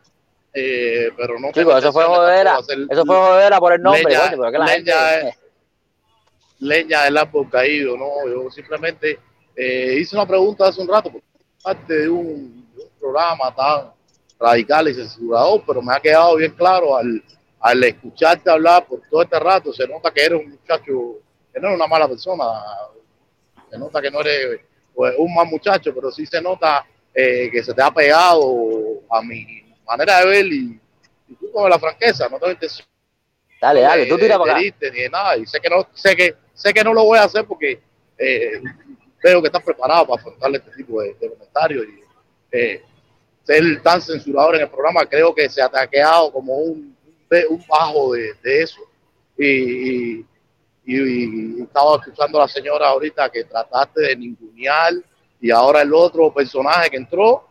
eh, 0.54 1.10
pero 1.16 1.38
no 1.38 1.48
eso 1.48 1.92
fue 1.92 2.04
jodera. 2.04 2.58
Eso 2.90 3.04
fue 3.04 3.16
jodera 3.16 3.58
por 3.58 3.72
el 3.72 3.82
nombre, 3.82 4.02
leña- 4.04 4.20
coño, 4.30 4.36
pero 4.38 4.52
que 4.52 4.58
la 4.58 4.66
gente. 4.68 4.90
leña, 4.92 5.34
leña 6.60 7.04
del 7.04 7.16
árbol 7.16 7.48
caído, 7.50 7.96
no, 7.96 8.08
yo 8.26 8.50
simplemente 8.50 9.18
eh, 9.54 9.96
hice 10.00 10.16
una 10.16 10.26
pregunta 10.26 10.66
hace 10.68 10.80
un 10.80 10.88
rato, 10.88 11.10
porque 11.10 11.26
parte 11.62 11.94
de 11.94 12.08
un, 12.08 12.66
de 12.74 12.82
un 12.82 12.90
programa 12.98 13.54
tan 13.54 13.92
radical 14.40 14.88
y 14.88 14.94
censurador, 14.94 15.62
pero 15.66 15.82
me 15.82 15.94
ha 15.94 16.00
quedado 16.00 16.36
bien 16.36 16.52
claro 16.52 16.96
al, 16.96 17.22
al 17.60 17.84
escucharte 17.84 18.50
hablar 18.50 18.86
por 18.86 19.00
todo 19.10 19.22
este 19.22 19.38
rato, 19.38 19.72
se 19.72 19.86
nota 19.86 20.10
que 20.12 20.24
eres 20.24 20.40
un 20.40 20.50
muchacho, 20.50 21.18
que 21.52 21.60
no 21.60 21.68
eres 21.68 21.76
una 21.76 21.86
mala 21.86 22.08
persona, 22.08 22.44
se 23.70 23.78
nota 23.78 24.00
que 24.00 24.10
no 24.10 24.20
eres 24.20 24.60
pues, 24.94 25.14
un 25.18 25.34
mal 25.34 25.46
muchacho, 25.46 25.92
pero 25.94 26.10
sí 26.10 26.24
se 26.26 26.40
nota 26.40 26.84
eh, 27.14 27.48
que 27.52 27.62
se 27.62 27.74
te 27.74 27.82
ha 27.82 27.90
pegado 27.90 28.40
a 29.10 29.22
mi 29.22 29.62
manera 29.88 30.20
de 30.20 30.26
ver 30.26 30.46
y, 30.46 30.80
y 31.28 31.34
tú 31.34 31.50
con 31.52 31.68
la 31.68 31.78
franqueza, 31.78 32.28
no 32.28 32.38
tengo 32.38 32.52
intención 32.52 32.86
Dale, 33.60 33.80
dale, 33.80 34.06
tú 34.06 34.16
tira 34.16 34.38
para 34.38 34.52
acá. 34.52 34.60
ni 34.60 34.70
de 34.70 35.08
nada. 35.10 35.36
Y 35.36 35.44
sé 35.44 35.58
que 35.60 35.68
no, 35.68 35.84
sé 35.92 36.14
que, 36.14 36.32
sé 36.54 36.72
que 36.72 36.84
no 36.84 36.94
lo 36.94 37.02
voy 37.02 37.18
a 37.18 37.24
hacer 37.24 37.44
porque 37.44 37.80
eh, 38.16 38.62
veo 39.20 39.40
que 39.42 39.48
estás 39.48 39.64
preparado 39.64 40.06
para 40.06 40.20
afrontar 40.20 40.54
este 40.54 40.70
tipo 40.76 41.02
de, 41.02 41.14
de 41.14 41.28
comentarios 41.28 41.84
y 41.86 42.00
eh, 42.52 42.82
ser 43.42 43.82
tan 43.82 44.00
censurador 44.00 44.54
en 44.54 44.60
el 44.62 44.68
programa. 44.68 45.04
Creo 45.06 45.34
que 45.34 45.48
se 45.48 45.60
ha 45.60 45.68
taqueado 45.68 46.30
como 46.32 46.54
un, 46.56 46.96
un 47.50 47.64
bajo 47.66 48.12
de, 48.12 48.32
de 48.42 48.62
eso. 48.62 48.80
Y- 49.36 50.24
y 50.90 51.60
estaba 51.62 51.96
escuchando 51.96 52.38
a 52.38 52.42
la 52.42 52.48
señora 52.48 52.88
ahorita 52.88 53.28
que 53.28 53.44
trataste 53.44 54.00
de 54.02 54.16
ningunear 54.16 54.92
y 55.40 55.50
ahora 55.50 55.82
el 55.82 55.92
otro 55.92 56.32
personaje 56.32 56.88
que 56.90 56.96
entró 56.96 57.47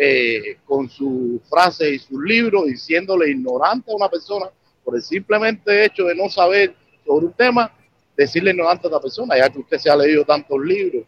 eh, 0.00 0.58
con 0.64 0.88
su 0.88 1.40
frase 1.50 1.90
y 1.90 1.98
sus 1.98 2.22
libros 2.22 2.66
diciéndole 2.66 3.30
ignorante 3.30 3.90
a 3.90 3.96
una 3.96 4.08
persona 4.08 4.46
por 4.84 4.94
el 4.94 5.02
simplemente 5.02 5.84
hecho 5.84 6.04
de 6.04 6.14
no 6.14 6.28
saber 6.28 6.72
sobre 7.04 7.26
un 7.26 7.32
tema, 7.32 7.70
decirle 8.16 8.50
ignorante 8.52 8.86
a 8.86 8.88
otra 8.88 9.00
persona, 9.00 9.36
ya 9.36 9.50
que 9.50 9.58
usted 9.58 9.76
se 9.78 9.90
ha 9.90 9.96
leído 9.96 10.24
tantos 10.24 10.58
libros, 10.60 11.04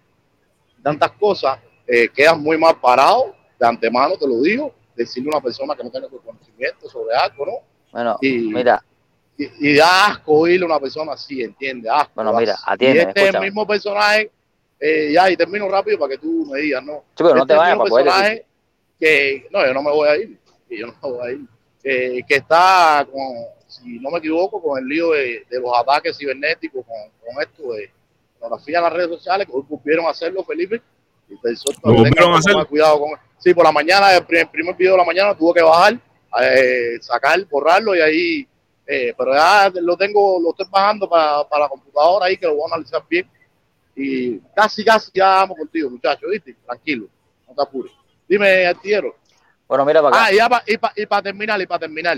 tantas 0.83 1.13
cosas, 1.13 1.59
eh, 1.87 2.09
quedas 2.09 2.37
muy 2.39 2.59
mal 2.59 2.79
parado, 2.81 3.35
de 3.59 3.67
antemano 3.67 4.17
te 4.17 4.27
lo 4.27 4.41
digo, 4.43 4.75
decirle 4.97 5.31
a 5.33 5.37
una 5.37 5.41
persona 5.43 5.75
que 5.77 5.85
no 5.85 5.91
tiene 5.91 6.09
conocimiento 6.09 6.89
sobre 6.89 7.15
algo, 7.17 7.47
¿no? 7.47 7.53
Bueno, 7.93 8.19
Y- 8.21 8.53
mira, 8.53 8.83
Y, 9.39 9.71
y 9.71 9.77
da 9.77 10.09
asco 10.09 10.33
oírle 10.41 10.65
a 10.65 10.69
una 10.69 10.81
persona 10.81 11.13
así, 11.13 11.43
¿entiende? 11.43 11.89
Asco. 11.89 12.11
Bueno, 12.17 12.35
mira, 12.35 12.57
atiende, 12.67 12.99
y 12.99 13.01
este 13.01 13.11
es 13.13 13.17
el 13.17 13.25
escúchame. 13.29 13.47
mismo 13.47 13.67
personaje, 13.67 14.31
eh, 14.79 15.11
ya, 15.15 15.31
y 15.31 15.37
termino 15.37 15.67
rápido 15.69 15.99
para 15.99 16.11
que 16.11 16.19
tú 16.19 16.47
me 16.51 16.61
digas, 16.61 16.85
¿no? 16.85 17.05
Sí, 17.17 17.23
pero 17.23 17.35
no 17.37 17.41
Este 17.43 17.55
te 17.55 17.59
vayas 17.59 17.79
para 17.79 17.89
poder 17.89 18.45
que, 19.01 19.49
no, 19.51 19.67
yo 19.67 19.75
no 19.75 19.83
me 19.83 19.91
voy 19.91 20.09
a 20.09 20.17
ir, 20.17 20.39
que 20.69 20.79
yo 20.79 20.87
no 20.87 20.93
me 21.03 21.17
voy 21.17 21.29
a 21.29 21.33
ir, 21.33 21.41
eh, 21.83 22.23
que 22.29 22.35
está 22.37 23.07
con, 23.11 23.23
si 23.67 23.99
no 23.99 24.11
me 24.11 24.19
equivoco, 24.19 24.63
con 24.63 24.79
el 24.79 24.87
lío 24.87 25.13
de, 25.13 25.47
de 25.49 25.61
los 25.61 25.73
ataques 25.77 26.17
cibernéticos, 26.19 26.85
con, 26.85 26.97
con 27.25 27.43
esto 27.43 27.73
de 27.73 27.91
pornografía 28.39 28.79
en 28.79 28.85
las 28.85 28.93
redes 28.93 29.09
sociales, 29.09 29.47
que 29.47 29.53
hoy 29.53 29.65
volvieron 29.69 30.07
a 30.07 30.11
hacerlo, 30.11 30.45
Felipe, 30.45 30.83
y 31.29 31.37
te 31.41 31.51
exhorto 31.51 31.81
¿Lo 31.85 31.97
que 31.97 32.11
tengas 32.11 32.25
volvieron 32.25 32.25
a 32.25 32.27
un 32.27 32.33
poco 32.33 32.39
hacer? 32.39 32.55
más 32.57 32.67
cuidado 32.67 33.01
con 33.01 33.11
Sí, 33.39 33.55
por 33.55 33.65
la 33.65 33.73
mañana, 33.73 34.15
el 34.15 34.25
primer, 34.27 34.51
primer 34.51 34.77
video 34.77 34.93
de 34.93 34.99
la 34.99 35.05
mañana 35.05 35.35
tuvo 35.35 35.55
que 35.55 35.63
bajar, 35.63 35.99
eh, 36.43 36.99
sacar, 37.01 37.43
borrarlo 37.47 37.97
y 37.97 38.01
ahí, 38.03 38.49
eh, 38.87 39.15
pero 39.17 39.33
ya 39.35 39.73
lo 39.81 39.97
tengo, 39.97 40.39
lo 40.39 40.51
estoy 40.51 40.67
bajando 40.71 41.09
para, 41.09 41.49
para 41.49 41.65
la 41.65 41.69
computadora 41.71 42.27
ahí 42.27 42.37
que 42.37 42.47
lo 42.47 42.57
voy 42.57 42.71
a 42.71 42.75
analizar 42.75 43.03
bien 43.09 43.27
y 43.97 44.39
casi, 44.55 44.85
casi 44.85 45.11
ya 45.15 45.27
vamos 45.27 45.57
contigo, 45.57 45.89
muchacho, 45.89 46.29
¿viste? 46.29 46.55
Tranquilo, 46.67 47.07
no 47.49 47.55
te 47.55 47.63
apures. 47.63 47.93
Dime, 48.31 48.65
artillero. 48.65 49.17
Bueno, 49.67 49.85
mira 49.85 50.01
para 50.01 50.17
acá. 50.17 50.25
Ah, 50.27 50.33
y, 50.33 50.37
ya 50.37 50.49
pa- 50.49 50.63
y 50.65 50.77
para 50.77 50.95
para 51.09 51.23
terminar, 51.23 51.61
y 51.61 51.67
para 51.67 51.81
terminar, 51.81 52.17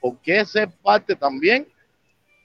¿por 0.00 0.16
qué 0.20 0.44
ser 0.44 0.70
parte 0.80 1.16
también 1.16 1.66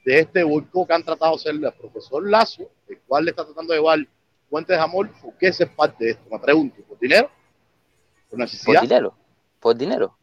de 0.04 0.18
este 0.18 0.42
boicot 0.42 0.88
que 0.88 0.94
han 0.94 1.04
tratado 1.04 1.30
de 1.32 1.36
hacer 1.36 1.54
el 1.54 1.72
profesor 1.74 2.28
Lazo, 2.28 2.68
el 2.88 2.98
cual 3.06 3.24
le 3.26 3.30
está 3.30 3.44
tratando 3.44 3.72
de 3.72 3.78
llevar 3.78 4.00
fuentes 4.48 4.76
de 4.76 4.82
amor? 4.82 5.08
¿Por 5.22 5.38
qué 5.38 5.52
ser 5.52 5.72
parte 5.76 6.04
de 6.04 6.10
esto? 6.10 6.24
Me 6.32 6.40
pregunto, 6.40 6.82
¿por 6.82 6.98
dinero? 6.98 7.28
¿Por 7.28 8.30
por 8.30 8.38
necesidad? 8.40 8.82
dinero, 8.82 9.14
por 9.60 9.76
dinero. 9.76 10.16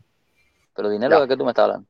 Pero 0.75 0.89
dinero 0.89 1.15
Ya. 1.15 1.21
de 1.21 1.27
qué 1.29 1.37
tú 1.37 1.45
me 1.45 1.51
estás 1.51 1.63
hablando. 1.63 1.87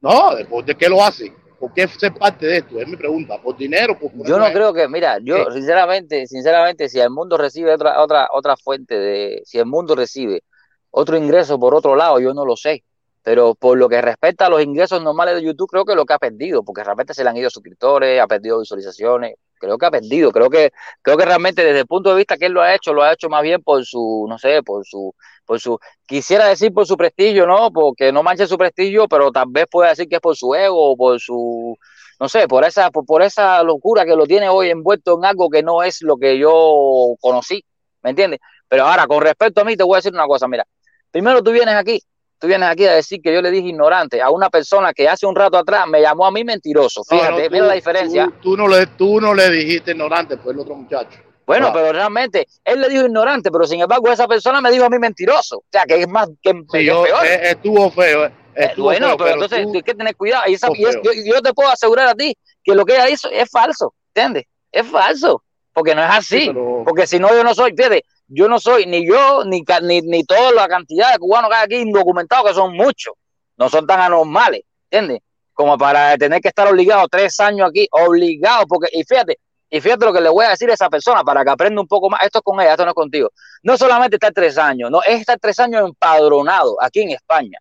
No, 0.00 0.34
¿de, 0.34 0.44
por- 0.44 0.64
de 0.64 0.74
qué 0.74 0.88
lo 0.88 1.04
hacen? 1.04 1.32
¿Por 1.58 1.72
qué 1.72 1.88
ser 1.88 2.12
parte 2.14 2.46
de 2.46 2.58
esto? 2.58 2.80
Es 2.80 2.86
mi 2.86 2.96
pregunta. 2.96 3.40
¿Por 3.40 3.56
dinero? 3.56 3.98
¿Por 3.98 4.10
Yo 4.26 4.38
no 4.38 4.46
creo 4.52 4.72
que, 4.74 4.88
mira, 4.88 5.18
yo 5.22 5.46
¿Qué? 5.46 5.52
sinceramente, 5.52 6.26
sinceramente, 6.26 6.88
si 6.88 7.00
el 7.00 7.10
mundo 7.10 7.38
recibe 7.38 7.72
otra, 7.72 8.02
otra, 8.02 8.28
otra 8.32 8.56
fuente 8.56 8.98
de, 8.98 9.42
si 9.44 9.58
el 9.58 9.66
mundo 9.66 9.94
recibe 9.94 10.42
otro 10.90 11.16
ingreso 11.16 11.58
por 11.58 11.74
otro 11.74 11.96
lado, 11.96 12.20
yo 12.20 12.34
no 12.34 12.44
lo 12.44 12.56
sé. 12.56 12.84
Pero 13.22 13.54
por 13.54 13.76
lo 13.76 13.88
que 13.88 14.00
respecta 14.00 14.46
a 14.46 14.48
los 14.48 14.62
ingresos 14.62 15.02
normales 15.02 15.34
de 15.34 15.42
YouTube, 15.42 15.68
creo 15.68 15.84
que 15.84 15.96
lo 15.96 16.04
que 16.04 16.12
ha 16.12 16.18
perdido, 16.18 16.62
porque 16.62 16.84
realmente 16.84 17.12
se 17.12 17.24
le 17.24 17.30
han 17.30 17.36
ido 17.36 17.50
suscriptores, 17.50 18.20
ha 18.20 18.26
perdido 18.26 18.60
visualizaciones. 18.60 19.34
Creo 19.58 19.78
que 19.78 19.86
ha 19.86 19.90
perdido. 19.90 20.30
Creo 20.30 20.48
que, 20.48 20.70
creo 21.02 21.16
que 21.16 21.24
realmente 21.24 21.64
desde 21.64 21.80
el 21.80 21.86
punto 21.86 22.10
de 22.10 22.16
vista 22.16 22.36
que 22.36 22.46
él 22.46 22.52
lo 22.52 22.62
ha 22.62 22.74
hecho, 22.74 22.92
lo 22.92 23.02
ha 23.02 23.12
hecho 23.12 23.28
más 23.28 23.42
bien 23.42 23.62
por 23.62 23.84
su, 23.84 24.26
no 24.28 24.38
sé, 24.38 24.62
por 24.62 24.86
su, 24.86 25.12
por 25.46 25.60
su, 25.60 25.78
quisiera 26.06 26.46
decir 26.46 26.72
por 26.74 26.86
su 26.86 26.96
prestigio, 26.96 27.46
¿no? 27.46 27.70
Porque 27.70 28.12
no 28.12 28.22
manche 28.22 28.46
su 28.46 28.58
prestigio, 28.58 29.08
pero 29.08 29.30
tal 29.30 29.46
vez 29.48 29.66
pueda 29.70 29.90
decir 29.90 30.08
que 30.08 30.16
es 30.16 30.20
por 30.20 30.36
su 30.36 30.54
ego 30.54 30.92
o 30.92 30.96
por 30.96 31.20
su, 31.20 31.76
no 32.20 32.28
sé, 32.28 32.48
por 32.48 32.64
esa, 32.64 32.90
por, 32.90 33.06
por 33.06 33.22
esa 33.22 33.62
locura 33.62 34.04
que 34.04 34.16
lo 34.16 34.26
tiene 34.26 34.48
hoy 34.48 34.70
envuelto 34.70 35.16
en 35.16 35.24
algo 35.24 35.48
que 35.48 35.62
no 35.62 35.82
es 35.82 36.02
lo 36.02 36.16
que 36.16 36.36
yo 36.38 37.14
conocí, 37.20 37.64
¿me 38.02 38.10
entiendes? 38.10 38.40
Pero 38.68 38.84
ahora, 38.84 39.06
con 39.06 39.22
respecto 39.22 39.60
a 39.60 39.64
mí, 39.64 39.76
te 39.76 39.84
voy 39.84 39.94
a 39.94 39.98
decir 39.98 40.12
una 40.12 40.26
cosa, 40.26 40.48
mira, 40.48 40.66
primero 41.10 41.40
tú 41.42 41.52
vienes 41.52 41.76
aquí, 41.76 42.02
tú 42.38 42.48
vienes 42.48 42.68
aquí 42.68 42.84
a 42.84 42.92
decir 42.94 43.20
que 43.22 43.32
yo 43.32 43.40
le 43.40 43.50
dije 43.52 43.68
ignorante 43.68 44.20
a 44.20 44.30
una 44.30 44.50
persona 44.50 44.92
que 44.92 45.08
hace 45.08 45.24
un 45.26 45.36
rato 45.36 45.56
atrás 45.56 45.86
me 45.86 46.00
llamó 46.00 46.26
a 46.26 46.32
mí 46.32 46.42
mentiroso. 46.42 47.02
No, 47.08 47.16
Fíjate, 47.16 47.42
no, 47.42 47.44
tú- 47.48 47.52
mira 47.52 47.66
la 47.66 47.74
diferencia. 47.74 48.24
Tú, 48.26 48.50
tú 48.50 48.56
no 48.56 48.66
le, 48.68 48.86
tú 48.88 49.20
no 49.20 49.32
le 49.32 49.48
dijiste 49.50 49.92
ignorante, 49.92 50.36
fue 50.38 50.52
el 50.52 50.58
otro 50.58 50.74
muchacho. 50.74 51.20
Bueno, 51.46 51.70
pero 51.72 51.92
realmente 51.92 52.46
él 52.64 52.80
le 52.80 52.88
dijo 52.88 53.04
ignorante, 53.06 53.50
pero 53.52 53.64
sin 53.66 53.80
embargo 53.80 54.10
esa 54.10 54.26
persona 54.26 54.60
me 54.60 54.70
dijo 54.70 54.84
a 54.84 54.90
mí 54.90 54.98
mentiroso. 54.98 55.58
O 55.58 55.64
sea, 55.70 55.84
que 55.84 56.00
es 56.02 56.08
más 56.08 56.28
que, 56.42 56.52
que 56.72 56.78
Sí, 56.80 56.84
yo, 56.84 57.04
peor. 57.04 57.24
eh, 57.24 57.50
estuvo 57.50 57.90
feo. 57.90 58.24
eh, 58.26 58.32
estuvo 58.56 58.86
bueno, 58.86 59.06
feo, 59.08 59.16
pero, 59.18 59.30
entonces 59.34 59.62
tú- 59.62 59.72
hay 59.76 59.82
que 59.82 59.94
tener 59.94 60.16
cuidado. 60.16 60.42
Y, 60.48 60.54
esa- 60.54 60.68
yo, 60.76 60.88
yo 61.24 61.42
te 61.42 61.54
puedo 61.54 61.70
asegurar 61.70 62.08
a 62.08 62.14
ti 62.14 62.36
que 62.64 62.74
lo 62.74 62.84
que 62.84 62.94
ella 62.94 63.08
hizo 63.08 63.30
es 63.30 63.48
falso, 63.50 63.94
¿entiendes? 64.12 64.44
Es 64.72 64.86
falso, 64.88 65.42
porque 65.72 65.94
no 65.94 66.02
es 66.02 66.10
así. 66.10 66.40
Sí, 66.40 66.46
pero- 66.48 66.82
Porque 66.84 67.06
si 67.06 67.18
no, 67.20 67.28
yo 67.28 67.44
no 67.44 67.54
soy, 67.54 67.72
fíjate, 67.76 68.04
yo 68.26 68.48
no 68.48 68.58
soy 68.58 68.86
ni 68.86 69.06
yo, 69.06 69.44
ni, 69.44 69.62
ni, 69.82 70.00
ni 70.02 70.24
toda 70.24 70.50
la 70.50 70.66
cantidad 70.66 71.12
de 71.12 71.18
cubanos 71.20 71.48
que 71.50 71.56
hay 71.56 71.64
aquí 71.64 71.76
indocumentados, 71.76 72.48
que 72.48 72.54
son 72.54 72.74
muchos, 72.74 73.14
no 73.56 73.68
son 73.68 73.86
tan 73.86 74.00
anormales, 74.00 74.62
¿entiendes? 74.90 75.20
Como 75.52 75.78
para 75.78 76.16
tener 76.18 76.40
que 76.40 76.48
estar 76.48 76.66
obligado 76.66 77.06
tres 77.08 77.38
años 77.38 77.68
aquí, 77.70 77.86
obligado, 77.92 78.66
porque, 78.66 78.88
y 78.92 79.04
fíjate, 79.04 79.38
y 79.76 79.80
fíjate 79.80 80.06
lo 80.06 80.12
que 80.12 80.20
le 80.20 80.28
voy 80.28 80.46
a 80.46 80.50
decir 80.50 80.70
a 80.70 80.74
esa 80.74 80.88
persona 80.88 81.22
para 81.22 81.44
que 81.44 81.50
aprenda 81.50 81.80
un 81.80 81.86
poco 81.86 82.08
más. 82.08 82.22
Esto 82.22 82.38
es 82.38 82.44
con 82.44 82.60
ella, 82.60 82.70
esto 82.70 82.84
no 82.84 82.90
es 82.90 82.94
contigo. 82.94 83.30
No 83.62 83.76
solamente 83.76 84.16
estar 84.16 84.32
tres 84.32 84.56
años, 84.56 84.90
no, 84.90 85.02
es 85.02 85.20
estar 85.20 85.38
tres 85.38 85.58
años 85.60 85.82
empadronado 85.86 86.76
aquí 86.80 87.02
en 87.02 87.10
España. 87.10 87.58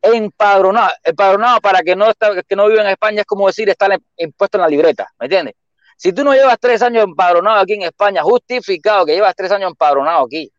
Empadronado, 0.00 0.90
empadronado 1.04 1.60
para 1.60 1.82
que 1.82 1.94
no, 1.94 2.10
está, 2.10 2.42
que 2.42 2.56
no 2.56 2.66
vive 2.66 2.80
en 2.80 2.88
España 2.88 3.20
es 3.20 3.26
como 3.26 3.46
decir 3.46 3.68
estar 3.68 3.96
impuesto 4.16 4.58
en 4.58 4.62
la 4.62 4.68
libreta, 4.68 5.08
¿me 5.20 5.26
entiendes? 5.26 5.54
Si 5.96 6.12
tú 6.12 6.24
no 6.24 6.32
llevas 6.34 6.56
tres 6.60 6.82
años 6.82 7.04
empadronado 7.04 7.60
aquí 7.60 7.74
en 7.74 7.82
España, 7.82 8.22
justificado 8.22 9.06
que 9.06 9.14
llevas 9.14 9.36
tres 9.36 9.52
años 9.52 9.70
empadronado 9.70 10.24
aquí, 10.24 10.52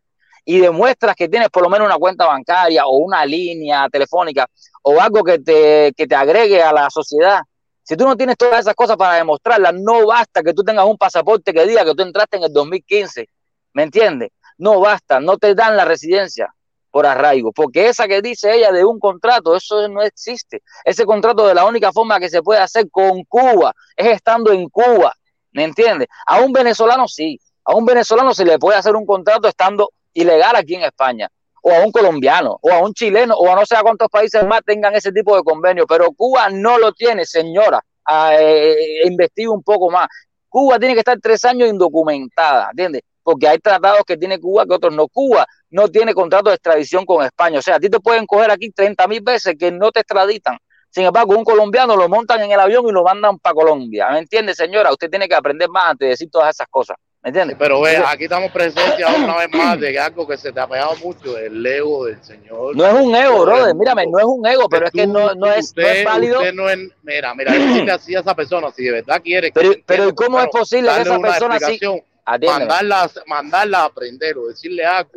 y 0.46 0.60
demuestras 0.60 1.16
que 1.16 1.28
tienes 1.28 1.50
por 1.50 1.64
lo 1.64 1.70
menos 1.70 1.88
una 1.88 1.98
cuenta 1.98 2.26
bancaria 2.26 2.86
o 2.86 2.98
una 2.98 3.26
línea 3.26 3.88
telefónica 3.90 4.48
o 4.82 5.00
algo 5.00 5.24
que 5.24 5.40
te, 5.40 5.94
que 5.96 6.06
te 6.08 6.16
agregue 6.16 6.62
a 6.62 6.74
la 6.74 6.90
sociedad, 6.90 7.42
si 7.84 7.98
tú 7.98 8.06
no 8.06 8.16
tienes 8.16 8.38
todas 8.38 8.62
esas 8.62 8.76
cosas 8.76 8.98
para 8.98 9.16
demostrarlas, 9.16 9.74
no 9.74 10.08
basta 10.08 10.42
que 10.42 10.54
tú 10.54 10.64
tengas 10.64 10.86
un 10.86 10.98
pasaporte 10.98 11.54
que 11.54 11.66
diga 11.66 11.84
que 11.84 11.94
tú 11.94 12.04
entraste 12.04 12.38
en 12.38 12.44
el 12.44 12.54
2015, 12.54 13.30
¿me 13.74 13.84
entiendes? 13.84 14.30
No 14.58 14.80
basta, 14.80 15.20
no 15.20 15.38
te 15.38 15.54
dan 15.54 15.76
la 15.76 15.84
residencia 15.84 16.54
por 16.90 17.06
arraigo, 17.06 17.52
porque 17.52 17.88
esa 17.88 18.08
que 18.08 18.22
dice 18.22 18.56
ella 18.56 18.72
de 18.72 18.86
un 18.86 19.00
contrato, 19.00 19.56
eso 19.56 19.88
no 19.90 20.04
existe. 20.04 20.62
Ese 20.86 21.06
contrato 21.06 21.48
de 21.48 21.56
la 21.56 21.66
única 21.66 21.92
forma 21.92 22.20
que 22.20 22.30
se 22.30 22.44
puede 22.44 22.60
hacer 22.60 22.90
con 22.92 23.24
Cuba 23.24 23.74
es 23.98 24.08
estando 24.08 24.52
en 24.52 24.70
Cuba, 24.70 25.14
¿me 25.52 25.64
entiendes? 25.64 26.08
A 26.28 26.40
un 26.42 26.54
venezolano 26.54 27.08
sí, 27.08 27.40
a 27.66 27.76
un 27.76 27.84
venezolano 27.84 28.34
se 28.34 28.46
le 28.46 28.60
puede 28.60 28.78
hacer 28.78 28.96
un 28.96 29.06
contrato 29.06 29.48
estando 29.48 29.90
ilegal 30.14 30.56
aquí 30.56 30.76
en 30.76 30.84
España, 30.84 31.30
o 31.66 31.72
a 31.72 31.80
un 31.80 31.92
colombiano, 31.92 32.60
o 32.62 32.72
a 32.72 32.80
un 32.80 32.94
chileno, 32.94 33.36
o 33.36 33.50
a 33.50 33.56
no 33.56 33.66
sé 33.66 33.76
a 33.76 33.82
cuántos 33.82 34.10
países 34.10 34.46
más 34.46 34.62
tengan 34.66 34.94
ese 34.96 35.14
tipo 35.14 35.36
de 35.36 35.44
convenio, 35.44 35.88
pero 35.88 36.12
Cuba 36.12 36.50
no 36.50 36.78
lo 36.78 36.92
tiene, 36.92 37.26
señora. 37.26 37.82
Ah, 38.06 38.36
eh, 38.38 39.06
investigue 39.06 39.48
un 39.48 39.64
poco 39.64 39.90
más. 39.90 40.08
Cuba 40.50 40.78
tiene 40.78 40.94
que 40.94 41.00
estar 41.00 41.18
tres 41.22 41.46
años 41.46 41.70
indocumentada, 41.70 42.70
¿entiendes? 42.72 43.02
Porque 43.24 43.48
hay 43.48 43.60
tratados 43.60 44.02
que 44.06 44.18
tiene 44.18 44.40
Cuba 44.40 44.66
que 44.66 44.74
otros 44.74 44.94
no. 44.94 45.08
Cuba 45.08 45.48
no 45.70 45.88
tiene 45.88 46.14
contrato 46.14 46.50
de 46.50 46.56
extradición 46.56 47.06
con 47.06 47.26
España. 47.26 47.60
O 47.60 47.62
sea, 47.62 47.76
a 47.76 47.80
ti 47.80 47.90
te 47.90 48.02
pueden 48.02 48.26
coger 48.26 48.52
aquí 48.52 48.70
30 48.70 49.08
mil 49.08 49.22
veces 49.22 49.56
que 49.58 49.72
no 49.72 49.90
te 49.92 50.02
extraditan. 50.02 50.58
Sin 50.90 51.06
embargo, 51.06 51.36
un 51.36 51.46
colombiano 51.46 51.96
lo 51.96 52.10
montan 52.10 52.42
en 52.42 52.52
el 52.52 52.60
avión 52.60 52.86
y 52.88 52.92
lo 52.92 53.04
mandan 53.04 53.40
para 53.40 53.56
Colombia. 53.56 54.10
¿Me 54.12 54.20
entiende, 54.20 54.54
señora? 54.54 54.92
Usted 54.92 55.10
tiene 55.10 55.30
que 55.30 55.36
aprender 55.36 55.70
más 55.70 55.86
antes 55.92 56.06
de 56.06 56.10
decir 56.10 56.30
todas 56.30 56.54
esas 56.54 56.68
cosas. 56.68 56.98
¿Me? 57.24 57.56
Pero 57.56 57.80
ve, 57.82 57.96
aquí 58.06 58.26
estamos 58.26 58.52
presencia 58.52 59.08
una 59.18 59.38
vez 59.38 59.50
más 59.52 59.80
de 59.80 59.98
algo 59.98 60.28
que 60.28 60.36
se 60.38 60.52
te 60.52 60.60
ha 60.60 60.68
pegado 60.68 60.96
mucho, 60.98 61.38
el 61.38 61.66
ego 61.66 62.06
del 62.06 62.22
señor. 62.22 62.76
no 62.76 62.86
es 62.86 62.94
un 62.94 63.16
ego, 63.16 63.46
brother. 63.46 63.74
Mírame, 63.76 64.06
no 64.08 64.20
es 64.20 64.26
un 64.26 64.46
ego, 64.46 64.68
pero 64.68 64.88
es 64.88 64.92
que 64.92 65.08
no, 65.08 65.34
no, 65.34 65.52
es, 65.54 65.74
no 65.76 65.84
es 65.84 66.04
válido. 66.06 66.40
usted 66.40 66.54
no 66.54 66.70
es, 66.70 66.80
mira, 67.02 67.34
mira, 67.34 67.54
decirle 67.54 67.92
así 67.94 68.16
a 68.16 68.20
esa 68.20 68.36
persona, 68.36 68.72
si 68.72 68.84
de 68.84 68.92
verdad 68.92 69.22
quiere 69.24 69.48
que 69.48 69.54
Pero, 69.54 69.68
entienda, 69.68 69.86
pero 69.88 70.10
¿y 70.10 70.14
cómo 70.14 70.40
es 70.42 70.48
posible 70.48 70.90
que 70.96 71.02
esa 71.02 71.20
persona 71.20 71.58
sí? 71.60 71.64
explicación, 71.66 72.02
Atiéndeme. 72.26 72.60
mandarla, 72.66 73.12
mandarla 73.28 73.80
a 73.80 73.86
aprender 73.86 74.38
o 74.38 74.48
decirle 74.48 74.86
algo. 74.86 75.10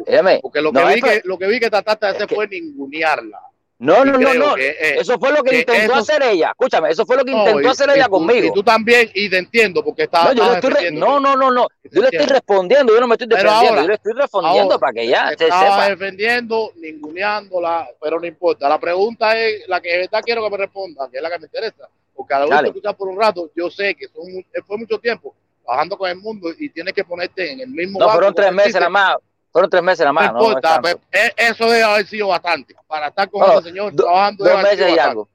Porque 0.42 0.60
lo 0.60 0.72
que, 0.72 0.84
vi 0.84 1.00
que, 1.02 1.20
lo 1.24 1.38
que 1.38 1.46
vi 1.48 1.58
que 1.60 1.70
trataste 1.70 2.06
de 2.06 2.12
hacer 2.12 2.26
que- 2.28 2.34
fue 2.36 2.46
ningunearla. 2.48 3.40
No, 3.78 4.06
no, 4.06 4.16
no, 4.16 4.32
no. 4.32 4.55
que, 4.55 4.68
eh, 4.70 4.96
Eso 5.00 5.18
fue 5.18 5.32
lo 5.32 5.42
que 5.42 5.50
que 5.50 5.58
intentó 5.60 5.92
eso- 5.92 5.94
hacer 5.96 6.22
ella. 6.22 6.48
Escúchame, 6.50 6.88
eso 6.90 7.05
fue 7.05 7.16
lo 7.16 7.24
que 7.24 7.32
No, 7.32 7.40
intentó 7.40 7.60
y- 7.60 7.66
hacer 7.66 7.88
y 7.90 7.92
ella 7.92 8.05
tú- 8.06 8.10
conmigo. 8.12 8.46
Y 8.46 8.52
tú 8.52 8.62
también, 8.62 9.10
y 9.12 9.28
te 9.28 9.36
entiendo, 9.36 9.84
porque 9.84 10.05
estás. 10.05 10.24
No, 10.24 10.32
yo 10.32 10.55
estoy 10.55 10.70
re- 10.70 10.90
no, 10.92 11.20
no, 11.20 11.36
no, 11.36 11.50
no. 11.50 11.68
Yo 11.84 12.00
le 12.00 12.08
estoy 12.08 12.26
respondiendo, 12.26 12.94
yo 12.94 13.00
no 13.00 13.06
me 13.06 13.14
estoy 13.16 13.28
defendiendo, 13.28 13.68
ahora- 13.68 13.82
yo 13.82 13.88
le 13.88 13.94
estoy 13.94 14.12
respondiendo 14.14 14.62
ahora, 14.74 14.78
para 14.78 14.92
que 14.94 15.06
ya 15.06 15.28
se 15.36 15.44
Estaba 15.44 15.62
sepa. 15.82 15.88
defendiendo, 15.90 16.72
ninguneándola, 16.76 17.88
pero 18.02 18.18
no 18.20 18.26
importa. 18.26 18.68
La 18.68 18.78
pregunta 18.80 19.38
es 19.38 19.68
la 19.68 19.80
que 19.80 19.90
de 19.90 19.98
verdad 19.98 20.22
quiero 20.24 20.42
que 20.44 20.50
me 20.50 20.56
responda, 20.56 21.08
que 21.10 21.16
es 21.18 21.22
la 21.22 21.30
que 21.30 21.38
me 21.38 21.44
interesa. 21.46 21.88
Porque 22.14 22.32
a 22.34 22.38
la 22.40 22.46
vez 22.62 22.68
escuchar 22.70 22.96
por 22.96 23.08
un 23.08 23.18
rato, 23.20 23.50
yo 23.55 23.70
sé 23.70 23.94
que 23.94 24.06
son, 24.08 24.24
fue 24.66 24.78
mucho 24.78 24.98
tiempo 24.98 25.34
trabajando 25.62 25.98
con 25.98 26.08
el 26.08 26.16
mundo 26.16 26.48
y 26.58 26.70
tienes 26.70 26.94
que 26.94 27.05
ponerte 27.05 27.52
en 27.52 27.60
el 27.60 27.68
mismo 27.68 27.98
No, 27.98 28.08
fueron 28.08 28.32
tres 28.34 28.52
meses 28.52 28.74
nada 28.74 28.88
más. 28.88 29.16
Fueron 29.56 29.70
tres 29.70 29.82
meses 29.82 30.00
nada 30.00 30.12
más. 30.12 30.26
No 30.26 30.32
No, 30.32 30.38
no 30.38 30.44
es 30.44 30.48
importa, 30.48 30.68
tanto. 30.82 30.82
pues, 31.10 31.22
e- 31.24 31.34
eso 31.48 31.64
debe 31.70 31.82
haber 31.82 32.06
sido 32.06 32.28
bastante. 32.28 32.76
Para 32.86 33.06
estar 33.08 33.30
con 33.30 33.40
No, 33.40 33.58
ese 33.58 33.68
señor 33.70 33.94
do- 33.94 34.02
trabajando 34.04 34.44
dos 34.44 34.50
debe 34.52 34.62
meses 34.64 34.78
y 34.78 34.82
bastante. 34.82 35.00
algo. 35.00 35.28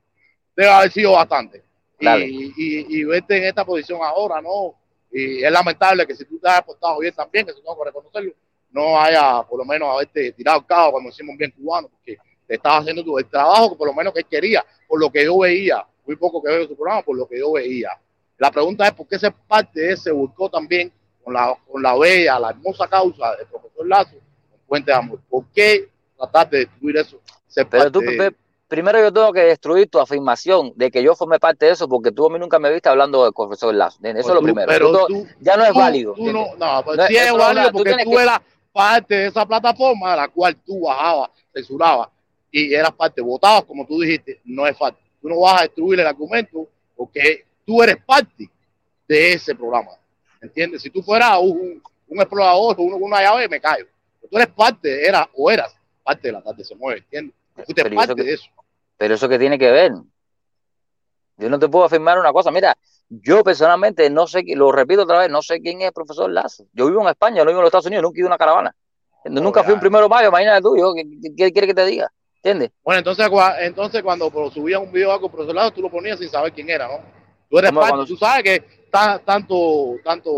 Debe 0.55 0.69
haber 0.69 0.91
sido 0.91 1.11
bastante. 1.13 1.63
Y, 1.99 2.05
y, 2.07 2.99
y 2.99 3.03
verte 3.03 3.37
en 3.37 3.45
esta 3.45 3.65
posición 3.65 3.99
ahora, 4.03 4.39
¿no? 4.39 4.75
Y 5.11 5.43
es 5.43 5.51
lamentable 5.51 6.05
que 6.05 6.15
si 6.15 6.25
tú 6.25 6.37
te 6.37 6.47
has 6.47 6.61
portado 6.61 6.99
bien 6.99 7.15
también, 7.15 7.47
que 7.47 7.53
tengo 7.53 7.75
que 7.77 7.85
reconocerlo, 7.85 8.31
no 8.69 8.99
haya 9.01 9.41
por 9.41 9.57
lo 9.57 9.65
menos 9.65 9.89
haberte 9.91 10.31
tirado 10.33 10.59
el 10.59 10.65
cabo, 10.67 10.91
como 10.91 11.09
decimos 11.09 11.35
bien 11.35 11.49
cubano, 11.51 11.87
porque 11.89 12.17
te 12.45 12.55
estaba 12.55 12.77
haciendo 12.77 13.03
tú 13.03 13.17
el 13.17 13.25
trabajo 13.25 13.71
que 13.71 13.75
por 13.75 13.87
lo 13.87 13.93
menos 13.95 14.13
que 14.13 14.19
él 14.19 14.27
quería, 14.29 14.63
por 14.87 14.99
lo 14.99 15.11
que 15.11 15.25
yo 15.25 15.39
veía, 15.39 15.83
muy 16.05 16.15
poco 16.15 16.43
que 16.43 16.49
veo 16.49 16.67
su 16.67 16.75
programa, 16.75 17.01
por 17.01 17.17
lo 17.17 17.27
que 17.27 17.39
yo 17.39 17.51
veía. 17.53 17.89
La 18.37 18.51
pregunta 18.51 18.85
es 18.85 18.93
por 18.93 19.07
qué 19.07 19.15
ese 19.15 19.31
parte 19.31 19.97
se 19.97 20.11
buscó 20.11 20.47
también 20.47 20.91
con 21.23 21.33
la, 21.33 21.57
con 21.69 21.81
la 21.81 21.97
bella, 21.97 22.39
la 22.39 22.49
hermosa 22.51 22.87
causa 22.87 23.35
del 23.35 23.47
profesor 23.47 23.87
Lazo, 23.87 24.11
con 24.49 24.59
Puente 24.67 24.91
de 24.91 24.97
Amor. 24.97 25.19
¿Por 25.29 25.45
qué 25.53 25.89
tratar 26.17 26.49
de 26.49 26.59
destruir 26.59 26.97
eso? 26.97 27.19
Pero 27.69 27.91
tú, 27.91 27.99
de- 27.99 28.33
primero 28.67 28.99
yo 29.01 29.11
tengo 29.11 29.33
que 29.33 29.41
destruir 29.41 29.89
tu 29.89 29.99
afirmación 29.99 30.71
de 30.75 30.89
que 30.89 31.03
yo 31.03 31.15
formé 31.15 31.39
parte 31.39 31.65
de 31.65 31.73
eso 31.73 31.87
porque 31.89 32.11
tú 32.11 32.25
a 32.27 32.29
mí 32.29 32.39
nunca 32.39 32.57
me 32.59 32.71
viste 32.71 32.87
hablando 32.89 33.23
del 33.23 33.33
profesor 33.33 33.73
Lazo. 33.73 33.99
Eso 34.01 34.19
es 34.29 34.33
lo 34.35 34.41
primero. 34.41 34.67
pero 34.67 34.91
Tú- 34.91 35.07
tú- 35.07 35.27
ya 35.41 35.57
no 35.57 35.63
es 35.65 35.73
tú- 35.73 35.79
válido. 35.79 36.13
tú 36.13 36.21
no, 36.23 36.27
¿entiendes? 36.29 36.57
no, 36.59 36.83
pues 36.85 36.97
No, 36.97 37.07
sí 37.07 37.15
es 37.17 37.27
no 37.31 37.37
válido 37.37 37.71
porque 37.73 37.95
tú 38.03 38.11
que- 38.11 38.23
eras 38.23 38.39
parte 38.71 39.15
de 39.15 39.25
esa 39.27 39.45
plataforma 39.45 40.13
a 40.13 40.15
la 40.15 40.27
cual 40.29 40.55
tú 40.65 40.81
bajabas, 40.85 41.29
censurabas 41.53 42.07
y 42.49 42.73
eras 42.73 42.93
parte, 42.93 43.19
votabas 43.21 43.63
como 43.65 43.85
tú 43.85 43.99
dijiste, 43.99 44.39
no 44.45 44.65
es 44.65 44.77
falta. 44.77 44.97
Tú 45.21 45.27
no 45.27 45.41
vas 45.41 45.59
a 45.59 45.63
destruir 45.63 45.99
el 45.99 46.07
argumento 46.07 46.65
porque 46.95 47.45
tú 47.65 47.83
eres 47.83 47.97
parte 48.05 48.49
de 49.07 49.33
ese 49.33 49.53
programa. 49.53 49.91
¿Entiendes? 50.41 50.81
Si 50.81 50.89
tú 50.89 51.01
fueras 51.03 51.37
un, 51.41 51.81
un 52.07 52.17
explorador 52.19 52.75
o 52.77 52.81
uno 52.83 52.95
con 52.95 53.03
una 53.03 53.21
llave, 53.21 53.47
me 53.47 53.61
callo. 53.61 53.85
Pero 54.19 54.29
tú 54.29 54.37
eres 54.37 54.47
parte, 54.49 55.07
era 55.07 55.29
o 55.35 55.49
eras 55.51 55.75
parte 56.03 56.27
de 56.27 56.31
la 56.33 56.41
tarde 56.41 56.63
se 56.63 56.75
mueve, 56.75 56.99
¿entiendes? 56.99 57.35
Tú 57.55 57.61
fuiste 57.63 57.83
Pero 57.83 57.95
¿y 57.95 57.97
eso 57.97 58.07
parte 58.07 58.23
de 58.23 58.33
eso. 58.33 58.49
Pero 58.97 59.13
eso 59.15 59.29
que 59.29 59.39
tiene 59.39 59.57
que 59.59 59.69
ver. 59.71 59.91
Yo 61.37 61.49
no 61.49 61.57
te 61.59 61.67
puedo 61.69 61.85
afirmar 61.85 62.19
una 62.19 62.31
cosa. 62.31 62.51
Mira, 62.51 62.75
yo 63.09 63.43
personalmente 63.43 64.09
no 64.09 64.27
sé, 64.27 64.43
lo 64.55 64.71
repito 64.71 65.03
otra 65.03 65.19
vez, 65.19 65.29
no 65.29 65.41
sé 65.41 65.59
quién 65.61 65.81
es 65.81 65.87
el 65.87 65.93
profesor 65.93 66.29
Lazo. 66.29 66.65
Yo 66.73 66.87
vivo 66.87 67.01
en 67.01 67.07
España, 67.07 67.43
no 67.43 67.47
vivo 67.49 67.59
en 67.59 67.63
los 67.63 67.69
Estados 67.69 67.87
Unidos, 67.87 68.03
nunca 68.03 68.17
he 68.17 68.19
ido 68.19 68.27
a 68.27 68.29
una 68.31 68.37
caravana. 68.37 68.75
nunca 69.25 69.63
fui 69.63 69.73
un 69.73 69.79
primero 69.79 70.03
de 70.03 70.09
mayo, 70.09 70.29
imagínate 70.29 70.61
tú, 70.61 70.77
yo, 70.77 70.93
¿qué, 70.93 71.03
qué- 71.35 71.51
quieres 71.51 71.67
que 71.67 71.73
te 71.73 71.85
diga? 71.85 72.11
¿Entiendes? 72.37 72.71
Bueno, 72.83 72.99
entonces, 72.99 73.27
entonces 73.59 74.01
cuando 74.03 74.31
subían 74.51 74.81
un 74.83 74.91
video 74.91 75.09
de 75.09 75.13
algo 75.15 75.29
profesor 75.29 75.55
Lazo, 75.55 75.71
tú 75.71 75.81
lo 75.81 75.89
ponías 75.91 76.17
sin 76.19 76.29
saber 76.29 76.51
quién 76.53 76.69
era, 76.69 76.87
¿no? 76.87 77.03
Tú 77.49 77.57
eres 77.59 77.71
parte, 77.71 77.89
cuando- 77.89 78.05
tú 78.05 78.17
sabes 78.17 78.43
que 78.43 78.80
ta- 78.91 79.19
tanto, 79.19 79.95
tanto 80.03 80.31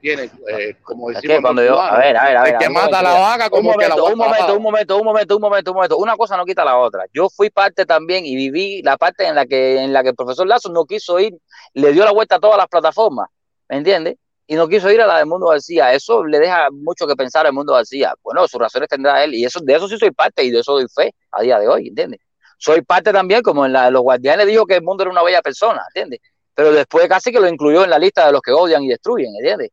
tiene, 0.00 0.24
eh, 0.48 0.76
como 0.82 1.10
Es 1.10 1.16
decimos 1.16 1.36
que 1.36 1.42
cuando 1.42 1.62
los 1.62 1.70
yo, 1.70 1.80
a 1.80 1.98
ver, 1.98 2.16
a 2.16 2.24
ver, 2.24 2.36
a 2.36 2.42
ver. 2.42 2.52
el 2.54 2.58
que 2.58 2.68
mata 2.68 2.86
momento, 2.86 3.02
la 3.02 3.20
vaca 3.20 3.44
un 3.44 3.50
como 3.50 3.78
que 3.78 3.88
la 3.88 3.94
un 3.94 4.18
momento, 4.18 4.56
un 4.56 4.62
momento, 4.62 4.96
un 4.98 5.04
momento, 5.04 5.36
un 5.36 5.42
momento, 5.42 5.70
un 5.70 5.74
momento. 5.76 5.98
Una 5.98 6.16
cosa 6.16 6.36
no 6.36 6.44
quita 6.44 6.64
la 6.64 6.76
otra. 6.78 7.04
Yo 7.14 7.30
fui 7.30 7.50
parte 7.50 7.86
también 7.86 8.26
y 8.26 8.34
viví 8.34 8.82
la 8.82 8.96
parte 8.98 9.26
en 9.26 9.34
la 9.34 9.46
que, 9.46 9.80
en 9.82 9.92
la 9.92 10.02
que 10.02 10.10
el 10.10 10.14
profesor 10.16 10.46
Lazo 10.46 10.68
no 10.70 10.84
quiso 10.84 11.18
ir, 11.20 11.34
le 11.74 11.92
dio 11.92 12.04
la 12.04 12.12
vuelta 12.12 12.36
a 12.36 12.40
todas 12.40 12.58
las 12.58 12.66
plataformas, 12.68 13.28
¿me 13.68 13.76
entiendes? 13.76 14.16
Y 14.46 14.56
no 14.56 14.66
quiso 14.66 14.90
ir 14.90 15.00
a 15.00 15.06
la 15.06 15.18
del 15.18 15.26
Mundo 15.26 15.46
García. 15.46 15.92
Eso 15.94 16.24
le 16.24 16.40
deja 16.40 16.68
mucho 16.72 17.06
que 17.06 17.14
pensar 17.14 17.46
al 17.46 17.52
Mundo 17.52 17.72
García. 17.72 18.14
Bueno, 18.22 18.48
sus 18.48 18.60
razones 18.60 18.88
tendrá 18.88 19.22
él. 19.22 19.32
Y 19.34 19.44
eso, 19.44 19.60
de 19.60 19.74
eso 19.76 19.86
sí 19.88 19.96
soy 19.96 20.10
parte 20.10 20.42
y 20.42 20.50
de 20.50 20.58
eso 20.58 20.72
doy 20.72 20.86
fe 20.92 21.14
a 21.30 21.42
día 21.42 21.60
de 21.60 21.68
hoy, 21.68 21.86
¿entiendes? 21.88 22.20
Soy 22.58 22.82
parte 22.82 23.12
también, 23.12 23.42
como 23.42 23.64
en 23.64 23.72
la, 23.72 23.90
Los 23.90 24.02
Guardianes 24.02 24.46
dijo 24.48 24.66
que 24.66 24.74
el 24.74 24.82
mundo 24.82 25.04
era 25.04 25.12
una 25.12 25.22
bella 25.22 25.40
persona, 25.40 25.82
¿entiendes? 25.94 26.20
Pero 26.60 26.72
después 26.72 27.08
casi 27.08 27.32
que 27.32 27.40
lo 27.40 27.48
incluyó 27.48 27.84
en 27.84 27.88
la 27.88 27.98
lista 27.98 28.26
de 28.26 28.32
los 28.32 28.42
que 28.42 28.52
odian 28.52 28.82
y 28.82 28.88
destruyen, 28.88 29.34
¿entiendes? 29.34 29.70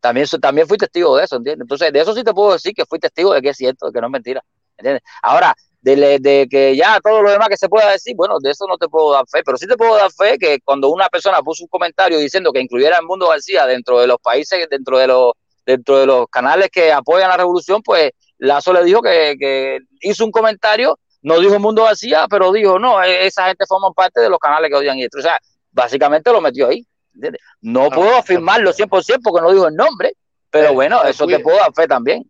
También, 0.00 0.26
también 0.38 0.68
fui 0.68 0.76
testigo 0.76 1.16
de 1.16 1.24
eso, 1.24 1.36
¿entiendes? 1.36 1.64
Entonces, 1.64 1.90
de 1.90 1.98
eso 1.98 2.14
sí 2.14 2.22
te 2.22 2.34
puedo 2.34 2.52
decir 2.52 2.74
que 2.74 2.84
fui 2.84 2.98
testigo 2.98 3.32
de 3.32 3.40
que 3.40 3.48
es 3.48 3.56
cierto, 3.56 3.86
de 3.86 3.92
que 3.94 4.00
no 4.02 4.08
es 4.08 4.10
mentira, 4.10 4.44
¿entiendes? 4.76 5.02
Ahora, 5.22 5.54
de, 5.80 6.18
de 6.20 6.46
que 6.50 6.76
ya 6.76 7.00
todo 7.02 7.22
lo 7.22 7.30
demás 7.30 7.48
que 7.48 7.56
se 7.56 7.70
pueda 7.70 7.90
decir, 7.90 8.14
bueno, 8.14 8.38
de 8.38 8.50
eso 8.50 8.66
no 8.68 8.76
te 8.76 8.86
puedo 8.86 9.12
dar 9.12 9.24
fe, 9.26 9.40
pero 9.46 9.56
sí 9.56 9.66
te 9.66 9.78
puedo 9.78 9.96
dar 9.96 10.12
fe 10.12 10.36
que 10.36 10.60
cuando 10.62 10.90
una 10.90 11.08
persona 11.08 11.40
puso 11.40 11.64
un 11.64 11.68
comentario 11.68 12.18
diciendo 12.18 12.52
que 12.52 12.60
incluyera 12.60 12.98
el 12.98 13.06
mundo 13.06 13.28
García 13.28 13.64
dentro 13.64 13.98
de 13.98 14.06
los 14.06 14.18
países, 14.18 14.68
dentro 14.68 14.98
de 14.98 15.06
los, 15.06 15.32
dentro 15.64 16.00
de 16.00 16.04
los 16.04 16.26
canales 16.28 16.68
que 16.70 16.92
apoyan 16.92 17.30
la 17.30 17.38
revolución, 17.38 17.80
pues 17.82 18.10
Lazo 18.36 18.74
le 18.74 18.84
dijo 18.84 19.00
que, 19.00 19.36
que 19.40 19.78
hizo 20.02 20.22
un 20.22 20.32
comentario, 20.32 20.98
no 21.22 21.40
dijo 21.40 21.58
Mundo 21.58 21.84
García, 21.84 22.26
pero 22.28 22.52
dijo, 22.52 22.78
no, 22.78 23.02
e- 23.02 23.26
esa 23.26 23.46
gente 23.46 23.64
forma 23.66 23.90
parte 23.92 24.20
de 24.20 24.28
los 24.28 24.38
canales 24.38 24.68
que 24.70 24.76
odian 24.76 24.98
y 24.98 25.02
destruyen. 25.04 25.28
O 25.28 25.30
sea, 25.30 25.40
básicamente 25.76 26.32
lo 26.32 26.40
metió 26.40 26.68
ahí. 26.68 26.84
¿entiendes? 27.14 27.40
No 27.60 27.90
puedo 27.90 28.16
afirmarlo 28.16 28.72
100% 28.72 29.20
porque 29.22 29.42
no 29.42 29.52
dijo 29.52 29.68
el 29.68 29.74
nombre, 29.74 30.12
pero 30.50 30.68
Eh, 30.70 30.72
bueno, 30.72 31.04
eh, 31.04 31.10
eso 31.10 31.26
te 31.26 31.38
puedo 31.40 31.58
dar 31.58 31.72
fe 31.74 31.86
también. 31.86 32.28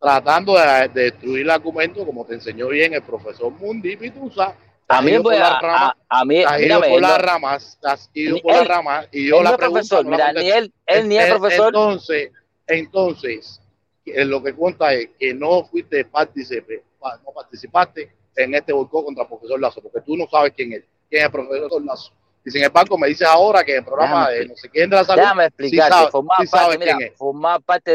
tratando 0.00 0.54
de, 0.58 0.88
de 0.92 1.02
destruir 1.04 1.42
el 1.42 1.50
argumento, 1.50 2.04
como 2.04 2.24
te 2.26 2.34
enseñó 2.34 2.68
bien 2.68 2.92
el 2.94 3.02
profesor 3.02 3.52
Mundi 3.52 3.96
Pitusa. 3.96 4.54
A 4.88 5.00
mí, 5.00 5.16
por 5.20 5.32
a, 5.32 5.38
las 5.38 5.62
ramas, 5.62 5.92
a, 6.08 6.20
a 6.20 6.24
mí, 6.24 6.42
has 6.42 6.52
ido 6.52 6.60
mírame, 6.80 6.88
por 6.90 7.00
las 7.00 7.18
no- 7.18 7.24
ramas, 7.24 7.78
has 7.82 8.10
ido 8.12 8.36
por 8.42 8.52
las 8.52 8.66
ramas, 8.68 9.08
y 9.12 9.28
yo 9.28 9.36
no 9.38 9.42
la 9.44 9.50
es 9.50 9.56
pregunta 9.56 9.80
profesor, 9.80 10.04
no 10.04 10.10
la 10.10 10.16
mira, 10.28 10.32
ni 10.42 10.50
él, 10.50 10.72
él 10.86 11.08
ni 11.08 11.16
es 11.18 11.26
profesor. 11.30 11.66
Entonces, 11.68 12.30
entonces, 12.66 13.60
eh, 14.04 14.24
lo 14.24 14.42
que 14.42 14.52
cuenta 14.54 14.92
es 14.92 15.08
que 15.18 15.32
no 15.32 15.64
fuiste 15.64 16.04
partícipe, 16.04 16.82
pa- 16.98 17.16
no 17.24 17.32
participaste 17.32 18.12
en 18.36 18.54
este 18.54 18.72
boicot 18.72 19.04
contra 19.04 19.22
el 19.22 19.28
profesor 19.28 19.60
Lazo, 19.60 19.80
porque 19.80 20.00
tú 20.00 20.16
no 20.16 20.26
sabes 20.28 20.52
quién 20.56 20.72
es, 20.72 20.82
quién 21.08 21.20
es 21.22 21.26
el 21.26 21.30
profesor 21.32 21.82
Lazo. 21.84 22.12
Y 22.44 22.50
sin 22.50 22.64
embargo, 22.64 22.98
me 22.98 23.06
dices 23.06 23.28
ahora 23.28 23.62
que 23.62 23.76
el 23.76 23.84
programa 23.84 24.28
Déjame 24.28 24.38
de 24.40 24.48
no 24.48 24.56
sé 24.56 24.68
quién 24.68 24.90
de 24.90 24.96
la 24.96 25.04
salud, 25.04 25.22
Déjame 25.22 25.44
explicarte, 25.44 26.10
sí 26.40 26.46
parte, 26.50 26.78
mira, 26.78 26.96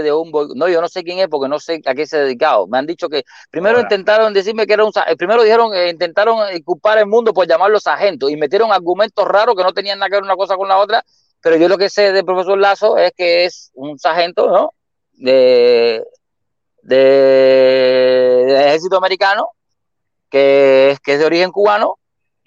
de 0.03 0.13
un. 0.13 0.31
No, 0.55 0.69
yo 0.69 0.79
no 0.79 0.87
sé 0.87 1.03
quién 1.03 1.19
es 1.19 1.27
porque 1.27 1.49
no 1.49 1.59
sé 1.59 1.81
a 1.85 1.93
qué 1.93 2.05
se 2.07 2.17
ha 2.17 2.21
dedicado. 2.21 2.65
Me 2.67 2.77
han 2.77 2.85
dicho 2.85 3.09
que 3.09 3.23
primero 3.51 3.77
Ahora. 3.77 3.87
intentaron 3.87 4.33
decirme 4.33 4.65
que 4.65 4.73
era 4.73 4.85
un 4.85 4.91
eh, 5.07 5.17
primero 5.17 5.43
dijeron 5.43 5.73
eh, 5.73 5.89
intentaron 5.89 6.47
eh, 6.49 6.63
culpar 6.63 6.97
al 6.97 7.07
mundo 7.07 7.33
por 7.33 7.45
llamarlos 7.45 7.83
sargentos 7.83 8.31
y 8.31 8.37
metieron 8.37 8.71
argumentos 8.71 9.27
raros 9.27 9.55
que 9.55 9.63
no 9.63 9.73
tenían 9.73 9.99
nada 9.99 10.09
que 10.09 10.15
ver 10.15 10.23
una 10.23 10.37
cosa 10.37 10.55
con 10.55 10.69
la 10.69 10.77
otra, 10.77 11.03
pero 11.41 11.57
yo 11.57 11.67
lo 11.67 11.77
que 11.77 11.89
sé 11.89 12.13
del 12.13 12.23
profesor 12.23 12.57
Lazo 12.57 12.97
es 12.97 13.11
que 13.17 13.43
es 13.43 13.71
un 13.73 13.99
sargento, 13.99 14.49
¿no? 14.49 14.73
De 15.11 16.05
de, 16.83 18.45
del 18.47 18.61
ejército 18.67 18.95
americano 18.95 19.49
que 20.29 20.95
que 21.03 21.13
es 21.13 21.19
de 21.19 21.25
origen 21.25 21.51
cubano 21.51 21.97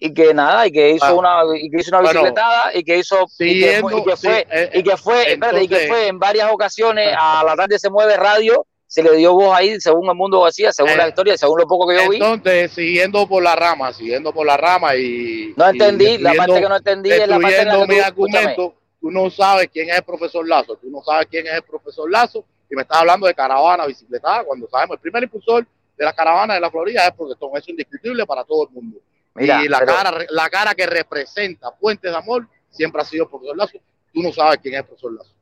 y 0.03 0.15
que 0.15 0.33
nada 0.33 0.67
y 0.67 0.73
que 0.73 0.91
hizo 0.93 1.05
Ah. 1.05 1.12
una 1.15 1.43
y 1.57 1.70
que 1.70 1.77
hizo 1.81 1.91
una 1.91 2.01
Bueno, 2.01 2.20
bicicletada 2.23 2.75
y 2.75 2.83
que 2.83 2.97
hizo 2.99 3.27
y 3.39 3.61
que 3.61 3.81
fue, 3.83 3.93
y 3.93 4.05
que 4.05 4.17
siguiendo, 4.17 4.17
fue, 4.17 4.17
sí, 4.17 4.29
eh, 4.51 4.70
y 4.75 4.83
que 4.83 4.97
fue, 4.97 5.33
espérate, 5.33 5.62
y 5.62 5.69
que 5.69 5.87
fue 5.89 6.07
en 6.09 6.19
varias 6.19 6.51
ocasiones 6.51 7.15
a 7.19 7.45
la 7.45 7.55
tarde 7.55 7.79
se 7.79 7.91
mueve 7.91 8.17
radio 8.17 8.67
se 8.87 9.05
le 9.05 9.15
dio 9.17 9.35
voz 9.35 9.55
ahí 9.57 9.79
según 9.79 10.09
el 10.09 10.17
mundo 10.17 10.41
vacía 10.41 10.73
según 10.73 10.93
Eh, 10.93 10.97
la 10.97 11.09
historia 11.09 11.37
según 11.37 11.61
lo 11.61 11.67
poco 11.69 11.87
que 11.87 11.97
yo 11.97 12.09
vi 12.09 12.17
Entonces, 12.17 12.73
siguiendo 12.73 13.29
por 13.29 13.43
la 13.43 13.55
rama, 13.55 13.93
siguiendo 13.93 14.33
por 14.33 14.47
la 14.47 14.57
rama 14.57 14.97
y. 14.97 15.53
no 15.57 15.67
y 15.67 15.70
entendí 15.70 16.19
la 16.19 16.33
parte 16.35 16.61
que 16.61 16.69
no 16.69 16.77
entendí 16.77 17.12
es 17.12 17.29
la 17.29 17.39
parte 17.39 17.61
en 17.61 17.69
la 17.69 17.75
que 17.75 17.81
mi 17.81 17.87
tú, 17.87 18.01
escúchame, 18.01 18.39
argumento, 18.39 18.75
tú 19.01 19.11
no 19.11 19.31
sabes 19.31 19.69
quién 19.73 19.91
es 19.91 19.97
el 19.99 20.03
profesor 20.03 20.49
Lazo, 20.49 20.77
tú 20.77 20.89
no 20.91 21.03
sabes 21.03 21.27
quién 21.31 21.47
es 21.47 21.53
el 21.53 21.62
profesor 21.62 22.11
Lazo, 22.11 22.45
y 22.70 22.75
me 22.75 22.83
estás 22.83 22.99
hablando 22.99 23.27
de 23.27 23.35
caravana 23.35 23.87
bicicletada, 23.87 24.45
cuando 24.45 24.67
sabemos 24.69 24.97
el 24.97 25.01
primer 25.01 25.23
impulsor 25.25 25.67
de 25.97 26.05
la 26.05 26.12
caravana 26.15 26.55
de 26.55 26.61
la 26.61 26.70
Florida 26.70 27.07
es 27.07 27.12
protestón, 27.12 27.51
eso 27.51 27.59
es 27.59 27.69
indiscutible 27.69 28.25
para 28.25 28.43
todo 28.45 28.67
el 28.67 28.70
mundo. 28.75 28.99
Mira, 29.34 29.65
y 29.65 29.68
la 29.68 29.78
pero- 29.78 29.92
cara, 29.94 30.26
la 30.31 30.50
cara 30.50 30.75
que 30.75 30.86
representa 30.86 31.70
Puentes 31.70 32.10
de 32.10 32.17
Amor 32.17 32.47
siempre 32.70 33.00
ha 33.02 33.05
sido 33.05 33.25
el 33.25 33.31
profesor 33.31 33.57
Lazo, 33.57 33.78
tú 34.12 34.23
no 34.23 34.33
sabes 34.33 34.59
quién 34.60 34.75
es 34.75 34.81
el 34.81 34.86
profesor 34.86 35.12
Lazo. 35.12 35.33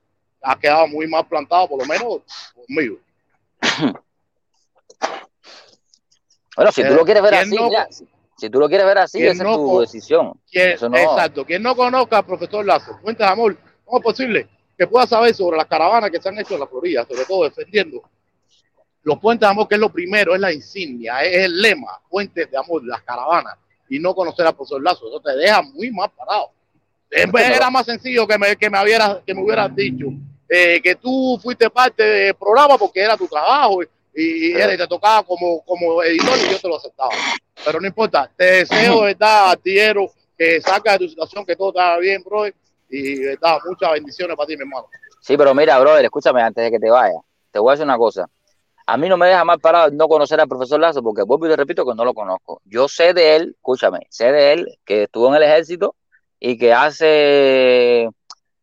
Ha 0.42 0.58
quedado 0.58 0.86
muy 0.88 1.06
mal 1.06 1.26
plantado, 1.26 1.68
por 1.68 1.80
lo 1.80 1.86
menos 1.86 2.20
conmigo. 2.54 2.98
bueno 6.56 6.72
si 6.72 6.82
tú 6.84 6.94
lo 6.94 7.04
quieres 7.04 7.22
ver 7.22 7.32
¿quién 7.32 7.42
así 7.46 7.56
no- 7.56 7.68
mira, 7.68 7.86
si, 7.90 8.08
si 8.36 8.50
tú 8.50 8.58
lo 8.60 8.68
quieres 8.68 8.86
ver 8.86 8.98
así 8.98 9.18
¿quién 9.18 9.32
esa 9.32 9.44
no 9.44 9.50
es 9.50 9.56
tu 9.56 9.80
decisión. 9.80 10.40
Quien- 10.50 10.70
Eso 10.72 10.88
no- 10.88 10.96
Exacto. 10.96 11.44
Quien 11.44 11.62
no 11.62 11.74
conozca 11.76 12.18
al 12.18 12.26
profesor 12.26 12.64
Lazo, 12.64 12.98
Fuentes 13.00 13.26
de 13.26 13.32
Amor, 13.32 13.56
¿cómo 13.84 13.98
es 13.98 14.04
posible 14.04 14.48
que 14.76 14.86
pueda 14.86 15.06
saber 15.06 15.34
sobre 15.34 15.56
las 15.56 15.66
caravanas 15.66 16.10
que 16.10 16.20
se 16.20 16.28
han 16.28 16.38
hecho 16.38 16.54
en 16.54 16.60
la 16.60 16.66
Florida, 16.66 17.04
sobre 17.06 17.24
todo 17.24 17.44
defendiendo 17.44 18.02
los 19.02 19.18
puentes 19.18 19.46
de 19.46 19.50
amor, 19.50 19.66
que 19.66 19.74
es 19.76 19.80
lo 19.80 19.90
primero, 19.90 20.34
es 20.34 20.40
la 20.40 20.52
insignia, 20.52 21.22
es 21.22 21.44
el 21.46 21.62
lema, 21.62 21.98
puentes 22.10 22.50
de 22.50 22.56
amor, 22.58 22.84
las 22.84 23.00
caravanas, 23.02 23.56
y 23.88 23.98
no 23.98 24.14
conocer 24.14 24.46
al 24.46 24.54
profesor 24.54 24.82
Lazo, 24.82 25.08
eso 25.08 25.20
te 25.20 25.34
deja 25.36 25.62
muy 25.62 25.90
mal 25.90 26.10
parado. 26.10 26.50
Era 27.10 27.70
más 27.70 27.86
sencillo 27.86 28.26
que 28.26 28.36
me, 28.38 28.56
que 28.56 28.68
me, 28.68 28.82
hubiera, 28.82 29.22
que 29.26 29.32
me 29.34 29.42
hubieras 29.42 29.74
dicho 29.74 30.06
eh, 30.48 30.80
que 30.82 30.94
tú 30.94 31.38
fuiste 31.42 31.70
parte 31.70 32.02
del 32.02 32.34
programa 32.34 32.76
porque 32.76 33.00
era 33.00 33.16
tu 33.16 33.26
trabajo 33.26 33.82
y, 33.82 33.88
y 34.14 34.52
era- 34.52 34.74
y 34.74 34.76
te 34.76 34.86
tocaba 34.86 35.22
como, 35.22 35.62
como 35.64 36.02
editor 36.02 36.36
y 36.38 36.52
yo 36.52 36.58
te 36.60 36.68
lo 36.68 36.76
aceptaba. 36.76 37.10
Pero 37.64 37.80
no 37.80 37.86
importa, 37.86 38.30
te 38.36 38.44
deseo, 38.44 39.02
¿verdad, 39.02 39.50
artillero, 39.52 40.10
que 40.36 40.60
saca 40.60 40.92
de 40.92 40.98
tu 41.00 41.08
situación, 41.08 41.44
que 41.46 41.56
todo 41.56 41.70
está 41.70 41.96
bien, 41.98 42.22
bro, 42.22 42.46
y 42.90 43.24
¿verdad? 43.24 43.58
muchas 43.68 43.92
bendiciones 43.92 44.36
para 44.36 44.46
ti, 44.46 44.56
mi 44.56 44.62
hermano. 44.62 44.86
Sí, 45.20 45.36
pero 45.36 45.54
mira, 45.54 45.78
brother, 45.80 46.04
escúchame 46.04 46.40
antes 46.42 46.62
de 46.64 46.70
que 46.70 46.78
te 46.78 46.90
vaya. 46.90 47.18
Te 47.50 47.58
voy 47.58 47.70
a 47.70 47.72
decir 47.72 47.84
una 47.84 47.98
cosa. 47.98 48.28
A 48.90 48.96
mí 48.96 49.06
no 49.06 49.18
me 49.18 49.26
deja 49.26 49.44
mal 49.44 49.60
parado 49.60 49.90
no 49.90 50.08
conocer 50.08 50.40
al 50.40 50.48
profesor 50.48 50.80
Lazo, 50.80 51.02
porque 51.02 51.22
vuelvo 51.22 51.46
y 51.46 51.50
te 51.50 51.56
repito 51.56 51.84
que 51.84 51.94
no 51.94 52.06
lo 52.06 52.14
conozco. 52.14 52.62
Yo 52.64 52.88
sé 52.88 53.12
de 53.12 53.36
él, 53.36 53.52
escúchame, 53.56 54.06
sé 54.08 54.32
de 54.32 54.52
él 54.54 54.78
que 54.86 55.02
estuvo 55.02 55.28
en 55.28 55.34
el 55.34 55.42
ejército 55.42 55.94
y 56.40 56.56
que 56.56 56.72
hace 56.72 58.08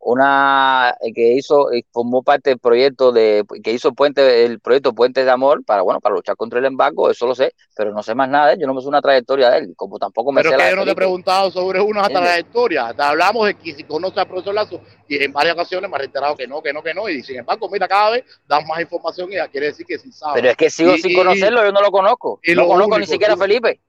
una 0.08 0.96
eh, 1.02 1.12
que 1.14 1.34
hizo 1.34 1.74
y 1.74 1.84
formó 1.92 2.22
parte 2.24 2.52
del 2.52 2.60
proyecto 2.60 3.12
de 3.12 3.44
que 3.64 3.74
hizo 3.74 3.90
el 3.90 3.96
puente 3.96 4.46
el 4.46 4.60
proyecto 4.60 4.94
Puentes 4.94 5.26
de 5.26 5.32
Amor 5.32 5.64
para 5.66 5.82
bueno 5.82 6.00
para 6.00 6.16
luchar 6.16 6.36
contra 6.36 6.60
el 6.60 6.66
embargo 6.66 7.10
eso 7.10 7.26
lo 7.26 7.34
sé 7.36 7.54
pero 7.76 7.92
no 7.92 8.04
sé 8.04 8.14
más 8.14 8.30
nada 8.30 8.48
de 8.48 8.54
él 8.54 8.60
yo 8.62 8.68
no 8.68 8.74
me 8.76 8.82
sé 8.82 8.88
una 8.88 9.02
trayectoria 9.02 9.50
de 9.50 9.58
él 9.60 9.74
como 9.76 9.98
tampoco 9.98 10.32
me 10.32 10.42
Pero 10.42 10.52
sé 10.52 10.56
es 10.56 10.64
que 10.64 10.70
yo 10.70 10.76
no 10.78 10.86
te 10.86 10.92
he 10.92 10.96
preguntado 10.96 11.52
sobre 11.52 11.80
una 11.82 12.08
trayectoria. 12.08 12.94
Te 12.94 13.02
hablamos 13.02 13.48
de 13.48 13.56
que 13.56 13.74
si 13.74 13.84
conoce 13.84 14.20
al 14.20 14.28
profesor 14.28 14.54
Lazo 14.54 14.80
y 15.08 15.24
en 15.24 15.32
varias 15.34 15.56
ocasiones 15.56 15.90
me 15.90 15.96
ha 15.96 16.00
reiterado 16.00 16.36
que 16.36 16.48
no, 16.48 16.62
que 16.62 16.72
no, 16.74 16.84
que 16.84 16.94
no. 16.94 17.10
Y 17.10 17.24
sin 17.24 17.40
embargo, 17.40 17.68
mira, 17.70 17.88
cada 17.88 18.12
vez 18.12 18.26
das 18.48 18.66
más 18.68 18.80
información 18.82 19.32
y 19.32 19.36
ya 19.36 19.48
quiere 19.48 19.68
decir 19.68 19.86
que 19.86 19.98
sí 19.98 20.12
sabe. 20.12 20.36
pero 20.36 20.50
es 20.50 20.58
que 20.58 20.70
sigo 20.70 20.94
Y- 20.96 21.02
sin 21.02 21.12
y- 21.12 21.16
conocerlo 21.16 21.64
yo 21.64 21.72
no 21.72 21.82
lo 21.82 21.92
conozco 21.92 22.40
y 22.44 22.54
no 22.54 22.62
lo 22.64 22.68
conozco 22.68 23.00
ni 23.00 23.08
siquiera 23.08 23.34
a 23.34 23.38
Felipe 23.38 23.80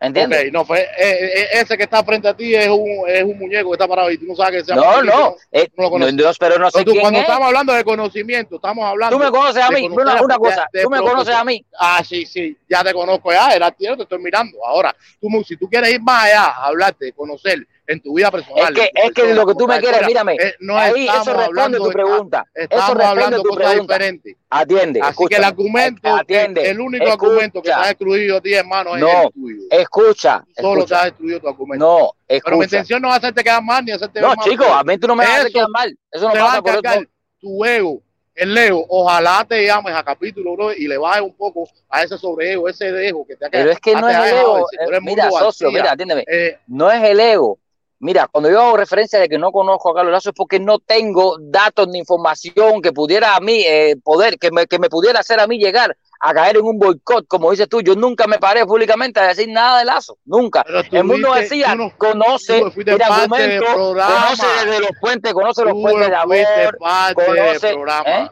¿entiendes? 0.00 0.46
Ok, 0.46 0.52
no, 0.52 0.64
fue, 0.64 0.80
eh, 0.80 0.88
eh, 0.98 1.48
ese 1.52 1.76
que 1.76 1.84
está 1.84 2.04
frente 2.04 2.28
a 2.28 2.36
ti 2.36 2.54
es 2.54 2.68
un, 2.68 3.04
es 3.08 3.22
un 3.22 3.38
muñeco 3.38 3.70
que 3.70 3.74
está 3.74 3.88
parado 3.88 4.10
y 4.10 4.18
tú 4.18 4.26
no 4.26 4.36
sabes 4.36 4.60
que 4.60 4.64
se 4.64 4.74
llama 4.74 4.86
No, 4.86 4.92
Felipe, 4.98 5.16
no, 5.16 5.36
eh, 5.52 5.68
no 5.76 5.84
lo 5.84 5.90
conoces. 5.90 6.14
no, 6.14 6.22
no, 6.24 6.32
pero 6.38 6.58
no 6.58 6.70
sé 6.70 6.84
tú, 6.84 6.90
quién 6.92 7.00
cuando 7.00 7.18
es. 7.20 7.24
estamos 7.24 7.46
hablando 7.46 7.72
de 7.72 7.84
conocimiento, 7.84 8.56
estamos 8.56 8.84
hablando. 8.84 9.16
Tú 9.16 9.24
me 9.24 9.30
conoces 9.30 9.62
a 9.62 9.70
mí, 9.70 9.88
una, 9.88 10.38
cosa, 10.38 10.68
tú 10.82 10.90
me 10.90 11.00
conoces 11.00 11.34
a 11.34 11.44
mí. 11.44 11.64
Ah, 11.78 12.02
sí, 12.06 12.26
sí, 12.26 12.56
ya 12.68 12.84
te 12.84 12.92
conozco 12.92 13.32
ya, 13.32 13.50
era 13.50 13.70
tío, 13.70 13.96
te 13.96 14.02
estoy 14.02 14.18
mirando. 14.18 14.58
Ahora, 14.66 14.94
tú, 15.20 15.28
si 15.46 15.56
tú 15.56 15.68
quieres 15.68 15.92
ir 15.94 16.00
más 16.00 16.24
allá, 16.24 16.46
hablarte, 16.64 17.12
conocer 17.12 17.66
en 17.88 18.00
tu 18.00 18.14
vida 18.14 18.30
personal. 18.30 18.64
Es 18.64 18.70
que, 18.74 18.90
es 18.94 19.12
que 19.12 19.34
lo 19.34 19.46
que 19.46 19.54
tú 19.54 19.66
me 19.66 19.78
quieres, 19.80 20.06
mírame, 20.06 20.34
eh, 20.34 20.54
no 20.60 20.76
ahí 20.76 21.06
estamos 21.06 21.28
eso 21.28 21.36
responde 21.36 21.78
tu 21.78 21.88
pregunta. 21.90 22.46
Eso 22.54 22.68
Estamos 22.70 23.04
hablando 23.04 23.42
tu 23.42 23.48
cosas 23.50 23.66
pregunta. 23.70 23.94
diferentes. 23.94 24.36
Atiende, 24.50 25.00
Así 25.02 25.24
que 25.26 25.36
el 25.36 25.44
argumento, 25.44 26.14
atiende, 26.14 26.70
el 26.70 26.80
único 26.80 27.06
argumento 27.10 27.60
que 27.62 27.68
te 27.68 27.72
ha 27.72 27.76
escucha. 27.76 27.88
destruido 27.88 28.36
a 28.36 28.40
ti, 28.40 28.54
hermano, 28.54 28.94
es 28.96 29.02
No, 29.02 29.22
el 29.24 29.32
tuyo. 29.32 29.62
escucha, 29.70 30.44
Solo 30.56 30.72
te 30.74 30.78
escucha. 30.80 31.00
ha 31.00 31.04
destruido 31.06 31.40
tu 31.40 31.48
argumento. 31.48 31.84
No, 31.84 32.10
Pero 32.26 32.40
mi 32.56 32.64
escucha. 32.64 32.64
intención 32.64 33.02
no 33.02 33.08
es 33.10 33.16
hacerte 33.16 33.42
quedar 33.44 33.62
mal 33.62 33.84
ni 33.84 33.92
hacerte 33.92 34.20
No, 34.20 34.28
mal. 34.34 34.38
chico, 34.48 34.64
a 34.64 34.82
mí 34.84 34.98
tú 34.98 35.06
no 35.08 35.16
me 35.16 35.24
vas 35.24 35.30
a 35.32 35.34
hacer 35.36 35.46
Eso 35.48 35.54
quedar 35.54 35.68
mal. 35.70 35.98
Eso 36.10 36.26
no 36.26 36.32
te 36.32 36.38
va 36.38 36.54
a 36.54 36.62
por 36.62 36.70
eso. 36.84 37.04
tu 37.40 37.64
ego, 37.64 38.02
el 38.34 38.56
ego. 38.56 38.84
Ojalá 38.88 39.44
te 39.48 39.64
llames 39.66 39.94
a 39.94 40.02
capítulo, 40.04 40.54
bro, 40.54 40.72
y 40.72 40.86
le 40.88 40.96
bajes 40.98 41.22
un 41.22 41.34
poco 41.34 41.68
a 41.88 42.02
ese 42.02 42.16
sobreego, 42.18 42.68
ese 42.68 42.88
ego 43.06 43.26
que 43.26 43.36
te 43.36 43.46
ha 43.46 43.50
Pero 43.50 43.70
es 43.70 43.78
que 43.80 43.94
ha- 43.94 44.00
no 44.00 44.08
es 44.08 44.16
el 44.16 44.38
ego. 44.38 44.58
eh, 44.60 45.00
Mira, 45.02 45.30
socio, 45.30 45.70
mira, 45.70 45.92
atiéndeme. 45.92 46.24
Eh, 46.26 46.58
No 46.66 46.90
es 46.90 47.02
el 47.02 47.20
ego. 47.20 47.58
Mira, 47.98 48.28
cuando 48.30 48.50
yo 48.50 48.60
hago 48.60 48.76
referencia 48.76 49.18
de 49.18 49.26
que 49.28 49.38
no 49.38 49.50
conozco 49.52 49.90
a 49.90 49.94
Carlos 49.94 50.12
Lazo 50.12 50.28
es 50.30 50.34
porque 50.36 50.60
no 50.60 50.78
tengo 50.78 51.38
datos 51.40 51.88
ni 51.88 51.98
información 51.98 52.82
que 52.82 52.92
pudiera 52.92 53.34
a 53.34 53.40
mí 53.40 53.62
eh, 53.66 53.96
poder, 54.04 54.38
que 54.38 54.50
me, 54.50 54.66
que 54.66 54.78
me 54.78 54.90
pudiera 54.90 55.20
hacer 55.20 55.40
a 55.40 55.46
mí 55.46 55.58
llegar 55.58 55.96
a 56.20 56.34
caer 56.34 56.56
en 56.58 56.64
un 56.66 56.78
boicot, 56.78 57.26
como 57.26 57.50
dices 57.50 57.68
tú. 57.70 57.80
Yo 57.80 57.94
nunca 57.94 58.26
me 58.26 58.38
paré 58.38 58.66
públicamente 58.66 59.18
a 59.20 59.28
decir 59.28 59.48
nada 59.48 59.78
de 59.78 59.86
Lazo, 59.86 60.18
nunca. 60.26 60.62
El 60.92 61.04
mundo 61.04 61.32
decía, 61.34 61.74
no- 61.74 61.92
conoce 61.96 62.58
el 62.58 63.02
argumento, 63.02 63.64
conoce 64.08 64.46
desde 64.66 64.80
los 64.80 64.90
puentes, 65.00 65.32
conoce 65.32 65.64
los 65.64 65.72
puentes 65.82 66.08
de 66.10 66.16
amor, 66.16 66.78
conoce. 67.14 67.74
¿eh? 68.06 68.30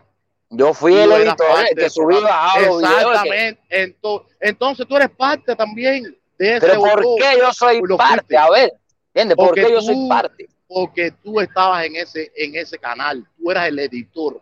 Yo 0.51 0.75
fui 0.75 0.95
el 0.95 1.11
editor 1.11 1.47
parte 1.49 1.71
el 1.71 1.77
que 1.79 1.91
subí 1.91 2.15
que- 2.17 2.65
Exactamente. 2.65 3.61
Ento- 3.71 4.25
Entonces 4.41 4.87
tú 4.87 4.97
eres 4.97 5.11
parte 5.11 5.57
también 5.57 6.03
de 6.39 6.57
ese 6.57 6.67
Pero 6.67 6.81
¿por 6.83 7.03
qué 7.17 7.39
yo 7.39 7.53
soy 7.53 7.81
parte? 7.97 8.15
fuiste. 8.19 8.37
A 8.37 8.51
ver, 8.51 8.73
¿entiendes? 9.15 9.37
¿Por 9.37 9.47
Porque 9.49 9.63
qué 9.63 9.73
yo 9.73 9.79
tú- 9.79 9.87
soy 9.87 10.09
parte? 10.09 10.49
Porque 10.67 11.11
tú 11.23 11.41
estabas 11.41 11.85
en 11.87 11.97
ese, 11.97 12.33
en 12.37 12.57
ese 12.57 12.79
canal, 12.79 13.25
tú 13.39 13.51
eras 13.51 13.69
el 13.69 13.79
editor. 13.79 14.41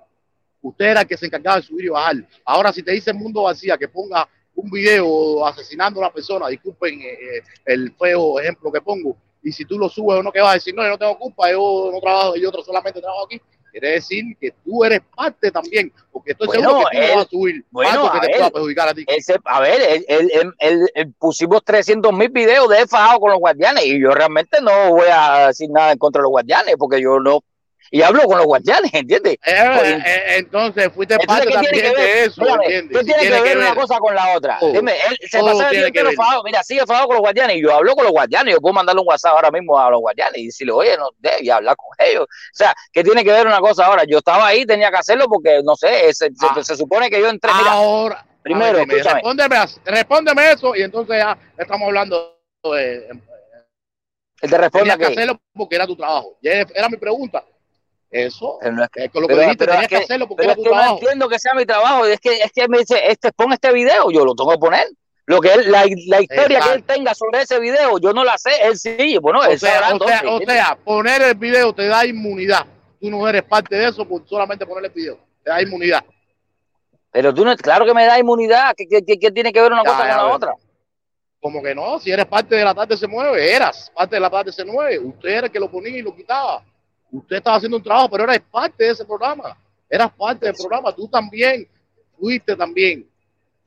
Usted 0.62 0.84
era 0.86 1.01
el 1.02 1.07
que 1.07 1.17
se 1.17 1.26
encargaba 1.26 1.57
de 1.57 1.62
subir 1.62 1.86
y 1.86 1.89
bajar. 1.89 2.17
Ahora, 2.44 2.73
si 2.73 2.83
te 2.83 2.92
dice 2.92 3.10
el 3.10 3.17
mundo 3.18 3.42
vacía 3.42 3.76
que 3.76 3.89
ponga 3.89 4.26
un 4.55 4.70
video 4.70 5.44
asesinando 5.47 6.01
a 6.01 6.05
una 6.07 6.12
persona, 6.15 6.49
disculpen 6.49 7.01
eh, 7.02 7.12
eh, 7.12 7.42
el 7.67 7.92
feo 7.99 8.39
ejemplo 8.39 8.70
que 8.70 8.81
pongo, 8.81 9.17
y 9.42 9.51
si 9.51 9.65
tú 9.65 9.76
lo 9.78 9.89
subes 9.89 10.20
uno 10.20 10.31
que 10.31 10.41
va 10.41 10.52
a 10.52 10.55
decir, 10.55 10.73
no, 10.75 10.83
yo 10.84 10.91
no 10.91 10.99
tengo 10.99 11.18
culpa, 11.18 11.51
yo 11.51 11.91
no 11.92 12.01
trabajo, 12.01 12.36
yo 12.36 12.51
solamente 12.65 13.01
trabajo 13.01 13.25
aquí, 13.25 13.41
quiere 13.73 13.91
decir 13.92 14.25
que 14.41 14.52
tú 14.65 14.84
eres 14.84 15.01
parte 15.17 15.51
también, 15.51 15.92
porque 16.12 16.33
estoy 16.33 16.47
Bueno, 16.47 16.62
seguro 16.62 16.84
que 16.91 16.97
tú 16.97 17.01
no 17.01 17.09
él- 17.09 17.15
vas 17.17 17.26
a 17.26 17.28
subir 17.28 17.65
bueno, 17.70 17.91
algo 17.91 18.12
que 18.12 18.18
a 18.18 18.20
te 18.20 18.26
ver, 18.28 18.36
pueda 18.36 18.51
perjudicar 18.51 18.89
a 18.89 18.94
ti. 18.94 19.05
Ese- 19.09 19.36
a 19.44 19.60
ver, 19.60 20.05
él- 20.07 20.55
él- 20.59 21.15
pusimos 21.18 21.65
300 21.65 22.12
mil 22.12 22.28
videos 22.28 22.68
de 22.68 22.86
fajado 22.86 23.18
con 23.18 23.31
los 23.31 23.41
guardianes 23.41 23.84
y 23.86 24.01
yo 24.01 24.10
realmente 24.12 24.60
no 24.60 24.91
voy 24.91 25.09
a 25.12 25.49
decir 25.49 25.68
nada 25.70 25.91
en 25.92 25.99
contra 25.99 26.20
de 26.20 26.25
los 26.25 26.31
guardianes 26.31 26.76
porque 26.78 27.01
yo 27.02 27.18
no. 27.18 27.42
Y 27.91 28.01
hablo 28.02 28.23
con 28.25 28.39
los 28.39 28.47
guardianes, 28.47 28.91
¿entiendes? 28.94 29.36
Eh, 29.44 29.69
Oye, 29.81 30.02
eh, 30.07 30.23
entonces 30.39 30.91
fuiste 30.94 31.15
Entonces, 31.15 31.27
parte 31.44 31.47
¿qué 31.47 31.59
tiene 31.70 31.83
también 31.83 31.94
que 31.94 32.01
ver? 32.01 32.07
de 32.15 32.25
eso, 32.25 32.41
Mírame, 32.41 32.65
¿entiendes? 32.65 32.99
¿Qué 32.99 33.05
tiene, 33.05 33.20
tiene 33.20 33.36
que 33.36 33.43
ver 33.43 33.52
que 33.52 33.59
una 33.59 33.75
cosa 33.75 33.99
con 33.99 34.15
la 34.15 34.36
otra? 34.36 34.59
Todo. 34.59 34.73
Dime, 34.73 34.93
él 35.11 35.19
se 35.28 35.39
Todo 35.39 35.47
pasa 35.52 35.65
el 35.65 35.70
día 35.77 35.81
que 35.91 35.99
entero 36.01 36.12
fajado, 36.12 36.43
mira, 36.44 36.62
sigue 36.62 36.86
fajado 36.86 37.07
con 37.07 37.17
los 37.17 37.20
guardianes 37.23 37.57
y 37.57 37.62
yo 37.62 37.75
hablo 37.75 37.94
con 37.94 38.05
los 38.05 38.12
guardianes, 38.12 38.55
yo 38.55 38.61
puedo 38.61 38.73
mandarle 38.73 39.01
un 39.02 39.09
WhatsApp 39.09 39.33
ahora 39.33 39.51
mismo 39.51 39.78
a 39.78 39.91
los 39.91 40.01
guardianes 40.01 40.39
y 40.39 40.47
decirle, 40.47 40.73
oye, 40.73 40.97
no 40.97 41.09
de 41.19 41.31
y 41.41 41.51
hablar 41.51 41.77
con 41.77 41.89
ellos. 41.99 42.25
O 42.25 42.55
sea, 42.55 42.75
¿qué 42.93 43.05
tiene 43.05 43.23
que 43.25 43.33
ver 43.33 43.47
una 43.47 43.61
cosa 43.61 43.85
ahora? 43.86 44.05
Yo 44.09 44.19
estaba 44.19 44.47
ahí, 44.47 44.65
tenía 44.65 44.91
que 44.91 44.97
hacerlo 44.97 45.27
porque, 45.28 45.61
no 45.62 45.77
sé, 45.77 46.12
se, 46.15 46.31
se- 46.35 46.65
se 46.65 46.77
supone 46.77 47.11
que 47.11 47.20
yo 47.20 47.28
entré, 47.28 47.51
mira, 47.52 47.73
Ahora, 47.73 48.25
primero, 48.43 48.78
ver, 48.78 48.89
dime, 48.89 49.02
respóndeme, 49.02 49.57
respóndeme 49.85 50.51
eso 50.52 50.75
y 50.75 50.83
entonces 50.83 51.17
ya 51.19 51.36
estamos 51.59 51.86
hablando 51.89 52.39
de, 52.65 53.09
él 54.41 54.51
te 54.51 54.59
responde 54.59 54.86
que 54.86 54.93
a 54.93 54.97
qué. 54.99 55.05
hacerlo 55.07 55.41
porque 55.55 55.77
era 55.77 55.86
tu 55.86 55.94
trabajo. 55.97 56.36
Era 56.43 56.89
mi 56.89 56.97
pregunta. 56.97 57.44
Eso, 58.12 58.58
no 58.70 58.84
es 58.84 58.91
que- 58.91 59.05
es 59.07 59.10
con 59.10 59.23
lo 59.23 59.28
que 59.28 59.34
pero- 59.34 59.42
dijiste, 59.47 59.65
pero 59.65 59.73
tenías 59.73 59.89
que, 59.89 59.97
que- 59.97 60.05
hacerlo 60.05 60.28
porque 60.28 60.44
era 60.44 60.52
es 60.52 60.58
tu 60.58 60.62
que 60.65 60.68
no 60.68 60.74
trabajo. 60.76 60.99
entiendo 61.00 61.28
que 61.28 61.39
sea 61.39 61.55
mi 61.55 61.65
trabajo. 61.66 62.05
Es 62.07 62.20
que, 62.20 62.36
es 62.42 62.52
que 62.52 62.68
me 62.68 62.78
dice, 62.78 63.00
este, 63.08 63.32
pon 63.32 63.52
este 63.52 63.73
video, 63.73 64.10
yo 64.10 64.24
lo 64.24 64.34
tengo 64.34 64.50
que 64.52 64.58
poner. 64.58 64.86
Lo 65.24 65.41
que 65.41 65.52
él, 65.52 65.70
la, 65.70 65.84
la 66.08 66.20
historia 66.20 66.60
que 66.60 66.73
él 66.74 66.84
tenga 66.84 67.15
sobre 67.15 67.42
ese 67.42 67.58
video, 67.58 67.99
yo 67.99 68.12
no 68.12 68.23
la 68.24 68.36
sé, 68.36 68.50
él 68.65 68.76
sí, 68.76 69.16
bueno, 69.18 69.39
O 69.41 69.44
él 69.44 69.58
sea, 69.58 69.81
sabrá 69.81 69.94
o, 69.94 70.07
sea, 70.08 70.23
o 70.28 70.41
sea, 70.41 70.78
poner 70.84 71.23
el 71.23 71.34
video 71.36 71.73
te 71.73 71.86
da 71.86 72.05
inmunidad. 72.05 72.66
Tú 73.00 73.08
no 73.10 73.26
eres 73.26 73.44
parte 73.44 73.74
de 73.76 73.89
eso 73.89 74.07
por 74.07 74.28
solamente 74.28 74.66
poner 74.66 74.84
el 74.84 74.91
video. 74.91 75.18
Te 75.42 75.50
da 75.50 75.62
inmunidad. 75.62 76.05
Pero 77.10 77.32
tú 77.32 77.44
no, 77.44 77.57
claro 77.57 77.84
que 77.86 77.94
me 77.94 78.05
da 78.05 78.18
inmunidad, 78.18 78.74
¿qué, 78.76 78.86
qué, 78.89 79.18
qué- 79.18 79.31
tiene 79.31 79.52
que 79.52 79.60
ver 79.60 79.73
una 79.73 79.84
Ya, 79.84 79.91
cosa 79.91 80.07
ya 80.08 80.16
con 80.18 80.28
la 80.28 80.34
otra? 80.34 80.55
Como 81.41 81.62
que 81.62 81.74
no, 81.74 81.99
si 81.99 82.10
eres 82.10 82.26
parte 82.26 82.57
de 82.57 82.65
la 82.65 82.74
tarde 82.74 82.97
se 82.97 83.07
mueve, 83.07 83.55
eras 83.55 83.91
parte 83.94 84.16
de 84.16 84.20
la 84.20 84.31
tarde 84.31 84.52
se 84.52 84.65
mueve. 84.65 84.99
Usted 84.99 85.28
era 85.28 85.47
el 85.47 85.52
que 85.52 85.58
lo 85.60 85.70
ponía 85.70 85.97
y 85.97 86.02
lo 86.02 86.15
quitaba. 86.15 86.65
Usted 87.12 87.36
estaba 87.36 87.57
haciendo 87.57 87.76
un 87.76 87.82
trabajo, 87.82 88.08
pero 88.10 88.24
eras 88.24 88.41
parte 88.50 88.84
de 88.84 88.91
ese 88.91 89.05
programa. 89.05 89.57
Eras 89.89 90.10
parte 90.12 90.47
del 90.47 90.55
programa. 90.55 90.92
Tú 90.94 91.07
también 91.08 91.68
fuiste 92.18 92.57
también. 92.57 93.07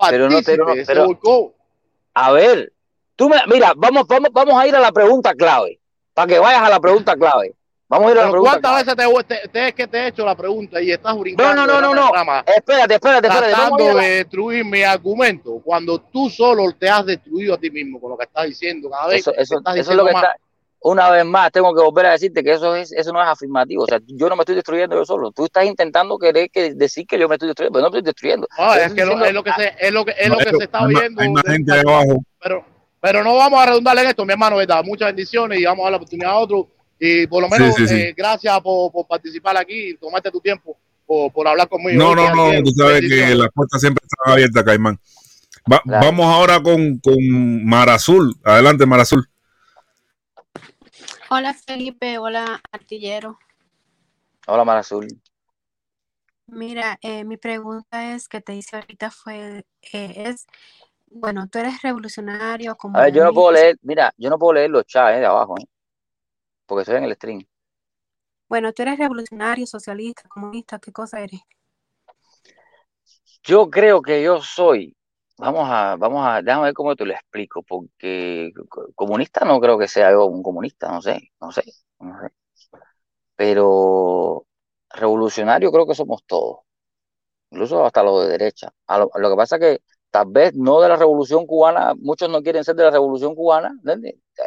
Pero 0.09 0.29
no, 0.29 0.39
pero 0.45 0.65
no, 0.67 0.73
pero- 0.85 1.05
boicot. 1.05 1.53
A 2.15 2.31
ver, 2.31 2.73
tú 3.15 3.29
me, 3.29 3.37
mira, 3.47 3.73
vamos, 3.75 4.07
vamos, 4.07 4.29
vamos 4.31 4.55
a 4.55 4.65
ir 4.67 4.75
a 4.75 4.79
la 4.79 4.91
pregunta 4.91 5.33
clave, 5.33 5.79
para 6.13 6.27
que 6.27 6.39
vayas 6.39 6.61
a 6.63 6.69
la 6.69 6.79
pregunta 6.79 7.15
clave. 7.15 7.53
Vamos 7.87 8.07
a 8.07 8.11
ir 8.13 8.17
a 8.17 8.23
la 8.25 8.31
pregunta 8.31 8.51
¿Cuántas 8.61 8.83
clave. 8.95 9.13
veces 9.13 9.27
te, 9.43 9.47
te- 9.49 9.73
que 9.73 9.87
te 9.87 9.97
he 9.99 10.07
hecho 10.07 10.25
la 10.25 10.35
pregunta 10.35 10.81
y 10.81 10.91
estás 10.91 11.13
No, 11.13 11.19
brincando? 11.21 11.67
no, 11.67 11.67
no, 11.67 11.81
no, 11.81 11.93
no. 11.93 12.11
rama, 12.11 12.43
Espérate, 12.47 12.95
espérate, 12.95 13.27
espérate. 13.27 13.53
Tratando 13.53 13.95
de 13.99 14.09
destruir 14.09 14.65
mi 14.65 14.81
argumento 14.81 15.61
cuando 15.63 15.99
tú 15.99 16.29
solo 16.29 16.71
te 16.71 16.89
has 16.89 17.05
destruido 17.05 17.53
a 17.53 17.57
ti 17.59 17.69
mismo 17.69 17.99
con 18.01 18.09
lo 18.11 18.17
que 18.17 18.23
estás 18.23 18.45
diciendo 18.47 18.89
cada 18.89 19.07
vez. 19.07 19.19
Eso, 19.19 19.33
eso, 19.35 19.57
estás 19.59 19.75
eso 19.77 19.91
es 19.91 19.97
lo 19.97 20.05
que 20.05 20.13
más. 20.13 20.23
está. 20.23 20.35
Una 20.87 21.09
vez 21.09 21.25
más, 21.25 21.51
tengo 21.51 21.73
que 21.73 21.81
volver 21.81 22.05
a 22.05 22.11
decirte 22.11 22.43
que 22.43 22.51
eso 22.53 22.75
es, 22.75 22.91
eso 22.91 23.11
no 23.11 23.19
es 23.21 23.27
afirmativo. 23.27 23.83
O 23.83 23.87
sea, 23.87 23.99
yo 24.05 24.29
no 24.29 24.35
me 24.35 24.41
estoy 24.43 24.53
destruyendo 24.55 24.95
yo 24.95 25.03
solo. 25.03 25.31
Tú 25.31 25.45
estás 25.45 25.65
intentando 25.65 26.17
querer 26.19 26.49
que 26.51 26.75
decir 26.75 27.07
que 27.07 27.17
yo 27.17 27.27
me 27.27 27.35
estoy 27.35 27.47
destruyendo, 27.47 27.73
pero 27.79 27.85
no 27.87 27.91
me 27.91 27.97
estoy 27.97 28.07
destruyendo. 28.11 28.47
No, 28.57 28.73
es 28.75 28.93
que 28.93 29.03
lo, 29.05 29.25
es 29.25 29.33
lo 29.33 29.43
que 29.43 29.51
se, 29.53 29.73
es 29.79 29.91
lo 29.91 30.05
que, 30.05 30.13
es 30.17 30.29
No, 30.29 30.35
lo 30.35 30.39
que 30.45 30.49
se 30.57 30.63
está 30.65 30.83
oyendo. 30.85 31.21
hay 31.21 31.29
más 31.31 31.43
de- 31.43 31.51
gente 31.53 31.73
ahí 31.73 31.79
abajo. 31.79 32.23
Pero, 32.39 32.65
pero 33.01 33.23
no 33.23 33.35
vamos 33.35 33.59
a 33.61 33.65
redundar 33.65 33.97
en 33.97 34.07
esto, 34.07 34.25
mi 34.25 34.33
hermano, 34.33 34.57
¿verdad? 34.57 34.83
Muchas 34.83 35.07
bendiciones 35.07 35.59
y 35.59 35.65
vamos 35.65 35.81
a 35.81 35.83
dar 35.85 35.91
la 35.93 35.97
oportunidad 35.97 36.31
a 36.31 36.35
otro. 36.37 36.67
Y 36.99 37.25
por 37.25 37.41
lo 37.41 37.49
menos, 37.49 37.73
sí, 37.75 37.87
sí. 37.87 37.95
eh, 37.95 38.13
gracias 38.15 38.61
por, 38.61 38.91
por 38.91 39.07
participar 39.07 39.57
aquí 39.57 39.89
y 39.89 39.97
tomarte 39.97 40.29
tu 40.29 40.39
tiempo 40.39 40.77
por, 41.07 41.31
por 41.33 41.47
hablar 41.47 41.67
conmigo. 41.67 41.97
No, 41.97 42.13
no, 42.15 42.29
no, 42.35 42.61
tú 42.63 42.69
sabes 42.77 43.01
que 43.01 43.33
las 43.33 43.49
puertas 43.55 43.81
siempre 43.81 44.03
están 44.05 44.33
abiertas, 44.33 44.63
Caimán. 44.63 44.99
Va- 45.71 45.81
Claro. 45.83 46.05
Vamos 46.05 46.25
ahora 46.27 46.61
con, 46.61 46.99
con 46.99 47.65
Mar 47.65 47.89
Azul. 47.89 48.35
Adelante, 48.43 48.85
Mar 48.85 48.99
Azul. 48.99 49.27
Hola 51.27 51.55
Felipe, 51.55 52.19
hola 52.19 52.61
artillero. 52.71 53.39
Hola, 54.47 54.63
Mar 54.63 54.77
Azul. 54.77 55.07
Mira, 56.45 56.99
eh, 57.01 57.23
mi 57.23 57.37
pregunta 57.37 58.13
es 58.13 58.27
que 58.27 58.41
te 58.41 58.53
hice 58.53 58.75
ahorita 58.75 59.09
fue, 59.09 59.65
eh, 59.91 60.13
es, 60.17 60.45
bueno, 61.07 61.47
tú 61.47 61.57
eres 61.57 61.81
revolucionario, 61.81 62.77
A 62.93 63.01
ver, 63.01 63.13
yo 63.13 63.23
no 63.23 63.33
puedo 63.33 63.51
leer, 63.51 63.75
mira, 63.81 64.13
yo 64.17 64.29
no 64.29 64.37
puedo 64.37 64.53
leer 64.53 64.69
los 64.69 64.85
chats 64.85 65.17
eh, 65.17 65.21
de 65.21 65.25
abajo, 65.25 65.55
eh, 65.57 65.65
porque 66.67 66.81
estoy 66.83 66.97
en 66.97 67.05
el 67.05 67.15
stream. 67.15 67.43
bueno, 68.47 68.71
tú 68.71 68.83
eres 68.83 68.99
revolucionario, 68.99 69.65
socialista, 69.65 70.29
comunista, 70.29 70.77
¿qué 70.77 70.91
cosa 70.91 71.21
eres? 71.21 71.41
Yo 73.43 73.71
creo 73.71 74.03
que 74.03 74.21
yo 74.21 74.41
soy, 74.41 74.95
vamos 75.37 75.67
a, 75.69 75.95
vamos 75.97 76.25
a, 76.25 76.41
déjame 76.41 76.65
ver 76.65 76.73
cómo 76.73 76.95
te 76.95 77.05
lo 77.05 77.13
explico, 77.13 77.63
porque 77.63 78.51
co- 78.69 78.87
comunista 78.95 79.45
no 79.45 79.59
creo 79.59 79.77
que 79.77 79.87
sea 79.87 80.17
un 80.19 80.43
comunista, 80.43 80.89
no 80.91 81.01
sé, 81.01 81.31
no 81.41 81.51
sé, 81.51 81.63
no 81.99 82.19
sé. 82.21 82.29
Pero 83.35 84.45
revolucionario 84.91 85.71
creo 85.71 85.85
que 85.87 85.95
somos 85.95 86.23
todos, 86.25 86.59
incluso 87.51 87.85
hasta 87.85 88.03
los 88.03 88.23
de 88.25 88.31
derecha. 88.31 88.73
A 88.87 88.99
lo, 88.99 89.09
que 89.11 89.37
pasa 89.37 89.59
que 89.59 89.81
tal 90.11 90.27
vez 90.29 90.53
no 90.55 90.81
de 90.81 90.89
la 90.89 90.97
revolución 90.97 91.45
cubana, 91.47 91.93
muchos 91.99 92.29
no 92.29 92.43
quieren 92.43 92.63
ser 92.65 92.75
de 92.75 92.83
la 92.85 92.91
revolución 92.91 93.35
cubana. 93.35 93.73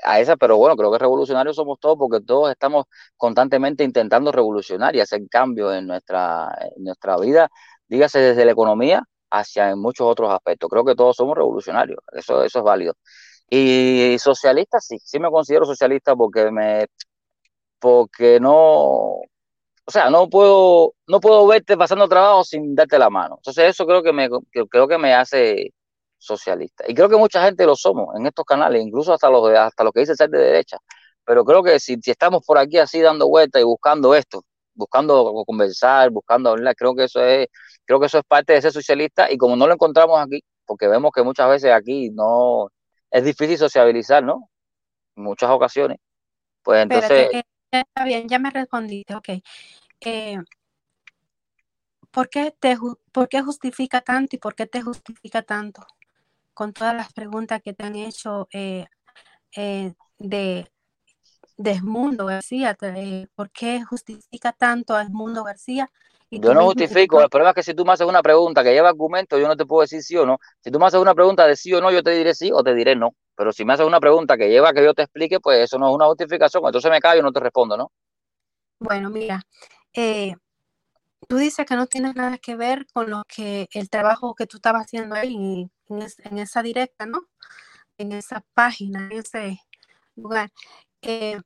A 0.05 0.21
esa, 0.21 0.37
pero 0.37 0.57
bueno, 0.59 0.77
creo 0.77 0.93
que 0.93 0.99
revolucionarios 0.99 1.57
somos 1.57 1.79
todos 1.81 1.99
porque 1.99 2.25
todos 2.25 2.51
estamos 2.51 2.87
constantemente 3.17 3.85
intentando 3.85 4.33
revolucionar 4.33 4.97
y 4.97 5.01
hacer 5.01 5.23
cambios 5.31 5.75
en 5.77 5.87
nuestra, 5.87 6.49
en 6.77 6.85
nuestra 6.85 7.19
vida, 7.19 7.51
dígase 7.89 8.21
desde 8.21 8.45
la 8.47 8.53
economía 8.53 9.05
hacia 9.31 9.71
en 9.71 9.81
muchos 9.81 10.07
otros 10.07 10.33
aspectos. 10.33 10.69
Creo 10.71 10.85
que 10.85 10.95
todos 10.95 11.17
somos 11.17 11.37
revolucionarios, 11.37 11.99
eso, 12.13 12.43
eso 12.45 12.59
es 12.59 12.65
válido. 12.65 12.95
Y 13.51 14.17
socialista, 14.19 14.81
sí, 14.81 14.99
sí 15.05 15.19
me 15.21 15.31
considero 15.31 15.65
socialista 15.65 16.15
porque 16.17 16.51
me, 16.51 16.87
porque 17.79 18.41
no, 18.41 18.55
o 19.89 19.91
sea, 19.91 20.11
no 20.11 20.29
puedo, 20.29 20.95
no 21.07 21.21
puedo 21.21 21.47
verte 21.47 21.77
pasando 21.77 22.09
trabajo 22.09 22.45
sin 22.45 22.75
darte 22.75 22.99
la 22.99 23.11
mano. 23.11 23.37
Entonces 23.39 23.71
eso 23.71 23.87
creo 23.87 24.03
que 24.03 24.13
me, 24.13 24.29
creo 24.71 24.89
que 24.89 24.99
me 24.99 25.15
hace 25.15 25.73
socialista. 26.19 26.85
Y 26.89 26.95
creo 26.95 27.09
que 27.09 27.17
mucha 27.17 27.43
gente 27.45 27.65
lo 27.67 27.75
somos 27.77 28.15
en 28.17 28.27
estos 28.27 28.45
canales, 28.45 28.83
incluso 28.83 29.13
hasta 29.15 29.31
los 29.31 29.49
hasta 29.57 29.85
los 29.85 29.93
que 29.93 30.01
dicen 30.01 30.17
ser 30.17 30.31
de 30.31 30.39
derecha. 30.39 30.79
Pero 31.25 31.45
creo 31.45 31.63
que 31.63 31.81
si, 31.81 31.97
si 32.03 32.11
estamos 32.11 32.45
por 32.47 32.59
aquí 32.59 32.79
así 32.79 33.01
dando 33.01 33.29
vueltas 33.29 33.63
y 33.63 33.65
buscando 33.65 34.15
esto, 34.15 34.43
buscando 34.75 35.33
conversar, 35.47 36.11
buscando 36.11 36.51
hablar, 36.51 36.75
creo 36.77 36.95
que 36.95 37.05
eso 37.05 37.21
es, 37.25 37.49
creo 37.89 37.99
que 37.99 38.07
eso 38.07 38.19
es 38.19 38.25
parte 38.25 38.53
de 38.53 38.61
ser 38.61 38.71
socialista. 38.71 39.33
Y 39.33 39.39
como 39.39 39.57
no 39.57 39.67
lo 39.67 39.73
encontramos 39.73 40.21
aquí, 40.21 40.45
porque 40.67 40.87
vemos 40.87 41.11
que 41.11 41.23
muchas 41.23 41.49
veces 41.49 41.73
aquí 41.73 42.11
no 42.11 42.69
es 43.11 43.25
difícil 43.25 43.57
sociabilizar, 43.57 44.23
¿no? 44.23 44.51
En 45.17 45.23
muchas 45.25 45.49
ocasiones. 45.49 45.97
Pues 46.63 46.83
entonces, 46.83 47.11
Espérate, 47.11 47.39
eh, 47.39 47.45
está 47.81 48.05
bien, 48.05 48.29
ya 48.29 48.39
me 48.39 48.51
respondiste, 48.51 49.15
ok. 49.15 49.29
Eh, 50.03 50.37
¿por 52.11 52.29
qué 52.29 52.55
te, 52.61 52.77
por 53.11 53.29
qué 53.31 53.41
justifica 53.41 54.03
tanto 54.03 54.37
y 54.37 54.39
por 54.39 54.55
qué 54.55 54.67
te 54.67 54.83
justifica 54.83 55.41
tanto? 55.41 55.87
Con 56.53 56.75
todas 56.75 56.95
las 56.95 57.11
preguntas 57.15 57.63
que 57.63 57.73
te 57.73 57.85
han 57.85 57.97
hecho 57.97 58.49
eh, 58.53 58.85
eh, 59.57 59.95
de, 60.19 60.71
de 61.57 61.71
Edmundo 61.71 62.27
García, 62.27 62.77
eh, 62.83 63.29
¿por 63.35 63.51
qué 63.51 63.83
justifica 63.83 64.53
tanto 64.53 64.95
a 64.95 65.03
Edmundo 65.03 65.43
García? 65.43 65.91
Yo 66.35 66.55
no 66.55 66.65
justifico, 66.65 67.23
el 67.23 67.29
problema 67.31 67.51
es 67.51 67.55
que 67.57 67.63
si 67.65 67.75
tú 67.75 67.85
me 67.85 67.93
haces 67.93 68.07
una 68.07 68.23
pregunta 68.23 68.63
que 68.63 68.73
lleva 68.73 68.89
argumento, 68.89 69.39
yo 69.39 69.49
no 69.49 69.57
te 69.57 69.67
puedo 69.67 69.83
decir 69.83 70.03
sí 70.03 70.17
o 70.17 70.25
no. 70.27 70.39
Si 70.61 70.71
tú 70.71 70.79
me 70.79 70.87
haces 70.87 71.01
una 71.01 71.15
pregunta 71.15 71.47
de 71.47 71.57
sí 71.57 71.73
o 71.75 71.81
no, 71.81 71.91
yo 71.91 72.03
te 72.03 72.11
diré 72.13 72.35
sí 72.35 72.51
o 72.53 72.63
te 72.63 72.75
diré 72.75 72.95
no. 72.97 73.15
Pero 73.35 73.53
si 73.53 73.65
me 73.65 73.73
haces 73.75 73.87
una 73.87 74.01
pregunta 74.01 74.37
que 74.37 74.49
lleva 74.49 74.71
a 74.71 74.73
que 74.73 74.85
yo 74.85 74.95
te 74.95 75.03
explique, 75.03 75.41
pues 75.41 75.59
eso 75.65 75.79
no 75.79 75.89
es 75.89 75.95
una 75.95 76.07
justificación, 76.07 76.63
entonces 76.67 76.91
me 76.91 77.01
callo 77.01 77.21
y 77.21 77.23
no 77.25 77.33
te 77.33 77.41
respondo, 77.41 77.77
¿no? 77.77 77.91
Bueno, 78.81 79.11
mira, 79.11 79.43
eh, 79.95 80.35
tú 81.29 81.37
dices 81.39 81.67
que 81.67 81.77
no 81.77 81.87
tienes 81.87 82.15
nada 82.17 82.39
que 82.39 82.57
ver 82.57 82.87
con 82.95 83.11
lo 83.11 83.25
que 83.29 83.69
el 83.73 83.91
trabajo 83.91 84.35
que 84.35 84.47
tú 84.47 84.59
estabas 84.59 84.85
haciendo 84.87 85.15
ahí 85.17 85.71
en, 85.89 86.03
es- 86.03 86.19
en 86.21 86.39
esa 86.39 86.63
directa, 86.63 87.07
¿no? 87.07 87.21
En 87.99 88.13
esa 88.13 88.43
página, 88.55 89.07
en 89.07 89.13
ese 89.21 89.61
lugar. 90.17 90.51
Eh, 91.03 91.41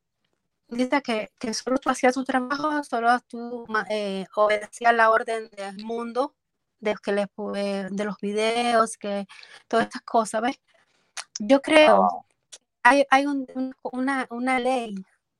dice 0.76 1.02
que, 1.02 1.30
que 1.38 1.54
solo 1.54 1.78
tú 1.78 1.90
hacías 1.90 2.14
tu 2.14 2.24
trabajo, 2.24 2.82
solo 2.84 3.18
tú 3.28 3.66
eh, 3.90 4.26
obedecías 4.36 4.94
la 4.94 5.10
orden 5.10 5.48
del 5.50 5.84
mundo, 5.84 6.34
de, 6.80 6.96
que 7.02 7.12
eh, 7.56 7.88
de 7.90 8.04
los 8.04 8.16
videos, 8.20 8.96
que 8.98 9.26
todas 9.68 9.86
estas 9.86 10.02
cosas, 10.02 10.42
¿ves? 10.42 10.60
Yo 11.40 11.62
creo 11.62 12.08
hay, 12.82 13.04
hay 13.10 13.26
un- 13.26 13.46
un- 13.54 13.74
una, 13.84 14.26
una 14.30 14.60
ley 14.60 14.94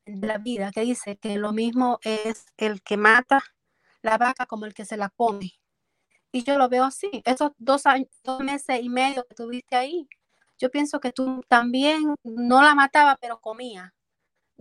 de 0.07 0.27
la 0.27 0.39
vida 0.39 0.70
que 0.73 0.83
dice 0.83 1.17
que 1.19 1.36
lo 1.39 1.52
mismo 1.52 1.99
es 2.02 2.47
el 2.57 2.83
que 2.83 2.97
mata 2.97 3.43
la 4.02 4.19
vaca 4.19 4.47
como 4.47 4.67
el 4.67 4.75
que 4.75 4.85
se 4.85 4.97
la 4.97 5.11
come. 5.11 5.52
Y 6.33 6.44
yo 6.44 6.59
lo 6.59 6.69
veo 6.69 6.85
así. 6.85 7.11
Esos 7.25 7.52
dos 7.59 7.86
años, 7.86 8.09
dos 8.25 8.41
meses 8.41 8.81
y 8.83 8.89
medio 8.89 9.25
que 9.28 9.35
tuviste 9.35 9.77
ahí, 9.77 10.09
yo 10.59 10.70
pienso 10.70 11.01
que 11.01 11.12
tú 11.12 11.43
también 11.49 12.15
no 12.25 12.62
la 12.62 12.75
mataba, 12.75 13.17
pero 13.20 13.41
comía. 13.41 13.94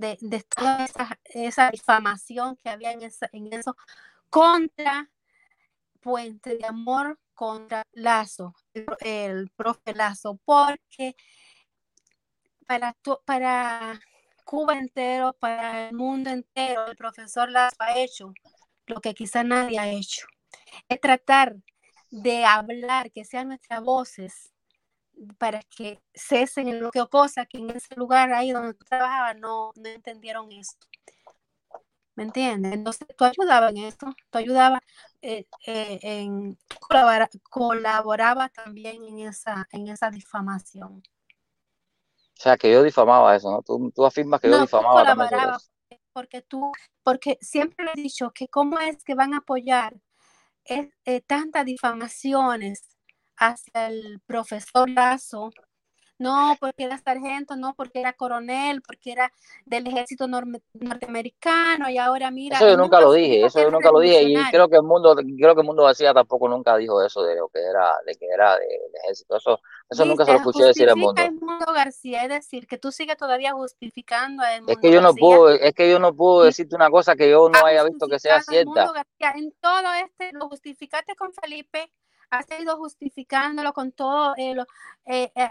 De, 0.02 0.44
toda 0.56 0.86
esa, 0.86 1.20
esa 1.26 1.72
difamación 1.72 2.56
que 2.58 2.70
había 2.70 2.92
en, 2.92 3.04
esa, 3.04 3.30
en 3.32 3.54
eso 3.54 3.76
contra 4.30 5.10
Puente 6.02 6.58
de 6.58 6.66
Amor, 6.66 7.20
contra 7.34 7.84
Lazo, 7.92 8.56
el, 8.74 8.86
el 9.02 9.50
profe 9.52 9.94
Lazo, 9.94 10.40
porque 10.44 11.16
para, 12.66 12.96
para 13.26 14.00
Cuba 14.44 14.78
entero, 14.78 15.34
para 15.40 15.90
el 15.90 15.96
mundo 15.96 16.30
entero, 16.30 16.88
el 16.88 16.96
profesor 16.96 17.50
Lazo 17.50 17.76
ha 17.80 17.98
hecho 17.98 18.34
lo 18.88 19.00
que 19.00 19.14
quizá 19.14 19.44
nadie 19.44 19.80
ha 19.80 19.90
hecho. 19.90 20.26
Es 20.90 21.00
tratar 21.00 21.56
de 22.10 22.46
hablar, 22.46 23.12
que 23.12 23.24
sean 23.24 23.50
nuestras 23.50 23.82
voces, 23.82 24.51
para 25.38 25.62
que 25.64 26.02
cesen 26.14 26.68
en 26.68 26.82
lo 26.82 26.92
que 26.92 27.06
cosa 27.08 27.46
que 27.46 27.58
en 27.60 27.70
ese 27.72 27.96
lugar 27.96 28.34
ahí 28.34 28.52
donde 28.52 28.74
tú 28.74 28.86
trabajabas 28.86 29.36
no, 29.38 29.72
no 29.76 29.90
entendieron 29.90 30.52
esto. 30.52 30.88
¿Me 32.16 32.24
entiendes? 32.24 32.74
Entonces 32.74 33.08
tú 33.18 33.24
ayudabas 33.24 33.72
en 33.72 33.78
esto, 33.78 34.14
tú 34.30 34.38
ayudabas 34.38 34.82
eh, 35.22 35.46
eh, 35.66 36.00
en, 36.02 36.56
tú 36.68 36.76
colabora- 36.80 37.30
colaborabas 37.50 38.52
también 38.52 39.04
en 39.04 39.20
esa, 39.20 39.68
en 39.72 39.88
esa 39.88 40.10
difamación. 40.12 41.02
O 42.38 42.44
sea, 42.44 42.58
que 42.58 42.72
yo 42.72 42.84
difamaba 42.84 43.36
eso, 43.36 43.52
¿no? 43.52 43.62
Tú, 43.62 43.92
tú 43.96 44.06
afirmas 44.06 44.42
que 44.42 44.50
yo 44.50 44.56
tú 44.58 44.62
difamaba 44.64 45.06
también 45.06 45.30
colaborabas 45.30 45.72
eso. 45.90 46.00
porque 46.12 46.42
tú, 46.42 46.72
porque 47.04 47.38
siempre 47.42 47.86
le 47.86 47.92
he 47.96 48.02
dicho 48.02 48.32
que 48.32 48.48
cómo 48.48 48.80
es 48.80 49.04
que 49.04 49.16
van 49.16 49.34
a 49.34 49.38
apoyar 49.38 49.96
es, 50.66 50.90
eh, 51.06 51.22
tantas 51.22 51.66
difamaciones 51.66 52.98
hacia 53.38 53.88
el 53.88 54.20
profesor 54.26 54.90
Lazo, 54.90 55.52
no 56.20 56.56
porque 56.60 56.84
era 56.84 57.00
sargento, 57.00 57.56
no 57.56 57.74
porque 57.74 58.00
era 58.00 58.14
coronel, 58.14 58.84
porque 58.84 59.12
era 59.12 59.34
del 59.66 59.88
ejército 59.88 60.28
norme- 60.28 60.62
norteamericano 60.74 61.90
y 61.90 61.98
ahora 61.98 62.30
mira, 62.30 62.58
Eso 62.58 62.70
yo 62.70 62.78
nunca 62.78 62.98
nunca 62.98 63.02
lo 63.02 63.14
dije, 63.14 63.44
eso 63.44 63.60
yo 63.62 63.72
nunca 63.72 63.92
lo 63.92 64.00
dije 64.00 64.24
y 64.24 64.36
creo 64.52 64.70
que 64.70 64.76
el 64.76 64.84
mundo, 64.84 65.16
creo 65.16 65.56
que 65.56 65.62
el 65.62 65.68
mundo 65.68 65.84
García 65.84 66.14
tampoco 66.14 66.48
nunca 66.48 66.78
dijo 66.78 67.04
eso 67.04 67.24
de 67.24 67.36
lo 67.38 67.48
que 67.50 67.60
era, 67.60 67.92
de 68.06 68.14
que 68.14 68.28
era 68.28 68.54
de- 68.60 68.68
del 68.68 68.96
ejército. 69.04 69.38
Eso, 69.38 69.60
eso 69.90 70.06
nunca 70.06 70.26
se 70.26 70.32
lo 70.32 70.38
escuché 70.38 70.64
decir 70.66 70.90
al 70.90 70.98
mundo. 70.98 71.24
el 71.24 71.34
mundo 71.34 71.66
García, 71.74 72.24
es 72.24 72.30
decir, 72.30 72.68
que 72.68 72.78
tú 72.78 72.92
sigues 72.92 73.18
todavía 73.18 73.54
justificando 73.54 74.44
a 74.44 74.52
Es 74.56 74.58
Edmundo 74.58 74.82
que 74.82 74.92
yo 74.92 75.02
no 75.02 75.16
puedo, 75.16 75.50
es 75.50 75.74
que 75.74 75.90
yo 75.90 75.98
no 75.98 76.16
puedo 76.16 76.44
decirte 76.44 76.76
una 76.76 76.90
cosa 76.92 77.16
que 77.16 77.30
yo 77.32 77.50
no 77.50 77.58
ha 77.60 77.68
haya 77.68 77.84
visto 77.84 78.08
que 78.08 78.20
sea 78.20 78.42
cierta. 78.42 78.92
García 78.94 79.32
en 79.36 79.52
todo 79.60 79.94
este, 80.06 80.32
lo 80.34 80.50
justificaste 80.50 81.16
con 81.16 81.34
Felipe, 81.34 81.92
has 82.32 82.46
ido 82.60 82.78
justificándolo 82.78 83.74
con 83.74 83.92
todo, 83.92 84.34
eh, 84.38 84.56
lo- 84.56 84.66
eh, 85.06 85.32
eh, 85.36 85.50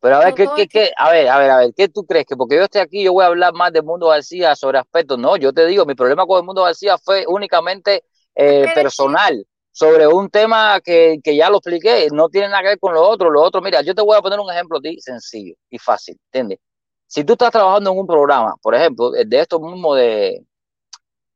Pero 0.00 0.16
a 0.16 0.24
ver, 0.24 0.34
¿qué, 0.34 0.48
qué, 0.56 0.66
qué? 0.66 0.90
A 0.96 1.10
ver, 1.12 1.28
a 1.28 1.38
ver, 1.38 1.50
a 1.50 1.58
ver, 1.58 1.74
¿qué 1.76 1.88
tú 1.88 2.04
crees? 2.04 2.26
Que 2.26 2.36
porque 2.36 2.56
yo 2.56 2.64
esté 2.64 2.80
aquí, 2.80 3.04
yo 3.04 3.12
voy 3.12 3.24
a 3.24 3.28
hablar 3.28 3.52
más 3.54 3.72
del 3.72 3.84
mundo 3.84 4.08
García 4.08 4.56
sobre 4.56 4.78
aspectos. 4.78 5.18
No, 5.18 5.36
yo 5.36 5.52
te 5.52 5.64
digo, 5.66 5.86
mi 5.86 5.94
problema 5.94 6.26
con 6.26 6.38
el 6.38 6.44
mundo 6.44 6.64
García 6.64 6.98
fue 6.98 7.24
únicamente 7.28 8.04
eh, 8.34 8.68
personal, 8.74 9.46
sobre 9.70 10.06
un 10.08 10.28
tema 10.30 10.80
que, 10.82 11.18
que 11.22 11.36
ya 11.36 11.48
lo 11.50 11.58
expliqué, 11.58 12.08
no 12.12 12.28
tiene 12.28 12.48
nada 12.48 12.62
que 12.62 12.68
ver 12.70 12.80
con 12.80 12.94
lo 12.94 13.02
otro. 13.02 13.30
Lo 13.30 13.42
otro, 13.42 13.60
mira, 13.62 13.82
yo 13.82 13.94
te 13.94 14.02
voy 14.02 14.16
a 14.18 14.22
poner 14.22 14.40
un 14.40 14.50
ejemplo 14.50 14.78
a 14.78 14.80
ti 14.80 15.00
sencillo 15.00 15.54
y 15.70 15.78
fácil, 15.78 16.18
¿entiendes? 16.32 16.58
Si 17.06 17.24
tú 17.24 17.34
estás 17.34 17.52
trabajando 17.52 17.92
en 17.92 17.98
un 17.98 18.06
programa, 18.06 18.54
por 18.62 18.74
ejemplo, 18.74 19.10
de 19.12 19.40
esto 19.40 19.60
mismo 19.60 19.94
de, 19.94 20.44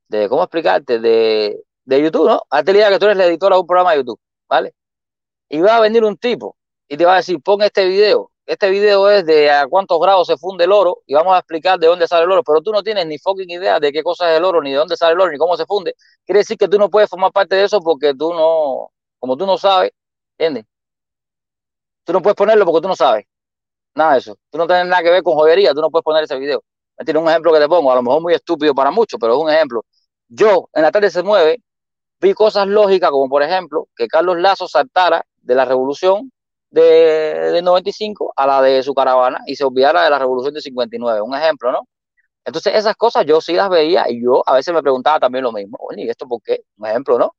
de 0.09 0.29
¿cómo 0.29 0.43
explicarte? 0.43 0.99
De, 0.99 1.63
de 1.85 2.03
YouTube, 2.03 2.29
¿no? 2.29 2.43
Hazte 2.51 2.73
la 2.73 2.79
idea 2.79 2.91
que 2.91 2.99
tú 2.99 3.05
eres 3.07 3.17
la 3.17 3.27
editora 3.27 3.57
de 3.57 3.61
un 3.61 3.67
programa 3.67 3.93
de 3.93 3.99
YouTube, 3.99 4.21
¿vale? 4.49 4.75
Y 5.49 5.61
va 5.61 5.77
a 5.77 5.81
venir 5.81 6.05
un 6.05 6.17
tipo 6.17 6.57
y 6.89 6.97
te 6.97 7.05
va 7.05 7.15
a 7.15 7.17
decir, 7.17 7.41
pon 7.43 7.63
este 7.63 7.85
video. 7.87 8.31
Este 8.47 8.71
video 8.71 9.11
es 9.11 9.27
de 9.27 9.51
a 9.51 9.67
cuántos 9.67 9.99
grados 10.01 10.29
se 10.29 10.37
funde 10.37 10.65
el 10.65 10.73
oro 10.73 11.03
y 11.07 11.15
vamos 11.15 11.35
a 11.35 11.39
explicar 11.39 11.81
de 11.81 11.89
dónde 11.89 12.07
sale 12.07 12.25
el 12.25 12.31
oro, 12.31 12.45
pero 12.45 12.61
tú 12.63 12.71
no 12.71 12.83
tienes 12.83 13.05
ni 13.07 13.19
fucking 13.19 13.51
idea 13.51 13.81
de 13.81 13.93
qué 13.93 14.05
cosa 14.05 14.31
es 14.31 14.39
el 14.39 14.45
oro, 14.45 14.63
ni 14.63 14.71
de 14.71 14.77
dónde 14.77 14.97
sale 14.97 15.15
el 15.15 15.21
oro, 15.21 15.33
ni 15.33 15.39
cómo 15.39 15.57
se 15.57 15.67
funde. 15.67 15.95
Quiere 16.25 16.41
decir 16.41 16.57
que 16.57 16.69
tú 16.69 16.79
no 16.79 16.89
puedes 16.89 17.11
formar 17.11 17.33
parte 17.33 17.57
de 17.57 17.65
eso 17.65 17.81
porque 17.81 18.15
tú 18.15 18.33
no, 18.33 18.93
como 19.19 19.37
tú 19.37 19.47
no 19.47 19.59
sabes, 19.59 19.91
¿entiendes? 20.39 20.65
Tú 22.05 22.13
no 22.13 22.23
puedes 22.23 22.37
ponerlo 22.37 22.65
porque 22.65 22.83
tú 22.83 22.89
no 22.89 22.95
sabes. 22.95 23.27
Nada 23.97 24.13
de 24.13 24.19
eso. 24.19 24.37
Tú 24.51 24.59
no 24.59 24.67
tienes 24.67 24.87
nada 24.87 25.03
que 25.03 25.11
ver 25.11 25.23
con 25.25 25.35
joyería, 25.35 25.75
tú 25.75 25.81
no 25.81 25.91
puedes 25.91 26.05
poner 26.05 26.23
ese 26.23 26.39
video. 26.39 26.63
¿Me 26.97 27.03
entiendes? 27.03 27.23
Un 27.25 27.31
ejemplo 27.31 27.53
que 27.53 27.59
te 27.59 27.69
pongo, 27.69 27.91
a 27.91 27.97
lo 27.97 28.03
mejor 28.03 28.23
muy 28.23 28.35
estúpido 28.35 28.75
para 28.75 28.93
muchos, 28.93 29.19
pero 29.21 29.35
es 29.35 29.43
un 29.43 29.51
ejemplo. 29.51 29.85
Yo, 30.29 30.69
en 30.73 30.83
la 30.83 30.93
tarde 30.93 31.11
se 31.11 31.23
mueve, 31.25 31.63
vi 32.21 32.33
cosas 32.35 32.69
lógicas 32.69 33.11
como 33.11 33.29
por 33.29 33.43
ejemplo 33.43 33.89
que 33.97 34.07
Carlos 34.07 34.39
Lazo 34.39 34.69
saltara 34.69 35.27
de 35.47 35.55
la 35.55 35.65
revolución 35.65 36.31
de, 36.71 36.83
del 37.53 37.65
95 37.65 38.33
a 38.37 38.47
la 38.47 38.63
de 38.63 38.83
su 38.83 38.95
caravana 38.95 39.41
y 39.47 39.57
se 39.57 39.65
olvidara 39.65 40.05
de 40.05 40.11
la 40.11 40.19
revolución 40.19 40.55
del 40.55 40.63
59, 40.63 41.21
un 41.23 41.35
ejemplo, 41.35 41.73
¿no? 41.73 41.89
Entonces 42.45 42.75
esas 42.77 42.97
cosas 42.97 43.27
yo 43.27 43.41
sí 43.41 43.55
las 43.55 43.69
veía 43.69 44.07
y 44.09 44.23
yo 44.23 44.43
a 44.47 44.55
veces 44.55 44.73
me 44.75 44.83
preguntaba 44.83 45.19
también 45.21 45.45
lo 45.45 45.53
mismo, 45.53 45.79
oye, 45.81 46.05
¿y 46.05 46.09
esto 46.11 46.27
por 46.29 46.43
qué? 46.43 46.63
Un 46.79 46.87
ejemplo, 46.87 47.19
¿no? 47.19 47.35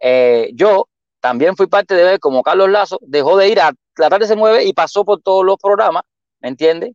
Eh, 0.00 0.50
yo 0.54 0.88
también 1.20 1.56
fui 1.56 1.66
parte 1.66 1.94
de 1.94 2.04
ver 2.04 2.20
como 2.20 2.42
Carlos 2.42 2.70
Lazo 2.70 2.98
dejó 3.02 3.36
de 3.36 3.48
ir 3.48 3.60
a 3.60 3.72
La 3.96 4.08
tarde 4.10 4.26
se 4.26 4.36
mueve 4.36 4.64
y 4.64 4.72
pasó 4.72 5.04
por 5.04 5.20
todos 5.22 5.44
los 5.44 5.56
programas, 5.58 6.04
¿me 6.40 6.48
entiendes? 6.48 6.92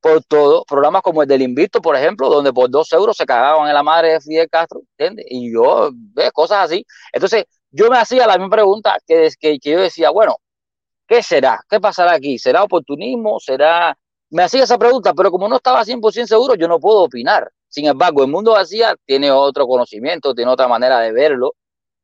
Por 0.00 0.22
todos, 0.24 0.64
programas 0.66 1.02
como 1.02 1.22
el 1.22 1.28
del 1.28 1.42
Invicto, 1.42 1.80
por 1.80 1.96
ejemplo, 1.96 2.28
donde 2.28 2.52
por 2.52 2.70
dos 2.70 2.92
euros 2.92 3.16
se 3.16 3.26
cagaban 3.26 3.68
en 3.68 3.74
la 3.74 3.82
madre 3.82 4.12
de 4.14 4.20
Fidel 4.20 4.48
Castro, 4.50 4.80
¿entiendes? 4.96 5.26
Y 5.28 5.52
yo, 5.52 5.90
ve, 5.92 6.30
cosas 6.32 6.64
así. 6.66 6.84
Entonces, 7.12 7.44
yo 7.70 7.90
me 7.90 7.98
hacía 7.98 8.26
la 8.26 8.38
misma 8.38 8.50
pregunta 8.56 8.96
que, 9.06 9.30
que, 9.38 9.58
que 9.58 9.70
yo 9.70 9.80
decía, 9.80 10.10
bueno, 10.10 10.36
¿qué 11.06 11.22
será? 11.22 11.60
¿Qué 11.68 11.80
pasará 11.80 12.12
aquí? 12.12 12.38
¿Será 12.38 12.62
oportunismo? 12.62 13.40
¿Será...? 13.40 13.96
Me 14.30 14.42
hacía 14.42 14.64
esa 14.64 14.76
pregunta, 14.78 15.14
pero 15.14 15.30
como 15.30 15.48
no 15.48 15.56
estaba 15.56 15.84
100% 15.84 16.26
seguro, 16.26 16.54
yo 16.54 16.68
no 16.68 16.78
puedo 16.78 17.02
opinar. 17.04 17.50
Sin 17.68 17.86
embargo, 17.86 18.22
el 18.22 18.30
mundo 18.30 18.52
vacía 18.52 18.94
tiene 19.06 19.30
otro 19.30 19.66
conocimiento, 19.66 20.34
tiene 20.34 20.50
otra 20.50 20.68
manera 20.68 21.00
de 21.00 21.12
verlo. 21.12 21.54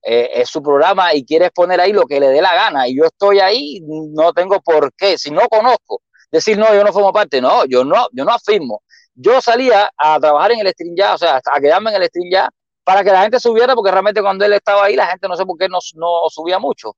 Eh, 0.02 0.30
es 0.34 0.50
su 0.50 0.62
programa 0.62 1.14
y 1.14 1.24
quiere 1.24 1.46
exponer 1.46 1.80
ahí 1.80 1.92
lo 1.92 2.06
que 2.06 2.20
le 2.20 2.28
dé 2.28 2.40
la 2.40 2.54
gana. 2.54 2.88
Y 2.88 2.96
yo 2.96 3.04
estoy 3.04 3.40
ahí, 3.40 3.80
no 3.82 4.32
tengo 4.32 4.60
por 4.60 4.92
qué. 4.94 5.18
Si 5.18 5.30
no 5.30 5.42
conozco, 5.48 6.02
decir 6.30 6.58
no, 6.58 6.74
yo 6.74 6.82
no 6.82 6.92
formo 6.92 7.12
parte. 7.12 7.40
No, 7.40 7.66
yo 7.66 7.84
no, 7.84 8.08
yo 8.12 8.24
no 8.24 8.32
afirmo. 8.32 8.82
Yo 9.14 9.40
salía 9.40 9.90
a 9.96 10.18
trabajar 10.18 10.52
en 10.52 10.60
el 10.60 10.72
stream 10.72 10.94
ya, 10.96 11.14
o 11.14 11.18
sea, 11.18 11.40
a 11.44 11.60
quedarme 11.60 11.90
en 11.90 12.02
el 12.02 12.08
stream 12.08 12.28
ya 12.32 12.50
para 12.84 13.02
que 13.02 13.10
la 13.10 13.22
gente 13.22 13.40
subiera, 13.40 13.74
porque 13.74 13.90
realmente 13.90 14.22
cuando 14.22 14.44
él 14.44 14.52
estaba 14.52 14.84
ahí, 14.84 14.96
la 14.96 15.06
gente 15.06 15.28
no 15.28 15.36
sé 15.36 15.44
por 15.44 15.58
qué 15.58 15.68
no, 15.68 15.78
no 15.94 16.28
subía 16.28 16.58
mucho. 16.58 16.94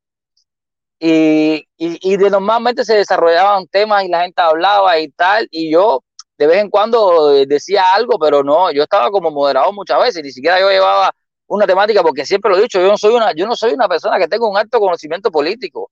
Y, 0.98 1.66
y, 1.76 2.12
y 2.12 2.16
de 2.16 2.30
normalmente 2.30 2.84
se 2.84 2.96
desarrollaban 2.96 3.66
temas 3.68 4.04
y 4.04 4.08
la 4.08 4.22
gente 4.22 4.42
hablaba 4.42 4.98
y 4.98 5.08
tal, 5.10 5.46
y 5.50 5.70
yo 5.70 6.02
de 6.38 6.46
vez 6.46 6.58
en 6.58 6.70
cuando 6.70 7.30
decía 7.46 7.94
algo, 7.94 8.18
pero 8.18 8.42
no, 8.42 8.70
yo 8.70 8.82
estaba 8.82 9.10
como 9.10 9.30
moderado 9.30 9.72
muchas 9.72 10.00
veces, 10.00 10.22
ni 10.22 10.32
siquiera 10.32 10.60
yo 10.60 10.70
llevaba 10.70 11.12
una 11.46 11.66
temática, 11.66 12.02
porque 12.02 12.26
siempre 12.26 12.50
lo 12.50 12.58
he 12.58 12.62
dicho, 12.62 12.80
yo 12.80 12.88
no 12.88 12.98
soy 12.98 13.14
una, 13.14 13.32
yo 13.32 13.46
no 13.46 13.56
soy 13.56 13.72
una 13.72 13.88
persona 13.88 14.18
que 14.18 14.28
tenga 14.28 14.48
un 14.48 14.56
alto 14.56 14.78
conocimiento 14.80 15.30
político, 15.30 15.90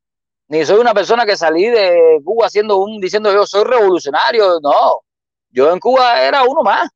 ni 0.49 0.65
soy 0.65 0.79
una 0.79 0.93
persona 0.93 1.25
que 1.25 1.37
salí 1.37 1.67
de 1.69 2.21
Cuba 2.25 2.47
haciendo 2.47 2.77
un, 2.79 3.01
diciendo 3.01 3.33
yo 3.33 3.47
soy 3.47 3.65
revolucionario, 3.65 4.59
no, 4.63 5.01
yo 5.51 5.73
en 5.73 5.81
Cuba 5.81 6.23
era 6.23 6.43
uno 6.45 6.63
más, 6.63 6.89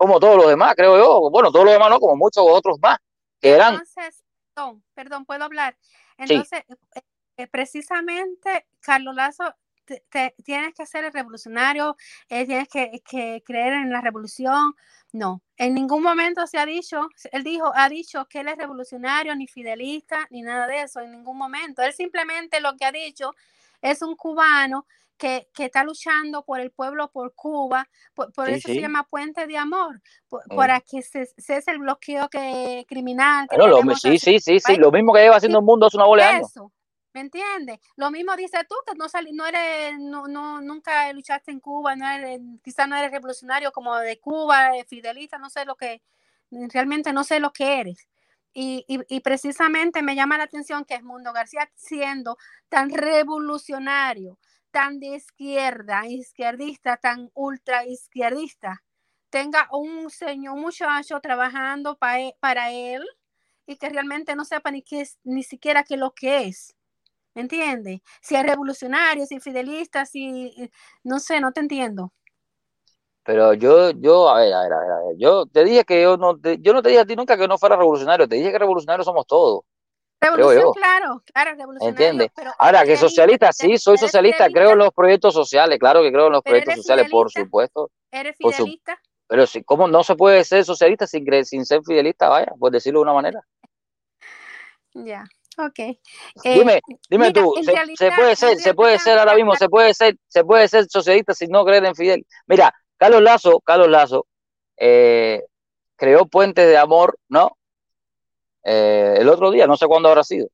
como 0.00 0.18
todos 0.18 0.38
los 0.38 0.48
demás, 0.48 0.74
creo 0.74 0.96
yo, 0.96 1.28
bueno, 1.28 1.52
todos 1.52 1.66
los 1.66 1.74
demás 1.74 1.90
no, 1.90 2.00
como 2.00 2.16
muchos 2.16 2.42
otros 2.48 2.78
más, 2.80 2.96
que 3.38 3.50
eran... 3.50 3.74
Entonces, 3.74 4.24
perdón, 4.54 4.82
perdón, 4.94 5.26
puedo 5.26 5.44
hablar. 5.44 5.76
Entonces, 6.16 6.64
sí. 6.66 7.02
eh, 7.36 7.46
precisamente, 7.48 8.66
Carlos 8.80 9.14
Lazo, 9.14 9.54
te, 9.84 10.02
te, 10.08 10.34
tienes 10.42 10.72
que 10.72 10.86
ser 10.86 11.04
el 11.04 11.12
revolucionario, 11.12 11.98
eh, 12.30 12.46
tienes 12.46 12.68
que, 12.68 13.02
que, 13.04 13.42
creer 13.44 13.74
en 13.74 13.92
la 13.92 14.00
revolución. 14.00 14.74
No, 15.12 15.42
en 15.58 15.74
ningún 15.74 16.02
momento 16.02 16.46
se 16.46 16.56
ha 16.56 16.64
dicho, 16.64 17.06
él 17.30 17.44
dijo, 17.44 17.70
ha 17.74 17.90
dicho 17.90 18.24
que 18.24 18.40
él 18.40 18.48
es 18.48 18.56
revolucionario, 18.56 19.36
ni 19.36 19.48
fidelista, 19.48 20.26
ni 20.30 20.40
nada 20.40 20.66
de 20.66 20.80
eso, 20.80 21.00
en 21.00 21.10
ningún 21.10 21.36
momento. 21.36 21.82
Él 21.82 21.92
simplemente 21.92 22.62
lo 22.62 22.74
que 22.74 22.86
ha 22.86 22.92
dicho 22.92 23.34
es 23.80 24.02
un 24.02 24.16
cubano 24.16 24.86
que, 25.16 25.48
que, 25.52 25.66
está 25.66 25.84
luchando 25.84 26.44
por 26.44 26.60
el 26.60 26.70
pueblo, 26.70 27.10
por 27.10 27.34
Cuba, 27.34 27.86
por, 28.14 28.32
por 28.32 28.46
sí, 28.46 28.52
eso 28.54 28.68
sí. 28.68 28.74
se 28.74 28.80
llama 28.80 29.04
puente 29.04 29.46
de 29.46 29.58
amor, 29.58 30.00
por, 30.28 30.42
sí. 30.42 30.56
para 30.56 30.80
que 30.80 31.02
se 31.02 31.26
cese 31.36 31.70
el 31.70 31.78
bloqueo 31.78 32.28
que, 32.30 32.86
criminal. 32.88 33.46
Que 33.48 33.58
lo, 33.58 33.82
sí, 33.96 34.18
sí, 34.18 34.40
sí, 34.40 34.58
sí, 34.58 34.76
lo 34.76 34.90
mismo 34.90 35.12
que 35.12 35.20
lleva 35.20 35.36
haciendo 35.36 35.58
el 35.58 35.64
mundo 35.64 35.86
hace 35.86 35.98
una 35.98 36.06
bola 36.06 36.24
de 36.24 36.28
años. 36.30 36.50
Eso, 36.50 36.72
¿me 37.12 37.20
entiendes? 37.20 37.78
Lo 37.96 38.10
mismo 38.10 38.34
dices 38.34 38.62
tú, 38.66 38.74
que 38.86 38.96
no, 38.96 39.08
sali, 39.10 39.32
no 39.32 39.46
eres, 39.46 39.98
no, 39.98 40.26
no, 40.26 40.62
nunca 40.62 41.12
luchaste 41.12 41.50
en 41.50 41.60
Cuba, 41.60 41.96
no 41.96 42.08
eres, 42.08 42.40
quizás 42.64 42.88
no 42.88 42.96
eres 42.96 43.10
revolucionario 43.10 43.72
como 43.72 43.96
de 43.96 44.18
Cuba, 44.18 44.70
fidelista, 44.88 45.36
no 45.38 45.50
sé 45.50 45.66
lo 45.66 45.76
que, 45.76 46.00
realmente 46.50 47.12
no 47.12 47.24
sé 47.24 47.40
lo 47.40 47.52
que 47.52 47.80
eres. 47.80 48.08
Y, 48.52 48.84
y, 48.88 49.00
y, 49.08 49.20
precisamente 49.20 50.02
me 50.02 50.16
llama 50.16 50.36
la 50.36 50.44
atención 50.44 50.84
que 50.84 50.94
es 50.94 51.04
Mundo 51.04 51.32
García 51.32 51.70
siendo 51.76 52.36
tan 52.68 52.90
revolucionario, 52.90 54.38
tan 54.72 54.98
de 54.98 55.16
izquierda, 55.16 56.06
izquierdista, 56.08 56.96
tan 56.96 57.30
ultra 57.34 57.86
izquierdista, 57.86 58.82
tenga 59.30 59.68
un 59.72 60.10
señor, 60.10 60.54
un 60.56 60.62
muchacho 60.62 61.20
trabajando 61.20 61.98
e, 62.18 62.34
para 62.40 62.72
él 62.72 63.04
y 63.66 63.76
que 63.76 63.88
realmente 63.88 64.34
no 64.36 64.44
sepa 64.44 64.70
ni 64.70 64.82
qué 64.82 65.02
es, 65.02 65.18
ni 65.24 65.42
siquiera 65.44 65.84
qué 65.84 65.96
lo 65.96 66.12
que 66.14 66.44
es. 66.46 66.76
¿Entiendes? 67.34 68.00
Si 68.22 68.34
es 68.36 68.42
revolucionario, 68.42 69.24
si 69.26 69.36
es 69.36 69.44
fidelista, 69.44 70.04
si 70.06 70.70
no 71.04 71.20
sé, 71.20 71.40
no 71.40 71.52
te 71.52 71.60
entiendo. 71.60 72.12
Pero 73.22 73.54
yo, 73.54 73.90
yo, 73.90 74.28
a 74.28 74.38
ver, 74.40 74.52
a 74.52 74.62
ver, 74.62 74.72
a 74.72 74.80
ver, 74.80 74.90
a 74.90 74.98
ver, 75.06 75.16
yo 75.18 75.46
te 75.46 75.64
dije 75.64 75.84
que 75.84 76.02
yo 76.02 76.16
no 76.16 76.38
te, 76.38 76.58
yo 76.60 76.72
no 76.72 76.82
te 76.82 76.88
dije 76.88 77.00
a 77.00 77.06
ti 77.06 77.16
nunca 77.16 77.36
que 77.36 77.46
no 77.46 77.58
fuera 77.58 77.76
revolucionario, 77.76 78.26
te 78.26 78.36
dije 78.36 78.50
que 78.50 78.58
revolucionarios 78.58 79.04
somos 79.04 79.26
todos, 79.26 79.62
Revolución, 80.22 80.72
claro, 80.74 81.22
claro, 81.32 81.50
revolucionario, 81.56 81.88
¿entiendes? 81.88 82.30
pero 82.36 82.52
Ahora, 82.58 82.84
que 82.84 82.96
socialista, 82.96 83.52
sí, 83.52 83.78
soy 83.78 83.92
¿eres 83.92 84.00
socialista, 84.02 84.48
creo 84.50 84.72
en 84.72 84.78
los 84.78 84.90
proyectos 84.92 85.32
sociales, 85.32 85.78
claro 85.78 86.02
que 86.02 86.12
creo 86.12 86.26
en 86.26 86.32
los 86.32 86.42
¿Pero 86.42 86.52
proyectos 86.52 86.76
sociales, 86.76 87.10
por 87.10 87.30
supuesto, 87.30 87.90
¿Eres 88.10 88.36
su, 88.38 88.50
fidelista? 88.50 89.00
pero 89.26 89.46
sí, 89.46 89.62
¿cómo 89.64 89.88
no 89.88 90.02
se 90.04 90.16
puede 90.16 90.44
ser 90.44 90.64
socialista 90.64 91.06
sin, 91.06 91.24
sin 91.44 91.64
ser 91.64 91.80
fidelista? 91.86 92.28
Vaya, 92.28 92.52
por 92.58 92.70
decirlo 92.70 93.00
de 93.00 93.04
una 93.04 93.14
manera. 93.14 93.40
Ya, 94.92 95.24
ok. 95.56 95.78
Eh, 95.78 95.98
Dime, 96.42 96.80
dime 97.08 97.28
mira, 97.28 97.42
tú, 97.42 97.54
se, 97.62 97.96
se 97.96 98.10
puede 98.10 98.34
ser, 98.34 98.58
se 98.58 98.74
puede 98.74 98.98
ser 98.98 99.20
ahora 99.20 99.36
mismo, 99.36 99.54
se 99.54 99.68
puede 99.68 99.94
ser, 99.94 100.16
se 100.26 100.42
puede 100.42 100.66
ser 100.66 100.86
socialista 100.88 101.32
sin 101.32 101.48
no 101.50 101.64
creer 101.64 101.84
en 101.84 101.94
Fidel. 101.94 102.26
Mira, 102.48 102.74
Carlos 103.00 103.22
Lazo, 103.22 103.60
Carlos 103.60 103.88
Lazo, 103.88 104.26
eh, 104.76 105.42
creó 105.96 106.26
puentes 106.26 106.66
de 106.68 106.76
amor, 106.76 107.18
¿no? 107.30 107.56
Eh, 108.62 109.16
el 109.18 109.28
otro 109.30 109.50
día, 109.50 109.66
no 109.66 109.78
sé 109.78 109.86
cuándo 109.86 110.10
habrá 110.10 110.22
sido, 110.22 110.48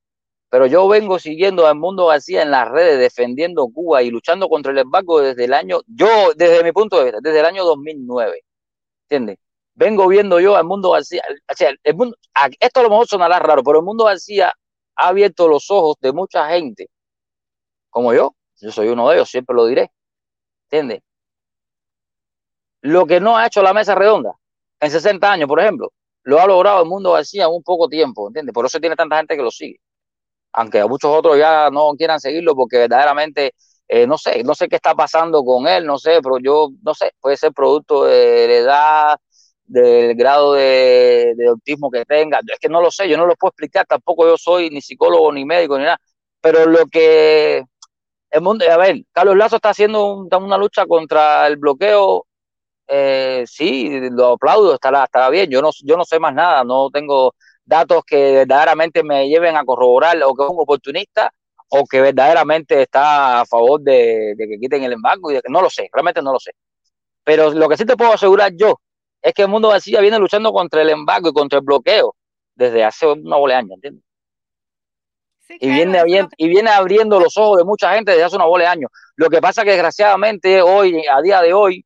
pero 0.49 0.67
yo 0.67 0.87
vengo 0.87 1.19
siguiendo 1.19 1.67
a 1.67 1.75
Mundo 1.75 2.07
García 2.07 2.43
en 2.43 2.53
las 2.53 2.69
redes, 2.71 3.01
defendiendo 3.01 3.67
Cuba 3.67 4.05
y 4.05 4.11
luchando 4.11 4.49
contra 4.49 4.71
el 4.71 4.79
embargo 4.79 5.21
desde 5.21 5.45
el 5.47 5.55
año, 5.55 5.81
yo, 5.89 6.07
desde 6.37 6.63
mi 6.63 6.71
punto 6.71 6.99
de 6.99 7.07
vista, 7.07 7.19
desde 7.21 7.41
el 7.41 7.47
año 7.47 7.65
2009, 7.65 8.41
¿entiendes? 9.03 9.39
Vengo 9.75 10.07
viendo 10.07 10.39
yo 10.39 10.55
al 10.55 10.65
Mundo 10.65 10.93
García, 10.93 11.25
esto 11.49 12.81
a 12.81 12.83
lo 12.85 12.91
mejor 12.91 13.09
sonará 13.09 13.41
raro, 13.41 13.65
pero 13.65 13.81
el 13.81 13.85
Mundo 13.85 14.05
García 14.05 14.55
ha 14.95 15.09
abierto 15.09 15.49
los 15.49 15.69
ojos 15.73 15.97
de 16.01 16.13
mucha 16.13 16.49
gente, 16.51 16.89
como 17.91 18.15
yo, 18.15 18.37
yo 18.61 18.71
soy 18.71 18.87
uno 18.89 19.09
de 19.09 19.17
ellos, 19.17 19.31
siempre 19.31 19.57
lo 19.57 19.67
diré, 19.67 19.91
¿entiendes? 20.71 21.03
Lo 22.87 23.07
que 23.07 23.21
no 23.21 23.37
ha 23.37 23.47
hecho 23.47 23.63
la 23.63 23.75
mesa 23.75 23.95
redonda 23.95 24.33
en 24.81 24.91
60 24.91 25.33
años, 25.33 25.49
por 25.49 25.61
ejemplo, 25.61 25.93
lo 26.25 26.41
ha 26.41 26.47
logrado 26.47 26.83
el 26.83 26.89
Mundo 26.89 27.13
García 27.13 27.45
en 27.45 27.51
un 27.51 27.63
poco 27.63 27.89
tiempo, 27.89 28.29
¿entiendes? 28.29 28.53
Por 28.53 28.67
eso 28.67 28.79
tiene 28.81 28.95
tanta 28.97 29.17
gente 29.17 29.37
que 29.37 29.43
lo 29.43 29.51
sigue. 29.51 29.79
Aunque 30.53 30.85
muchos 30.87 31.11
otros 31.11 31.39
ya 31.39 31.71
no 31.71 31.93
quieran 31.97 32.21
seguirlo 32.21 32.55
porque 32.57 32.79
verdaderamente, 32.79 33.55
eh, 33.89 34.07
no 34.07 34.19
sé, 34.19 34.43
no 34.45 34.55
sé 34.55 34.69
qué 34.69 34.77
está 34.77 34.95
pasando 34.95 35.45
con 35.45 35.67
él, 35.69 35.87
no 35.87 35.99
sé, 35.99 36.21
pero 36.23 36.39
yo, 36.39 36.71
no 36.83 36.95
sé, 36.95 37.13
puede 37.21 37.37
ser 37.37 37.53
producto 37.53 38.05
de 38.05 38.47
la 38.49 38.55
edad, 38.57 39.19
del 39.65 40.15
grado 40.17 40.55
de, 40.55 41.35
autismo 41.49 41.91
que 41.91 42.05
tenga. 42.05 42.41
Es 42.53 42.59
que 42.61 42.69
no 42.69 42.81
lo 42.81 42.91
sé, 42.91 43.09
yo 43.09 43.17
no 43.17 43.27
lo 43.27 43.37
puedo 43.37 43.51
explicar, 43.51 43.87
tampoco 43.87 44.27
yo 44.27 44.37
soy 44.39 44.71
ni 44.71 44.81
psicólogo, 44.81 45.33
ni 45.33 45.45
médico, 45.45 45.79
ni 45.79 45.85
nada. 45.85 45.99
Pero 46.41 46.67
lo 46.67 46.87
que 46.87 47.65
el 48.31 48.41
mundo, 48.43 48.65
a 48.71 48.77
ver, 48.77 49.03
Carlos 49.13 49.37
Lazo 49.37 49.57
está 49.57 49.71
haciendo 49.71 50.15
un- 50.15 50.29
una 50.35 50.59
lucha 50.59 50.87
contra 50.87 51.47
el 51.47 51.57
bloqueo 51.57 52.27
eh, 52.89 53.45
sí, 53.47 54.01
lo 54.11 54.33
aplaudo, 54.35 54.75
estará, 54.75 55.05
estará 55.05 55.31
bien. 55.31 55.51
Yo 55.51 55.63
no, 55.63 55.71
yo 55.85 55.97
no 55.97 56.05
sé 56.05 56.19
más 56.21 56.35
nada, 56.35 56.65
no 56.65 56.91
tengo 56.91 57.35
datos 57.65 58.05
que 58.07 58.33
verdaderamente 58.35 59.03
me 59.03 59.29
lleven 59.29 59.57
a 59.57 59.65
corroborar 59.65 60.17
o 60.25 60.35
que 60.35 60.45
es 60.45 60.51
un 60.51 60.61
oportunista 60.61 61.33
o 61.71 61.85
que 61.85 62.01
verdaderamente 62.01 62.83
está 62.83 63.41
a 63.41 63.47
favor 63.47 63.81
de, 63.81 64.35
de 64.37 64.49
que 64.49 64.59
quiten 64.59 64.85
el 64.85 64.93
embargo 64.93 65.31
y 65.31 65.35
de 65.35 65.43
que 65.43 65.53
no 65.53 65.61
lo 65.63 65.71
sé, 65.71 65.89
realmente 65.93 66.23
no 66.23 66.33
lo 66.33 66.41
sé. 66.41 66.53
Pero 67.25 67.51
lo 67.53 67.69
que 67.69 67.77
sí 67.77 67.85
te 67.87 67.97
puedo 67.97 68.13
asegurar 68.13 68.53
yo 68.57 68.81
es 69.23 69.35
que 69.35 69.43
el 69.43 69.49
mundo 69.49 69.71
García 69.71 70.01
viene 70.01 70.19
luchando 70.19 70.53
contra 70.53 70.83
el 70.83 70.91
embargo 70.91 71.31
y 71.31 71.35
contra 71.35 71.59
el 71.61 71.65
bloqueo 71.65 72.15
desde 72.55 72.85
hace 72.85 73.07
una 73.09 73.37
bola 73.37 73.55
de 73.55 73.61
años, 73.61 73.73
¿entiendes? 73.77 74.05
y, 75.61 75.71
viene 75.71 75.99
abri- 76.01 76.29
y 76.37 76.49
viene 76.49 76.71
abriendo 76.71 77.21
los 77.21 77.37
ojos 77.39 77.59
de 77.59 77.65
mucha 77.65 77.95
gente 77.95 78.13
desde 78.13 78.25
hace 78.25 78.37
una 78.37 78.47
bola 78.47 78.65
de 78.67 78.71
años. 78.71 78.91
Lo 79.17 79.31
que 79.31 79.41
pasa 79.41 79.65
que 79.65 79.71
desgraciadamente 79.73 80.63
hoy, 80.63 81.03
a 81.11 81.23
día 81.23 81.43
de 81.43 81.55
hoy, 81.55 81.86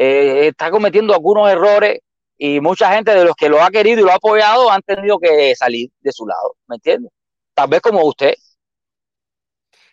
eh, 0.00 0.46
está 0.48 0.70
cometiendo 0.70 1.12
algunos 1.12 1.50
errores 1.50 1.98
y 2.36 2.60
mucha 2.60 2.92
gente 2.94 3.12
de 3.12 3.24
los 3.24 3.34
que 3.34 3.48
lo 3.48 3.60
ha 3.60 3.68
querido 3.68 4.00
y 4.00 4.04
lo 4.04 4.12
ha 4.12 4.14
apoyado 4.14 4.70
han 4.70 4.80
tenido 4.82 5.18
que 5.18 5.56
salir 5.56 5.90
de 6.00 6.12
su 6.12 6.24
lado, 6.24 6.54
¿me 6.68 6.76
entiendes? 6.76 7.10
Tal 7.52 7.68
vez 7.68 7.80
como 7.80 8.04
usted. 8.04 8.34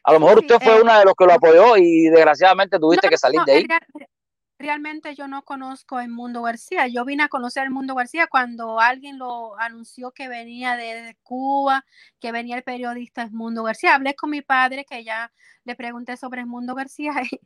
A 0.03 0.13
lo 0.13 0.19
mejor 0.19 0.37
usted 0.39 0.59
fue 0.61 0.77
eh, 0.77 0.81
uno 0.83 0.95
de 0.99 1.05
los 1.05 1.15
que 1.17 1.25
lo 1.25 1.33
apoyó 1.33 1.77
y 1.77 2.03
desgraciadamente 2.09 2.77
tuviste 2.77 3.07
No, 3.07 3.09
que 3.09 3.17
salir 3.17 3.39
no, 3.39 3.45
de 3.45 3.51
ahí. 3.53 3.61
en 3.63 3.67
real- 3.69 4.07
realmente 4.59 5.15
yo 5.15 5.27
no 5.27 5.41
conozco 5.43 5.99
el 5.99 6.09
Mundo 6.09 6.43
García. 6.43 6.87
Yo 6.87 7.03
vine 7.03 7.23
a 7.23 7.27
conocer 7.27 7.63
el 7.63 7.71
Mundo 7.71 7.95
García 7.95 8.27
cuando 8.27 8.79
alguien 8.79 9.17
lo 9.17 9.57
anunció 9.59 10.11
que 10.11 10.27
venía 10.27 10.75
de 10.75 11.17
Cuba, 11.23 11.83
que 12.19 12.31
venía 12.31 12.55
el 12.57 12.63
periodista 12.63 13.27
Mundo 13.31 13.63
García. 13.63 13.95
Hablé 13.95 14.13
con 14.15 14.29
mi 14.29 14.43
padre, 14.43 14.85
que 14.85 15.03
ya 15.03 15.31
le 15.63 15.75
pregunté 15.75 16.15
sobre 16.17 16.41
el 16.41 16.47
Mundo 16.47 16.75
García 16.75 17.13
y 17.31 17.39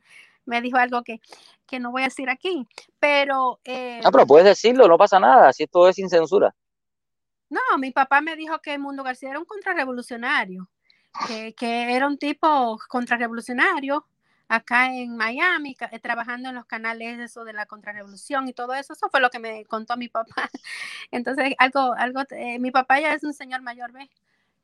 me 0.50 0.60
dijo 0.62 0.78
algo 0.78 1.02
que, 1.02 1.20
que 1.66 1.80
no 1.80 1.92
voy 1.92 2.02
a 2.02 2.06
decir 2.06 2.28
aquí. 2.30 2.66
Pero 2.98 3.60
eh, 3.64 4.00
Ah, 4.04 4.10
pero 4.12 4.26
puedes 4.26 4.46
decirlo, 4.46 4.88
no 4.88 4.98
pasa 4.98 5.20
nada, 5.20 5.52
si 5.52 5.64
esto 5.64 5.88
es 5.88 5.96
sin 5.96 6.10
censura. 6.10 6.54
no, 7.48 7.60
mi 7.78 7.90
papá 7.92 8.20
me 8.20 8.36
dijo 8.36 8.60
que 8.60 8.74
el 8.74 8.80
Mundo 8.80 9.02
García 9.04 9.30
era 9.30 9.38
un 9.38 9.44
contrarrevolucionario, 9.44 10.70
que, 11.26 11.54
que 11.54 11.94
era 11.96 12.06
un 12.06 12.18
tipo 12.18 12.78
contrarrevolucionario 12.88 14.06
acá 14.48 14.88
en 14.94 15.16
Miami, 15.16 15.76
trabajando 16.02 16.48
en 16.50 16.56
los 16.56 16.66
canales 16.66 17.18
de 17.18 17.24
eso 17.24 17.44
de 17.44 17.52
la 17.52 17.66
contrarrevolución 17.66 18.48
y 18.48 18.52
todo 18.52 18.74
eso. 18.74 18.92
Eso 18.94 19.08
fue 19.10 19.20
lo 19.20 19.30
que 19.30 19.38
me 19.40 19.64
contó 19.66 19.96
mi 19.96 20.08
papá. 20.08 20.50
Entonces, 21.12 21.54
algo, 21.58 21.94
algo, 21.96 22.22
eh, 22.30 22.58
mi 22.58 22.70
papá 22.72 23.00
ya 23.00 23.14
es 23.14 23.24
un 23.24 23.34
señor 23.34 23.62
mayor, 23.62 23.92
¿ves? 23.92 24.08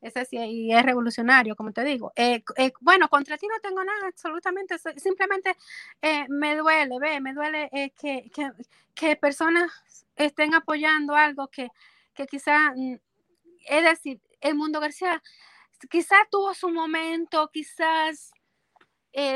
Ese 0.01 0.25
sí, 0.25 0.37
y 0.37 0.73
es 0.73 0.83
revolucionario, 0.83 1.55
como 1.55 1.71
te 1.73 1.83
digo. 1.83 2.13
Eh, 2.15 2.43
eh, 2.57 2.71
bueno, 2.81 3.09
contra 3.09 3.37
ti 3.37 3.47
no 3.47 3.59
tengo 3.61 3.83
nada, 3.83 4.07
absolutamente. 4.07 4.77
so- 4.77 4.91
Simplemente 4.97 5.55
eh, 6.01 6.25
me 6.29 6.55
duele, 6.55 6.99
ve, 6.99 7.19
me 7.19 7.33
duele 7.33 7.69
que, 7.99 8.29
que, 8.33 8.51
que 8.93 9.15
personas 9.15 9.71
estén 10.15 10.53
apoyando 10.53 11.15
algo 11.15 11.47
que, 11.47 11.69
que 12.13 12.27
quizá, 12.27 12.71
mm, 12.75 12.95
es 13.69 13.83
decir, 13.85 14.21
el 14.41 14.55
mundo 14.55 14.79
García 14.81 15.21
quizás 15.89 16.19
tuvo 16.31 16.53
su 16.55 16.69
momento, 16.69 17.49
quizás 17.53 18.31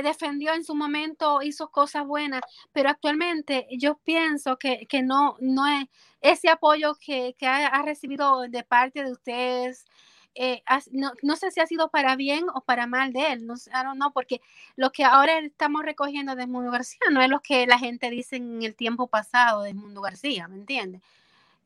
defendió 0.03 0.53
en 0.53 0.63
su 0.63 0.75
momento, 0.75 1.41
hizo 1.41 1.69
cosas 1.71 2.05
buenas, 2.05 2.41
pero 2.71 2.89
actualmente 2.89 3.67
yo 3.79 3.97
pienso 4.03 4.57
que, 4.57 4.85
que 4.87 5.01
no, 5.01 5.37
no 5.39 5.65
es 5.67 5.85
ese 6.21 6.49
apoyo 6.49 6.95
que, 6.99 7.35
que 7.37 7.47
ha, 7.47 7.67
ha 7.67 7.81
recibido 7.83 8.41
de 8.47 8.63
parte 8.63 9.03
de 9.03 9.11
ustedes. 9.11 9.85
Eh, 10.35 10.63
no, 10.91 11.11
no 11.23 11.35
sé 11.35 11.51
si 11.51 11.59
ha 11.59 11.67
sido 11.67 11.89
para 11.89 12.15
bien 12.15 12.45
o 12.53 12.61
para 12.61 12.87
mal 12.87 13.13
de 13.13 13.33
él, 13.33 13.45
no, 13.45 13.57
sé, 13.57 13.71
know, 13.95 14.11
porque 14.13 14.41
lo 14.75 14.91
que 14.91 15.03
ahora 15.03 15.39
estamos 15.39 15.83
recogiendo 15.83 16.35
de 16.35 16.47
Mundo 16.47 16.71
García 16.71 16.99
no 17.11 17.21
es 17.21 17.29
lo 17.29 17.41
que 17.41 17.67
la 17.67 17.79
gente 17.79 18.09
dice 18.09 18.37
en 18.37 18.63
el 18.63 18.75
tiempo 18.75 19.07
pasado 19.07 19.63
de 19.63 19.73
Mundo 19.73 20.01
García, 20.01 20.47
¿me 20.47 20.55
entiendes? 20.55 21.01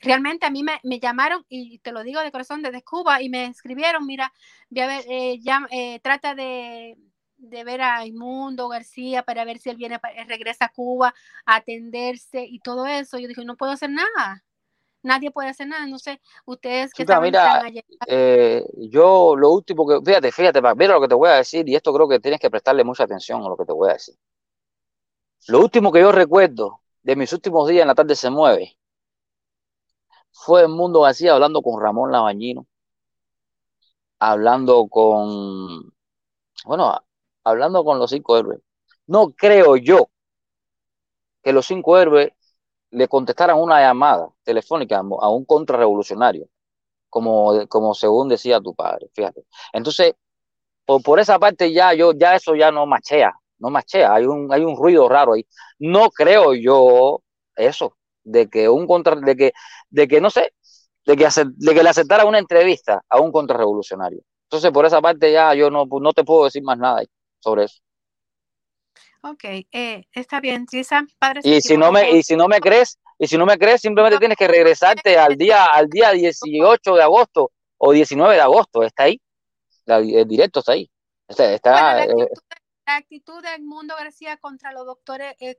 Realmente 0.01 0.45
a 0.45 0.51
mí 0.51 0.63
me, 0.63 0.79
me 0.83 0.99
llamaron, 0.99 1.45
y 1.49 1.79
te 1.79 1.91
lo 1.91 2.03
digo 2.03 2.21
de 2.21 2.31
corazón, 2.31 2.61
desde 2.61 2.83
Cuba, 2.83 3.21
y 3.21 3.29
me 3.29 3.45
escribieron, 3.47 4.05
mira, 4.05 4.31
eh, 4.75 5.39
ya, 5.41 5.67
eh, 5.71 5.99
trata 6.01 6.35
de, 6.35 6.97
de 7.37 7.63
ver 7.63 7.81
a 7.81 8.03
Mundo 8.13 8.67
García 8.67 9.23
para 9.23 9.45
ver 9.45 9.57
si 9.59 9.69
él 9.69 9.77
viene, 9.77 9.95
eh, 10.15 10.25
regresa 10.25 10.65
a 10.65 10.69
Cuba 10.69 11.13
a 11.45 11.55
atenderse 11.55 12.45
y 12.45 12.59
todo 12.59 12.85
eso. 12.87 13.17
Yo 13.19 13.27
dije, 13.27 13.45
no 13.45 13.55
puedo 13.57 13.71
hacer 13.71 13.89
nada. 13.89 14.43
Nadie 15.05 15.29
puede 15.29 15.49
hacer 15.49 15.67
nada. 15.67 15.85
No 15.85 15.99
sé, 15.99 16.19
ustedes 16.45 16.91
que 16.91 17.05
saben 17.05 17.29
mira, 17.29 17.61
allá. 17.61 17.81
eh, 18.07 18.65
yo 18.89 19.35
lo 19.35 19.51
último 19.51 19.87
que, 19.87 20.01
fíjate, 20.03 20.31
fíjate, 20.31 20.61
mira 20.75 20.95
lo 20.95 21.01
que 21.01 21.07
te 21.07 21.13
voy 21.13 21.29
a 21.29 21.33
decir, 21.33 21.69
y 21.69 21.75
esto 21.75 21.93
creo 21.93 22.07
que 22.07 22.19
tienes 22.19 22.39
que 22.39 22.49
prestarle 22.49 22.83
mucha 22.83 23.03
atención 23.03 23.43
a 23.43 23.49
lo 23.49 23.55
que 23.55 23.65
te 23.65 23.71
voy 23.71 23.89
a 23.91 23.93
decir. 23.93 24.15
Lo 25.47 25.59
último 25.59 25.91
que 25.91 25.99
yo 25.99 26.11
recuerdo 26.11 26.81
de 27.03 27.15
mis 27.15 27.31
últimos 27.33 27.69
días 27.69 27.83
en 27.83 27.87
la 27.87 27.93
tarde 27.95 28.15
se 28.15 28.31
mueve 28.31 28.77
fue 30.31 30.61
el 30.63 30.69
Mundo 30.69 31.01
García 31.01 31.33
hablando 31.33 31.61
con 31.61 31.79
Ramón 31.79 32.11
Labañino, 32.11 32.65
hablando 34.17 34.87
con, 34.87 35.93
bueno, 36.65 36.99
hablando 37.43 37.83
con 37.83 37.99
los 37.99 38.09
cinco 38.09 38.37
héroes. 38.37 38.59
No 39.05 39.29
creo 39.29 39.77
yo 39.77 40.09
que 41.43 41.53
los 41.53 41.67
cinco 41.67 41.95
héroes 41.99 42.33
le 42.95 43.07
contestaran 43.07 43.57
una 43.59 43.81
llamada 43.81 44.29
telefónica 44.43 44.99
a 44.99 45.29
un 45.29 45.45
contrarrevolucionario, 45.45 46.47
como, 47.09 47.67
como 47.69 47.93
según 47.95 48.29
decía 48.29 48.61
tu 48.61 48.75
padre, 48.75 49.09
fíjate. 49.13 49.45
Entonces, 49.73 50.15
por, 50.85 51.01
por 51.03 51.19
esa 51.19 51.39
parte 51.39 51.71
ya 51.73 51.93
yo, 51.93 52.13
ya 52.13 52.35
eso 52.35 52.55
ya 52.55 52.71
no 52.71 52.85
machea, 52.85 53.33
no 53.59 53.69
machea, 53.69 54.13
hay 54.13 54.25
un, 54.25 54.51
hay 54.53 54.63
un 54.63 54.75
ruido 54.77 55.09
raro 55.09 55.33
ahí. 55.33 55.45
No 55.79 56.09
creo 56.11 56.53
yo 56.53 57.21
eso, 57.55 57.97
de 58.23 58.49
que 58.49 58.69
un 58.69 58.87
contra, 58.87 59.15
de 59.15 59.35
que, 59.35 59.53
de 59.89 60.07
que 60.07 60.21
no 60.21 60.29
sé, 60.29 60.53
de 61.05 61.17
que, 61.17 61.25
ace- 61.27 61.45
de 61.55 61.73
que 61.75 61.83
le 61.83 61.89
aceptara 61.89 62.25
una 62.25 62.39
entrevista 62.39 63.03
a 63.09 63.21
un 63.21 63.31
contrarrevolucionario. 63.31 64.21
Entonces, 64.47 64.71
por 64.71 64.85
esa 64.85 65.01
parte 65.01 65.31
ya 65.31 65.53
yo 65.55 65.71
no, 65.71 65.85
no 65.87 66.13
te 66.13 66.23
puedo 66.23 66.45
decir 66.45 66.63
más 66.63 66.77
nada 66.77 67.03
sobre 67.41 67.65
eso. 67.65 67.81
Ok, 69.27 69.43
eh, 69.71 70.03
está 70.13 70.39
bien. 70.39 70.67
Mi 70.71 70.83
padre 71.17 71.41
Y 71.43 71.59
si 71.59 71.77
no 71.77 71.91
me, 71.91 72.11
y 72.11 72.21
si 72.21 72.35
no 72.35 72.47
me 72.47 72.59
crees, 72.59 72.99
y 73.17 73.25
si 73.25 73.39
no 73.39 73.45
me 73.47 73.57
crees, 73.57 73.81
simplemente 73.81 74.19
tienes 74.19 74.37
que 74.37 74.47
regresarte 74.47 75.17
al 75.17 75.35
día, 75.35 75.65
al 75.65 75.89
día 75.89 76.11
18 76.11 76.93
de 76.95 77.01
agosto 77.01 77.51
o 77.77 77.91
19 77.91 78.35
de 78.35 78.41
agosto. 78.41 78.83
Está 78.83 79.03
ahí. 79.03 79.19
La- 79.85 79.97
el 79.97 80.27
directo 80.27 80.59
está 80.59 80.73
ahí. 80.73 80.87
Está, 81.27 81.53
está, 81.53 81.71
Bueno, 81.71 82.17
la 82.17 82.23
eh, 82.23 82.27
actitud, 82.27 82.41
la 82.85 82.97
actitud 82.97 83.41
del 83.41 83.63
mundo 83.63 83.95
García 83.97 84.37
contra 84.37 84.71
los 84.71 84.85
doctores 84.85 85.35
eh, 85.39 85.55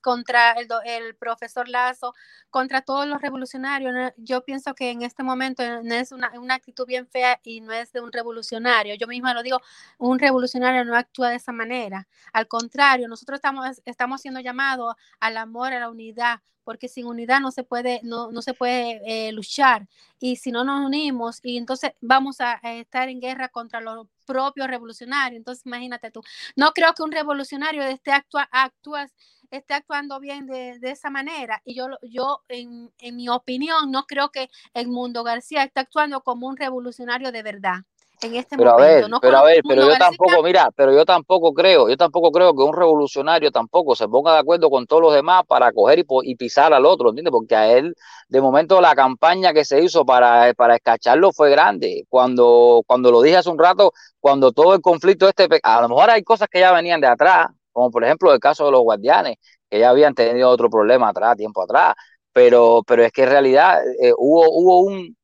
contra 0.00 0.52
el, 0.52 0.68
el 0.84 1.14
profesor 1.14 1.68
Lazo, 1.68 2.14
contra 2.50 2.82
todos 2.82 3.06
los 3.06 3.20
revolucionarios, 3.22 4.12
yo 4.16 4.44
pienso 4.44 4.74
que 4.74 4.90
en 4.90 5.02
este 5.02 5.22
momento 5.22 5.62
eh, 5.62 5.80
no 5.82 5.94
es 5.94 6.12
una, 6.12 6.32
una 6.38 6.54
actitud 6.54 6.86
bien 6.86 7.06
fea 7.06 7.38
y 7.44 7.60
no 7.60 7.72
es 7.72 7.92
de 7.92 8.00
un 8.00 8.12
revolucionario. 8.12 8.94
Yo 8.96 9.06
misma 9.06 9.34
lo 9.34 9.42
digo, 9.42 9.60
un 9.98 10.18
revolucionario 10.18 10.84
no 10.84 10.96
actúa 10.96 11.30
de 11.30 11.36
esa 11.36 11.52
manera. 11.52 12.08
Al 12.32 12.48
contrario, 12.48 13.08
nosotros 13.08 13.36
estamos, 13.36 13.80
estamos 13.84 14.20
siendo 14.20 14.40
llamados 14.40 14.94
al 15.20 15.36
amor, 15.36 15.72
a 15.72 15.80
la 15.80 15.88
unidad, 15.88 16.40
porque 16.64 16.88
sin 16.88 17.06
unidad 17.06 17.40
no 17.40 17.50
se 17.52 17.64
puede, 17.64 18.00
no, 18.02 18.30
no 18.32 18.42
se 18.42 18.54
puede 18.54 19.00
eh, 19.06 19.32
luchar. 19.32 19.88
Y 20.18 20.36
si 20.36 20.52
no 20.52 20.64
nos 20.64 20.84
unimos, 20.84 21.40
y 21.42 21.56
entonces 21.56 21.92
vamos 22.00 22.40
a, 22.40 22.60
a 22.62 22.74
estar 22.74 23.08
en 23.08 23.20
guerra 23.20 23.48
contra 23.48 23.80
los 23.80 24.06
propios 24.30 24.68
revolucionarios. 24.68 25.38
Entonces, 25.38 25.66
imagínate 25.66 26.10
tú. 26.10 26.22
No 26.56 26.72
creo 26.72 26.94
que 26.94 27.02
un 27.02 27.12
revolucionario 27.12 27.82
esté, 27.82 28.12
actua, 28.12 28.48
actúa, 28.52 29.06
esté 29.50 29.74
actuando 29.74 30.20
bien 30.20 30.46
de, 30.46 30.78
esa 30.82 31.10
manera. 31.10 31.60
Y 31.64 31.74
yo, 31.74 31.88
yo 32.02 32.42
en, 32.48 32.92
en 32.98 33.16
mi 33.16 33.28
opinión, 33.28 33.90
no 33.90 34.04
creo 34.06 34.30
que 34.30 34.48
Edmundo 34.74 35.24
García 35.24 35.64
esté 35.64 35.80
actuando 35.80 36.22
como 36.22 36.46
un 36.46 36.56
revolucionario 36.56 37.32
de 37.32 37.42
verdad 37.42 37.80
en 38.22 38.36
este 38.36 38.56
Pero 38.56 38.70
a 38.70 38.72
momento. 38.74 38.94
ver, 38.94 39.10
no 39.10 39.20
pero 39.20 39.38
a 39.38 39.44
ver, 39.44 39.58
a 39.58 39.68
pero 39.68 39.86
yo 39.86 39.96
tampoco, 39.98 40.42
mira, 40.42 40.70
pero 40.74 40.92
yo 40.92 41.04
tampoco 41.04 41.52
creo, 41.52 41.88
yo 41.88 41.96
tampoco 41.96 42.30
creo 42.30 42.54
que 42.54 42.62
un 42.62 42.72
revolucionario 42.72 43.50
tampoco 43.50 43.94
se 43.94 44.08
ponga 44.08 44.34
de 44.34 44.38
acuerdo 44.40 44.70
con 44.70 44.86
todos 44.86 45.02
los 45.02 45.14
demás 45.14 45.44
para 45.46 45.72
coger 45.72 46.04
y, 46.22 46.34
pisar 46.36 46.72
al 46.72 46.86
otro, 46.86 47.10
¿entiendes? 47.10 47.32
Porque 47.32 47.54
a 47.56 47.72
él, 47.72 47.94
de 48.28 48.40
momento, 48.40 48.80
la 48.80 48.94
campaña 48.94 49.52
que 49.52 49.64
se 49.64 49.82
hizo 49.82 50.04
para, 50.04 50.52
para 50.54 50.76
escacharlo 50.76 51.32
fue 51.32 51.50
grande. 51.50 52.04
Cuando, 52.08 52.82
cuando 52.86 53.10
lo 53.10 53.22
dije 53.22 53.36
hace 53.36 53.50
un 53.50 53.58
rato, 53.58 53.92
cuando 54.20 54.52
todo 54.52 54.74
el 54.74 54.80
conflicto 54.80 55.28
este, 55.28 55.48
a 55.62 55.80
lo 55.82 55.88
mejor 55.88 56.10
hay 56.10 56.22
cosas 56.22 56.48
que 56.50 56.60
ya 56.60 56.72
venían 56.72 57.00
de 57.00 57.06
atrás, 57.06 57.46
como 57.72 57.90
por 57.90 58.04
ejemplo 58.04 58.32
el 58.32 58.40
caso 58.40 58.66
de 58.66 58.72
los 58.72 58.82
guardianes, 58.82 59.36
que 59.68 59.78
ya 59.78 59.90
habían 59.90 60.14
tenido 60.14 60.48
otro 60.50 60.68
problema 60.68 61.08
atrás, 61.08 61.36
tiempo 61.36 61.62
atrás, 61.62 61.94
pero, 62.32 62.82
pero 62.86 63.04
es 63.04 63.12
que 63.12 63.22
en 63.24 63.30
realidad 63.30 63.80
eh, 64.00 64.12
hubo, 64.16 64.50
hubo 64.50 64.80
un, 64.80 65.16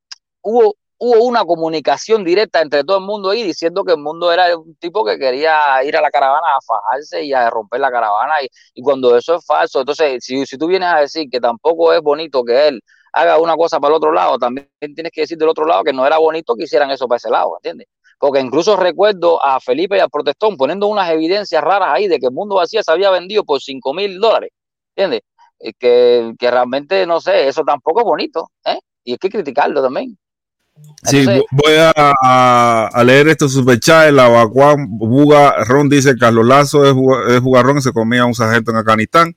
hubo, 0.42 0.76
hubo 0.98 1.24
una 1.24 1.44
comunicación 1.44 2.24
directa 2.24 2.60
entre 2.60 2.84
todo 2.84 2.98
el 2.98 3.04
mundo 3.04 3.30
ahí 3.30 3.42
diciendo 3.42 3.84
que 3.84 3.92
el 3.92 3.98
mundo 3.98 4.32
era 4.32 4.56
un 4.56 4.74
tipo 4.76 5.04
que 5.04 5.18
quería 5.18 5.82
ir 5.84 5.96
a 5.96 6.00
la 6.00 6.10
caravana 6.10 6.46
a 6.56 6.60
fajarse 6.66 7.24
y 7.24 7.32
a 7.32 7.50
romper 7.50 7.80
la 7.80 7.90
caravana 7.90 8.34
y, 8.74 8.82
cuando 8.82 9.16
eso 9.16 9.36
es 9.36 9.44
falso, 9.44 9.80
entonces 9.80 10.24
si, 10.24 10.46
si 10.46 10.56
tú 10.58 10.66
vienes 10.66 10.88
a 10.88 11.00
decir 11.00 11.28
que 11.30 11.40
tampoco 11.40 11.92
es 11.92 12.00
bonito 12.00 12.44
que 12.44 12.68
él 12.68 12.80
haga 13.12 13.38
una 13.38 13.56
cosa 13.56 13.80
para 13.80 13.92
el 13.92 13.96
otro 13.96 14.12
lado, 14.12 14.38
también 14.38 14.68
tienes 14.94 15.10
que 15.12 15.22
decir 15.22 15.38
del 15.38 15.48
otro 15.48 15.66
lado 15.66 15.84
que 15.84 15.92
no 15.92 16.06
era 16.06 16.18
bonito 16.18 16.54
que 16.54 16.64
hicieran 16.64 16.90
eso 16.90 17.08
para 17.08 17.16
ese 17.16 17.30
lado, 17.30 17.56
¿entiendes? 17.56 17.88
Porque 18.18 18.40
incluso 18.40 18.76
recuerdo 18.76 19.42
a 19.44 19.60
Felipe 19.60 19.96
y 19.96 20.00
al 20.00 20.10
Protestón 20.10 20.56
poniendo 20.56 20.86
unas 20.86 21.10
evidencias 21.10 21.62
raras 21.62 21.90
ahí 21.92 22.08
de 22.08 22.18
que 22.18 22.26
el 22.26 22.32
mundo 22.32 22.56
vacío 22.56 22.82
se 22.82 22.92
había 22.92 23.10
vendido 23.10 23.44
por 23.44 23.60
5 23.60 23.94
mil 23.94 24.18
dólares, 24.20 24.50
¿entiendes? 24.94 25.22
Eh, 25.60 25.72
Que, 25.78 26.34
que 26.38 26.50
realmente, 26.50 27.06
no 27.06 27.20
sé, 27.20 27.48
eso 27.48 27.62
tampoco 27.64 28.00
es 28.00 28.04
bonito, 28.06 28.50
¿eh? 28.64 28.78
Y 29.04 29.12
hay 29.12 29.18
que 29.18 29.30
criticarlo 29.30 29.82
también. 29.82 30.18
Sí, 31.04 31.18
Entonces- 31.18 31.44
voy 31.52 31.74
a, 31.74 31.92
a- 31.96 32.88
a 32.92 33.04
leer 33.04 33.28
estos 33.28 33.52
superchats. 33.52 34.12
La 34.12 34.28
Bacuán 34.28 34.86
Buga 34.98 35.64
Ron 35.64 35.88
dice: 35.88 36.16
Carlos 36.16 36.46
Lazo 36.46 36.84
es, 36.84 36.94
es 37.34 37.40
jugarrón 37.40 37.80
se 37.80 37.92
comía 37.92 38.22
a 38.22 38.26
un 38.26 38.34
sargento 38.34 38.70
en 38.72 38.78
Afganistán. 38.78 39.34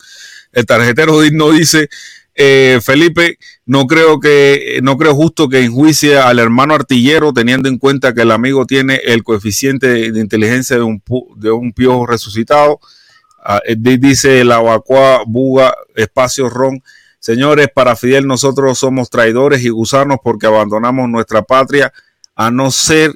El 0.52 0.66
tarjetero 0.66 1.20
digno 1.22 1.52
dice: 1.52 1.90
eh, 2.34 2.80
Felipe, 2.82 3.38
no 3.66 3.86
creo 3.86 4.20
que 4.20 4.80
no 4.82 4.98
creo 4.98 5.14
justo 5.14 5.48
que 5.50 5.64
enjuicie 5.64 6.18
al 6.18 6.40
hermano 6.40 6.74
artillero 6.74 7.34
teniendo 7.34 7.70
en 7.70 7.78
cuenta 7.78 8.14
que 8.14 8.22
el 8.22 8.32
amigo 8.32 8.66
tiene 8.66 8.96
el 9.06 9.24
coeficiente 9.24 9.88
de, 10.12 10.20
inteligencia 10.20 10.78
de 10.78 10.84
un, 10.84 11.04
de 11.36 11.52
un 11.52 11.72
piojo 11.74 12.08
resucitado. 12.08 12.80
Ah, 13.44 13.62
eh, 13.66 13.76
di- 13.78 13.98
dice 13.98 14.44
la 14.44 14.58
Bacua 14.60 15.22
Buga 15.28 15.76
Espacio 15.96 16.50
Ron. 16.50 16.82
Señores, 17.20 17.68
para 17.74 17.96
Fidel 17.96 18.26
nosotros 18.28 18.80
somos 18.80 19.10
traidores 19.10 19.64
y 19.64 19.70
gusanos 19.70 20.18
porque 20.24 20.48
abandonamos 20.48 21.10
nuestra 21.10 21.42
patria, 21.42 21.92
a 22.36 22.50
no 22.50 22.72
ser 22.72 23.12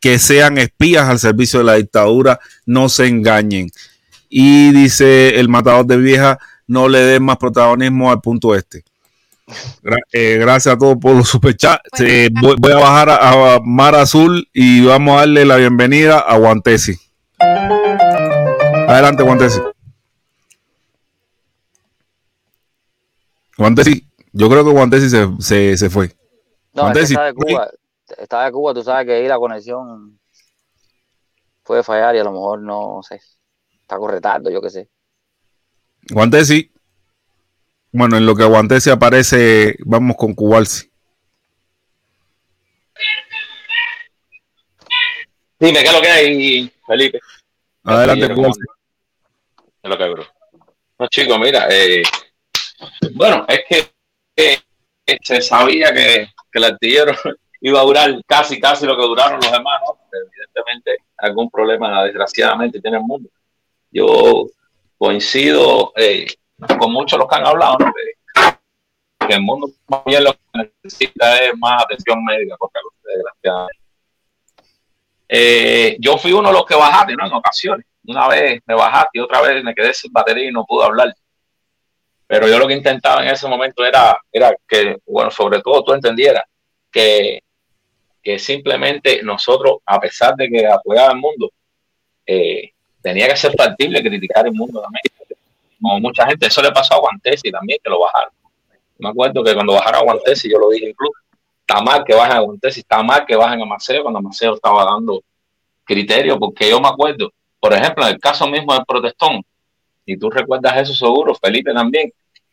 que 0.00 0.18
sean 0.18 0.58
espías 0.58 1.08
al 1.08 1.18
servicio 1.18 1.60
de 1.60 1.66
la 1.66 1.74
dictadura, 1.74 2.40
no 2.66 2.88
se 2.88 3.06
engañen. 3.06 3.70
Y 4.28 4.72
dice 4.72 5.38
el 5.38 5.48
matador 5.48 5.86
de 5.86 5.96
vieja, 5.98 6.38
no 6.66 6.88
le 6.88 7.00
den 7.00 7.22
más 7.24 7.36
protagonismo 7.36 8.10
al 8.10 8.20
punto 8.20 8.54
este. 8.54 8.84
Gra- 9.82 10.02
eh, 10.12 10.38
gracias 10.40 10.74
a 10.74 10.78
todos 10.78 10.96
por 11.00 11.14
los 11.16 11.28
superchats. 11.28 12.00
Eh, 12.00 12.30
voy, 12.40 12.54
voy 12.58 12.72
a 12.72 12.76
bajar 12.78 13.10
a, 13.10 13.54
a 13.56 13.60
Mar 13.60 13.94
Azul 13.96 14.48
y 14.52 14.84
vamos 14.84 15.16
a 15.16 15.20
darle 15.20 15.44
la 15.44 15.56
bienvenida 15.56 16.18
a 16.20 16.36
Guantesi. 16.38 16.96
Adelante, 18.88 19.22
Guantesi. 19.22 19.60
Guantesi, 23.60 24.06
yo 24.32 24.48
creo 24.48 24.64
que 24.64 24.70
Guantesi 24.70 25.10
se, 25.10 25.28
se, 25.38 25.76
se 25.76 25.90
fue. 25.90 26.08
No, 26.72 26.84
Guantesi, 26.84 27.12
está 27.12 27.26
de 27.26 27.34
Cuba, 27.34 27.70
está 28.16 28.44
de 28.46 28.52
Cuba, 28.52 28.72
tú 28.72 28.82
sabes 28.82 29.04
que 29.04 29.12
ahí 29.12 29.28
la 29.28 29.36
conexión 29.38 30.18
puede 31.62 31.82
fallar 31.82 32.16
y 32.16 32.20
a 32.20 32.24
lo 32.24 32.32
mejor 32.32 32.62
no 32.62 33.00
sé, 33.02 33.20
está 33.82 33.98
corretando, 33.98 34.50
yo 34.50 34.62
qué 34.62 34.70
sé. 34.70 34.88
Guantesi. 36.08 36.72
Bueno, 37.92 38.16
en 38.16 38.24
lo 38.24 38.34
que 38.34 38.44
Guantesi 38.44 38.88
aparece, 38.88 39.76
vamos 39.84 40.16
con 40.16 40.32
Cubalsi. 40.32 40.90
Dime, 45.58 45.80
¿qué 45.80 45.86
es 45.86 45.92
lo 45.92 46.00
que 46.00 46.08
hay, 46.08 46.72
Felipe? 46.86 47.20
Adelante, 47.84 48.26
¿Qué 48.26 48.34
Cubalsi. 48.34 48.60
es 49.82 49.90
lo 49.90 49.98
que 49.98 50.04
hay, 50.04 50.10
bro? 50.12 50.24
No, 50.98 51.06
chicos, 51.08 51.38
mira, 51.38 51.66
eh, 51.70 52.02
bueno, 53.14 53.44
es 53.48 53.60
que 53.68 53.90
se 55.22 55.42
sabía 55.42 55.92
que, 55.92 56.28
el 56.52 56.64
artillero 56.64 57.12
iba 57.60 57.80
a 57.80 57.84
durar 57.84 58.20
casi, 58.26 58.60
casi 58.60 58.86
lo 58.86 58.96
que 58.96 59.02
duraron 59.02 59.40
los 59.40 59.52
demás, 59.52 59.80
¿no? 59.86 59.98
Evidentemente, 60.12 61.04
algún 61.18 61.50
problema, 61.50 62.04
desgraciadamente, 62.04 62.80
tiene 62.80 62.96
el 62.96 63.04
mundo. 63.04 63.28
Yo 63.90 64.46
coincido 64.98 65.92
eh, 65.96 66.26
con 66.78 66.92
muchos 66.92 67.18
los 67.18 67.28
que 67.28 67.36
han 67.36 67.46
hablado, 67.46 67.76
¿no? 67.78 67.92
Que, 67.92 68.10
el 69.28 69.42
mundo 69.42 69.68
bien 70.06 70.24
lo 70.24 70.32
que 70.32 70.72
necesita 70.82 71.38
es 71.38 71.56
más 71.56 71.84
atención 71.84 72.24
médica, 72.24 72.56
porque 72.58 72.80
desgraciadamente. 73.04 73.80
Eh, 75.28 75.96
yo 76.00 76.18
fui 76.18 76.32
uno 76.32 76.48
de 76.48 76.54
los 76.54 76.66
que 76.66 76.74
bajaste, 76.74 77.14
¿no? 77.14 77.26
En 77.26 77.32
ocasiones. 77.34 77.86
Una 78.06 78.26
vez 78.26 78.60
me 78.66 78.74
bajaste 78.74 79.10
y 79.12 79.20
otra 79.20 79.40
vez 79.40 79.62
me 79.62 79.72
quedé 79.72 79.94
sin 79.94 80.12
batería 80.12 80.48
y 80.48 80.52
no 80.52 80.64
pude 80.64 80.84
hablar. 80.84 81.14
Pero 82.30 82.46
yo 82.46 82.60
lo 82.60 82.68
que 82.68 82.74
intentaba 82.74 83.24
en 83.24 83.30
ese 83.30 83.48
momento 83.48 83.84
era, 83.84 84.16
era 84.30 84.54
que, 84.68 84.98
bueno, 85.04 85.32
sobre 85.32 85.60
todo 85.60 85.82
tú 85.82 85.92
entendieras 85.92 86.44
que, 86.88 87.40
que 88.22 88.38
simplemente 88.38 89.20
nosotros, 89.24 89.78
a 89.84 89.98
pesar 89.98 90.36
de 90.36 90.48
que 90.48 90.64
apoyaba 90.64 91.10
el 91.10 91.18
mundo, 91.18 91.50
eh, 92.24 92.70
tenía 93.02 93.26
que 93.26 93.36
ser 93.36 93.52
factible 93.56 94.00
criticar 94.00 94.46
el 94.46 94.52
mundo 94.52 94.80
también. 94.80 95.02
Como 95.82 95.98
mucha 95.98 96.24
gente, 96.24 96.46
eso 96.46 96.62
le 96.62 96.70
pasó 96.70 96.94
a 96.94 97.00
Guantesi 97.00 97.50
también, 97.50 97.80
que 97.82 97.90
lo 97.90 97.98
bajaron. 97.98 98.30
Me 98.98 99.08
acuerdo 99.08 99.42
que 99.42 99.52
cuando 99.52 99.72
bajaron 99.72 100.00
a 100.00 100.04
Guantesi, 100.04 100.48
yo 100.48 100.60
lo 100.60 100.68
dije 100.68 100.90
incluso, 100.90 101.18
está 101.66 101.82
mal 101.82 102.04
que 102.04 102.14
bajen 102.14 102.36
a 102.36 102.40
Guantesi, 102.42 102.78
está 102.78 103.02
mal 103.02 103.26
que 103.26 103.34
bajen 103.34 103.60
a 103.60 103.64
Maceo, 103.64 104.04
cuando 104.04 104.22
Maceo 104.22 104.54
estaba 104.54 104.84
dando 104.84 105.20
criterio, 105.82 106.38
porque 106.38 106.70
yo 106.70 106.80
me 106.80 106.86
acuerdo, 106.86 107.32
por 107.58 107.72
ejemplo, 107.72 108.06
en 108.06 108.14
el 108.14 108.20
caso 108.20 108.46
mismo 108.46 108.72
del 108.72 108.84
protestón, 108.84 109.42
y 110.06 110.16
tú 110.16 110.30
recuerdas 110.30 110.76
eso 110.76 110.94
seguro, 110.94 111.34
Felipe 111.34 111.74
también, 111.74 112.12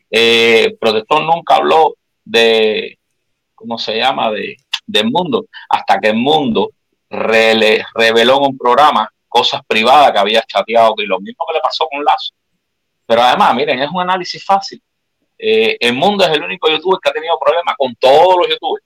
eh, 0.10 0.76
protestón 0.80 1.26
nunca 1.26 1.56
habló 1.56 1.95
de, 2.24 2.98
¿cómo 3.56 3.77
se 3.77 3.98
llama?, 3.98 4.32
de, 4.32 4.58
del 4.86 5.11
mundo, 5.11 5.45
hasta 5.69 6.00
que 6.00 6.10
el 6.10 6.16
mundo 6.16 6.72
reveló 7.10 8.38
en 8.38 8.44
un 8.44 8.58
programa 8.58 9.10
cosas 9.27 9.61
privadas 9.68 10.11
que 10.11 10.19
había 10.19 10.42
chateado, 10.42 10.95
y 10.98 11.06
lo 11.06 11.19
mismo 11.19 11.45
que 11.48 11.53
le 11.53 11.61
pasó 11.61 11.88
con 11.88 12.03
Lazo. 12.03 12.34
Pero 13.06 13.22
además, 13.22 13.56
miren, 13.56 13.80
es 13.80 13.90
un 13.90 14.02
análisis 14.02 14.44
fácil. 14.44 14.82
Eh, 15.38 15.77
el 15.80 15.94
mundo 15.94 16.26
es 16.26 16.32
el 16.32 16.44
único 16.44 16.69
youtuber 16.69 17.00
que 17.02 17.10
ha 17.10 17.14
tenido 17.14 17.38
problemas 17.40 17.76
con 17.77 17.95
todos 17.95 18.38
los 18.38 18.50
youtubers 18.50 18.84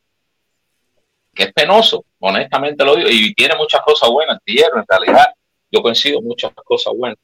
que 1.33 1.43
es 1.43 1.53
penoso, 1.53 2.05
honestamente 2.19 2.83
lo 2.83 2.95
digo, 2.95 3.09
y 3.09 3.33
tiene 3.33 3.55
muchas 3.55 3.81
cosas 3.81 4.09
buenas, 4.09 4.39
Tierra, 4.43 4.79
en 4.81 4.85
realidad, 4.87 5.27
yo 5.71 5.81
coincido 5.81 6.21
muchas 6.21 6.51
cosas 6.53 6.93
buenas, 6.95 7.17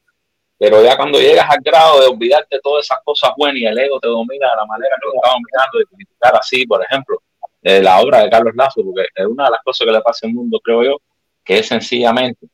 pero 0.58 0.82
ya 0.82 0.96
cuando 0.96 1.20
llegas 1.20 1.48
al 1.48 1.60
grado 1.62 2.00
de 2.00 2.08
olvidarte 2.08 2.56
de 2.56 2.60
todas 2.60 2.84
esas 2.84 2.98
cosas 3.04 3.30
buenas 3.36 3.60
y 3.60 3.66
el 3.66 3.78
ego 3.78 4.00
te 4.00 4.08
domina 4.08 4.50
de 4.50 4.56
la 4.56 4.66
manera 4.66 4.96
que 5.00 5.06
lo 5.06 5.14
estamos 5.14 5.40
mirando, 5.50 5.78
de 5.78 5.84
criticar 5.84 6.36
así, 6.36 6.66
por 6.66 6.84
ejemplo, 6.84 7.22
eh, 7.62 7.80
la 7.80 8.00
obra 8.00 8.22
de 8.22 8.30
Carlos 8.30 8.54
Lazo, 8.56 8.82
porque 8.84 9.06
es 9.14 9.26
una 9.26 9.44
de 9.44 9.50
las 9.52 9.62
cosas 9.62 9.86
que 9.86 9.92
le 9.92 10.00
pasa 10.00 10.26
al 10.26 10.34
mundo, 10.34 10.58
creo 10.62 10.82
yo, 10.82 10.96
que 11.44 11.58
es 11.58 11.68
sencillamente, 11.68 12.48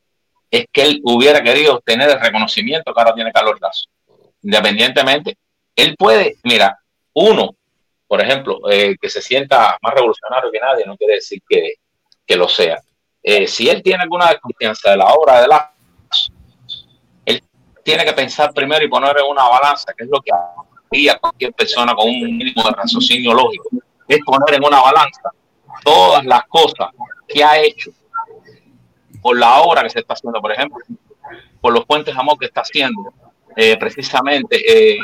es 0.51 0.67
que 0.71 0.83
él 0.83 1.01
hubiera 1.05 1.43
querido 1.43 1.81
tener 1.81 2.11
el 2.11 2.21
reconocimiento 2.21 2.93
que 2.93 3.01
ahora 3.01 3.15
tiene 3.15 3.33
Carlos 3.33 3.59
Lazo, 3.61 3.89
independientemente, 4.43 5.39
él 5.75 5.97
puede, 5.99 6.37
mira, 6.45 6.79
uno, 7.15 7.57
por 8.07 8.21
ejemplo, 8.21 8.61
eh, 8.71 8.97
que 9.01 9.09
se 9.09 9.23
sienta 9.23 9.79
más 9.81 9.95
revolucionario 9.95 10.51
que 10.51 10.61
nadie, 10.61 10.85
no 10.85 10.97
quiere 10.97 11.15
decir 11.15 11.41
que, 11.49 11.75
que 12.27 12.37
lo 12.37 12.49
sea. 12.49 12.79
Eh, 13.23 13.47
si 13.47 13.71
él 13.71 13.83
tiene 13.83 14.03
alguna 14.03 14.29
desconfianza 14.29 14.91
de 14.91 14.99
la 14.99 15.07
obra 15.07 15.41
de 15.41 15.49
Lazo, 15.49 15.74
tiene 17.85 18.05
que 18.05 18.13
pensar 18.13 18.53
primero 18.53 18.85
y 18.85 18.89
poner 18.89 19.17
en 19.19 19.31
una 19.31 19.49
balanza, 19.49 19.93
que 19.97 20.05
es 20.05 20.11
lo 20.11 20.21
que 20.21 20.33
haría 20.91 21.19
cualquier 21.19 21.53
persona 21.53 21.95
con 21.95 22.09
un 22.09 22.21
mínimo 22.21 22.63
de 22.63 22.71
raciocinio 22.71 23.35
lógico, 23.35 23.69
es 24.09 24.19
poner 24.25 24.55
en 24.55 24.65
una 24.65 24.81
balanza 24.81 25.31
todas 25.85 26.25
las 26.25 26.45
cosas 26.47 26.89
que 27.29 27.45
ha 27.45 27.61
hecho 27.61 27.91
por 29.21 29.39
la 29.39 29.61
obra 29.61 29.83
que 29.83 29.91
se 29.91 30.01
está 30.01 30.15
haciendo, 30.15 30.41
por 30.41 30.53
ejemplo, 30.53 30.79
por 31.61 31.73
los 31.73 31.85
puentes 31.85 32.15
de 32.15 32.21
amor 32.21 32.39
que 32.39 32.47
está 32.47 32.63
haciendo, 32.63 33.13
eh, 33.57 33.77
precisamente 33.79 34.57
eh, 34.67 34.99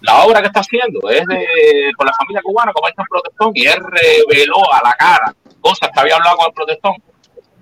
la 0.00 0.24
obra 0.24 0.40
que 0.40 0.48
está 0.48 0.60
haciendo. 0.60 1.08
Es 1.08 1.24
de, 1.26 1.92
con 1.96 2.06
la 2.06 2.12
familia 2.14 2.42
cubana, 2.42 2.72
como 2.72 2.88
está 2.88 3.02
en 3.02 3.08
protestón, 3.08 3.52
y 3.54 3.66
él 3.66 3.78
reveló 3.80 4.72
a 4.72 4.82
la 4.82 4.92
cara 4.92 5.34
cosas 5.60 5.90
que 5.92 6.00
había 6.00 6.16
hablado 6.16 6.36
con 6.36 6.46
el 6.46 6.52
protestón, 6.52 6.94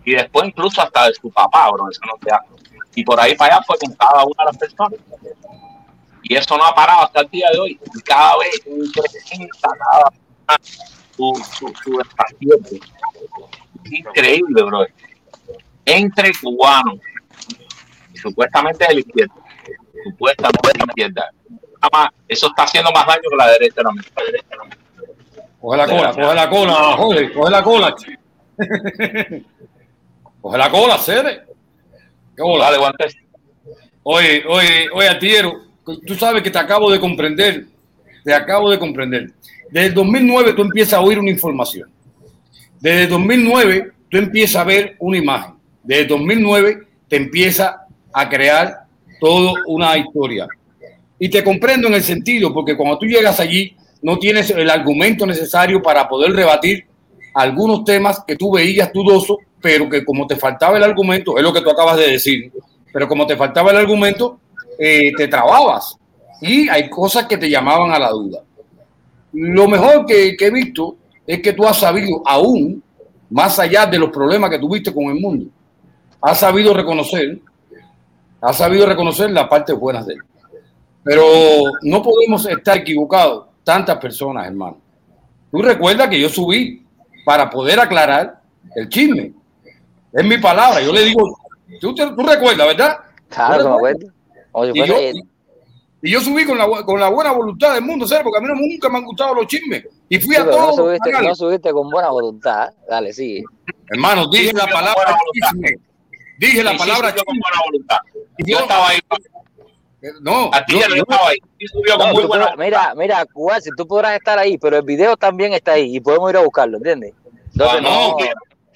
y 0.05 0.13
después 0.15 0.49
incluso 0.49 0.83
hasta 0.83 1.07
de 1.09 1.15
su 1.15 1.31
papá, 1.31 1.71
bro, 1.71 1.89
eso 1.91 2.01
no 2.07 2.15
se 2.23 2.35
hace. 2.35 2.62
Y 2.95 3.05
por 3.05 3.19
ahí 3.21 3.35
para 3.35 3.57
allá 3.57 3.65
fue 3.67 3.79
con 3.79 3.93
cada 3.95 4.25
una 4.25 4.35
de 4.39 4.45
las 4.45 4.57
personas. 4.59 5.01
Y 6.23 6.37
eso 6.37 6.57
no 6.57 6.65
ha 6.65 6.75
parado 6.75 7.03
hasta 7.03 7.21
el 7.21 7.29
día 7.29 7.49
de 7.53 7.59
hoy. 7.59 7.81
Y 7.95 8.01
cada 8.03 8.39
vez 8.39 8.63
incrementa 8.67 9.69
cada 9.79 10.59
su, 11.17 11.33
su, 11.59 11.73
su 11.83 12.01
espacio. 12.01 12.59
Increíble, 13.91 14.63
bro. 14.63 14.87
Entre 15.85 16.33
cubanos, 16.41 17.01
supuestamente 18.15 18.87
de 18.87 18.95
la 18.95 19.01
izquierda, 19.01 19.35
supuestamente 20.05 20.69
de 20.73 20.79
la 20.79 20.85
izquierda, 20.85 21.31
eso 22.29 22.47
está 22.47 22.63
haciendo 22.65 22.93
más 22.93 23.07
daño 23.07 23.23
que 23.29 23.37
la 23.37 23.49
derecha. 23.49 23.83
No, 23.83 23.91
coge 25.61 25.77
la 25.77 25.87
cola, 25.87 26.13
coge 26.13 26.35
la 26.35 26.51
cola, 26.51 26.75
joder, 26.97 27.33
coge 27.33 27.51
la 27.51 27.63
cola. 27.63 27.95
coge 30.41 30.59
la 30.59 30.71
cola, 30.71 30.99
Cere. 30.99 31.52
Dale, 32.59 32.79
guantes. 32.79 33.17
Oye, 34.05 34.43
oye, 34.49 34.89
oye, 34.93 35.09
Atiero, 35.09 35.53
tú 36.07 36.15
sabes 36.15 36.43
que 36.43 36.51
te 36.51 36.59
acabo 36.59 36.91
de 36.91 36.99
comprender, 36.99 37.67
te 38.25 38.35
acabo 38.35 38.71
de 38.71 38.79
comprender. 38.79 39.33
Desde 39.71 39.89
el 39.89 39.95
2009 39.95 40.53
tú 40.55 40.63
empiezas 40.63 40.95
a 40.95 41.01
oír 41.01 41.19
una 41.19 41.31
información. 41.31 41.91
Desde 42.81 43.05
el 43.05 43.09
2009 43.09 43.93
tú 44.09 44.19
empiezas 44.19 44.57
a 44.57 44.65
ver 44.65 44.97
una 44.99 45.19
imagen. 45.19 45.55
Desde 45.83 46.03
el 46.03 46.09
2009 46.09 46.79
te 47.09 47.17
empieza 47.17 47.87
a 48.13 48.29
crear 48.29 48.87
toda 49.21 49.53
una 49.67 49.97
historia. 49.97 50.49
Y 51.19 51.29
te 51.29 51.45
comprendo 51.45 51.87
en 51.87 51.95
el 51.95 52.03
sentido, 52.03 52.53
porque 52.53 52.77
cuando 52.77 52.99
tú 52.99 53.07
llegas 53.07 53.39
allí, 53.39 53.77
no 54.03 54.19
tienes 54.19 54.51
el 54.51 54.69
argumento 54.69 55.25
necesario 55.25 55.81
para 55.81 56.09
poder 56.09 56.33
rebatir 56.33 56.87
algunos 57.35 57.85
temas 57.85 58.23
que 58.27 58.37
tú 58.37 58.53
veías 58.53 58.93
dudosos, 58.93 59.39
pero 59.63 59.89
que 59.89 60.05
como 60.05 60.27
te 60.27 60.37
faltaba 60.37 60.77
el 60.77 60.83
argumento, 60.83 61.39
es 61.39 61.43
lo 61.43 61.53
que 61.53 61.61
tú 61.61 61.71
acabas 61.71 61.97
de 61.97 62.09
decir, 62.09 62.53
pero 62.93 63.09
como 63.09 63.27
te 63.27 63.37
faltaba 63.37 63.71
el 63.71 63.79
argumento, 63.79 64.41
eh, 64.79 65.13
te 65.17 65.29
trababas 65.29 65.97
y 66.41 66.69
hay 66.69 66.91
cosas 66.91 67.27
que 67.27 67.39
te 67.39 67.49
llamaban 67.49 67.93
a 67.93 67.99
la 67.99 68.11
duda. 68.11 68.41
Lo 69.33 69.69
mejor 69.69 70.05
que, 70.05 70.37
he 70.39 70.51
visto 70.51 70.97
es 71.27 71.41
que 71.41 71.53
tú 71.53 71.65
has 71.67 71.79
sabido 71.79 72.21
aún, 72.27 72.83
más 73.31 73.59
allá 73.61 73.87
de 73.87 73.99
los 73.99 74.11
problemas 74.11 74.51
que 74.51 74.59
tuviste 74.59 74.93
con 74.93 75.05
el 75.05 75.21
mundo, 75.21 75.47
has 76.21 76.41
sabido 76.41 76.75
reconocer, 76.75 77.41
has 78.41 78.57
sabido 78.57 78.85
reconocer 78.85 79.31
las 79.31 79.49
partes 79.49 79.79
buenas 79.79 80.05
de 80.07 80.15
él. 80.15 80.21
Pero 81.05 81.25
no 81.83 82.03
podemos 82.03 82.45
estar 82.47 82.77
equivocados 82.77 83.47
tantas 83.63 83.99
personas, 83.99 84.47
hermano. 84.47 84.79
Tú 85.51 85.63
recuerdas 85.63 86.09
que 86.09 86.21
yo 86.21 86.29
subí 86.29 86.85
para 87.25 87.49
poder 87.49 87.79
aclarar 87.79 88.41
el 88.75 88.89
chisme. 88.89 89.33
Es 90.13 90.25
mi 90.25 90.39
palabra. 90.39 90.81
Yo 90.81 90.93
le 90.93 91.03
digo, 91.05 91.39
tú, 91.81 91.95
tú 91.95 92.23
recuerdas, 92.23 92.67
¿verdad? 92.67 92.99
Claro, 93.29 93.79
y, 94.75 94.87
yo, 94.87 94.97
y 96.03 96.11
yo 96.11 96.21
subí 96.21 96.45
con 96.45 96.59
la, 96.59 96.67
con 96.85 97.01
la 97.01 97.09
buena 97.09 97.33
voluntad 97.33 97.75
del 97.75 97.83
mundo, 97.83 98.07
¿sabes? 98.07 98.25
Porque 98.25 98.39
a 98.39 98.41
mí 98.41 98.49
no, 98.49 98.55
nunca 98.55 98.89
me 98.89 98.99
han 98.99 99.05
gustado 99.05 99.35
los 99.35 99.47
chismes. 99.47 99.87
Y 100.09 100.19
fui 100.19 100.37
a 100.37 100.45
todos. 100.45 100.77
No 100.77 100.85
subiste, 100.85 101.13
no 101.23 101.35
subiste 101.35 101.73
con 101.73 101.89
buena 101.89 102.11
voluntad. 102.11 102.71
Dale, 102.89 103.13
sigue. 103.13 103.45
Hermano, 103.89 104.29
dije 104.29 104.53
la 104.53 104.67
palabra 104.67 105.17
chisme. 105.33 105.77
Dije 106.39 106.63
la 106.63 106.77
palabra 106.77 107.15
chisme. 107.15 107.25
con 107.25 107.39
buena 107.39 107.59
voluntad. 107.65 107.99
Y 108.37 108.51
yo 108.51 108.59
estaba 108.59 108.89
ahí. 108.89 108.99
No, 110.21 110.51
a 110.53 110.65
ti 110.65 110.81
yo, 110.81 110.89
no 110.89 110.97
estaba 110.97 111.29
ahí. 111.29 111.39
Subió 111.71 111.97
con 111.97 112.09
no, 112.09 112.15
muy 112.15 112.25
buena 112.25 112.57
mira, 112.59 112.93
mira, 112.97 113.25
Cuba, 113.25 113.61
si 113.61 113.71
tú 113.77 113.87
podrás 113.87 114.17
estar 114.17 114.37
ahí, 114.39 114.59
pero 114.59 114.79
el 114.79 114.83
video 114.83 115.17
también 115.17 115.53
está 115.53 115.75
ahí 115.75 115.97
y 115.97 116.01
podemos 116.01 116.29
ir 116.31 116.39
a 116.39 116.43
buscarlo, 116.43 116.79
¿entiendes? 116.79 117.15
Entonces, 117.53 117.83
no, 117.83 118.09
no, 118.09 118.17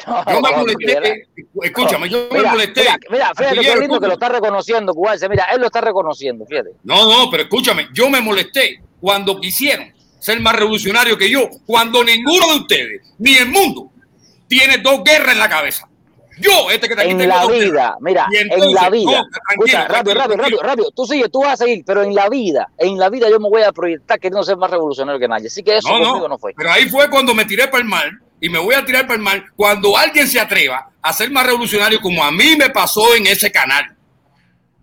yo 0.31 0.41
me 0.41 0.57
molesté. 0.57 1.29
Escúchame, 1.63 2.09
yo 2.09 2.29
mira, 2.31 2.43
me 2.43 2.51
molesté. 2.51 2.81
Mira, 2.83 2.99
mira 3.11 3.33
fíjate 3.35 3.61
qué 3.61 3.77
lindo 3.77 4.01
que 4.01 4.07
lo 4.07 4.13
está 4.13 4.29
reconociendo, 4.29 4.95
Cuba. 4.95 5.15
Mira, 5.29 5.45
él 5.53 5.61
lo 5.61 5.67
está 5.67 5.81
reconociendo, 5.81 6.47
fíjate. 6.47 6.71
No, 6.85 7.11
no, 7.11 7.31
pero 7.31 7.45
escúchame, 7.45 7.89
yo 7.93 8.09
me 8.09 8.21
molesté 8.21 8.81
cuando 9.01 9.41
quisieron 9.41 9.93
ser 10.19 10.41
más 10.41 10.57
revolucionarios 10.57 11.17
que 11.19 11.31
yo, 11.31 11.49
cuando 11.67 12.03
ninguno 12.03 12.49
de 12.49 12.59
ustedes, 12.59 13.03
ni 13.19 13.35
el 13.35 13.49
mundo, 13.49 13.91
tiene 14.49 14.79
dos 14.79 15.03
guerras 15.05 15.33
en 15.33 15.39
la 15.39 15.49
cabeza. 15.49 15.89
Yo, 16.39 16.71
este 16.71 16.89
que 16.89 16.97
te 16.97 17.09
en 17.09 17.29
la 17.29 17.47
vida, 17.47 17.97
mira, 18.01 18.27
entonces, 18.31 18.69
en 18.69 18.75
la 18.75 18.91
vida. 18.91 19.23
No, 19.23 19.27
Escucha, 19.53 19.89
rápido, 19.89 20.15
rápido, 20.15 20.37
rápido, 20.37 20.63
rápido. 20.63 20.91
Tú 20.91 21.07
sigue, 21.07 21.29
tú 21.31 21.41
vas 21.41 21.55
a 21.55 21.65
seguir, 21.65 21.83
pero 21.87 22.03
en 22.03 22.15
la 22.15 22.29
vida, 22.29 22.69
en 22.77 22.99
la 22.99 23.09
vida 23.09 23.31
yo 23.31 23.41
me 23.41 23.49
voy 23.49 23.63
a 23.63 23.73
proyectar 23.73 24.19
queriendo 24.19 24.45
ser 24.45 24.59
más 24.59 24.71
revolucionario 24.71 25.19
que 25.19 25.29
nadie. 25.29 25.47
Así 25.47 25.63
que 25.63 25.79
eso 25.79 25.89
no, 25.99 26.19
no, 26.19 26.29
no 26.29 26.39
fue. 26.39 26.53
Pero 26.55 26.71
ahí 26.71 26.89
fue 26.91 27.09
cuando 27.09 27.35
me 27.35 27.47
tiré 27.47 27.69
para 27.69 27.83
el 27.83 27.89
mar 27.89 28.11
y 28.41 28.49
me 28.49 28.59
voy 28.59 28.75
a 28.75 28.85
tirar 28.85 29.03
para 29.03 29.15
el 29.15 29.23
mar 29.23 29.45
cuando 29.57 29.97
alguien 29.97 30.29
se 30.29 30.39
atreva 30.39 30.91
a 31.01 31.13
ser 31.13 31.31
más 31.31 31.47
revolucionario 31.47 32.01
como 32.01 32.25
a 32.25 32.31
mí 32.31 32.57
me 32.57 32.71
pasó 32.71 33.15
en 33.15 33.27
ese 33.27 33.51
canal. 33.51 33.97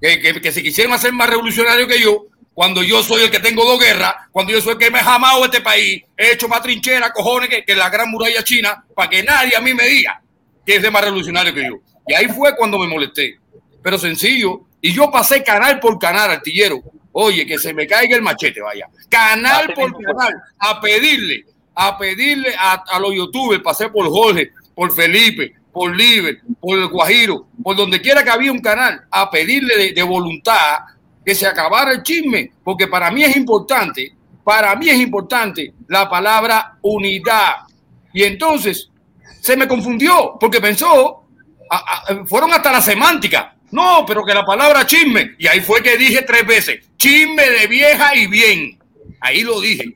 Que, 0.01 0.19
que, 0.19 0.41
que 0.41 0.51
se 0.51 0.61
quisieron 0.61 0.93
hacer 0.93 1.13
más 1.13 1.29
revolucionario 1.29 1.87
que 1.87 1.99
yo, 1.99 2.25
cuando 2.53 2.83
yo 2.83 3.01
soy 3.01 3.23
el 3.23 3.31
que 3.31 3.39
tengo 3.39 3.65
dos 3.65 3.79
guerras, 3.79 4.15
cuando 4.31 4.51
yo 4.51 4.61
soy 4.61 4.73
el 4.73 4.77
que 4.77 4.91
me 4.91 4.99
he 4.99 5.03
jamado 5.03 5.45
este 5.45 5.61
país, 5.61 6.03
he 6.17 6.33
hecho 6.33 6.47
más 6.47 6.61
trinchera, 6.61 7.11
cojones, 7.11 7.49
que, 7.49 7.63
que 7.63 7.75
la 7.75 7.89
gran 7.89 8.11
muralla 8.11 8.43
china, 8.43 8.83
para 8.95 9.09
que 9.09 9.23
nadie 9.23 9.55
a 9.55 9.61
mí 9.61 9.73
me 9.73 9.87
diga 9.87 10.21
que 10.65 10.75
es 10.75 10.81
de 10.81 10.91
más 10.91 11.03
revolucionario 11.03 11.53
que 11.53 11.63
yo. 11.63 11.79
Y 12.07 12.13
ahí 12.13 12.27
fue 12.27 12.55
cuando 12.55 12.77
me 12.79 12.87
molesté. 12.87 13.39
Pero 13.81 13.97
sencillo. 13.97 14.61
Y 14.81 14.93
yo 14.93 15.09
pasé 15.11 15.43
canal 15.43 15.79
por 15.79 15.97
canal, 15.97 16.31
artillero. 16.31 16.81
Oye, 17.11 17.45
que 17.45 17.57
se 17.57 17.73
me 17.73 17.87
caiga 17.87 18.15
el 18.15 18.21
machete, 18.21 18.61
vaya. 18.61 18.87
Canal 19.09 19.73
por 19.73 19.91
canal, 20.01 20.33
a 20.57 20.81
pedirle, 20.81 21.45
a 21.75 21.97
pedirle 21.97 22.53
a, 22.57 22.83
a 22.87 22.99
los 22.99 23.13
youtubers, 23.13 23.61
pasé 23.63 23.89
por 23.89 24.07
Jorge, 24.09 24.51
por 24.75 24.93
Felipe, 24.93 25.53
por 25.71 25.95
Liber, 25.95 26.39
por 26.59 26.77
el 26.77 26.87
Guajiro, 26.87 27.47
por 27.61 27.75
donde 27.75 27.99
quiera 27.99 28.23
que 28.23 28.29
había 28.29 28.51
un 28.51 28.61
canal, 28.61 29.01
a 29.09 29.29
pedirle 29.29 29.75
de, 29.77 29.91
de 29.93 30.03
voluntad 30.03 30.79
que 31.25 31.33
se 31.33 31.47
acabara 31.47 31.91
el 31.91 32.03
chisme, 32.03 32.51
porque 32.63 32.87
para 32.87 33.09
mí 33.09 33.23
es 33.23 33.35
importante, 33.35 34.13
para 34.43 34.75
mí 34.75 34.89
es 34.89 34.97
importante 34.97 35.73
la 35.87 36.09
palabra 36.09 36.77
unidad. 36.81 37.55
Y 38.13 38.23
entonces 38.23 38.89
se 39.41 39.57
me 39.57 39.67
confundió, 39.67 40.37
porque 40.39 40.61
pensó 40.61 41.23
a, 41.69 41.77
a, 41.77 42.25
fueron 42.25 42.51
hasta 42.53 42.71
la 42.71 42.81
semántica. 42.81 43.55
No, 43.71 44.05
pero 44.05 44.23
que 44.23 44.35
la 44.35 44.45
palabra 44.45 44.85
chisme. 44.85 45.35
Y 45.39 45.47
ahí 45.47 45.59
fue 45.61 45.81
que 45.81 45.97
dije 45.97 46.21
tres 46.21 46.45
veces, 46.45 46.85
chisme 46.97 47.49
de 47.49 47.65
vieja 47.65 48.15
y 48.15 48.27
bien. 48.27 48.77
Ahí 49.19 49.41
lo 49.41 49.59
dije. 49.59 49.95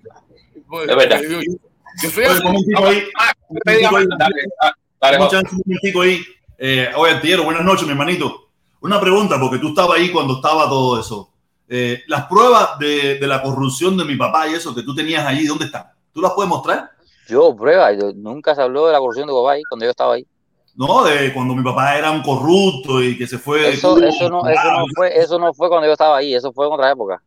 Es 0.87 0.95
verdad. 0.95 1.21
Yo, 1.21 1.41
yo, 1.41 1.66
yo 2.03 2.09
soy 2.09 2.23
así. 2.25 2.43
Un 2.45 2.55
ahí. 2.85 3.03
Un 3.49 3.59
momentito 3.65 3.97
ahí. 3.97 5.19
Un 5.19 5.29
chance, 5.29 5.55
un 5.55 5.61
momentico 5.65 6.01
ahí. 6.01 6.21
Eh, 6.57 6.89
oye, 6.95 7.37
buenas 7.37 7.63
noches, 7.63 7.85
mi 7.85 7.91
hermanito. 7.91 8.49
Una 8.81 8.99
pregunta, 8.99 9.39
porque 9.39 9.59
tú 9.59 9.69
estabas 9.69 9.97
ahí 9.97 10.11
cuando 10.11 10.35
estaba 10.35 10.67
todo 10.67 10.99
eso. 10.99 11.31
Eh, 11.69 12.03
las 12.07 12.25
pruebas 12.27 12.79
de, 12.79 13.19
de, 13.19 13.27
la 13.27 13.41
corrupción 13.41 13.97
de 13.97 14.05
mi 14.05 14.15
papá 14.15 14.47
y 14.47 14.53
eso 14.53 14.73
que 14.73 14.83
tú 14.83 14.95
tenías 14.95 15.25
allí, 15.25 15.45
¿dónde 15.45 15.65
están? 15.65 15.85
¿Tú 16.13 16.21
las 16.21 16.31
puedes 16.31 16.49
mostrar? 16.49 16.91
Yo, 17.27 17.53
prueba, 17.55 17.91
yo, 17.91 18.13
nunca 18.15 18.55
se 18.55 18.61
habló 18.61 18.87
de 18.87 18.93
la 18.93 18.99
corrupción 18.99 19.27
de 19.27 19.33
papá 19.33 19.51
ahí 19.51 19.63
cuando 19.67 19.85
yo 19.85 19.91
estaba 19.91 20.13
ahí. 20.13 20.25
No, 20.75 21.03
de 21.03 21.33
cuando 21.33 21.55
mi 21.55 21.63
papá 21.63 21.97
era 21.97 22.11
un 22.11 22.21
corrupto 22.21 23.03
y 23.03 23.17
que 23.17 23.27
se 23.27 23.37
fue. 23.37 23.73
Eso, 23.73 23.95
Cuba, 23.95 24.07
eso, 24.07 24.29
no, 24.29 24.47
eso, 24.47 24.71
no 24.71 24.85
fue, 24.95 25.19
eso 25.19 25.39
no 25.39 25.53
fue 25.53 25.67
cuando 25.69 25.87
yo 25.87 25.93
estaba 25.93 26.17
ahí, 26.17 26.35
eso 26.35 26.53
fue 26.53 26.67
en 26.67 26.73
otra 26.73 26.91
época. 26.91 27.21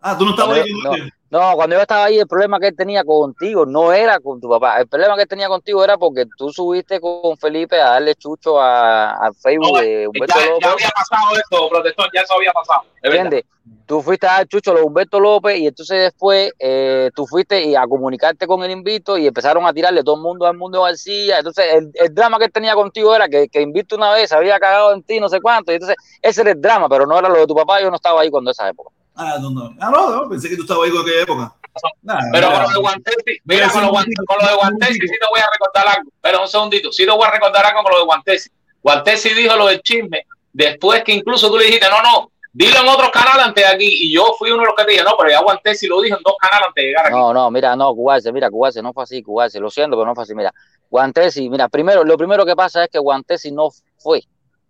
Ah, 0.00 0.16
tú 0.16 0.24
no 0.24 0.30
estabas 0.32 0.58
Cuando 0.58 0.92
ahí. 0.92 1.00
yo- 1.00 1.04
no, 1.04 1.10
no, 1.30 1.52
cuando 1.54 1.76
yo 1.76 1.82
estaba 1.82 2.04
ahí, 2.06 2.18
el 2.18 2.26
problema 2.26 2.58
que 2.58 2.68
él 2.68 2.76
tenía 2.76 3.04
contigo 3.04 3.64
no 3.64 3.92
era 3.92 4.18
con 4.18 4.40
tu 4.40 4.48
papá. 4.48 4.80
El 4.80 4.88
problema 4.88 5.14
que 5.14 5.22
él 5.22 5.28
tenía 5.28 5.46
contigo 5.48 5.84
era 5.84 5.96
porque 5.96 6.26
tú 6.36 6.50
subiste 6.50 7.00
con 7.00 7.36
Felipe 7.38 7.80
a 7.80 7.90
darle 7.90 8.16
chucho 8.16 8.60
a, 8.60 9.12
al 9.12 9.34
Facebook 9.34 9.80
de 9.80 10.08
Humberto 10.08 10.34
Ya, 10.38 10.46
López. 10.46 10.60
ya 10.62 10.72
había 10.72 10.88
pasado 10.88 11.36
esto, 11.36 11.68
protestón, 11.68 12.06
ya 12.12 12.22
eso 12.22 12.34
había 12.34 12.52
pasado. 12.52 12.82
¿Entiendes? 13.02 13.44
Tú 13.86 14.02
fuiste 14.02 14.26
a 14.26 14.32
dar 14.38 14.48
chucho 14.48 14.72
a 14.72 14.82
Humberto 14.82 15.20
López 15.20 15.58
y 15.58 15.68
entonces 15.68 16.00
después 16.00 16.52
eh, 16.58 17.10
tú 17.14 17.26
fuiste 17.26 17.62
y 17.62 17.76
a 17.76 17.86
comunicarte 17.86 18.48
con 18.48 18.64
el 18.64 18.70
Invito 18.72 19.16
y 19.16 19.28
empezaron 19.28 19.64
a 19.66 19.72
tirarle 19.72 20.02
todo 20.02 20.16
el 20.16 20.22
mundo 20.22 20.46
al 20.46 20.56
mundo 20.56 20.82
García. 20.82 21.38
Entonces 21.38 21.64
el, 21.74 21.90
el 21.94 22.12
drama 22.14 22.38
que 22.38 22.46
él 22.46 22.52
tenía 22.52 22.74
contigo 22.74 23.14
era 23.14 23.28
que, 23.28 23.48
que 23.48 23.60
Invito 23.60 23.94
una 23.94 24.12
vez 24.12 24.30
se 24.30 24.34
había 24.36 24.58
cagado 24.58 24.92
en 24.92 25.02
ti, 25.04 25.20
no 25.20 25.28
sé 25.28 25.40
cuánto. 25.40 25.70
Y 25.70 25.76
entonces 25.76 25.96
ese 26.22 26.40
era 26.40 26.50
el 26.50 26.60
drama, 26.60 26.88
pero 26.88 27.06
no 27.06 27.16
era 27.16 27.28
lo 27.28 27.38
de 27.38 27.46
tu 27.46 27.54
papá. 27.54 27.80
Yo 27.80 27.88
no 27.90 27.96
estaba 27.96 28.20
ahí 28.22 28.30
cuando 28.30 28.50
esa 28.50 28.68
época. 28.68 28.90
Ah, 29.22 29.36
no, 29.38 29.50
no. 29.50 29.74
Ah, 29.78 29.90
no, 29.90 30.10
no, 30.10 30.28
pensé 30.30 30.48
que 30.48 30.56
tú 30.56 30.62
estabas 30.62 30.86
ahí 30.86 30.90
con 30.90 31.02
aquella 31.02 31.22
época. 31.22 31.54
Nah, 32.02 32.20
Pero 32.32 32.46
con 32.50 32.62
lo 32.62 32.68
de 32.68 32.88
a 32.88 32.96
mira, 33.44 33.68
con 33.70 33.82
lo, 33.82 33.90
con 33.90 34.02
de 34.02 34.52
un 34.52 34.58
Guantesi 34.58 35.00
sí 35.00 35.06
te 35.08 35.26
voy 35.30 35.40
a 35.40 35.48
recordar 35.52 35.96
algo. 35.96 36.10
Pero 36.22 36.40
un 36.40 36.48
segundito, 36.48 36.90
sí 36.90 37.04
te 37.04 37.12
voy 37.12 37.24
a 37.26 37.30
recordar 37.30 37.66
algo 37.66 37.82
con 37.82 37.92
lo 37.92 37.98
de 37.98 38.04
Guantesi. 38.06 38.50
Guantesi 38.82 39.34
dijo 39.34 39.56
lo 39.56 39.66
del 39.66 39.82
chisme 39.82 40.26
después 40.54 41.04
que 41.04 41.12
incluso 41.12 41.50
tú 41.50 41.58
le 41.58 41.66
dijiste, 41.66 41.86
no, 41.90 42.02
no, 42.02 42.32
dilo 42.50 42.80
en 42.80 42.88
otros 42.88 43.10
canales 43.10 43.44
antes 43.44 43.62
de 43.62 43.70
aquí. 43.70 44.06
Y 44.06 44.14
yo 44.14 44.34
fui 44.38 44.50
uno 44.50 44.62
de 44.62 44.68
los 44.68 44.74
que 44.74 44.84
te 44.84 44.92
dije, 44.92 45.04
no, 45.04 45.16
pero 45.18 45.30
yo 45.30 45.38
aguanté 45.38 45.74
si 45.74 45.86
lo 45.86 46.00
dije 46.00 46.16
en 46.16 46.22
dos 46.24 46.36
canales 46.40 46.68
antes 46.68 46.82
de 46.82 46.88
llegar 46.88 47.06
aquí. 47.06 47.14
No, 47.14 47.34
no, 47.34 47.50
mira, 47.50 47.76
no, 47.76 47.92
Guantesi, 47.92 48.32
mira, 48.32 48.48
Guantesi, 48.48 48.82
no 48.82 48.94
fue 48.94 49.02
así, 49.04 49.20
Guantesi, 49.20 49.58
lo 49.60 49.70
siento, 49.70 49.96
pero 49.96 50.06
no 50.06 50.14
fue 50.14 50.24
así, 50.24 50.34
mira. 50.34 50.52
Guantesi, 50.88 51.50
mira, 51.50 51.68
primero, 51.68 52.04
lo 52.04 52.16
primero 52.16 52.46
que 52.46 52.56
pasa 52.56 52.84
es 52.84 52.90
que 52.90 52.98
Guantesi 52.98 53.52
no 53.52 53.68
fue 53.98 54.22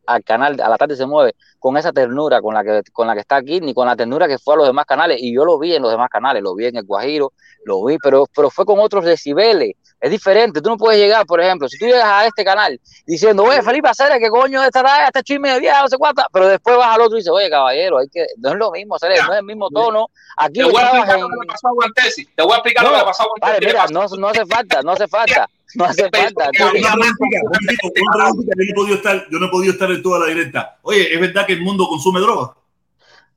al 0.06 0.24
canal, 0.24 0.60
a 0.60 0.68
la 0.68 0.76
tarde 0.76 0.96
se 0.96 1.06
mueve, 1.06 1.34
con 1.58 1.76
esa 1.76 1.92
ternura 1.92 2.40
con 2.40 2.54
la 2.54 2.64
que 2.64 2.82
con 2.92 3.06
la 3.06 3.14
que 3.14 3.20
está 3.20 3.36
aquí, 3.36 3.60
ni 3.60 3.74
con 3.74 3.86
la 3.86 3.96
ternura 3.96 4.26
que 4.28 4.38
fue 4.38 4.54
a 4.54 4.56
los 4.58 4.66
demás 4.66 4.86
canales. 4.86 5.18
Y 5.20 5.34
yo 5.34 5.44
lo 5.44 5.58
vi 5.58 5.74
en 5.74 5.82
los 5.82 5.90
demás 5.90 6.10
canales, 6.10 6.42
lo 6.42 6.54
vi 6.54 6.66
en 6.66 6.76
el 6.76 6.84
Guajiro, 6.84 7.32
lo 7.64 7.84
vi, 7.84 7.98
pero, 7.98 8.26
pero 8.34 8.50
fue 8.50 8.64
con 8.64 8.80
otros 8.80 9.04
decibeles. 9.04 9.74
Es 10.00 10.10
diferente. 10.10 10.62
Tú 10.62 10.70
no 10.70 10.78
puedes 10.78 10.98
llegar, 10.98 11.26
por 11.26 11.40
ejemplo, 11.42 11.68
si 11.68 11.76
tú 11.78 11.84
llegas 11.84 12.04
a 12.06 12.24
este 12.26 12.42
canal 12.42 12.80
diciendo, 13.06 13.44
oye, 13.44 13.60
Felipe 13.62 13.88
Aceres, 13.88 14.18
¿qué 14.18 14.30
coño 14.30 14.64
estará 14.64 15.04
este 15.06 15.22
chisme 15.22 15.52
de 15.52 15.60
vieja, 15.60 15.82
no 15.82 15.88
sé 15.88 15.98
cuánta? 15.98 16.26
Pero 16.32 16.48
después 16.48 16.76
vas 16.78 16.94
al 16.94 17.02
otro 17.02 17.16
y 17.18 17.20
dices, 17.20 17.30
oye, 17.30 17.50
caballero, 17.50 17.98
hay 17.98 18.08
que, 18.08 18.26
no 18.38 18.48
es 18.50 18.54
lo 18.56 18.70
mismo, 18.70 18.94
Aceres, 18.96 19.20
no 19.26 19.32
es 19.34 19.40
el 19.40 19.44
mismo 19.44 19.68
tono. 19.68 20.06
Aquí 20.38 20.60
Te 20.60 20.64
voy 20.64 20.76
a 20.76 20.82
explicar 20.88 21.16
en- 21.18 21.22
lo 21.22 21.28
que 21.28 21.46
pasó 21.48 21.68
a 21.68 21.72
Guantesi. 21.72 22.26
Te 22.34 22.42
voy 22.42 22.52
a 22.52 22.56
explicar 22.56 22.84
lo 22.84 22.94
que 22.98 23.04
pasó 23.04 23.22
a 23.22 23.26
Vale, 23.26 23.58
Guantesi. 23.58 23.66
mira, 23.66 23.86
no, 23.90 24.06
no 24.16 24.28
hace 24.28 24.46
falta, 24.46 24.82
no 24.82 24.92
hace 24.92 25.08
falta, 25.08 25.50
no 25.74 25.84
hace 25.84 26.08
falta. 26.10 26.50
Yo 26.58 26.72
no 26.72 28.62
he 28.62 28.74
podido 28.74 28.96
estar, 28.96 29.26
yo 29.30 29.38
no 29.38 29.46
he 29.46 29.50
podido 29.50 29.72
estar 29.72 29.90
en 29.90 30.02
toda 30.02 30.18
la 30.20 30.26
directa. 30.26 30.78
Oye, 30.82 31.12
¿es 31.14 31.20
verdad 31.20 31.46
que 31.46 31.52
el 31.52 31.62
mundo 31.62 31.86
consume 31.88 32.20
droga? 32.20 32.54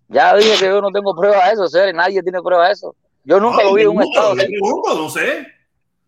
Ya 0.08 0.36
dije 0.36 0.58
que 0.60 0.66
yo 0.66 0.82
no 0.82 0.92
tengo 0.92 1.16
prueba 1.16 1.46
de 1.48 1.54
eso, 1.54 1.68
Ceres, 1.68 1.94
nadie 1.94 2.22
tiene 2.24 2.42
prueba 2.42 2.68
de 2.68 2.74
eso. 2.74 2.96
Yo 3.24 3.40
nunca 3.40 3.60
Ay, 3.62 3.66
lo 3.66 3.74
vi 3.74 3.82
en 3.84 3.88
un 3.90 4.04
estado. 4.04 4.36
no 4.36 5.10
sé. 5.10 5.48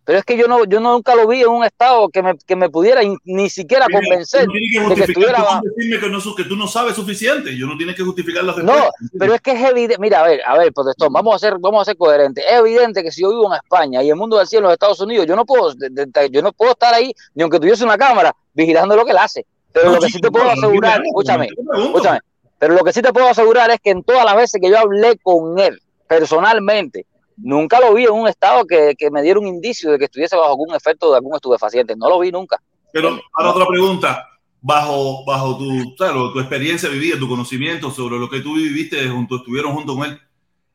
Pero 0.05 0.19
es 0.19 0.23
que 0.25 0.37
yo 0.37 0.47
no, 0.47 0.63
yo 0.65 0.79
nunca 0.79 1.15
lo 1.15 1.27
vi 1.27 1.41
en 1.41 1.47
un 1.49 1.63
estado 1.65 2.09
que 2.09 2.21
me, 2.21 2.37
que 2.37 2.55
me 2.55 2.69
pudiera 2.69 3.01
ni 3.23 3.49
siquiera 3.49 3.87
Mira, 3.87 4.01
convencer 4.01 4.45
no 4.47 4.89
de 4.89 4.95
que 4.95 5.01
estuviera. 5.03 5.37
tú 5.37 5.43
no 5.43 5.61
decirme 5.75 5.99
que, 5.99 6.09
no, 6.09 6.21
su- 6.21 6.35
que 6.35 6.43
tú 6.43 6.55
no 6.55 6.67
sabes 6.67 6.95
suficiente. 6.95 7.57
Yo 7.57 7.65
no 7.65 7.75
tienes 7.75 7.95
que 7.95 8.03
justificar 8.03 8.43
las 8.43 8.55
No, 8.57 8.89
pero 9.17 9.33
es 9.33 9.41
que 9.41 9.51
es 9.53 9.61
evidente. 9.69 9.97
Mira, 9.99 10.21
a 10.23 10.27
ver, 10.27 10.41
a 10.45 10.57
ver, 10.59 10.71
protestón, 10.73 11.11
vamos 11.11 11.33
a 11.35 11.39
ser, 11.39 11.55
vamos 11.59 11.81
a 11.81 11.85
ser 11.85 11.97
coherentes. 11.97 12.45
Es 12.47 12.59
evidente 12.59 13.01
que 13.01 13.11
si 13.11 13.23
yo 13.23 13.29
vivo 13.29 13.47
en 13.47 13.53
España 13.61 14.03
y 14.03 14.09
el 14.11 14.15
mundo 14.15 14.37
del 14.37 14.45
cielo 14.47 14.65
en 14.65 14.69
los 14.69 14.73
Estados 14.73 14.99
Unidos, 15.01 15.25
yo 15.25 15.35
no 15.35 15.43
puedo, 15.45 15.73
de- 15.73 15.89
de- 15.89 16.29
yo 16.29 16.41
no 16.43 16.53
puedo 16.53 16.71
estar 16.73 16.93
ahí 16.93 17.11
ni 17.33 17.41
aunque 17.41 17.59
tuviese 17.59 17.83
una 17.83 17.97
cámara 17.97 18.35
vigilando 18.53 18.95
lo 18.95 19.05
que 19.05 19.11
él 19.11 19.17
hace. 19.17 19.43
Pero 19.73 19.87
No, 19.87 19.95
lo 19.95 20.01
que 20.01 20.09
sí 20.09 20.21
te 20.21 20.29
puedo 20.29 20.49
asegurar, 20.49 21.01
escúchame, 21.03 21.47
escúchame, 21.83 22.19
pero 22.59 22.75
lo 22.75 22.83
que 22.83 22.93
sí 22.93 23.01
te 23.01 23.11
puedo 23.11 23.27
asegurar 23.27 23.71
es 23.71 23.79
que 23.83 23.89
en 23.89 24.03
todas 24.03 24.23
las 24.23 24.35
veces 24.35 24.61
que 24.61 24.69
yo 24.69 24.77
hablé 24.77 25.17
con 25.17 25.57
él 25.59 25.81
personalmente, 26.07 27.05
nunca 27.37 27.79
lo 27.79 27.93
vi 27.93 28.05
en 28.05 28.11
un 28.11 28.27
estado 28.27 28.65
que, 28.65 28.95
que 28.97 29.11
me 29.11 29.21
diera 29.21 29.39
un 29.39 29.47
indicio 29.47 29.91
de 29.91 29.99
que 29.99 30.05
estuviese 30.05 30.35
bajo 30.35 30.49
algún 30.49 30.73
efecto 30.75 31.11
de 31.11 31.17
algún 31.17 31.35
estupefaciente. 31.35 31.95
No 31.95 32.09
lo 32.09 32.19
vi 32.19 32.31
nunca. 32.31 32.61
Pero 32.91 33.19
ahora 33.33 33.51
otra 33.51 33.67
pregunta. 33.67 34.27
Bajo, 34.61 35.23
bajo 35.25 35.59
tu, 35.59 35.95
claro, 35.95 36.33
tu 36.33 36.39
experiencia 36.39 36.89
vivida, 36.89 37.19
tu 37.19 37.29
conocimiento 37.29 37.91
sobre 37.91 38.17
lo 38.17 38.27
que 38.27 38.39
tú 38.39 38.55
viviste 38.55 39.07
junto, 39.09 39.35
estuvieron 39.35 39.73
junto 39.75 39.95
con 39.95 40.09
él, 40.09 40.19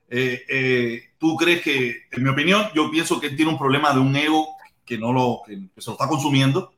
eh, 0.08 0.42
eh, 0.48 1.02
¿tú 1.18 1.34
crees 1.36 1.60
que, 1.60 2.02
en 2.12 2.22
mi 2.22 2.28
opinión, 2.28 2.68
yo 2.72 2.88
pienso 2.90 3.18
que 3.18 3.28
él 3.28 3.36
tiene 3.36 3.50
un 3.50 3.58
problema 3.58 3.92
de 3.92 3.98
un 3.98 4.14
ego 4.14 4.46
que 4.84 4.96
no 4.96 5.12
lo, 5.12 5.40
que, 5.44 5.54
se 5.80 5.90
lo 5.90 5.92
está 5.92 6.06
consumiendo? 6.06 6.72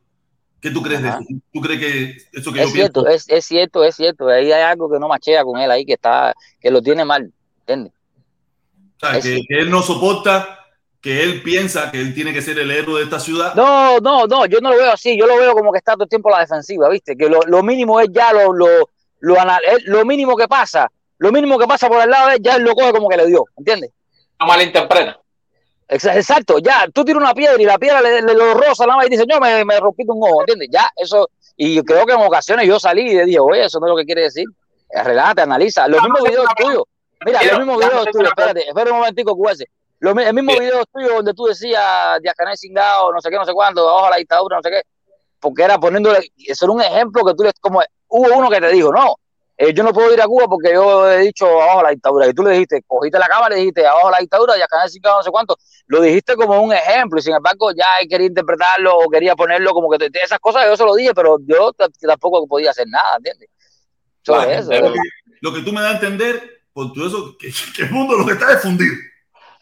¿Qué 0.59 0.71
tú 0.71 0.81
crees 0.81 1.03
Ajá. 1.05 1.19
de 1.19 1.25
eso? 1.25 1.43
¿Tú 1.53 1.61
crees 1.61 1.81
que 1.81 2.39
eso 2.39 2.51
que 2.51 2.63
Es 2.63 2.69
yo 2.69 2.73
cierto, 2.73 3.05
pienso? 3.05 3.17
es, 3.17 3.29
es 3.29 3.45
cierto, 3.45 3.85
es 3.85 3.97
cierto. 3.97 4.29
Ahí 4.29 4.51
hay 4.51 4.63
algo 4.63 4.91
que 4.91 4.99
no 4.99 5.09
machea 5.09 5.45
con 5.45 5.61
él 5.61 5.71
ahí, 5.71 5.85
que 5.85 5.95
está, 5.95 6.35
que 6.61 6.71
lo 6.71 6.81
tiene 6.81 7.05
mal, 7.05 7.31
¿entiendes? 7.61 7.93
O 9.03 9.07
sea, 9.07 9.19
es 9.19 9.25
que, 9.25 9.43
él 9.49 9.71
no 9.71 9.83
soporta, 9.83 10.67
que 11.01 11.23
él 11.25 11.43
piensa 11.43 11.91
que 11.91 12.01
él 12.01 12.15
tiene 12.15 12.33
que 12.33 12.41
ser 12.41 12.59
el 12.59 12.71
héroe 12.71 12.99
de 13.01 13.05
esta 13.05 13.19
ciudad. 13.19 13.55
No, 13.55 13.99
no, 13.99 14.27
no, 14.27 14.47
yo 14.47 14.61
no 14.61 14.71
lo 14.71 14.77
veo 14.77 14.93
así, 14.93 15.19
yo 15.19 15.27
lo 15.27 15.37
veo 15.37 15.55
como 15.55 15.73
que 15.73 15.79
está 15.79 15.95
todo 15.95 16.05
el 16.05 16.09
tiempo 16.09 16.29
a 16.29 16.39
la 16.39 16.45
defensiva, 16.45 16.89
¿viste? 16.89 17.17
Que 17.17 17.29
lo, 17.29 17.41
lo 17.43 17.63
mínimo 17.63 17.99
es 17.99 18.09
ya 18.13 18.33
lo, 18.33 18.53
lo, 18.53 18.89
lo, 19.21 19.37
lo 19.87 20.05
mínimo 20.05 20.37
que 20.37 20.47
pasa, 20.47 20.89
lo 21.19 21.33
mínimo 21.33 21.59
que 21.59 21.67
pasa 21.67 21.89
por 21.89 22.01
el 22.01 22.11
lado 22.11 22.31
es 22.31 22.39
ya 22.41 22.57
él 22.57 22.63
lo 22.63 22.75
coge 22.75 22.93
como 22.93 23.09
que 23.09 23.17
le 23.17 23.27
dio, 23.27 23.45
¿entiendes? 23.57 23.91
No 24.39 24.47
malinterpreta. 24.47 25.19
Exa- 25.89 26.17
Exacto, 26.17 26.59
ya, 26.59 26.87
tú 26.95 27.05
tiras 27.05 27.21
una 27.23 27.35
piedra 27.35 27.61
y 27.61 27.65
la 27.67 27.79
piedra 27.79 28.01
le, 28.01 28.23
le 28.23 28.35
lo 28.35 28.55
roza 28.55 28.87
nada 28.87 28.99
más 28.99 29.07
y 29.09 29.11
dice, 29.11 29.25
yo 29.29 29.41
me, 29.41 29.65
me 29.65 29.81
rompiste 29.81 30.13
un 30.13 30.23
ojo, 30.23 30.43
¿entiendes? 30.43 30.69
Ya, 30.73 30.89
eso, 30.97 31.29
y 31.57 31.83
creo 31.83 32.07
que 32.07 32.13
en 32.13 32.21
ocasiones 32.21 32.67
yo 32.67 32.79
salí 32.79 33.11
y 33.11 33.15
le 33.15 33.25
dije, 33.27 33.41
oye, 33.41 33.65
eso 33.65 33.81
no 33.81 33.87
es 33.87 33.91
lo 33.91 33.97
que 33.97 34.07
quiere 34.07 34.23
decir. 34.23 34.47
Relájate, 35.05 35.43
analiza. 35.43 35.89
Los 35.89 36.03
mismos 36.03 36.23
videos 36.23 36.47
tuyos, 36.57 36.85
mira, 37.25 37.43
los 37.43 37.59
mismos 37.59 37.79
videos 37.79 38.05
tuyos, 38.13 38.29
espérate, 38.29 38.61
espérate 38.69 38.91
un 38.91 38.99
momentico, 38.99 39.37
QS. 39.37 39.65
Lo 40.01 40.15
mi- 40.15 40.25
el 40.25 40.35
mismo 40.35 40.53
video 40.59 40.85
tuyo 40.93 41.15
donde 41.17 41.33
tú 41.35 41.45
decías 41.47 42.21
Díaz 42.21 42.35
Canel 42.37 42.57
cingado, 42.57 43.13
no 43.13 43.21
sé 43.21 43.31
qué, 43.31 43.37
no 43.37 43.45
sé 43.45 43.53
cuándo, 43.53 43.89
abajo 43.89 44.11
la 44.11 44.17
dictadura, 44.17 44.57
no 44.57 44.63
sé 44.63 44.71
qué, 44.71 44.83
porque 45.39 45.63
era 45.63 45.79
poniéndole, 45.79 46.33
eso 46.47 46.65
era 46.65 46.73
un 46.73 46.83
ejemplo 46.83 47.25
que 47.25 47.35
tú 47.35 47.45
le, 47.45 47.53
como, 47.61 47.81
hubo 48.09 48.37
uno 48.37 48.51
que 48.51 48.61
te 48.61 48.69
dijo, 48.73 48.93
no, 48.93 49.15
eh, 49.57 49.73
yo 49.73 49.85
no 49.85 49.93
puedo 49.93 50.13
ir 50.13 50.21
a 50.21 50.27
Cuba 50.27 50.47
porque 50.49 50.73
yo 50.73 51.09
he 51.09 51.19
dicho 51.19 51.47
abajo 51.47 51.83
la 51.85 51.91
dictadura, 51.91 52.27
y 52.27 52.33
tú 52.35 52.43
le 52.43 52.51
dijiste, 52.51 52.83
cogiste 52.87 53.17
la 53.19 53.27
cámara 53.29 53.55
y 53.55 53.59
le 53.59 53.61
dijiste 53.61 53.87
abajo 53.87 54.11
la 54.11 54.19
dictadura, 54.19 54.55
Díaz 54.55 54.67
Canel 54.69 54.91
cingado, 54.91 55.19
no 55.19 55.23
sé 55.23 55.31
cuánto, 55.31 55.57
lo 55.87 56.01
dijiste 56.01 56.35
como 56.35 56.61
un 56.61 56.73
ejemplo, 56.73 57.21
y 57.21 57.23
sin 57.23 57.35
embargo 57.35 57.71
ya 57.71 57.87
quería 58.09 58.27
interpretarlo 58.27 58.97
o 58.99 59.09
quería 59.09 59.37
ponerlo 59.37 59.73
como 59.73 59.89
que 59.89 59.99
te- 60.11 60.21
esas 60.23 60.41
cosas 60.41 60.65
yo 60.67 60.77
se 60.77 60.85
lo 60.85 60.95
dije, 60.97 61.15
pero 61.15 61.37
yo 61.47 61.71
tampoco 62.01 62.45
podía 62.49 62.71
hacer 62.71 62.87
nada, 62.89 63.17
¿entiendes? 63.19 63.49
Sobre 64.23 64.39
Vale, 64.47 64.55
eso. 64.59 64.73
lo, 64.73 64.93
que, 64.93 64.99
lo 65.43 65.53
que 65.55 65.61
tú 65.63 65.73
me 65.73 65.81
das 65.81 65.93
a 65.93 65.95
entender, 65.95 66.62
por 66.73 66.93
todo 66.93 67.07
eso, 67.07 67.37
que, 67.39 67.53
que 67.77 67.83
el 67.83 67.91
mundo 67.91 68.17
lo 68.17 68.27
que 68.27 68.33
está 68.33 68.53
es 68.53 68.63
fundido. 68.63 68.95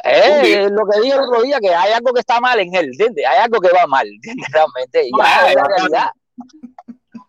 Eh, 0.03 0.69
lo 0.71 0.87
que 0.87 1.01
dije 1.01 1.15
el 1.15 1.21
otro 1.21 1.43
día, 1.43 1.59
que 1.61 1.75
hay 1.75 1.93
algo 1.93 2.13
que 2.13 2.21
está 2.21 2.41
mal 2.41 2.59
en 2.59 2.75
él, 2.75 2.87
¿entiendes? 2.87 3.25
Hay 3.27 3.39
algo 3.39 3.61
que 3.61 3.69
va 3.69 3.87
mal, 3.87 4.07
¿entiendes? 4.13 4.47
Realmente, 4.51 5.07
y 5.07 5.11
ya, 5.17 5.49
es 5.49 5.55
la 5.55 5.65
realidad. 5.65 6.11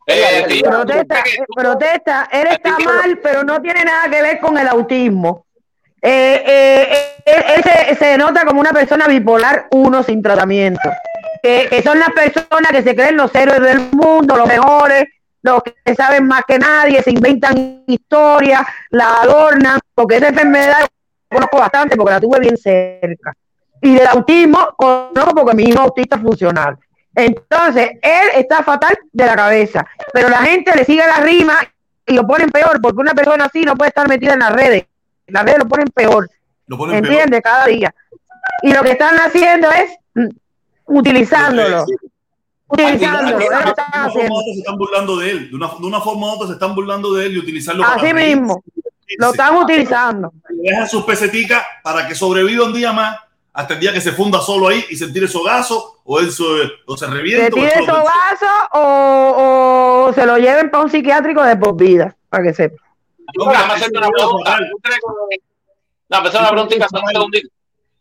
Eh, 0.07 0.61
Protesta, 0.63 1.19
eh, 1.19 1.45
protesta, 1.55 2.29
él 2.31 2.47
está 2.47 2.77
mal, 2.79 3.19
pero 3.19 3.43
no 3.43 3.61
tiene 3.61 3.85
nada 3.85 4.09
que 4.09 4.21
ver 4.21 4.39
con 4.39 4.57
el 4.57 4.67
autismo. 4.67 5.45
Eh, 6.01 6.43
eh, 6.45 7.13
él, 7.25 7.43
él 7.55 7.63
se, 7.63 7.95
se 7.95 8.17
nota 8.17 8.43
como 8.45 8.59
una 8.59 8.71
persona 8.71 9.07
bipolar 9.07 9.67
uno 9.71 10.01
sin 10.03 10.21
tratamiento. 10.21 10.89
Que, 11.41 11.67
que 11.69 11.81
son 11.81 11.99
las 11.99 12.09
personas 12.09 12.71
que 12.71 12.83
se 12.83 12.95
creen 12.95 13.17
los 13.17 13.33
héroes 13.33 13.61
del 13.61 13.79
mundo, 13.91 14.35
los 14.35 14.47
mejores, 14.47 15.05
los 15.43 15.63
que 15.63 15.95
saben 15.95 16.27
más 16.27 16.43
que 16.47 16.59
nadie, 16.59 17.01
se 17.01 17.11
inventan 17.11 17.83
historias, 17.87 18.61
la 18.89 19.21
adornan, 19.21 19.79
porque 19.93 20.17
esa 20.17 20.29
enfermedad 20.29 20.87
conozco 21.29 21.57
bastante 21.57 21.95
porque 21.95 22.11
la 22.11 22.19
tuve 22.19 22.39
bien 22.39 22.57
cerca. 22.57 23.33
Y 23.81 23.95
del 23.95 24.07
autismo 24.07 24.69
conozco 24.77 25.33
porque 25.35 25.55
mi 25.55 25.63
hijo 25.63 25.73
es 25.73 25.79
autista 25.79 26.19
funcional. 26.19 26.77
Entonces, 27.15 27.91
él 28.01 28.27
está 28.35 28.63
fatal 28.63 28.97
de 29.11 29.25
la 29.25 29.35
cabeza, 29.35 29.85
pero 30.13 30.29
la 30.29 30.37
gente 30.37 30.71
le 30.75 30.85
sigue 30.85 31.05
la 31.05 31.17
rima 31.17 31.57
y 32.05 32.13
lo 32.13 32.25
ponen 32.25 32.49
peor, 32.49 32.79
porque 32.81 33.01
una 33.01 33.13
persona 33.13 33.45
así 33.45 33.63
no 33.63 33.75
puede 33.75 33.89
estar 33.89 34.07
metida 34.07 34.33
en 34.33 34.39
las 34.39 34.53
redes. 34.53 34.85
Las 35.27 35.43
redes 35.43 35.59
lo 35.59 35.67
ponen 35.67 35.87
peor, 35.87 36.29
Lo 36.67 36.77
ponen 36.77 36.97
¿entiendes? 36.97 37.41
Cada 37.41 37.65
día. 37.65 37.93
Y 38.63 38.73
lo 38.73 38.81
que 38.83 38.91
están 38.91 39.15
haciendo 39.15 39.69
es 39.71 39.91
mm, 40.13 40.29
utilizándolo. 40.85 41.85
De 42.77 42.83
una 42.83 42.97
forma 42.99 43.31
u 43.31 44.07
haciendo. 44.07 44.35
otra 44.35 44.53
se 44.53 44.59
están 44.59 44.77
burlando 44.77 45.17
de 45.17 45.31
él. 45.31 45.49
De 45.49 45.55
una, 45.55 45.67
de 45.79 45.85
una 45.85 46.01
forma 46.01 46.27
u 46.27 46.29
otra 46.35 46.47
se 46.47 46.53
están 46.53 46.75
burlando 46.75 47.13
de 47.13 47.25
él 47.25 47.33
y 47.35 47.39
utilizarlo 47.39 47.83
para 47.83 47.95
Así 47.95 48.11
reírse. 48.11 48.35
mismo. 48.35 48.63
Lo 49.17 49.31
están 49.31 49.55
utilizando. 49.57 50.31
Dejan 50.49 50.87
sus 50.87 51.03
peseticas 51.03 51.63
para 51.83 52.07
que 52.07 52.15
sobreviva 52.15 52.65
un 52.65 52.73
día 52.73 52.93
más 52.93 53.17
hasta 53.53 53.73
el 53.73 53.79
día 53.81 53.91
que 53.91 53.99
se 53.99 54.13
funda 54.13 54.39
solo 54.39 54.69
ahí 54.69 54.85
y 54.89 54.95
sentir 54.95 55.23
eso 55.25 55.43
gaso 55.43 55.99
o, 56.05 56.19
él 56.21 56.31
se, 56.31 56.43
o 56.85 56.95
se 56.95 57.05
revienta. 57.07 57.47
o 57.47 57.49
tire 57.53 57.85
lo- 57.85 57.93
vaso 57.95 58.69
o, 58.73 60.05
o 60.07 60.13
se 60.13 60.25
lo 60.25 60.37
lleven 60.37 60.71
para 60.71 60.85
un 60.85 60.89
psiquiátrico 60.89 61.43
de 61.43 61.57
por 61.57 61.75
vida, 61.75 62.15
para 62.29 62.43
que 62.43 62.53
sepa. 62.53 62.81
Hacerte 63.73 63.97
una 63.97 64.07
pregunta. 64.09 64.57
¿Tú 64.71 64.77
crees 64.81 64.99
que... 65.29 65.37
No, 66.09 66.17
pero 66.23 66.27
es 66.29 66.35
una 66.39 66.49
preguntita, 66.49 66.87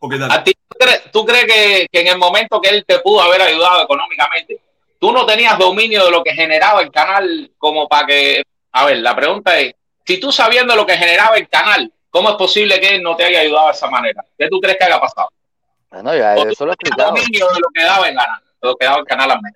solo. 0.01 0.33
¿A 0.33 0.43
ti, 0.45 0.53
¿Tú 0.53 0.77
crees, 0.79 1.03
tú 1.13 1.25
crees 1.27 1.45
que, 1.45 1.87
que 1.91 2.01
en 2.01 2.07
el 2.09 2.19
momento 2.19 2.61
que 2.61 2.71
él 2.71 2.85
te 2.87 2.99
pudo 3.01 3.21
haber 3.21 3.43
ayudado 3.43 3.83
económicamente, 3.83 4.61
tú 4.99 5.13
no 5.13 5.27
tenías 5.27 5.59
dominio 5.59 6.05
de 6.05 6.11
lo 6.11 6.23
que 6.23 6.33
generaba 6.33 6.81
el 6.81 6.91
canal 6.91 7.51
como 7.59 7.89
para 7.89 8.07
que... 8.07 8.43
A 8.73 8.85
ver, 8.85 8.99
la 8.99 9.15
pregunta 9.17 9.59
es, 9.59 9.75
si 10.07 10.21
tú 10.21 10.31
sabiendo 10.33 10.75
lo 10.77 10.87
que 10.87 10.97
generaba 10.97 11.37
el 11.37 11.49
canal, 11.49 11.93
¿cómo 12.11 12.31
es 12.31 12.37
posible 12.37 12.81
que 12.81 12.97
él 12.97 13.03
no 13.03 13.17
te 13.17 13.25
haya 13.25 13.41
ayudado 13.41 13.67
de 13.67 13.73
esa 13.73 13.91
manera? 13.91 14.25
¿Qué 14.39 14.49
tú 14.49 14.61
crees 14.61 14.79
que 14.79 14.85
haya 14.85 15.01
pasado? 15.01 15.29
Bueno, 15.91 16.15
ya, 16.15 16.35
¿O 16.35 16.37
yo 16.39 16.45
tú 16.45 16.51
eso 16.51 16.67
lo 16.67 16.73
he 16.73 16.77
tenías 16.77 16.97
explicado. 16.99 17.11
dominio 17.17 17.47
de 17.53 17.61
lo 17.61 17.69
que 17.75 17.83
daba 17.83 18.09
el 18.09 18.15
canal, 18.15 18.41
de 18.63 18.69
lo 18.69 18.77
que 18.77 18.85
daba 18.87 18.99
el 18.99 19.05
canal 19.05 19.31
al 19.33 19.43
mes? 19.43 19.53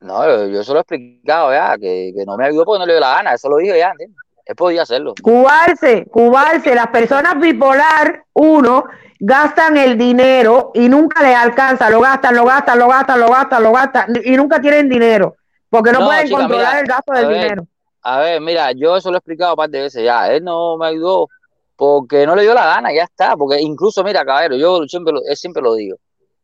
No, 0.00 0.24
yo, 0.24 0.46
yo 0.48 0.60
eso 0.60 0.72
lo 0.72 0.78
he 0.78 0.82
explicado 0.82 1.52
ya, 1.52 1.76
que, 1.76 2.12
que 2.16 2.24
no 2.24 2.36
me 2.36 2.46
ayudó 2.46 2.64
porque 2.64 2.78
no 2.80 2.86
le 2.86 2.92
dio 2.94 3.00
la 3.00 3.16
gana, 3.16 3.34
eso 3.34 3.48
lo 3.48 3.58
dije 3.58 3.78
ya, 3.78 3.90
¿entiendes? 3.90 4.18
Él 4.46 4.54
podía 4.54 4.82
hacerlo. 4.82 5.14
Cubarse, 5.20 6.06
cubarse. 6.06 6.74
Las 6.74 6.86
personas 6.88 7.38
bipolar, 7.40 8.24
uno, 8.34 8.84
gastan 9.20 9.76
el 9.76 9.96
dinero 9.96 10.70
y 10.74 10.88
nunca 10.88 11.22
les 11.22 11.36
alcanza. 11.36 11.90
Lo 11.90 12.00
gastan, 12.00 12.34
lo 12.36 12.44
gastan, 12.44 12.78
lo 12.78 12.88
gastan, 12.88 13.20
lo 13.20 13.28
gastan, 13.28 13.62
lo 13.62 13.72
gastan 13.72 14.12
y 14.24 14.36
nunca 14.36 14.60
tienen 14.60 14.88
dinero 14.88 15.36
porque 15.68 15.92
no, 15.92 16.00
No, 16.00 16.06
pueden 16.06 16.26
chica, 16.26 16.38
controlar 16.38 16.66
mira, 16.68 16.80
el 16.80 16.86
gasto 16.86 17.12
del 17.12 17.26
ver, 17.26 17.42
dinero. 17.42 17.66
A 18.02 18.18
ver, 18.20 18.40
mira, 18.40 18.72
yo 18.72 18.96
eso 18.96 19.10
lo 19.10 19.16
he 19.16 19.18
explicado 19.18 19.52
un 19.52 19.56
par 19.56 19.70
de 19.70 19.82
veces 19.82 20.04
ya. 20.04 20.32
Él 20.32 20.44
no 20.44 20.76
me 20.76 20.86
ayudó 20.86 21.28
porque 21.76 22.24
no 22.26 22.34
le 22.34 22.42
dio 22.42 22.54
la 22.54 22.66
gana, 22.66 22.92
ya 22.94 23.04
está. 23.04 23.36
Porque 23.36 23.60
incluso, 23.60 24.02
mira, 24.04 24.24
caballero, 24.24 24.56
yo 24.56 24.86
siempre 24.86 25.12
lo, 25.12 25.20
siempre 25.34 25.62
lo 25.62 25.74
digo. 25.74 25.96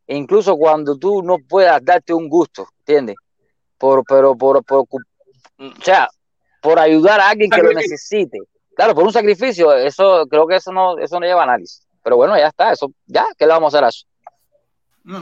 Incluso 0.08 0.56
cuando 0.56 0.96
tú 0.98 1.22
no 1.22 1.38
puedas 1.38 1.82
darte 1.84 2.12
un 2.12 2.28
gusto, 2.28 2.66
¿entiendes? 2.80 3.16
Por, 3.78 4.04
pero 4.04 4.36
por, 4.36 4.62
por, 4.64 4.80
o 4.80 4.86
sea, 5.82 6.08
por 6.60 6.78
ayudar 6.78 7.20
a 7.20 7.30
alguien 7.30 7.50
que 7.50 7.62
lo 7.62 7.72
necesite. 7.72 8.38
Claro, 8.74 8.94
por 8.94 9.04
un 9.04 9.12
sacrificio, 9.12 9.72
eso 9.72 10.26
creo 10.28 10.46
que 10.46 10.56
eso 10.56 10.72
no, 10.72 10.98
eso 10.98 11.18
no 11.20 11.26
lleva 11.26 11.42
análisis. 11.44 11.86
Pero 12.02 12.16
bueno, 12.16 12.36
ya 12.36 12.48
está, 12.48 12.72
eso, 12.72 12.90
ya, 13.06 13.26
¿qué 13.38 13.46
le 13.46 13.52
vamos 13.52 13.72
a 13.72 13.78
hacer 13.78 13.84
a 13.84 13.88
eso? 13.88 14.06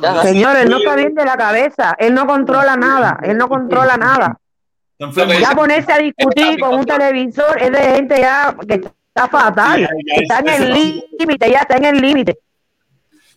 Ya, 0.03 0.23
Señor, 0.23 0.57
él 0.57 0.69
no 0.69 0.79
está 0.79 0.95
bien 0.95 1.15
de 1.15 1.25
la 1.25 1.37
cabeza, 1.37 1.97
él 1.99 2.15
no 2.15 2.27
controla 2.27 2.77
nada, 2.77 3.19
él 3.23 3.37
no 3.39 3.49
controla 3.49 3.97
nada. 3.97 4.39
Ya 4.99 5.53
ponerse 5.55 5.93
a 5.93 5.99
discutir 5.99 6.61
con 6.61 6.75
un 6.75 6.85
televisor 6.85 7.61
es 7.63 7.73
de 7.73 7.79
gente 7.79 8.21
ya 8.21 8.55
que 8.69 8.75
está 8.75 9.29
fatal, 9.29 9.89
está 10.07 10.41
en 10.41 10.49
el 10.49 10.73
límite, 11.19 11.51
ya 11.51 11.61
está 11.61 11.77
en 11.77 11.85
el 11.87 12.01
límite. 12.01 12.39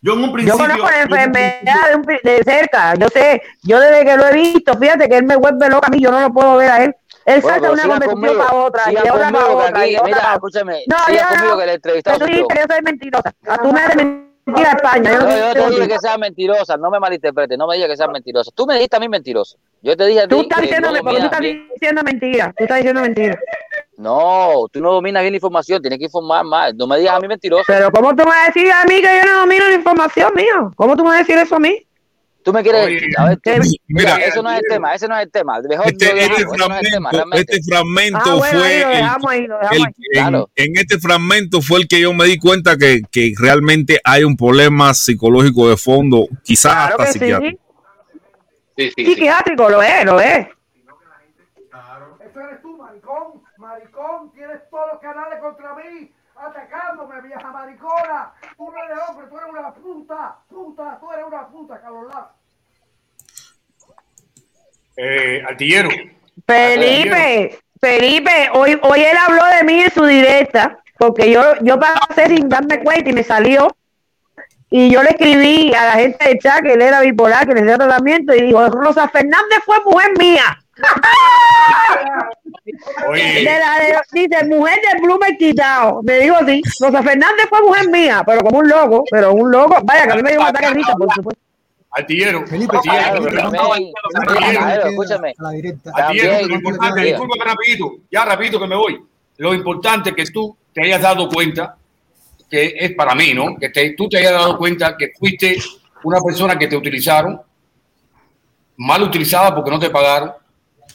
Yo 0.02 0.14
en 0.14 0.20
un 0.20 0.26
Yo 0.26 0.34
principio. 0.34 0.58
conozco 0.58 0.90
la 0.90 1.02
enfermedad 1.04 1.90
de, 1.90 1.96
un 1.96 2.02
de 2.02 2.44
cerca, 2.44 2.96
yo 2.96 3.08
sé, 3.08 3.42
yo 3.62 3.80
desde 3.80 4.04
que 4.04 4.18
lo 4.18 4.28
he 4.28 4.34
visto, 4.34 4.78
fíjate 4.78 5.08
que 5.08 5.18
él 5.18 5.24
me 5.24 5.38
vuelve 5.38 5.70
loca 5.70 5.88
a 5.88 5.92
mí, 5.92 6.02
yo 6.02 6.12
no 6.12 6.20
lo 6.20 6.34
puedo 6.34 6.58
ver 6.58 6.70
a 6.70 6.84
él. 6.84 6.96
Él 7.26 7.42
salta 7.42 7.72
una 7.72 7.84
conversación 7.84 8.38
para 8.38 8.56
otra, 8.56 8.92
y 8.92 8.96
otra 8.98 9.32
para 9.32 9.48
otra, 9.48 9.88
y 9.88 9.96
otra 9.96 10.06
mira, 10.06 10.34
escúchame, 10.34 10.84
No, 10.88 10.98
sigan 11.06 11.24
yo 11.24 11.36
conmigo 11.36 11.54
no, 11.54 11.60
que 11.60 11.66
le 11.66 11.74
dices 11.74 12.20
yo. 12.20 12.26
que 12.48 12.56
yo 12.56 12.66
soy 12.70 12.82
mentirosa. 12.84 13.34
Tú 13.62 13.72
me 13.72 13.80
haces 13.80 13.96
mentira 13.96 14.70
a 14.70 14.74
España. 14.74 15.12
Yo 15.12 15.20
no, 15.20 15.30
yo 15.30 15.54
te 15.54 15.60
digo 15.60 15.70
dije 15.70 15.88
que 15.88 16.00
seas 16.00 16.20
mentirosa, 16.20 16.78
no 16.78 16.90
me 16.92 17.00
malinterpretes, 17.00 17.58
no 17.58 17.68
me 17.68 17.76
digas 17.76 17.90
que 17.90 17.98
seas 17.98 18.10
mentirosa. 18.10 18.52
Tú 18.54 18.66
me 18.66 18.74
dijiste 18.76 18.98
a 18.98 19.00
mí 19.00 19.08
mentiroso. 19.08 19.58
Yo 19.82 19.96
te 19.96 20.06
dije 20.06 20.20
a 20.20 20.24
ti 20.24 20.36
Tú 20.36 20.42
estás 20.42 20.62
diciendo, 20.62 20.92
no 20.92 21.00
tú 21.02 21.18
estás 21.18 21.40
diciendo 21.40 22.04
mentira. 22.04 22.54
Tú 22.58 22.64
estás 22.64 22.78
diciendo 22.78 23.02
mentira. 23.02 23.40
No, 23.96 24.66
tú 24.72 24.82
no 24.82 24.92
dominas 24.94 25.22
bien 25.22 25.34
la 25.34 25.38
información, 25.38 25.82
tienes 25.82 26.00
que 26.00 26.06
informar 26.06 26.44
más. 26.44 26.74
No 26.74 26.88
me 26.88 26.98
digas 26.98 27.16
a 27.16 27.20
mí 27.20 27.28
mentiroso. 27.28 27.64
Pero 27.68 27.92
¿cómo 27.92 28.10
tú 28.10 28.24
me 28.24 28.32
vas 28.32 28.44
a 28.44 28.52
decir 28.52 28.72
a 28.72 28.84
mí 28.86 28.96
que 28.96 29.20
yo 29.22 29.32
no 29.32 29.40
domino 29.42 29.66
la 29.66 29.76
información, 29.76 30.32
mío? 30.36 30.72
¿Cómo 30.76 30.98
tú 30.98 31.04
me 31.04 31.10
vas 31.10 31.18
a 31.18 31.20
decir 31.20 31.38
eso 31.38 31.56
a 31.56 31.60
mí? 31.60 31.86
Tú 32.44 32.52
me 32.52 32.62
quieres 32.62 32.86
Oye, 32.86 33.10
a 33.18 33.26
ver, 33.30 33.38
tú- 33.40 33.50
mira, 33.88 34.16
mira, 34.16 34.26
eso 34.26 34.44
no 34.44 34.52
es 34.52 34.58
el 34.60 34.64
tema, 34.70 34.94
ese 34.94 35.08
no 35.08 35.16
es 35.18 35.24
el 35.24 35.32
tema. 35.32 35.60
Mejor 35.62 35.86
Este, 35.88 36.06
este 36.24 36.42
eso 36.42 36.56
no 36.58 36.76
es 36.76 36.82
el 36.86 36.92
tema, 36.92 37.10
fragmento, 37.10 37.38
este 37.52 37.64
fragmento 37.64 38.20
Ah, 38.26 38.34
bueno, 38.36 38.60
fue 38.60 38.68
ahí 38.68 38.82
el- 38.82 38.90
dejamos 38.90 39.32
ahí, 39.32 39.48
lo 39.48 39.58
dejamos 39.60 39.78
el- 39.78 39.84
ahí. 39.86 39.94
en, 40.14 40.22
Claro. 40.22 40.50
en 40.56 40.78
este 40.78 41.00
fragmento 41.00 41.62
fue 41.62 41.80
el 41.80 41.88
que 41.88 42.02
yo 42.02 42.14
me 42.14 42.26
di 42.26 42.38
cuenta 42.38 42.76
que, 42.78 43.02
que 43.12 43.34
realmente 43.38 44.00
hay 44.04 44.24
un 44.26 44.36
problema 44.36 44.94
psicológico 44.94 45.70
de 45.70 45.78
fondo, 45.78 46.28
quizás 46.44 46.74
Claro 46.74 46.92
hasta 47.00 47.06
que 47.06 47.12
sí. 47.14 47.20
psiquiátrico. 47.20 47.60
Psiquiátrico, 48.76 49.70
lo 49.70 49.82
es, 49.84 50.06
lo 50.06 50.20
es. 50.20 50.48
Eso 52.30 52.40
eres 52.40 52.62
tú, 52.62 52.78
maricón. 52.78 53.42
Maricón, 53.58 54.32
tienes 54.34 54.60
todos 54.70 54.86
los 54.94 55.02
canales 55.02 55.40
contra 55.40 55.76
mí. 55.76 56.12
Atacándome, 56.36 57.22
vieja 57.22 57.52
maricona. 57.52 58.34
Tú 58.58 58.72
no 58.72 58.84
eres 58.84 58.98
hombre, 59.08 59.28
tú 59.28 59.36
una 59.36 59.74
puta. 59.74 60.38
Puta, 60.50 61.00
tú 61.00 61.08
una 61.28 61.48
puta, 61.48 61.82
Carlos. 61.82 62.14
Eh, 64.96 65.44
artillero. 65.48 65.90
Felipe, 66.46 67.60
Felipe, 67.80 68.50
hoy, 68.54 68.80
hoy 68.82 69.02
él 69.02 69.18
habló 69.18 69.44
de 69.58 69.64
mí 69.64 69.82
en 69.82 69.92
su 69.92 70.06
directa, 70.06 70.80
porque 70.98 71.32
yo, 71.32 71.42
yo 71.62 71.80
pasé 71.80 72.28
sin 72.28 72.50
darme 72.50 72.84
cuenta 72.84 73.10
y 73.10 73.14
me 73.14 73.24
salió. 73.24 73.76
Y 74.70 74.92
yo 74.92 75.04
le 75.04 75.10
escribí 75.10 75.72
a 75.76 75.86
la 75.86 75.92
gente 75.94 76.28
de 76.28 76.40
chat 76.40 76.64
que 76.64 76.74
él 76.74 76.82
era 76.82 77.02
bipolar, 77.02 77.46
que 77.48 77.54
hacía 77.54 77.78
tratamiento, 77.78 78.34
y 78.34 78.42
dijo, 78.42 78.68
Rosa 78.70 79.08
Fernández 79.08 79.60
fue 79.66 79.80
mujer 79.86 80.12
mía. 80.18 80.63
Oye. 83.10 83.34
De 83.40 83.44
la 83.44 83.80
de- 83.80 84.22
dice, 84.28 84.46
mujer 84.48 84.80
de 84.94 85.02
Bloomer 85.02 85.38
quitado. 85.38 86.02
Me 86.04 86.20
dijo 86.20 86.36
así, 86.36 86.62
Rosa 86.80 87.04
Fernández 87.04 87.46
fue 87.50 87.62
mujer 87.62 87.90
mía, 87.90 88.24
pero 88.26 88.42
como 88.42 88.60
un 88.60 88.68
loco, 88.70 89.04
pero 89.12 89.34
un 89.34 89.52
loco. 89.52 89.78
Vaya, 89.84 90.06
que 90.06 90.12
a 90.14 90.16
mí 90.16 90.22
me 90.24 90.32
dio 90.32 90.42
un 90.42 90.48
ataque 90.48 90.82
por 90.98 91.14
supuesto. 91.14 91.42
Artillero. 91.96 92.48
Felipe, 92.48 92.76
escúchame. 94.90 95.34
A 95.38 95.44
la 95.44 95.50
directa. 95.52 95.92
artillero, 95.94 96.48
lo 96.48 96.56
importante, 96.56 97.18
rapidito, 97.46 97.92
ya 98.12 98.26
rapidito 98.26 98.60
que 98.60 98.68
me 98.68 98.76
voy. 98.76 99.00
Lo 99.38 99.54
importante 99.54 100.10
es 100.10 100.16
que 100.16 100.26
tú 100.32 100.56
te 100.74 100.82
hayas 100.84 101.02
dado 101.02 101.30
cuenta, 101.30 101.76
que 102.50 102.74
es 102.80 102.96
para 102.96 103.14
mí, 103.14 103.34
¿no? 103.34 103.56
Que 103.58 103.70
te- 103.70 103.92
tú 103.96 104.10
te 104.10 104.18
hayas 104.18 104.32
dado 104.32 104.58
cuenta 104.58 104.96
que 104.98 105.12
fuiste 105.20 105.58
una 106.04 106.20
persona 106.20 106.58
que 106.58 106.68
te 106.68 106.76
utilizaron, 106.76 107.40
mal 108.78 109.04
utilizada 109.04 109.54
porque 109.54 109.70
no 109.70 109.80
te 109.80 109.90
pagaron. 109.92 110.32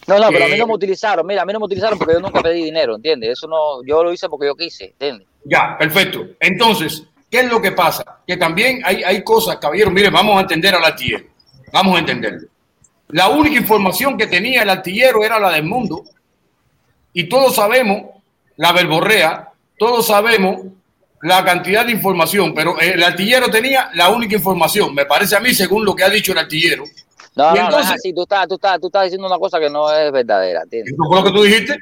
No, 0.09 0.19
no, 0.19 0.29
pero 0.31 0.47
a 0.47 0.49
mí 0.49 0.57
no 0.57 0.67
me 0.67 0.73
utilizaron. 0.73 1.27
Mira, 1.27 1.43
a 1.43 1.45
mí 1.45 1.53
no 1.53 1.59
me 1.59 1.67
utilizaron 1.67 1.99
porque 1.99 2.15
yo 2.15 2.21
nunca 2.21 2.43
pedí 2.43 2.65
dinero, 2.65 2.97
¿entiendes? 2.97 3.31
Eso 3.31 3.47
no, 3.47 3.85
yo 3.85 4.03
lo 4.03 4.13
hice 4.13 4.29
porque 4.29 4.47
yo 4.47 4.55
quise, 4.55 4.87
¿entiendes? 4.87 5.29
Ya, 5.45 5.77
perfecto. 5.79 6.27
Entonces, 6.41 7.05
¿qué 7.31 7.41
es 7.41 7.51
lo 7.51 7.61
que 7.61 7.73
pasa? 7.73 8.21
Que 8.27 8.39
también 8.39 8.81
hay, 8.85 9.03
hay 9.05 9.23
cosas, 9.23 9.57
caballero, 9.57 9.91
mire, 9.91 10.09
vamos 10.09 10.39
a 10.39 10.41
entender 10.41 10.75
al 10.75 10.85
artillero. 10.85 11.25
Vamos 11.73 11.97
a 11.97 11.99
entenderlo. 11.99 12.49
La 13.09 13.29
única 13.29 13.57
información 13.57 14.17
que 14.17 14.27
tenía 14.27 14.63
el 14.63 14.71
artillero 14.71 15.23
era 15.23 15.39
la 15.39 15.51
del 15.51 15.65
mundo. 15.65 16.05
Y 17.13 17.29
todos 17.29 17.55
sabemos 17.55 18.03
la 18.57 18.73
verborrea, 18.73 19.51
todos 19.79 20.07
sabemos 20.07 20.61
la 21.23 21.45
cantidad 21.45 21.85
de 21.85 21.93
información, 21.93 22.55
pero 22.55 22.79
el 22.79 23.03
artillero 23.03 23.51
tenía 23.51 23.91
la 23.95 24.11
única 24.11 24.37
información, 24.37 24.95
me 24.95 25.05
parece 25.05 25.37
a 25.37 25.41
mí, 25.41 25.53
según 25.53 25.85
lo 25.85 25.95
que 25.95 26.05
ha 26.05 26.11
dicho 26.11 26.33
el 26.33 26.39
artillero. 26.39 26.85
No, 27.39 27.51
no, 27.51 27.55
no 27.55 27.57
es 27.61 27.65
entonces- 27.69 27.93
así. 27.95 28.13
Tú 28.13 28.23
estás, 28.23 28.49
tú, 28.49 28.55
estás, 28.57 28.81
tú 28.81 28.87
estás 28.89 29.05
diciendo 29.05 29.27
una 29.27 29.39
cosa 29.39 29.61
que 29.61 29.71
no 29.71 29.91
es 29.93 30.11
verdadera, 30.13 30.63
¿entiendes? 30.63 30.93
¿Eso 30.93 31.05
fue 31.07 31.17
lo 31.19 31.25
que 31.25 31.31
tú 31.33 31.43
dijiste? 31.45 31.77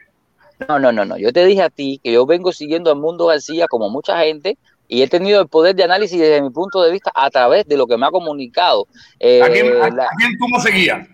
No, 0.69 0.79
no, 0.79 0.93
no, 0.93 1.05
no. 1.05 1.17
Yo 1.19 1.33
te 1.33 1.45
dije 1.45 1.63
a 1.63 1.71
ti 1.71 2.01
que 2.03 2.13
yo 2.13 2.25
vengo 2.27 2.53
siguiendo 2.53 2.91
al 2.91 2.97
mundo 2.97 3.27
García 3.27 3.67
como 3.69 3.89
mucha 3.91 4.19
gente 4.21 4.57
y 4.89 5.03
he 5.03 5.09
tenido 5.09 5.41
el 5.41 5.49
poder 5.49 5.75
de 5.75 5.85
análisis 5.85 6.19
desde 6.21 6.41
mi 6.43 6.51
punto 6.51 6.83
de 6.83 6.91
vista 6.93 7.11
a 7.15 7.29
través 7.31 7.67
de 7.67 7.77
lo 7.77 7.87
que 7.87 7.97
me 7.97 8.07
ha 8.07 8.11
comunicado. 8.11 8.87
eh, 9.19 9.43
¿A 9.43 9.49
quién, 9.51 9.67
a- 9.83 9.89
la- 9.91 10.05
a 10.05 10.11
quién 10.19 10.39
tú 10.39 10.47
más 10.49 10.63
seguías? 10.63 11.07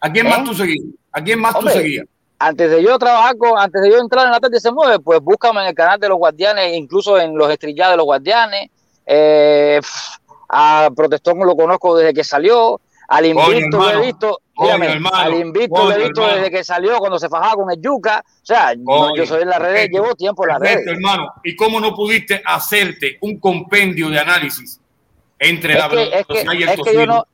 ¿A 0.00 0.10
quién 0.12 0.26
¿Eh? 0.26 0.30
más 0.30 0.44
tú 0.44 0.54
seguías? 0.54 0.84
¿A 1.12 1.22
quién 1.22 1.40
más 1.40 1.54
Hombre, 1.54 1.72
tú 1.74 1.78
seguías? 1.80 2.06
antes 2.38 2.70
de 2.70 2.82
yo 2.82 2.98
trabajar 2.98 3.36
con, 3.36 3.58
antes 3.58 3.82
de 3.82 3.90
yo 3.90 3.98
entrar 3.98 4.26
en 4.26 4.32
la 4.32 4.38
tarde 4.40 4.60
se 4.60 4.70
mueve, 4.70 5.00
pues 5.00 5.20
búscame 5.20 5.60
en 5.62 5.66
el 5.68 5.74
canal 5.74 5.98
de 5.98 6.08
los 6.08 6.18
guardianes, 6.18 6.76
incluso 6.76 7.18
en 7.18 7.36
los 7.36 7.50
estrellados 7.50 7.94
de 7.94 7.96
los 7.96 8.06
guardianes. 8.06 8.70
Eh, 9.06 9.80
a 10.48 10.88
Protestón 10.94 11.38
lo 11.40 11.56
conozco 11.56 11.96
desde 11.96 12.14
que 12.14 12.24
salió. 12.24 12.80
Al 13.08 13.24
Invicto 13.26 13.78
lo 13.78 13.88
hermano. 13.88 14.02
he 14.02 14.06
visto, 14.06 14.40
mírame, 14.58 15.00
al 15.12 15.34
Invicto 15.34 15.84
lo 15.84 15.92
he 15.92 15.98
visto 15.98 16.20
hermano. 16.20 16.36
desde 16.36 16.50
que 16.50 16.64
salió 16.64 16.98
cuando 16.98 17.18
se 17.18 17.28
fajaba 17.28 17.54
con 17.54 17.70
el 17.70 17.80
Yuca. 17.80 18.22
O 18.26 18.46
sea, 18.46 18.74
no, 18.76 19.16
yo 19.16 19.26
soy 19.26 19.42
en 19.42 19.48
las 19.48 19.58
redes, 19.58 19.88
llevo 19.90 20.14
tiempo 20.14 20.44
en 20.44 20.48
las 20.50 20.60
redes. 20.60 20.86
hermano. 20.86 21.32
¿Y 21.42 21.56
cómo 21.56 21.80
no 21.80 21.94
pudiste 21.94 22.42
hacerte 22.44 23.18
un 23.22 23.40
compendio 23.40 24.10
de 24.10 24.18
análisis 24.18 24.78
entre 25.38 25.72
Es 25.74 25.78
la 25.78 25.88
que, 25.88 26.02
es 26.18 26.26
que, 26.26 26.44
y 26.54 26.62
el 26.62 26.68
es 26.68 26.80
que 26.82 26.94
yo 26.94 27.06
no, 27.06 27.24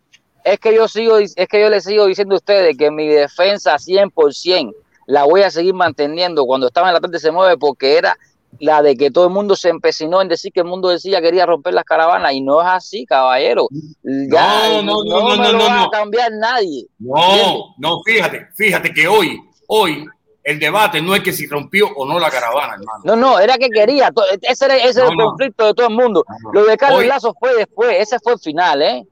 es 0.45 0.61
que 0.61 0.75
yo 0.75 0.87
sigo, 0.87 1.19
es 1.19 1.49
que 1.49 1.61
yo 1.61 1.69
les 1.69 1.85
sigo 1.85 2.07
diciendo 2.07 2.35
a 2.35 2.39
ustedes 2.39 2.77
que 2.77 2.91
mi 2.91 3.09
defensa 3.09 3.75
100% 3.75 4.73
la 5.07 5.25
voy 5.25 5.43
a 5.43 5.51
seguir 5.51 5.75
manteniendo 5.75 6.47
cuando 6.47 6.69
estaba 6.69 6.89
en 6.89 6.95
la 6.95 7.01
tarde 7.01 7.19
se 7.19 7.31
mueve 7.31 7.57
porque 7.59 7.99
era 7.99 8.17
la 8.61 8.83
de 8.83 8.97
que 8.97 9.11
todo 9.11 9.27
el 9.27 9.33
mundo 9.33 9.57
se 9.57 9.69
empecinó 9.69 10.21
en 10.23 10.29
decir 10.29 10.53
que 10.53 10.61
el 10.61 10.67
mundo 10.67 10.89
decía 10.89 11.21
quería 11.21 11.47
romper 11.47 11.75
las 11.75 11.85
caravanas 11.85 12.33
y 12.33 12.41
no 12.41 12.61
es 12.63 12.69
así, 12.69 13.05
caballero. 13.07 13.69
Ya, 14.03 14.83
No, 14.83 14.83
no, 14.83 15.05
no, 15.05 15.21
no, 15.21 15.31
me 15.31 15.37
no, 15.37 15.53
lo 15.53 15.59
no, 15.59 15.65
va 15.65 15.77
no. 15.77 15.85
a 15.85 15.91
cambiar 15.91 16.33
nadie. 16.33 16.87
No, 16.99 17.75
no, 17.79 18.03
fíjate, 18.05 18.49
fíjate 18.57 18.93
que 18.93 19.07
hoy, 19.09 19.39
hoy, 19.69 20.07
el 20.43 20.59
debate 20.59 21.01
no 21.01 21.15
es 21.15 21.23
que 21.23 21.33
si 21.33 21.47
rompió 21.47 21.89
o 21.97 22.07
no 22.07 22.19
la 22.19 22.31
caravana, 22.31 22.75
hermano. 22.75 23.01
No, 23.05 23.17
no, 23.17 23.39
era 23.39 23.57
que 23.57 23.69
quería. 23.71 24.11
Ese 24.43 24.65
era, 24.67 24.77
ese 24.77 25.01
No, 25.01 25.11
el 25.11 25.17
no. 25.17 25.25
conflicto 25.31 25.67
de 25.67 25.75
todo 25.75 25.89
el 25.89 25.95
mundo. 25.95 26.23
no. 26.43 26.53
Lo 26.53 26.65
de 26.67 26.77
Carlos 26.77 27.01
Hoy- 27.01 27.07
Lazo 27.07 27.35
fue 27.39 27.55
después. 27.57 27.97
Ese 27.99 28.19
fue 28.21 28.35
el 28.35 28.39
final, 28.39 28.83
¿eh? 28.83 29.05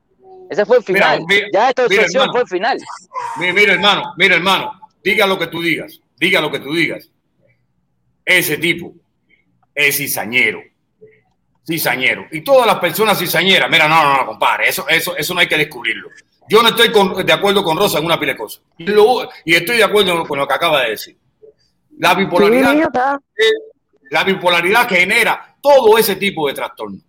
Ese 0.50 0.66
fue 0.66 0.76
el 0.76 0.84
Mira, 0.86 1.12
final. 1.12 1.24
mira, 1.26 1.46
ya 1.50 1.68
esta 1.70 1.88
mira, 1.88 2.02
hermano. 2.04 2.32
fue 2.32 2.40
el 2.42 2.48
final. 2.48 2.78
Mira, 3.38 3.52
mira, 3.54 3.72
hermano, 3.72 4.02
mira, 4.18 4.34
hermano, 4.36 4.72
diga 5.02 5.26
lo 5.26 5.38
que 5.38 5.46
tú 5.46 5.62
digas, 5.62 5.98
diga 6.18 6.42
lo 6.42 6.50
que 6.50 6.60
tú 6.60 6.74
digas. 6.74 7.08
Ese 8.24 8.58
tipo 8.58 8.92
es 9.74 9.96
cizañero. 9.96 10.62
Cizañero. 11.66 12.26
Y 12.32 12.40
todas 12.42 12.66
las 12.66 12.78
personas 12.78 13.18
cizañeras, 13.18 13.70
mira, 13.70 13.86
no, 13.88 14.02
no, 14.02 14.16
no, 14.18 14.26
compadre, 14.26 14.68
eso, 14.68 14.86
eso, 14.88 15.16
eso 15.16 15.32
no 15.34 15.40
hay 15.40 15.46
que 15.46 15.56
descubrirlo. 15.56 16.08
Yo 16.48 16.60
no 16.62 16.70
estoy 16.70 16.90
con- 16.90 17.24
de 17.24 17.32
acuerdo 17.32 17.62
con 17.62 17.76
Rosa 17.76 17.98
en 17.98 18.04
una 18.04 18.18
pila 18.18 18.32
de 18.32 18.38
cosas. 18.38 18.62
Y, 18.78 18.84
lo- 18.86 19.28
y 19.44 19.54
estoy 19.54 19.76
de 19.76 19.84
acuerdo 19.84 20.26
con 20.26 20.38
lo 20.38 20.46
que 20.48 20.54
acaba 20.54 20.82
de 20.82 20.90
decir. 20.90 21.16
La 21.98 22.14
bipolaridad, 22.14 23.20
Sí, 23.36 23.44
la 24.10 24.24
bipolaridad 24.24 24.88
genera 24.88 25.56
todo 25.60 25.96
ese 25.98 26.16
tipo 26.16 26.48
de 26.48 26.54
trastornos. 26.54 27.00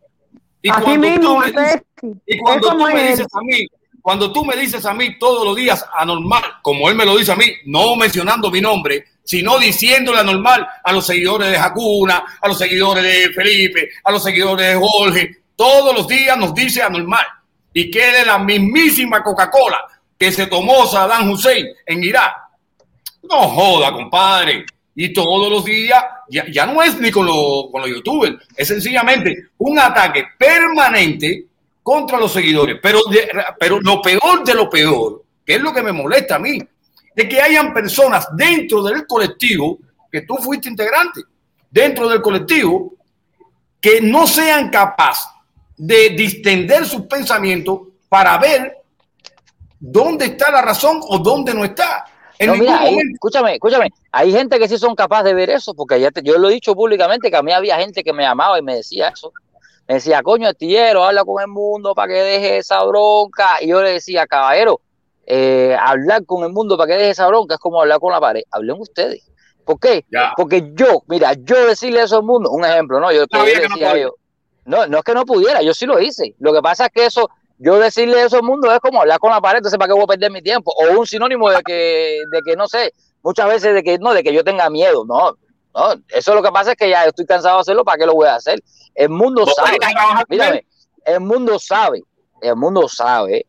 Y 0.62 0.70
Así 0.70 0.82
cuando 0.84 1.08
mismo, 1.10 1.22
tú 1.34 1.38
me 1.40 1.46
antes, 1.48 1.64
dices- 1.64 1.84
sí. 2.00 2.08
y 2.28 2.38
cuando 2.38 2.70
tú 2.70 2.78
me 2.86 3.08
dices 3.10 3.28
a 3.34 3.42
mí, 3.42 3.68
cuando 4.02 4.32
tú 4.34 4.46
me 4.46 4.56
dices 4.56 4.86
a 4.86 4.94
mí 4.94 5.18
todos 5.18 5.46
los 5.46 5.56
días 5.56 5.84
anormal, 5.98 6.44
como 6.62 6.90
él 6.90 6.96
me 6.96 7.06
lo 7.06 7.18
dice 7.18 7.32
a 7.32 7.36
mí, 7.36 7.46
no 7.66 7.96
mencionando 7.96 8.52
mi 8.52 8.62
nombre, 8.62 9.04
sino 9.24 9.58
diciéndole 9.60 10.20
anormal 10.20 10.68
a 10.84 10.92
los 10.92 11.06
seguidores 11.06 11.50
de 11.52 11.58
Jacuna, 11.58 12.24
a 12.42 12.48
los 12.48 12.58
seguidores 12.58 13.04
de 13.04 13.34
Felipe, 13.34 13.90
a 14.04 14.12
los 14.12 14.24
seguidores 14.24 14.68
de 14.68 14.76
Jorge, 14.76 15.38
todos 15.56 15.96
los 15.96 16.08
días 16.08 16.38
nos 16.38 16.54
dice 16.54 16.82
anormal. 16.82 17.26
Y 17.74 17.90
que 17.90 18.20
es 18.20 18.28
la 18.28 18.38
mismísima 18.38 19.24
Coca-Cola 19.24 19.80
que 20.18 20.32
se 20.32 20.48
tomó 20.48 20.86
Saddam 20.86 21.30
Hussein 21.32 21.66
en 21.86 22.04
Irak. 22.04 22.32
No 23.24 23.48
joda, 23.50 23.92
compadre. 23.92 24.66
Y 24.96 25.12
todos 25.12 25.50
los 25.50 25.66
días, 25.66 26.04
ya, 26.30 26.46
ya 26.52 26.66
no 26.68 26.84
es 26.84 27.00
ni 27.00 27.10
con, 27.10 27.26
lo- 27.26 27.70
con 27.72 27.82
los 27.82 27.90
youtubers, 27.90 28.36
es 28.56 28.68
sencillamente 28.68 29.48
un 29.58 29.80
ataque 29.80 30.24
permanente 30.38 31.46
contra 31.82 32.20
los 32.20 32.32
seguidores. 32.32 32.78
Pero, 32.82 33.00
de- 33.10 33.28
pero 33.60 33.80
lo 33.82 34.02
peor 34.02 34.44
de 34.44 34.54
lo 34.54 34.70
peor, 34.70 35.24
que 35.46 35.56
es 35.56 35.62
lo 35.62 35.74
que 35.74 35.82
me 35.82 35.92
molesta 35.92 36.36
a 36.36 36.40
mí, 36.40 36.60
de 37.16 37.30
que 37.30 37.42
hayan 37.42 37.74
personas 37.74 38.28
dentro 38.36 38.82
del 38.84 39.06
colectivo 39.08 39.78
que 40.12 40.22
tú 40.22 40.36
fuiste 40.38 40.70
integrante 40.70 41.22
dentro 41.70 42.08
del 42.08 42.22
colectivo, 42.22 42.94
que 43.82 44.00
no 44.00 44.28
sean 44.28 44.70
capaces 44.70 45.26
de 45.76 46.10
distender 46.10 46.86
sus 46.86 47.02
pensamientos 47.08 47.80
para 48.08 48.38
ver 48.38 48.78
dónde 49.80 50.26
está 50.26 50.52
la 50.52 50.62
razón 50.62 51.00
o 51.08 51.18
dónde 51.18 51.54
no 51.54 51.66
está. 51.66 52.06
En 52.40 52.48
No, 52.48 52.54
ningún 52.54 52.68
mira, 52.70 52.80
ahí- 52.82 52.92
momento. 52.92 53.14
escúchame, 53.16 53.54
escúchame. 53.56 53.90
Hay 54.12 54.32
gente 54.32 54.60
que 54.60 54.68
sí 54.68 54.78
son 54.78 54.96
capaces 54.96 55.26
de 55.26 55.34
ver 55.34 55.50
eso, 55.50 55.74
porque 55.74 56.00
ya 56.00 56.12
te- 56.12 56.22
yo 56.24 56.38
lo 56.38 56.50
he 56.50 56.54
dicho 56.54 56.76
públicamente 56.76 57.30
que 57.30 57.38
a 57.38 57.44
mí 57.44 57.52
había 57.52 57.78
gente 57.78 58.04
que 58.04 58.14
me 58.14 58.24
llamaba 58.24 58.58
y 58.60 58.62
me 58.62 58.76
decía 58.76 59.10
eso. 59.10 59.32
Me 59.88 59.96
decía, 59.96 60.22
coño, 60.24 60.48
Astillero, 60.48 61.04
habla 61.04 61.24
con 61.26 61.42
el 61.42 61.48
mundo 61.48 61.94
para 61.94 62.08
que 62.14 62.20
deje 62.22 62.58
esa 62.60 62.84
bronca. 62.84 63.58
Y 63.62 63.68
yo 63.68 63.82
le 63.82 63.92
decía, 63.94 64.26
caballero, 64.28 64.80
eh, 65.26 65.76
hablar 65.80 66.26
con 66.26 66.44
el 66.44 66.52
mundo 66.52 66.78
para 66.78 66.88
que 66.88 66.98
deje 66.98 67.12
esa 67.12 67.28
bronca 67.28 67.56
es 67.56 67.60
como 67.60 67.82
hablar 67.82 68.00
con 68.00 68.12
la 68.12 68.20
pared. 68.20 68.44
Hablen 68.52 68.80
ustedes. 68.80 69.30
¿Por 69.66 69.80
qué? 69.80 70.06
Porque 70.36 70.72
yo, 70.74 71.04
mira, 71.08 71.34
yo 71.34 71.68
decirle 71.68 72.02
eso 72.02 72.18
al 72.18 72.24
mundo, 72.24 72.52
un 72.52 72.66
ejemplo, 72.66 73.00
¿no? 73.00 73.12
Yo, 73.12 73.26
que 73.28 73.38
yo 73.38 73.70
no 73.70 73.76
decía 73.76 74.10
no, 74.66 74.88
no 74.88 74.98
es 74.98 75.04
que 75.04 75.14
no 75.14 75.26
pudiera, 75.26 75.62
yo 75.62 75.74
sí 75.74 75.86
lo 75.86 76.00
hice. 76.00 76.36
Lo 76.40 76.54
que 76.54 76.62
pasa 76.62 76.86
es 76.86 76.92
que 76.92 77.06
eso, 77.06 77.30
yo 77.58 77.80
decirle 77.80 78.24
eso 78.24 78.38
al 78.38 78.44
mundo 78.44 78.72
es 78.72 78.80
como 78.80 79.02
hablar 79.02 79.20
con 79.20 79.32
la 79.32 79.42
pared, 79.42 79.58
entonces 79.58 79.78
¿para 79.78 79.88
qué 79.88 79.94
voy 79.94 80.04
a 80.04 80.08
perder 80.08 80.32
mi 80.32 80.42
tiempo? 80.42 80.72
O 80.72 81.00
un 81.00 81.06
sinónimo 81.06 81.50
de 81.50 81.62
que, 81.64 82.22
de 82.32 82.42
que 82.46 82.56
no 82.56 82.68
sé, 82.68 82.94
muchas 83.22 83.48
veces 83.48 83.74
de 83.74 83.84
que 83.84 83.98
no, 84.00 84.14
de 84.14 84.24
que 84.24 84.34
yo 84.34 84.44
tenga 84.44 84.70
miedo, 84.70 85.06
no, 85.06 85.38
no, 85.74 85.96
eso 86.10 86.36
lo 86.36 86.42
que 86.42 86.52
pasa 86.52 86.72
es 86.72 86.78
que 86.78 86.90
ya 86.90 87.06
estoy 87.06 87.26
cansado 87.26 87.58
de 87.58 87.62
hacerlo, 87.62 87.84
¿para 87.84 87.98
qué 87.98 88.06
lo 88.06 88.14
voy 88.14 88.28
a 88.28 88.36
hacer? 88.36 88.64
El 88.96 89.10
mundo 89.10 89.44
¿Vos 89.46 89.56
sabe, 89.56 89.78
mírame, 90.30 90.66
el 91.06 91.20
mundo 91.20 91.60
sabe, 91.60 92.04
el 92.42 92.56
mundo 92.56 92.88
sabe, 92.88 93.46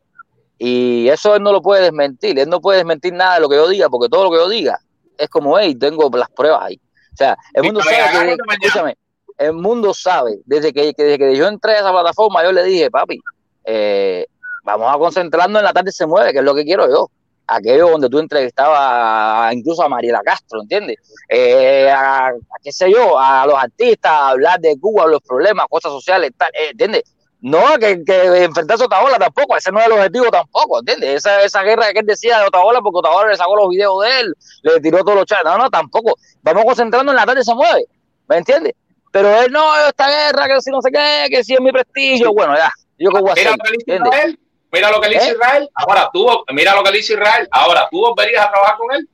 y 0.66 1.08
eso 1.08 1.34
él 1.34 1.42
no 1.42 1.52
lo 1.52 1.60
puede 1.60 1.82
desmentir, 1.82 2.38
él 2.38 2.48
no 2.48 2.60
puede 2.60 2.78
desmentir 2.78 3.12
nada 3.12 3.34
de 3.34 3.40
lo 3.40 3.48
que 3.48 3.56
yo 3.56 3.68
diga, 3.68 3.88
porque 3.88 4.08
todo 4.08 4.24
lo 4.24 4.30
que 4.30 4.36
yo 4.36 4.48
diga 4.48 4.78
es 5.18 5.28
como, 5.28 5.58
hey, 5.58 5.74
tengo 5.74 6.08
las 6.16 6.30
pruebas 6.30 6.62
ahí. 6.62 6.80
O 7.12 7.16
sea, 7.16 7.36
el 7.52 7.62
mundo 7.64 7.80
sabe 7.82 7.96
que, 8.36 8.36
escúchame, 8.66 8.96
el 9.38 9.52
mundo 9.52 9.94
sabe, 9.94 10.38
desde 10.46 10.72
que, 10.72 10.94
que- 10.94 11.02
desde 11.04 11.18
que 11.18 11.36
yo 11.36 11.46
entré 11.48 11.72
a 11.74 11.78
esa 11.80 11.92
plataforma, 11.92 12.42
yo 12.44 12.52
le 12.52 12.64
dije, 12.64 12.90
papi, 12.90 13.20
eh, 13.64 14.26
vamos 14.64 14.92
a 14.94 14.98
concentrarnos 14.98 15.60
en 15.60 15.64
la 15.64 15.72
tarde 15.72 15.92
se 15.92 16.06
mueve, 16.06 16.32
que 16.32 16.38
es 16.38 16.44
lo 16.44 16.54
que 16.54 16.64
quiero 16.64 16.88
yo. 16.88 17.10
Aquello 17.46 17.90
donde 17.90 18.08
tú 18.08 18.18
entrevistabas 18.20 19.52
incluso 19.54 19.82
a 19.82 19.88
Mariela 19.88 20.22
Castro, 20.24 20.62
¿entiendes? 20.62 20.96
Eh, 21.28 21.90
a, 21.90 22.28
a 22.28 22.32
qué 22.62 22.72
sé 22.72 22.90
yo, 22.90 23.18
a 23.18 23.46
los 23.46 23.54
artistas, 23.56 24.10
a 24.10 24.28
hablar 24.30 24.58
de 24.60 24.78
Cuba, 24.80 25.06
los 25.06 25.20
problemas, 25.20 25.66
cosas 25.68 25.92
sociales, 25.92 26.30
tal, 26.38 26.48
eh, 26.54 26.70
¿entiendes? 26.70 27.02
No, 27.46 27.62
que, 27.78 28.02
que 28.06 28.44
enfrentarse 28.44 28.84
a 28.84 28.86
Otaola 28.86 29.18
tampoco, 29.18 29.54
ese 29.54 29.70
no 29.70 29.78
es 29.78 29.84
el 29.84 29.92
objetivo 29.92 30.30
tampoco, 30.30 30.78
¿entiendes? 30.78 31.16
Esa, 31.16 31.42
esa 31.42 31.62
guerra 31.62 31.92
que 31.92 31.98
él 31.98 32.06
decía 32.06 32.38
de 32.38 32.46
Otaola, 32.46 32.80
porque 32.80 33.00
Otaola 33.00 33.32
le 33.32 33.36
sacó 33.36 33.54
los 33.54 33.68
videos 33.68 34.02
de 34.02 34.20
él, 34.20 34.34
le 34.62 34.80
tiró 34.80 35.04
todos 35.04 35.18
los 35.18 35.26
chats, 35.26 35.44
no, 35.44 35.58
no, 35.58 35.68
tampoco. 35.68 36.16
Vamos 36.40 36.64
concentrarnos 36.64 37.12
en 37.12 37.16
la 37.16 37.26
tarde 37.26 37.44
se 37.44 37.54
mueve, 37.54 37.84
¿me 38.28 38.38
entiendes? 38.38 38.72
Pero 39.12 39.28
él 39.42 39.52
no, 39.52 39.76
esta 39.86 40.08
guerra, 40.08 40.46
que 40.46 40.62
si 40.62 40.70
no 40.70 40.80
sé 40.80 40.90
qué, 40.90 41.26
que 41.28 41.44
si 41.44 41.52
es 41.52 41.60
mi 41.60 41.70
prestigio, 41.70 42.32
bueno, 42.32 42.56
ya, 42.56 42.72
yo 42.98 43.10
qué 43.10 43.20
voy 43.20 43.32
a 43.32 43.34
Mira 43.34 43.50
hacer, 43.50 43.58
lo 43.58 43.62
que 43.62 43.70
le 43.70 43.76
hizo 43.76 43.92
¿entiendes? 43.92 44.14
Israel. 44.14 44.38
Mira 44.72 44.90
lo 44.90 45.00
que 45.02 45.08
le 45.10 45.16
hizo 45.16 45.26
¿Eh? 45.26 45.32
Israel. 45.32 45.70
Ahora 45.74 46.10
tú, 46.14 46.26
mira 46.48 46.74
lo 46.74 46.82
que 46.82 46.90
le 46.92 46.98
hizo 47.00 47.12
Israel. 47.12 47.48
Ahora 47.50 47.88
tú 47.90 48.00
volverías 48.00 48.46
a 48.46 48.50
trabajar 48.52 48.76
con 48.78 48.96
él, 48.96 49.08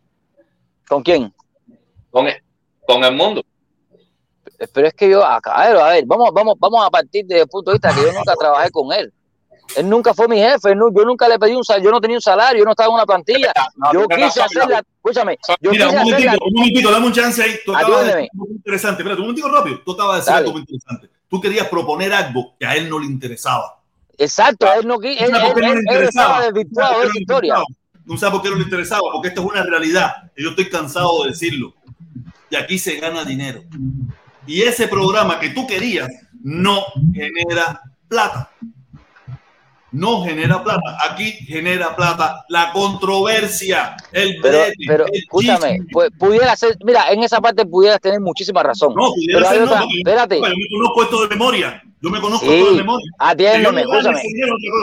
¿Con 0.88 1.02
quién? 1.02 1.34
con 2.10 2.28
el, 2.28 2.40
con 2.86 3.02
el 3.02 3.12
mundo. 3.12 3.42
Pero 4.72 4.86
es 4.86 4.94
que 4.94 5.08
yo, 5.08 5.24
a, 5.24 5.36
a 5.42 5.68
ver, 5.68 5.76
a 5.76 5.88
ver, 5.88 6.04
vamos, 6.06 6.30
vamos, 6.32 6.54
vamos 6.58 6.86
a 6.86 6.90
partir 6.90 7.24
desde 7.26 7.42
el 7.42 7.48
punto 7.48 7.70
de 7.70 7.76
vista 7.76 7.94
que 7.94 8.02
yo 8.02 8.12
nunca 8.12 8.34
trabajé 8.38 8.70
con 8.70 8.92
él. 8.92 9.12
Él 9.76 9.88
nunca 9.88 10.12
fue 10.12 10.26
mi 10.26 10.36
jefe, 10.36 10.74
no, 10.74 10.92
yo 10.92 11.04
nunca 11.04 11.28
le 11.28 11.38
pedí 11.38 11.54
un 11.54 11.64
salario, 11.64 11.84
yo 11.84 11.90
no 11.92 12.00
tenía 12.00 12.16
un 12.16 12.22
salario, 12.22 12.58
yo 12.58 12.64
no 12.64 12.72
estaba 12.72 12.88
en 12.88 12.94
una 12.94 13.06
plantilla. 13.06 13.52
Yo 13.92 14.06
quise 14.08 14.40
razón, 14.40 14.44
hacer 14.44 14.68
la, 14.68 14.82
escúchame, 14.96 15.38
yo 15.60 15.70
Mira, 15.70 15.86
un 15.86 15.90
quise 15.92 16.04
momentito, 16.04 16.32
la, 16.32 16.38
un 16.44 16.54
momentito, 16.54 16.90
dame 16.90 17.06
un 17.06 17.12
chance 17.12 17.42
ahí. 17.42 17.54
Tú 17.64 17.72
de 17.72 18.28
interesante. 18.50 19.02
Espérate, 19.02 19.20
un 19.20 19.28
momentico 19.28 19.48
rápido. 19.48 19.80
Tú 19.84 19.92
acabas 19.92 20.14
de 20.14 20.18
decir 20.20 20.32
Dale. 20.32 20.40
algo 20.40 20.52
muy 20.52 20.60
interesante. 20.60 21.10
Tú 21.28 21.40
querías 21.40 21.68
proponer 21.68 22.12
algo 22.12 22.54
que 22.58 22.66
a 22.66 22.74
él 22.74 22.90
no 22.90 22.98
le 22.98 23.06
interesaba. 23.06 23.80
Exacto, 24.18 24.66
él 24.74 24.86
no 24.86 24.96
qui- 24.98 25.16
¿Tú 25.16 25.24
él, 25.24 25.30
no 25.30 25.38
le 25.38 25.46
él, 25.46 26.10
no 28.04 28.16
sabes 28.16 28.32
por 28.32 28.42
qué 28.42 28.50
no 28.50 28.56
le 28.56 28.64
interesaba? 28.64 29.02
Porque 29.12 29.28
esto 29.28 29.40
es 29.40 29.46
una 29.46 29.62
realidad. 29.62 30.30
Y 30.36 30.42
yo 30.42 30.50
estoy 30.50 30.68
cansado 30.68 31.22
de 31.22 31.30
decirlo. 31.30 31.74
Y 32.50 32.56
aquí 32.56 32.78
se 32.78 32.96
gana 32.96 33.24
dinero. 33.24 33.62
Y 34.50 34.62
ese 34.62 34.88
programa 34.88 35.38
que 35.38 35.50
tú 35.50 35.64
querías 35.66 36.08
no 36.42 36.82
genera 37.14 37.80
plata. 38.08 38.50
No 39.92 40.22
genera 40.24 40.62
plata. 40.62 40.96
Aquí 41.08 41.30
genera 41.32 41.94
plata 41.96 42.44
la 42.48 42.72
controversia, 42.72 43.96
el 44.12 44.36
Pero, 44.40 44.58
brete, 44.58 44.74
pero, 44.86 45.06
el 45.06 45.14
escúchame, 45.14 45.78
pues, 45.92 46.10
pudiera 46.18 46.54
ser, 46.56 46.76
mira, 46.84 47.10
en 47.12 47.22
esa 47.22 47.40
parte 47.40 47.64
pudieras 47.66 48.00
tener 48.00 48.20
muchísima 48.20 48.62
razón. 48.62 48.92
No, 48.96 49.12
pudiera 49.12 49.40
pero 49.40 49.50
ser 49.50 49.62
otra, 49.62 49.84
espérate, 49.98 50.36
yo 50.36 50.42
me 50.42 50.68
conozco 50.78 51.02
esto 51.02 51.22
de 51.22 51.28
memoria. 51.28 51.82
Yo 52.02 52.08
me 52.10 52.20
conozco 52.20 52.46
Sí, 52.46 52.52
esto 52.54 52.70
de 52.70 52.76
memoria. 52.78 53.06
atiéndeme, 53.18 53.82
Que 53.82 53.86
yo 53.88 53.92
escúchame. 53.94 54.22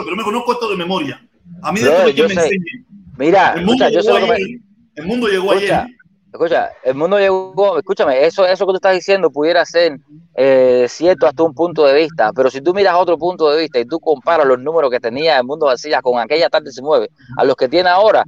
pero 0.04 0.16
me 0.16 0.22
conozco 0.22 0.52
esto 0.52 0.68
de 0.70 0.76
memoria. 0.76 1.26
A 1.62 1.72
mí 1.72 1.80
Bro, 1.80 1.90
déjame 1.90 2.10
que 2.14 2.16
yo 2.16 2.28
me 2.28 2.34
sé. 2.34 2.40
enseñe. 2.44 2.84
mira, 3.18 3.52
El 3.56 3.64
mundo 3.66 3.84
escucha, 3.84 3.90
yo 3.90 4.02
sé 4.02 4.08
llegó 4.12 4.18
lo 4.18 4.24
que 4.26 4.30
me, 4.30 4.36
ayer. 4.36 4.58
El 4.94 5.06
mundo 5.06 5.26
llegó 5.28 5.52
Escucha, 5.54 5.82
ayer. 5.84 5.96
Escucha, 6.38 6.70
el 6.84 6.94
mundo 6.94 7.18
llegó, 7.18 7.76
escúchame, 7.78 8.24
eso, 8.24 8.46
eso 8.46 8.66
que 8.66 8.72
tú 8.72 8.76
estás 8.76 8.94
diciendo 8.94 9.30
pudiera 9.30 9.64
ser 9.64 9.98
eh, 10.34 10.86
cierto 10.88 11.26
hasta 11.26 11.42
un 11.42 11.54
punto 11.54 11.84
de 11.84 11.94
vista, 11.94 12.32
pero 12.32 12.50
si 12.50 12.60
tú 12.60 12.72
miras 12.72 12.94
otro 12.96 13.18
punto 13.18 13.50
de 13.50 13.60
vista 13.60 13.78
y 13.78 13.84
tú 13.84 13.98
comparas 13.98 14.46
los 14.46 14.58
números 14.58 14.90
que 14.90 15.00
tenía 15.00 15.38
el 15.38 15.44
mundo 15.44 15.66
vacía 15.66 16.00
con 16.00 16.18
aquella 16.18 16.48
tarde 16.48 16.70
se 16.72 16.82
mueve, 16.82 17.10
a 17.36 17.44
los 17.44 17.56
que 17.56 17.68
tiene 17.68 17.88
ahora, 17.88 18.24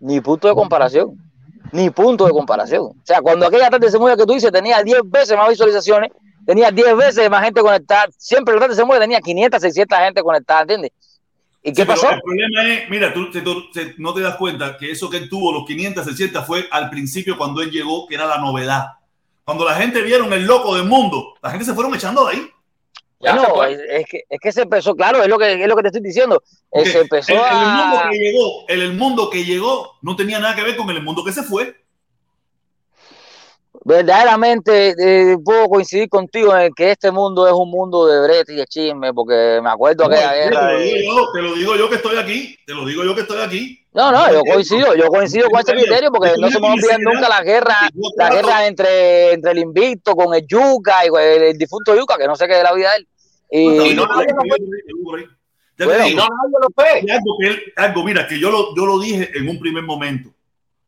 ni 0.00 0.20
punto 0.20 0.48
de 0.48 0.54
comparación, 0.54 1.16
ni 1.72 1.90
punto 1.90 2.26
de 2.26 2.32
comparación. 2.32 2.82
O 2.82 3.02
sea, 3.04 3.20
cuando 3.20 3.46
aquella 3.46 3.70
tarde 3.70 3.90
se 3.90 3.98
mueve 3.98 4.16
que 4.16 4.26
tú 4.26 4.34
dices 4.34 4.52
tenía 4.52 4.82
10 4.82 5.00
veces 5.06 5.36
más 5.36 5.48
visualizaciones, 5.48 6.10
tenía 6.46 6.70
10 6.70 6.96
veces 6.96 7.30
más 7.30 7.42
gente 7.42 7.60
conectada, 7.62 8.06
siempre 8.18 8.54
la 8.54 8.60
tarde 8.60 8.74
se 8.74 8.84
mueve 8.84 9.02
tenía 9.02 9.20
500, 9.20 9.60
600 9.60 9.98
gente 9.98 10.22
conectada, 10.22 10.62
¿entiendes? 10.62 10.90
¿Y 11.66 11.72
qué 11.72 11.82
Sí, 11.82 11.88
pasó? 11.88 12.10
El 12.10 12.20
problema 12.20 12.62
es, 12.68 12.90
mira, 12.90 13.12
tú 13.14 13.30
te- 13.30 13.40
tú- 13.40 13.70
te- 13.72 13.94
no 13.98 14.12
te 14.12 14.20
das 14.20 14.36
cuenta 14.36 14.76
que 14.76 14.90
eso 14.90 15.08
que 15.08 15.16
él 15.16 15.28
tuvo, 15.30 15.50
los 15.50 15.64
500, 15.66 16.04
600, 16.04 16.46
fue 16.46 16.68
al 16.70 16.90
principio 16.90 17.36
cuando 17.38 17.62
él 17.62 17.70
llegó, 17.70 18.06
que 18.06 18.14
era 18.16 18.26
la 18.26 18.38
novedad. 18.38 18.86
Cuando 19.44 19.64
la 19.64 19.74
gente 19.74 20.02
vieron 20.02 20.32
el 20.32 20.44
loco 20.44 20.74
del 20.76 20.84
mundo, 20.84 21.34
la 21.42 21.50
gente 21.50 21.64
se 21.64 21.74
fueron 21.74 21.94
echando 21.94 22.26
de 22.26 22.32
ahí. 22.36 22.50
Bueno, 23.18 23.64
es, 23.64 23.78
es 23.88 24.06
que, 24.06 24.20
es 24.28 24.38
que 24.40 24.52
se 24.52 24.62
empezó, 24.62 24.94
claro, 24.94 25.22
es 25.22 25.28
lo 25.28 25.38
que, 25.38 25.62
es 25.62 25.66
lo 25.68 25.74
que 25.76 25.82
te 25.82 25.88
estoy 25.88 26.02
diciendo. 26.02 26.42
Porque 26.68 26.90
se 26.90 27.00
empezó 27.00 27.32
el, 27.32 27.38
el 27.38 27.66
mundo 27.66 27.98
a. 27.98 28.10
que 28.10 28.18
llegó, 28.18 28.64
el, 28.68 28.82
el 28.82 28.92
mundo 28.94 29.30
que 29.30 29.44
llegó 29.44 29.92
no 30.02 30.14
tenía 30.16 30.38
nada 30.38 30.54
que 30.54 30.62
ver 30.62 30.76
con 30.76 30.90
el 30.90 31.02
mundo 31.02 31.24
que 31.24 31.32
se 31.32 31.42
fue. 31.42 31.74
Verdaderamente 33.84 34.94
eh, 34.98 35.36
puedo 35.44 35.68
coincidir 35.68 36.08
contigo 36.08 36.56
en 36.56 36.72
que 36.72 36.92
este 36.92 37.10
mundo 37.10 37.46
es 37.46 37.52
un 37.52 37.70
mundo 37.70 38.06
de 38.06 38.22
brete 38.22 38.54
y 38.54 38.56
de 38.56 38.66
chisme, 38.66 39.12
porque 39.12 39.60
me 39.62 39.68
acuerdo 39.68 40.08
No, 40.08 40.14
aquella 40.14 40.30
te, 40.30 40.36
guerra 40.36 40.72
lo 40.72 40.78
de. 40.78 40.84
digo 40.84 41.16
yo, 41.16 41.32
te 41.32 41.42
lo 41.42 41.54
digo 41.54 41.76
yo 41.76 41.90
que 41.90 41.96
estoy 41.96 42.16
aquí, 42.16 42.58
te 42.66 42.72
lo 42.72 42.86
digo 42.86 43.04
yo 43.04 43.14
que 43.14 43.20
estoy 43.20 43.42
aquí. 43.42 43.86
No, 43.92 44.10
no, 44.10 44.32
yo 44.32 44.40
coincido, 44.40 44.94
yo 44.94 45.06
coincido 45.08 45.50
con 45.50 45.60
ese 45.60 45.72
criterio 45.72 46.10
porque 46.10 46.32
no 46.38 46.48
se 46.48 46.54
me 46.54 46.66
va 46.66 46.70
a 46.70 46.74
olvidar 46.74 46.98
nunca 47.00 47.28
la 47.28 47.42
guerra, 47.42 47.76
la 48.16 48.30
guerra 48.30 48.66
entre, 48.66 49.34
entre 49.34 49.52
el 49.52 49.58
invicto 49.58 50.16
con 50.16 50.34
el 50.34 50.46
Yuca 50.46 51.04
y 51.04 51.08
el, 51.08 51.42
el 51.42 51.58
difunto 51.58 51.94
Yuca, 51.94 52.16
que 52.16 52.26
no 52.26 52.36
sé 52.36 52.48
qué 52.48 52.54
de 52.54 52.62
la 52.62 52.72
vida 52.72 52.90
de 52.90 52.96
él. 52.96 53.08
Y, 53.50 53.94
no, 53.94 54.06
lo 54.06 54.20
te 55.76 55.86
lo 55.86 55.90
algo, 57.76 58.04
mira, 58.04 58.26
que 58.26 58.38
yo 58.38 58.50
lo, 58.50 58.74
yo 58.74 58.86
lo 58.86 58.98
dije 58.98 59.30
en 59.34 59.48
un 59.48 59.58
primer 59.58 59.82
momento. 59.82 60.33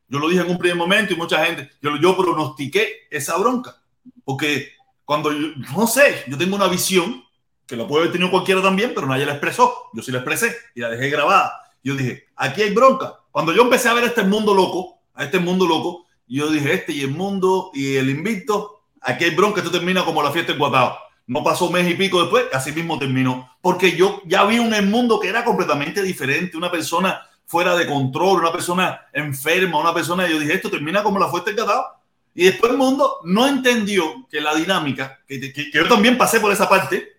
Yo 0.09 0.19
lo 0.19 0.29
dije 0.29 0.43
en 0.43 0.51
un 0.51 0.59
primer 0.59 0.77
momento 0.77 1.13
y 1.13 1.17
mucha 1.17 1.45
gente, 1.45 1.71
yo, 1.83 1.97
yo 1.97 2.17
pronostiqué 2.17 3.09
esa 3.11 3.37
bronca. 3.37 3.77
Porque 4.25 4.73
cuando 5.05 5.33
yo, 5.33 5.49
no 5.77 5.87
sé, 5.87 6.25
yo 6.27 6.39
tengo 6.39 6.57
una 6.57 6.69
visión, 6.69 7.25
que 7.67 7.77
la 7.77 7.87
puede 7.87 8.03
haber 8.03 8.13
tenido 8.13 8.31
cualquiera 8.31 8.63
también, 8.63 8.93
pero 8.95 9.07
nadie 9.07 9.27
la 9.27 9.33
expresó. 9.33 9.91
Yo 9.93 10.03
sí 10.03 10.13
la 10.13 10.19
expresé 10.19 10.55
y 10.75 10.81
la 10.81 10.89
dejé 10.89 11.11
grabada. 11.11 11.53
Yo 11.83 11.95
dije, 11.95 12.29
aquí 12.37 12.63
hay 12.63 12.73
bronca. 12.73 13.21
Cuando 13.31 13.53
yo 13.53 13.63
empecé 13.63 13.89
a 13.89 13.95
ver 13.95 14.05
este 14.05 14.23
mundo 14.23 14.55
loco, 14.55 15.01
a 15.15 15.25
este 15.25 15.39
mundo 15.39 15.67
loco, 15.67 16.07
yo 16.29 16.51
dije, 16.51 16.75
este 16.75 16.93
y 16.93 17.03
el 17.03 17.11
mundo 17.11 17.71
y 17.75 17.97
el 17.97 18.11
invicto, 18.11 18.83
aquí 19.01 19.25
hay 19.25 19.35
bronca, 19.35 19.61
esto 19.61 19.71
termina 19.71 20.05
como 20.05 20.23
la 20.23 20.31
fiesta 20.31 20.53
en 20.53 20.59
Guatao. 20.59 20.97
No 21.29 21.43
pasó 21.43 21.71
mes 21.71 21.91
y 21.91 21.95
pico 21.95 22.21
después, 22.21 22.47
así 22.53 22.73
mismo 22.73 22.99
terminó. 22.99 23.51
Porque 23.61 23.97
yo 23.97 24.23
ya 24.27 24.45
vi 24.45 24.59
un 24.61 24.73
mundo 24.91 25.19
que 25.19 25.29
era 25.29 25.45
completamente 25.45 26.03
diferente, 26.03 26.57
una 26.57 26.71
persona 26.71 27.21
fuera 27.47 27.75
de 27.77 27.87
control, 27.87 28.41
una 28.41 28.53
persona 28.53 29.01
enferma, 29.13 29.79
una 29.81 29.95
persona, 29.95 30.27
yo 30.29 30.39
dije, 30.39 30.55
esto 30.55 30.71
termina 30.71 31.03
como 31.03 31.19
la 31.19 31.31
fiesta 31.31 31.51
en 31.51 31.57
Guatao. 31.57 31.87
Y 32.35 32.45
después 32.45 32.73
el 32.73 32.79
mundo 32.79 33.21
no 33.25 33.47
entendió 33.47 34.27
que 34.31 34.41
la 34.41 34.55
dinámica, 34.55 35.21
que, 35.27 35.41
que- 35.41 35.71
que 35.71 35.79
yo 35.79 35.89
también 35.89 36.19
pasé 36.19 36.39
por 36.41 36.53
esa 36.53 36.69
parte, 36.69 37.15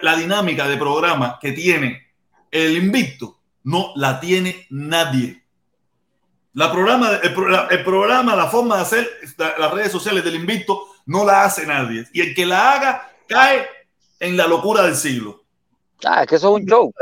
la 0.00 0.16
dinámica 0.16 0.66
de 0.68 0.76
programa 0.76 1.38
que 1.40 1.52
tiene 1.52 2.06
el 2.50 2.76
invicto 2.76 3.40
no 3.64 3.92
la 3.96 4.20
tiene 4.20 4.66
nadie. 4.70 5.42
La 6.54 6.70
programa, 6.70 7.10
el, 7.22 7.34
el 7.70 7.84
programa, 7.84 8.36
la 8.36 8.46
forma 8.46 8.76
de 8.76 8.82
hacer 8.82 9.10
la- 9.38 9.58
las 9.58 9.72
redes 9.72 9.90
sociales 9.92 10.22
del 10.24 10.36
invicto 10.36 10.86
no 11.06 11.24
la 11.24 11.44
hace 11.44 11.66
nadie. 11.66 12.06
Y 12.12 12.20
el 12.20 12.34
que 12.34 12.46
la 12.46 12.72
haga 12.72 13.10
cae 13.26 13.66
en 14.20 14.36
la 14.36 14.46
locura 14.46 14.82
del 14.82 14.94
siglo. 14.94 15.41
Ah, 16.04 16.22
es 16.22 16.28
que 16.28 16.36
eso 16.36 16.54
es 16.56 16.62
un 16.62 16.66
show. 16.68 16.92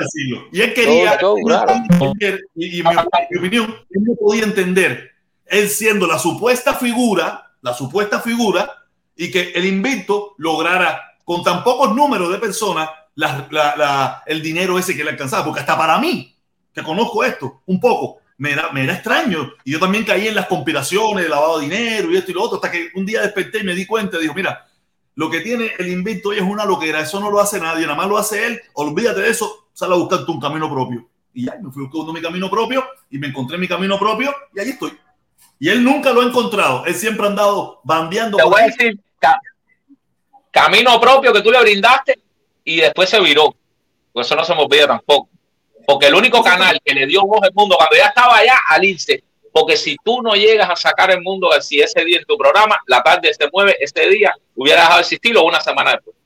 Y 0.53 0.61
él 0.61 0.75
quería, 0.75 1.19
Show, 1.21 1.37
claro. 1.45 1.73
y, 2.55 2.79
y 2.81 2.83
mi, 2.83 2.91
mi 3.31 3.39
opinión, 3.39 3.75
él 3.91 4.03
no 4.05 4.15
podía 4.15 4.45
entender, 4.45 5.11
él 5.47 5.69
siendo 5.69 6.07
la 6.07 6.19
supuesta 6.19 6.75
figura 6.75 7.47
la 7.63 7.75
supuesta 7.75 8.21
figura, 8.21 8.71
y 9.15 9.31
que 9.31 9.53
el 9.55 9.67
invicto 9.67 10.35
lograra 10.39 10.99
con 11.27 11.43
tan 11.43 11.63
pocos 11.63 11.95
números 11.95 12.33
de 12.33 12.39
personas 12.39 12.89
la- 13.17 13.47
la- 13.51 13.77
la- 13.77 14.23
el 14.25 14.41
dinero 14.41 14.79
ese 14.79 14.97
que 14.97 15.05
le 15.05 15.11
alcanzaba. 15.11 15.45
Porque 15.45 15.61
hasta 15.61 15.77
para 15.77 15.99
mí, 15.99 16.35
que 16.73 16.83
conozco 16.83 17.23
esto 17.23 17.61
un 17.67 17.79
poco, 17.79 18.21
me 18.39 18.53
era, 18.53 18.73
me 18.73 18.85
era 18.85 18.95
extraño. 18.95 19.53
Y 19.63 19.73
yo 19.73 19.79
también 19.79 20.05
caí 20.05 20.27
en 20.29 20.35
las 20.35 20.47
conspiraciones 20.47 21.25
de 21.25 21.29
lavado 21.29 21.59
de 21.59 21.67
dinero 21.67 22.11
y 22.11 22.17
esto 22.17 22.31
y 22.31 22.35
lo 22.35 22.43
otro, 22.45 22.57
hasta 22.57 22.71
que 22.71 22.89
un 22.95 23.05
día 23.05 23.21
desperté 23.21 23.59
y 23.59 23.65
me 23.65 23.75
di 23.75 23.85
cuenta 23.85 24.17
y 24.17 24.21
digo, 24.23 24.33
mira, 24.33 24.67
lo 25.21 25.29
que 25.29 25.43
tiene 25.43 25.73
el 25.79 25.89
invicto 25.89 26.31
hoy 26.31 26.39
es 26.39 26.43
una 26.43 26.65
loquera, 26.65 27.01
eso 27.01 27.21
no 27.21 27.31
lo 27.31 27.41
hace 27.41 27.61
nadie, 27.61 27.83
nada 27.83 27.95
más 27.95 28.09
lo 28.09 28.17
hace 28.17 28.47
él, 28.47 28.59
olvídate 28.73 29.21
de 29.21 29.29
eso, 29.29 29.69
sal 29.75 29.93
a 29.93 29.97
buscar 29.97 30.25
tú 30.25 30.33
un 30.33 30.41
camino 30.41 30.71
propio. 30.71 31.07
Y 31.35 31.45
ya, 31.45 31.57
me 31.61 31.71
fui 31.71 31.85
buscando 31.85 32.11
mi 32.15 32.23
camino 32.23 32.49
propio 32.49 32.83
y 33.11 33.19
me 33.19 33.27
encontré 33.27 33.59
mi 33.59 33.69
camino 33.69 33.99
propio 33.99 34.35
y 34.55 34.61
ahí 34.61 34.71
estoy. 34.71 34.99
Y 35.59 35.69
él 35.69 35.85
nunca 35.85 36.11
lo 36.15 36.23
ha 36.23 36.25
encontrado, 36.25 36.87
él 36.87 36.95
siempre 36.95 37.27
ha 37.27 37.29
andado 37.29 37.83
bandeando. 37.85 38.39
Te 38.39 38.45
por 38.45 38.53
voy 38.53 38.63
a 38.63 38.65
decir, 38.69 38.99
ca- 39.19 39.39
camino 40.51 40.99
propio 40.99 41.35
que 41.35 41.43
tú 41.43 41.51
le 41.51 41.61
brindaste 41.61 42.19
y 42.65 42.77
después 42.81 43.11
se 43.11 43.21
viró. 43.21 43.55
Pues 44.15 44.27
eso 44.27 44.37
no 44.37 44.43
se 44.45 44.55
me 44.55 44.63
olvida 44.63 44.87
tampoco. 44.87 45.29
Porque 45.87 46.07
el 46.07 46.15
único 46.15 46.43
canal 46.43 46.81
que 46.83 46.95
le 46.95 47.07
dio 47.07 47.27
voz 47.27 47.41
al 47.43 47.53
mundo 47.53 47.77
cuando 47.77 47.95
ya 47.95 48.07
estaba 48.07 48.39
allá, 48.39 48.57
al 48.71 48.85
irse. 48.85 49.23
Porque 49.53 49.77
si 49.77 49.97
tú 50.05 50.23
no 50.23 50.35
llegas 50.35 50.71
a 50.71 50.77
sacar 50.77 51.11
el 51.11 51.21
mundo 51.23 51.49
si 51.61 51.81
ese 51.81 52.05
día 52.05 52.19
en 52.19 52.25
tu 52.25 52.37
programa, 52.39 52.79
la 52.87 53.03
tarde 53.03 53.33
se 53.35 53.49
mueve, 53.53 53.77
ese 53.81 54.09
día 54.09 54.33
hubiera 54.55 54.81
dejado 54.83 54.99
de 54.99 55.03
existir 55.03 55.37
o 55.37 55.43
una 55.45 55.61
semana 55.61 55.93
después. 55.93 56.17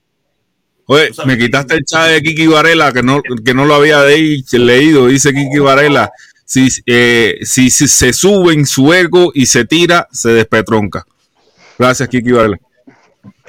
Oye, 0.87 1.09
me 1.25 1.35
quitaste 1.35 1.73
el 1.73 1.83
chat 1.83 2.09
de 2.09 2.21
Kiki 2.21 2.45
Varela, 2.45 2.93
que 2.93 3.01
no, 3.01 3.21
que 3.43 3.53
no 3.55 3.65
lo 3.65 3.73
había 3.73 4.01
de- 4.01 4.43
leído. 4.51 5.07
Dice 5.07 5.33
Kiki 5.33 5.57
Varela: 5.57 6.11
si, 6.45 6.67
eh, 6.85 7.39
si, 7.41 7.71
si 7.71 7.87
se 7.87 8.13
sube 8.13 8.53
en 8.53 8.67
su 8.67 8.93
ego 8.93 9.31
y 9.33 9.47
se 9.47 9.65
tira, 9.65 10.07
se 10.11 10.29
despetronca. 10.29 11.03
Gracias, 11.79 12.07
Kiki 12.07 12.31
Varela. 12.31 12.57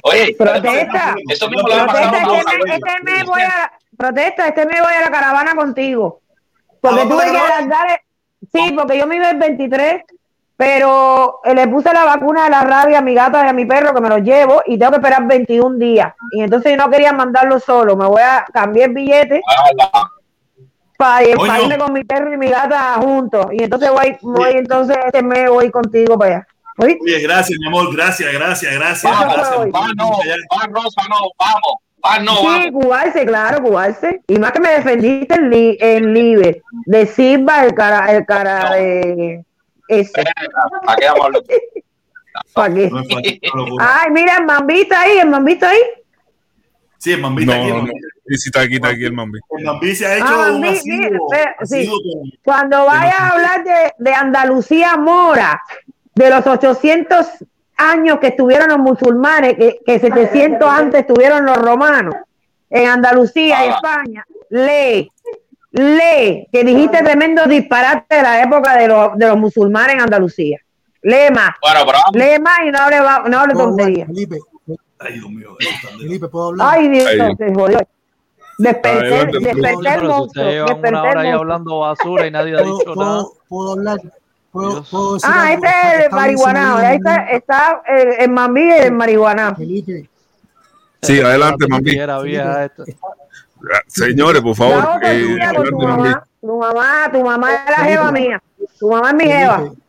Oye, 0.01 0.35
Protesta. 0.35 1.15
eso 1.29 1.47
mismo 1.49 1.67
Protesta, 1.67 2.01
este, 2.01 2.25
mes- 2.25 2.73
este 2.73 3.03
mes 3.03 3.25
voy 3.25 3.41
a, 3.43 3.71
protesta, 3.95 4.47
este 4.47 4.65
mes 4.65 4.81
voy 4.81 4.93
a 4.93 5.01
la 5.01 5.11
caravana 5.11 5.53
contigo. 5.55 6.21
Porque 6.81 7.01
Ah, 7.01 7.03
tuve 7.03 7.15
¿vamos 7.17 7.23
a 7.23 7.31
que 7.31 7.37
alargar, 7.37 7.87
el- 7.91 7.97
sí, 8.51 8.73
porque 8.75 8.97
yo 8.97 9.07
me 9.07 9.17
iba 9.17 9.29
el 9.29 9.37
23, 9.37 10.03
pero 10.55 11.39
eh, 11.43 11.53
le 11.53 11.67
puse 11.67 11.93
la 11.93 12.03
vacuna 12.03 12.45
de 12.45 12.49
la 12.49 12.61
rabia 12.61 12.99
a 12.99 13.01
mi 13.01 13.13
gata 13.13 13.45
y 13.45 13.49
a 13.49 13.53
mi 13.53 13.65
perro 13.65 13.93
que 13.93 14.01
me 14.01 14.09
los 14.09 14.21
llevo 14.21 14.61
y 14.65 14.77
tengo 14.77 14.91
que 14.91 14.97
esperar 14.97 15.27
21 15.27 15.77
días. 15.77 16.13
Y 16.31 16.41
entonces 16.41 16.71
yo 16.71 16.77
no 16.77 16.89
quería 16.89 17.13
mandarlo 17.13 17.59
solo, 17.59 17.95
me 17.95 18.05
voy 18.05 18.21
a 18.21 18.45
cambiar 18.51 18.89
el 18.89 18.95
billete 18.95 19.41
para, 20.97 21.35
Coño. 21.35 21.61
irme 21.61 21.77
con 21.77 21.93
mi 21.93 22.03
perro 22.03 22.33
y 22.33 22.37
mi 22.37 22.49
gata 22.49 22.95
juntos. 22.95 23.47
Y 23.51 23.63
entonces 23.63 23.91
voy, 23.91 24.17
voy 24.21 24.51
entonces 24.53 24.97
este 25.05 25.21
mes 25.21 25.49
voy 25.49 25.69
contigo 25.69 26.17
para 26.17 26.37
allá. 26.37 26.47
Oye, 26.79 27.19
gracias, 27.21 27.57
mi 27.59 27.67
amor, 27.67 27.95
gracias, 27.95 28.31
gracias, 28.33 28.73
gracias. 28.73 29.11
Vamos, 29.11 29.33
gracias. 29.33 29.57
va 29.57 29.93
no, 29.95 30.11
va 30.11 30.67
Rosa 30.67 31.01
no, 31.09 31.29
vamos, 31.39 31.86
va 32.07 32.19
no, 32.19 32.35
sí, 32.61 32.71
cubarse, 32.71 33.25
claro, 33.25 33.61
cubarse. 33.63 34.21
Y 34.27 34.39
más 34.39 34.51
que 34.51 34.59
me 34.59 34.69
defendiste 34.71 35.35
en, 35.35 35.49
li 35.49 35.77
en 35.79 36.13
Libre, 36.13 36.61
de 36.85 37.05
Silva, 37.07 37.63
el 37.65 37.73
cara, 37.73 38.11
el 38.15 38.25
cara 38.25 38.73
de 38.75 39.43
ese. 39.87 40.11
¿Para 40.85 40.97
qué 40.97 41.05
vamos 41.07 41.21
a 41.21 41.25
hablar? 41.25 41.43
¿Para 42.53 42.73
qué? 42.73 42.89
Ay, 43.79 44.11
mira, 44.11 44.37
el 44.37 44.45
mambita 44.45 45.01
ahí, 45.01 45.17
el 45.17 45.29
mambita 45.29 45.69
ahí. 45.69 45.79
Sí, 46.99 47.13
el 47.13 47.21
Mambita 47.21 47.55
No, 47.55 47.61
aquí. 47.63 47.71
no, 47.71 47.81
no. 47.83 47.87
Sí, 48.27 48.35
sí, 48.37 48.49
está 48.49 48.61
aquí, 48.61 48.75
está 48.75 48.87
aquí 48.89 49.05
el 49.05 49.13
Mambi. 49.13 49.39
El 49.59 49.65
Mambi 49.65 49.95
se 49.95 50.05
ha 50.07 50.15
hecho 50.17 50.25
Ah, 50.27 50.51
un 50.51 50.61
mi- 50.61 50.67
asiduo- 50.69 50.97
mira, 50.97 51.17
espera, 51.29 51.55
sí. 51.63 51.87
con- 51.87 51.99
Cuando 52.43 52.85
vayas 52.85 53.19
a 53.19 53.29
hablar 53.29 53.63
de, 53.63 53.93
de 53.99 54.13
Andalucía 54.15 54.97
Mora, 54.97 55.61
de 56.15 56.29
los 56.31 56.45
800 56.47 57.27
años 57.77 58.19
que 58.19 58.27
estuvieron 58.27 58.67
los 58.69 58.79
musulmanes, 58.79 59.55
que, 59.55 59.79
que 59.85 59.99
700 59.99 60.67
antes 60.69 61.01
estuvieron 61.01 61.45
los 61.45 61.57
romanos, 61.57 62.15
en 62.69 62.89
Andalucía 62.89 63.65
y 63.65 63.69
Ah. 63.69 63.75
España, 63.75 64.25
lee, 64.49 65.11
lee, 65.71 66.47
que 66.51 66.63
dijiste 66.63 67.03
tremendo 67.03 67.45
disparate 67.45 68.15
de 68.15 68.21
la 68.23 68.41
época 68.43 68.75
de 68.77 68.87
los, 68.87 69.17
de 69.17 69.27
los 69.27 69.37
musulmanes 69.37 69.95
en 69.95 70.01
Andalucía. 70.01 70.59
Lee 71.03 71.31
más, 71.33 71.51
Bueno, 71.61 71.79
pero 71.85 71.97
vamos. 72.03 72.11
lee 72.13 72.39
más 72.41 72.59
y 72.65 72.71
no 72.71 72.79
hable, 72.79 72.99
va- 72.99 73.23
no 73.27 73.39
hable 73.39 73.53
Puedo 73.53 73.67
hablar, 73.69 73.77
tontería. 73.85 74.05
Felipe, 74.07 74.37
Ay, 74.99 75.13
Dios 75.13 75.29
mío, 75.29 75.55
Felipe, 75.99 76.27
¿puedo 76.27 76.47
hablar? 76.47 76.67
Ay, 76.71 76.87
Dios, 76.89 77.05
Ay, 77.07 77.15
Dios. 77.15 77.31
se 77.37 77.53
jodió. 77.53 77.79
Desperté, 78.57 79.25
desperté 79.39 79.93
el 79.93 80.03
monstruo, 80.05 80.49
llevan 80.49 80.79
una 80.79 81.03
hora 81.03 81.21
ahí 81.21 81.29
hablando 81.29 81.79
basura 81.79 82.25
y 82.25 82.31
nadie 82.31 82.55
ha 82.55 82.57
¿Puedo, 82.63 82.77
dicho 82.79 82.95
nada. 82.95 83.11
puedo, 83.21 83.33
puedo 83.47 83.71
hablar? 83.73 83.97
¿Puedo, 84.51 84.69
Dios. 84.71 84.89
puedo 84.89 85.13
decir 85.15 85.29
Ah, 85.31 85.47
algo? 85.47 85.65
este 85.65 85.67
es 85.67 86.03
el 86.05 86.11
bien, 86.11 86.85
Ahí 86.85 86.95
está, 86.97 87.15
está 87.29 87.81
el, 87.87 88.07
el 88.19 88.29
mambí 88.29 88.61
y 88.63 88.93
el. 88.93 89.55
Felipe, 89.55 90.09
Sí, 91.01 91.21
adelante, 91.21 91.67
esta. 92.65 92.83
Señores, 93.87 94.41
por 94.41 94.55
favor. 94.55 94.99
eh, 95.03 95.37
tu 95.69 95.77
mamá. 95.79 96.23
Tu 96.41 96.57
mamá, 96.57 97.09
tu 97.11 97.23
mamá 97.23 97.55
es 97.55 97.69
la 97.77 97.83
jeva 97.85 98.11
mía. 98.11 98.43
Tu 98.79 98.89
mamá 98.89 99.09
es 99.09 99.15
mi 99.15 99.23
jeva. 99.25 99.57
Felipe, 99.57 99.81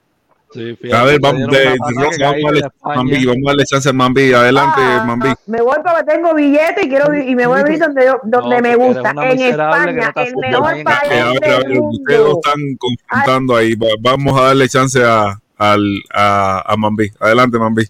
Sí, 0.50 0.78
A 0.92 1.04
ver, 1.04 1.20
vamos, 1.20 1.46
de- 1.50 1.76
vamos, 1.78 1.98
a 1.98 2.18
darle, 2.24 2.60
de 2.60 2.66
España. 2.66 2.96
Mambi, 2.96 3.26
vamos 3.26 3.42
a 3.44 3.50
darle 3.50 3.64
chance 3.66 3.88
al 3.90 3.94
Mambi. 3.94 4.32
Adelante, 4.32 4.80
Ah, 4.82 5.04
Mambi. 5.06 5.28
me 5.46 5.60
voy 5.60 5.76
porque 5.84 6.04
tengo 6.06 6.34
billete 6.34 6.86
y 6.86 6.88
quiero 6.88 7.14
y 7.14 7.34
me 7.36 7.46
voy 7.46 7.60
a 7.60 7.64
vivir 7.64 7.78
donde, 7.80 8.06
yo- 8.06 8.20
donde 8.24 8.56
No, 8.56 8.62
me 8.62 8.76
gusta. 8.76 9.10
En 9.10 9.16
no 9.16 9.22
España, 9.24 10.08
estás 10.08 10.28
el 10.28 10.36
mejor 10.36 10.62
país 10.84 11.10
Eh, 11.10 11.20
a 11.20 11.32
ver, 11.32 11.44
a 11.44 11.58
del 11.58 11.68
ver, 11.68 11.80
ustedes 11.82 12.20
mundo. 12.20 12.40
están 12.42 12.60
confrontando 12.78 13.56
ahí. 13.56 13.74
Va- 13.74 13.88
Vamos 14.00 14.40
a 14.40 14.44
darle 14.44 14.68
chance 14.70 15.04
a, 15.04 15.38
al, 15.58 16.02
a, 16.14 16.72
a 16.72 16.76
Mambi. 16.78 17.10
Adelante, 17.20 17.58
Mambi. 17.58 17.84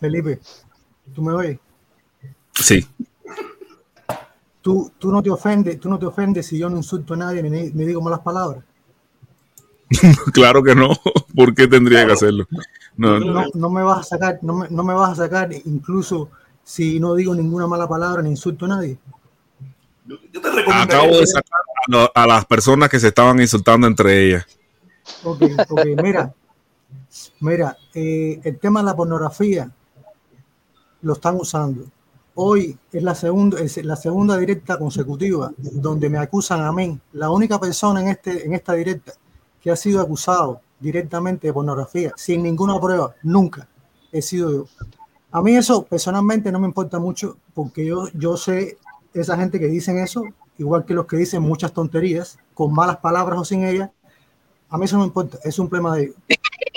Felipe, 0.00 0.40
¿tú 1.14 1.22
me 1.22 1.32
oyes? 1.34 1.58
Sí. 2.54 2.86
¿Tú, 4.62 4.92
tú 4.98 5.10
no 5.12 5.22
te 5.22 5.28
ofendes, 5.30 5.78
tú 5.80 5.88
no 5.90 5.98
te 5.98 6.06
ofendes 6.06 6.46
si 6.46 6.56
yo 6.58 6.70
no 6.70 6.76
insulto 6.76 7.14
a 7.14 7.16
nadie 7.16 7.42
ni, 7.42 7.50
ni 7.70 7.84
digo 7.84 8.00
malas 8.00 8.20
palabras. 8.20 8.64
claro 10.32 10.62
que 10.62 10.74
no. 10.74 10.90
¿Por 11.34 11.54
qué 11.54 11.66
tendría 11.66 12.06
que 12.06 12.12
hacerlo? 12.12 12.46
No, 12.96 13.18
no. 13.18 13.32
No, 13.32 13.44
no 13.54 13.70
me 13.70 13.82
vas 13.82 14.00
a 14.00 14.02
sacar, 14.02 14.38
no 14.42 14.54
me, 14.54 14.68
no 14.70 14.82
me 14.84 14.94
vas 14.94 15.12
a 15.12 15.14
sacar 15.24 15.50
incluso 15.64 16.28
si 16.64 17.00
no 17.00 17.14
digo 17.14 17.34
ninguna 17.34 17.66
mala 17.66 17.88
palabra 17.88 18.22
ni 18.22 18.30
insulto 18.30 18.66
a 18.66 18.68
nadie. 18.68 18.98
Yo 20.04 20.18
te 20.40 20.50
recomiendo. 20.50 20.72
Acabo 20.72 21.16
de 21.18 21.26
sacar 21.26 21.60
a, 21.60 21.90
lo- 21.90 22.12
a 22.14 22.26
las 22.26 22.44
personas 22.46 22.88
que 22.88 23.00
se 23.00 23.08
estaban 23.08 23.40
insultando 23.40 23.86
entre 23.86 24.26
ellas. 24.28 24.46
Ok, 25.24 25.42
ok, 25.70 25.80
mira, 26.02 26.32
mira, 27.40 27.76
eh, 27.94 28.40
el 28.44 28.58
tema 28.58 28.80
de 28.80 28.86
la 28.86 28.96
pornografía 28.96 29.70
lo 31.02 31.12
están 31.14 31.36
usando. 31.36 31.84
Hoy 32.34 32.78
es 32.92 33.02
la 33.02 33.14
segunda, 33.14 33.60
es 33.60 33.84
la 33.84 33.96
segunda 33.96 34.36
directa 34.38 34.78
consecutiva 34.78 35.52
donde 35.56 36.08
me 36.08 36.18
acusan 36.18 36.62
a 36.62 36.72
mí, 36.72 36.98
la 37.12 37.30
única 37.30 37.58
persona 37.60 38.00
en 38.00 38.08
este, 38.08 38.46
en 38.46 38.54
esta 38.54 38.72
directa 38.74 39.12
que 39.62 39.70
ha 39.70 39.76
sido 39.76 40.00
acusado 40.00 40.60
directamente 40.80 41.46
de 41.46 41.52
pornografía, 41.52 42.12
sin 42.16 42.42
ninguna 42.42 42.78
prueba, 42.80 43.14
nunca 43.22 43.68
he 44.10 44.20
sido 44.20 44.50
yo. 44.50 44.66
A 45.30 45.40
mí 45.40 45.56
eso 45.56 45.84
personalmente 45.84 46.52
no 46.52 46.58
me 46.58 46.66
importa 46.66 46.98
mucho 46.98 47.38
porque 47.54 47.86
yo, 47.86 48.08
yo 48.12 48.36
sé 48.36 48.76
esa 49.14 49.36
gente 49.36 49.58
que 49.58 49.66
dicen 49.66 49.98
eso, 49.98 50.24
igual 50.58 50.84
que 50.84 50.94
los 50.94 51.06
que 51.06 51.16
dicen 51.16 51.42
muchas 51.42 51.72
tonterías, 51.72 52.38
con 52.54 52.74
malas 52.74 52.98
palabras 52.98 53.38
o 53.38 53.44
sin 53.44 53.64
ellas, 53.64 53.90
a 54.68 54.76
mí 54.76 54.84
eso 54.84 54.96
no 54.96 55.02
me 55.02 55.06
importa, 55.06 55.38
es 55.44 55.58
un 55.58 55.68
problema 55.68 55.96
de 55.96 56.02
ellos. 56.02 56.16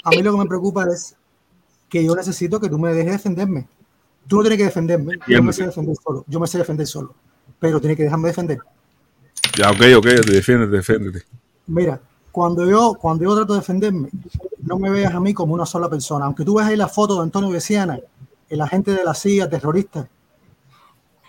A 0.04 0.12
mí 0.12 0.22
lo 0.22 0.34
que 0.34 0.38
me 0.38 0.46
preocupa 0.46 0.86
es 0.86 1.16
que 1.90 2.04
yo 2.04 2.16
necesito 2.16 2.60
que 2.60 2.70
tú 2.70 2.78
me 2.78 2.94
dejes 2.94 3.14
defenderme. 3.14 3.68
Tú 4.28 4.38
no 4.38 4.42
tienes 4.44 4.58
que 4.58 4.66
defenderme, 4.66 5.14
yo 5.28 5.42
me 5.42 5.54
sé 5.54 5.66
defender 5.66 5.96
solo, 6.04 6.24
yo 6.28 6.40
me 6.40 6.48
sé 6.48 6.58
defender 6.58 6.88
solo, 6.88 7.14
pero 7.60 7.80
tienes 7.80 7.98
que 7.98 8.04
dejarme 8.04 8.30
defender. 8.30 8.60
Ya, 9.58 9.72
ok, 9.72 9.82
ok, 9.98 10.06
defiéndete, 10.28 10.76
defiéndete. 10.76 11.26
Mira, 11.68 12.00
cuando 12.36 12.70
yo, 12.70 12.96
cuando 12.96 13.24
yo 13.24 13.34
trato 13.34 13.54
de 13.54 13.60
defenderme, 13.60 14.10
no 14.62 14.78
me 14.78 14.90
veas 14.90 15.14
a 15.16 15.22
mí 15.22 15.34
como 15.34 15.54
una 15.54 15.66
sola 15.66 15.90
persona. 15.90 16.26
Aunque 16.26 16.44
tú 16.44 16.56
veas 16.56 16.68
ahí 16.68 16.76
la 16.76 16.90
foto 16.90 17.16
de 17.16 17.22
Antonio 17.22 17.50
Veciana, 17.50 17.98
el 18.50 18.60
agente 18.60 18.92
de 18.92 19.06
la 19.06 19.14
CIA, 19.14 19.50
terrorista, 19.50 20.10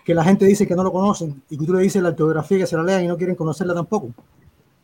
que 0.05 0.13
la 0.13 0.25
gente 0.25 0.45
dice 0.47 0.67
que 0.67 0.75
no 0.75 0.83
lo 0.83 0.91
conocen 0.91 1.45
y 1.49 1.57
que 1.57 1.65
tú 1.65 1.75
le 1.75 1.83
dices 1.83 2.03
la 2.03 2.09
autobiografía 2.09 2.59
que 2.59 2.67
se 2.67 2.77
la 2.77 2.83
lean 2.83 3.05
y 3.05 3.07
no 3.07 3.17
quieren 3.17 3.37
conocerla 3.37 3.73
tampoco. 3.73 4.09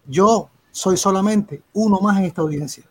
Yo 0.07 0.49
soy 0.71 0.97
solamente 0.97 1.61
uno 1.73 1.99
más 1.99 2.17
en 2.19 2.27
esta 2.27 2.43
audiencia. 2.43 2.85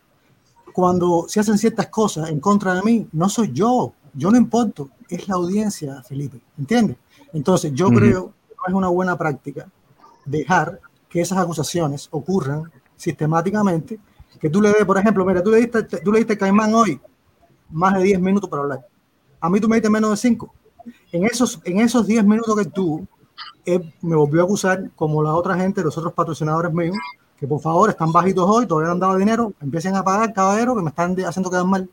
Cuando 0.74 1.24
se 1.30 1.40
hacen 1.40 1.58
ciertas 1.58 1.88
cosas 1.88 2.30
en 2.30 2.42
contra 2.42 2.74
de 2.74 2.82
mí, 2.82 3.08
no 3.14 3.30
soy 3.30 3.54
yo, 3.54 3.94
yo 4.14 4.30
no 4.30 4.36
importo, 4.36 4.90
es 5.08 5.26
la 5.30 5.36
audiencia, 5.36 6.04
Felipe, 6.04 6.42
¿entiendes? 6.60 6.98
Entonces 7.32 7.72
yo 7.74 7.88
Ujú. 7.88 7.96
creo 7.96 8.34
que 8.50 8.56
no 8.58 8.64
es 8.68 8.74
una 8.74 8.90
buena 8.90 9.18
práctica 9.18 9.70
dejar 10.26 10.82
que 11.08 11.22
esas 11.22 11.38
acusaciones 11.38 12.10
ocurran 12.12 12.70
sistemáticamente, 13.02 14.00
que 14.40 14.50
tú 14.50 14.62
le 14.62 14.70
des, 14.70 14.86
por 14.86 14.98
ejemplo, 14.98 15.26
mira, 15.26 15.42
tú 15.42 15.50
le 15.50 15.58
diste, 15.58 15.84
tú 15.84 16.12
le 16.12 16.20
diste 16.20 16.38
Caimán 16.38 16.74
hoy 16.74 17.00
más 17.72 17.96
de 17.96 18.04
10 18.04 18.22
minutos 18.22 18.48
para 18.48 18.62
hablar. 18.62 18.88
A 19.40 19.50
mí 19.50 19.60
tú 19.60 19.68
me 19.68 19.78
diste 19.78 19.90
menos 19.90 20.12
de 20.12 20.18
5. 20.18 20.54
En 21.12 21.26
esos, 21.26 21.60
en 21.64 21.80
esos 21.80 22.06
10 22.06 22.24
minutos 22.26 22.56
que 22.56 22.66
tú, 22.66 23.08
él 23.66 23.92
me 24.02 24.16
volvió 24.16 24.42
a 24.42 24.44
acusar, 24.44 24.92
como 24.96 25.24
la 25.24 25.34
otra 25.34 25.56
gente, 25.56 25.82
los 25.82 25.98
otros 25.98 26.14
patrocinadores 26.14 26.72
míos, 26.72 26.96
que 27.38 27.48
por 27.48 27.60
favor 27.60 27.90
están 27.90 28.12
bajitos 28.12 28.48
hoy, 28.48 28.68
todavía 28.68 28.88
no 28.88 28.94
han 28.94 29.00
dado 29.00 29.18
dinero, 29.18 29.54
empiecen 29.62 29.96
a 29.96 30.04
pagar, 30.04 30.32
caballero, 30.32 30.76
que 30.76 30.84
me 30.84 30.90
están 30.90 31.16
haciendo 31.26 31.50
quedar 31.50 31.66
mal. 31.66 31.90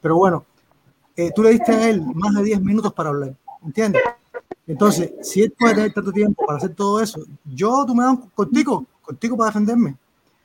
Pero 0.00 0.16
bueno, 0.16 0.44
eh, 1.16 1.30
tú 1.32 1.44
le 1.44 1.50
diste 1.50 1.70
a 1.70 1.88
él 1.88 2.02
más 2.14 2.34
de 2.34 2.42
10 2.42 2.60
minutos 2.62 2.92
para 2.92 3.10
hablar, 3.10 3.36
¿entiendes? 3.64 4.02
Entonces, 4.66 5.12
si 5.22 5.42
él 5.42 5.54
puede 5.56 5.74
tener 5.74 5.92
tanto 5.92 6.10
tiempo 6.10 6.44
para 6.44 6.58
hacer 6.58 6.74
todo 6.74 7.00
eso, 7.00 7.22
yo, 7.44 7.84
tú 7.86 7.94
me 7.94 8.02
das 8.02 8.18
contigo, 8.34 8.84
contigo 9.02 9.36
para 9.36 9.50
defenderme. 9.50 9.96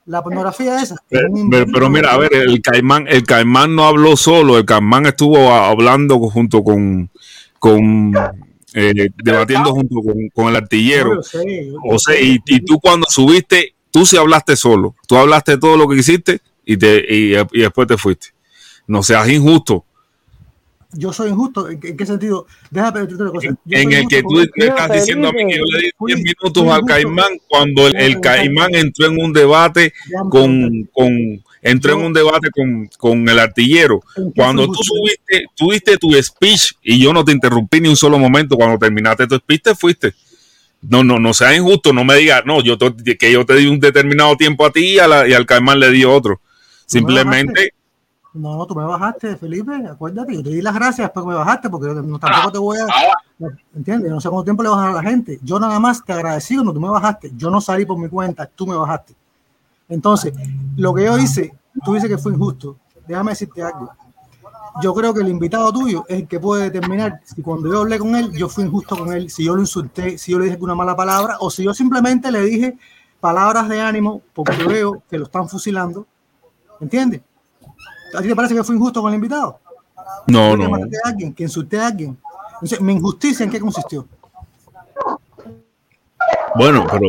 La 0.07 0.23
pornografía 0.23 0.81
esa. 0.81 0.95
es 0.95 1.01
Pero, 1.09 1.31
un 1.31 1.49
pero- 1.49 1.65
pero 1.71 1.89
mira, 1.89 2.13
a 2.13 2.17
ver, 2.17 2.33
el 2.33 2.61
caimán, 2.61 3.05
el 3.07 3.23
caimán 3.23 3.75
no 3.75 3.85
habló 3.85 4.15
solo, 4.17 4.57
el 4.57 4.65
caimán 4.65 5.05
estuvo 5.05 5.51
hablando 5.53 6.17
junto 6.19 6.63
con, 6.63 7.09
con 7.59 8.13
eh, 8.73 9.09
debatiendo 9.23 9.71
junto 9.73 9.95
con, 10.01 10.15
con 10.33 10.47
el 10.47 10.55
artillero. 10.55 11.21
Sé, 11.21 11.71
O 11.89 11.99
sea, 11.99 12.19
y, 12.19 12.39
y 12.45 12.61
tú 12.63 12.79
cuando 12.79 13.05
subiste, 13.09 13.75
tú 13.91 14.05
sí 14.05 14.15
hablaste 14.17 14.55
solo. 14.55 14.95
Tú 15.07 15.17
hablaste 15.17 15.57
todo 15.57 15.75
lo 15.77 15.87
que 15.87 15.97
quisiste 15.97 16.39
y, 16.65 16.77
te, 16.77 16.97
y, 17.13 17.33
y 17.35 17.59
después 17.61 17.87
te 17.87 17.97
fuiste. 17.97 18.27
No 18.87 19.03
seas 19.03 19.27
injusto. 19.29 19.83
Yo 20.97 21.13
soy 21.13 21.29
injusto. 21.29 21.69
¿En 21.69 21.79
qué, 21.79 21.89
en 21.89 21.97
qué 21.97 22.05
sentido? 22.05 22.47
Déjame 22.71 23.01
decirte 23.01 23.23
una 23.23 23.31
cosa. 23.31 23.47
Yo 23.65 23.77
En 23.77 23.91
el 23.93 24.07
que 24.07 24.21
tú 24.23 24.41
estás 24.41 24.91
diciendo 24.91 25.29
a 25.29 25.31
mí 25.31 25.45
que 25.47 25.57
yo 25.57 25.63
le 25.71 25.77
di 25.79 25.83
10 25.83 25.93
Fui- 25.97 26.15
minutos 26.15 26.67
al 26.73 26.81
caimán 26.85 27.31
cuando 27.47 27.87
el, 27.87 27.95
el 27.95 28.19
caimán 28.19 28.75
entró 28.75 29.07
en 29.07 29.19
un 29.21 29.31
debate 29.33 29.93
con, 30.29 30.89
con 30.93 31.43
entró 31.61 31.93
en 31.93 32.05
un 32.05 32.13
debate 32.13 32.49
con, 32.51 32.89
con 32.97 33.29
el 33.29 33.39
artillero. 33.39 34.01
¿En 34.15 34.31
qué 34.31 34.41
Cuando 34.41 34.65
tú 34.67 34.79
subiste, 34.83 35.45
tuviste 35.55 35.97
tu 35.97 36.13
speech 36.21 36.73
y 36.81 36.99
yo 36.99 37.13
no 37.13 37.23
te 37.25 37.31
interrumpí 37.31 37.79
ni 37.81 37.89
un 37.89 37.97
solo 37.97 38.17
momento. 38.17 38.55
Cuando 38.55 38.77
terminaste 38.77 39.27
tu 39.27 39.35
speech, 39.37 39.61
te 39.63 39.75
fuiste. 39.75 40.13
No, 40.81 41.03
no, 41.03 41.17
no 41.19 41.33
sea 41.33 41.55
injusto, 41.55 41.91
no 41.91 42.03
me 42.05 42.15
digas, 42.15 42.43
no, 42.45 42.61
yo 42.61 42.77
te- 42.77 43.17
que 43.17 43.31
yo 43.31 43.45
te 43.45 43.55
di 43.55 43.65
un 43.67 43.79
determinado 43.79 44.35
tiempo 44.37 44.63
a 44.65 44.71
ti 44.71 44.93
y, 44.93 44.99
a 44.99 45.07
la- 45.07 45.27
y 45.27 45.33
al 45.33 45.45
caimán 45.47 45.79
le 45.79 45.89
di 45.91 46.05
otro. 46.05 46.39
Simplemente, 46.85 47.71
No, 48.33 48.55
no, 48.55 48.65
tú 48.65 48.75
me 48.75 48.83
bajaste, 48.83 49.35
Felipe, 49.37 49.73
acuérdate, 49.89 50.35
yo 50.35 50.43
te 50.43 50.49
di 50.49 50.61
las 50.61 50.75
gracias 50.75 51.07
después 51.07 51.23
que 51.23 51.29
me 51.29 51.35
bajaste, 51.35 51.69
porque 51.69 51.87
yo 51.87 51.93
no, 51.95 52.19
tampoco 52.19 52.51
te 52.51 52.57
voy 52.59 52.77
a... 52.77 52.85
¿Entiendes? 53.75 54.11
No 54.11 54.19
sé 54.19 54.29
cuánto 54.29 54.45
tiempo 54.45 54.63
le 54.63 54.69
vas 54.69 54.79
a 54.79 54.91
la 54.91 55.01
gente. 55.01 55.39
Yo 55.43 55.59
nada 55.59 55.79
más 55.79 56.03
te 56.03 56.13
agradecí 56.13 56.55
cuando 56.55 56.73
tú 56.73 56.81
me 56.81 56.89
bajaste. 56.89 57.31
Yo 57.35 57.49
no 57.49 57.61
salí 57.61 57.85
por 57.85 57.97
mi 57.97 58.09
cuenta, 58.09 58.45
tú 58.47 58.67
me 58.67 58.75
bajaste. 58.75 59.15
Entonces, 59.89 60.33
lo 60.75 60.93
que 60.93 61.05
yo 61.05 61.17
hice, 61.17 61.53
tú 61.83 61.93
dices 61.93 62.09
que 62.09 62.17
fue 62.17 62.33
injusto. 62.33 62.77
Déjame 63.07 63.31
decirte 63.31 63.63
algo. 63.63 63.89
Yo 64.81 64.93
creo 64.93 65.13
que 65.13 65.21
el 65.21 65.29
invitado 65.29 65.71
tuyo 65.71 66.05
es 66.07 66.19
el 66.19 66.27
que 66.27 66.39
puede 66.39 66.69
determinar 66.69 67.21
si 67.23 67.41
cuando 67.41 67.71
yo 67.71 67.79
hablé 67.79 67.97
con 67.97 68.15
él, 68.15 68.31
yo 68.33 68.47
fui 68.47 68.63
injusto 68.63 68.95
con 68.95 69.11
él, 69.11 69.29
si 69.29 69.43
yo 69.43 69.55
lo 69.55 69.61
insulté, 69.61 70.17
si 70.19 70.31
yo 70.31 70.39
le 70.39 70.45
dije 70.45 70.57
una 70.59 70.75
mala 70.75 70.95
palabra, 70.95 71.37
o 71.39 71.49
si 71.49 71.63
yo 71.63 71.73
simplemente 71.73 72.31
le 72.31 72.41
dije 72.41 72.77
palabras 73.19 73.67
de 73.69 73.81
ánimo 73.81 74.21
porque 74.33 74.63
veo 74.65 75.01
que 75.09 75.17
lo 75.17 75.25
están 75.25 75.49
fusilando. 75.49 76.05
¿Entiendes? 76.79 77.21
¿A 78.15 78.21
ti 78.21 78.27
te 78.27 78.35
parece 78.35 78.55
que 78.55 78.63
fue 78.63 78.75
injusto 78.75 79.01
con 79.01 79.11
el 79.11 79.15
invitado? 79.15 79.59
no, 80.27 80.51
que 80.51 80.57
no. 80.63 80.69
maté 80.69 80.97
a 81.03 81.09
alguien, 81.09 81.33
que 81.33 81.43
insulté 81.43 81.79
a 81.79 81.87
alguien. 81.87 82.17
Entonces, 82.53 82.81
¿mi 82.81 82.93
injusticia 82.93 83.43
en 83.43 83.49
qué 83.51 83.59
consistió? 83.59 84.07
Bueno, 86.55 86.85
pero 86.89 87.05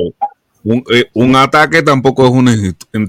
un, 0.64 0.84
eh, 0.92 1.04
un 1.14 1.34
ataque 1.36 1.82
tampoco 1.82 2.26
es 2.26 2.30
una 2.32 2.52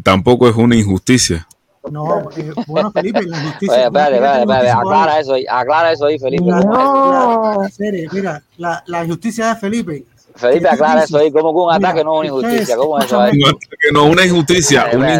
tampoco 0.03 0.47
es 0.47 0.55
una 0.55 0.75
injusticia. 0.75 1.47
No, 1.91 2.29
eh, 2.37 2.53
bueno, 2.67 2.91
Felipe, 2.91 3.23
la 3.23 3.37
injusticia. 3.37 3.73
Oye, 3.75 3.83
espérate, 3.85 4.15
espérate, 4.15 4.45
la 4.65 4.77
aclara 4.79 5.19
eso 5.19 5.33
ahí, 5.33 5.45
aclara 5.49 5.91
eso 5.91 6.05
ahí, 6.05 6.19
Felipe. 6.19 6.45
La, 6.45 6.59
la- 6.59 7.55
la- 7.61 7.69
serie, 7.69 8.07
mira, 8.11 8.43
la, 8.57 8.83
la 8.85 9.03
injusticia 9.03 9.47
de 9.49 9.55
Felipe. 9.55 10.05
Felipe, 10.35 10.69
aclara 10.69 11.03
eso 11.03 11.17
ahí, 11.17 11.31
como 11.31 11.51
que 11.51 11.59
un 11.59 11.77
mira, 11.77 11.89
ataque 11.89 12.03
no 12.03 12.23
es 12.23 12.31
una 12.31 12.39
injusticia, 12.39 12.77
¿cómo 12.77 12.99
es 12.99 13.05
eso 13.05 13.19
ahí? 13.19 13.31
Un 13.37 13.49
ataque 13.49 13.91
no 13.91 14.05
es 14.05 14.11
una 14.11 14.25
injusticia. 14.25 14.89
Una 14.93 15.15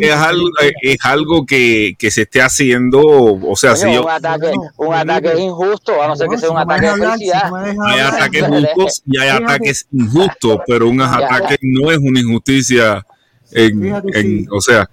es 0.00 0.12
algo, 0.12 0.48
es 0.82 0.98
algo 1.04 1.46
que, 1.46 1.94
que 1.98 2.10
se 2.10 2.22
esté 2.22 2.42
haciendo, 2.42 3.00
o 3.00 3.56
sea, 3.56 3.76
si 3.76 3.92
yo 3.92 4.02
un 4.02 4.10
ataque, 4.10 4.52
un 4.76 4.94
ataque 4.94 5.32
es 5.32 5.38
injusto, 5.40 6.02
a 6.02 6.08
no 6.08 6.16
ser 6.16 6.28
que 6.28 6.38
sea 6.38 6.50
un 6.50 6.58
ataque 6.58 6.86
de 6.86 6.94
felicidad. 6.94 7.50
hay 7.86 8.00
ataques 8.00 8.44
justos 8.46 9.02
y 9.06 9.18
hay 9.18 9.28
ataques 9.28 9.86
injustos, 9.92 10.58
pero 10.66 10.88
un 10.88 11.00
ataque 11.00 11.58
no 11.62 11.90
es 11.90 11.98
una 11.98 12.20
injusticia. 12.20 13.06
En, 13.54 14.48
o 14.50 14.60
sea, 14.60 14.88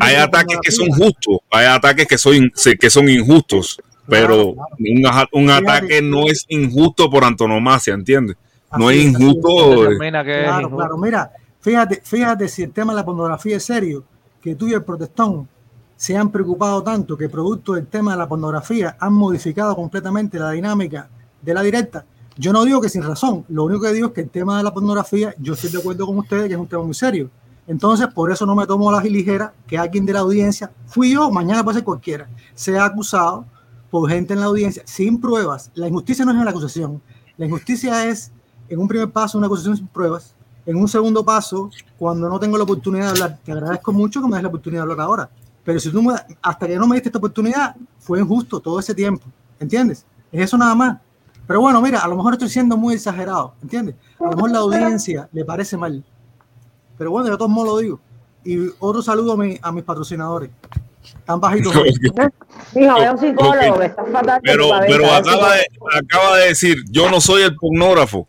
hay 0.00 0.16
ataques 0.16 0.58
que 0.62 0.70
son 0.70 0.88
justos, 0.90 1.38
hay 1.50 1.66
ataques 1.66 2.06
que 2.06 2.18
son, 2.18 2.52
que 2.78 2.90
son 2.90 3.08
injustos, 3.08 3.80
pero 4.08 4.54
claro. 4.54 5.28
un, 5.32 5.50
ataque 5.50 6.00
no 6.00 6.26
es 6.26 6.46
injusto 6.48 7.10
por 7.10 7.24
antonomasia, 7.24 7.94
¿entiendes? 7.94 8.36
No 8.76 8.88
Así 8.88 8.98
es 8.98 9.04
injusto. 9.04 9.90
eh, 9.92 9.98
que 9.98 10.42
Claro, 10.44 10.70
claro, 10.70 10.98
mira, 10.98 11.30
fíjate, 11.60 12.00
fíjate 12.02 12.48
si 12.48 12.62
el 12.62 12.72
tema 12.72 12.92
de 12.92 12.96
la 12.96 13.04
pornografía 13.04 13.56
es 13.56 13.64
serio, 13.64 14.04
que 14.40 14.54
tú 14.54 14.66
y 14.66 14.72
el 14.72 14.82
protestón 14.82 15.48
se 15.96 16.16
han 16.16 16.30
preocupado 16.30 16.82
tanto 16.82 17.18
que 17.18 17.28
producto 17.28 17.74
del 17.74 17.86
tema 17.86 18.12
de 18.12 18.18
la 18.18 18.28
pornografía 18.28 18.96
han 18.98 19.12
modificado 19.12 19.74
completamente 19.76 20.38
la 20.38 20.52
dinámica 20.52 21.08
de 21.42 21.54
la 21.54 21.62
directa. 21.62 22.04
Yo 22.36 22.52
no 22.52 22.64
digo 22.64 22.80
que 22.80 22.88
sin 22.88 23.02
razón, 23.02 23.44
lo 23.48 23.64
único 23.64 23.82
que 23.82 23.92
digo 23.92 24.08
es 24.08 24.12
que 24.14 24.20
el 24.22 24.30
tema 24.30 24.56
de 24.56 24.64
la 24.64 24.72
pornografía, 24.72 25.34
yo 25.38 25.54
estoy 25.54 25.70
de 25.70 25.78
acuerdo 25.78 26.06
con 26.06 26.18
ustedes 26.18 26.46
que 26.46 26.54
es 26.54 26.60
un 26.60 26.68
tema 26.68 26.84
muy 26.84 26.94
serio. 26.94 27.28
Entonces, 27.66 28.06
por 28.14 28.32
eso 28.32 28.46
no 28.46 28.54
me 28.54 28.66
tomo 28.66 28.90
la 28.90 29.02
ligera 29.02 29.52
que 29.66 29.76
alguien 29.76 30.06
de 30.06 30.14
la 30.14 30.20
audiencia, 30.20 30.70
fui 30.86 31.12
yo, 31.12 31.30
mañana 31.30 31.62
puede 31.62 31.78
ser 31.78 31.84
cualquiera, 31.84 32.28
sea 32.54 32.84
acusado 32.86 33.44
por 33.90 34.08
gente 34.10 34.34
en 34.34 34.40
la 34.40 34.46
audiencia 34.46 34.82
sin 34.86 35.20
pruebas. 35.20 35.70
La 35.74 35.88
injusticia 35.88 36.24
no 36.24 36.32
es 36.32 36.38
en 36.38 36.44
la 36.44 36.50
acusación, 36.50 37.00
la 37.36 37.46
injusticia 37.46 38.06
es 38.06 38.30
en 38.68 38.78
un 38.78 38.88
primer 38.88 39.10
paso 39.10 39.38
una 39.38 39.46
acusación 39.46 39.76
sin 39.76 39.86
pruebas, 39.88 40.34
en 40.66 40.76
un 40.76 40.86
segundo 40.88 41.24
paso, 41.24 41.70
cuando 41.98 42.28
no 42.28 42.38
tengo 42.38 42.58
la 42.58 42.64
oportunidad 42.64 43.04
de 43.06 43.10
hablar, 43.10 43.38
te 43.42 43.52
agradezco 43.52 43.92
mucho 43.92 44.20
que 44.20 44.28
me 44.28 44.34
des 44.34 44.42
la 44.42 44.48
oportunidad 44.48 44.82
de 44.84 44.90
hablar 44.92 45.06
ahora, 45.06 45.30
pero 45.64 45.80
si 45.80 45.90
tú 45.90 46.02
me- 46.02 46.14
hasta 46.42 46.66
que 46.66 46.76
no 46.76 46.86
me 46.86 46.96
diste 46.96 47.08
esta 47.08 47.18
oportunidad, 47.18 47.74
fue 47.98 48.20
injusto 48.20 48.60
todo 48.60 48.78
ese 48.78 48.94
tiempo, 48.94 49.24
¿entiendes? 49.58 50.04
Es 50.30 50.42
eso 50.42 50.58
nada 50.58 50.74
más. 50.74 50.98
Pero 51.46 51.62
bueno, 51.62 51.80
mira, 51.80 52.00
a 52.00 52.08
lo 52.08 52.16
mejor 52.16 52.34
estoy 52.34 52.50
siendo 52.50 52.76
muy 52.76 52.94
exagerado, 52.96 53.54
¿entiendes? 53.62 53.94
A 54.20 54.24
lo 54.24 54.30
mejor 54.32 54.50
la 54.50 54.58
audiencia 54.58 55.28
le 55.32 55.44
parece 55.46 55.78
mal. 55.78 56.04
Pero 56.98 57.10
bueno, 57.10 57.30
de 57.30 57.36
todos 57.38 57.50
modos 57.50 57.68
lo 57.68 57.78
digo. 57.78 58.00
Y 58.44 58.68
otro 58.78 59.00
saludo 59.00 59.32
a, 59.32 59.36
mi- 59.38 59.58
a 59.62 59.72
mis 59.72 59.82
patrocinadores. 59.84 60.50
Tan 61.24 61.40
bajitos. 61.40 61.74
hoy. 61.76 61.92
Hijo, 62.74 62.96
es 62.96 63.10
un 63.10 63.18
psicólogo, 63.18 63.74
Ok. 63.74 63.80
que 63.80 63.86
está 63.86 64.04
fatal. 64.04 64.40
Pero, 64.42 64.74
acaba, 64.74 65.54
de, 65.56 65.66
acaba 65.94 66.36
de 66.38 66.48
decir, 66.48 66.76
yo 66.90 67.10
no 67.10 67.20
soy 67.20 67.42
el 67.42 67.54
pornógrafo. 67.56 68.26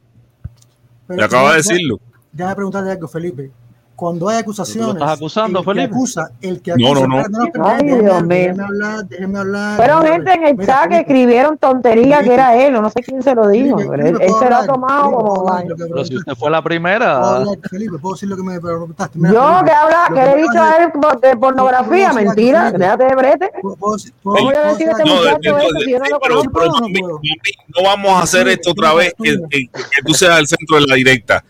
Pero 1.08 1.24
acaba 1.24 1.52
de 1.52 1.58
decirlo. 1.58 2.00
Déjame 2.32 2.56
preguntarte 2.56 2.92
algo, 2.92 3.08
Felipe. 3.08 3.52
Cuando 4.00 4.30
hay 4.30 4.38
acusaciones, 4.38 4.94
estás 4.94 5.12
acusando, 5.18 5.60
el 5.60 5.66
que 5.66 5.72
Felipe? 5.74 5.94
acusa, 5.94 6.32
el 6.42 6.62
que 6.62 6.72
No, 6.78 6.88
acusa, 6.88 7.02
no, 7.08 7.08
no. 7.08 7.20
espérate, 7.22 7.60
Ay, 7.64 7.84
déjeme- 7.90 8.02
Dios 8.02 8.22
mío. 8.24 8.28
déjeme 8.30 8.64
hablar, 8.64 9.06
déjeme 9.10 9.40
hablar. 9.40 9.76
Fueron 9.78 10.06
gente 10.08 10.32
en 10.34 10.44
el 10.44 10.50
hablar. 10.52 10.66
chat 10.68 10.82
que 10.84 10.88
Mira, 10.90 11.00
escribieron 11.02 11.58
tontería 11.58 12.24
que 12.24 12.34
era 12.34 12.56
él, 12.56 12.76
o 12.78 12.82
no 12.82 12.90
sé 12.90 13.02
quién 13.04 13.22
se 13.22 13.36
lo 13.36 13.48
dijo. 13.50 13.78
Felipe, 13.78 13.96
pero 13.98 14.08
él, 14.08 14.16
él 14.22 14.28
¿puedo 14.30 14.40
se 14.40 14.50
lo 14.50 14.56
ha 14.56 14.66
tomado 14.66 15.02
Felipe, 15.04 15.16
como 15.18 15.34
¿puedo 15.34 15.50
hablar? 15.50 15.66
Lo 15.68 15.76
que 15.76 15.84
Pero 15.86 16.06
si 16.06 16.16
usted 16.16 16.34
fue 16.36 16.50
la 16.50 16.58
¿Puedo 16.62 16.64
primera, 16.70 17.36
hablar, 17.36 17.58
Felipe, 17.70 17.98
puedo 17.98 18.16
decir 18.16 18.30
lo 18.30 18.38
que 18.38 18.44
me 18.44 18.60
preguntaste. 18.62 19.20
Mira, 19.20 19.34
Yo 19.34 19.66
que 19.66 19.72
habla, 19.72 19.98
lo 20.10 20.16
que 20.16 20.22
le 20.22 20.32
he 20.32 20.38
dicho 20.38 20.62
a 20.62 20.78
él 20.78 20.92
de 21.22 21.38
pornografía, 21.38 22.12
¿Puedo 22.12 22.32
decir 22.34 22.56
algo, 22.56 22.70
mentira, 22.70 22.72
déjate 22.72 23.04
de 23.04 23.16
brete. 23.16 23.52
¿Puedo- 23.62 23.76
puedo- 23.76 23.98
puedo- 24.24 24.38
¿Cómo 24.38 24.50
decir 24.50 24.60
a 24.60 24.72
este 24.72 24.86
decir? 24.86 25.06
No, 25.06 25.16
muchacho 25.16 25.40
de- 25.42 25.50
eso 25.50 25.80
si 25.84 25.92
yo 25.92 26.00
no 26.00 26.06
lo 26.06 26.44
no, 26.44 26.44
no 26.80 27.20
no 27.76 27.84
vamos 27.84 28.12
a 28.12 28.22
hacer 28.24 28.48
esto 28.48 28.72
otra 28.72 28.94
vez 28.94 29.14
que, 29.22 29.38
que- 29.50 29.68
que 29.68 30.02
tú 30.06 30.14
seas 30.14 30.40
el 30.40 30.48
centro 30.48 30.78
de 30.80 30.88
la 30.88 30.96
directa. 30.96 31.44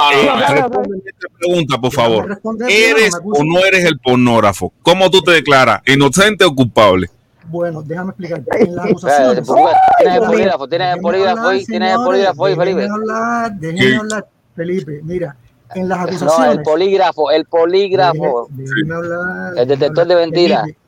No, 0.00 0.10
no, 0.12 0.18
Eh, 0.18 0.26
no, 0.26 0.68
no. 0.68 0.82
esta 1.06 1.28
pregunta, 1.38 1.78
por 1.80 1.92
favor. 1.92 2.40
¿Eres 2.68 3.14
o 3.22 3.44
no 3.44 3.58
eres 3.60 3.84
el 3.84 3.98
pornógrafo? 3.98 4.72
¿Cómo 4.82 5.10
tú 5.10 5.20
te 5.22 5.32
declaras? 5.32 5.82
¿Inocente 5.86 6.44
o 6.44 6.54
culpable? 6.54 7.08
Bueno, 7.48 7.82
déjame 7.82 8.10
explicarte. 8.10 8.62
En 8.62 8.76
las 8.76 8.86
acusaciones. 8.86 9.48
Tienes 9.98 10.16
el 10.16 10.22
polígrafo, 10.26 10.68
tienes 10.68 10.94
el 10.94 11.00
polígrafo 11.00 11.48
ahí, 11.48 11.64
tienes 11.64 11.90
el 11.92 12.04
polígrafo 12.04 12.44
ahí, 12.46 12.56
Felipe. 12.56 12.88
hablar, 12.88 13.52
déjenme 13.54 13.96
hablar, 13.96 14.26
Felipe. 14.54 15.00
Mira, 15.02 15.36
en 15.74 15.88
las 15.88 15.98
No, 15.98 16.04
el 16.04 16.10
acusaciones. 16.16 16.64
polígrafo, 16.64 17.30
el 17.30 17.44
polígrafo. 17.46 18.48
Déjeme- 18.50 18.94
hablar, 18.94 19.58
El 19.58 19.68
detector 19.68 20.06
de 20.06 20.14
mentiras. 20.16 20.62
Felipe, 20.62 20.78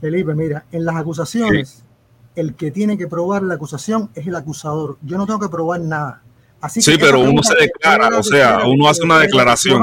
Felipe, 0.00 0.34
mira, 0.34 0.64
en 0.72 0.84
las 0.84 0.96
acusaciones, 0.96 1.82
el 2.36 2.54
que 2.54 2.70
tiene 2.70 2.96
que 2.96 3.06
probar 3.08 3.42
la 3.42 3.54
acusación 3.54 4.10
es 4.14 4.26
el 4.26 4.34
acusador. 4.36 4.96
Yo 5.02 5.18
no 5.18 5.26
tengo 5.26 5.40
que 5.40 5.48
probar 5.48 5.80
nada. 5.80 6.22
Así 6.60 6.82
Sí, 6.82 6.92
que 6.92 6.98
pero 6.98 7.20
uno 7.20 7.42
se 7.42 7.54
declara, 7.54 8.08
o 8.18 8.22
sea, 8.22 8.66
uno 8.66 8.88
hace 8.88 9.02
una 9.02 9.20
declaración. 9.20 9.80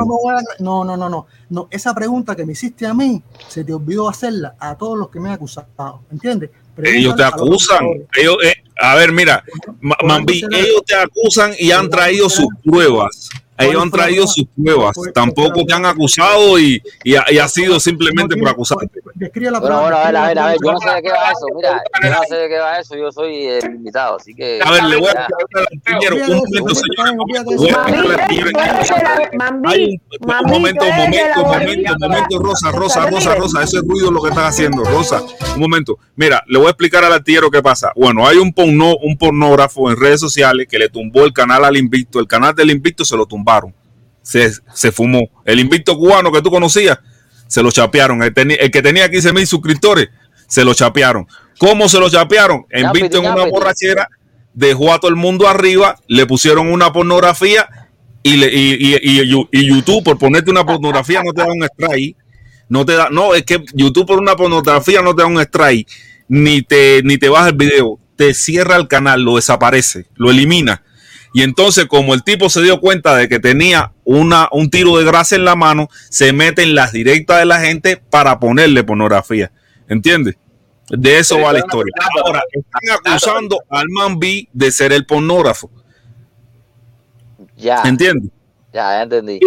no, 0.59 0.83
no, 0.83 0.97
no, 0.97 1.09
no, 1.09 1.27
no. 1.49 1.67
Esa 1.71 1.93
pregunta 1.93 2.35
que 2.35 2.45
me 2.45 2.51
hiciste 2.53 2.85
a 2.85 2.93
mí, 2.93 3.21
se 3.47 3.63
te 3.63 3.73
olvidó 3.73 4.09
hacerla 4.09 4.55
a 4.59 4.75
todos 4.75 4.97
los 4.97 5.09
que 5.09 5.19
me 5.19 5.29
han 5.29 5.35
acusado, 5.35 6.01
¿entiendes? 6.11 6.49
Ellos 6.83 7.15
te 7.15 7.23
a 7.23 7.27
acusan. 7.27 7.85
Ellos, 8.17 8.35
eh, 8.43 8.55
a 8.77 8.95
ver, 8.95 9.13
mira, 9.13 9.41
Mambi, 9.79 10.43
ellos 10.51 10.83
te 10.85 10.95
acusan 10.95 11.53
y 11.57 11.71
han 11.71 11.89
traído 11.89 12.29
sus 12.29 12.47
pruebas. 12.63 13.29
Ellos 13.57 13.81
han 13.81 13.91
traído 13.91 14.27
sus 14.27 14.45
pruebas. 14.55 14.95
Tampoco 15.13 15.65
te 15.65 15.73
han 15.73 15.85
acusado 15.85 16.59
y, 16.59 16.81
y, 17.03 17.15
ha, 17.15 17.25
y 17.31 17.37
ha 17.37 17.47
sido 17.47 17.79
simplemente 17.79 18.35
por 18.35 18.49
acusarte. 18.49 18.99
Describe 19.15 19.51
la 19.51 19.59
Bueno, 19.59 19.81
bueno, 19.81 19.97
a 19.97 20.05
ver, 20.07 20.17
a 20.17 20.27
ver, 20.27 20.39
a 20.39 20.47
ver, 20.47 20.57
yo 20.63 20.71
no 20.73 20.79
sé 20.79 20.89
de 20.89 21.01
qué 21.01 21.09
va 21.09 21.31
eso. 21.31 21.45
Mira, 21.55 21.83
yo 22.03 22.09
no 22.09 22.19
sé 22.27 22.35
de 22.35 22.49
qué 22.49 22.57
va 22.59 22.79
eso. 22.79 22.95
Yo 22.97 23.11
soy 23.11 23.47
el 23.47 23.65
invitado, 23.65 24.17
así 24.17 24.33
que. 24.33 24.59
A 24.63 24.71
ver, 24.71 24.83
le 24.83 24.97
voy 24.97 25.07
a 25.07 25.11
explicar 25.11 25.47
al 25.55 25.67
artillero. 25.71 26.15
Un 26.15 26.37
momento, 26.37 26.75
señor. 26.75 27.15
Le 27.15 27.15
voy 27.15 27.35
a 27.35 27.81
explicar 27.81 28.05
al 28.05 28.11
artillero. 28.11 28.49
Hay 29.65 29.99
un 30.19 30.51
momento, 30.51 30.85
un 30.85 30.95
momento, 30.95 31.41
un 31.41 31.47
momento, 31.47 31.93
un 31.93 31.99
momento, 31.99 32.39
Rosa, 32.39 32.71
Rosa, 32.71 33.09
Rosa, 33.09 33.35
Rosa, 33.35 33.63
ese 33.63 33.77
es 33.77 33.83
ruido 33.83 34.11
lo 34.11 34.21
que 34.21 34.29
estás 34.29 34.49
haciendo, 34.49 34.83
Rosa. 34.83 35.23
Un 35.55 35.61
momento. 35.61 35.97
Mira, 36.17 36.43
le 36.47 36.57
voy 36.57 36.67
a 36.67 36.71
explicar 36.71 37.03
al 37.05 37.13
artillero 37.13 37.49
qué 37.49 37.61
pasa. 37.61 37.91
Bueno, 37.95 38.27
hay 38.27 38.37
un 38.37 38.51
porno, 38.51 38.95
un 39.01 39.17
pornógrafo 39.17 39.89
en 39.89 39.97
redes 39.97 40.19
sociales 40.19 40.67
que 40.69 40.77
le 40.77 40.89
tumbó 40.89 41.23
el 41.23 41.31
canal 41.31 41.63
al 41.63 41.77
Invicto. 41.77 42.19
El 42.19 42.27
canal 42.27 42.53
del 42.53 42.71
Invicto 42.71 43.05
se 43.05 43.15
lo 43.15 43.25
Se, 44.21 44.51
se 44.73 44.91
fumó. 44.91 45.29
El 45.45 45.59
Invicto 45.59 45.97
cubano 45.97 46.31
que 46.31 46.41
tú 46.41 46.49
conocías, 46.49 46.97
se 47.47 47.61
lo 47.61 47.71
chapearon. 47.71 48.23
El, 48.23 48.33
que 48.33 48.81
tenía 48.81 49.09
15 49.09 49.33
mil 49.33 49.45
suscriptores, 49.47 50.09
se 50.47 50.65
lo 50.65 50.73
chapearon. 50.73 51.27
¿Cómo 51.59 51.87
se 51.87 51.99
lo 51.99 52.09
chapearon? 52.09 52.65
Invicto 52.87 53.17
en 53.19 53.23
una 53.33 53.43
borrachera, 53.51 54.09
dejó 54.53 54.93
a 54.93 54.99
todo 54.99 55.09
el 55.09 55.15
mundo 55.15 55.47
arriba, 55.47 55.97
le 56.07 56.25
pusieron 56.25 56.67
una 56.71 56.91
pornografía 56.91 57.67
y, 58.23 58.37
le, 58.37 58.47
y, 58.53 58.73
y- 58.93 59.21
y- 59.21 59.47
y 59.51 59.65
YouTube, 59.67 60.03
por 60.03 60.17
ponerte 60.17 60.49
una 60.51 60.65
pornografía, 60.65 61.21
no 61.23 61.31
te 61.31 61.41
da 61.41 61.47
un 61.47 61.63
strike. 61.63 62.17
No 62.67 62.83
te 62.83 62.93
da, 62.93 63.09
no, 63.11 63.35
es 63.35 63.43
que 63.43 63.63
YouTube 63.73 64.07
por 64.07 64.19
una 64.19 64.35
pornografía 64.35 65.03
no 65.03 65.13
te 65.15 65.21
da 65.21 65.27
un 65.27 65.39
strike, 65.39 65.87
ni 66.27 66.63
te, 66.63 67.01
ni 67.03 67.19
te 67.19 67.29
baja 67.29 67.49
el 67.49 67.55
video, 67.55 67.99
te 68.15 68.33
cierra 68.33 68.75
el 68.77 68.87
canal, 68.87 69.21
lo 69.21 69.35
desaparece, 69.35 70.07
lo 70.15 70.31
elimina. 70.31 70.81
Y 71.35 71.43
entonces, 71.43 71.87
como 71.87 72.13
el 72.13 72.23
tipo 72.23 72.49
se 72.49 72.61
dio 72.61 72.79
cuenta 72.79 73.13
de 73.13 73.27
que 73.27 73.41
tenía 73.41 73.91
una, 74.05 74.47
un 74.53 74.69
tiro 74.69 74.95
de 74.97 75.03
grasa 75.03 75.35
en 75.35 75.43
la 75.43 75.57
mano, 75.57 75.89
se 76.09 76.31
mete 76.31 76.63
en 76.63 76.75
las 76.75 76.93
directas 76.93 77.39
de 77.39 77.45
la 77.45 77.59
gente 77.59 77.97
para 77.97 78.39
ponerle 78.39 78.85
pornografía. 78.85 79.51
¿Entiendes? 79.89 80.37
De 80.87 81.19
eso 81.19 81.37
va 81.41 81.51
la 81.51 81.59
historia. 81.59 81.93
Ahora, 82.23 82.41
están 82.49 83.11
acusando 83.11 83.57
al 83.69 83.89
man 83.89 84.17
B 84.17 84.47
de 84.53 84.71
ser 84.71 84.93
el 84.93 85.05
pornógrafo. 85.05 85.69
Ya. 87.57 87.81
¿Entiendes? 87.83 88.31
Ya, 88.71 88.91
ya 88.91 89.01
entendí. 89.01 89.41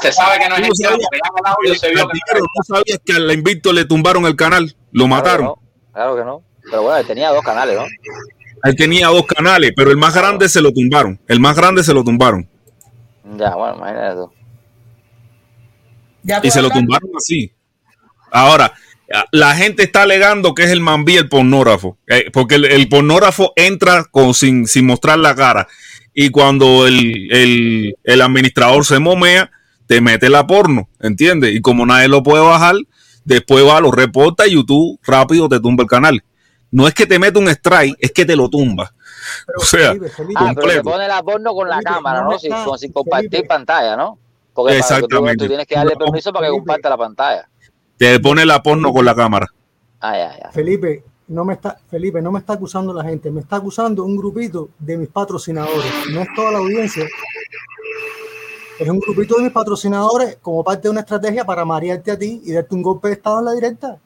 Se 0.00 0.12
sabe 0.12 0.38
que 0.38 0.48
no 0.48 0.54
es 0.54 0.80
el 0.80 0.86
audio 0.86 1.74
se 1.74 1.90
vio 1.90 2.04
¿no 2.04 2.76
sabías 2.76 3.00
que 3.04 3.14
al 3.14 3.28
Invicto 3.32 3.72
le 3.72 3.84
tumbaron 3.84 4.26
el 4.26 4.36
canal? 4.36 4.76
Lo 4.92 5.08
mataron. 5.08 5.54
Claro 5.92 6.14
que 6.14 6.22
no. 6.22 6.44
Pero 6.70 6.82
bueno, 6.82 6.98
él 6.98 7.06
tenía 7.08 7.30
dos 7.30 7.42
canales, 7.42 7.76
¿no? 7.76 7.84
Él 8.64 8.76
tenía 8.76 9.08
dos 9.08 9.26
canales, 9.26 9.72
pero 9.76 9.90
el 9.90 9.96
más 9.96 10.14
grande 10.14 10.48
se 10.48 10.60
lo 10.60 10.72
tumbaron. 10.72 11.20
El 11.28 11.40
más 11.40 11.56
grande 11.56 11.82
se 11.82 11.92
lo 11.94 12.04
tumbaron. 12.04 12.48
Ya, 13.36 13.54
bueno, 13.54 13.76
imagínate 13.76 14.12
eso. 14.12 14.32
Y 16.42 16.50
se 16.50 16.62
lo 16.62 16.70
tumbaron 16.70 17.10
así. 17.16 17.52
Ahora, 18.30 18.72
la 19.32 19.54
gente 19.56 19.82
está 19.82 20.02
alegando 20.02 20.54
que 20.54 20.62
es 20.64 20.70
el 20.70 20.80
Mambí 20.80 21.16
el 21.16 21.28
pornógrafo. 21.28 21.98
eh, 22.06 22.30
porque 22.32 22.54
el, 22.54 22.64
el 22.66 22.88
pornógrafo 22.88 23.52
entra 23.56 24.04
con, 24.04 24.32
sin, 24.34 24.66
sin 24.66 24.86
mostrar 24.86 25.18
la 25.18 25.34
cara. 25.34 25.66
Y 26.14 26.30
cuando 26.30 26.86
el, 26.86 27.28
el- 27.32 27.96
el 28.04 28.20
administrador 28.22 28.84
se 28.84 28.98
momea, 29.00 29.50
te 29.86 30.00
mete 30.00 30.28
la 30.28 30.46
porno. 30.46 30.88
¿Entiendes? 31.00 31.54
Y 31.54 31.60
como 31.60 31.84
nadie 31.84 32.08
lo 32.08 32.22
puede 32.22 32.42
bajar, 32.44 32.76
después 33.24 33.66
va, 33.66 33.80
lo 33.80 33.90
reporta 33.90 34.46
y 34.46 34.52
YouTube 34.54 34.98
rápido 35.02 35.48
te 35.48 35.58
tumba 35.60 35.82
el 35.82 35.88
canal. 35.90 36.22
No 36.72 36.88
es 36.88 36.94
que 36.94 37.06
te 37.06 37.18
mete 37.18 37.38
un 37.38 37.48
strike, 37.48 37.96
es 38.00 38.10
que 38.12 38.24
te 38.24 38.34
lo 38.34 38.48
tumba. 38.48 38.92
o 39.56 39.64
sea, 39.64 39.90
Ah, 40.34 40.52
pero 40.54 40.68
te 40.68 40.82
pone 40.82 41.06
la 41.06 41.22
porno 41.22 41.54
con 41.54 41.68
la 41.68 41.76
Felipe, 41.76 41.92
cámara, 41.92 42.22
no. 42.22 42.38
Sin, 42.38 42.52
sin 42.78 42.92
compartir 42.92 43.46
pantalla, 43.46 43.96
¿no? 43.96 44.18
Porque 44.52 44.78
para 44.80 44.80
que 44.80 44.88
tú, 44.88 44.94
Exactamente. 44.96 45.44
tú 45.44 45.48
tienes 45.48 45.66
que 45.66 45.74
darle 45.76 45.96
permiso 45.96 46.32
para 46.32 46.46
que 46.46 46.52
comparta 46.52 46.90
la 46.90 46.96
pantalla. 46.96 47.48
Te 47.96 48.18
pone 48.20 48.44
la 48.44 48.62
porno 48.62 48.92
con 48.92 49.04
la 49.04 49.14
cámara. 49.14 49.46
Ah, 50.00 50.16
ya, 50.16 50.38
ya. 50.38 50.50
Felipe, 50.50 51.04
no 51.28 51.44
me 51.44 51.54
está, 51.54 51.78
Felipe, 51.88 52.20
no 52.20 52.32
me 52.32 52.40
está 52.40 52.54
acusando 52.54 52.92
la 52.92 53.04
gente, 53.04 53.30
me 53.30 53.40
está 53.40 53.56
acusando 53.56 54.04
un 54.04 54.16
grupito 54.16 54.70
de 54.78 54.96
mis 54.96 55.08
patrocinadores. 55.08 55.92
No 56.10 56.22
es 56.22 56.28
toda 56.34 56.52
la 56.52 56.58
audiencia. 56.58 57.06
Es 58.78 58.88
un 58.88 58.98
grupito 58.98 59.36
de 59.36 59.44
mis 59.44 59.52
patrocinadores 59.52 60.38
como 60.42 60.64
parte 60.64 60.82
de 60.82 60.90
una 60.90 61.00
estrategia 61.00 61.44
para 61.44 61.64
marearte 61.64 62.10
a 62.10 62.18
ti 62.18 62.42
y 62.44 62.52
darte 62.52 62.74
un 62.74 62.82
golpe 62.82 63.08
de 63.08 63.14
estado 63.14 63.38
en 63.38 63.44
la 63.44 63.52
directa 63.52 63.98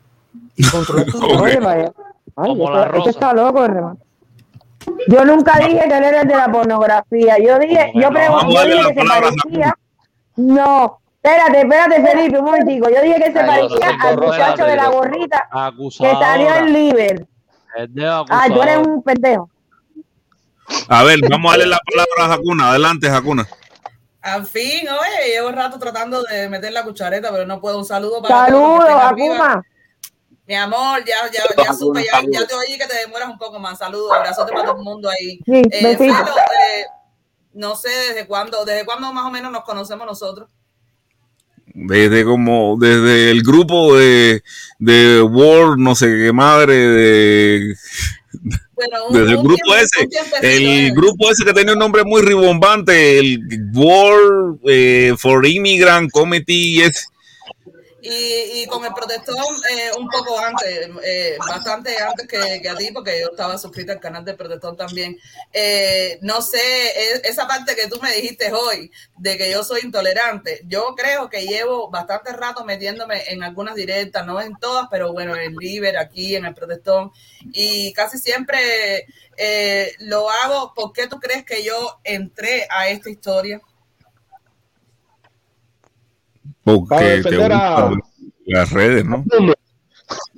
y 0.56 0.64
controlar 0.68 1.06
tu 1.06 1.18
vaya. 1.38 1.92
Ay, 2.36 2.48
Como 2.50 2.64
esto- 2.64 2.74
la 2.76 2.82
esto 2.84 2.96
rosa. 2.96 3.10
está 3.10 3.32
loco, 3.32 3.64
hermano. 3.64 3.98
Yo 5.08 5.24
nunca 5.24 5.58
dije 5.58 5.78
que 5.88 5.96
él 5.96 6.04
era 6.04 6.20
el 6.22 6.28
de 6.28 6.36
la 6.36 6.52
pornografía. 6.52 7.38
Yo 7.38 7.58
dije, 7.58 7.90
yo, 7.94 8.08
pregun- 8.10 8.36
Vamos 8.36 8.44
a 8.44 8.48
yo 8.48 8.54
darle 8.54 8.74
dije 8.74 8.84
la 8.84 8.94
que 8.94 9.00
se 9.00 9.06
parecía. 9.20 9.74
No, 10.36 10.98
espérate, 11.22 11.60
espérate, 11.60 12.02
Felipe, 12.06 12.38
un 12.38 12.44
momentico. 12.44 12.88
Yo 12.90 13.02
dije 13.02 13.16
que 13.16 13.32
se 13.32 13.44
parecía 13.44 13.88
al 14.00 14.16
muchacho 14.18 14.64
de 14.64 14.76
la 14.76 14.88
gorrita 14.88 15.48
que 15.98 16.10
salió 16.12 16.54
en 16.56 16.72
Liver. 16.72 17.26
Ay, 18.28 18.50
tú 18.52 18.62
eres 18.62 18.78
un 18.86 19.02
pendejo. 19.02 19.50
A 20.88 21.02
ver, 21.04 21.18
vamos 21.30 21.52
a 21.52 21.56
darle 21.58 21.70
la 21.72 21.78
palabra 21.78 22.34
a 22.34 22.36
Jacuna. 22.36 22.70
Adelante, 22.70 23.08
Jacuna. 23.08 23.46
Al 24.22 24.44
fin, 24.46 24.86
oye, 24.88 25.32
llevo 25.32 25.48
un 25.48 25.54
rato 25.54 25.78
tratando 25.78 26.22
de 26.24 26.48
meter 26.48 26.72
la 26.72 26.82
cuchareta, 26.82 27.30
pero 27.30 27.46
no 27.46 27.60
puedo. 27.60 27.78
Un 27.78 27.84
saludo 27.84 28.20
para 28.20 28.46
Saludos. 28.46 28.88
Akuma. 28.88 29.62
Mi 30.48 30.54
amor, 30.54 31.04
ya, 31.04 31.30
ya, 31.32 31.42
ya 31.64 31.72
supe, 31.72 32.04
ya, 32.04 32.20
ya 32.30 32.46
te 32.46 32.54
oí 32.54 32.78
que 32.78 32.86
te 32.86 32.96
demoras 32.98 33.28
un 33.28 33.38
poco 33.38 33.58
más. 33.58 33.78
Saludos, 33.78 34.12
abrazote 34.12 34.52
para 34.52 34.64
todo 34.66 34.76
el 34.78 34.84
mundo 34.84 35.08
ahí. 35.10 35.38
Sí, 35.44 35.62
Eh, 35.72 35.96
eh, 36.00 36.84
no 37.54 37.74
sé 37.74 37.88
desde 38.08 38.26
cuándo, 38.26 38.64
desde 38.64 38.84
cuándo 38.84 39.12
más 39.12 39.24
o 39.26 39.30
menos 39.30 39.50
nos 39.50 39.64
conocemos 39.64 40.06
nosotros. 40.06 40.48
Desde 41.78 42.24
como, 42.24 42.76
desde 42.78 43.30
el 43.32 43.42
grupo 43.42 43.96
de, 43.96 44.42
de 44.78 45.20
Word, 45.20 45.78
no 45.78 45.94
sé 45.94 46.06
qué 46.06 46.32
madre, 46.32 46.74
de, 46.74 47.74
Bueno, 48.72 49.06
un, 49.08 49.14
desde 49.14 49.30
el 49.32 49.36
grupo 49.38 49.54
tiempo- 49.56 49.74
ese, 49.74 50.08
el 50.42 50.86
eh. 50.86 50.90
grupo 50.94 51.30
ese 51.30 51.44
que 51.44 51.52
tenía 51.52 51.72
un 51.74 51.78
nombre 51.78 52.04
muy 52.04 52.22
ribombante, 52.22 53.18
el 53.18 53.40
World 53.74 54.60
eh, 54.66 55.14
for 55.18 55.44
Immigrant 55.44 56.10
Committee, 56.12 56.82
es, 56.84 57.08
Y, 58.08 58.62
y 58.62 58.66
con 58.66 58.84
el 58.84 58.92
protestón 58.94 59.36
eh, 59.36 59.90
un 59.98 60.08
poco 60.08 60.38
antes, 60.38 60.88
eh, 61.02 61.36
bastante 61.38 61.96
antes 61.98 62.28
que, 62.28 62.68
a 62.68 62.76
ti, 62.76 62.90
porque 62.92 63.20
yo 63.20 63.30
estaba 63.30 63.58
suscrita 63.58 63.92
al 63.94 64.00
canal 64.00 64.24
del 64.24 64.36
protestón 64.36 64.76
también. 64.76 65.18
Eh, 65.52 66.18
no 66.22 66.40
sé, 66.40 66.58
e- 66.58 67.22
esa 67.24 67.48
parte 67.48 67.74
que 67.74 67.88
tú 67.88 67.98
me 68.00 68.12
dijiste 68.12 68.52
hoy, 68.52 68.92
de 69.16 69.36
que 69.36 69.50
yo 69.50 69.64
soy 69.64 69.80
intolerante, 69.82 70.60
yo 70.66 70.94
creo 70.96 71.28
que 71.28 71.46
llevo 71.46 71.90
bastante 71.90 72.32
rato 72.32 72.64
metiéndome 72.64 73.24
en 73.28 73.42
algunas 73.42 73.74
directas, 73.74 74.24
no 74.24 74.40
en 74.40 74.54
todas, 74.56 74.86
pero 74.88 75.12
bueno, 75.12 75.34
en 75.34 75.56
Liber, 75.56 75.96
aquí, 75.98 76.36
en 76.36 76.44
el 76.44 76.54
protestón, 76.54 77.10
y 77.52 77.92
casi 77.92 78.18
siempre 78.18 79.06
eh, 79.36 79.92
lo 79.98 80.30
hago. 80.30 80.72
¿Por 80.74 80.92
qué 80.92 81.08
tú 81.08 81.18
crees 81.18 81.44
que 81.44 81.64
yo 81.64 81.98
entré 82.04 82.66
a 82.70 82.88
esta 82.88 83.10
historia? 83.10 83.60
Porque 86.66 86.88
Para 86.88 87.00
te 87.06 87.16
defender 87.16 87.52
a- 87.52 87.80
gustan 87.88 88.00
las 88.46 88.70
redes, 88.72 89.04
¿no? 89.04 89.24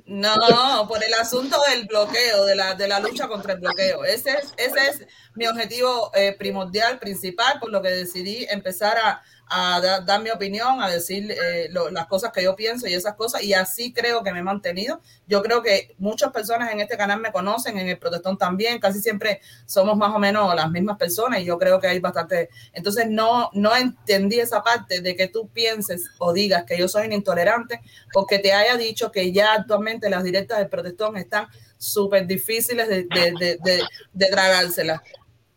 No, 0.05 0.87
por 0.87 1.03
el 1.03 1.13
asunto 1.13 1.57
del 1.69 1.85
bloqueo, 1.85 2.45
de 2.45 2.55
la, 2.55 2.73
de 2.73 2.87
la 2.87 2.99
lucha 2.99 3.27
contra 3.27 3.53
el 3.53 3.59
bloqueo. 3.59 4.03
Ese 4.05 4.31
es, 4.31 4.53
ese 4.57 4.87
es 4.89 5.07
mi 5.35 5.45
objetivo 5.45 6.11
eh, 6.15 6.35
primordial, 6.37 6.97
principal, 6.97 7.59
por 7.59 7.71
lo 7.71 7.81
que 7.81 7.89
decidí 7.89 8.45
empezar 8.49 8.97
a, 8.97 9.21
a 9.49 9.81
da- 9.81 10.01
dar 10.01 10.21
mi 10.21 10.29
opinión, 10.29 10.81
a 10.81 10.89
decir 10.89 11.31
eh, 11.31 11.67
lo- 11.71 11.89
las 11.89 12.05
cosas 12.07 12.31
que 12.31 12.43
yo 12.43 12.55
pienso 12.55 12.87
y 12.87 12.93
esas 12.93 13.15
cosas, 13.15 13.41
y 13.43 13.53
así 13.53 13.91
creo 13.91 14.23
que 14.23 14.31
me 14.31 14.39
he 14.39 14.43
mantenido. 14.43 15.01
Yo 15.27 15.41
creo 15.41 15.61
que 15.63 15.95
muchas 15.97 16.31
personas 16.31 16.71
en 16.71 16.79
este 16.79 16.97
canal 16.97 17.19
me 17.19 17.31
conocen, 17.31 17.77
en 17.77 17.89
el 17.89 17.97
protestón 17.97 18.37
también, 18.37 18.79
casi 18.79 18.99
siempre 19.01 19.41
somos 19.65 19.97
más 19.97 20.13
o 20.15 20.19
menos 20.19 20.53
las 20.55 20.69
mismas 20.69 20.97
personas 20.97 21.39
y 21.41 21.45
yo 21.45 21.57
creo 21.57 21.79
que 21.79 21.87
hay 21.87 21.99
bastante... 21.99 22.49
Entonces 22.73 23.07
no, 23.09 23.49
no 23.53 23.75
entendí 23.75 24.39
esa 24.39 24.61
parte 24.63 25.01
de 25.01 25.15
que 25.15 25.27
tú 25.27 25.49
pienses 25.49 26.09
o 26.19 26.31
digas 26.33 26.63
que 26.65 26.77
yo 26.77 26.87
soy 26.87 27.07
un 27.07 27.13
intolerante 27.13 27.81
porque 28.13 28.39
te 28.39 28.53
haya 28.53 28.77
dicho 28.77 29.11
que 29.11 29.31
ya 29.31 29.53
actualmente 29.53 30.09
las 30.09 30.23
directas 30.23 30.59
del 30.59 30.69
protestón 30.69 31.17
están 31.17 31.47
súper 31.77 32.27
difíciles 32.27 32.87
de, 32.87 33.03
de, 33.05 33.33
de, 33.39 33.57
de, 33.63 33.83
de 34.13 34.25
tragárselas. 34.27 35.01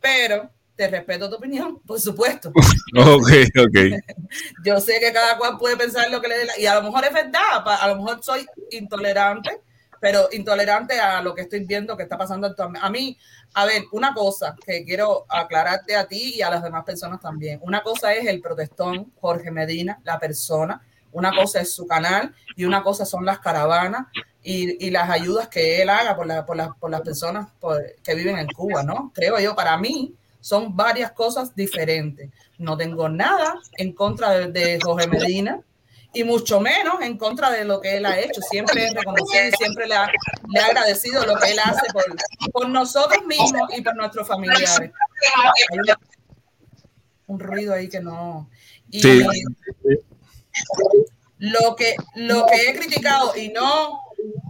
Pero 0.01 0.51
te 0.83 0.89
respeto 0.89 1.28
tu 1.31 1.36
opinión, 1.36 1.78
por 1.86 2.01
supuesto. 2.01 2.51
Ok, 2.97 3.28
ok. 3.59 3.78
Yo 4.65 4.81
sé 4.81 4.99
que 5.01 5.12
cada 5.12 5.39
cual 5.39 5.57
puede 5.59 5.77
pensar 5.77 6.11
lo 6.11 6.20
que 6.20 6.28
le 6.28 6.39
dé 6.39 6.44
la... 6.47 6.59
Y 6.59 6.67
a 6.67 6.75
lo 6.75 6.83
mejor 6.83 7.05
es 7.05 7.12
verdad, 7.12 7.62
a 7.65 7.89
lo 7.89 7.97
mejor 7.97 8.23
soy 8.23 8.44
intolerante, 8.70 9.61
pero 10.01 10.28
intolerante 10.33 10.99
a 10.99 11.23
lo 11.23 11.35
que 11.35 11.43
estoy 11.43 11.65
viendo 11.65 11.97
que 11.97 12.02
está 12.02 12.19
pasando 12.19 12.47
actualmente. 12.49 12.85
A 12.86 12.91
mí, 12.91 13.17
a 13.55 13.65
ver, 13.65 13.85
una 13.93 14.12
cosa 14.12 14.57
que 14.67 14.85
quiero 14.85 15.25
aclararte 15.28 15.94
a 15.97 16.07
ti 16.07 16.35
y 16.36 16.43
a 16.43 16.51
las 16.51 16.62
demás 16.62 16.85
personas 16.85 17.20
también. 17.20 17.61
Una 17.62 17.83
cosa 17.83 18.12
es 18.12 18.27
el 18.27 18.41
protestón, 18.41 19.12
Jorge 19.20 19.51
Medina, 19.52 20.01
la 20.05 20.19
persona. 20.19 20.83
Una 21.12 21.31
cosa 21.35 21.61
es 21.61 21.73
su 21.73 21.86
canal 21.86 22.35
y 22.57 22.65
una 22.65 22.83
cosa 22.83 23.05
son 23.07 23.25
las 23.25 23.39
caravanas 23.39 24.07
y, 24.43 24.86
y 24.86 24.91
las 24.91 25.09
ayudas 25.11 25.49
que 25.49 25.81
él 25.83 25.89
haga 25.91 26.17
por, 26.17 26.27
la- 26.27 26.44
por, 26.44 26.57
las- 26.57 26.75
por 26.78 26.91
las 26.91 27.02
personas 27.02 27.49
por- 27.61 27.85
que 28.02 28.15
viven 28.15 28.39
en 28.39 28.47
Cuba, 28.49 28.83
¿no? 28.83 29.12
Creo 29.15 29.39
yo, 29.39 29.55
para 29.55 29.77
mí, 29.77 30.15
son 30.43 30.77
varias 30.77 31.12
cosas 31.12 31.57
diferentes. 31.57 32.29
No 32.59 32.77
tengo 32.77 33.09
nada 33.09 33.55
en 33.79 33.95
contra 33.95 34.31
de, 34.33 34.49
de 34.49 34.79
Jorge 34.83 35.07
Medina 35.07 35.59
y 36.12 36.25
mucho 36.25 36.61
menos 36.61 37.01
en 37.01 37.17
contra 37.17 37.51
de 37.51 37.65
lo 37.65 37.81
que 37.81 37.97
él 37.97 38.05
ha 38.05 38.19
hecho. 38.21 38.43
Siempre 38.43 38.87
he 38.87 38.93
reconocido 38.93 39.49
y 39.49 39.53
siempre 39.53 39.87
le 39.87 39.95
ha, 39.95 40.11
le 40.53 40.61
ha 40.61 40.67
agradecido 40.67 41.25
lo 41.25 41.37
que 41.37 41.53
él 41.53 41.59
hace 41.65 41.87
por, 41.93 42.05
por 42.53 42.69
nosotros 42.69 43.25
mismos 43.25 43.71
y 43.75 43.81
por 43.81 43.97
nuestros 43.97 44.29
familiares. 44.29 44.69
Hay 44.79 45.79
un 47.29 47.41
ruido 47.41 47.73
ahí 47.73 47.89
que 47.89 48.01
no. 48.01 48.51
Y 48.91 49.01
Sí. 49.01 49.25
lo 51.39 51.75
que, 51.77 51.97
lo 52.17 52.45
que 52.47 52.69
he 52.69 52.79
criticado 52.79 53.35
y 53.37 53.49
no, 53.49 54.01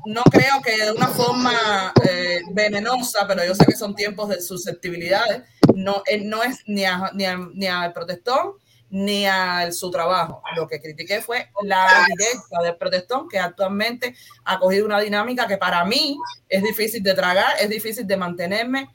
no 0.07 0.23
creo 0.25 0.61
que 0.63 0.85
de 0.85 0.93
una 0.93 1.09
forma 1.09 1.93
eh, 2.09 2.41
venenosa, 2.53 3.27
pero 3.27 3.45
yo 3.45 3.55
sé 3.55 3.65
que 3.67 3.77
son 3.77 3.95
tiempos 3.95 4.29
de 4.29 4.41
susceptibilidades, 4.43 5.43
no, 5.75 6.03
eh, 6.07 6.23
no 6.25 6.43
es 6.43 6.59
ni, 6.67 6.85
a, 6.85 7.11
ni, 7.15 7.25
a- 7.25 7.39
ni 7.55 7.67
al 7.67 7.93
protestón 7.93 8.53
ni 8.91 9.25
a 9.27 9.73
su 9.73 9.91
trabajo. 9.91 10.43
Lo 10.55 10.69
que 10.69 10.79
critiqué 10.81 11.23
fue 11.23 11.51
la 11.63 12.05
directa 12.09 12.61
del 12.63 12.77
protestón, 12.77 13.27
que 13.29 13.39
actualmente 13.39 14.15
ha 14.45 14.59
cogido 14.59 14.85
una 14.85 15.01
dinámica 15.01 15.47
que 15.47 15.57
para 15.57 15.83
mí 15.87 16.19
es 16.49 16.63
difícil 16.63 17.03
de 17.03 17.15
tragar, 17.15 17.55
es 17.59 17.71
difícil 17.71 18.07
de 18.07 18.17
mantenerme 18.19 18.91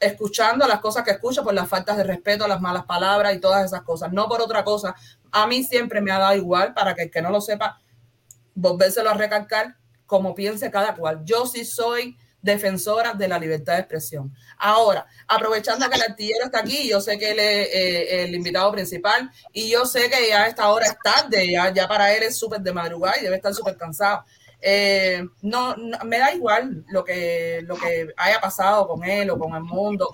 escuchando 0.00 0.66
las 0.66 0.80
cosas 0.80 1.04
que 1.04 1.12
escucho 1.12 1.44
por 1.44 1.54
las 1.54 1.68
faltas 1.68 1.96
de 1.96 2.02
respeto, 2.04 2.46
las 2.48 2.60
malas 2.60 2.84
palabras 2.86 3.34
y 3.34 3.38
todas 3.40 3.64
esas 3.64 3.82
cosas, 3.82 4.12
no 4.12 4.28
por 4.28 4.40
otra 4.42 4.64
cosa. 4.64 4.96
A 5.30 5.46
mí 5.46 5.62
siempre 5.62 6.00
me 6.00 6.10
ha 6.10 6.18
dado 6.18 6.34
igual, 6.34 6.74
para 6.74 6.94
que 6.96 7.02
el 7.04 7.10
que 7.10 7.22
no 7.22 7.30
lo 7.30 7.40
sepa, 7.40 7.80
volvérselo 8.54 9.10
a 9.10 9.14
recalcar 9.14 9.76
como 10.06 10.34
piense 10.34 10.70
cada 10.70 10.94
cual. 10.94 11.20
Yo 11.24 11.46
sí 11.46 11.64
soy 11.64 12.16
defensora 12.40 13.12
de 13.14 13.26
la 13.26 13.38
libertad 13.38 13.74
de 13.74 13.80
expresión. 13.80 14.32
Ahora, 14.58 15.06
aprovechando 15.26 15.88
que 15.88 15.96
el 15.96 16.02
artillero 16.02 16.44
está 16.44 16.60
aquí, 16.60 16.88
yo 16.88 17.00
sé 17.00 17.18
que 17.18 17.32
él 17.32 17.38
es 17.40 17.68
eh, 17.74 18.22
el 18.24 18.34
invitado 18.34 18.70
principal 18.72 19.30
y 19.52 19.68
yo 19.70 19.84
sé 19.84 20.08
que 20.08 20.28
ya 20.28 20.42
a 20.44 20.46
esta 20.46 20.68
hora 20.70 20.86
es 20.86 20.96
tarde, 21.02 21.50
ya, 21.50 21.88
para 21.88 22.12
él 22.14 22.22
es 22.22 22.36
súper 22.38 22.60
de 22.60 22.72
madrugada 22.72 23.18
y 23.18 23.24
debe 23.24 23.36
estar 23.36 23.52
súper 23.52 23.76
cansado. 23.76 24.24
Eh, 24.60 25.22
no, 25.42 25.76
no- 25.76 25.98
me 26.04 26.18
da 26.18 26.32
igual 26.34 26.84
lo 26.88 27.04
que, 27.04 27.60
lo 27.64 27.76
que 27.76 28.08
haya 28.16 28.40
pasado 28.40 28.86
con 28.88 29.04
él 29.04 29.28
o 29.30 29.38
con 29.38 29.54
el 29.54 29.62
mundo. 29.62 30.08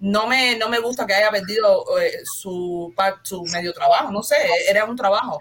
no, 0.00 0.26
me, 0.26 0.56
no 0.56 0.68
me 0.68 0.78
gusta 0.78 1.06
que 1.06 1.14
haya 1.14 1.30
perdido 1.30 1.84
eh, 2.00 2.12
su, 2.24 2.94
su 3.22 3.42
medio 3.44 3.72
trabajo, 3.72 4.10
no 4.12 4.22
sé, 4.22 4.36
era 4.68 4.84
un 4.84 4.96
trabajo. 4.96 5.40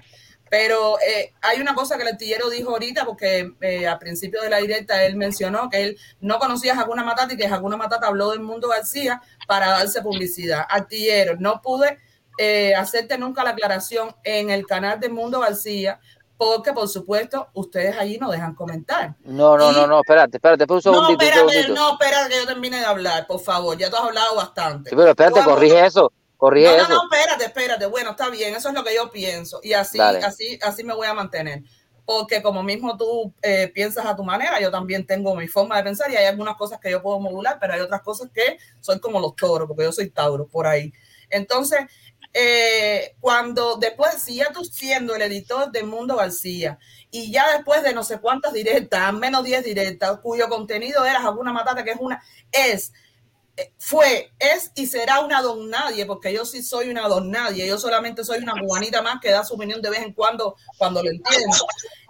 Pero 0.49 0.97
eh, 0.99 1.33
hay 1.41 1.59
una 1.61 1.73
cosa 1.75 1.95
que 1.97 2.03
el 2.03 2.09
artillero 2.09 2.49
dijo 2.49 2.69
ahorita, 2.71 3.05
porque 3.05 3.51
eh, 3.61 3.87
al 3.87 3.99
principio 3.99 4.41
de 4.41 4.49
la 4.49 4.57
directa 4.57 5.03
él 5.03 5.15
mencionó 5.15 5.69
que 5.69 5.83
él 5.83 5.97
no 6.21 6.39
conocía 6.39 6.73
a 6.73 6.81
Hakuna 6.81 7.03
Matata 7.03 7.33
y 7.33 7.37
que 7.37 7.47
Hakuna 7.47 7.77
Matata 7.77 8.07
habló 8.07 8.31
del 8.31 8.39
mundo 8.41 8.67
García 8.69 9.21
para 9.47 9.67
darse 9.69 10.01
publicidad. 10.01 10.65
Artillero, 10.69 11.35
no 11.39 11.61
pude 11.61 11.97
eh, 12.37 12.75
hacerte 12.75 13.17
nunca 13.17 13.43
la 13.43 13.49
aclaración 13.51 14.15
en 14.23 14.49
el 14.49 14.65
canal 14.65 14.99
del 14.99 15.11
Mundo 15.11 15.39
García, 15.39 15.99
porque 16.37 16.71
por 16.71 16.87
supuesto 16.87 17.47
ustedes 17.53 17.97
allí 17.97 18.19
no 18.19 18.29
dejan 18.29 18.53
comentar. 18.53 19.15
No, 19.23 19.57
no, 19.57 19.71
Y- 19.71 19.75
no, 19.75 19.87
no, 19.87 19.99
espérate, 20.01 20.37
espérate, 20.37 20.63
espera 20.65 20.75
un 20.75 20.81
No, 20.85 21.01
segundito, 21.07 21.25
un 21.25 21.29
espérate, 21.31 21.51
segundito. 21.61 21.73
no, 21.81 21.91
espérate 21.93 22.29
que 22.29 22.35
yo 22.35 22.45
termine 22.45 22.77
de 22.77 22.85
hablar, 22.85 23.25
por 23.25 23.39
favor. 23.39 23.75
Ya 23.75 23.89
tú 23.89 23.95
has 23.95 24.03
hablado 24.03 24.35
bastante. 24.35 24.91
Sí, 24.91 24.95
pero 24.95 25.09
espérate, 25.09 25.43
corrige 25.43 25.83
eso, 25.83 26.11
corrige 26.37 26.67
no, 26.67 26.77
no, 26.77 26.83
eso. 26.83 26.93
no, 26.93 27.01
espérate, 27.11 27.45
espérate. 27.45 27.85
Bueno, 27.87 28.11
está 28.11 28.29
bien, 28.29 28.55
eso 28.55 28.69
es 28.69 28.75
lo 28.75 28.83
que 28.83 28.95
yo 28.95 29.11
pienso. 29.11 29.59
Y 29.63 29.73
así, 29.73 29.97
Dale. 29.97 30.19
así, 30.19 30.59
así 30.61 30.83
me 30.83 30.93
voy 30.93 31.07
a 31.07 31.13
mantener. 31.13 31.63
Porque 32.05 32.41
como 32.41 32.63
mismo 32.63 32.95
tú 32.95 33.33
eh, 33.41 33.69
piensas 33.73 34.05
a 34.05 34.15
tu 34.15 34.23
manera, 34.23 34.61
yo 34.61 34.71
también 34.71 35.05
tengo 35.05 35.35
mi 35.35 35.47
forma 35.47 35.75
de 35.75 35.83
pensar 35.83 36.09
y 36.09 36.15
hay 36.15 36.25
algunas 36.25 36.55
cosas 36.55 36.79
que 36.79 36.89
yo 36.89 37.01
puedo 37.01 37.19
modular, 37.19 37.57
pero 37.59 37.73
hay 37.73 37.81
otras 37.81 38.01
cosas 38.01 38.29
que 38.33 38.57
soy 38.79 38.99
como 39.01 39.19
los 39.19 39.35
toros, 39.35 39.67
porque 39.67 39.83
yo 39.83 39.91
soy 39.91 40.09
Tauro, 40.09 40.47
por 40.47 40.67
ahí. 40.67 40.93
Entonces, 41.29 41.79
eh, 42.33 43.15
cuando 43.19 43.77
después, 43.77 44.21
si 44.21 44.35
ya 44.35 44.51
tú 44.53 44.63
siendo 44.63 45.15
el 45.15 45.21
editor 45.23 45.71
de 45.71 45.83
Mundo 45.83 46.15
García 46.15 46.77
y 47.09 47.31
ya 47.31 47.51
después 47.53 47.83
de 47.83 47.93
no 47.93 48.03
sé 48.03 48.19
cuántas 48.19 48.53
directas, 48.53 49.01
al 49.01 49.17
menos 49.17 49.43
10 49.43 49.63
directas, 49.63 50.19
cuyo 50.19 50.47
contenido 50.47 51.03
era 51.05 51.19
alguna 51.19 51.51
matata, 51.51 51.83
que 51.83 51.91
es 51.91 51.97
una, 51.99 52.21
es 52.51 52.93
fue, 53.79 54.31
es 54.39 54.71
y 54.75 54.85
será 54.87 55.21
una 55.21 55.41
don 55.41 55.69
nadie, 55.69 56.05
porque 56.05 56.31
yo 56.33 56.45
sí 56.45 56.61
soy 56.63 56.89
una 56.89 57.07
don 57.07 57.31
nadie, 57.31 57.67
yo 57.67 57.79
solamente 57.79 58.23
soy 58.23 58.39
una 58.39 58.53
cubanita 58.59 59.01
más 59.01 59.19
que 59.21 59.31
da 59.31 59.43
su 59.43 59.55
opinión 59.55 59.81
de 59.81 59.89
vez 59.89 60.01
en 60.01 60.13
cuando 60.13 60.55
cuando 60.77 61.01
lo 61.01 61.09
entiendo. 61.09 61.57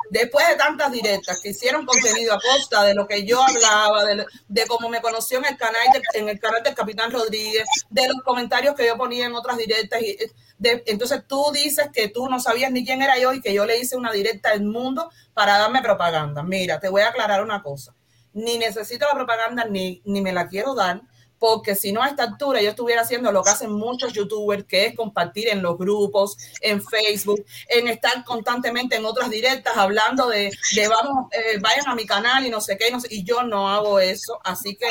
Después 0.09 0.47
de 0.47 0.55
tantas 0.55 0.91
directas 0.91 1.39
que 1.41 1.49
hicieron 1.49 1.85
contenido 1.85 2.33
a 2.33 2.39
costa 2.39 2.83
de 2.83 2.93
lo 2.95 3.05
que 3.07 3.25
yo 3.25 3.41
hablaba, 3.43 4.05
de, 4.05 4.25
de 4.47 4.65
cómo 4.67 4.87
me 4.89 5.01
conoció 5.01 5.37
en 5.39 5.45
el 5.45 5.57
canal 5.57 5.81
de- 5.93 6.19
en 6.19 6.29
el 6.29 6.39
canal 6.39 6.63
del 6.63 6.73
Capitán 6.75 7.11
Rodríguez, 7.11 7.65
de 7.89 8.07
los 8.07 8.21
comentarios 8.23 8.73
que 8.75 8.85
yo 8.87 8.97
ponía 8.97 9.25
en 9.25 9.35
otras 9.35 9.57
directas, 9.57 10.01
y 10.01 10.17
de- 10.57 10.83
entonces 10.87 11.23
tú 11.27 11.51
dices 11.53 11.89
que 11.93 12.07
tú 12.07 12.29
no 12.29 12.39
sabías 12.39 12.71
ni 12.71 12.85
quién 12.85 13.01
era 13.01 13.17
yo 13.19 13.33
y 13.33 13.41
que 13.41 13.53
yo 13.53 13.65
le 13.65 13.79
hice 13.79 13.97
una 13.97 14.11
directa 14.11 14.51
al 14.51 14.63
mundo 14.63 15.09
para 15.33 15.57
darme 15.57 15.81
propaganda. 15.81 16.41
Mira, 16.41 16.79
te 16.79 16.87
voy 16.89 17.01
a 17.01 17.09
aclarar 17.09 17.43
una 17.43 17.61
cosa 17.61 17.93
ni 18.33 18.59
necesito 18.59 19.07
la 19.07 19.15
propaganda 19.15 19.65
ni, 19.65 19.99
ni 20.05 20.21
me 20.21 20.31
la 20.31 20.47
quiero 20.47 20.75
dar, 20.75 21.01
porque 21.39 21.75
si 21.75 21.91
no 21.91 22.01
a 22.01 22.07
esta 22.09 22.23
altura 22.23 22.61
yo 22.61 22.69
estuviera 22.69 23.01
haciendo 23.01 23.31
lo 23.31 23.43
que 23.43 23.51
hacen 23.51 23.71
muchos 23.71 24.13
youtubers, 24.13 24.65
que 24.65 24.87
es 24.87 24.95
compartir 24.95 25.49
en 25.49 25.61
los 25.61 25.77
grupos, 25.77 26.37
en 26.61 26.83
Facebook, 26.83 27.45
en 27.69 27.87
estar 27.87 28.23
constantemente 28.23 28.95
en 28.95 29.05
otras 29.05 29.29
directas 29.29 29.77
hablando 29.77 30.27
de, 30.29 30.51
de 30.75 30.87
vamos, 30.87 31.27
eh, 31.31 31.59
vayan 31.59 31.87
a 31.87 31.95
mi 31.95 32.05
canal 32.05 32.45
y 32.45 32.49
no 32.49 32.61
sé 32.61 32.77
qué, 32.77 32.89
y, 32.89 32.91
no 32.91 32.99
sé- 32.99 33.07
y 33.11 33.23
yo 33.23 33.43
no 33.43 33.69
hago 33.69 33.99
eso, 33.99 34.39
así 34.43 34.75
que 34.75 34.87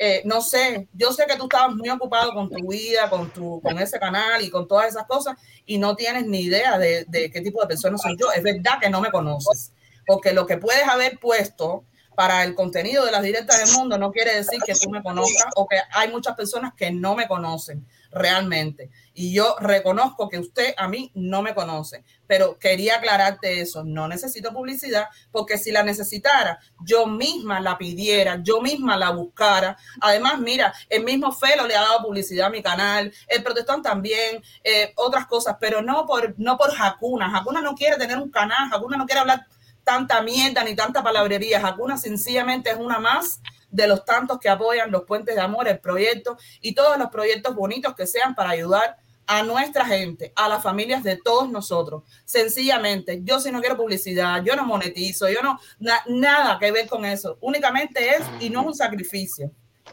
eh, 0.00 0.22
no 0.24 0.40
sé, 0.40 0.86
yo 0.92 1.12
sé 1.12 1.26
que 1.26 1.34
tú 1.34 1.44
estabas 1.44 1.74
muy 1.74 1.88
ocupado 1.90 2.32
con 2.32 2.48
tu 2.48 2.68
vida, 2.68 3.10
con, 3.10 3.30
tu, 3.30 3.60
con 3.60 3.80
ese 3.80 3.98
canal 3.98 4.40
y 4.44 4.48
con 4.48 4.68
todas 4.68 4.86
esas 4.90 5.04
cosas, 5.08 5.36
y 5.66 5.76
no 5.78 5.96
tienes 5.96 6.24
ni 6.24 6.42
idea 6.42 6.78
de, 6.78 7.04
de 7.08 7.30
qué 7.32 7.40
tipo 7.40 7.60
de 7.60 7.66
persona 7.66 7.98
soy 7.98 8.16
yo. 8.16 8.30
Es 8.30 8.44
verdad 8.44 8.78
que 8.80 8.90
no 8.90 9.00
me 9.00 9.10
conoces, 9.10 9.72
porque 10.06 10.32
lo 10.32 10.46
que 10.46 10.56
puedes 10.58 10.86
haber 10.86 11.18
puesto 11.18 11.82
para 12.18 12.42
el 12.42 12.56
contenido 12.56 13.04
de 13.04 13.12
las 13.12 13.22
directas 13.22 13.64
del 13.64 13.76
mundo 13.78 13.96
no 13.96 14.10
quiere 14.10 14.34
decir 14.34 14.58
que 14.66 14.74
tú 14.74 14.90
me 14.90 15.04
conozcas 15.04 15.52
o 15.54 15.68
que 15.68 15.76
hay 15.92 16.10
muchas 16.10 16.34
personas 16.34 16.72
que 16.74 16.90
no 16.90 17.14
me 17.14 17.28
conocen 17.28 17.86
realmente. 18.10 18.90
Y 19.14 19.32
yo 19.32 19.54
reconozco 19.60 20.28
que 20.28 20.40
usted 20.40 20.74
a 20.76 20.88
mí 20.88 21.12
no 21.14 21.42
me 21.42 21.54
conoce, 21.54 22.02
pero 22.26 22.58
quería 22.58 22.96
aclararte 22.96 23.60
eso. 23.60 23.84
No 23.84 24.08
necesito 24.08 24.52
publicidad 24.52 25.06
porque 25.30 25.58
si 25.58 25.70
la 25.70 25.84
necesitara, 25.84 26.58
yo 26.84 27.06
misma 27.06 27.60
la 27.60 27.78
pidiera, 27.78 28.40
yo 28.42 28.60
misma 28.60 28.96
la 28.96 29.10
buscara. 29.10 29.76
Además, 30.00 30.40
mira, 30.40 30.74
el 30.88 31.04
mismo 31.04 31.30
Felo 31.30 31.68
le 31.68 31.76
ha 31.76 31.82
dado 31.82 32.02
publicidad 32.02 32.48
a 32.48 32.50
mi 32.50 32.64
canal, 32.64 33.12
el 33.28 33.44
protestante 33.44 33.88
también, 33.90 34.42
eh, 34.64 34.92
otras 34.96 35.28
cosas, 35.28 35.56
pero 35.60 35.82
no 35.82 36.04
por, 36.04 36.34
no 36.36 36.58
por 36.58 36.72
Hakuna. 36.76 37.30
Hakuna 37.32 37.60
no 37.60 37.76
quiere 37.76 37.96
tener 37.96 38.18
un 38.18 38.32
canal, 38.32 38.68
Hakuna 38.72 38.96
no 38.96 39.06
quiere 39.06 39.20
hablar 39.20 39.46
tanta 39.88 40.20
mierda 40.20 40.62
ni 40.64 40.76
tanta 40.76 41.02
palabrería. 41.02 41.66
Hakuna 41.66 41.96
sencillamente 41.96 42.68
es 42.68 42.76
una 42.76 42.98
más 42.98 43.40
de 43.70 43.86
los 43.86 44.04
tantos 44.04 44.38
que 44.38 44.50
apoyan 44.50 44.90
los 44.90 45.04
puentes 45.04 45.34
de 45.34 45.40
amor, 45.40 45.66
el 45.66 45.78
proyecto 45.78 46.36
y 46.60 46.74
todos 46.74 46.98
los 46.98 47.08
proyectos 47.08 47.54
bonitos 47.54 47.94
que 47.94 48.06
sean 48.06 48.34
para 48.34 48.50
ayudar 48.50 48.98
a 49.26 49.42
nuestra 49.42 49.86
gente, 49.86 50.30
a 50.36 50.46
las 50.48 50.62
familias 50.62 51.02
de 51.02 51.16
todos 51.16 51.48
nosotros. 51.50 52.02
Sencillamente, 52.26 53.20
yo 53.24 53.40
si 53.40 53.50
no 53.50 53.60
quiero 53.60 53.76
publicidad, 53.78 54.42
yo 54.42 54.56
no 54.56 54.64
monetizo, 54.64 55.28
yo 55.30 55.40
no, 55.42 55.58
na- 55.78 56.02
nada 56.06 56.58
que 56.58 56.70
ver 56.70 56.86
con 56.86 57.06
eso. 57.06 57.38
Únicamente 57.40 58.10
es 58.10 58.22
y 58.40 58.50
no 58.50 58.60
es 58.60 58.66
un 58.66 58.74
sacrificio. 58.74 59.50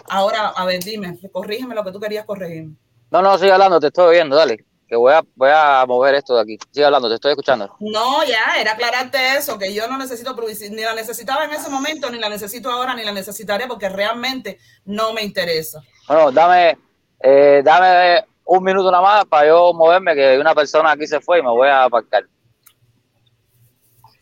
Ahora, 0.10 0.50
a 0.50 0.66
ver, 0.66 0.84
dime, 0.84 1.18
corrígeme 1.32 1.74
lo 1.74 1.84
que 1.86 1.92
tú 1.94 2.00
querías 2.02 2.26
corregirme. 2.26 2.76
No, 3.12 3.22
no, 3.22 3.38
sigue 3.38 3.52
hablando, 3.54 3.80
te 3.80 3.88
estoy 3.88 4.08
oyendo, 4.08 4.36
dale. 4.36 4.66
Que 4.88 4.96
voy 4.96 5.14
a, 5.14 5.22
voy 5.36 5.50
a 5.52 5.84
mover 5.88 6.14
esto 6.16 6.36
de 6.36 6.42
aquí. 6.42 6.58
Sigue 6.72 6.86
hablando, 6.86 7.10
te 7.10 7.16
estoy 7.16 7.32
escuchando. 7.32 7.76
No, 7.80 8.24
ya, 8.24 8.54
era 8.60 8.74
aclararte 8.74 9.36
eso, 9.38 9.58
que 9.58 9.74
yo 9.74 9.88
no 9.88 9.98
necesito 9.98 10.36
ni 10.72 10.82
la 10.84 10.94
necesitaba 10.94 11.46
en 11.46 11.54
ese 11.54 11.70
momento, 11.70 12.10
ni 12.12 12.20
la 12.20 12.30
necesito 12.30 12.70
ahora, 12.70 12.94
ni 12.94 13.04
la 13.04 13.12
necesitaré, 13.12 13.66
porque 13.68 13.90
realmente 13.90 14.60
no 14.86 15.12
me 15.14 15.24
interesa. 15.24 15.82
Bueno, 16.08 16.32
dame, 16.32 16.78
eh, 17.20 17.62
dame 17.64 18.26
un 18.46 18.64
minuto 18.64 18.92
nada 18.92 19.02
más 19.04 19.26
para 19.26 19.48
yo 19.48 19.74
moverme, 19.74 20.14
que 20.14 20.38
una 20.38 20.54
persona 20.54 20.92
aquí 20.92 21.08
se 21.08 21.20
fue 21.20 21.40
y 21.40 21.42
me 21.42 21.50
voy 21.50 21.68
a 21.68 21.86
aparcar. 21.86 22.24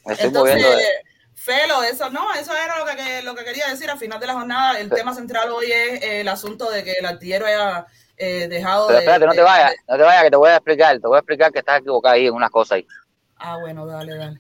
Me 0.06 0.14
estoy 0.14 0.28
Entonces, 0.28 0.56
moviendo. 0.56 0.78
de- 0.78 1.14
Felo, 1.36 1.84
eso 1.84 2.10
no, 2.10 2.34
eso 2.36 2.54
era 2.56 2.80
lo 2.80 2.86
que, 2.86 2.96
que- 2.96 3.22
lo 3.22 3.36
que 3.36 3.44
quería 3.44 3.68
decir 3.68 3.90
al 3.90 3.98
final 3.98 4.18
de 4.18 4.28
la 4.28 4.34
jornada. 4.34 4.80
El 4.80 4.90
tema 4.90 5.14
central 5.14 5.52
hoy 5.52 5.66
es 5.70 6.02
eh, 6.02 6.22
el 6.22 6.28
asunto 6.30 6.70
de 6.72 6.86
que 6.86 6.94
el 6.94 7.06
artillero 7.06 7.46
haya 7.46 7.86
eh, 8.18 8.48
dejado 8.48 8.88
Pero 8.88 9.00
de, 9.00 9.06
espérate, 9.06 9.26
no 9.26 9.32
de- 9.32 9.38
te 9.38 9.44
vayas, 9.44 9.72
de- 9.72 9.78
no 9.88 9.98
te 9.98 10.04
vayas, 10.04 10.24
que 10.24 10.30
te 10.32 10.38
voy 10.38 10.50
a 10.50 10.56
explicar, 10.56 11.00
te 11.00 11.08
voy 11.08 11.16
a 11.16 11.20
explicar 11.20 11.52
que 11.52 11.60
estás 11.60 11.80
equivocado 11.80 12.16
ahí 12.16 12.28
en 12.28 12.34
unas 12.34 12.50
cosas 12.52 12.76
ahí. 12.78 12.88
Ah, 13.38 13.58
bueno, 13.58 13.86
dale, 13.86 14.16
dale. 14.16 14.40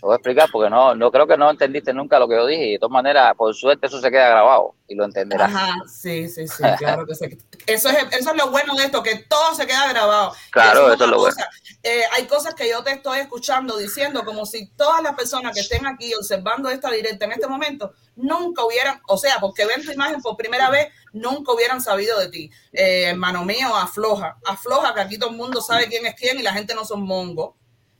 Te 0.00 0.06
voy 0.06 0.12
a 0.12 0.16
explicar 0.16 0.48
porque 0.52 0.70
no, 0.70 0.94
no 0.94 1.10
creo 1.10 1.26
que 1.26 1.36
no 1.36 1.50
entendiste 1.50 1.92
nunca 1.92 2.20
lo 2.20 2.28
que 2.28 2.36
yo 2.36 2.46
dije 2.46 2.66
y 2.66 2.72
de 2.74 2.78
todas 2.78 2.92
maneras, 2.92 3.34
por 3.36 3.52
suerte, 3.52 3.88
eso 3.88 4.00
se 4.00 4.10
queda 4.12 4.28
grabado 4.28 4.76
y 4.86 4.94
lo 4.94 5.04
entenderás. 5.04 5.52
Ajá, 5.52 5.74
sí, 5.88 6.28
sí, 6.28 6.46
sí, 6.46 6.62
claro 6.78 7.04
que 7.04 7.16
sí. 7.16 7.36
Eso 7.66 7.88
es, 7.88 7.96
eso 8.12 8.30
es 8.30 8.36
lo 8.36 8.50
bueno 8.52 8.76
de 8.76 8.84
esto, 8.84 9.02
que 9.02 9.16
todo 9.28 9.56
se 9.56 9.66
queda 9.66 9.88
grabado. 9.88 10.32
Claro, 10.52 10.92
eso 10.92 11.04
es 11.04 11.10
lo 11.10 11.18
bueno. 11.18 11.36
eh, 11.82 12.02
hay 12.12 12.26
cosas 12.26 12.54
que 12.54 12.70
yo 12.70 12.84
te 12.84 12.92
estoy 12.92 13.18
escuchando 13.18 13.76
diciendo 13.76 14.24
como 14.24 14.46
si 14.46 14.68
todas 14.68 15.02
las 15.02 15.16
personas 15.16 15.52
que 15.52 15.60
estén 15.60 15.84
aquí 15.84 16.14
observando 16.14 16.70
esta 16.70 16.92
directa 16.92 17.24
en 17.24 17.32
este 17.32 17.48
momento 17.48 17.92
nunca 18.14 18.64
hubieran, 18.64 19.00
o 19.08 19.18
sea, 19.18 19.40
porque 19.40 19.66
ven 19.66 19.84
tu 19.84 19.90
imagen 19.90 20.22
por 20.22 20.36
primera 20.36 20.70
vez, 20.70 20.92
nunca 21.12 21.52
hubieran 21.52 21.80
sabido 21.80 22.20
de 22.20 22.28
ti. 22.28 22.50
Eh, 22.72 23.06
hermano 23.08 23.44
mío, 23.44 23.74
afloja, 23.74 24.38
afloja, 24.46 24.94
que 24.94 25.00
aquí 25.00 25.18
todo 25.18 25.30
el 25.30 25.36
mundo 25.36 25.60
sabe 25.60 25.88
quién 25.88 26.06
es 26.06 26.14
quién 26.14 26.38
y 26.38 26.42
la 26.42 26.52
gente 26.52 26.74
no 26.74 26.84
son 26.84 27.02
mongo. 27.02 27.56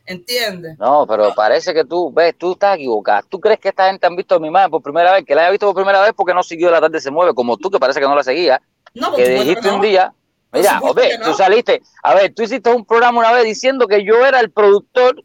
¿Entiendes? 0.08 0.78
No, 0.78 1.06
pero 1.06 1.34
parece 1.34 1.74
que 1.74 1.84
tú, 1.84 2.10
ves, 2.10 2.34
tú 2.38 2.52
estás 2.52 2.76
equivocada. 2.76 3.22
¿Tú 3.28 3.38
crees 3.38 3.60
que 3.60 3.68
esta 3.68 3.88
gente 3.88 4.06
han 4.06 4.16
visto 4.16 4.40
mi 4.40 4.48
imagen 4.48 4.70
por 4.70 4.82
primera 4.82 5.12
vez? 5.12 5.22
Que 5.26 5.34
la 5.34 5.42
haya 5.42 5.50
visto 5.50 5.66
por 5.66 5.74
primera 5.74 6.00
vez 6.00 6.14
porque 6.16 6.32
no 6.32 6.42
siguió 6.42 6.70
La 6.70 6.80
Tarde 6.80 6.98
Se 6.98 7.10
Mueve, 7.10 7.34
como 7.34 7.58
tú, 7.58 7.70
que 7.70 7.78
parece 7.78 8.00
que 8.00 8.06
no 8.06 8.16
la 8.16 8.22
seguía. 8.22 8.62
No, 8.94 9.14
que 9.14 9.28
dijiste 9.28 9.68
no. 9.68 9.74
un 9.74 9.82
día, 9.82 10.14
mira, 10.50 10.80
ve, 10.94 11.18
no. 11.18 11.26
tú 11.26 11.34
saliste, 11.34 11.82
a 12.02 12.14
ver, 12.14 12.32
tú 12.34 12.42
hiciste 12.42 12.72
un 12.72 12.86
programa 12.86 13.18
una 13.18 13.32
vez 13.32 13.44
diciendo 13.44 13.86
que 13.86 14.02
yo 14.02 14.24
era 14.24 14.40
el 14.40 14.50
productor 14.50 15.22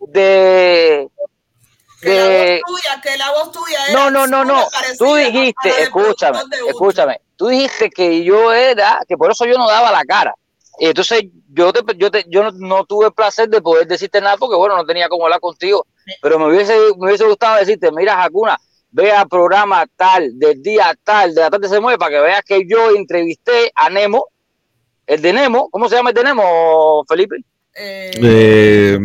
de... 0.00 1.08
Que 2.00 2.60
la 2.66 2.66
voz 2.66 2.82
tuya, 2.82 3.00
que 3.00 3.16
la 3.16 3.30
voz 3.30 3.52
tuya 3.52 3.86
era 3.88 3.94
no, 3.94 4.10
no, 4.10 4.26
no, 4.26 4.44
no. 4.44 4.66
Tú 4.98 5.14
a 5.14 5.18
dijiste, 5.20 5.68
escúchame, 5.80 6.40
escúchame. 6.66 7.20
Tú 7.36 7.46
dijiste 7.46 7.88
que 7.88 8.24
yo 8.24 8.52
era, 8.52 8.98
que 9.06 9.16
por 9.16 9.30
eso 9.30 9.46
yo 9.46 9.56
no 9.56 9.68
daba 9.68 9.92
la 9.92 10.04
cara. 10.04 10.34
Y 10.78 10.86
entonces 10.86 11.24
yo 11.52 11.72
te, 11.72 11.80
yo 11.96 12.10
te, 12.10 12.24
yo 12.28 12.42
no, 12.42 12.50
no 12.52 12.84
tuve 12.84 13.06
el 13.06 13.12
placer 13.12 13.48
de 13.48 13.62
poder 13.62 13.86
decirte 13.86 14.20
nada 14.20 14.36
porque 14.36 14.56
bueno, 14.56 14.76
no 14.76 14.84
tenía 14.84 15.08
cómo 15.08 15.24
hablar 15.24 15.40
contigo. 15.40 15.86
Pero 16.20 16.38
me 16.38 16.48
hubiese, 16.48 16.74
me 16.98 17.06
hubiese 17.06 17.24
gustado 17.24 17.58
decirte, 17.58 17.90
mira, 17.92 18.22
Hakuna, 18.22 18.58
ve 18.90 19.10
al 19.12 19.28
programa 19.28 19.86
tal, 19.96 20.38
del 20.38 20.62
día 20.62 20.94
tal, 21.02 21.34
de 21.34 21.40
la 21.40 21.50
tarde 21.50 21.68
se 21.68 21.80
mueve, 21.80 21.98
para 21.98 22.10
que 22.10 22.20
veas 22.20 22.42
que 22.44 22.66
yo 22.68 22.90
entrevisté 22.94 23.72
a 23.74 23.88
Nemo, 23.88 24.26
el 25.06 25.20
de 25.22 25.32
Nemo, 25.32 25.68
¿cómo 25.70 25.88
se 25.88 25.96
llama 25.96 26.10
el 26.10 26.16
de 26.16 26.24
Nemo, 26.24 27.04
Felipe? 27.08 27.36
Eh, 27.76 28.98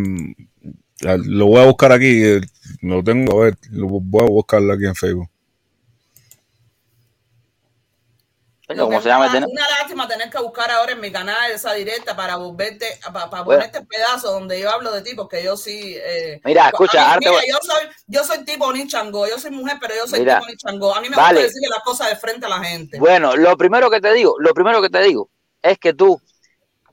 lo 1.01 1.45
voy 1.47 1.61
a 1.61 1.65
buscar 1.65 1.91
aquí. 1.91 2.23
eh, 2.23 2.41
Lo 2.81 3.03
tengo, 3.03 3.41
a 3.41 3.45
ver, 3.45 3.57
lo 3.71 3.87
voy 3.87 4.23
a 4.23 4.29
buscarlo 4.29 4.73
aquí 4.73 4.85
en 4.85 4.95
Facebook. 4.95 5.27
Coño, 8.69 8.83
¿Cómo 8.85 9.01
se 9.01 9.09
llama 9.09 9.25
el 9.25 9.31
de 9.31 9.39
Nemo? 9.39 9.51
Una 9.51 9.67
lástima 9.67 10.07
tener 10.07 10.29
que 10.29 10.37
buscar 10.37 10.69
ahora 10.69 10.91
en 10.91 10.99
mi 10.99 11.11
canal 11.11 11.51
esa 11.51 11.73
directa 11.73 12.15
para 12.15 12.35
volverte, 12.35 12.85
para, 13.11 13.27
para 13.27 13.41
Bueno. 13.41 13.61
ponerte 13.61 13.79
el 13.79 13.87
pedazo 13.87 14.31
donde 14.31 14.59
yo 14.59 14.69
hablo 14.69 14.91
de 14.91 15.01
ti, 15.01 15.15
porque 15.15 15.43
yo 15.43 15.57
sí. 15.57 15.95
eh, 15.97 16.39
Mira, 16.45 16.65
mí- 16.65 16.69
escucha, 16.73 17.17
mira, 17.17 17.31
voy- 17.31 17.41
yo 17.49 17.57
soy, 17.63 17.87
yo 18.05 18.23
soy 18.23 18.45
tipo 18.45 18.71
ni 18.71 18.87
chango, 18.87 19.27
yo 19.27 19.39
soy 19.39 19.49
mujer, 19.49 19.77
pero 19.81 19.95
yo 19.95 20.05
soy 20.05 20.19
Mira, 20.19 20.37
tipo 20.37 20.51
ni 20.51 20.55
chango. 20.55 20.93
A 20.93 21.01
mí 21.01 21.09
me 21.09 21.15
vale. 21.15 21.39
gusta 21.39 21.47
decirle 21.47 21.67
las 21.67 21.83
cosas 21.83 22.09
de 22.09 22.15
frente 22.17 22.45
a 22.45 22.49
la 22.49 22.63
gente. 22.63 22.99
Bueno, 22.99 23.35
lo 23.35 23.57
primero 23.57 23.89
que 23.89 23.99
te 24.01 24.13
digo, 24.13 24.35
lo 24.37 24.53
primero 24.53 24.83
que 24.83 24.89
te 24.91 25.01
digo 25.01 25.31
es 25.63 25.79
que 25.79 25.95
tú 25.95 26.21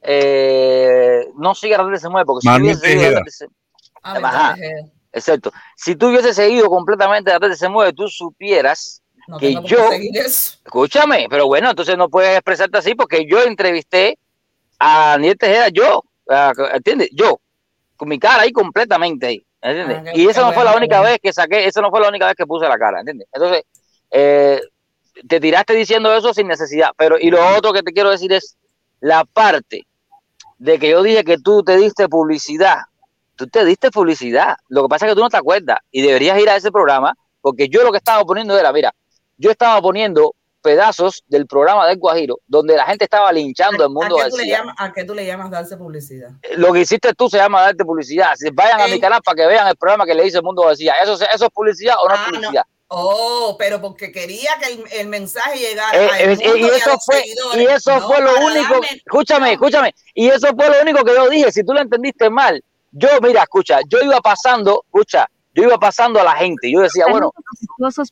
eh, 0.01 1.29
no 1.37 1.55
sigas 1.55 1.77
la 1.79 1.85
tarde 1.85 1.99
se 1.99 2.09
mueve, 2.09 2.25
porque 2.25 2.41
si 2.41 2.47
tarde 2.49 3.31
se 3.31 3.49
Ah, 4.03 4.57
exacto. 5.13 5.53
Si 5.77 5.95
tú 5.95 6.07
hubieses 6.09 6.37
seguido 6.37 6.71
completamente 6.71 7.31
la 7.31 7.39
tarde 7.39 7.55
se 7.55 7.69
mueve, 7.69 7.93
tú 7.93 8.09
supieras 8.09 9.03
No 9.29 9.39
que 9.39 9.55
yo, 9.65 9.91
eso. 9.93 10.59
escúchame, 10.65 11.27
pero 11.29 11.47
bueno, 11.47 11.71
entonces 11.71 11.97
no 11.97 12.09
puedes 12.09 12.33
expresarte 12.33 12.79
así 12.79 12.95
porque 12.95 13.27
yo 13.27 13.43
entrevisté 13.43 14.19
a 14.79 15.11
Daniel 15.11 15.37
Tejeda, 15.37 15.69
yo, 15.69 16.03
¿entiendes? 16.73 17.11
Yo, 17.13 17.41
con 17.97 18.09
mi 18.09 18.19
cara 18.19 18.43
ahí 18.43 18.53
completamente 18.53 19.27
ahí, 19.27 19.47
¿entiendes? 19.61 20.03
Ah, 20.07 20.11
y 20.15 20.29
esa 20.29 20.43
no 20.43 20.53
fue 20.53 20.65
la 20.65 20.77
única 20.77 21.01
vez 21.01 21.19
que 21.21 21.33
saqué, 21.33 21.67
esa 21.67 21.81
no 21.81 21.91
fue 21.91 22.01
la 22.01 22.09
única 22.09 22.27
vez 22.27 22.37
que 22.37 22.47
puse 22.47 22.69
la 22.69 22.79
cara, 22.79 23.01
¿entiendes? 23.01 23.27
Entonces, 23.33 23.65
eh, 24.11 24.61
te 25.27 25.41
tiraste 25.41 25.75
diciendo 25.75 26.15
eso 26.15 26.33
sin 26.33 26.47
necesidad, 26.47 26.91
pero 26.97 27.19
y 27.19 27.31
lo 27.31 27.45
otro 27.57 27.73
que 27.73 27.83
te 27.83 27.93
quiero 27.93 28.11
decir 28.11 28.33
es 28.33 28.57
la 29.01 29.25
parte 29.25 29.87
de 30.59 30.79
que 30.79 30.91
yo 30.91 31.03
dije 31.03 31.25
que 31.25 31.39
tú 31.39 31.63
te 31.63 31.77
diste 31.77 32.09
publicidad, 32.09 32.79
tú 33.35 33.47
te 33.47 33.65
diste 33.65 33.91
publicidad, 33.91 34.57
lo 34.69 34.83
que 34.83 34.89
pasa 34.89 35.07
es 35.07 35.13
que 35.13 35.17
tú 35.17 35.23
no 35.23 35.31
te 35.31 35.37
acuerdas 35.37 35.79
y 35.91 36.03
deberías 36.03 36.39
ir 36.39 36.49
a 36.49 36.57
ese 36.57 36.71
programa 36.71 37.15
porque 37.41 37.69
yo 37.69 37.83
lo 37.83 37.93
que 37.93 37.99
estaba 37.99 38.25
poniendo 38.25 38.59
era, 38.59 38.73
mira, 38.73 38.93
yo 39.37 39.51
estaba 39.51 39.81
poniendo 39.83 40.35
pedazos 40.63 41.23
del 41.29 41.47
programa 41.47 41.87
del 41.87 41.97
Guajiro 41.99 42.39
donde 42.49 42.75
la 42.75 42.85
gente 42.87 43.05
estaba 43.05 43.31
linchando 43.33 43.85
el 43.85 43.85
¿A 43.85 43.89
mundo 43.89 44.17
qué, 44.17 44.23
tú 44.31 44.37
le 44.37 44.43
García. 44.49 44.59
llamas, 44.59 44.75
¿A 44.79 44.93
qué 44.93 45.05
tú 45.05 45.15
le 45.15 45.25
llamas 45.27 45.51
darse 45.51 45.77
publicidad? 45.77 46.31
Lo 46.57 46.73
que 46.73 46.81
hiciste 46.81 47.13
tú 47.15 47.29
se 47.29 47.37
llama 47.37 47.63
darte 47.63 47.85
publicidad. 47.85 48.31
Vayan 48.53 48.81
a 48.81 48.89
mi 48.89 48.99
canal 49.01 49.21
para 49.23 49.37
que 49.37 49.47
vean 49.47 49.69
el 49.69 49.77
programa 49.77 50.05
que 50.05 50.15
le 50.15 50.27
hice 50.27 50.39
el 50.39 50.43
mundo 50.43 50.63
García. 50.63 50.95
¿Eso, 51.03 51.15
¿Eso 51.15 51.45
es 51.47 51.51
publicidad 51.53 51.95
o 52.03 52.09
no 52.09 52.15
es 52.15 52.21
Ah, 52.21 52.27
no. 52.27 52.31
publicidad? 52.39 52.63
Oh, 52.89 53.57
pero 53.59 53.81
porque 53.81 54.11
quería 54.13 54.51
que 54.61 54.73
el, 54.73 54.85
el 54.93 55.07
mensaje 55.09 55.59
llegara 55.59 55.97
Eh, 55.99 56.09
al 56.09 56.21
eh, 56.21 56.39
y 56.59 56.65
a 56.65 56.77
eso 56.77 56.91
los 56.91 57.05
fue 57.05 57.17
seguidores. 57.17 57.61
y 57.63 57.65
eso 57.67 57.91
No 58.01 58.07
fue 58.09 58.21
lo 58.23 58.31
único 58.47 58.75
darme- 58.75 58.97
escúchame 59.05 59.53
escúchame 59.53 59.95
y 60.15 60.29
eso 60.29 60.49
fue 60.57 60.69
lo 60.69 60.81
único 60.83 61.05
que 61.05 61.13
yo 61.15 61.29
dije 61.29 61.51
si 61.51 61.65
tú 61.65 61.73
lo 61.75 61.81
entendiste 61.81 62.31
mal 62.31 62.63
yo 62.93 63.09
mira 63.23 63.43
escucha 63.43 63.81
yo 63.89 63.99
iba 64.03 64.21
pasando 64.21 64.85
escucha 64.87 65.29
yo 65.57 65.63
iba 65.65 65.79
pasando 65.79 66.21
a 66.21 66.25
la 66.25 66.37
gente 66.37 66.71
yo 66.71 66.81
decía 66.81 67.07
bueno 67.11 67.33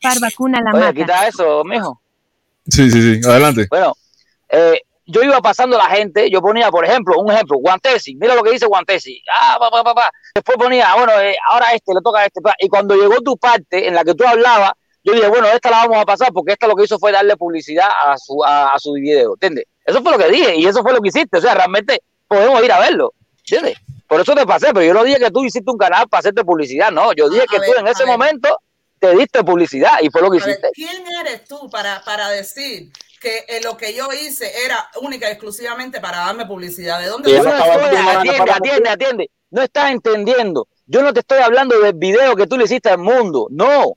par 0.02 0.18
vacuna 0.20 0.60
la 0.64 0.70
oye 0.72 0.80
mata. 0.80 0.92
quita 0.94 1.28
eso 1.28 1.62
mijo 1.64 2.00
Sí, 2.66 2.90
sí, 2.90 3.20
sí. 3.20 3.28
Adelante. 3.28 3.66
bueno 3.70 3.94
eh, 4.48 4.80
yo 5.06 5.22
iba 5.22 5.40
pasando 5.40 5.78
a 5.78 5.84
la 5.86 5.94
gente 5.94 6.30
yo 6.30 6.40
ponía 6.40 6.70
por 6.70 6.84
ejemplo 6.84 7.18
un 7.18 7.30
ejemplo 7.30 7.58
Guantesi 7.58 8.16
mira 8.16 8.34
lo 8.34 8.42
que 8.42 8.50
dice 8.52 8.66
Guantesi 8.66 9.22
ah 9.30 9.58
pa, 9.60 9.70
pa, 9.70 9.84
pa, 9.84 9.94
pa. 9.94 10.10
después 10.34 10.56
ponía 10.56 10.94
bueno 10.96 11.12
eh, 11.20 11.36
ahora 11.50 11.66
a 11.68 11.74
este 11.74 11.92
le 11.94 12.00
toca 12.00 12.20
a 12.20 12.24
este 12.26 12.40
pa. 12.40 12.54
y 12.58 12.68
cuando 12.68 12.96
llegó 12.96 13.20
tu 13.20 13.36
parte 13.36 13.86
en 13.86 13.94
la 13.94 14.02
que 14.02 14.14
tú 14.14 14.24
hablabas 14.26 14.72
yo 15.06 15.12
dije, 15.12 15.28
bueno, 15.28 15.46
esta 15.48 15.70
la 15.70 15.82
vamos 15.86 15.98
a 15.98 16.06
pasar 16.06 16.32
porque 16.32 16.52
esta 16.52 16.66
lo 16.66 16.74
que 16.74 16.84
hizo 16.84 16.98
fue 16.98 17.12
darle 17.12 17.36
publicidad 17.36 17.88
a 18.06 18.16
su, 18.16 18.42
a, 18.42 18.72
a 18.72 18.78
su 18.78 18.94
video, 18.94 19.34
¿entiendes? 19.34 19.66
Eso 19.84 20.00
fue 20.02 20.12
lo 20.12 20.16
que 20.18 20.30
dije 20.30 20.56
y 20.56 20.64
eso 20.64 20.82
fue 20.82 20.94
lo 20.94 21.00
que 21.02 21.08
hiciste, 21.08 21.36
o 21.36 21.40
sea, 21.42 21.52
realmente 21.54 22.02
podemos 22.26 22.64
ir 22.64 22.72
a 22.72 22.80
verlo, 22.80 23.12
¿entiendes? 23.40 23.76
Por 24.06 24.20
eso 24.20 24.34
te 24.34 24.46
pasé, 24.46 24.68
pero 24.72 24.82
yo 24.82 24.94
no 24.94 25.04
dije 25.04 25.18
que 25.18 25.30
tú 25.30 25.44
hiciste 25.44 25.70
un 25.70 25.78
canal 25.78 26.08
para 26.08 26.20
hacerte 26.20 26.44
publicidad, 26.44 26.90
no, 26.92 27.12
yo 27.14 27.28
dije 27.28 27.46
que 27.50 27.56
tú 27.56 27.70
ver, 27.72 27.80
en 27.80 27.88
ese 27.88 28.04
ver. 28.04 28.12
momento 28.12 28.58
te 28.98 29.14
diste 29.16 29.42
publicidad 29.42 29.98
y 30.02 30.10
fue 30.10 30.22
lo 30.22 30.30
que 30.30 30.38
A 30.38 30.40
ver, 30.40 30.50
hiciste. 30.50 30.70
¿quién 30.74 31.04
eres 31.20 31.44
tú 31.44 31.68
para, 31.70 32.02
para 32.04 32.28
decir 32.28 32.90
que 33.20 33.44
eh, 33.48 33.60
lo 33.62 33.76
que 33.76 33.94
yo 33.94 34.08
hice 34.12 34.50
era 34.64 34.88
única 35.00 35.28
y 35.28 35.32
exclusivamente 35.32 36.00
para 36.00 36.18
darme 36.18 36.46
publicidad? 36.46 37.00
¿De 37.00 37.06
dónde 37.06 37.30
Yo 37.30 37.38
tú 37.38 37.44
no 37.44 37.50
sacas 37.50 37.68
estoy, 37.68 37.96
atiende, 37.96 38.50
atiende, 38.52 38.88
atiende, 38.90 39.30
no 39.50 39.62
estás 39.62 39.90
entendiendo. 39.90 40.68
Yo 40.86 41.02
no 41.02 41.12
te 41.14 41.20
estoy 41.20 41.38
hablando 41.38 41.78
del 41.80 41.94
video 41.94 42.36
que 42.36 42.46
tú 42.46 42.58
le 42.58 42.64
hiciste 42.64 42.90
al 42.90 42.98
mundo, 42.98 43.46
no. 43.50 43.94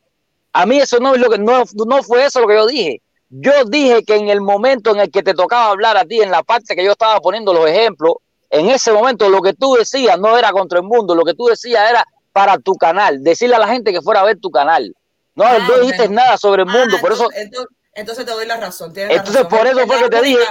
A 0.53 0.65
mí 0.65 0.79
eso 0.79 0.99
no 0.99 1.13
es 1.13 1.21
lo 1.21 1.29
que 1.29 1.37
no, 1.37 1.63
no 1.85 2.03
fue 2.03 2.25
eso 2.25 2.39
lo 2.41 2.47
que 2.47 2.55
yo 2.55 2.65
dije. 2.65 3.01
Yo 3.29 3.65
dije 3.65 4.03
que 4.05 4.15
en 4.15 4.29
el 4.29 4.39
momento 4.39 4.91
en 4.91 5.01
el 5.01 5.11
que 5.11 5.21
te 5.21 5.33
tocaba 5.33 5.71
hablar 5.71 5.97
a 5.97 6.05
ti, 6.05 6.21
en 6.21 6.31
la 6.31 6.43
parte 6.43 6.75
que 6.75 6.83
yo 6.83 6.93
estaba 6.93 7.19
poniendo 7.19 7.53
los 7.53 7.69
ejemplos, 7.69 8.13
en 8.49 8.69
ese 8.69 8.91
momento 8.91 9.29
lo 9.29 9.41
que 9.41 9.53
tú 9.53 9.75
decías 9.75 10.17
no 10.19 10.37
era 10.37 10.51
contra 10.51 10.79
el 10.79 10.85
mundo, 10.85 11.15
lo 11.15 11.23
que 11.23 11.33
tú 11.33 11.45
decías 11.47 11.89
era 11.89 12.05
para 12.33 12.57
tu 12.57 12.73
canal, 12.75 13.23
decirle 13.23 13.55
a 13.55 13.59
la 13.59 13.67
gente 13.67 13.91
que 13.91 14.01
fuera 14.01 14.21
a 14.21 14.25
ver 14.25 14.37
tu 14.39 14.49
canal. 14.51 14.93
No, 15.35 15.43
Ah, 15.45 15.57
no 15.59 15.77
dijiste 15.79 16.07
bueno. 16.07 16.15
nada 16.23 16.37
sobre 16.37 16.63
el 16.63 16.67
mundo, 16.69 16.95
Ah, 16.97 17.01
por 17.01 17.11
eso, 17.11 17.23
entonces, 17.25 17.43
entonces, 17.45 17.75
entonces 17.93 18.25
te 18.25 18.31
doy 18.31 18.45
la 18.47 18.57
razón. 18.57 18.91
la 18.95 19.01
entonces 19.03 19.35
razón. 19.43 19.47
por 19.49 19.67
eso 19.67 19.79
Es 19.81 19.85
fue 19.87 19.97
que 19.99 20.09
te 20.09 20.21
dije, 20.21 20.45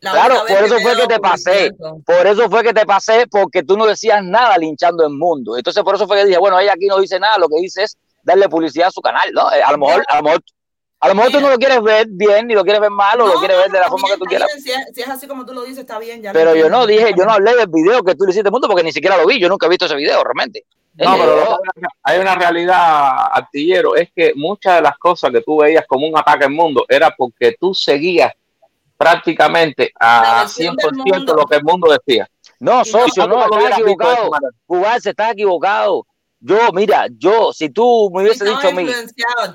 la 0.00 0.10
claro, 0.12 0.34
por 0.48 0.64
eso 0.64 0.78
fue 0.80 0.96
que 0.96 1.06
te 1.06 1.18
pasé, 1.20 1.70
por 2.06 2.26
eso 2.26 2.50
fue 2.50 2.62
que 2.62 2.72
te 2.74 2.86
pasé, 2.86 3.26
porque 3.30 3.62
tú 3.62 3.76
no 3.76 3.86
decías 3.86 4.22
nada 4.22 4.56
linchando 4.58 5.04
el 5.04 5.10
mundo. 5.12 5.56
Entonces 5.56 5.82
por 5.84 5.94
eso 5.94 6.06
fue 6.06 6.16
que 6.18 6.24
dije, 6.26 6.38
bueno, 6.38 6.58
ella 6.58 6.72
aquí 6.74 6.86
no 6.86 6.98
dice 6.98 7.18
nada, 7.20 7.38
lo 7.38 7.48
que 7.48 7.56
dice 7.60 7.84
es 7.84 7.96
darle 8.22 8.48
publicidad 8.48 8.88
a 8.88 8.90
su 8.90 9.00
canal, 9.00 9.30
¿no? 9.32 9.52
Eh, 9.52 9.62
A 9.62 9.72
lo 9.72 9.78
mejor, 9.78 10.04
a 10.08 10.16
lo 10.18 10.22
mejor, 10.22 10.40
a 11.04 11.08
lo 11.08 11.14
mejor 11.16 11.32
tú 11.32 11.40
no 11.40 11.50
lo 11.50 11.56
quieres 11.58 11.82
ver 11.82 12.06
bien, 12.08 12.46
ni 12.46 12.54
lo 12.54 12.62
quieres 12.62 12.80
ver 12.80 12.90
mal, 12.90 13.20
o 13.20 13.26
lo 13.26 13.34
quieres 13.40 13.56
no, 13.56 13.62
ver 13.64 13.72
de 13.72 13.80
la 13.80 13.88
forma 13.88 14.06
que 14.08 14.16
tú 14.18 14.24
está 14.24 14.28
quieras. 14.30 14.48
bien, 14.54 14.62
Si 14.62 14.70
es, 14.70 14.94
si 14.94 15.00
es 15.02 15.08
así 15.08 15.26
como 15.26 15.44
tú 15.44 15.52
lo 15.52 15.62
dices, 15.62 15.78
está 15.80 15.98
bien. 15.98 16.22
Ya 16.22 16.32
Pero 16.32 16.54
yo 16.54 16.70
no 16.70 16.86
dije, 16.86 17.12
yo 17.16 17.24
no 17.24 17.32
hablé 17.32 17.54
del 17.56 17.66
video 17.68 18.02
que 18.04 18.14
tú 18.14 18.24
le 18.24 18.30
hiciste 18.30 18.48
al 18.48 18.52
mundo 18.52 18.68
porque 18.68 18.84
ni 18.84 18.92
siquiera 18.92 19.16
lo 19.16 19.26
vi, 19.26 19.38
yo 19.40 19.48
nunca 19.48 19.66
he 19.66 19.68
visto 19.68 19.86
ese 19.86 19.96
video 19.96 20.22
realmente. 20.22 20.64
No, 20.94 21.14
Eh, 21.14 21.18
pero 21.20 21.36
lo 21.36 21.58
que 21.74 21.80
hay- 22.04 22.18
una 22.20 22.34
realidad, 22.36 23.12
artillero, 23.32 23.96
es 23.96 24.10
que 24.14 24.32
muchas 24.36 24.76
de 24.76 24.82
las 24.82 24.96
cosas 24.98 25.30
que 25.32 25.40
tú 25.40 25.56
veías 25.62 25.84
como 25.88 26.06
un 26.06 26.16
ataque 26.16 26.44
al 26.44 26.50
mundo 26.52 26.84
era 26.88 27.10
porque 27.16 27.56
tú 27.58 27.74
seguías 27.74 28.32
prácticamente 28.96 29.90
a 29.98 30.40
versión 30.42 30.76
del 30.76 30.90
100% 30.90 31.16
mundo. 31.18 31.34
lo 31.34 31.44
que 31.46 31.56
el 31.56 31.64
mundo 31.64 31.92
decía. 31.92 32.28
No, 32.60 32.84
socio, 32.84 33.26
no, 33.26 33.42
estás 33.44 33.78
equivocado. 33.80 34.30
manera. 34.30 34.52
Jugarse, 34.66 35.10
estás 35.10 35.32
equivocado. 35.32 36.06
Yo, 36.44 36.72
mira, 36.72 37.06
yo, 37.18 37.52
si 37.52 37.70
tú 37.70 38.10
me 38.12 38.22
hubiese 38.22 38.44
Estaba 38.44 38.60
dicho 38.60 38.68
a 38.68 38.80
mí, 38.82 38.90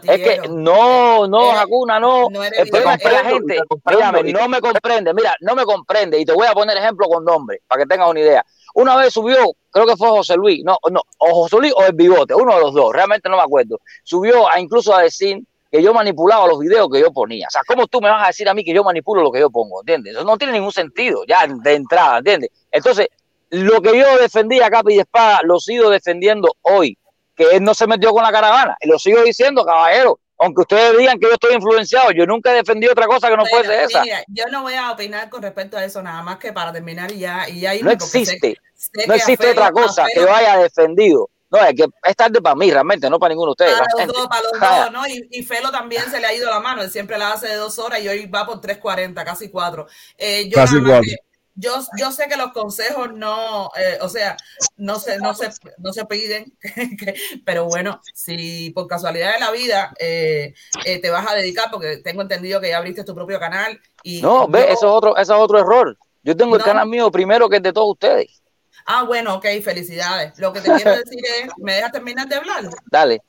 es 0.03 0.21
que 0.21 0.39
no, 0.49 1.27
no, 1.27 1.49
Eres- 1.49 1.61
Hakuna, 1.61 1.99
no. 1.99 2.29
no 2.29 2.41
eres 2.41 2.59
El 2.59 2.69
problema 2.69 2.93
es 2.93 3.01
que 3.03 3.11
la 3.11 3.25
gente, 3.25 3.59
mírame, 3.85 4.31
no 4.31 4.47
me 4.47 4.61
comprende, 4.61 5.13
mira, 5.13 5.35
no 5.41 5.53
me 5.53 5.65
comprende. 5.65 6.17
Y 6.17 6.23
te 6.23 6.31
voy 6.31 6.47
a 6.47 6.53
poner 6.53 6.77
ejemplo 6.77 7.07
con 7.07 7.25
nombre, 7.25 7.59
para 7.67 7.81
que 7.83 7.87
tengas 7.87 8.09
una 8.09 8.21
idea. 8.21 8.45
Una 8.73 8.95
vez 8.95 9.13
subió, 9.13 9.37
creo 9.69 9.85
que 9.85 9.97
fue 9.97 10.07
José 10.07 10.35
Luis, 10.37 10.63
no, 10.63 10.77
no, 10.89 11.01
o 11.17 11.33
José 11.43 11.57
Luis 11.57 11.73
o 11.75 11.83
el 11.83 11.93
Bigote, 11.93 12.33
uno 12.33 12.55
de 12.55 12.61
los 12.61 12.73
dos, 12.73 12.93
realmente 12.93 13.27
no 13.27 13.35
me 13.35 13.43
acuerdo. 13.43 13.79
Subió 14.05 14.49
a 14.49 14.57
incluso 14.57 14.95
a 14.95 15.01
decir 15.01 15.39
que 15.69 15.83
yo 15.83 15.93
manipulaba 15.93 16.47
los 16.47 16.59
videos 16.59 16.87
que 16.89 17.01
yo 17.01 17.11
ponía. 17.11 17.47
O 17.47 17.51
sea, 17.51 17.63
¿cómo 17.67 17.87
tú 17.87 17.99
me 17.99 18.09
vas 18.09 18.23
a 18.23 18.27
decir 18.27 18.47
a 18.47 18.53
mí 18.53 18.63
que 18.63 18.73
yo 18.73 18.85
manipulo 18.85 19.21
lo 19.23 19.31
que 19.33 19.41
yo 19.41 19.49
pongo? 19.49 19.81
¿Entiendes? 19.81 20.15
Eso 20.15 20.23
no 20.23 20.37
tiene 20.37 20.53
ningún 20.53 20.71
sentido, 20.71 21.25
ya 21.27 21.45
de 21.47 21.73
entrada, 21.73 22.19
¿entiendes? 22.19 22.49
Entonces, 22.71 23.09
lo 23.49 23.81
que 23.81 23.97
yo 23.97 24.17
defendía 24.17 24.65
a 24.67 24.69
capa 24.69 24.91
y 24.91 24.95
de 24.95 25.01
espada, 25.01 25.39
lo 25.43 25.59
sigo 25.59 25.89
defendiendo 25.89 26.53
hoy. 26.61 26.97
que 27.35 27.43
él 27.51 27.63
no 27.63 27.75
se 27.75 27.85
metió 27.85 28.11
con 28.13 28.23
la 28.23 28.31
caravana. 28.31 28.75
Y 28.81 28.87
lo 28.87 28.97
sigo 28.97 29.21
diciendo, 29.21 29.63
caballero. 29.63 30.19
Aunque 30.39 30.61
ustedes 30.61 30.97
digan 30.97 31.19
que 31.19 31.27
yo 31.27 31.33
estoy 31.33 31.53
influenciado, 31.53 32.09
yo 32.11 32.25
nunca 32.25 32.51
he 32.51 32.55
defendido 32.55 32.91
otra 32.93 33.05
cosa 33.05 33.29
que 33.29 33.37
no 33.37 33.45
fuese 33.45 33.83
esa. 33.83 34.01
mira, 34.01 34.23
yo 34.27 34.45
no 34.51 34.63
voy 34.63 34.73
a 34.73 34.91
opinar 34.91 35.29
con 35.29 35.43
respecto 35.43 35.77
a 35.77 35.85
eso, 35.85 36.01
nada 36.01 36.23
más 36.23 36.37
que 36.39 36.51
para 36.51 36.71
terminar 36.73 37.11
y 37.11 37.19
ya, 37.19 37.47
y 37.47 37.59
ya 37.59 37.71
No 37.73 37.75
irme, 37.75 37.99
sé- 37.99 38.19
existe. 38.21 38.57
sé 38.75 39.07
No 39.07 39.13
existe 39.13 39.51
otra 39.51 39.71
cosa 39.71 40.05
que 40.11 40.19
yo 40.21 40.33
haya 40.33 40.57
defendido. 40.57 41.29
No, 41.51 41.59
es 41.63 41.75
que 41.75 41.85
es 42.03 42.15
tarde 42.15 42.41
para 42.41 42.55
mí, 42.55 42.69
realmente, 42.71 43.07
no 43.09 43.19
para 43.19 43.29
ninguno 43.35 43.53
de 43.55 43.65
ustedes. 43.65 43.79
Para 43.87 44.05
los 44.05 44.15
dos, 44.15 44.27
para 44.27 44.41
los 44.41 44.51
dos, 44.91 44.91
¿no? 44.93 45.07
Y, 45.07 45.27
y 45.31 45.43
Felo 45.43 45.69
también 45.71 46.03
se 46.09 46.19
le 46.19 46.25
ha 46.25 46.33
ido 46.33 46.49
la 46.49 46.59
mano, 46.59 46.81
él 46.81 46.89
siempre 46.91 47.17
la 47.19 47.33
hace 47.33 47.47
de 47.49 47.55
dos 47.55 47.77
horas 47.79 47.99
y 48.01 48.07
hoy 48.07 48.25
va 48.25 48.45
por 48.47 48.59
3.40, 48.61 49.23
casi 49.23 49.49
cuatro. 49.49 49.87
Eh, 50.17 50.49
yo, 50.49 50.55
Casi 50.55 50.75
cuatro. 50.81 51.01
que- 51.03 51.15
yo, 51.57 51.73
yo 51.99 52.11
sé 52.11 52.27
que 52.27 52.37
los 52.37 52.51
consejos 52.53 53.13
no, 53.13 53.71
eh, 53.77 53.97
o 54.01 54.09
sea, 54.09 54.37
no 54.77 54.99
se, 54.99 55.19
no 55.19 55.33
se, 55.33 55.49
no 55.77 55.91
se 55.93 56.05
piden, 56.05 56.57
pero 57.45 57.65
bueno, 57.65 57.99
si 58.13 58.69
por 58.71 58.87
casualidad 58.87 59.33
de 59.33 59.39
la 59.39 59.51
vida 59.51 59.93
eh, 59.99 60.53
eh, 60.83 61.01
te 61.01 61.09
vas 61.09 61.29
a 61.29 61.35
dedicar, 61.35 61.69
porque 61.71 61.97
tengo 61.97 62.21
entendido 62.21 62.61
que 62.61 62.69
ya 62.69 62.77
abriste 62.77 63.03
tu 63.03 63.15
propio 63.15 63.39
canal 63.39 63.79
y 64.03 64.21
No, 64.21 64.47
ve, 64.47 64.59
yo- 64.59 64.65
eso 64.65 64.73
es 64.87 64.93
otro, 64.93 65.17
eso 65.17 65.35
es 65.35 65.41
otro 65.41 65.59
error. 65.59 65.97
Yo 66.23 66.35
tengo 66.35 66.55
el 66.55 66.63
canal 66.63 66.87
mío 66.87 67.11
primero 67.11 67.49
que 67.49 67.57
el 67.57 67.63
de 67.63 67.73
todos 67.73 67.91
ustedes. 67.93 68.41
Ah, 68.85 69.03
bueno, 69.03 69.35
ok, 69.35 69.45
felicidades. 69.63 70.37
Lo 70.39 70.53
que 70.53 70.61
te 70.61 70.69
quiero 70.69 70.91
decir 71.03 71.19
es, 71.41 71.49
¿me 71.57 71.73
dejas 71.73 71.91
terminar 71.91 72.27
de 72.27 72.35
hablar? 72.35 72.69
Dale. 72.91 73.21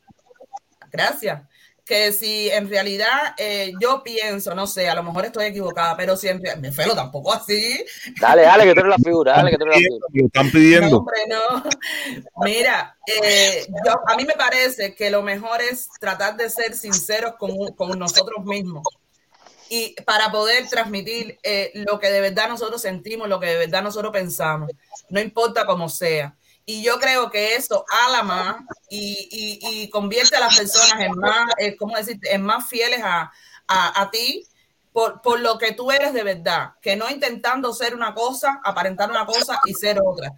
Gracias. 0.91 1.43
Que 1.89 2.13
si 2.13 2.51
en 2.51 2.69
realidad 2.69 3.35
eh, 3.39 3.73
yo 3.81 4.03
pienso, 4.03 4.55
no 4.55 4.67
sé, 4.67 4.91
a 4.91 4.95
lo 4.95 5.03
mejor 5.03 5.25
estoy 5.25 5.47
equivocada, 5.47 5.97
pero 5.97 6.17
si 6.19 6.29
en 6.29 6.39
realidad, 6.39 6.61
me 6.61 6.71
felo 6.71 6.95
tampoco 6.95 7.33
así. 7.33 7.83
Dale, 8.21 8.43
dale, 8.43 8.65
que 8.65 8.75
tú 8.75 8.81
eres 8.81 8.91
la 8.91 8.99
figura, 9.03 9.33
dale, 9.37 9.51
que 9.53 9.57
tú 9.57 9.65
eres 9.65 9.77
la 9.77 9.81
figura. 9.81 10.07
Están 10.27 10.47
No, 10.47 10.53
pidiendo. 10.53 10.99
hombre, 10.99 11.17
no. 11.29 11.63
Mira, 12.45 12.95
eh, 13.07 13.67
yo- 13.87 14.01
a 14.07 14.17
mí 14.17 14.25
me 14.27 14.35
parece 14.35 14.95
que 14.95 15.09
lo 15.11 15.23
mejor 15.23 15.63
es 15.63 15.89
tratar 15.99 16.37
de 16.37 16.51
ser 16.51 16.75
sinceros 16.77 17.37
con, 17.39 17.57
con 17.75 17.99
nosotros 17.99 18.45
mismos 18.45 18.83
y 19.71 19.95
para 20.05 20.31
poder 20.31 20.69
transmitir 20.69 21.39
eh, 21.43 21.73
lo 21.75 21.99
que 21.99 22.11
de 22.11 22.21
verdad 22.21 22.49
nosotros 22.49 22.83
sentimos, 22.83 23.29
lo 23.29 23.41
que 23.41 23.47
de 23.47 23.57
verdad 23.59 23.83
nosotros 23.83 24.13
pensamos, 24.13 24.71
no 25.09 25.21
importa 25.21 25.65
cómo 25.65 25.89
sea. 25.89 26.35
Y 26.71 26.83
yo 26.83 26.99
creo 26.99 27.31
que 27.31 27.55
eso 27.57 27.87
ala 28.05 28.23
más 28.23 28.57
y, 28.91 29.59
y- 29.63 29.89
convierte 29.89 30.37
a 30.37 30.41
las 30.41 30.55
personas 30.55 31.01
en 31.01 31.13
más, 31.13 31.47
eh, 31.57 31.75
¿cómo 31.77 31.97
decirte?, 31.97 32.35
en 32.35 32.43
más 32.43 32.69
fieles 32.69 33.01
a, 33.03 33.33
a- 33.69 34.03
a 34.03 34.11
ti 34.11 34.47
por, 34.93 35.23
por 35.23 35.41
lo 35.41 35.57
que 35.57 35.73
tú 35.73 35.91
eres 35.91 36.13
de 36.13 36.23
verdad, 36.25 36.73
que 36.83 36.95
no 36.95 37.09
intentando 37.09 37.73
ser 37.73 37.95
una 37.95 38.13
cosa, 38.13 38.61
aparentar 38.63 39.11
una 39.11 39.25
cosa 39.25 39.59
y 39.65 39.73
ser 39.73 39.99
otra. 40.05 40.33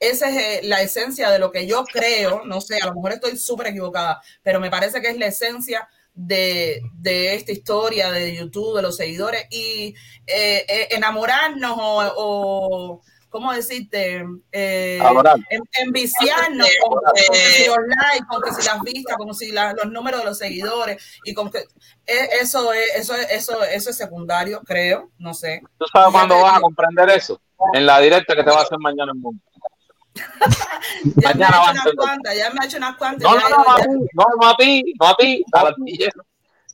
Esa 0.00 0.30
es 0.30 0.36
eh, 0.36 0.60
la 0.64 0.80
esencia 0.80 1.28
de 1.28 1.38
lo 1.38 1.52
que 1.52 1.66
yo 1.66 1.84
creo, 1.84 2.46
no 2.46 2.62
sé, 2.62 2.78
a 2.80 2.86
lo 2.86 2.94
mejor 2.94 3.12
estoy 3.12 3.36
súper 3.36 3.66
equivocada, 3.66 4.22
pero 4.42 4.60
me 4.60 4.70
parece 4.70 5.02
que 5.02 5.08
es 5.08 5.18
la 5.18 5.26
esencia 5.26 5.86
de, 6.14 6.80
de 6.94 7.34
esta 7.34 7.52
historia 7.52 8.10
de 8.10 8.34
YouTube, 8.36 8.76
de 8.76 8.82
los 8.82 8.96
seguidores, 8.96 9.46
y 9.50 9.94
eh, 10.26 10.88
enamorarnos 10.92 11.74
o, 11.78 13.02
¿cómo 13.34 13.52
decirte? 13.52 14.24
Eh, 14.52 15.00
Adorar. 15.02 15.36
en- 15.50 15.64
enviciarnos 15.82 16.68
con, 16.80 17.00
con 17.00 17.12
que 17.12 17.20
si 17.50 17.66
los 17.66 17.78
likes, 17.78 18.26
con 18.28 18.40
que 18.42 18.52
si 18.52 18.64
las 18.68 18.80
vistas, 18.82 19.16
con 19.16 19.34
si 19.34 19.50
la- 19.50 19.72
los 19.72 19.90
números 19.90 20.20
de 20.20 20.26
los 20.26 20.38
seguidores, 20.38 21.02
y 21.24 21.34
con 21.34 21.50
que 21.50 21.58
eh, 21.58 22.28
eso 22.40 22.72
es, 22.72 22.94
eso 22.94 23.12
es, 23.16 23.28
eso, 23.32 23.60
eso 23.64 23.90
es 23.90 23.96
secundario, 23.96 24.60
creo, 24.64 25.10
no 25.18 25.34
sé. 25.34 25.62
¿Tú 25.76 25.84
sabes 25.92 26.06
Ya 26.06 26.12
cuándo 26.12 26.40
vas 26.42 26.58
a 26.58 26.60
comprender 26.60 27.10
eso? 27.10 27.40
En 27.72 27.86
la 27.86 27.98
directa 27.98 28.36
que 28.36 28.44
te 28.44 28.50
va 28.50 28.60
a 28.60 28.62
hacer 28.62 28.78
mañana 28.78 29.10
en 29.12 29.20
mundo. 29.20 29.42
Ya 31.16 31.34
me 31.34 31.40
va 31.40 31.48
hecho 31.48 31.56
a 31.56 31.70
unas 31.72 31.86
cuantas, 31.96 32.36
ya 32.38 32.50
me 32.50 32.60
ha 32.62 32.66
hecho 32.66 32.76
unas 32.76 32.96
cuantas. 32.96 33.28
No, 33.28 33.36
no, 33.36 33.48
no, 33.48 33.56
no, 33.56 33.76
no, 34.12 34.24
no 34.40 34.48
a 34.48 34.56
ti, 34.56 34.94
no 35.00 35.06
a 35.58 35.60
artillero. 35.60 36.24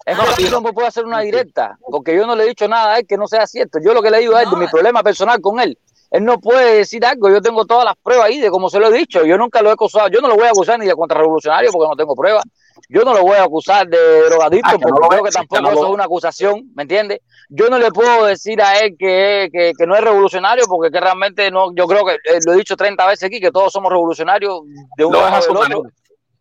Es 0.04 0.18
que 0.36 0.44
yo 0.44 0.60
no 0.60 0.72
puedo 0.72 0.86
hacer 0.86 1.06
una 1.06 1.20
directa, 1.20 1.78
porque 1.90 2.14
yo 2.14 2.26
no 2.26 2.34
le 2.36 2.44
he 2.44 2.48
dicho 2.48 2.68
nada 2.68 2.94
a 2.94 2.98
él 2.98 3.06
que 3.06 3.16
no 3.16 3.26
sea 3.26 3.46
cierto. 3.46 3.78
Yo 3.82 3.94
lo 3.94 4.02
que 4.02 4.10
le 4.10 4.18
digo 4.18 4.34
a 4.36 4.42
él 4.42 4.50
de 4.50 4.56
mi 4.56 4.66
problema 4.66 5.02
personal 5.02 5.40
con 5.40 5.58
él, 5.60 5.78
él 6.10 6.24
no 6.24 6.40
puede 6.40 6.76
decir 6.78 7.04
algo. 7.04 7.30
Yo 7.30 7.40
tengo 7.40 7.64
todas 7.64 7.84
las 7.84 7.94
pruebas 8.02 8.26
ahí 8.26 8.40
de 8.40 8.50
cómo 8.50 8.68
se 8.68 8.78
lo 8.80 8.88
he 8.88 8.98
dicho. 8.98 9.24
Yo 9.24 9.38
nunca 9.38 9.62
lo 9.62 9.70
he 9.70 9.72
acusado. 9.72 10.08
Yo 10.08 10.20
no 10.20 10.28
lo 10.28 10.34
voy 10.36 10.46
a 10.46 10.50
acusar 10.50 10.78
ni 10.78 10.86
de 10.86 10.94
contrarrevolucionario 10.94 11.70
porque 11.72 11.88
no 11.88 11.96
tengo 11.96 12.14
pruebas. 12.16 12.44
Yo 12.88 13.02
no 13.04 13.14
lo 13.14 13.22
voy 13.22 13.36
a 13.36 13.44
acusar 13.44 13.86
de 13.86 14.22
drogadicto 14.22 14.68
Ah, 14.70 14.78
que 14.78 14.84
no 14.84 14.88
porque 14.90 15.02
lo 15.04 15.08
creo 15.08 15.22
que 15.24 15.30
tampoco 15.30 15.62
no 15.62 15.70
eso 15.70 15.84
es 15.86 15.90
una 15.94 16.04
acusación, 16.04 16.70
¿me 16.74 16.82
entiendes? 16.82 17.20
Yo 17.48 17.68
no 17.68 17.78
le 17.78 17.90
puedo 17.92 18.24
decir 18.24 18.60
a 18.62 18.78
él 18.80 18.96
que, 18.98 19.48
que, 19.52 19.72
que 19.78 19.86
no 19.86 19.94
es 19.94 20.00
revolucionario 20.02 20.64
porque 20.66 20.90
que 20.90 21.00
realmente 21.00 21.50
no. 21.50 21.72
Yo 21.74 21.86
creo 21.86 22.04
que 22.04 22.14
eh, 22.14 22.38
lo 22.44 22.54
he 22.54 22.56
dicho 22.56 22.76
30 22.76 23.06
veces 23.06 23.24
aquí 23.24 23.38
que 23.40 23.50
todos 23.52 23.72
somos 23.72 23.90
revolucionarios 23.92 24.60
de 24.96 25.04
un 25.04 25.12
lado 25.12 25.26
dejas 25.26 25.48
o 25.48 25.52
del 25.54 25.56
su 25.56 25.62
otro. 25.78 25.82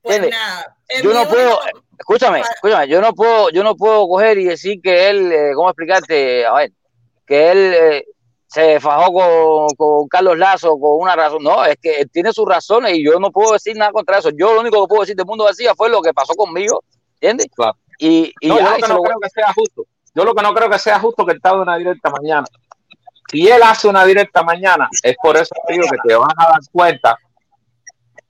Pues 0.02 0.30
nada, 0.30 0.78
yo 1.04 1.14
no 1.14 1.28
puedo, 1.28 1.50
no- 1.50 1.60
escúchame, 2.00 2.40
escúchame, 2.40 2.88
yo 2.88 3.02
no 3.02 3.14
puedo, 3.14 3.50
yo 3.52 3.64
no 3.64 3.76
puedo 3.76 4.08
coger 4.08 4.38
y 4.38 4.46
decir 4.46 4.80
que 4.82 5.10
él, 5.10 5.32
eh, 5.32 5.52
¿cómo 5.54 5.70
explicarte? 5.70 6.46
A 6.46 6.54
ver, 6.54 6.72
que 7.28 7.52
él 7.52 7.74
eh, 7.76 8.06
se 8.52 8.80
fajó 8.80 9.14
con, 9.14 9.68
con 9.78 10.08
Carlos 10.08 10.38
Lazo 10.38 10.72
con 10.80 11.00
una 11.02 11.16
razón. 11.16 11.44
No, 11.44 11.64
es 11.66 11.78
que 11.82 12.02
él 12.02 12.10
tiene 12.12 12.34
sus 12.34 12.48
razones 12.48 12.94
y 12.98 13.06
yo 13.06 13.20
no 13.20 13.30
puedo 13.32 13.54
decir 13.54 13.78
nada 13.78 13.92
contra 13.92 14.18
eso. 14.18 14.32
Yo 14.32 14.54
lo 14.56 14.62
único 14.62 14.82
que 14.82 14.88
puedo 14.90 15.02
decir 15.04 15.16
de 15.16 15.24
Mundo 15.24 15.46
García 15.46 15.76
fue 15.76 15.88
lo 15.90 16.02
que 16.02 16.14
pasó 16.14 16.34
conmigo, 16.34 16.84
¿entiendes? 17.14 17.48
Claro. 17.56 17.78
Y, 18.00 18.34
y 18.42 18.48
No, 18.48 18.58
yo 18.60 18.64
lo 18.70 18.76
que 18.78 18.82
no 18.88 18.96
lo- 18.96 19.02
creo 19.04 19.20
que 19.20 19.30
sea 19.30 19.54
justo. 19.54 19.84
Yo 20.16 20.24
lo 20.26 20.34
que 20.34 20.42
no 20.42 20.54
creo 20.56 20.70
que 20.70 20.80
sea 20.80 21.00
justo 21.00 21.24
que 21.26 21.34
él 21.34 21.42
te 21.42 21.48
haga 21.48 21.62
una 21.62 21.78
directa 21.78 22.10
mañana. 22.10 22.48
Si 23.30 23.48
él 23.48 23.62
hace 23.62 23.88
una 23.88 24.04
directa 24.06 24.42
mañana, 24.42 24.90
es 25.04 25.16
por 25.22 25.38
eso 25.38 25.54
que 25.68 25.74
digo 25.74 25.86
que 25.92 25.98
te 26.10 26.16
vas 26.16 26.30
a 26.36 26.50
dar 26.52 26.60
cuenta 26.72 27.16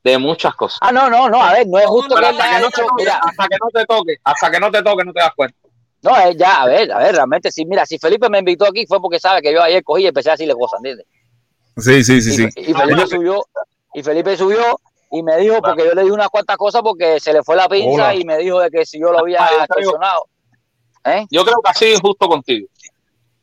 de 0.04 0.18
muchas 0.18 0.54
cosas. 0.56 0.80
Ah, 0.82 0.92
no, 0.92 1.10
no, 1.10 1.30
no, 1.30 1.42
a 1.42 1.54
ver, 1.54 1.68
no 1.68 1.78
es 1.80 1.86
justo 1.86 2.16
Pero 2.16 2.30
que 2.32 2.42
hasta 2.42 2.50
que 2.58 2.62
no 2.62 2.70
te 2.70 2.82
toque, 2.82 2.94
mira, 2.98 3.20
hasta 3.24 3.48
que 3.48 3.58
no 3.62 3.68
te 3.74 3.86
toque, 3.86 4.16
hasta 4.24 4.52
que 4.52 4.60
no 4.60 4.72
te 4.72 4.84
toque, 4.84 5.06
no 5.06 5.14
te 5.14 5.20
das 5.22 5.34
cuenta. 5.36 5.58
No, 6.02 6.16
es 6.18 6.38
ya, 6.38 6.62
a 6.62 6.66
ver, 6.68 6.92
a 6.92 7.00
ver, 7.00 7.16
realmente, 7.16 7.52
sí, 7.52 7.66
mira, 7.66 7.86
si 7.86 7.98
Felipe 8.00 8.30
me 8.30 8.40
invitó 8.40 8.66
aquí 8.66 8.86
fue 8.88 9.02
porque 9.02 9.20
sabe 9.20 9.42
que 9.42 9.52
yo 9.54 9.62
ayer 9.62 9.84
cogí 9.84 10.04
y 10.04 10.08
empecé 10.08 10.30
a 10.30 10.34
decirle 10.34 10.54
cosas, 10.56 10.80
¿entiendes? 10.80 11.06
Sí, 11.78 12.04
sí, 12.04 12.22
sí, 12.22 12.32
sí. 12.34 12.48
Y 12.56 12.74
Felipe 12.74 13.08
subió, 13.08 13.44
y 13.94 14.04
Felipe 14.04 14.36
subió 14.38 14.80
y 15.12 15.24
me 15.24 15.38
dijo, 15.38 15.62
porque 15.62 15.86
yo 15.86 15.94
le 15.94 16.04
di 16.04 16.12
unas 16.12 16.30
cuantas 16.30 16.58
cosas 16.58 16.82
porque 16.82 17.20
se 17.20 17.34
le 17.34 17.42
fue 17.44 17.56
la 17.56 17.68
pinza 17.68 17.90
Hola. 18.10 18.16
y 18.16 18.24
me 18.26 18.38
dijo 18.38 18.60
de 18.60 18.70
que 18.70 18.86
si 18.86 19.00
yo 19.00 19.12
lo 19.12 19.20
había 19.20 19.40
Ah, 19.44 19.50
yo 19.52 19.56
creo- 19.58 19.64
extorsionado. 19.66 20.26
¿Eh? 21.06 21.26
Yo 21.32 21.44
creo 21.44 21.56
que 21.64 21.72
ha 21.72 21.74
sido 21.74 21.96
injusto 21.96 22.28
contigo. 22.28 22.68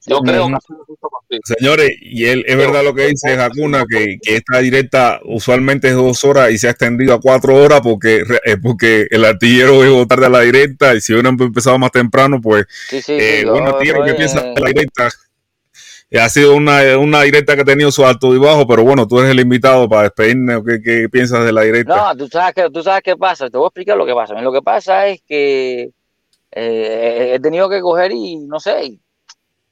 Yo 0.06 0.20
creo 0.20 0.48
que. 0.48 1.38
Señores, 1.44 1.90
y 2.00 2.26
él 2.26 2.44
es 2.46 2.56
verdad 2.56 2.84
lo 2.84 2.94
que 2.94 3.08
dice 3.08 3.32
Hakuna, 3.32 3.84
que, 3.88 4.18
que 4.22 4.36
esta 4.36 4.58
directa 4.58 5.20
usualmente 5.24 5.88
es 5.88 5.94
dos 5.94 6.22
horas 6.24 6.52
y 6.52 6.58
se 6.58 6.68
ha 6.68 6.70
extendido 6.70 7.14
a 7.14 7.20
cuatro 7.20 7.56
horas 7.56 7.80
porque, 7.82 8.22
eh, 8.44 8.56
porque 8.62 9.06
el 9.10 9.24
artillero 9.24 9.82
llegó 9.82 10.06
tarde 10.06 10.26
a 10.26 10.30
la 10.30 10.40
directa 10.40 10.94
y 10.94 11.00
si 11.00 11.12
hubieran 11.12 11.36
empezado 11.40 11.78
más 11.78 11.90
temprano, 11.90 12.40
pues 12.40 12.66
Sí, 12.88 13.02
sí, 13.02 13.12
eh, 13.12 13.40
sí, 13.40 13.48
bueno, 13.48 13.70
Artillero, 13.70 14.04
¿qué 14.04 14.14
piensas 14.14 14.44
de 14.44 14.60
la 14.60 14.68
directa? 14.68 15.08
Eh, 16.10 16.20
Ha 16.20 16.28
sido 16.28 16.54
una, 16.54 16.96
una 16.98 17.22
directa 17.22 17.56
que 17.56 17.62
ha 17.62 17.64
tenido 17.64 17.90
su 17.90 18.06
alto 18.06 18.32
y 18.34 18.38
bajo, 18.38 18.66
pero 18.66 18.84
bueno, 18.84 19.08
tú 19.08 19.18
eres 19.18 19.32
el 19.32 19.40
invitado 19.40 19.88
para 19.88 20.04
despedirme. 20.04 20.62
¿Qué, 20.64 20.80
qué 20.80 21.08
piensas 21.08 21.44
de 21.44 21.52
la 21.52 21.62
directa? 21.62 21.96
No, 21.96 22.16
tú 22.16 22.28
sabes, 22.28 22.54
que, 22.54 22.70
tú 22.70 22.82
sabes 22.82 23.02
qué 23.02 23.16
pasa. 23.16 23.50
Te 23.50 23.58
voy 23.58 23.66
a 23.66 23.68
explicar 23.68 23.96
lo 23.96 24.06
que 24.06 24.14
pasa. 24.14 24.40
Lo 24.40 24.52
que 24.52 24.62
pasa 24.62 25.08
es 25.08 25.20
que 25.26 25.90
eh, 26.52 27.32
he 27.34 27.40
tenido 27.40 27.68
que 27.68 27.80
coger 27.80 28.12
y 28.12 28.36
no 28.36 28.60
sé. 28.60 28.98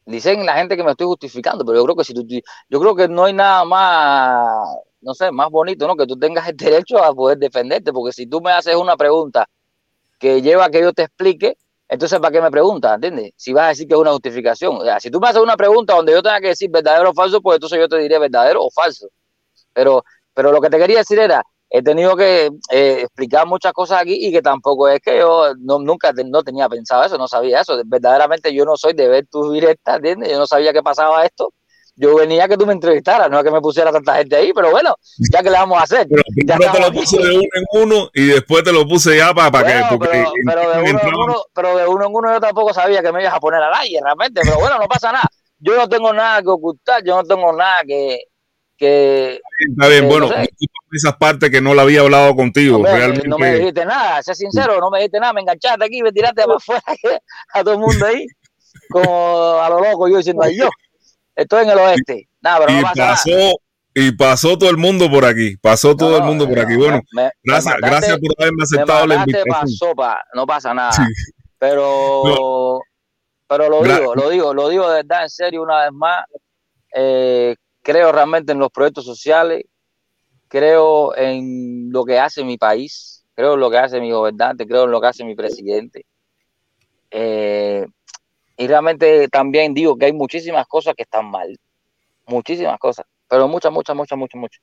Dicen 0.07 0.45
la 0.45 0.55
gente 0.55 0.77
que 0.77 0.85
me 0.85 0.93
estoy 0.93 1.07
justificando, 1.07 1.65
pero 1.65 1.79
yo 1.79 1.85
creo 1.85 1.97
que 1.97 2.05
si 2.05 2.15
tú, 2.15 2.27
yo 2.69 2.81
creo 2.81 2.95
que 2.95 3.09
no 3.09 3.25
hay 3.25 3.33
nada 3.33 3.65
más, 3.65 4.69
no 5.01 5.15
sé, 5.15 5.31
más 5.33 5.51
bonito, 5.51 5.87
¿no? 5.87 5.97
Que 5.97 6.07
tú 6.07 6.19
tengas 6.19 6.49
el 6.49 6.57
derecho 6.57 7.03
a 7.03 7.13
poder 7.15 7.39
defenderte, 7.39 7.93
porque 7.93 8.13
si 8.13 8.27
tú 8.27 8.41
me 8.41 8.53
haces 8.53 8.77
una 8.77 8.97
pregunta 8.97 9.47
que 10.19 10.43
lleva 10.43 10.67
a 10.67 10.71
que 10.71 10.81
yo 10.81 10.93
te 10.93 11.03
explique, 11.05 11.57
entonces 11.89 12.19
¿para 12.19 12.33
qué 12.33 12.41
me 12.41 12.51
preguntas? 12.51 12.95
¿Entiendes? 12.95 13.33
Si 13.37 13.53
vas 13.53 13.67
a 13.67 13.69
decir 13.69 13.87
que 13.89 13.95
es 13.95 14.01
una 14.01 14.13
justificación. 14.13 14.77
O 14.79 14.85
sea, 14.85 15.01
si 15.01 15.11
tú 15.11 15.21
me 15.21 15.29
haces 15.29 15.43
una 15.43 15.57
pregunta 15.57 15.95
donde 15.95 16.13
yo 16.13 16.23
tenga 16.23 16.41
que 16.41 16.49
decir 16.49 16.71
verdadero 16.71 17.11
o 17.11 17.15
falso, 17.15 17.41
pues 17.43 17.57
entonces 17.57 17.79
yo 17.79 17.89
te 17.89 17.99
diré 17.99 18.19
verdadero 18.19 18.63
o 18.65 18.71
falso. 18.71 19.09
Pero, 19.73 20.05
pero 20.35 20.53
lo 20.53 20.61
que 20.61 20.71
te 20.71 20.79
quería 20.79 20.99
decir 20.99 21.19
era, 21.19 21.45
he 21.77 21.83
tenido 21.83 22.15
que 22.17 22.47
eh, 22.71 23.01
explicar 23.03 23.47
muchas 23.49 23.73
cosas 23.73 24.01
aquí 24.01 24.15
y 24.29 24.31
que 24.31 24.41
tampoco 24.41 24.89
es 24.89 25.01
que 25.01 25.19
yo 25.19 25.55
no, 25.59 25.81
nunca 25.81 26.13
te- 26.13 26.23
no 26.23 26.45
tenía 26.45 26.69
pensado 26.69 27.03
eso, 27.03 27.19
no 27.19 27.27
sabía 27.27 27.61
eso. 27.63 27.81
Verdaderamente 27.85 28.55
yo 28.55 28.65
no 28.65 28.77
soy 28.77 28.93
de 28.93 29.09
ver 29.09 29.27
tus 29.29 29.53
directas, 29.53 29.97
¿entiendes? 29.97 30.31
Yo 30.31 30.39
no 30.39 30.47
sabía 30.47 30.73
que 30.73 30.85
pasaba 30.85 31.25
esto. 31.25 31.53
Yo 31.97 32.15
venía 32.17 32.45
a 32.45 32.49
que 32.49 32.57
tú 32.57 32.65
me 32.67 32.73
entrevistaras, 32.73 33.29
no 33.29 33.39
a 33.39 33.43
que 33.45 33.51
me 33.51 33.61
pusiera 33.61 33.91
tanta 33.91 34.15
gente 34.17 34.37
ahí, 34.37 34.53
pero 34.53 34.71
bueno, 34.71 34.95
ya 35.33 35.43
que 35.43 35.51
le 35.51 35.57
vamos 35.59 35.79
a 35.79 35.83
hacer. 35.83 36.07
Ya 36.47 36.57
Primero 36.57 36.73
te 36.73 36.81
lo 36.81 36.87
aquí. 36.87 36.99
puse 36.99 37.17
de 37.19 37.31
uno 37.39 37.49
en 37.55 37.65
uno 37.83 38.09
y 38.15 38.27
después 38.27 38.63
te 38.65 38.73
lo 38.73 38.87
puse 38.87 39.17
ya 39.17 39.35
para, 39.35 39.51
para 39.51 39.65
Bueno, 39.65 39.89
que. 39.89 39.97
Porque 39.99 40.25
pero, 40.45 40.61
pero 40.61 40.71
de 40.73 40.91
uno 40.91 41.01
en 41.03 41.15
uno, 41.15 41.37
pero 41.55 41.77
de 41.77 41.87
uno 41.89 42.07
en 42.07 42.15
uno 42.15 42.33
yo 42.35 42.41
tampoco 42.41 42.73
sabía 42.73 43.03
que 43.03 43.11
me 43.13 43.21
ibas 43.23 43.35
a 43.35 43.41
poner 43.41 43.61
al 43.63 43.75
aire 43.75 43.99
realmente, 44.03 44.41
pero 44.45 44.59
bueno, 44.61 44.79
no 44.79 44.87
pasa 44.87 45.11
nada. 45.13 45.29
Yo 45.59 45.77
no 45.77 45.89
tengo 45.89 46.13
nada 46.13 46.41
que 46.43 46.49
ocultar, 46.51 47.03
yo 47.05 47.17
no 47.17 47.25
tengo 47.25 47.53
nada 47.53 47.83
que, 47.87 48.19
que 48.77 49.41
Está 49.71 49.89
bien, 49.89 50.05
eh, 50.05 50.07
bueno, 50.09 50.27
no 50.27 50.33
sé. 50.33 50.41
discúlpame 50.41 50.97
esas 50.97 51.17
partes 51.17 51.51
que 51.51 51.61
no 51.61 51.75
la 51.75 51.83
había 51.83 52.01
hablado 52.01 52.35
contigo. 52.35 52.77
Hombre, 52.77 52.93
realmente. 52.97 53.29
no 53.29 53.39
me 53.39 53.55
dijiste 53.55 53.85
nada, 53.85 54.23
sé 54.23 54.35
sincero, 54.35 54.79
no 54.81 54.91
me 54.91 54.99
dijiste 54.99 55.21
nada, 55.21 55.33
me 55.33 55.41
enganchaste 55.43 55.85
aquí, 55.85 56.03
me 56.03 56.13
tiraste 56.13 56.43
para 56.45 56.57
afuera 56.57 56.83
a 57.53 57.63
todo 57.65 57.75
el 57.75 57.81
mundo 57.81 58.07
ahí, 58.07 58.27
como 58.91 59.61
a 59.61 59.69
lo 59.71 59.81
loco, 59.81 60.09
yo 60.09 60.17
diciendo, 60.19 60.43
ay 60.45 60.57
yo, 60.59 60.69
estoy 61.37 61.65
en 61.65 61.71
el 61.71 61.79
oeste. 61.79 62.29
Nada, 62.41 62.59
pero 62.67 62.73
y 62.73 62.77
no 62.77 62.83
pasa 62.83 62.95
nada. 62.97 63.11
pasó, 63.13 63.57
y 63.95 64.13
pasó 64.13 64.59
todo 64.59 64.71
el 64.71 64.77
mundo 64.77 65.09
por 65.11 65.25
aquí. 65.25 65.57
Pasó 65.59 65.97
todo 65.97 66.17
el 66.19 66.25
mundo 66.25 66.49
por 66.49 66.59
aquí. 66.59 66.75
Bueno, 66.77 67.01
Me- 67.13 67.31
gracias, 67.45 67.75
mataste- 67.77 67.91
gracias 67.91 68.19
por 68.19 68.31
haberme 68.39 68.57
me 68.59 68.65
aceptado 68.65 69.07
la 69.07 69.15
invitación. 69.15 69.95
pa' 69.97 70.21
no 70.35 70.47
pasa 70.47 70.75
nada. 70.75 70.93
Sí. 70.93 71.03
Pero, 71.59 72.81
pero 73.49 73.69
lo 73.71 73.83
digo, 73.83 74.15
lo 74.15 74.29
digo, 74.31 74.53
lo 74.55 74.69
digo 74.69 74.89
de 74.89 74.97
verdad, 75.03 75.23
en 75.23 75.31
serio, 75.31 75.63
una 75.63 75.83
vez 75.85 75.93
más. 75.93 76.25
Eh, 76.97 77.55
creo 77.85 78.11
realmente 78.11 78.53
en 78.53 78.59
los 78.59 78.71
proyectos 78.71 79.05
sociales, 79.05 79.65
creo 80.49 81.15
en 81.17 81.93
lo 81.93 82.05
que 82.05 82.19
hace 82.19 82.43
mi 82.43 82.57
país, 82.57 83.25
creo 83.35 83.55
en 83.55 83.61
lo 83.61 83.71
que 83.71 83.79
hace 83.79 84.01
mi 84.01 84.11
gobernante, 84.11 84.67
creo 84.67 84.85
en 84.85 84.91
lo 84.91 85.01
que 85.01 85.07
hace 85.07 85.23
mi 85.23 85.37
presidente. 85.37 86.07
Eh, 87.11 87.87
y 88.57 88.67
realmente 88.67 89.29
también 89.29 89.75
digo 89.75 89.97
que 89.97 90.07
hay 90.07 90.13
muchísimas 90.13 90.67
cosas 90.67 90.95
que 90.97 91.03
están 91.03 91.31
mal, 91.31 91.57
muchísimas 92.27 92.79
cosas, 92.79 93.05
pero 93.29 93.47
muchas, 93.49 93.71
muchas, 93.71 93.95
muchas, 93.95 94.19
muchas, 94.19 94.41
muchas. 94.41 94.63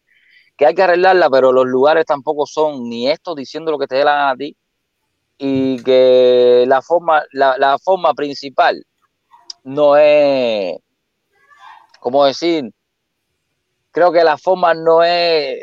Que 0.58 0.66
hay 0.66 0.74
que 0.74 0.82
arreglarla, 0.82 1.30
pero 1.30 1.51
los 1.51 1.67
lugares 1.67 2.06
tampoco 2.06 2.48
son 2.48 2.90
ni 2.90 3.08
estos 3.08 3.35
diciendo 3.35 3.72
lo 3.72 3.77
que 3.77 3.88
te 3.88 3.98
dé 3.98 4.03
la 4.03 4.32
a 4.32 4.35
ti, 4.35 4.58
y 5.38 5.82
que 5.83 6.66
la 6.67 6.82
forma, 6.82 7.24
la, 7.32 7.58
la 7.59 7.77
forma 7.77 8.14
principal 8.16 8.83
no 9.64 9.95
es, 9.95 10.77
¿cómo 12.00 12.25
decir? 12.25 12.72
Creo 13.92 14.11
que 14.11 14.24
la 14.24 14.38
forma 14.38 14.74
no 14.74 15.03
es 15.03 15.60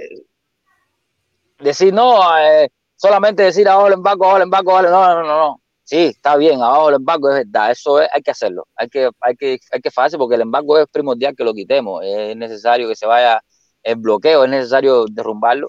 decir, 1.59 1.93
no, 1.93 2.21
eh, 2.39 2.69
solamente 2.97 3.43
decir 3.43 3.69
abajo 3.69 3.87
abajo 4.25 4.37
el 4.37 4.43
embargo, 4.45 4.71
abajo 4.77 4.87
el- 4.87 4.93
no, 4.93 5.15
no, 5.23 5.23
no, 5.29 5.39
no. 5.39 5.63
Sí, 5.85 5.97
está 6.15 6.37
bien, 6.37 6.61
abajo 6.63 6.91
el 6.91 6.97
embargo 6.97 7.31
es 7.31 7.37
verdad, 7.47 7.71
eso 7.71 8.01
es, 8.01 8.09
hay 8.13 8.21
que 8.23 8.31
hacerlo, 8.31 8.67
hay 8.77 8.89
que, 8.89 9.09
hay 9.21 9.35
que, 9.37 9.59
hay 9.73 9.81
que 9.81 9.91
porque 10.19 10.35
el 10.35 10.43
embargo 10.43 10.79
es 10.79 10.87
primordial 10.89 11.35
que 11.35 11.45
lo 11.45 11.55
quitemos, 11.55 12.03
es 12.05 12.37
necesario 12.37 12.87
que 12.89 12.95
se 12.97 13.07
vaya 13.07 13.41
el 13.83 13.97
bloqueo, 13.97 14.45
es 14.45 14.51
necesario 14.51 15.07
derrumbarlo, 15.11 15.67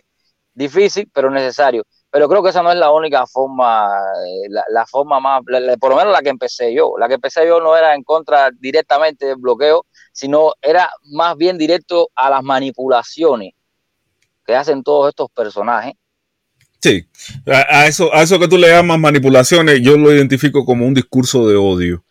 difícil, 0.54 1.10
pero 1.14 1.30
necesario. 1.32 1.84
Pero 2.12 2.28
creo 2.30 2.44
que 2.44 2.50
esa 2.50 2.64
no 2.64 2.72
es 2.72 2.78
la 2.80 2.92
única 2.92 3.26
forma, 3.28 3.88
eh, 4.28 4.48
la, 4.50 4.64
la 4.70 4.86
forma 4.88 5.20
más, 5.20 5.42
por 5.80 5.92
lo 5.92 5.98
menos 5.98 6.12
la 6.14 6.22
que 6.22 6.30
empecé 6.30 6.74
yo. 6.74 6.96
La 6.98 7.08
que 7.08 7.16
empecé 7.16 7.48
yo 7.48 7.62
no 7.62 7.78
era 7.78 7.96
en 7.96 8.04
contra 8.04 8.50
directamente 8.60 9.28
del 9.28 9.38
bloqueo, 9.38 9.86
sino 10.12 10.54
era 10.62 10.90
más 11.12 11.36
bien 11.38 11.58
directo 11.58 12.10
a 12.16 12.30
las 12.30 12.44
manipulaciones 12.44 13.54
que 14.46 14.56
hacen 14.56 14.84
todos 14.84 15.10
estos 15.10 15.30
personajes. 15.32 15.94
Sí, 16.82 17.06
a, 17.46 17.82
a 17.82 17.88
eso, 17.88 18.14
a 18.14 18.22
eso 18.24 18.40
que 18.40 18.48
tú 18.48 18.58
le 18.58 18.70
llamas 18.70 19.00
manipulaciones, 19.00 19.82
yo 19.82 19.98
lo 19.98 20.14
identifico 20.14 20.64
como 20.66 20.86
un 20.86 20.94
discurso 20.94 21.48
de 21.48 21.56
odio. 21.56 22.04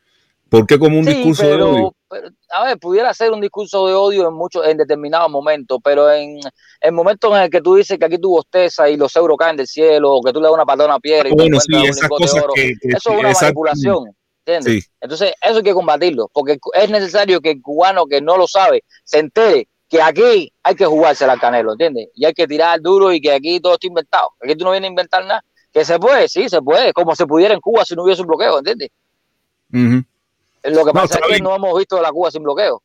¿Por 0.50 0.66
qué 0.66 0.78
como 0.78 0.98
un 0.98 1.04
Sí, 1.04 1.10
discurso 1.10 1.42
de 1.42 1.62
odio? 1.62 1.94
pero, 2.08 2.28
a 2.54 2.64
ver, 2.64 2.78
pudiera 2.78 3.12
ser 3.12 3.32
un 3.32 3.40
discurso 3.40 3.86
de 3.86 3.92
odio 3.94 4.28
en 4.28 4.34
muchos, 4.34 4.66
en 4.66 4.78
determinados 4.78 5.30
momentos, 5.30 5.78
pero 5.84 6.10
en 6.10 6.40
el 6.80 6.92
momento 6.92 7.34
en 7.36 7.42
el 7.42 7.50
que 7.50 7.60
tú 7.60 7.74
dices 7.74 7.98
que 7.98 8.04
aquí 8.06 8.18
tú 8.18 8.30
bostezas 8.30 8.90
y 8.90 8.96
los 8.96 9.14
euros 9.16 9.36
caen 9.36 9.56
del 9.56 9.66
cielo, 9.66 10.14
o 10.14 10.22
que 10.22 10.32
tú 10.32 10.40
le 10.40 10.44
das 10.44 10.54
una 10.54 10.64
patada 10.64 10.84
a 10.84 10.92
una 10.94 11.00
piedra 11.00 11.28
y 11.28 11.32
Ah, 11.32 11.34
bueno, 11.36 11.60
sí, 11.60 11.72
esas 11.86 12.08
cosas 12.08 12.42
oro, 12.44 12.54
que- 12.54 12.74
que- 12.80 12.88
eso 12.88 13.12
es 13.12 13.18
una 13.18 13.30
manipulación, 13.32 14.04
¿entiendes? 14.48 14.84
Sí. 14.84 14.90
Entonces, 15.00 15.32
eso 15.40 15.56
hay 15.58 15.62
que 15.62 15.74
combatirlo, 15.74 16.30
porque 16.32 16.58
es 16.74 16.90
necesario 16.90 17.40
que 17.40 17.50
el 17.52 17.62
cubano 17.62 18.06
que 18.06 18.20
no 18.20 18.36
lo 18.36 18.46
sabe 18.48 18.82
se 19.04 19.18
entere 19.18 19.68
que 19.88 20.02
aquí 20.02 20.52
hay 20.62 20.74
que 20.74 20.84
jugársela 20.84 21.32
al 21.32 21.40
canelo, 21.40 21.72
¿entiendes? 21.72 22.08
Y 22.14 22.24
hay 22.26 22.34
que 22.34 22.46
tirar 22.46 22.80
duro 22.80 23.12
y 23.12 23.20
que 23.20 23.32
aquí 23.32 23.58
todo 23.60 23.74
está 23.74 23.86
inventado. 23.86 24.28
Aquí 24.42 24.54
tú 24.54 24.64
no 24.64 24.72
vienes 24.72 24.88
a 24.88 24.90
inventar 24.90 25.24
nada. 25.24 25.42
Que 25.72 25.84
se 25.84 25.98
puede, 25.98 26.28
sí, 26.28 26.48
se 26.48 26.60
puede, 26.60 26.92
como 26.92 27.14
se 27.14 27.26
pudiera 27.26 27.54
en 27.54 27.60
Cuba 27.60 27.84
si 27.84 27.94
no 27.94 28.02
hubiese 28.04 28.22
un 28.22 28.28
bloqueo, 28.28 28.58
¿entiendes? 28.58 28.90
Ujú. 29.72 30.02
Lo 30.64 30.84
que 30.84 30.92
No, 30.92 30.92
pasa 30.92 31.14
está 31.14 31.26
es 31.26 31.36
que 31.36 31.42
no 31.42 31.54
hemos 31.54 31.78
visto 31.78 32.00
la 32.02 32.10
Cuba 32.10 32.30
sin 32.30 32.42
bloqueo. 32.42 32.82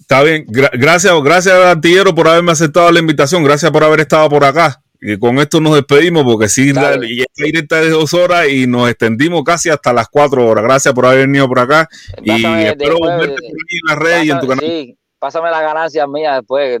Está 0.00 0.22
bien, 0.22 0.46
Gra- 0.46 0.70
gracias, 0.72 1.12
gracias 1.22 1.54
Artillero 1.54 2.14
por 2.14 2.28
haberme 2.28 2.52
aceptado 2.52 2.90
la 2.92 3.00
invitación, 3.00 3.42
gracias 3.42 3.70
por 3.70 3.82
haber 3.84 4.00
estado 4.00 4.28
por 4.28 4.44
acá. 4.44 4.80
Y 5.00 5.18
con 5.18 5.38
esto 5.38 5.60
nos 5.60 5.74
despedimos 5.74 6.24
porque 6.24 6.48
sí, 6.48 6.72
la, 6.72 6.96
y 7.04 7.20
esta 7.20 7.44
directa 7.44 7.80
de 7.80 7.90
dos 7.90 8.14
horas 8.14 8.48
y 8.48 8.66
nos 8.66 8.88
extendimos 8.88 9.42
casi 9.44 9.68
hasta 9.68 9.92
las 9.92 10.08
cuatro 10.08 10.46
horas. 10.46 10.64
Gracias 10.64 10.94
por 10.94 11.06
haber 11.06 11.26
venido 11.26 11.46
por 11.48 11.58
acá 11.58 11.88
y 12.22 12.30
espero 12.64 12.94
después, 12.94 13.18
verte 13.18 13.34
por 13.34 13.44
ahí 13.44 13.76
en 13.82 13.86
las 13.88 13.98
redes 13.98 14.24
y 14.24 14.30
en 14.30 14.40
tu 14.40 14.46
canal. 14.48 14.64
Sí, 14.64 14.98
pásame 15.18 15.50
las 15.50 15.60
ganancias 15.62 16.08
mías 16.08 16.36
después. 16.38 16.80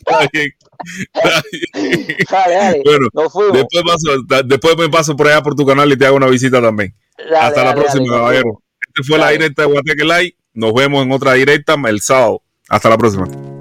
Está 0.00 0.28
bien, 0.32 0.50
está 1.12 1.42
bien. 1.74 2.06
Dale, 2.30 2.54
dale, 2.54 2.82
Bueno, 2.84 3.30
fuimos. 3.30 3.52
después, 3.58 3.84
paso- 3.84 4.42
después 4.46 4.76
me 4.78 4.88
paso 4.88 5.14
por 5.16 5.28
allá 5.28 5.42
por 5.42 5.54
tu 5.54 5.66
canal 5.66 5.90
y 5.92 5.96
te 5.96 6.06
hago 6.06 6.16
una 6.16 6.26
visita 6.26 6.60
también. 6.62 6.94
Dale, 7.18 7.36
Hasta 7.36 7.64
la 7.64 7.74
próxima, 7.74 8.06
caballero. 8.14 8.62
Esta 8.88 9.02
fue 9.06 9.18
la 9.18 9.30
directa 9.30 9.62
de 9.62 9.68
Guateque 9.68 10.04
Live. 10.04 10.34
Nos 10.54 10.72
vemos 10.74 11.04
en 11.04 11.12
otra 11.12 11.34
directa 11.34 11.76
el 11.86 12.00
sábado. 12.00 12.42
Hasta 12.68 12.88
la 12.88 12.96
próxima. 12.96 13.59